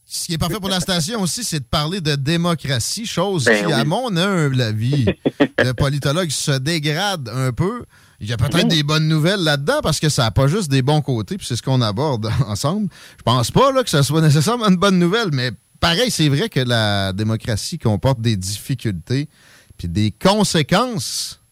Ce 0.08 0.26
qui 0.26 0.34
est 0.34 0.39
parfait 0.39 0.60
pour 0.60 0.68
la 0.68 0.78
station 0.78 1.20
aussi, 1.20 1.42
c'est 1.42 1.58
de 1.58 1.65
parler 1.65 2.00
de 2.00 2.15
démocratie, 2.15 3.07
chose 3.07 3.44
Ben 3.47 3.66
qui, 3.66 3.73
à 3.73 3.84
mon 3.84 4.16
humble 4.16 4.60
avis, 4.60 5.07
le 5.58 5.73
politologue 5.73 6.31
se 6.31 6.52
dégrade 6.52 7.28
un 7.28 7.50
peu. 7.52 7.84
Il 8.20 8.28
y 8.28 8.33
a 8.33 8.36
peut-être 8.36 8.68
des 8.68 8.84
bonnes 8.84 9.08
nouvelles 9.08 9.42
là-dedans 9.42 9.81
parce 9.83 9.99
que 9.99 10.08
ça 10.08 10.23
n'a 10.23 10.31
pas 10.31 10.47
juste 10.47 10.70
des 10.70 10.81
bons 10.81 11.02
côtés, 11.02 11.36
puis 11.36 11.47
c'est 11.47 11.57
ce 11.57 11.62
qu'on 11.62 11.83
aborde 11.83 12.31
ensemble. 12.47 12.89
Je 13.18 13.23
pense 13.25 13.50
pas 13.50 13.73
là, 13.73 13.83
que 13.83 13.91
ça 13.91 14.05
soit 14.05 14.20
nécessairement 14.20 14.68
une 14.68 14.76
bonne 14.76 14.99
nouvelle, 15.00 15.31
mais 15.33 15.50
pareil, 15.81 16.11
c'est 16.11 16.29
vrai 16.29 16.49
que 16.49 16.61
la 16.61 17.13
démocratie 17.13 17.79
comporte 17.79 18.21
des 18.21 18.37
difficultés 18.37 19.29
puis 19.77 19.89
des 19.89 20.11
conséquences. 20.11 21.43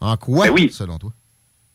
En 0.00 0.16
quoi, 0.16 0.46
selon 0.70 0.98
toi? 0.98 1.12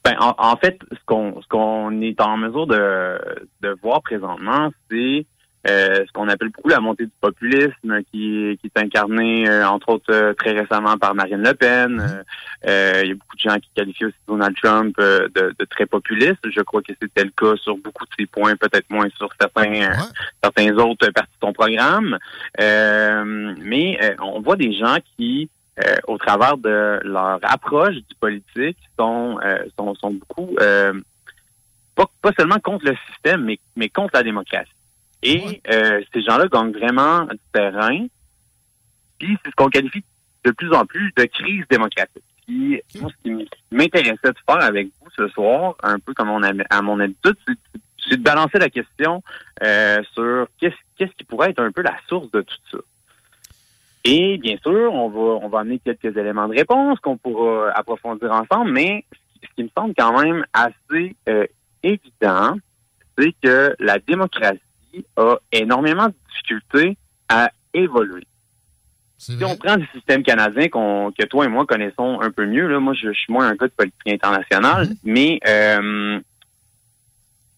Ben, 0.03 0.15
en, 0.19 0.35
en 0.37 0.55
fait, 0.57 0.79
ce 0.91 0.97
qu'on 1.05 1.41
ce 1.41 1.47
qu'on 1.47 2.01
est 2.01 2.19
en 2.21 2.37
mesure 2.37 2.67
de, 2.67 3.19
de 3.61 3.77
voir 3.81 4.01
présentement, 4.01 4.71
c'est 4.89 5.25
euh, 5.67 6.05
ce 6.05 6.11
qu'on 6.13 6.29
appelle 6.29 6.49
beaucoup 6.49 6.69
la 6.69 6.79
montée 6.79 7.05
du 7.05 7.11
populisme, 7.19 8.01
qui, 8.11 8.57
qui 8.61 8.71
est 8.73 8.79
incarné, 8.79 9.49
euh, 9.49 9.67
entre 9.67 9.89
autres, 9.89 10.11
euh, 10.13 10.33
très 10.33 10.51
récemment 10.51 10.97
par 10.97 11.13
Marine 11.15 11.43
Le 11.43 11.53
Pen. 11.53 11.99
Euh, 11.99 12.23
euh, 12.67 13.01
il 13.03 13.09
y 13.09 13.11
a 13.11 13.15
beaucoup 13.15 13.35
de 13.35 13.41
gens 13.41 13.55
qui 13.55 13.69
qualifient 13.75 14.05
aussi 14.05 14.17
Donald 14.27 14.55
Trump 14.61 14.95
euh, 14.99 15.27
de, 15.35 15.53
de 15.57 15.65
très 15.65 15.85
populiste. 15.85 16.39
Je 16.49 16.61
crois 16.61 16.81
que 16.81 16.93
c'était 17.01 17.25
le 17.25 17.31
cas 17.31 17.55
sur 17.57 17.77
beaucoup 17.77 18.05
de 18.05 18.11
ses 18.17 18.25
points, 18.25 18.55
peut-être 18.55 18.89
moins 18.89 19.09
sur 19.17 19.29
certains 19.39 19.91
certains 20.41 20.77
autres 20.77 21.09
parties 21.11 21.33
de 21.41 21.47
son 21.47 21.53
programme. 21.53 22.17
Euh, 22.59 23.53
mais 23.61 23.99
euh, 24.01 24.15
on 24.21 24.41
voit 24.41 24.55
des 24.55 24.73
gens 24.73 24.97
qui 25.17 25.49
euh, 25.85 25.95
au 26.07 26.17
travers 26.17 26.57
de 26.57 26.99
leur 27.03 27.39
approche 27.43 27.95
du 27.95 28.15
politique, 28.19 28.77
sont, 28.97 29.39
euh, 29.43 29.63
sont, 29.77 29.95
sont 29.95 30.11
beaucoup, 30.11 30.55
euh, 30.59 30.93
pas, 31.95 32.05
pas 32.21 32.31
seulement 32.37 32.59
contre 32.59 32.85
le 32.85 32.97
système, 33.09 33.45
mais, 33.45 33.59
mais 33.77 33.87
contre 33.87 34.11
la 34.15 34.23
démocratie. 34.23 34.69
Et 35.21 35.61
euh, 35.69 36.01
ces 36.13 36.21
gens-là 36.21 36.47
gagnent 36.47 36.71
vraiment 36.71 37.25
du 37.25 37.37
terrain. 37.51 38.05
Puis 39.19 39.37
c'est 39.43 39.51
ce 39.51 39.55
qu'on 39.55 39.69
qualifie 39.69 40.03
de 40.45 40.51
plus 40.51 40.73
en 40.73 40.85
plus 40.85 41.11
de 41.17 41.25
crise 41.25 41.65
démocratique. 41.69 42.23
Puis 42.47 42.81
moi, 42.99 43.11
ce 43.11 43.23
qui 43.23 43.47
m'intéressait 43.71 44.31
de 44.31 44.37
faire 44.47 44.63
avec 44.63 44.87
vous 45.01 45.09
ce 45.15 45.27
soir, 45.29 45.75
un 45.83 45.99
peu 45.99 46.13
comme 46.13 46.29
on 46.29 46.41
a 46.41 46.51
à 46.69 46.81
mon 46.81 46.99
habitude, 46.99 47.35
c'est 47.47 47.55
c'est 48.09 48.17
de 48.17 48.23
balancer 48.23 48.59
la 48.59 48.69
question 48.69 49.23
euh, 49.63 50.01
sur 50.13 50.47
qu'est-ce 50.59 50.75
qu'est-ce 50.97 51.11
qui 51.11 51.23
pourrait 51.23 51.51
être 51.51 51.61
un 51.61 51.71
peu 51.71 51.81
la 51.81 51.95
source 52.07 52.31
de 52.31 52.41
tout 52.41 52.55
ça. 52.71 52.77
Et 54.05 54.37
bien 54.37 54.57
sûr, 54.63 54.93
on 54.93 55.09
va 55.09 55.45
on 55.45 55.49
va 55.49 55.59
amener 55.59 55.79
quelques 55.79 56.15
éléments 56.17 56.47
de 56.47 56.55
réponse 56.55 56.99
qu'on 56.99 57.17
pourra 57.17 57.71
approfondir 57.71 58.31
ensemble, 58.31 58.71
mais 58.71 59.05
ce 59.43 59.47
qui 59.55 59.63
me 59.63 59.69
semble 59.77 59.93
quand 59.97 60.19
même 60.19 60.45
assez 60.53 61.15
euh, 61.27 61.45
évident, 61.83 62.55
c'est 63.17 63.33
que 63.43 63.75
la 63.79 63.99
démocratie 63.99 64.59
a 65.17 65.35
énormément 65.51 66.07
de 66.07 66.13
difficultés 66.31 66.97
à 67.27 67.51
évoluer. 67.73 68.23
Si 69.17 69.43
on 69.43 69.55
prend 69.57 69.75
le 69.75 69.85
système 69.93 70.23
canadien 70.23 70.69
qu'on, 70.69 71.11
que 71.11 71.25
toi 71.25 71.43
et 71.45 71.49
moi 71.49 71.65
connaissons 71.65 72.21
un 72.21 72.31
peu 72.31 72.45
mieux, 72.45 72.67
là, 72.67 72.79
moi 72.79 72.93
je, 72.93 73.07
je 73.11 73.19
suis 73.19 73.33
moins 73.33 73.47
un 73.47 73.55
gars 73.55 73.67
de 73.67 73.73
politique 73.73 74.07
internationale, 74.07 74.87
mais 75.03 75.39
euh, 75.45 76.19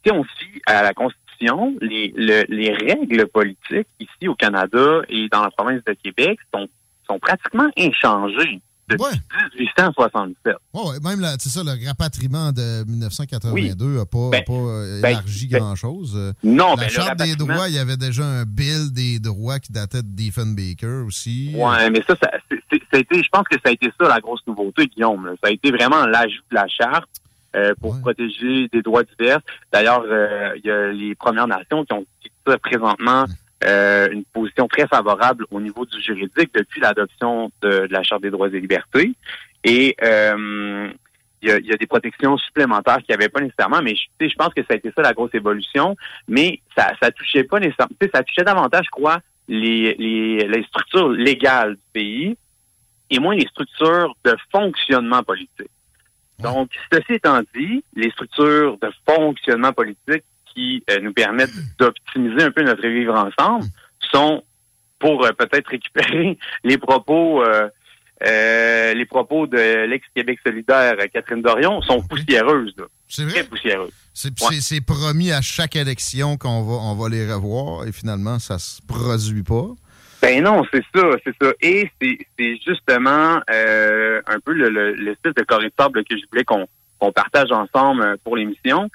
si 0.03 0.11
on 0.11 0.23
suit 0.23 0.61
à 0.65 0.81
la 0.81 0.93
Constitution, 0.93 1.75
les, 1.81 2.11
le- 2.15 2.45
les 2.49 2.73
règles 2.73 3.27
politiques 3.27 3.87
ici 3.99 4.27
au 4.27 4.35
Canada 4.35 5.01
et 5.09 5.27
dans 5.29 5.43
la 5.43 5.51
province 5.51 5.83
de 5.85 5.93
Québec 5.93 6.39
sont, 6.53 6.67
sont 7.07 7.19
pratiquement 7.19 7.69
inchangées 7.77 8.59
1867. 8.97 10.55
Ouais, 10.73 10.81
ouais, 10.81 10.99
même 11.03 11.25
c'est 11.39 11.49
ça, 11.49 11.61
le 11.63 11.87
rapatriement 11.87 12.51
de 12.51 12.83
1982 12.85 13.97
n'a 13.97 14.05
pas, 14.05 14.29
Ben, 14.31 14.43
pas, 14.43 14.53
euh, 14.53 15.01
ben, 15.01 15.09
élargi 15.09 15.47
ben, 15.47 15.59
grand-chose. 15.59 16.13
Euh, 16.15 16.33
non, 16.43 16.71
la 16.71 16.75
ben, 16.75 16.83
le 16.83 16.89
Charte 16.89 17.19
des 17.19 17.35
droits, 17.35 17.69
il 17.69 17.75
y 17.75 17.79
avait 17.79 17.97
déjà 17.97 18.23
un 18.23 18.43
bill 18.45 18.91
des 18.91 19.19
droits 19.19 19.59
qui 19.59 19.71
datait 19.71 20.01
de 20.01 20.07
Diefenbaker 20.07 21.05
aussi. 21.05 21.53
Ouais, 21.55 21.89
mais 21.89 22.03
ça, 22.07 22.15
ça, 22.21 22.29
a 22.31 22.97
été, 22.97 23.23
je 23.23 23.29
pense 23.29 23.43
que 23.43 23.55
ça 23.55 23.69
a 23.69 23.71
été 23.71 23.91
ça 23.99 24.07
la 24.07 24.19
grosse 24.19 24.41
nouveauté, 24.47 24.87
Guillaume. 24.87 25.25
là. 25.25 25.33
Ça 25.41 25.49
a 25.49 25.51
été 25.51 25.71
vraiment 25.71 26.05
l'ajout 26.05 26.43
de 26.49 26.55
la 26.55 26.67
charte 26.67 27.09
euh, 27.55 27.73
pour 27.81 27.99
protéger 27.99 28.69
des 28.71 28.81
droits 28.81 29.03
divers. 29.03 29.39
D'ailleurs, 29.73 30.03
euh, 30.07 30.53
il 30.55 30.65
y 30.65 30.71
a 30.71 30.91
les 30.91 31.15
Premières 31.15 31.47
Nations 31.47 31.83
qui 31.83 31.93
ont 31.93 32.05
qui 32.21 32.31
ça 32.47 32.57
présentement 32.57 33.25
euh, 33.63 34.09
une 34.11 34.25
position 34.25 34.67
très 34.67 34.87
favorable 34.87 35.45
au 35.51 35.59
niveau 35.59 35.85
du 35.85 36.01
juridique 36.01 36.53
depuis 36.53 36.81
l'adoption 36.81 37.51
de, 37.61 37.87
de 37.87 37.93
la 37.93 38.03
Charte 38.03 38.21
des 38.21 38.29
droits 38.29 38.49
et 38.49 38.59
libertés. 38.59 39.11
Et 39.63 39.95
euh, 40.01 40.89
il 41.41 41.49
y, 41.49 41.51
a, 41.51 41.57
il 41.57 41.65
y 41.65 41.73
a 41.73 41.77
des 41.77 41.87
protections 41.87 42.37
supplémentaires 42.37 42.97
qu'il 42.97 43.07
n'y 43.09 43.15
avait 43.15 43.29
pas 43.29 43.41
nécessairement, 43.41 43.81
mais 43.81 43.95
je, 43.95 44.27
je 44.27 44.35
pense 44.35 44.53
que 44.53 44.61
ça 44.61 44.73
a 44.73 44.75
été 44.75 44.91
ça 44.95 45.01
la 45.01 45.13
grosse 45.13 45.33
évolution. 45.33 45.95
Mais 46.27 46.59
ça, 46.75 46.91
ça 47.01 47.11
touchait 47.11 47.43
pas 47.43 47.59
nécessairement, 47.59 47.95
ça 48.13 48.23
touchait 48.23 48.43
davantage, 48.43 48.85
je 48.85 48.91
crois, 48.91 49.19
les, 49.47 49.95
les, 49.95 50.47
les 50.47 50.63
structures 50.63 51.09
légales 51.09 51.75
du 51.75 51.81
pays 51.93 52.37
et 53.09 53.19
moins 53.19 53.35
les 53.35 53.47
structures 53.47 54.15
de 54.23 54.35
fonctionnement 54.51 55.23
politique. 55.23 55.69
Donc, 56.39 56.71
ceci 56.91 57.13
étant 57.13 57.41
dit, 57.53 57.83
les 57.95 58.09
structures 58.11 58.77
de 58.79 58.89
fonctionnement 59.07 59.73
politique 59.73 60.23
qui 60.53 60.83
euh, 60.89 60.99
nous 61.01 61.13
permettent 61.13 61.51
d'optimiser 61.79 62.43
un 62.43 62.51
peu 62.51 62.63
notre 62.63 62.87
vivre 62.87 63.13
ensemble 63.15 63.65
sont 64.11 64.43
pour 64.99 65.25
euh, 65.25 65.31
peut-être 65.31 65.67
récupérer 65.69 66.37
les 66.63 66.77
propos 66.77 67.43
euh, 67.43 68.93
les 68.93 69.05
propos 69.05 69.47
de 69.47 69.85
l'ex-Québec 69.87 70.39
solidaire 70.45 70.93
Catherine 71.11 71.41
Dorion 71.41 71.81
sont 71.81 72.01
poussiéreuses. 72.03 72.73
là. 72.77 72.85
C'est 73.07 73.23
vrai? 73.23 73.33
Très 73.33 73.43
poussiéreuses. 73.45 73.91
C'est 74.13 74.29
Ouais. 74.41 74.47
c'est- 74.51 74.61
c'est 74.61 74.81
promis 74.81 75.31
à 75.31 75.41
chaque 75.41 75.75
élection 75.75 76.37
qu'on 76.37 76.61
va, 76.63 76.73
on 76.73 76.95
va 76.95 77.09
les 77.09 77.31
revoir 77.31 77.87
et 77.87 77.91
finalement, 77.91 78.37
ça 78.37 78.59
se 78.59 78.79
produit 78.85 79.41
pas. 79.43 79.69
Ben 80.21 80.43
non, 80.43 80.63
c'est 80.71 80.83
ça, 80.93 81.01
c'est 81.25 81.33
ça. 81.41 81.51
Et 81.61 81.89
c'est 81.99 82.15
c'est 82.37 82.55
justement 82.63 83.37
un 83.47 84.39
peu 84.45 84.53
le, 84.53 84.69
le, 84.69 84.93
l'espèce 84.93 85.33
de 85.33 85.41
correcteur 85.43 85.91
que 85.91 86.01
je 86.11 86.23
voulais 86.31 86.43
qu'on 86.43 86.67
qu'on 86.99 87.11
partage 87.11 87.51
ensemble 87.51 88.17
pour 88.23 88.37
l'émission. 88.37 88.87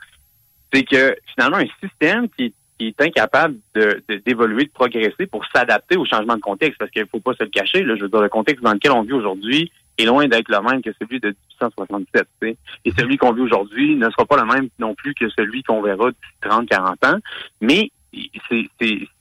C'est 0.77 0.85
que 0.85 1.17
finalement, 1.35 1.59
un 1.59 1.67
système 1.89 2.29
qui, 2.31 2.53
qui 2.79 2.89
est 2.89 3.01
incapable 3.01 3.57
de- 3.75 4.03
d'évoluer, 4.27 4.65
de, 4.65 4.71
progresser 4.71 5.27
pour 5.27 5.45
s'adapter 5.55 5.97
au 5.97 6.05
changement 6.05 6.37
de 6.37 6.41
contexte, 6.41 6.79
parce 6.79 6.91
qu'il 6.91 7.07
faut 7.07 7.21
pas 7.21 7.35
se 7.35 7.45
le 7.45 7.49
cacher, 7.51 7.83
là, 7.83 7.97
je 7.97 8.03
veux 8.03 8.09
dire, 8.09 8.21
le 8.21 8.29
contexte 8.29 8.63
dans 8.63 8.73
lequel 8.73 8.93
on 8.93 9.03
vit 9.03 9.13
aujourd'hui 9.15 9.73
est 9.99 10.05
loin 10.05 10.29
d'être 10.29 10.49
le 10.51 10.61
même 10.61 10.83
que 10.83 10.91
celui 11.01 11.19
de 11.21 11.29
1867. 11.29 12.29
tu 12.43 12.49
sais. 12.49 12.57
Et 12.85 12.91
celui 12.99 13.17
qu'on 13.17 13.33
vit 13.33 13.41
aujourd'hui 13.41 13.97
ne 13.97 14.11
sera 14.11 14.27
pas 14.27 14.37
le 14.37 14.45
même 14.45 14.69
non 14.79 14.95
plus 14.95 15.15
que 15.15 15.29
celui 15.31 15.63
qu'on 15.63 15.81
verra 15.81 16.11
d'ici 16.11 16.33
30, 16.43 16.69
40 16.69 17.05
ans. 17.07 17.19
Mais 17.63 17.91
c'est 18.13 18.69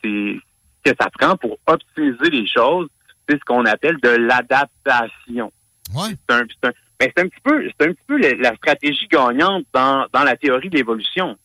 ce 0.03 0.38
que 0.84 0.92
ça 1.00 1.09
prend 1.17 1.38
pour 1.38 1.58
optimiser 1.67 2.30
les 2.30 2.45
choses, 2.48 2.90
c'est 3.27 3.38
ce 3.40 3.43
qu'on 3.45 3.66
appelle 3.66 3.98
de 4.03 4.09
l'adaptation. 4.09 5.51
C'est 6.27 6.34
un, 6.35 6.43
c'est 6.61 6.69
un- 6.69 6.74
ben, 7.00 7.11
un 7.17 7.27
petit 7.27 7.42
peu, 7.43 7.58
un 7.80 7.88
petit 7.93 8.03
peu 8.08 8.17
la, 8.17 8.34
la 8.35 8.56
stratégie 8.56 9.08
gagnante 9.08 9.66
dans, 9.74 10.06
dans 10.14 10.24
la 10.24 10.35
théorie 10.38 10.69
de 10.69 10.77
l'évolution. 10.77 11.38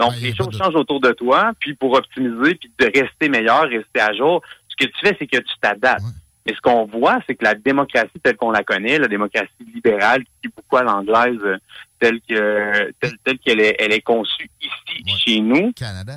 Donc, 0.00 0.14
les 0.20 0.34
choses 0.34 0.56
changent 0.56 0.76
autour 0.76 1.00
de 1.00 1.12
toi, 1.12 1.52
puis 1.58 1.74
pour 1.74 1.92
optimiser, 1.92 2.54
puis 2.54 2.72
de 2.78 2.84
rester 2.86 3.28
meilleur, 3.28 3.62
rester 3.68 4.00
à 4.00 4.14
jour, 4.14 4.42
ce 4.68 4.86
que 4.86 4.90
tu 4.90 4.98
fais, 5.02 5.14
c'est 5.18 5.26
que 5.26 5.36
tu 5.36 5.54
t'adaptes. 5.60 6.02
Mais 6.46 6.54
ce 6.54 6.60
qu'on 6.62 6.86
voit, 6.86 7.18
c'est 7.26 7.34
que 7.34 7.44
la 7.44 7.54
démocratie 7.54 8.18
telle 8.22 8.36
qu'on 8.36 8.50
la 8.50 8.64
connaît, 8.64 8.98
la 8.98 9.08
démocratie 9.08 9.50
libérale, 9.74 10.24
qui 10.24 10.48
est 10.48 10.50
beaucoup 10.56 10.78
à 10.78 10.82
l'anglaise, 10.82 11.38
euh, 11.44 11.58
telle 11.98 12.18
que 12.26 12.90
telle, 12.98 13.18
telle 13.22 13.38
qu'elle 13.38 13.60
est, 13.60 13.76
elle 13.78 13.92
est 13.92 14.00
conçue 14.00 14.50
ici, 14.62 15.18
chez 15.18 15.40
nous, 15.40 15.70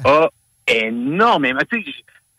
a 0.06 0.30
énormément. 0.66 1.60
Tu 1.70 1.84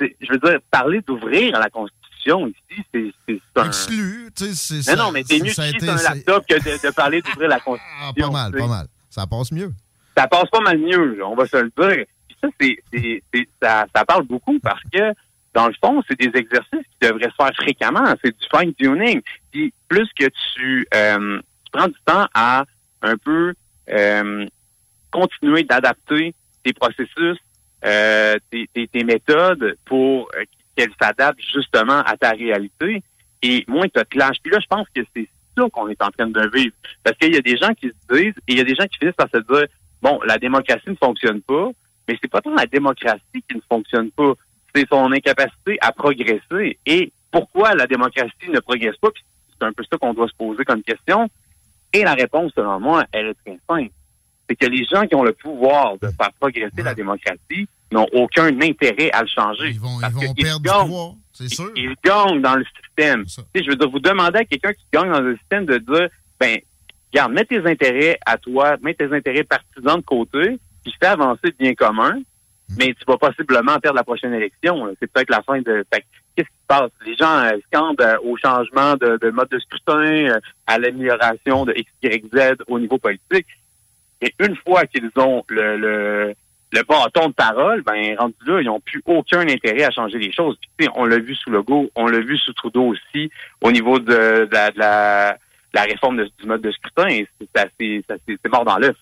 sais, 0.01 0.17
je, 0.19 0.33
veux 0.33 0.39
dire, 0.39 0.61
parler 0.71 1.03
d'ouvrir 1.03 1.59
la 1.59 1.69
Constitution 1.69 2.49
ici, 2.49 3.13
c'est 3.29 3.41
un. 3.57 3.67
Exclu, 3.67 4.31
tu 4.35 4.55
sais, 4.55 4.83
c'est 4.83 4.97
Non, 4.97 5.05
non, 5.05 5.13
mais 5.13 5.23
c'est 5.25 5.41
mieux 5.41 5.53
de 5.53 5.89
un 5.91 6.03
laptop 6.03 6.47
que 6.49 6.55
de, 6.55 6.87
de 6.89 6.95
parler 6.95 7.21
d'ouvrir 7.21 7.51
la 7.51 7.61
Constitution. 7.61 8.01
Ah, 8.03 8.13
pas 8.19 8.31
mal, 8.31 8.53
pas 8.53 8.67
mal. 8.67 8.87
Ça 9.11 9.27
passe 9.27 9.53
mieux. 9.53 9.71
Ça 10.17 10.27
passe 10.29 10.49
pas 10.51 10.61
mal 10.61 10.79
mieux, 10.79 11.25
on 11.25 11.35
va 11.35 11.47
se 11.47 11.57
le 11.57 11.73
dire. 11.77 12.05
Puis 12.29 12.37
ça, 12.43 12.49
c'est- 12.61 13.49
ça, 13.63 13.87
ça 13.95 14.05
parle 14.05 14.25
beaucoup 14.25 14.59
parce 14.61 14.83
que, 14.93 15.13
dans 15.55 15.67
le 15.69 15.75
fond, 15.83 16.03
c'est 16.09 16.19
des 16.19 16.39
exercices 16.39 16.71
qui 17.01 17.09
devraient 17.09 17.31
se 17.31 17.35
faire 17.37 17.55
fréquemment. 17.57 18.05
C'est 18.25 18.37
du 18.37 18.47
fine-tuning. 18.55 19.21
Puis 19.53 19.73
plus 19.89 20.09
que 20.19 20.27
tu, 20.55 20.87
euh, 20.95 21.41
tu 21.65 21.71
prends 21.73 21.89
du 21.89 21.97
temps 22.05 22.27
à 22.35 22.65
un 23.03 23.17
peu 23.17 23.55
euh, 23.91 24.47
continuer 25.11 25.63
d'adapter 25.65 26.35
tes 26.63 26.73
processus, 26.73 27.39
euh, 27.85 28.37
tes, 28.51 28.69
tes- 28.73 28.89
tes 28.89 29.05
méthodes 29.05 29.77
pour 29.85 30.31
euh, 30.37 30.45
qu'elles 30.77 30.93
s'adaptent 31.01 31.41
justement 31.55 32.01
à 32.01 32.17
ta 32.17 32.31
réalité. 32.31 33.03
Et 33.43 33.65
moins 33.69 33.85
tu 33.89 34.03
te 34.03 34.19
lâches. 34.19 34.39
Puis 34.43 34.51
là, 34.53 34.59
je 34.61 34.67
pense 34.67 34.87
que 34.95 35.03
c'est 35.15 35.29
ça 35.57 35.65
qu'on 35.71 35.89
est 35.89 36.03
en 36.03 36.11
train 36.11 36.27
de 36.29 36.51
vivre. 36.57 36.73
Parce 37.03 37.17
qu'il 37.19 37.35
y 37.35 37.37
a 37.37 37.43
des 37.43 37.57
gens 37.59 37.75
qui 37.75 37.89
se 37.89 38.15
disent, 38.17 38.35
et 38.49 38.53
il 38.53 38.57
y 38.57 38.61
a 38.61 38.65
des 38.65 38.75
gens 38.75 38.87
qui 38.87 38.97
finissent 38.99 39.15
par 39.17 39.29
se 39.29 39.37
dire, 39.39 39.67
bon, 40.05 40.21
la 40.27 40.39
démocratie 40.39 40.91
ne 40.91 40.95
fonctionne 40.95 41.41
pas, 41.41 41.71
mais 42.07 42.17
c'est 42.21 42.31
pas 42.31 42.43
tant 42.43 42.55
la 42.55 42.67
démocratie 42.67 43.43
qui 43.49 43.57
ne 43.57 43.63
fonctionne 43.69 44.11
pas, 44.11 44.35
c'est 44.75 44.87
son 44.89 45.11
incapacité 45.11 45.79
à 45.81 45.93
progresser. 45.93 46.79
Et 46.85 47.11
pourquoi 47.33 47.75
la 47.75 47.87
démocratie 47.87 48.51
ne 48.51 48.61
progresse 48.61 48.97
pas? 49.01 49.09
C'est 49.49 49.67
un 49.67 49.73
peu 49.73 49.83
ça 49.91 49.97
qu'on 49.97 50.13
doit 50.13 50.29
se 50.29 50.37
poser 50.37 50.65
comme 50.65 50.83
question. 50.83 51.29
Et 51.93 52.03
la 52.03 52.15
réponse, 52.15 52.53
selon 52.55 52.79
moi, 52.81 53.05
elle 53.13 53.29
est 53.29 53.35
très 53.45 53.59
simple. 53.69 53.93
C'est 54.49 54.57
que 54.57 54.67
les 54.67 54.85
gens 54.85 55.07
qui 55.07 55.15
ont 55.15 55.23
le 55.23 55.33
pouvoir 55.33 55.97
de 55.99 56.09
faire 56.09 56.31
progresser 56.39 56.83
la 56.83 56.95
démocratie 56.95 57.67
n'ont 57.91 58.07
aucun 58.13 58.49
intérêt 58.61 59.11
à 59.13 59.23
le 59.23 59.29
changer. 59.29 59.71
Ils 59.71 59.81
vont, 59.81 59.99
perdre 60.37 60.61
du 60.61 60.69
pouvoir, 60.69 61.13
c'est 61.33 61.49
sûr. 61.49 61.71
Ils, 61.77 61.85
ils 61.85 61.95
gagnent 62.05 62.43
dans 62.43 62.57
le 62.57 62.65
système. 62.77 63.25
Je 63.55 63.71
veux 63.71 63.77
dire, 63.77 63.89
vous 63.89 64.01
demandez 64.01 64.41
à 64.41 64.45
quelqu'un 64.45 64.73
qui 64.75 64.85
gagne 64.93 65.11
dans 65.11 65.21
le 65.21 65.37
système 65.39 65.65
de 65.65 65.79
dire, 65.79 66.09
ben, 66.39 66.59
regarde, 67.15 67.33
mets 67.33 67.45
tes 67.45 67.65
intérêts 67.65 68.19
à 68.27 68.37
toi, 68.37 68.77
mets 68.83 68.95
tes 68.95 69.13
intérêts 69.13 69.45
partisans 69.45 69.99
de 69.99 70.05
côté, 70.05 70.59
puis 70.83 70.95
fais 71.01 71.07
avancer 71.07 71.41
le 71.45 71.51
bien 71.59 71.75
commun, 71.75 72.19
mais 72.79 72.95
tu 72.95 73.05
vas 73.07 73.19
possiblement 73.19 73.79
perdre 73.79 73.97
la 73.97 74.05
prochaine 74.05 74.35
élection. 74.35 74.95
C'est 74.99 75.11
peut-être 75.11 75.31
la 75.31 75.43
fin 75.43 75.61
de... 75.61 75.85
Qu'est-ce 76.37 76.49
qui 76.49 76.53
se 76.53 76.67
passe? 76.67 76.91
Les 77.07 77.15
gens 77.15 77.39
euh, 77.45 77.59
scandent 77.69 78.01
euh, 78.01 78.17
au 78.25 78.37
changement 78.37 78.95
de, 78.95 79.19
de 79.19 79.31
mode 79.31 79.49
de 79.51 79.59
scrutin, 79.61 80.33
euh, 80.33 80.41
à 80.67 80.79
l'amélioration 80.79 81.65
de 81.65 81.73
X, 81.77 81.93
Y, 82.03 82.25
Z 82.35 82.57
au 82.67 82.81
niveau 82.81 82.99
politique. 82.99 83.47
Et 84.21 84.35
une 84.41 84.57
fois 84.57 84.85
qu'ils 84.87 85.11
ont 85.17 85.45
le, 85.49 85.77
le, 85.77 86.35
le 86.73 86.83
bâton 86.83 87.29
de 87.29 87.35
parole, 87.35 87.83
ben 87.83 88.17
rendu 88.19 88.35
là, 88.47 88.61
ils 88.63 88.67
n'ont 88.67 88.81
plus 88.81 89.03
aucun 89.05 89.47
intérêt 89.47 89.85
à 89.85 89.91
changer 89.91 90.19
les 90.19 90.33
choses. 90.33 90.57
Puis, 90.61 90.71
tu 90.79 90.85
sais, 90.87 90.91
on 90.97 91.05
l'a 91.05 91.19
vu 91.19 91.35
sous 91.37 91.51
Legault, 91.51 91.91
on 91.95 92.07
l'a 92.07 92.21
vu 92.21 92.37
sous 92.39 92.53
Trudeau 92.55 92.95
aussi, 92.95 93.31
au 93.61 93.71
niveau 93.71 93.99
de, 94.01 94.47
de 94.47 94.49
la, 94.53 94.71
de 94.73 94.79
la, 94.79 95.39
la 95.75 95.83
réforme 95.83 96.17
de- 96.19 96.31
du 96.41 96.47
mode 96.47 96.63
de 96.63 96.71
scrutin. 96.73 97.09
Et 97.09 97.27
C'est 98.27 98.51
mort 98.51 98.65
dans 98.65 98.79
l'œuf. 98.79 98.97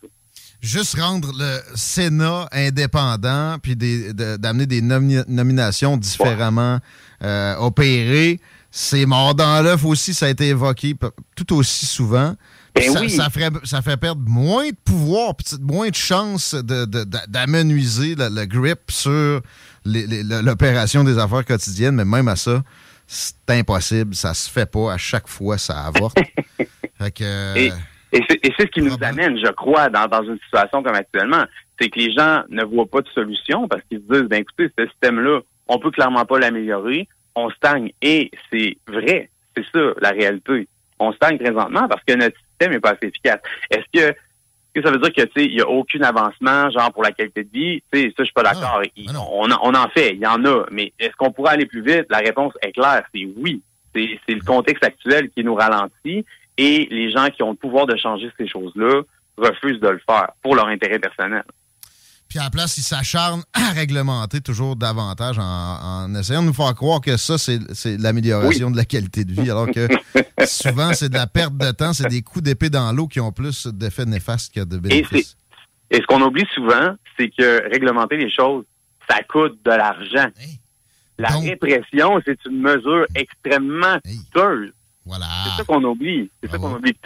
Juste 0.60 0.97
rendre 0.99 1.33
le 1.36 1.59
Sénat 1.75 2.49
indépendant, 2.52 3.57
puis 3.60 3.75
des- 3.76 4.12
de- 4.12 4.36
d'amener 4.36 4.67
des 4.67 4.81
nomi- 4.81 5.25
nominations 5.28 5.97
différemment 5.97 6.78
euh, 7.25 7.57
opérées, 7.59 8.41
c'est 8.70 9.05
mort 9.07 9.34
dans 9.34 9.62
l'œuf 9.62 9.84
aussi, 9.84 10.15
ça 10.15 10.26
a 10.26 10.28
été 10.31 10.49
évoqué 10.49 10.94
tout 11.36 11.55
aussi 11.57 11.84
souvent. 11.86 12.34
Ben 12.75 12.91
ça, 12.91 13.01
oui. 13.01 13.10
ça 13.10 13.28
ferait, 13.28 13.51
ça 13.65 13.83
fait 13.83 13.97
perdre 13.99 14.23
moins 14.26 14.68
de 14.70 14.76
pouvoir, 14.84 15.34
moins 15.60 15.91
de 15.91 15.94
chances 15.94 16.55
de- 16.55 16.84
de- 16.86 17.05
de- 17.05 17.18
d'amenuiser 17.28 18.15
le, 18.15 18.28
le 18.28 18.47
grip 18.47 18.91
sur 18.91 19.42
l'opération 19.84 21.05
des 21.05 21.18
affaires 21.18 21.44
quotidiennes, 21.44 21.97
mais 21.97 22.05
même 22.05 22.28
à 22.28 22.36
ça, 22.36 22.62
c'est 23.13 23.51
impossible, 23.51 24.15
ça 24.15 24.33
se 24.33 24.51
fait 24.51 24.71
pas, 24.71 24.95
à 24.95 24.97
chaque 24.97 25.29
fois, 25.29 25.59
ça 25.59 25.81
avorte. 25.81 26.17
fait 26.99 27.11
que... 27.11 27.59
Et, 27.59 27.71
et 28.13 28.21
c'est 28.57 28.63
ce 28.63 28.67
qui 28.67 28.81
nous 28.81 28.97
amène, 29.03 29.39
je 29.39 29.51
crois, 29.53 29.91
dans, 29.91 30.07
dans 30.07 30.23
une 30.23 30.39
situation 30.39 30.83
comme 30.83 30.95
actuellement. 30.95 31.45
C'est 31.79 31.91
que 31.91 31.99
les 31.99 32.13
gens 32.13 32.43
ne 32.49 32.65
voient 32.65 32.87
pas 32.87 33.03
de 33.03 33.09
solution 33.09 33.69
parce 33.69 33.83
qu'ils 33.89 33.99
se 33.99 34.13
disent, 34.13 34.29
ben 34.29 34.41
écoutez, 34.41 34.71
ce 34.79 34.87
système-là, 34.87 35.41
on 35.69 35.79
peut 35.79 35.91
clairement 35.91 36.25
pas 36.25 36.39
l'améliorer, 36.39 37.07
on 37.35 37.51
stagne. 37.51 37.93
Et 38.01 38.31
c'est 38.51 38.79
vrai, 38.87 39.31
c'est 39.55 39.65
ça 39.73 39.93
la 40.01 40.11
réalité. 40.11 40.69
On 40.99 41.13
stagne 41.13 41.39
présentement 41.39 41.89
parce 41.89 42.03
que 42.07 42.15
notre 42.15 42.37
système 42.39 42.73
n'est 42.73 42.81
pas 42.81 42.93
assez 42.93 43.09
efficace. 43.09 43.41
Est-ce 43.71 43.85
que, 43.93 44.17
que 44.75 44.83
ça 44.83 44.91
veut 44.91 44.99
dire 44.99 45.12
que 45.12 45.23
tu 45.23 45.33
sais, 45.36 45.44
il 45.47 45.55
y 45.55 45.60
a 45.60 45.68
aucun 45.68 46.01
avancement, 46.02 46.70
genre 46.70 46.92
pour 46.92 47.02
la 47.02 47.12
qualité 47.12 47.44
de 47.44 47.51
vie? 47.52 47.83
Tu 47.92 47.99
sais, 48.01 48.07
ça, 48.09 48.15
je 48.18 48.25
suis 48.25 48.33
pas 48.33 48.42
d'accord. 48.42 48.81
Il- 48.97 49.10
on, 49.17 49.51
en- 49.51 49.59
on 49.62 49.75
en 49.75 49.89
fait, 49.89 50.10
il 50.15 50.18
y 50.20 50.26
en 50.26 50.44
a. 50.44 50.65
Mais 50.70 50.92
est-ce 50.99 51.15
qu'on 51.17 51.31
pourrait 51.33 51.52
aller 51.52 51.67
plus 51.67 51.83
vite? 51.83 52.07
La 52.10 52.18
réponse 52.18 52.52
est 52.62 52.73
claire, 52.73 53.05
c'est 53.15 53.26
oui. 53.36 53.62
C'est 53.94 54.18
c'est 54.26 54.34
le 54.34 54.41
contexte 54.41 54.84
actuel 54.84 55.28
qui 55.31 55.44
nous 55.44 55.55
ralentit 55.55 56.25
et 56.57 56.89
les 56.91 57.10
gens 57.10 57.28
qui 57.28 57.42
ont 57.42 57.51
le 57.51 57.57
pouvoir 57.57 57.86
de 57.86 57.97
changer 57.97 58.31
ces 58.39 58.47
choses-là 58.49 59.02
refusent 59.36 59.81
de 59.81 59.89
le 59.89 60.01
faire 60.09 60.28
pour 60.42 60.55
leur 60.57 60.67
intérêt 60.68 60.99
personnel. 60.99 61.42
Puis 62.33 62.39
à 62.39 62.44
la 62.44 62.51
place, 62.51 62.78
ils 62.78 62.83
s'acharnent 62.83 63.43
à 63.52 63.73
réglementer 63.73 64.41
toujours 64.41 64.75
davantage 64.75 65.39
en, 65.39 65.43
en 65.43 66.15
essayant 66.15 66.41
de 66.41 66.47
nous 66.47 66.55
faire 66.55 66.75
croire 66.75 67.02
que 67.02 67.19
ça, 67.19 67.36
c'est 67.36 67.99
l'amélioration 67.99 68.70
de 68.70 68.77
la 68.78 68.86
qualité 68.86 69.27
de 69.27 69.33
vie, 69.35 69.51
alors 69.51 69.70
que 69.70 69.86
souvent, 70.47 70.94
c'est 70.94 71.11
de 71.11 71.15
la 71.15 71.27
perte 71.27 71.59
de 71.59 71.70
temps, 71.73 71.93
c'est 71.93 72.09
des 72.09 72.23
coups 72.23 72.43
d'épée 72.43 72.70
dans 72.70 72.91
l'eau 72.94 73.07
qui 73.07 73.20
ont 73.20 73.33
plus 73.33 73.67
d'effets 73.67 74.07
néfastes 74.07 74.55
que 74.55 74.61
de 74.61 74.78
bénéfices. 74.78 75.36
et 75.91 75.97
ce 75.97 76.07
qu'on 76.07 76.23
oublie 76.23 76.47
souvent, 76.55 76.94
c'est 77.19 77.28
que 77.28 77.70
réglementer 77.70 78.17
les 78.17 78.31
choses, 78.31 78.65
ça 79.11 79.23
coûte 79.25 79.59
de 79.62 79.70
l'argent. 79.70 80.31
La 81.19 81.36
répression, 81.36 82.19
c'est 82.25 82.39
une 82.47 82.62
mesure 82.62 83.05
extrêmement 83.15 83.99
coûteuse. 84.33 84.73
Voilà. 85.05 85.27
C'est 85.44 85.59
ça 85.59 85.65
qu'on 85.65 85.85
oublie. 85.85 86.31
C'est 86.43 86.51
ça 86.51 86.57
qu'on 86.57 86.77
oublie. 86.77 86.97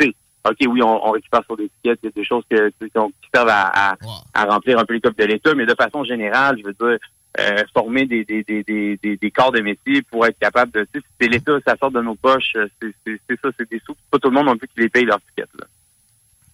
OK, 0.48 0.56
oui, 0.68 0.82
on, 0.82 1.06
on 1.08 1.10
récupère 1.12 1.42
sur 1.44 1.56
des 1.56 1.64
étiquettes, 1.64 1.98
il 2.02 2.06
y 2.06 2.08
a 2.08 2.12
des 2.14 2.24
choses 2.24 2.44
que, 2.50 2.68
qui 2.70 3.28
servent 3.34 3.48
à, 3.48 3.92
à, 3.92 3.96
à 4.34 4.44
remplir 4.44 4.78
un 4.78 4.84
peu 4.84 4.94
les 4.94 5.00
copies 5.00 5.22
de 5.22 5.28
l'État, 5.28 5.54
mais 5.54 5.66
de 5.66 5.74
façon 5.74 6.04
générale, 6.04 6.56
je 6.58 6.66
veux 6.66 6.72
dire, 6.74 6.98
euh, 7.38 7.62
former 7.74 8.06
des, 8.06 8.24
des, 8.24 8.42
des, 8.44 8.62
des, 8.62 8.98
des, 9.02 9.16
des 9.16 9.30
corps 9.30 9.52
de 9.52 9.60
métier 9.60 10.02
pour 10.02 10.24
être 10.26 10.38
capable 10.38 10.72
de... 10.72 10.86
Tu 10.92 11.00
sais, 11.00 11.06
c'est 11.20 11.28
l'État, 11.28 11.52
ça 11.66 11.76
sort 11.78 11.90
de 11.90 12.00
nos 12.00 12.14
poches, 12.14 12.52
euh, 12.56 12.66
c'est 12.80 13.38
ça, 13.42 13.48
c'est 13.58 13.68
des 13.70 13.80
sous. 13.84 13.94
Pas 14.10 14.18
tout 14.18 14.30
le 14.30 14.34
monde 14.34 14.46
non 14.46 14.56
plus 14.56 14.68
qui 14.68 14.80
les 14.80 14.88
paye 14.88 15.04
leurs 15.04 15.20
tickets. 15.20 15.50
Là. 15.60 15.66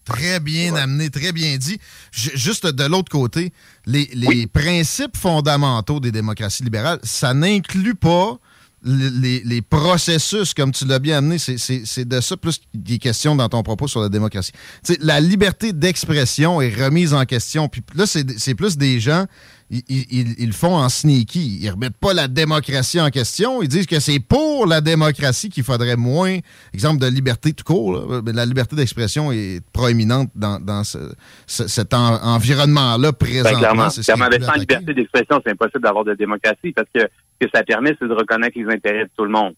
Très 0.04 0.40
bien 0.40 0.74
amené, 0.74 1.10
très 1.10 1.30
bien 1.30 1.56
dit. 1.56 1.78
Ju- 2.10 2.36
Juste 2.36 2.66
de 2.66 2.84
l'autre 2.90 3.12
côté, 3.12 3.52
les, 3.86 4.08
les 4.14 4.48
principes 4.48 5.16
fondamentaux 5.16 6.00
des 6.00 6.10
démocraties 6.10 6.64
libérales, 6.64 6.98
ça 7.04 7.32
n'inclut 7.34 7.94
pas 7.94 8.38
les, 8.84 9.62
processus, 9.62 10.54
comme 10.54 10.72
tu 10.72 10.84
l'as 10.86 10.98
bien 10.98 11.18
amené. 11.18 11.38
C'est- 11.38 12.04
de 12.04 12.20
ça 12.20 12.36
plus 12.36 12.60
qui 12.84 12.94
est 12.94 12.98
question 12.98 13.36
dans 13.36 13.48
ton 13.48 13.62
propos 13.62 13.86
sur 13.86 14.00
la 14.00 14.08
démocratie. 14.08 14.52
Tu 14.84 14.94
sais, 14.94 14.98
la 15.02 15.20
liberté 15.20 15.72
d'expression 15.72 16.60
est 16.60 16.74
remise 16.74 17.14
en 17.14 17.24
question. 17.24 17.68
Puis 17.68 17.82
là, 17.94 18.06
c'est 18.06 18.54
plus 18.54 18.76
des 18.76 18.98
gens, 19.00 19.26
ils, 19.72 19.82
ils- 19.88 20.06
ils- 20.10 20.34
ils 20.38 20.46
le 20.48 20.52
font 20.52 20.76
en 20.76 20.88
sneaky. 20.88 21.58
Ils 21.62 21.70
remettent 21.70 21.96
pas 21.96 22.12
la 22.14 22.28
démocratie 22.28 23.00
en 23.00 23.08
question. 23.10 23.62
Ils 23.62 23.68
disent 23.68 23.86
que 23.86 23.98
c'est 23.98 24.20
pour 24.20 24.66
la 24.66 24.80
démocratie 24.82 25.48
qu'il 25.48 25.64
faudrait 25.64 25.96
moins, 25.96 26.36
exemple 26.74 27.00
de 27.00 27.06
liberté 27.06 27.52
tout 27.54 27.64
court. 27.64 27.92
là. 27.94 28.20
La 28.32 28.44
liberté 28.46 28.76
d'expression 28.76 29.32
est 29.32 29.60
proéminente 29.72 30.30
dans, 30.34 30.60
dans 30.60 30.84
ce- 30.84 31.14
ce- 31.46 31.66
cet 31.68 31.94
en- 31.94 32.22
environnement-là 32.22 33.12
Ben, 33.12 33.16
présentement. 33.18 33.58
clairement, 33.58 33.90
ce 33.90 34.00
mais 34.00 34.40
sans 34.44 34.52
liberté 34.54 34.94
d'expression, 34.94 35.40
c'est 35.44 35.52
impossible 35.52 35.80
d'avoir 35.82 36.04
de 36.04 36.14
démocratie 36.14 36.72
parce 36.72 36.88
que 36.94 37.00
ce 37.00 37.46
que 37.46 37.50
ça 37.54 37.62
permet, 37.64 37.96
c'est 37.98 38.06
de 38.08 38.12
reconnaître 38.14 38.58
les 38.58 38.66
intérêts 38.72 39.04
de 39.04 39.10
tout 39.16 39.24
le 39.24 39.30
monde. 39.30 39.54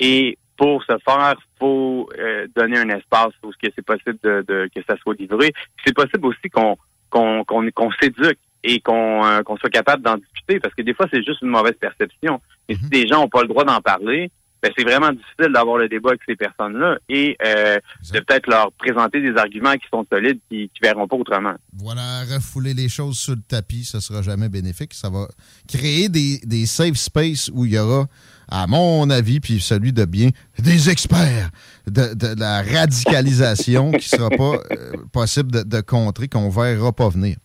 Et 0.00 0.38
pour 0.56 0.82
ce 0.84 0.94
faire, 1.04 1.34
faut 1.60 2.08
euh, 2.18 2.46
donner 2.56 2.78
un 2.78 2.88
espace 2.88 3.32
où 3.44 3.52
c'est 3.62 3.84
possible 3.84 4.18
de, 4.24 4.44
de- 4.48 4.68
que 4.74 4.80
ça 4.88 4.96
soit 5.02 5.14
livré. 5.18 5.52
C'est 5.84 5.94
possible 5.94 6.26
aussi 6.26 6.48
qu'on 6.52 6.76
qu'on 7.10 7.44
qu'on 7.44 7.70
qu'on 7.70 7.90
s'éduque 8.00 8.38
et 8.68 8.80
qu'on 8.80 9.24
euh, 9.24 9.42
qu'on 9.42 9.56
soit 9.56 9.70
capable 9.70 10.02
d'en 10.02 10.16
discuter 10.16 10.60
parce 10.60 10.74
que 10.74 10.82
des 10.82 10.94
fois 10.94 11.06
c'est 11.10 11.24
juste 11.24 11.40
une 11.42 11.48
mauvaise 11.48 11.76
perception. 11.80 12.40
Et 12.68 12.74
si 12.76 12.88
des 12.90 13.08
gens 13.08 13.22
n'ont 13.22 13.28
pas 13.28 13.42
le 13.42 13.48
droit 13.48 13.64
d'en 13.64 13.80
parler, 13.80 14.30
ben, 14.62 14.72
c'est 14.76 14.84
vraiment 14.84 15.10
difficile 15.10 15.52
d'avoir 15.52 15.78
le 15.78 15.88
débat 15.88 16.10
avec 16.10 16.20
ces 16.26 16.34
personnes-là 16.36 16.98
et 17.08 17.36
euh, 17.46 17.78
de 18.12 18.20
peut-être 18.20 18.48
leur 18.48 18.72
présenter 18.72 19.20
des 19.20 19.36
arguments 19.36 19.74
qui 19.74 19.86
sont 19.90 20.04
solides, 20.12 20.40
qui, 20.50 20.68
qui 20.68 20.80
verront 20.82 21.06
pas 21.06 21.16
autrement. 21.16 21.54
Voilà, 21.76 22.24
refouler 22.24 22.74
les 22.74 22.88
choses 22.88 23.18
sur 23.18 23.36
le 23.36 23.40
tapis, 23.40 23.84
ce 23.84 24.00
sera 24.00 24.20
jamais 24.20 24.48
bénéfique. 24.48 24.94
Ça 24.94 25.10
va 25.10 25.28
créer 25.68 26.08
des, 26.08 26.40
des 26.44 26.66
safe 26.66 26.96
space 26.96 27.50
où 27.54 27.66
il 27.66 27.74
y 27.74 27.78
aura, 27.78 28.06
à 28.48 28.66
mon 28.66 29.08
avis, 29.10 29.38
puis 29.38 29.60
celui 29.60 29.92
de 29.92 30.04
bien, 30.04 30.30
des 30.58 30.90
experts 30.90 31.50
de, 31.86 32.14
de 32.14 32.38
la 32.38 32.62
radicalisation 32.62 33.92
qui 33.92 34.08
sera 34.08 34.28
pas 34.28 34.60
euh, 34.72 34.92
possible 35.12 35.52
de, 35.52 35.62
de 35.62 35.80
contrer, 35.80 36.26
qu'on 36.26 36.50
verra 36.50 36.92
pas 36.92 37.08
venir. 37.08 37.36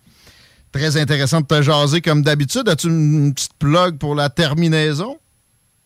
Très 0.73 0.97
intéressant 0.97 1.41
de 1.41 1.45
te 1.45 1.61
jaser 1.61 2.01
comme 2.01 2.23
d'habitude. 2.23 2.67
As-tu 2.67 2.87
une 2.87 3.33
petite 3.33 3.53
plug 3.59 3.97
pour 3.99 4.15
la 4.15 4.29
terminaison? 4.29 5.17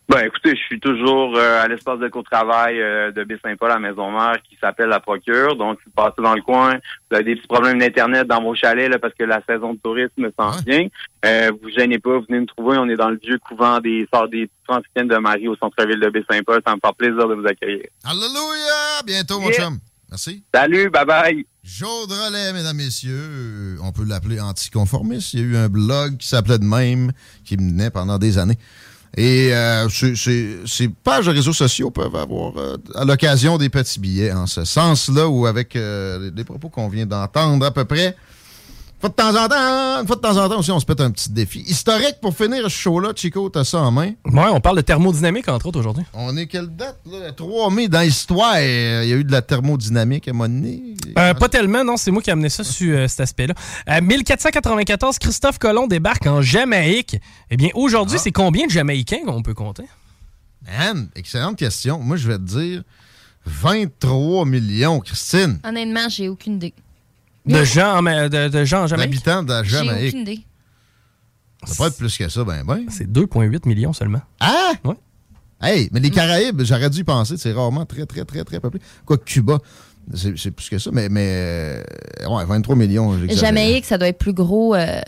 Ben, 0.08 0.24
écoutez, 0.24 0.56
je 0.56 0.62
suis 0.62 0.80
toujours 0.80 1.36
euh, 1.36 1.62
à 1.62 1.68
l'espace 1.68 1.98
de 1.98 2.08
co-travail 2.08 2.80
euh, 2.80 3.12
de 3.12 3.24
Baie-Saint-Paul 3.24 3.70
à 3.70 3.74
la 3.74 3.80
Maison-Mère 3.80 4.36
qui 4.48 4.56
s'appelle 4.58 4.88
La 4.88 5.00
Procure. 5.00 5.54
Donc, 5.56 5.76
si 5.80 5.84
vous 5.84 5.90
passez 5.94 6.22
dans 6.22 6.34
le 6.34 6.40
coin, 6.40 6.76
vous 7.10 7.16
avez 7.16 7.24
des 7.24 7.36
petits 7.36 7.46
problèmes 7.46 7.78
d'Internet 7.78 8.26
dans 8.26 8.42
vos 8.42 8.54
chalets 8.54 8.88
là, 8.90 8.98
parce 8.98 9.12
que 9.12 9.24
la 9.24 9.42
saison 9.46 9.74
de 9.74 9.78
tourisme 9.80 10.30
s'en 10.40 10.52
vient. 10.66 10.86
Euh, 11.26 11.52
vous 11.60 11.68
gênez 11.68 11.98
pas, 11.98 12.20
venez 12.26 12.40
nous 12.40 12.46
trouver. 12.46 12.78
On 12.78 12.88
est 12.88 12.96
dans 12.96 13.10
le 13.10 13.18
vieux 13.22 13.38
couvent 13.46 13.80
des 13.80 14.08
Sœurs 14.10 14.30
des 14.30 14.48
Franciscaines 14.64 15.08
de 15.08 15.18
Marie 15.18 15.46
au 15.48 15.56
centre-ville 15.56 16.00
de 16.00 16.08
Baie-Saint-Paul. 16.08 16.62
Ça 16.66 16.74
me 16.74 16.80
fait 16.82 16.96
plaisir 16.96 17.28
de 17.28 17.34
vous 17.34 17.46
accueillir. 17.46 17.84
Alléluia! 18.02 19.02
Bientôt, 19.04 19.40
mon 19.40 19.50
Yeah. 19.50 19.60
chum. 19.64 19.78
Merci. 20.10 20.42
Salut, 20.54 20.88
bye-bye. 20.88 21.44
Jaude 21.70 22.10
Relais, 22.10 22.54
mesdames, 22.54 22.78
messieurs. 22.78 23.76
On 23.82 23.92
peut 23.92 24.04
l'appeler 24.04 24.40
anticonformiste. 24.40 25.34
Il 25.34 25.40
y 25.40 25.42
a 25.42 25.46
eu 25.46 25.56
un 25.58 25.68
blog 25.68 26.16
qui 26.16 26.26
s'appelait 26.26 26.58
de 26.58 26.64
même, 26.64 27.12
qui 27.44 27.58
menait 27.58 27.90
pendant 27.90 28.16
des 28.16 28.38
années. 28.38 28.58
Et 29.18 29.50
euh, 29.52 29.86
ces 29.90 30.88
pages 31.04 31.26
de 31.26 31.30
réseaux 31.30 31.52
sociaux 31.52 31.90
peuvent 31.90 32.16
avoir 32.16 32.56
euh, 32.56 32.78
à 32.94 33.04
l'occasion 33.04 33.58
des 33.58 33.68
petits 33.68 34.00
billets 34.00 34.32
en 34.32 34.46
ce 34.46 34.64
sens-là 34.64 35.28
ou 35.28 35.44
avec 35.44 35.76
euh, 35.76 36.30
les 36.34 36.44
propos 36.44 36.70
qu'on 36.70 36.88
vient 36.88 37.04
d'entendre 37.04 37.66
à 37.66 37.70
peu 37.70 37.84
près. 37.84 38.16
Une 39.00 39.00
fois 39.00 39.10
de 39.10 39.14
temps 39.14 39.44
en 39.44 39.48
temps, 39.48 40.00
une 40.00 40.06
fois 40.08 40.16
de 40.16 40.20
temps 40.20 40.36
en 40.44 40.48
temps 40.48 40.58
aussi, 40.58 40.72
on 40.72 40.80
se 40.80 40.84
pète 40.84 41.00
un 41.00 41.12
petit 41.12 41.30
défi. 41.30 41.60
Historique 41.60 42.16
pour 42.20 42.36
finir 42.36 42.64
ce 42.64 42.68
show-là, 42.68 43.12
Chico, 43.14 43.48
t'as 43.48 43.62
ça 43.62 43.78
en 43.78 43.92
main? 43.92 44.10
Ouais, 44.24 44.48
on 44.50 44.60
parle 44.60 44.78
de 44.78 44.80
thermodynamique, 44.82 45.48
entre 45.48 45.66
autres, 45.66 45.78
aujourd'hui. 45.78 46.02
On 46.14 46.36
est 46.36 46.48
quelle 46.48 46.66
date, 46.66 46.98
là? 47.08 47.30
3 47.30 47.70
mai 47.70 47.86
dans 47.86 48.00
l'histoire. 48.00 48.54
euh, 48.56 49.02
Il 49.04 49.08
y 49.10 49.12
a 49.12 49.16
eu 49.16 49.22
de 49.22 49.30
la 49.30 49.40
thermodynamique 49.40 50.26
à 50.26 50.32
moment 50.32 50.48
donné. 50.52 50.94
Euh, 51.16 51.32
pas 51.34 51.48
tellement, 51.48 51.84
non, 51.84 51.96
c'est 51.96 52.10
moi 52.10 52.20
qui 52.22 52.30
ai 52.30 52.32
amené 52.32 52.48
ça 52.48 52.64
sur 52.64 52.92
euh, 52.98 53.06
cet 53.06 53.20
aspect-là. 53.20 53.54
Euh, 53.88 54.00
1494, 54.00 55.20
Christophe 55.20 55.60
Colomb 55.60 55.86
débarque 55.86 56.26
en 56.26 56.42
Jamaïque. 56.42 57.20
Eh 57.50 57.56
bien, 57.56 57.68
aujourd'hui, 57.74 58.16
Ah. 58.18 58.22
c'est 58.24 58.32
combien 58.32 58.66
de 58.66 58.72
Jamaïcains 58.72 59.24
qu'on 59.24 59.42
peut 59.42 59.54
compter? 59.54 59.84
Man, 60.66 61.08
excellente 61.14 61.56
question. 61.56 62.00
Moi, 62.00 62.16
je 62.16 62.26
vais 62.26 62.38
te 62.38 62.42
dire 62.42 62.82
23 63.46 64.44
millions, 64.44 64.98
Christine. 64.98 65.60
Honnêtement, 65.62 66.08
j'ai 66.08 66.28
aucune 66.28 66.54
idée. 66.56 66.74
De 67.48 67.64
gens, 67.64 67.96
en 67.98 68.02
Ma- 68.02 68.28
de, 68.28 68.48
de 68.48 68.64
gens 68.64 68.82
en 68.82 68.86
Jamaïque? 68.86 69.10
D'habitants 69.10 69.42
de 69.42 69.52
la 69.52 69.62
J'ai 69.64 69.70
Jamaïque. 69.70 70.08
aucune 70.08 70.20
idée. 70.20 70.40
Ça 71.64 71.72
peut 71.72 71.78
pas 71.78 71.86
être 71.88 71.96
plus 71.96 72.16
que 72.16 72.28
ça, 72.28 72.44
ben 72.44 72.62
ben. 72.64 72.84
C'est 72.88 73.10
2,8 73.10 73.66
millions 73.66 73.92
seulement. 73.92 74.20
Ah! 74.40 74.72
Ouais. 74.84 74.94
Hey, 75.60 75.88
mais 75.92 75.98
les 76.00 76.10
Caraïbes, 76.10 76.62
j'aurais 76.62 76.88
dû 76.88 77.00
y 77.00 77.04
penser, 77.04 77.36
c'est 77.36 77.52
rarement 77.52 77.84
très, 77.84 78.06
très, 78.06 78.24
très, 78.24 78.44
très 78.44 78.60
peuplé. 78.60 78.80
Quoi 79.04 79.18
Cuba, 79.18 79.58
c'est 80.14 80.38
c'est 80.38 80.52
plus 80.52 80.68
que 80.68 80.78
ça, 80.78 80.90
mais, 80.92 81.08
mais 81.08 81.82
euh, 82.22 82.28
ouais, 82.28 82.44
23 82.44 82.76
millions. 82.76 83.18
Jamaïque, 83.28 83.84
ça 83.84 83.98
doit 83.98 84.06
être 84.08 84.18
plus 84.18 84.32
gros. 84.32 84.76
euh, 84.76 85.00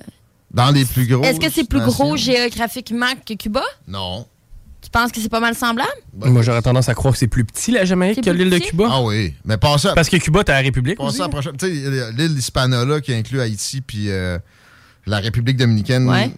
Dans 0.51 0.71
les 0.73 0.85
plus 0.85 1.07
gros. 1.07 1.23
Est-ce 1.23 1.39
que 1.39 1.49
c'est 1.51 1.69
plus 1.69 1.81
gros 1.81 2.17
géographiquement 2.17 3.07
que 3.25 3.35
Cuba? 3.35 3.63
Non. 3.87 4.27
Tu 4.83 4.89
penses 4.91 5.13
que 5.13 5.21
c'est 5.21 5.29
pas 5.29 5.41
mal 5.41 5.55
semblable? 5.55 5.91
Moi, 6.15 6.43
j'aurais 6.43 6.63
tendance 6.63 6.89
à 6.89 6.95
croire 6.95 7.13
que 7.13 7.19
c'est 7.19 7.27
plus 7.27 7.45
petit, 7.45 7.71
la 7.71 7.85
Jamaïque, 7.85 8.23
que 8.25 8.31
l'île 8.31 8.51
de? 8.51 8.59
Cuba. 8.59 8.87
Ah 8.91 9.03
oui, 9.03 9.35
mais 9.45 9.57
passez 9.59 9.89
à, 9.89 9.95
Parce 9.95 10.09
que 10.09 10.17
Cuba, 10.17 10.43
t'as 10.43 10.55
la 10.55 10.61
République. 10.61 10.97
passez 10.97 11.09
aussi. 11.09 11.21
à 11.21 11.25
la 11.25 11.29
prochaine. 11.29 11.57
Tu 11.59 11.67
sais, 11.67 12.13
l'île 12.17 12.35
d'Hispanola 12.35 13.01
qui 13.01 13.13
inclut 13.13 13.41
Haïti 13.41 13.81
puis 13.83 14.07
euh, 14.11 14.39
la 15.07 15.19
République 15.19 15.57
dominicaine. 15.59 16.09
Ouais. 16.09 16.31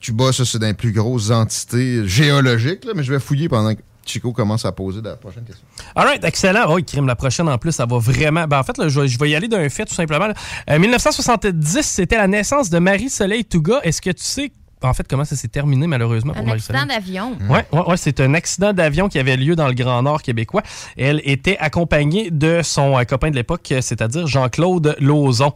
Cuba, 0.00 0.32
ça, 0.32 0.44
c'est 0.44 0.58
dans 0.60 0.66
les 0.68 0.74
plus 0.74 0.92
grosses 0.92 1.30
entités 1.30 2.06
géologiques, 2.06 2.84
là, 2.84 2.92
mais 2.94 3.02
je 3.02 3.12
vais 3.12 3.18
fouiller 3.18 3.48
pendant 3.48 3.74
que 3.74 3.80
Chico 4.06 4.32
commence 4.32 4.64
à 4.64 4.70
poser 4.72 5.00
la 5.02 5.16
prochaine 5.16 5.42
question. 5.44 5.66
All 5.96 6.06
right, 6.06 6.24
excellent. 6.24 6.66
Oh, 6.68 6.78
crime, 6.86 7.06
la 7.06 7.16
prochaine, 7.16 7.48
en 7.48 7.58
plus, 7.58 7.72
ça 7.72 7.84
va 7.84 7.98
vraiment... 7.98 8.46
Ben, 8.46 8.60
en 8.60 8.62
fait, 8.62 8.78
là, 8.78 8.88
je, 8.88 9.00
vais- 9.00 9.08
je 9.08 9.18
vais 9.18 9.30
y 9.30 9.34
aller 9.34 9.48
d'un 9.48 9.68
fait, 9.68 9.84
tout 9.84 9.94
simplement. 9.94 10.28
là. 10.28 10.34
Euh, 10.70 10.78
1970, 10.78 11.82
c'était 11.82 12.16
la 12.16 12.26
naissance 12.28 12.70
de 12.70 12.78
Marie-Soleil 12.78 13.44
Touga. 13.44 13.80
Est-ce 13.82 14.00
que 14.00 14.10
tu 14.10 14.22
sais, 14.24 14.52
en 14.82 14.94
fait, 14.94 15.06
comment 15.08 15.24
ça 15.24 15.36
s'est 15.36 15.48
terminé, 15.48 15.86
malheureusement, 15.86 16.32
pour 16.32 16.46
Un 16.46 16.52
accident 16.52 16.86
d'avion. 16.86 17.36
Ouais, 17.48 17.66
ouais, 17.72 17.80
ouais, 17.88 17.96
c'est 17.96 18.20
un 18.20 18.34
accident 18.34 18.72
d'avion 18.72 19.08
qui 19.08 19.18
avait 19.18 19.36
lieu 19.36 19.56
dans 19.56 19.66
le 19.66 19.74
Grand 19.74 20.02
Nord 20.02 20.22
québécois. 20.22 20.62
Elle 20.96 21.20
était 21.24 21.56
accompagnée 21.58 22.30
de 22.30 22.60
son 22.62 22.96
euh, 22.98 23.04
copain 23.04 23.30
de 23.30 23.36
l'époque, 23.36 23.70
euh, 23.72 23.80
c'est-à-dire 23.80 24.26
Jean-Claude 24.26 24.96
Lauzon. 25.00 25.52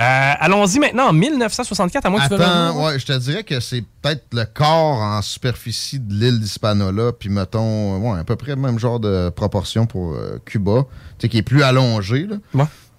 Euh, 0.00 0.32
Allons-y 0.40 0.78
maintenant 0.78 1.08
en 1.08 1.12
1964, 1.12 2.06
à 2.06 2.10
moins 2.10 2.20
que 2.20 2.34
tu 2.34 2.78
ouais, 2.78 2.98
je 2.98 3.06
te 3.06 3.18
dirais 3.18 3.44
que 3.44 3.60
c'est 3.60 3.84
peut-être 4.02 4.26
le 4.32 4.44
corps 4.44 5.00
en 5.00 5.22
superficie 5.22 6.00
de 6.00 6.12
l'île 6.14 6.40
d'Hispanola, 6.40 7.12
puis 7.12 7.28
mettons, 7.28 7.98
ouais, 7.98 8.18
à 8.18 8.24
peu 8.24 8.36
près 8.36 8.54
le 8.54 8.60
même 8.60 8.78
genre 8.78 9.00
de 9.00 9.30
proportion 9.30 9.86
pour 9.86 10.14
euh, 10.14 10.38
Cuba, 10.44 10.84
tu 11.18 11.22
sais, 11.22 11.28
qui 11.28 11.38
est 11.38 11.42
plus 11.42 11.62
allongé, 11.62 12.26
là. 12.26 12.36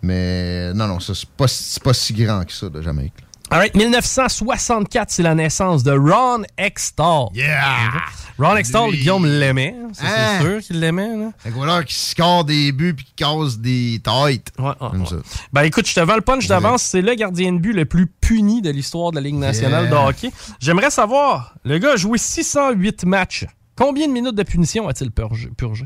Mais 0.01 0.73
non, 0.73 0.87
non, 0.87 0.99
ça, 0.99 1.13
c'est 1.15 1.29
pas, 1.29 1.47
c'est 1.47 1.81
pas 1.81 1.93
si 1.93 2.13
grand 2.13 2.43
que 2.45 2.53
ça, 2.53 2.69
de 2.69 2.81
Jamaïque. 2.81 3.13
là. 3.19 3.27
All 3.55 3.61
right, 3.61 3.73
1964, 3.73 5.09
c'est 5.11 5.23
la 5.23 5.33
naissance 5.33 5.81
de 5.81 5.93
Ron 5.93 6.43
Extall. 6.57 7.27
Yeah! 7.33 7.93
Ron 8.37 8.57
Extall, 8.57 8.91
Lui. 8.91 8.97
Guillaume 8.97 9.25
l'aimait. 9.25 9.73
ça, 9.93 10.03
Hein? 10.05 10.39
C'est 10.41 10.45
sûr 10.45 10.61
qu'il 10.61 10.79
l'aimait. 10.81 11.15
là. 11.15 11.31
Un 11.45 11.83
qui 11.85 11.93
score 11.93 12.43
des 12.43 12.73
buts 12.73 12.93
puis 12.93 13.05
qui 13.05 13.13
casse 13.13 13.57
des 13.57 14.01
têtes. 14.03 14.51
Ouais, 14.59 14.65
ouais, 14.65 14.73
Comme 14.77 15.01
ouais. 15.03 15.07
ça. 15.07 15.15
Ben 15.53 15.61
écoute, 15.63 15.87
je 15.87 15.95
te 15.95 16.01
vends 16.01 16.15
le 16.15 16.21
punch 16.21 16.47
d'avance. 16.47 16.83
C'est 16.83 17.01
le 17.01 17.15
gardien 17.15 17.53
de 17.53 17.59
but 17.59 17.71
le 17.71 17.85
plus 17.85 18.07
puni 18.07 18.61
de 18.61 18.71
l'histoire 18.71 19.11
de 19.11 19.15
la 19.15 19.21
Ligue 19.21 19.35
nationale 19.35 19.85
Yeah. 19.85 19.91
de 20.03 20.09
hockey. 20.09 20.31
J'aimerais 20.59 20.89
savoir, 20.91 21.55
le 21.63 21.77
gars 21.77 21.93
a 21.93 21.95
joué 21.95 22.17
608 22.17 23.05
matchs. 23.05 23.45
Combien 23.77 24.05
de 24.09 24.11
minutes 24.11 24.35
de 24.35 24.43
punition 24.43 24.89
a-t-il 24.89 25.11
purgé? 25.11 25.47
purgé? 25.55 25.85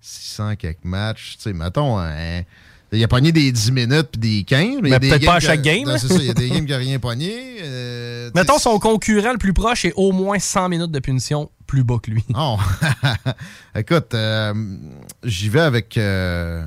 600 0.00 0.56
quelques 0.56 0.84
matchs, 0.84 1.36
tu 1.36 1.42
sais, 1.44 1.52
mettons, 1.52 2.00
hein, 2.00 2.42
il 2.92 3.02
a 3.02 3.08
pogné 3.08 3.32
des 3.32 3.50
10 3.52 3.72
minutes 3.72 4.08
puis 4.12 4.20
des 4.20 4.44
15. 4.44 4.60
Mais 4.82 4.88
il 4.88 4.92
y 4.92 4.94
a 4.94 4.98
Mais 4.98 5.08
peut-être 5.08 5.24
pas 5.24 5.34
à 5.34 5.38
que- 5.40 5.46
chaque 5.46 5.62
game, 5.62 5.84
Non, 5.84 5.92
hein. 5.94 5.98
C'est 5.98 6.08
ça, 6.08 6.14
il 6.18 6.24
y 6.26 6.30
a 6.30 6.34
des 6.34 6.48
games 6.48 6.64
qui 6.66 6.72
n'ont 6.72 6.78
rien 6.78 6.98
pogné. 7.00 7.32
euh, 7.62 8.30
Mettons, 8.34 8.58
son 8.58 8.78
concurrent 8.78 9.32
le 9.32 9.38
plus 9.38 9.52
proche 9.52 9.84
est 9.84 9.92
au 9.96 10.12
moins 10.12 10.38
100 10.38 10.68
minutes 10.68 10.90
de 10.92 10.98
punition 11.00 11.50
plus 11.66 11.82
bas 11.84 11.96
que 12.02 12.10
lui. 12.10 12.24
Oh. 12.36 12.56
Écoute, 13.76 14.14
euh, 14.14 14.54
j'y 15.24 15.48
vais 15.48 15.60
avec 15.60 15.96
euh, 15.98 16.64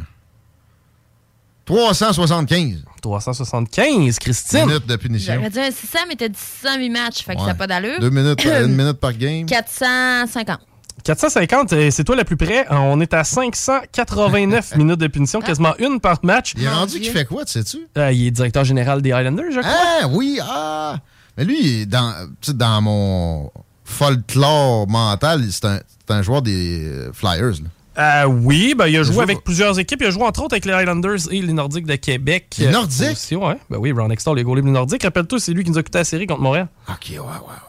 375 1.65 2.83
375, 3.01 4.19
Christine. 4.19 4.65
minutes 4.65 4.85
de 4.87 4.95
punition. 4.97 5.35
J'aurais 5.35 5.49
dit 5.49 5.59
un 5.59 5.71
600, 5.71 5.99
mais 6.09 6.15
t'as 6.15 6.27
dit 6.27 6.37
608 6.37 6.89
matchs, 6.89 7.23
fait 7.23 7.35
que 7.35 7.39
ça 7.41 7.47
n'a 7.47 7.53
pas 7.55 7.65
d'allure. 7.67 7.97
Deux 8.01 8.09
minutes, 8.09 8.43
une 8.43 8.67
minute 8.75 8.97
par 8.99 9.13
game. 9.13 9.45
450. 9.45 10.59
450, 11.03 11.73
euh, 11.73 11.91
c'est 11.91 12.03
toi 12.03 12.15
le 12.15 12.23
plus 12.23 12.37
près. 12.37 12.65
On 12.69 12.99
est 13.01 13.13
à 13.13 13.23
589 13.23 14.75
minutes 14.77 14.99
de 14.99 15.07
punition, 15.07 15.39
quasiment 15.41 15.75
une 15.79 15.99
par 15.99 16.19
match. 16.23 16.53
Il 16.57 16.63
est 16.63 16.69
rendu 16.69 16.99
qu'il 16.99 17.11
fait 17.11 17.25
quoi, 17.25 17.45
tu 17.45 17.53
sais-tu? 17.53 17.87
Euh, 17.97 18.11
il 18.11 18.27
est 18.27 18.31
directeur 18.31 18.63
général 18.63 19.01
des 19.01 19.11
Highlanders, 19.11 19.51
je 19.51 19.59
crois. 19.59 19.71
Ah 20.03 20.07
oui, 20.09 20.39
ah! 20.41 20.97
Mais 21.37 21.45
lui, 21.45 21.85
dans, 21.87 22.13
dans 22.49 22.81
mon 22.81 23.51
folklore 23.85 24.87
mental, 24.87 25.43
c'est 25.51 25.65
un, 25.65 25.79
un 26.09 26.21
joueur 26.21 26.41
des 26.41 26.85
euh, 26.85 27.13
Flyers. 27.13 27.61
là. 27.61 27.69
Euh, 27.97 28.25
oui, 28.27 28.75
ben, 28.77 28.87
il 28.87 28.95
a 28.97 29.03
joué 29.03 29.21
avec 29.23 29.43
plusieurs 29.43 29.77
équipes. 29.77 29.99
Il 30.01 30.07
a 30.07 30.11
joué 30.11 30.23
entre 30.23 30.41
autres 30.41 30.53
avec 30.53 30.63
les 30.65 30.71
Highlanders 30.71 31.31
et 31.31 31.41
les 31.41 31.51
Nordiques 31.51 31.85
de 31.85 31.95
Québec. 31.95 32.55
Les 32.57 32.69
Nordiques? 32.69 33.11
aussi, 33.11 33.35
ouais. 33.35 33.57
Ben 33.69 33.77
oui, 33.77 33.91
Ron 33.91 34.09
Extall, 34.09 34.37
les 34.37 34.43
goalies 34.43 34.61
des 34.61 34.69
Nordiques. 34.71 35.03
Rappelle-toi, 35.03 35.37
c'est 35.39 35.51
lui 35.51 35.65
qui 35.65 35.71
nous 35.71 35.77
a 35.77 35.83
coûté 35.83 35.97
la 35.97 36.03
série 36.05 36.25
contre 36.25 36.39
Montréal. 36.41 36.69
OK, 36.87 37.09
ouais, 37.09 37.17
ouais. 37.19 37.23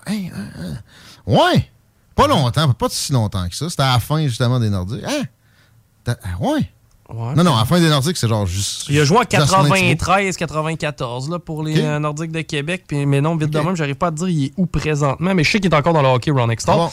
Hein, 0.07 0.29
hein, 0.37 0.63
hein. 0.63 0.77
Ouais! 1.27 1.69
Pas 2.21 2.27
longtemps, 2.27 2.73
pas 2.75 2.89
si 2.91 3.13
longtemps 3.13 3.49
que 3.49 3.55
ça. 3.57 3.71
C'était 3.71 3.83
à 3.83 3.95
la 3.95 4.01
fin, 4.01 4.21
justement, 4.27 4.61
des 4.61 4.69
Nordiques. 4.69 5.05
Hein? 5.07 5.23
Ah, 6.07 6.15
Ouais! 6.39 6.71
Non, 7.15 7.45
non, 7.45 7.55
à 7.57 7.61
la 7.61 7.65
fin 7.65 7.81
des 7.81 7.89
Nordiques, 7.89 8.17
c'est 8.17 8.29
genre 8.29 8.47
juste. 8.47 8.87
Il 8.89 8.99
a 9.01 9.05
joué 9.05 9.19
en 9.19 9.21
Jocelyn 9.23 9.65
Thibault. 9.95 10.05
93-94 10.05 11.31
là, 11.31 11.39
pour 11.39 11.63
les 11.63 11.79
Ok. 11.79 11.85
euh, 11.85 11.99
Nordiques 11.99 12.33
de 12.33 12.41
Québec. 12.43 12.85
Puis, 12.87 13.05
mais 13.07 13.21
non, 13.21 13.37
vite 13.37 13.51
de 13.51 13.59
même, 13.59 13.77
j'arrive 13.77 13.97
pas 13.97 14.09
à 14.09 14.11
te 14.11 14.17
dire 14.17 14.29
il 14.29 14.45
est 14.47 14.53
où 14.57 14.67
présentement. 14.67 15.35
Mais 15.35 15.45
je 15.45 15.51
sais 15.51 15.61
qu'il 15.61 15.73
est 15.73 15.77
encore 15.77 15.93
dans 15.93 16.03
le 16.03 16.09
hockey, 16.09 16.31
Ron 16.31 16.51
Extall. 16.51 16.79
Ah 16.79 16.91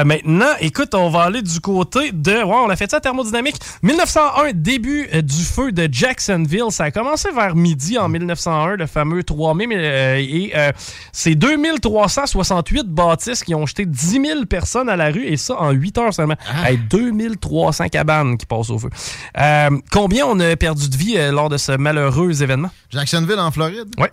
Euh, 0.00 0.04
maintenant, 0.04 0.46
écoute, 0.60 0.94
on 0.94 1.10
va 1.10 1.22
aller 1.22 1.42
du 1.42 1.60
côté 1.60 2.12
de... 2.12 2.32
Ouais, 2.32 2.56
on 2.64 2.68
a 2.70 2.76
fait 2.76 2.90
ça 2.90 2.98
à 2.98 3.00
thermodynamique. 3.00 3.56
1901, 3.82 4.52
début 4.54 5.08
euh, 5.14 5.22
du 5.22 5.42
feu 5.42 5.72
de 5.72 5.88
Jacksonville. 5.90 6.70
Ça 6.70 6.84
a 6.84 6.90
commencé 6.90 7.30
vers 7.32 7.54
midi 7.56 7.98
en 7.98 8.08
1901, 8.08 8.76
le 8.76 8.86
fameux 8.86 9.22
3 9.24 9.54
mai. 9.54 9.66
euh, 9.72 10.16
et 10.18 10.52
euh, 10.54 10.72
c'est 11.12 11.34
2368 11.34 12.86
bâtisses 12.88 13.42
qui 13.44 13.54
ont 13.54 13.66
jeté 13.66 13.86
10 13.86 14.10
000 14.24 14.44
personnes 14.46 14.88
à 14.88 14.96
la 14.96 15.06
rue. 15.10 15.24
Et 15.24 15.36
ça, 15.36 15.56
en 15.60 15.70
8 15.70 15.98
heures 15.98 16.14
seulement. 16.14 16.36
Ah. 16.48 16.70
Hey, 16.70 16.78
2300 16.90 17.88
cabanes 17.88 18.36
qui 18.36 18.46
passent 18.46 18.70
au 18.70 18.78
feu. 18.78 18.90
Euh, 19.48 19.78
combien 19.90 20.26
on 20.26 20.38
a 20.40 20.54
perdu 20.56 20.88
de 20.88 20.96
vie 20.96 21.16
euh, 21.16 21.32
lors 21.32 21.48
de 21.48 21.56
ce 21.56 21.72
malheureux 21.72 22.42
événement? 22.42 22.70
Jacksonville, 22.90 23.38
en 23.38 23.50
Floride? 23.50 23.88
Ouais. 23.98 24.12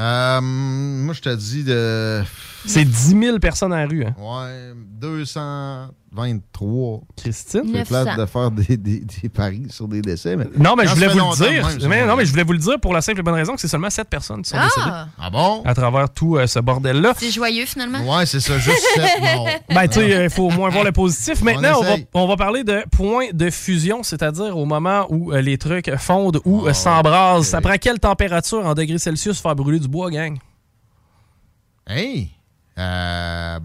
Euh, 0.00 0.40
moi, 0.42 1.14
je 1.14 1.20
te 1.22 1.34
dis 1.34 1.64
de. 1.64 2.22
C'est 2.66 2.84
10 2.84 3.18
000 3.18 3.38
personnes 3.38 3.72
à 3.72 3.78
la 3.82 3.86
rue. 3.86 4.04
hein. 4.04 4.14
Ouais, 4.18 4.72
223. 6.16 7.00
Christine? 7.16 7.62
C'est 7.66 7.72
900. 7.72 7.84
plate 8.04 8.18
de 8.18 8.26
faire 8.26 8.50
des, 8.50 8.76
des, 8.76 9.00
des 9.00 9.28
paris 9.28 9.66
sur 9.70 9.86
des 9.88 10.00
décès. 10.02 10.36
Mais 10.36 10.46
Non, 10.58 10.74
mais 10.76 10.84
Quand 10.84 10.90
je 10.90 10.94
voulais 10.94 11.08
vous 11.08 11.18
le 11.18 11.36
dire. 11.36 11.66
même, 11.66 11.88
mais, 11.88 12.06
non, 12.06 12.16
mais 12.16 12.24
je 12.24 12.30
voulais 12.30 12.42
vous 12.44 12.52
le 12.52 12.58
dire 12.58 12.80
pour 12.80 12.92
la 12.94 13.00
simple 13.00 13.20
et 13.20 13.22
bonne 13.22 13.34
raison 13.34 13.54
que 13.54 13.60
c'est 13.60 13.68
seulement 13.68 13.90
7 13.90 14.08
personnes 14.08 14.42
qui 14.42 14.50
sont 14.50 14.56
Ah! 14.58 14.64
décédées 14.74 14.96
Ah 15.18 15.30
bon? 15.30 15.62
à 15.64 15.74
travers 15.74 16.10
tout 16.10 16.36
euh, 16.36 16.46
ce 16.46 16.58
bordel-là. 16.58 17.14
C'est 17.16 17.30
joyeux, 17.30 17.66
finalement. 17.66 18.00
Ouais, 18.16 18.26
c'est 18.26 18.40
ça, 18.40 18.58
juste 18.58 18.76
7 18.94 19.04
morts. 19.36 19.48
Ben, 19.68 19.88
tu 19.88 19.94
sais, 20.00 20.24
il 20.24 20.30
faut 20.30 20.44
au 20.46 20.50
moins 20.50 20.70
voir 20.70 20.84
le 20.84 20.92
positif. 20.92 21.42
Maintenant, 21.42 21.78
on, 21.80 21.82
va, 21.82 21.94
on 22.14 22.26
va 22.28 22.36
parler 22.36 22.64
de 22.64 22.82
point 22.90 23.26
de 23.32 23.50
fusion, 23.50 24.02
c'est-à-dire 24.02 24.56
au 24.56 24.64
moment 24.64 25.06
où 25.10 25.32
euh, 25.32 25.40
les 25.40 25.58
trucs 25.58 25.94
fondent 25.96 26.40
ou 26.44 26.62
Ah, 26.66 26.70
euh, 26.70 26.72
s'embrasent. 26.72 27.46
Ça 27.48 27.60
prend 27.60 27.76
quelle 27.80 27.98
température 28.00 28.64
en 28.66 28.74
degrés 28.74 28.98
Celsius 28.98 29.40
faire 29.40 29.54
brûler 29.54 29.78
du 29.80 29.88
bois, 29.88 30.10
gang? 30.10 30.36
Hey! 31.86 32.30
Euh, 32.78 33.58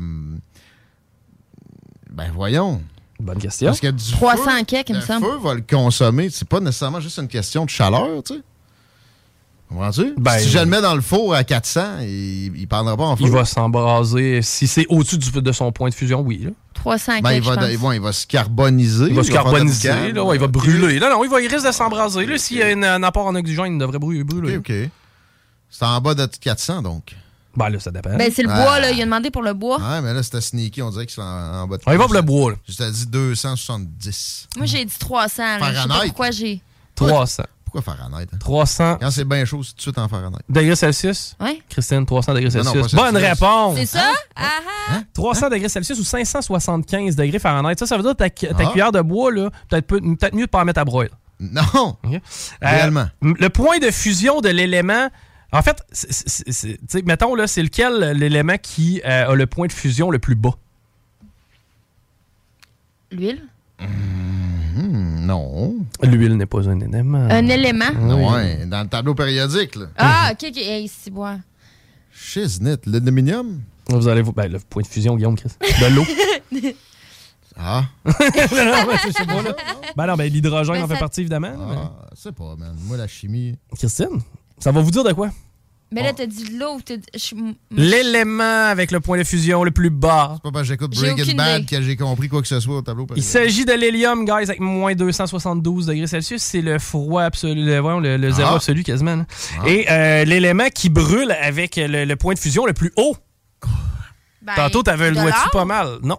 ben 2.11 2.31
voyons. 2.33 2.81
Bonne 3.19 3.37
question. 3.37 3.67
Parce 3.67 3.79
que 3.79 3.87
du 3.91 4.11
300 4.11 4.43
feu, 4.43 4.63
kek, 4.65 4.89
il 4.89 4.95
me 4.95 4.99
le 4.99 5.05
semble. 5.05 5.25
feu 5.25 5.37
va 5.37 5.53
le 5.53 5.61
consommer. 5.61 6.29
C'est 6.31 6.47
pas 6.47 6.59
nécessairement 6.59 6.99
juste 6.99 7.17
une 7.19 7.27
question 7.27 7.65
de 7.65 7.69
chaleur, 7.69 8.23
tu 8.25 8.33
sais. 8.35 8.41
Comprends-tu? 9.69 10.15
Ben, 10.17 10.37
si 10.39 10.49
je 10.49 10.59
le 10.59 10.65
mets 10.65 10.81
dans 10.81 10.95
le 10.95 11.01
four 11.01 11.33
à 11.33 11.45
400, 11.45 11.99
il, 12.01 12.51
il 12.57 12.67
prendra 12.67 12.97
pas 12.97 13.05
en 13.05 13.15
feu. 13.15 13.23
Il 13.25 13.31
va 13.31 13.45
s'embraser. 13.45 14.41
Si 14.41 14.67
c'est 14.67 14.85
au-dessus 14.89 15.17
de 15.17 15.51
son 15.53 15.71
point 15.71 15.87
de 15.89 15.93
fusion, 15.93 16.19
oui. 16.21 16.39
là. 16.43 16.49
300 16.73 17.21
Ben, 17.21 17.31
il, 17.33 17.41
va, 17.41 17.53
il 17.71 17.77
va- 17.77 17.95
il 17.95 18.01
va 18.01 18.11
se 18.11 18.27
carboniser. 18.27 19.05
Il 19.07 19.13
va 19.15 19.23
se 19.23 19.31
carboniser, 19.31 20.11
là, 20.11 20.23
ouais, 20.25 20.35
il 20.35 20.39
va 20.41 20.47
brûler. 20.47 20.99
Non, 20.99 21.09
non, 21.09 21.23
il, 21.23 21.29
va, 21.29 21.39
il 21.41 21.47
risque 21.47 21.65
de 21.65 21.71
s'embraser. 21.71 22.25
Là, 22.25 22.37
S'il 22.37 22.57
y 22.57 22.63
a 22.63 22.71
une- 22.71 22.83
un 22.83 23.01
apport 23.03 23.27
en 23.27 23.35
oxygène, 23.35 23.73
il 23.73 23.77
devrait 23.77 23.99
brûler. 23.99 24.23
brûler. 24.25 24.57
OK, 24.57 24.69
OK. 24.69 24.89
C'est 25.69 25.85
en 25.85 26.01
bas 26.01 26.15
de 26.15 26.25
400, 26.25 26.81
donc. 26.81 27.15
Ben 27.55 27.69
là, 27.69 27.79
ça 27.79 27.91
dépend. 27.91 28.15
Ben, 28.15 28.31
c'est 28.33 28.43
le 28.43 28.49
Ah. 28.49 28.61
bois, 28.63 28.79
là. 28.79 28.91
Il 28.91 29.01
a 29.01 29.05
demandé 29.05 29.29
pour 29.31 29.41
le 29.41 29.53
bois. 29.53 29.77
Ouais, 29.77 30.01
mais 30.01 30.13
là, 30.13 30.23
c'était 30.23 30.41
sneaky. 30.41 30.81
On 30.81 30.89
dirait 30.89 31.05
qu'il 31.05 31.19
est 31.19 31.25
en, 31.25 31.61
en 31.63 31.67
bas 31.67 31.77
de 31.77 31.83
On 31.85 31.91
y 31.91 31.97
va 31.97 32.05
pour 32.05 32.13
le 32.13 32.21
bois, 32.21 32.51
là. 32.51 32.57
Je 32.67 32.75
t'ai 32.77 32.89
dit 32.91 33.07
270. 33.07 34.47
Moi, 34.57 34.65
j'ai 34.65 34.85
dit 34.85 34.93
300. 34.99 35.43
là. 35.43 35.57
Je 35.59 35.63
sais 35.65 35.71
pas 35.73 35.73
Fahrenheit. 35.87 36.07
pourquoi 36.07 36.31
j'ai. 36.31 36.61
300. 36.95 37.43
Pourquoi 37.65 37.81
Fahrenheit? 37.95 38.27
hein? 38.33 38.37
300 38.37 38.97
Quand 38.99 39.11
c'est 39.11 39.23
bien 39.23 39.45
chaud, 39.45 39.63
c'est 39.63 39.71
tout 39.71 39.77
de 39.77 39.81
suite 39.81 39.97
en 39.97 40.07
Fahrenheit. 40.09 40.41
degrés 40.49 40.75
Celsius? 40.75 41.35
Ouais. 41.39 41.61
Christine, 41.69 42.05
300 42.05 42.33
degrés 42.33 42.49
Non, 42.49 42.63
non, 42.65 42.73
Celsius. 42.73 42.95
Bonne 42.95 43.13
Celsius. 43.15 43.29
réponse! 43.29 43.75
C'est 43.77 43.85
ça? 43.85 44.11
Ah 44.35 44.49
ah! 44.91 45.01
300 45.13 45.49
degrés 45.49 45.69
Celsius 45.69 45.97
ou 45.99 46.03
575 46.03 47.15
degrés 47.15 47.39
Fahrenheit. 47.39 47.75
Ça, 47.79 47.85
ça 47.85 47.95
veut 47.95 48.03
dire 48.03 48.11
que 48.11 48.17
ta, 48.17 48.29
ta 48.29 48.63
Ah. 48.67 48.71
cuillère 48.71 48.91
de 48.91 48.99
bois, 49.01 49.31
là, 49.31 49.49
peut-être 49.69 49.87
peu- 49.87 50.01
peut-être 50.01 50.35
mieux 50.35 50.45
de 50.47 50.49
pas 50.51 50.61
en 50.61 50.65
mettre 50.65 50.81
à 50.81 50.85
broil. 50.85 51.09
Non! 51.39 51.95
Euh, 52.05 52.19
Réellement. 52.61 53.07
le 53.21 53.47
point 53.49 53.79
de 53.79 53.89
fusion 53.89 54.41
de 54.41 54.49
l'élément. 54.49 55.07
En 55.53 55.61
fait, 55.61 55.83
c'est- 55.91 56.11
c'est- 56.11 56.51
c'est- 56.51 56.77
tu 56.77 56.79
sais, 56.87 57.01
mettons, 57.01 57.35
là, 57.35 57.45
c'est 57.47 57.61
lequel 57.63 58.11
l'élément 58.17 58.57
qui 58.61 59.01
euh, 59.05 59.31
a 59.31 59.35
le 59.35 59.45
point 59.47 59.67
de 59.67 59.71
fusion 59.73 60.09
le 60.09 60.19
plus 60.19 60.35
bas? 60.35 60.55
L'huile? 63.11 63.41
Hmm, 63.79 65.25
non. 65.25 65.75
L'huile 66.01 66.37
n'est 66.37 66.45
pas 66.45 66.69
un 66.69 66.79
élément. 66.79 67.27
Un 67.29 67.47
élément? 67.47 67.89
Oui. 67.99 68.23
Ouais, 68.33 68.65
dans 68.65 68.81
le 68.83 68.87
tableau 68.87 69.13
périodique, 69.15 69.75
là. 69.75 69.87
Ah, 69.97 70.29
ok, 70.31 70.45
ok. 70.49 70.57
Hey, 70.57 70.87
c'est 70.87 71.11
bois. 71.11 71.37
Shiznit. 72.13 72.77
L'aluminium? 72.85 73.61
Vous 73.89 74.07
allez 74.07 74.21
vous. 74.21 74.31
Ben, 74.31 74.49
le 74.49 74.59
point 74.59 74.83
de 74.83 74.87
fusion, 74.87 75.15
Guillaume, 75.17 75.35
Chris. 75.35 75.51
De 75.59 75.95
l'eau. 75.95 76.05
Ah. 77.63 77.83
non, 78.05 78.13
non, 78.13 78.85
ben, 78.87 78.97
sais 79.11 79.25
pas, 79.25 79.41
là. 79.41 79.55
Ben 79.97 80.07
non, 80.07 80.15
ben 80.15 80.31
l'hydrogène 80.31 80.75
Ben, 80.77 80.83
en 80.83 80.87
fait 80.87 80.93
ça- 80.93 80.99
partie, 81.01 81.19
évidemment. 81.19 81.51
Ah, 81.59 82.07
je 82.15 82.21
sais 82.21 82.31
pas, 82.31 82.55
man. 82.57 82.73
Moi, 82.85 82.95
la 82.95 83.07
chimie. 83.09 83.55
Christine, 83.77 84.21
ça 84.61 84.71
va 84.71 84.81
vous 84.81 84.91
dire 84.91 85.03
de 85.03 85.11
quoi? 85.13 85.29
Mais 85.93 86.03
là, 86.03 86.13
t'as 86.13 86.25
dit 86.25 86.57
l'eau. 86.57 86.79
t'as 86.85 86.95
dit- 86.95 87.57
L'élément 87.69 88.67
avec 88.69 88.91
le 88.91 89.01
point 89.01 89.17
de 89.17 89.25
fusion 89.25 89.65
le 89.65 89.71
plus 89.71 89.89
bas. 89.89 90.31
C'est 90.35 90.43
pas 90.43 90.51
parce 90.51 90.63
que 90.63 90.67
j'écoute 90.69 90.95
Breaking 90.95 91.35
Bad 91.35 91.65
que 91.65 91.81
j'ai 91.81 91.97
compris 91.97 92.29
quoi 92.29 92.41
que 92.41 92.47
ce 92.47 92.61
soit 92.61 92.77
au 92.77 92.81
tableau. 92.81 93.05
Il 93.17 93.23
s'agit 93.23 93.65
de 93.65 93.73
l'hélium, 93.73 94.23
guys, 94.23 94.31
avec 94.43 94.61
moins 94.61 94.95
272 94.95 95.87
degrés 95.87 96.07
Celsius. 96.07 96.41
C'est 96.41 96.61
le 96.61 96.79
froid 96.79 97.23
absolu, 97.23 97.65
le, 97.65 97.79
voyons, 97.79 97.99
le, 97.99 98.15
le 98.15 98.31
zéro 98.31 98.51
Ah. 98.53 98.55
absolu 98.55 98.83
quasiment. 98.83 99.25
Ah. 99.59 99.67
Et 99.67 99.85
euh, 99.91 100.23
l'élément 100.23 100.69
qui 100.73 100.89
brûle 100.89 101.31
avec 101.41 101.75
le, 101.75 102.05
le 102.05 102.15
point 102.15 102.35
de 102.35 102.39
fusion 102.39 102.65
le 102.65 102.71
plus 102.73 102.93
haut. 102.95 103.17
Ben, 104.43 104.53
Tantôt, 104.55 104.83
t'avais 104.83 105.09
le 105.09 105.15
de 105.17 105.21
doigt 105.21 105.31
dessus 105.31 105.49
pas 105.51 105.65
mal? 105.65 105.97
Non. 106.03 106.17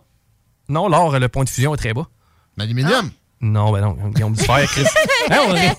Non, 0.68 0.88
l'or, 0.88 1.18
le 1.18 1.28
point 1.28 1.44
de 1.44 1.48
fusion 1.48 1.74
est 1.74 1.78
très 1.78 1.94
bas. 1.94 2.08
L'aluminium? 2.58 3.10
Non, 3.42 3.72
ben 3.72 3.80
non, 3.80 3.96
Guillaume 4.14 4.34
du 4.34 4.42
fer, 4.42 4.64
Chris. 4.70 4.84
Hein, 5.30 5.36
on 5.48 5.52
ré- 5.52 5.72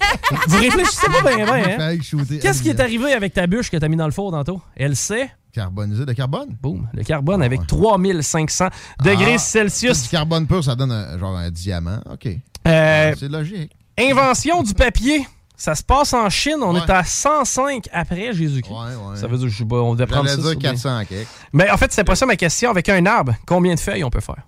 Vous 0.48 0.58
réfléchissez 0.58 1.08
pas 1.08 1.22
bien, 1.35 1.45
bien, 1.45 1.80
hein? 1.80 1.98
Qu'est-ce 2.42 2.61
qui 2.61 2.69
est 2.69 2.80
arrivé 2.80 3.14
avec 3.14 3.33
ta 3.33 3.45
bûche 3.48 3.69
que 3.69 3.77
t'as 3.77 3.88
mis 3.88 3.95
dans 3.98 4.06
le 4.06 4.11
four 4.11 4.32
tantôt? 4.32 4.61
Elle 4.75 4.95
sait? 4.95 5.30
Carbonisé 5.53 6.06
de 6.06 6.14
carbone? 6.14 6.56
Boum. 6.61 6.88
Le 6.93 7.03
carbone 7.03 7.42
avec 7.43 7.66
3500 7.67 8.67
degrés 9.03 9.33
Ah, 9.35 9.38
Celsius. 9.38 10.03
Du 10.03 10.09
carbone 10.09 10.48
pur, 10.48 10.64
ça 10.64 10.75
donne 10.75 10.92
un- 10.92 11.17
genre 11.17 11.35
un 11.38 11.51
diamant. 11.51 12.00
OK. 12.11 12.27
Euh, 12.67 13.14
C'est 13.17 13.30
logique. 13.30 13.72
Invention 14.00 14.64
du 14.64 14.74
papier. 14.74 15.27
Ça 15.56 15.75
se 15.75 15.83
passe 15.83 16.14
en 16.14 16.30
Chine. 16.30 16.58
On 16.61 16.74
Ouais. 16.74 16.80
est 16.85 16.90
à 16.90 17.03
105 17.03 17.88
après 17.93 18.33
Jésus-Christ. 18.33 18.74
ouais. 18.74 19.16
Ça 19.17 19.27
veut 19.27 19.38
dire, 19.38 19.48
je 19.50 19.64
on 19.64 19.93
devait 19.93 20.08
prendre 20.08 20.27
ça. 20.27 20.35
dire 20.35 20.45
sur 20.45 20.56
des- 20.56 20.61
400 20.61 21.03
quelques. 21.08 21.27
Mais 21.53 21.69
en 21.69 21.77
fait, 21.77 21.93
c'est 21.93 22.03
pas 22.03 22.16
ça 22.16 22.25
ma 22.25 22.35
question. 22.35 22.72
Avec 22.72 22.90
un 22.90 23.06
arbre, 23.06 23.35
combien 23.45 23.75
de 23.75 23.80
feuilles 23.80 24.03
on 24.03 24.09
peut 24.09 24.19
faire? 24.22 24.42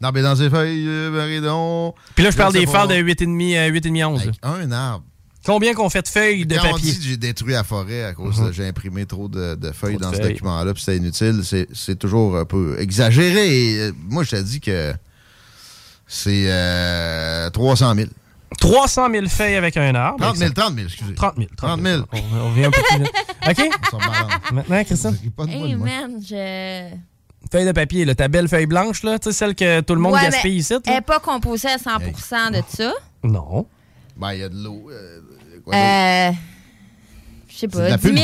Non, 0.00 0.10
mais 0.14 0.22
dans 0.22 0.36
ces 0.36 0.48
feuilles, 0.48 0.84
euh, 0.86 1.10
Maridon. 1.10 1.94
Puis 2.14 2.24
là, 2.24 2.30
je 2.30 2.36
parle 2.36 2.52
des 2.52 2.66
feuilles 2.66 2.88
de 2.88 2.94
8,5 2.94 3.56
euh, 3.56 3.70
8,5 3.70 4.04
11. 4.04 4.24
là. 4.26 4.32
Un 4.42 4.70
arbre. 4.72 5.04
Combien 5.44 5.72
qu'on 5.74 5.88
fait 5.88 6.02
de 6.02 6.08
feuilles 6.08 6.44
de 6.46 6.56
Quand 6.56 6.68
on 6.68 6.72
papier? 6.72 6.92
dit 6.92 7.00
j'ai 7.08 7.16
détruit 7.16 7.52
la 7.54 7.64
forêt 7.64 8.04
à 8.04 8.12
cause 8.12 8.38
Mhm. 8.38 8.48
de 8.48 8.52
j'ai 8.52 8.66
imprimé 8.68 9.06
trop 9.06 9.28
de, 9.28 9.54
de 9.54 9.72
feuilles 9.72 9.96
Trop 9.96 10.10
de 10.10 10.16
dans 10.16 10.22
ce 10.22 10.28
document-là, 10.28 10.74
puis 10.74 10.82
c'était 10.82 10.98
inutile, 10.98 11.42
c'est 11.72 11.98
toujours 11.98 12.36
un 12.36 12.44
peu 12.44 12.76
exagéré. 12.78 13.48
Et, 13.74 13.78
euh, 13.80 13.92
moi, 14.08 14.24
je 14.24 14.30
te 14.32 14.36
dis 14.42 14.60
que 14.60 14.92
c'est 16.06 16.44
euh, 16.48 17.50
300 17.50 17.94
000. 17.94 18.08
300 18.60 19.10
000 19.10 19.26
feuilles 19.28 19.54
avec 19.56 19.76
un 19.76 19.94
arbre. 19.94 20.20
30 20.20 20.36
000, 20.36 20.52
30 20.52 20.74
000, 20.74 20.86
excusez. 20.86 21.14
30 21.14 21.34
000. 21.36 21.48
30 21.56 21.82
000. 21.82 22.02
On, 22.12 22.36
on 22.40 22.52
vient 22.52 22.68
un 22.68 22.70
peu 22.70 22.80
plus 22.82 22.98
vite. 23.00 23.12
OK? 23.48 23.70
On 23.86 23.90
s'en 23.90 23.98
balance. 23.98 24.32
Maintenant, 24.52 24.84
Christine? 24.84 25.16
Hey, 25.48 25.74
man, 25.76 26.20
je. 26.22 26.90
Feuille 27.50 27.66
de 27.66 27.72
papier, 27.72 28.04
là, 28.04 28.14
ta 28.14 28.28
belle 28.28 28.48
feuille 28.48 28.66
blanche, 28.66 29.02
là, 29.04 29.18
tu 29.18 29.30
sais, 29.30 29.32
celle 29.38 29.54
que 29.54 29.80
tout 29.80 29.94
le 29.94 30.00
monde 30.00 30.12
Ouais, 30.14 30.22
gaspille 30.22 30.56
ici. 30.58 30.72
là. 30.74 30.80
Elle 30.86 30.92
n'est 30.94 31.00
pas 31.00 31.18
composée 31.18 31.68
à 31.68 31.76
100% 31.78 32.50
de 32.52 32.62
ça. 32.68 32.92
Non. 33.22 33.66
Ben, 34.16 34.32
il 34.34 34.40
y 34.40 34.42
a 34.42 34.48
de 34.48 34.56
l'eau. 34.56 34.90
euh? 34.90 35.20
Euh. 35.72 36.32
Je 37.48 37.56
sais 37.56 37.68
pas, 37.68 37.88
la 37.88 37.96
10 37.96 38.02
000? 38.14 38.18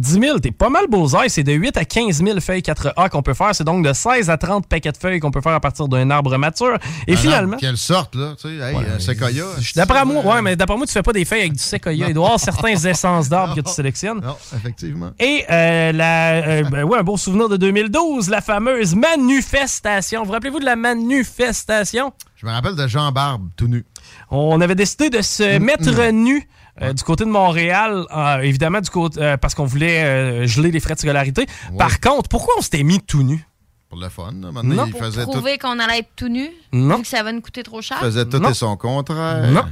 Pulpe. 0.00 0.02
10 0.02 0.20
000, 0.20 0.38
t'es 0.38 0.50
pas 0.50 0.68
mal 0.70 0.86
bullseye. 0.90 1.28
C'est 1.28 1.42
de 1.42 1.52
8 1.52 1.76
à 1.76 1.84
15 1.84 2.22
000 2.24 2.40
feuilles 2.40 2.60
4A 2.60 3.08
qu'on 3.10 3.22
peut 3.22 3.34
faire. 3.34 3.54
C'est 3.54 3.64
donc 3.64 3.84
de 3.84 3.92
16 3.92 4.30
à 4.30 4.36
30 4.36 4.66
paquets 4.66 4.92
de 4.92 4.96
feuilles 4.96 5.20
qu'on 5.20 5.30
peut 5.30 5.40
faire 5.40 5.52
à 5.54 5.60
partir 5.60 5.88
d'un 5.88 6.10
arbre 6.10 6.36
mature. 6.38 6.76
Et 7.06 7.14
Un 7.14 7.16
finalement. 7.16 7.52
arbre, 7.52 7.60
Quelle 7.60 7.76
sorte, 7.76 8.14
là? 8.14 8.34
Tu 8.40 8.48
sais, 8.48 8.54
hey, 8.56 8.76
un 8.76 8.98
séquoia. 8.98 9.44
D'après 9.76 10.04
moi, 10.04 10.24
ouais, 10.24 10.42
mais 10.42 10.56
d'après 10.56 10.76
moi, 10.76 10.86
tu 10.86 10.92
fais 10.92 11.02
pas 11.02 11.12
des 11.12 11.24
feuilles 11.24 11.40
avec 11.40 11.52
du 11.54 11.58
séquoia. 11.62 11.92
Il 12.08 12.14
doit 12.14 12.24
y 12.24 12.26
avoir 12.26 12.40
certaines 12.40 12.86
essences 12.86 13.28
d'arbres 13.28 13.54
que 13.54 13.60
tu 13.60 13.72
sélectionnes. 13.72 14.20
Non, 14.20 14.36
effectivement. 14.56 15.10
Et 15.18 15.44
euh, 15.50 15.92
la, 15.92 16.32
euh, 16.32 16.62
ben 16.64 16.84
ouais, 16.84 16.98
un 16.98 17.02
beau 17.02 17.16
souvenir 17.16 17.48
de 17.48 17.56
2012, 17.56 18.28
la 18.28 18.40
fameuse 18.40 18.94
manifestation. 18.94 20.20
Vous, 20.20 20.26
vous 20.26 20.32
rappelez-vous 20.32 20.60
de 20.60 20.64
la 20.64 20.76
manifestation? 20.76 22.12
Je 22.36 22.46
me 22.46 22.50
rappelle 22.52 22.74
de 22.76 22.86
Jean 22.88 23.12
Barbe, 23.12 23.48
tout 23.56 23.68
nu. 23.68 23.84
On 24.30 24.60
avait 24.60 24.74
décidé 24.74 25.10
de 25.10 25.22
se 25.22 25.58
Mm, 25.58 25.62
mettre 25.64 26.10
nu 26.10 26.48
euh, 26.82 26.92
du 26.92 27.02
côté 27.02 27.24
de 27.24 27.30
Montréal, 27.30 28.04
euh, 28.14 28.38
évidemment 28.40 28.80
du 28.80 28.90
côté 28.90 29.20
euh, 29.22 29.36
parce 29.36 29.54
qu'on 29.54 29.64
voulait 29.66 30.02
euh, 30.04 30.46
geler 30.46 30.70
les 30.70 30.80
frais 30.80 30.94
de 30.94 30.98
scolarité. 31.00 31.46
Par 31.78 32.00
contre, 32.00 32.28
pourquoi 32.28 32.54
on 32.58 32.62
s'était 32.62 32.82
mis 32.82 33.00
tout 33.00 33.22
nu? 33.22 33.46
Pour 33.88 33.98
le 34.00 34.08
fun, 34.08 34.32
là. 34.40 34.52
Maintenant, 34.52 34.74
Non. 34.74 34.86
il 34.86 34.92
Pour 34.92 35.00
faisait 35.00 35.24
tout, 35.24 35.30
prouver 35.32 35.58
qu'on 35.58 35.78
allait 35.78 35.98
être 35.98 36.08
tout 36.16 36.28
nu? 36.28 36.48
Non. 36.72 36.96
Vu 36.96 37.02
que 37.02 37.08
ça 37.08 37.22
va 37.22 37.32
nous 37.32 37.40
coûter 37.42 37.62
trop 37.62 37.82
cher? 37.82 37.98
faisait 38.00 38.24
tout 38.24 38.38
Non. 38.38 38.50
et 38.50 38.54
son 38.54 38.76
contraire. 38.76 39.50
Non. 39.50 39.64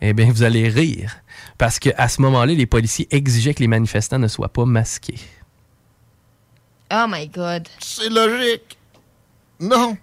Eh 0.00 0.12
bien, 0.12 0.30
vous 0.30 0.44
allez 0.44 0.68
rire. 0.68 1.16
Parce 1.58 1.80
qu'à 1.80 2.06
ce 2.08 2.22
moment-là, 2.22 2.52
les 2.54 2.66
policiers 2.66 3.08
exigeaient 3.10 3.54
que 3.54 3.60
les 3.60 3.66
manifestants 3.66 4.20
ne 4.20 4.28
soient 4.28 4.48
pas 4.52 4.64
masqués. 4.64 5.18
Oh 6.92 7.06
my 7.08 7.26
God. 7.28 7.66
C'est 7.80 8.08
logique. 8.08 8.78
Non. 9.60 9.96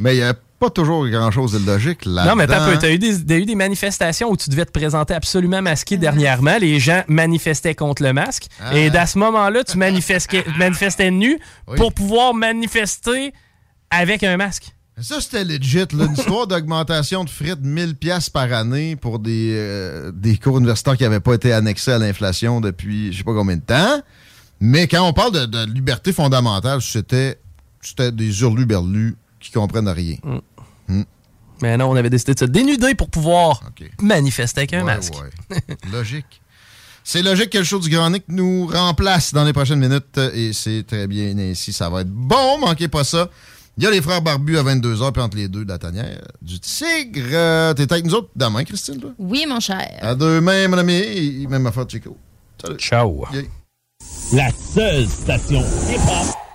Mais 0.00 0.16
il 0.16 0.18
n'y 0.18 0.24
a 0.24 0.34
pas 0.58 0.70
toujours 0.70 1.06
grand-chose 1.08 1.52
de 1.52 1.66
logique 1.70 2.04
là 2.06 2.24
Non, 2.26 2.36
mais 2.36 2.46
t'as 2.46 2.70
peu. 2.70 2.78
T'as 2.78 2.90
eu 2.92 2.98
des, 2.98 3.24
t'as 3.24 3.36
eu 3.36 3.44
des 3.44 3.54
manifestations 3.54 4.30
où 4.30 4.36
tu 4.36 4.48
devais 4.50 4.64
te 4.64 4.70
présenter 4.70 5.12
absolument 5.14 5.60
masqué 5.62 5.96
dernièrement. 5.96 6.56
Les 6.58 6.78
gens 6.80 7.02
manifestaient 7.08 7.74
contre 7.74 8.02
le 8.02 8.12
masque. 8.12 8.46
Ah. 8.60 8.76
Et 8.76 8.88
à 8.96 9.06
ce 9.06 9.18
moment-là, 9.18 9.64
tu 9.64 9.76
manifestais, 9.76 10.44
manifestais 10.58 11.10
nu 11.10 11.38
Oui. 11.68 11.76
pour 11.76 11.92
pouvoir 11.92 12.34
manifester 12.34 13.32
avec 13.90 14.22
un 14.22 14.36
masque. 14.36 14.74
Ça, 15.00 15.20
c'était 15.20 15.44
legit. 15.44 15.78
là, 15.92 16.04
Une 16.06 16.12
histoire 16.12 16.46
d'augmentation 16.46 17.24
de 17.24 17.30
frais 17.30 17.56
de 17.56 17.66
1000 17.66 17.96
pièces 17.96 18.30
par 18.30 18.52
année 18.52 18.94
pour 18.94 19.18
des, 19.18 19.50
euh, 19.54 20.12
des 20.14 20.36
cours 20.36 20.58
universitaires 20.58 20.96
qui 20.96 21.02
n'avaient 21.02 21.18
pas 21.20 21.34
été 21.34 21.52
annexés 21.52 21.90
à 21.92 21.98
l'inflation 21.98 22.60
depuis 22.60 23.12
je 23.12 23.18
sais 23.18 23.24
pas 23.24 23.34
combien 23.34 23.56
de 23.56 23.62
temps. 23.62 24.00
Mais 24.60 24.86
quand 24.86 25.02
on 25.06 25.12
parle 25.12 25.32
de, 25.32 25.46
de 25.46 25.66
liberté 25.72 26.12
fondamentale, 26.12 26.80
c'était 26.80 27.38
c'était 27.82 28.12
des 28.12 28.40
hurluberlus 28.40 29.16
qui 29.44 29.52
comprennent 29.52 29.88
rien. 29.88 30.16
Hmm. 30.88 31.02
Mais 31.62 31.76
non, 31.76 31.90
on 31.90 31.96
avait 31.96 32.10
décidé 32.10 32.34
de 32.34 32.38
se 32.40 32.44
dénuder 32.44 32.94
pour 32.94 33.08
pouvoir 33.10 33.60
manifester 34.02 34.60
avec 34.60 34.74
un 34.74 34.80
Ouais, 34.80 34.96
masque. 34.96 35.14
ouais. 35.14 35.56
logique. 35.92 36.40
C'est 37.04 37.22
logique 37.22 37.50
que 37.50 37.58
le 37.58 37.64
show 37.64 37.78
du 37.78 37.88
Grand 37.90 38.10
Nick 38.10 38.24
nous 38.28 38.66
remplace 38.66 39.32
dans 39.32 39.44
les 39.44 39.52
prochaines 39.52 39.78
minutes 39.78 40.18
et 40.34 40.52
c'est 40.52 40.84
très 40.86 41.06
bien 41.06 41.36
ainsi. 41.38 41.72
Ça 41.72 41.88
va 41.90 42.00
être 42.00 42.10
bon, 42.10 42.58
manquez 42.58 42.88
pas 42.88 43.04
ça. 43.04 43.28
Il 43.76 43.84
y 43.84 43.86
a 43.86 43.90
les 43.90 44.00
frères 44.00 44.22
barbus 44.22 44.56
à 44.56 44.62
22h, 44.62 45.12
puis 45.12 45.22
entre 45.22 45.36
les 45.36 45.48
deux, 45.48 45.64
de 45.64 45.68
la 45.70 45.78
tanière 45.78 46.20
du 46.40 46.60
tigre. 46.60 47.20
Euh, 47.32 47.74
T'es 47.74 47.92
avec 47.92 48.04
nous 48.04 48.14
autres 48.14 48.30
demain, 48.36 48.62
Christine, 48.64 48.98
toi? 49.00 49.10
Oui, 49.18 49.44
mon 49.48 49.58
cher. 49.60 49.98
À 50.00 50.14
demain, 50.14 50.68
mon 50.68 50.78
ami. 50.78 50.92
Et 50.94 51.46
même 51.48 51.66
affaire, 51.66 51.84
Chico. 51.88 52.16
Salut. 52.60 52.76
Ciao. 52.78 53.24
La 54.32 54.50
seule 54.52 55.08
station 55.08 55.60
hip-hop 55.90 56.34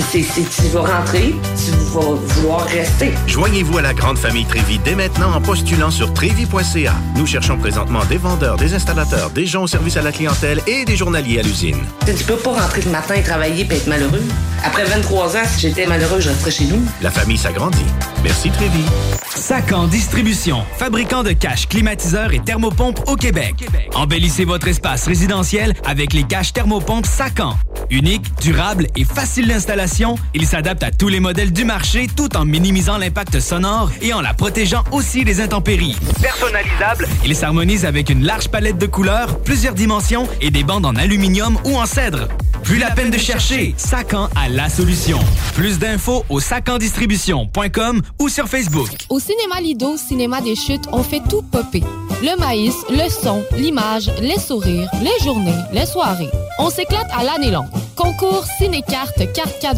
C'est- 0.00 0.22
tu 0.22 0.68
vas 0.72 0.82
rentrer, 0.82 1.34
tu 1.56 1.70
vas 1.92 2.14
vouloir 2.14 2.64
rester. 2.66 3.12
Joignez-vous 3.26 3.78
à 3.78 3.82
la 3.82 3.92
grande 3.94 4.16
famille 4.16 4.44
Trévi 4.44 4.78
dès 4.78 4.94
maintenant 4.94 5.32
en 5.34 5.40
postulant 5.40 5.90
sur 5.90 6.14
trévi.ca. 6.14 6.94
Nous 7.16 7.26
cherchons 7.26 7.56
présentement 7.58 8.04
des 8.04 8.16
vendeurs, 8.16 8.56
des 8.56 8.74
installateurs, 8.74 9.30
des 9.30 9.44
gens 9.46 9.64
au 9.64 9.66
service 9.66 9.96
à 9.96 10.02
la 10.02 10.12
clientèle 10.12 10.60
et 10.68 10.84
des 10.84 10.96
journaliers 10.96 11.40
à 11.40 11.42
l'usine. 11.42 11.78
Tu 12.06 12.24
peux 12.24 12.36
pas 12.36 12.52
rentrer 12.62 12.82
le 12.82 12.90
matin 12.92 13.14
et 13.16 13.22
travailler 13.22 13.66
et 13.68 13.74
être 13.74 13.88
malheureux. 13.88 14.22
Après 14.64 14.84
23 14.84 15.36
ans, 15.36 15.42
si 15.52 15.60
j'étais 15.62 15.86
malheureux, 15.86 16.20
je 16.20 16.28
resterais 16.28 16.50
chez 16.52 16.64
nous. 16.66 16.80
La 17.02 17.10
famille 17.10 17.38
s'agrandit. 17.38 17.78
Merci 18.22 18.50
Trévi. 18.50 18.82
Sacan 19.34 19.86
Distribution, 19.86 20.62
fabricant 20.78 21.22
de 21.22 21.32
caches, 21.32 21.68
climatiseurs 21.68 22.32
et 22.32 22.40
thermopompes 22.40 23.00
au 23.08 23.16
Québec. 23.16 23.54
Embellissez 23.94 24.44
votre 24.44 24.68
espace 24.68 25.06
résidentiel 25.06 25.74
avec 25.84 26.12
les 26.12 26.22
caches 26.24 26.52
thermopompes 26.52 27.06
Sacan. 27.06 27.56
Unique, 27.90 28.26
durable 28.42 28.86
et 28.96 29.04
facile 29.04 29.48
d'installation, 29.48 29.87
il 30.34 30.46
s'adapte 30.46 30.82
à 30.82 30.90
tous 30.90 31.08
les 31.08 31.20
modèles 31.20 31.52
du 31.52 31.64
marché 31.64 32.08
tout 32.14 32.36
en 32.36 32.44
minimisant 32.44 32.98
l'impact 32.98 33.40
sonore 33.40 33.90
et 34.02 34.12
en 34.12 34.20
la 34.20 34.34
protégeant 34.34 34.84
aussi 34.92 35.24
des 35.24 35.40
intempéries. 35.40 35.96
Personnalisable, 36.20 37.08
il 37.24 37.34
s'harmonise 37.34 37.84
avec 37.84 38.10
une 38.10 38.24
large 38.24 38.48
palette 38.48 38.78
de 38.78 38.86
couleurs, 38.86 39.40
plusieurs 39.40 39.74
dimensions 39.74 40.28
et 40.40 40.50
des 40.50 40.62
bandes 40.62 40.84
en 40.84 40.94
aluminium 40.94 41.58
ou 41.64 41.76
en 41.76 41.86
cèdre. 41.86 42.28
Plus 42.62 42.78
la 42.78 42.90
peine 42.90 43.10
de 43.10 43.18
chercher, 43.18 43.74
Sacan 43.76 44.28
a 44.36 44.48
la 44.48 44.68
solution. 44.68 45.18
Plus 45.54 45.78
d'infos 45.78 46.24
au 46.28 46.40
sacandistribution.com 46.40 48.02
ou 48.18 48.28
sur 48.28 48.46
Facebook. 48.46 48.90
Au 49.08 49.18
cinéma 49.18 49.60
Lido, 49.60 49.96
cinéma 49.96 50.40
des 50.40 50.54
chutes, 50.54 50.84
on 50.92 51.02
fait 51.02 51.22
tout 51.30 51.42
popper. 51.42 51.82
Le 52.20 52.38
maïs, 52.38 52.74
le 52.90 53.08
son, 53.08 53.44
l'image, 53.56 54.10
les 54.20 54.38
sourires, 54.38 54.90
les 55.00 55.24
journées, 55.24 55.54
les 55.72 55.86
soirées. 55.86 56.30
On 56.58 56.68
s'éclate 56.68 57.08
à 57.16 57.22
l'année 57.22 57.52
longue. 57.52 57.68
Concours, 57.94 58.44
ciné-cartes, 58.58 59.32
cartes 59.32 59.77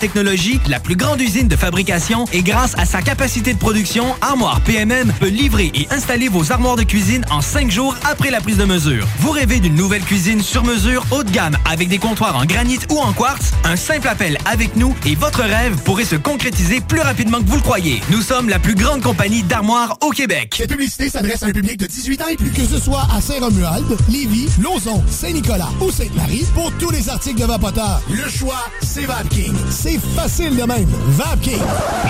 technologie, 0.00 0.58
la 0.66 0.80
plus 0.80 0.96
grande 0.96 1.20
usine 1.20 1.46
de 1.46 1.56
fabrication 1.56 2.24
et 2.32 2.42
grâce 2.42 2.74
à 2.78 2.86
sa 2.86 3.02
capacité 3.02 3.52
de 3.52 3.58
production, 3.58 4.06
Armoire 4.22 4.60
PMM 4.62 5.12
peut 5.20 5.28
livrer 5.28 5.70
et 5.74 5.86
installer 5.90 6.28
vos 6.28 6.50
armoires 6.50 6.76
de 6.76 6.82
cuisine 6.82 7.24
en 7.30 7.40
cinq 7.42 7.70
jours 7.70 7.94
après 8.10 8.30
la 8.30 8.40
prise 8.40 8.56
de 8.56 8.64
mesure. 8.64 9.06
Vous 9.18 9.30
rêvez 9.30 9.60
d'une 9.60 9.74
nouvelle 9.74 10.02
cuisine 10.02 10.42
sur 10.42 10.64
mesure 10.64 11.04
haut 11.10 11.22
de 11.22 11.30
gamme 11.30 11.56
avec 11.70 11.88
des 11.88 11.98
comptoirs 11.98 12.36
en 12.36 12.46
granit 12.46 12.78
ou 12.90 12.98
en 12.98 13.12
quartz? 13.12 13.52
Un 13.64 13.76
simple 13.76 14.08
appel 14.08 14.38
avec 14.46 14.74
nous 14.74 14.96
et 15.06 15.14
votre 15.14 15.42
rêve 15.42 15.76
pourrait 15.84 16.04
se 16.04 16.16
concrétiser 16.16 16.80
plus 16.80 17.00
rapidement 17.00 17.38
que 17.38 17.46
vous 17.46 17.56
le 17.56 17.62
croyez. 17.62 18.00
Nous 18.10 18.22
sommes 18.22 18.48
la 18.48 18.58
plus 18.58 18.74
grande 18.74 19.02
compagnie 19.02 19.42
d'armoires 19.42 19.98
au 20.00 20.10
Québec. 20.10 20.54
Cette 20.56 20.70
publicité 20.70 21.10
s'adresse 21.10 21.42
à 21.42 21.46
un 21.46 21.52
public 21.52 21.78
de 21.78 21.86
18 21.86 22.22
ans 22.22 22.28
et 22.28 22.36
plus, 22.36 22.50
que 22.50 22.64
ce 22.64 22.80
soit 22.80 23.06
à 23.14 23.20
Saint-Romuald, 23.20 23.86
Lévis, 24.08 24.48
Lauson, 24.62 25.04
Saint-Nicolas 25.08 25.68
ou 25.80 25.90
Sainte-Marie, 25.90 26.46
pour 26.54 26.72
tous 26.78 26.90
les 26.90 27.08
articles 27.10 27.40
de 27.40 27.44
Vapoteur. 27.44 28.00
Le 28.10 28.28
choix, 28.30 28.64
c'est 28.80 29.04
VapKing. 29.04 29.54
Facile 29.98 30.56
de 30.56 30.64
même. 30.64 30.86
VapKing. 31.08 31.62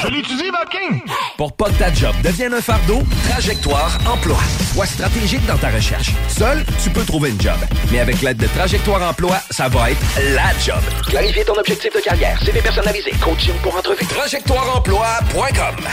Je 0.02 0.08
l'utilise, 0.08 0.50
VapKing. 0.52 1.00
Pour 1.36 1.52
pas 1.52 1.66
que 1.70 1.78
ta 1.78 1.92
job 1.92 2.14
devienne 2.22 2.54
un 2.54 2.60
fardeau, 2.60 3.02
Trajectoire 3.28 3.98
Emploi. 4.06 4.38
Sois 4.74 4.86
stratégique 4.86 5.44
dans 5.46 5.56
ta 5.56 5.68
recherche. 5.68 6.12
Seul, 6.28 6.64
tu 6.82 6.90
peux 6.90 7.04
trouver 7.04 7.30
une 7.30 7.40
job. 7.40 7.56
Mais 7.90 8.00
avec 8.00 8.20
l'aide 8.22 8.38
de 8.38 8.46
Trajectoire 8.46 9.02
Emploi, 9.08 9.38
ça 9.50 9.68
va 9.68 9.90
être 9.90 10.00
la 10.34 10.52
job. 10.58 10.80
Clarifier 11.08 11.44
ton 11.44 11.54
objectif 11.54 11.94
de 11.94 12.00
carrière, 12.00 12.38
CV 12.42 12.60
personnalisé, 12.60 13.12
coaching 13.20 13.54
pour 13.62 13.76
entrevue. 13.76 14.04
TrajectoireEmploi.com 14.06 15.84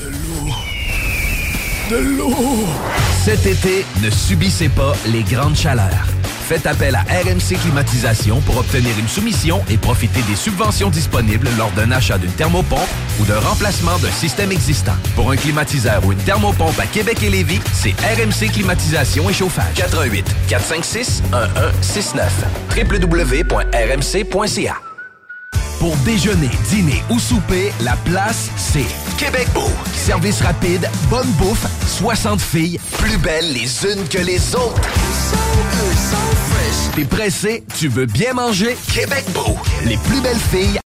De 0.00 0.06
l'eau. 0.08 0.54
De 1.90 1.96
l'eau. 1.96 2.66
Cet 3.24 3.46
été, 3.46 3.84
ne 4.02 4.10
subissez 4.10 4.68
pas 4.68 4.94
les 5.06 5.22
grandes 5.22 5.56
chaleurs. 5.56 6.06
Faites 6.44 6.66
appel 6.66 6.94
à 6.94 7.00
RMC 7.00 7.58
Climatisation 7.62 8.38
pour 8.42 8.58
obtenir 8.58 8.90
une 8.98 9.08
soumission 9.08 9.64
et 9.70 9.78
profiter 9.78 10.20
des 10.28 10.36
subventions 10.36 10.90
disponibles 10.90 11.48
lors 11.56 11.70
d'un 11.70 11.90
achat 11.90 12.18
d'une 12.18 12.32
thermopompe 12.32 12.80
ou 13.18 13.24
d'un 13.24 13.40
remplacement 13.40 13.98
d'un 14.00 14.10
système 14.10 14.52
existant. 14.52 14.92
Pour 15.16 15.30
un 15.30 15.36
climatiseur 15.36 16.04
ou 16.04 16.12
une 16.12 16.18
thermopompe 16.18 16.78
à 16.78 16.84
Québec 16.86 17.22
et 17.22 17.30
Lévis, 17.30 17.60
c'est 17.72 17.92
RMC 17.92 18.52
Climatisation 18.52 19.30
et 19.30 19.32
Chauffage. 19.32 19.72
88 19.76 20.26
456 20.48 21.22
1169 21.32 22.44
www.rmc.ca 22.76 24.74
pour 25.80 25.96
déjeuner, 25.96 26.48
dîner 26.70 27.02
ou 27.10 27.18
souper, 27.18 27.70
la 27.82 27.94
place, 28.06 28.48
c'est 28.56 28.86
Québec 29.18 29.46
Beau. 29.52 29.68
Service 29.94 30.40
rapide, 30.40 30.88
bonne 31.10 31.30
bouffe, 31.32 31.66
60 31.98 32.40
filles, 32.40 32.80
plus 32.96 33.18
belles 33.18 33.52
les 33.52 33.84
unes 33.84 34.08
que 34.08 34.18
les 34.18 34.54
autres. 34.54 34.80
T'es 36.94 37.04
pressé, 37.04 37.64
tu 37.76 37.88
veux 37.88 38.06
bien 38.06 38.34
manger? 38.34 38.76
Québec 38.92 39.24
Beau. 39.34 39.56
Les 39.84 39.96
plus 39.96 40.20
belles 40.20 40.36
filles 40.36 40.78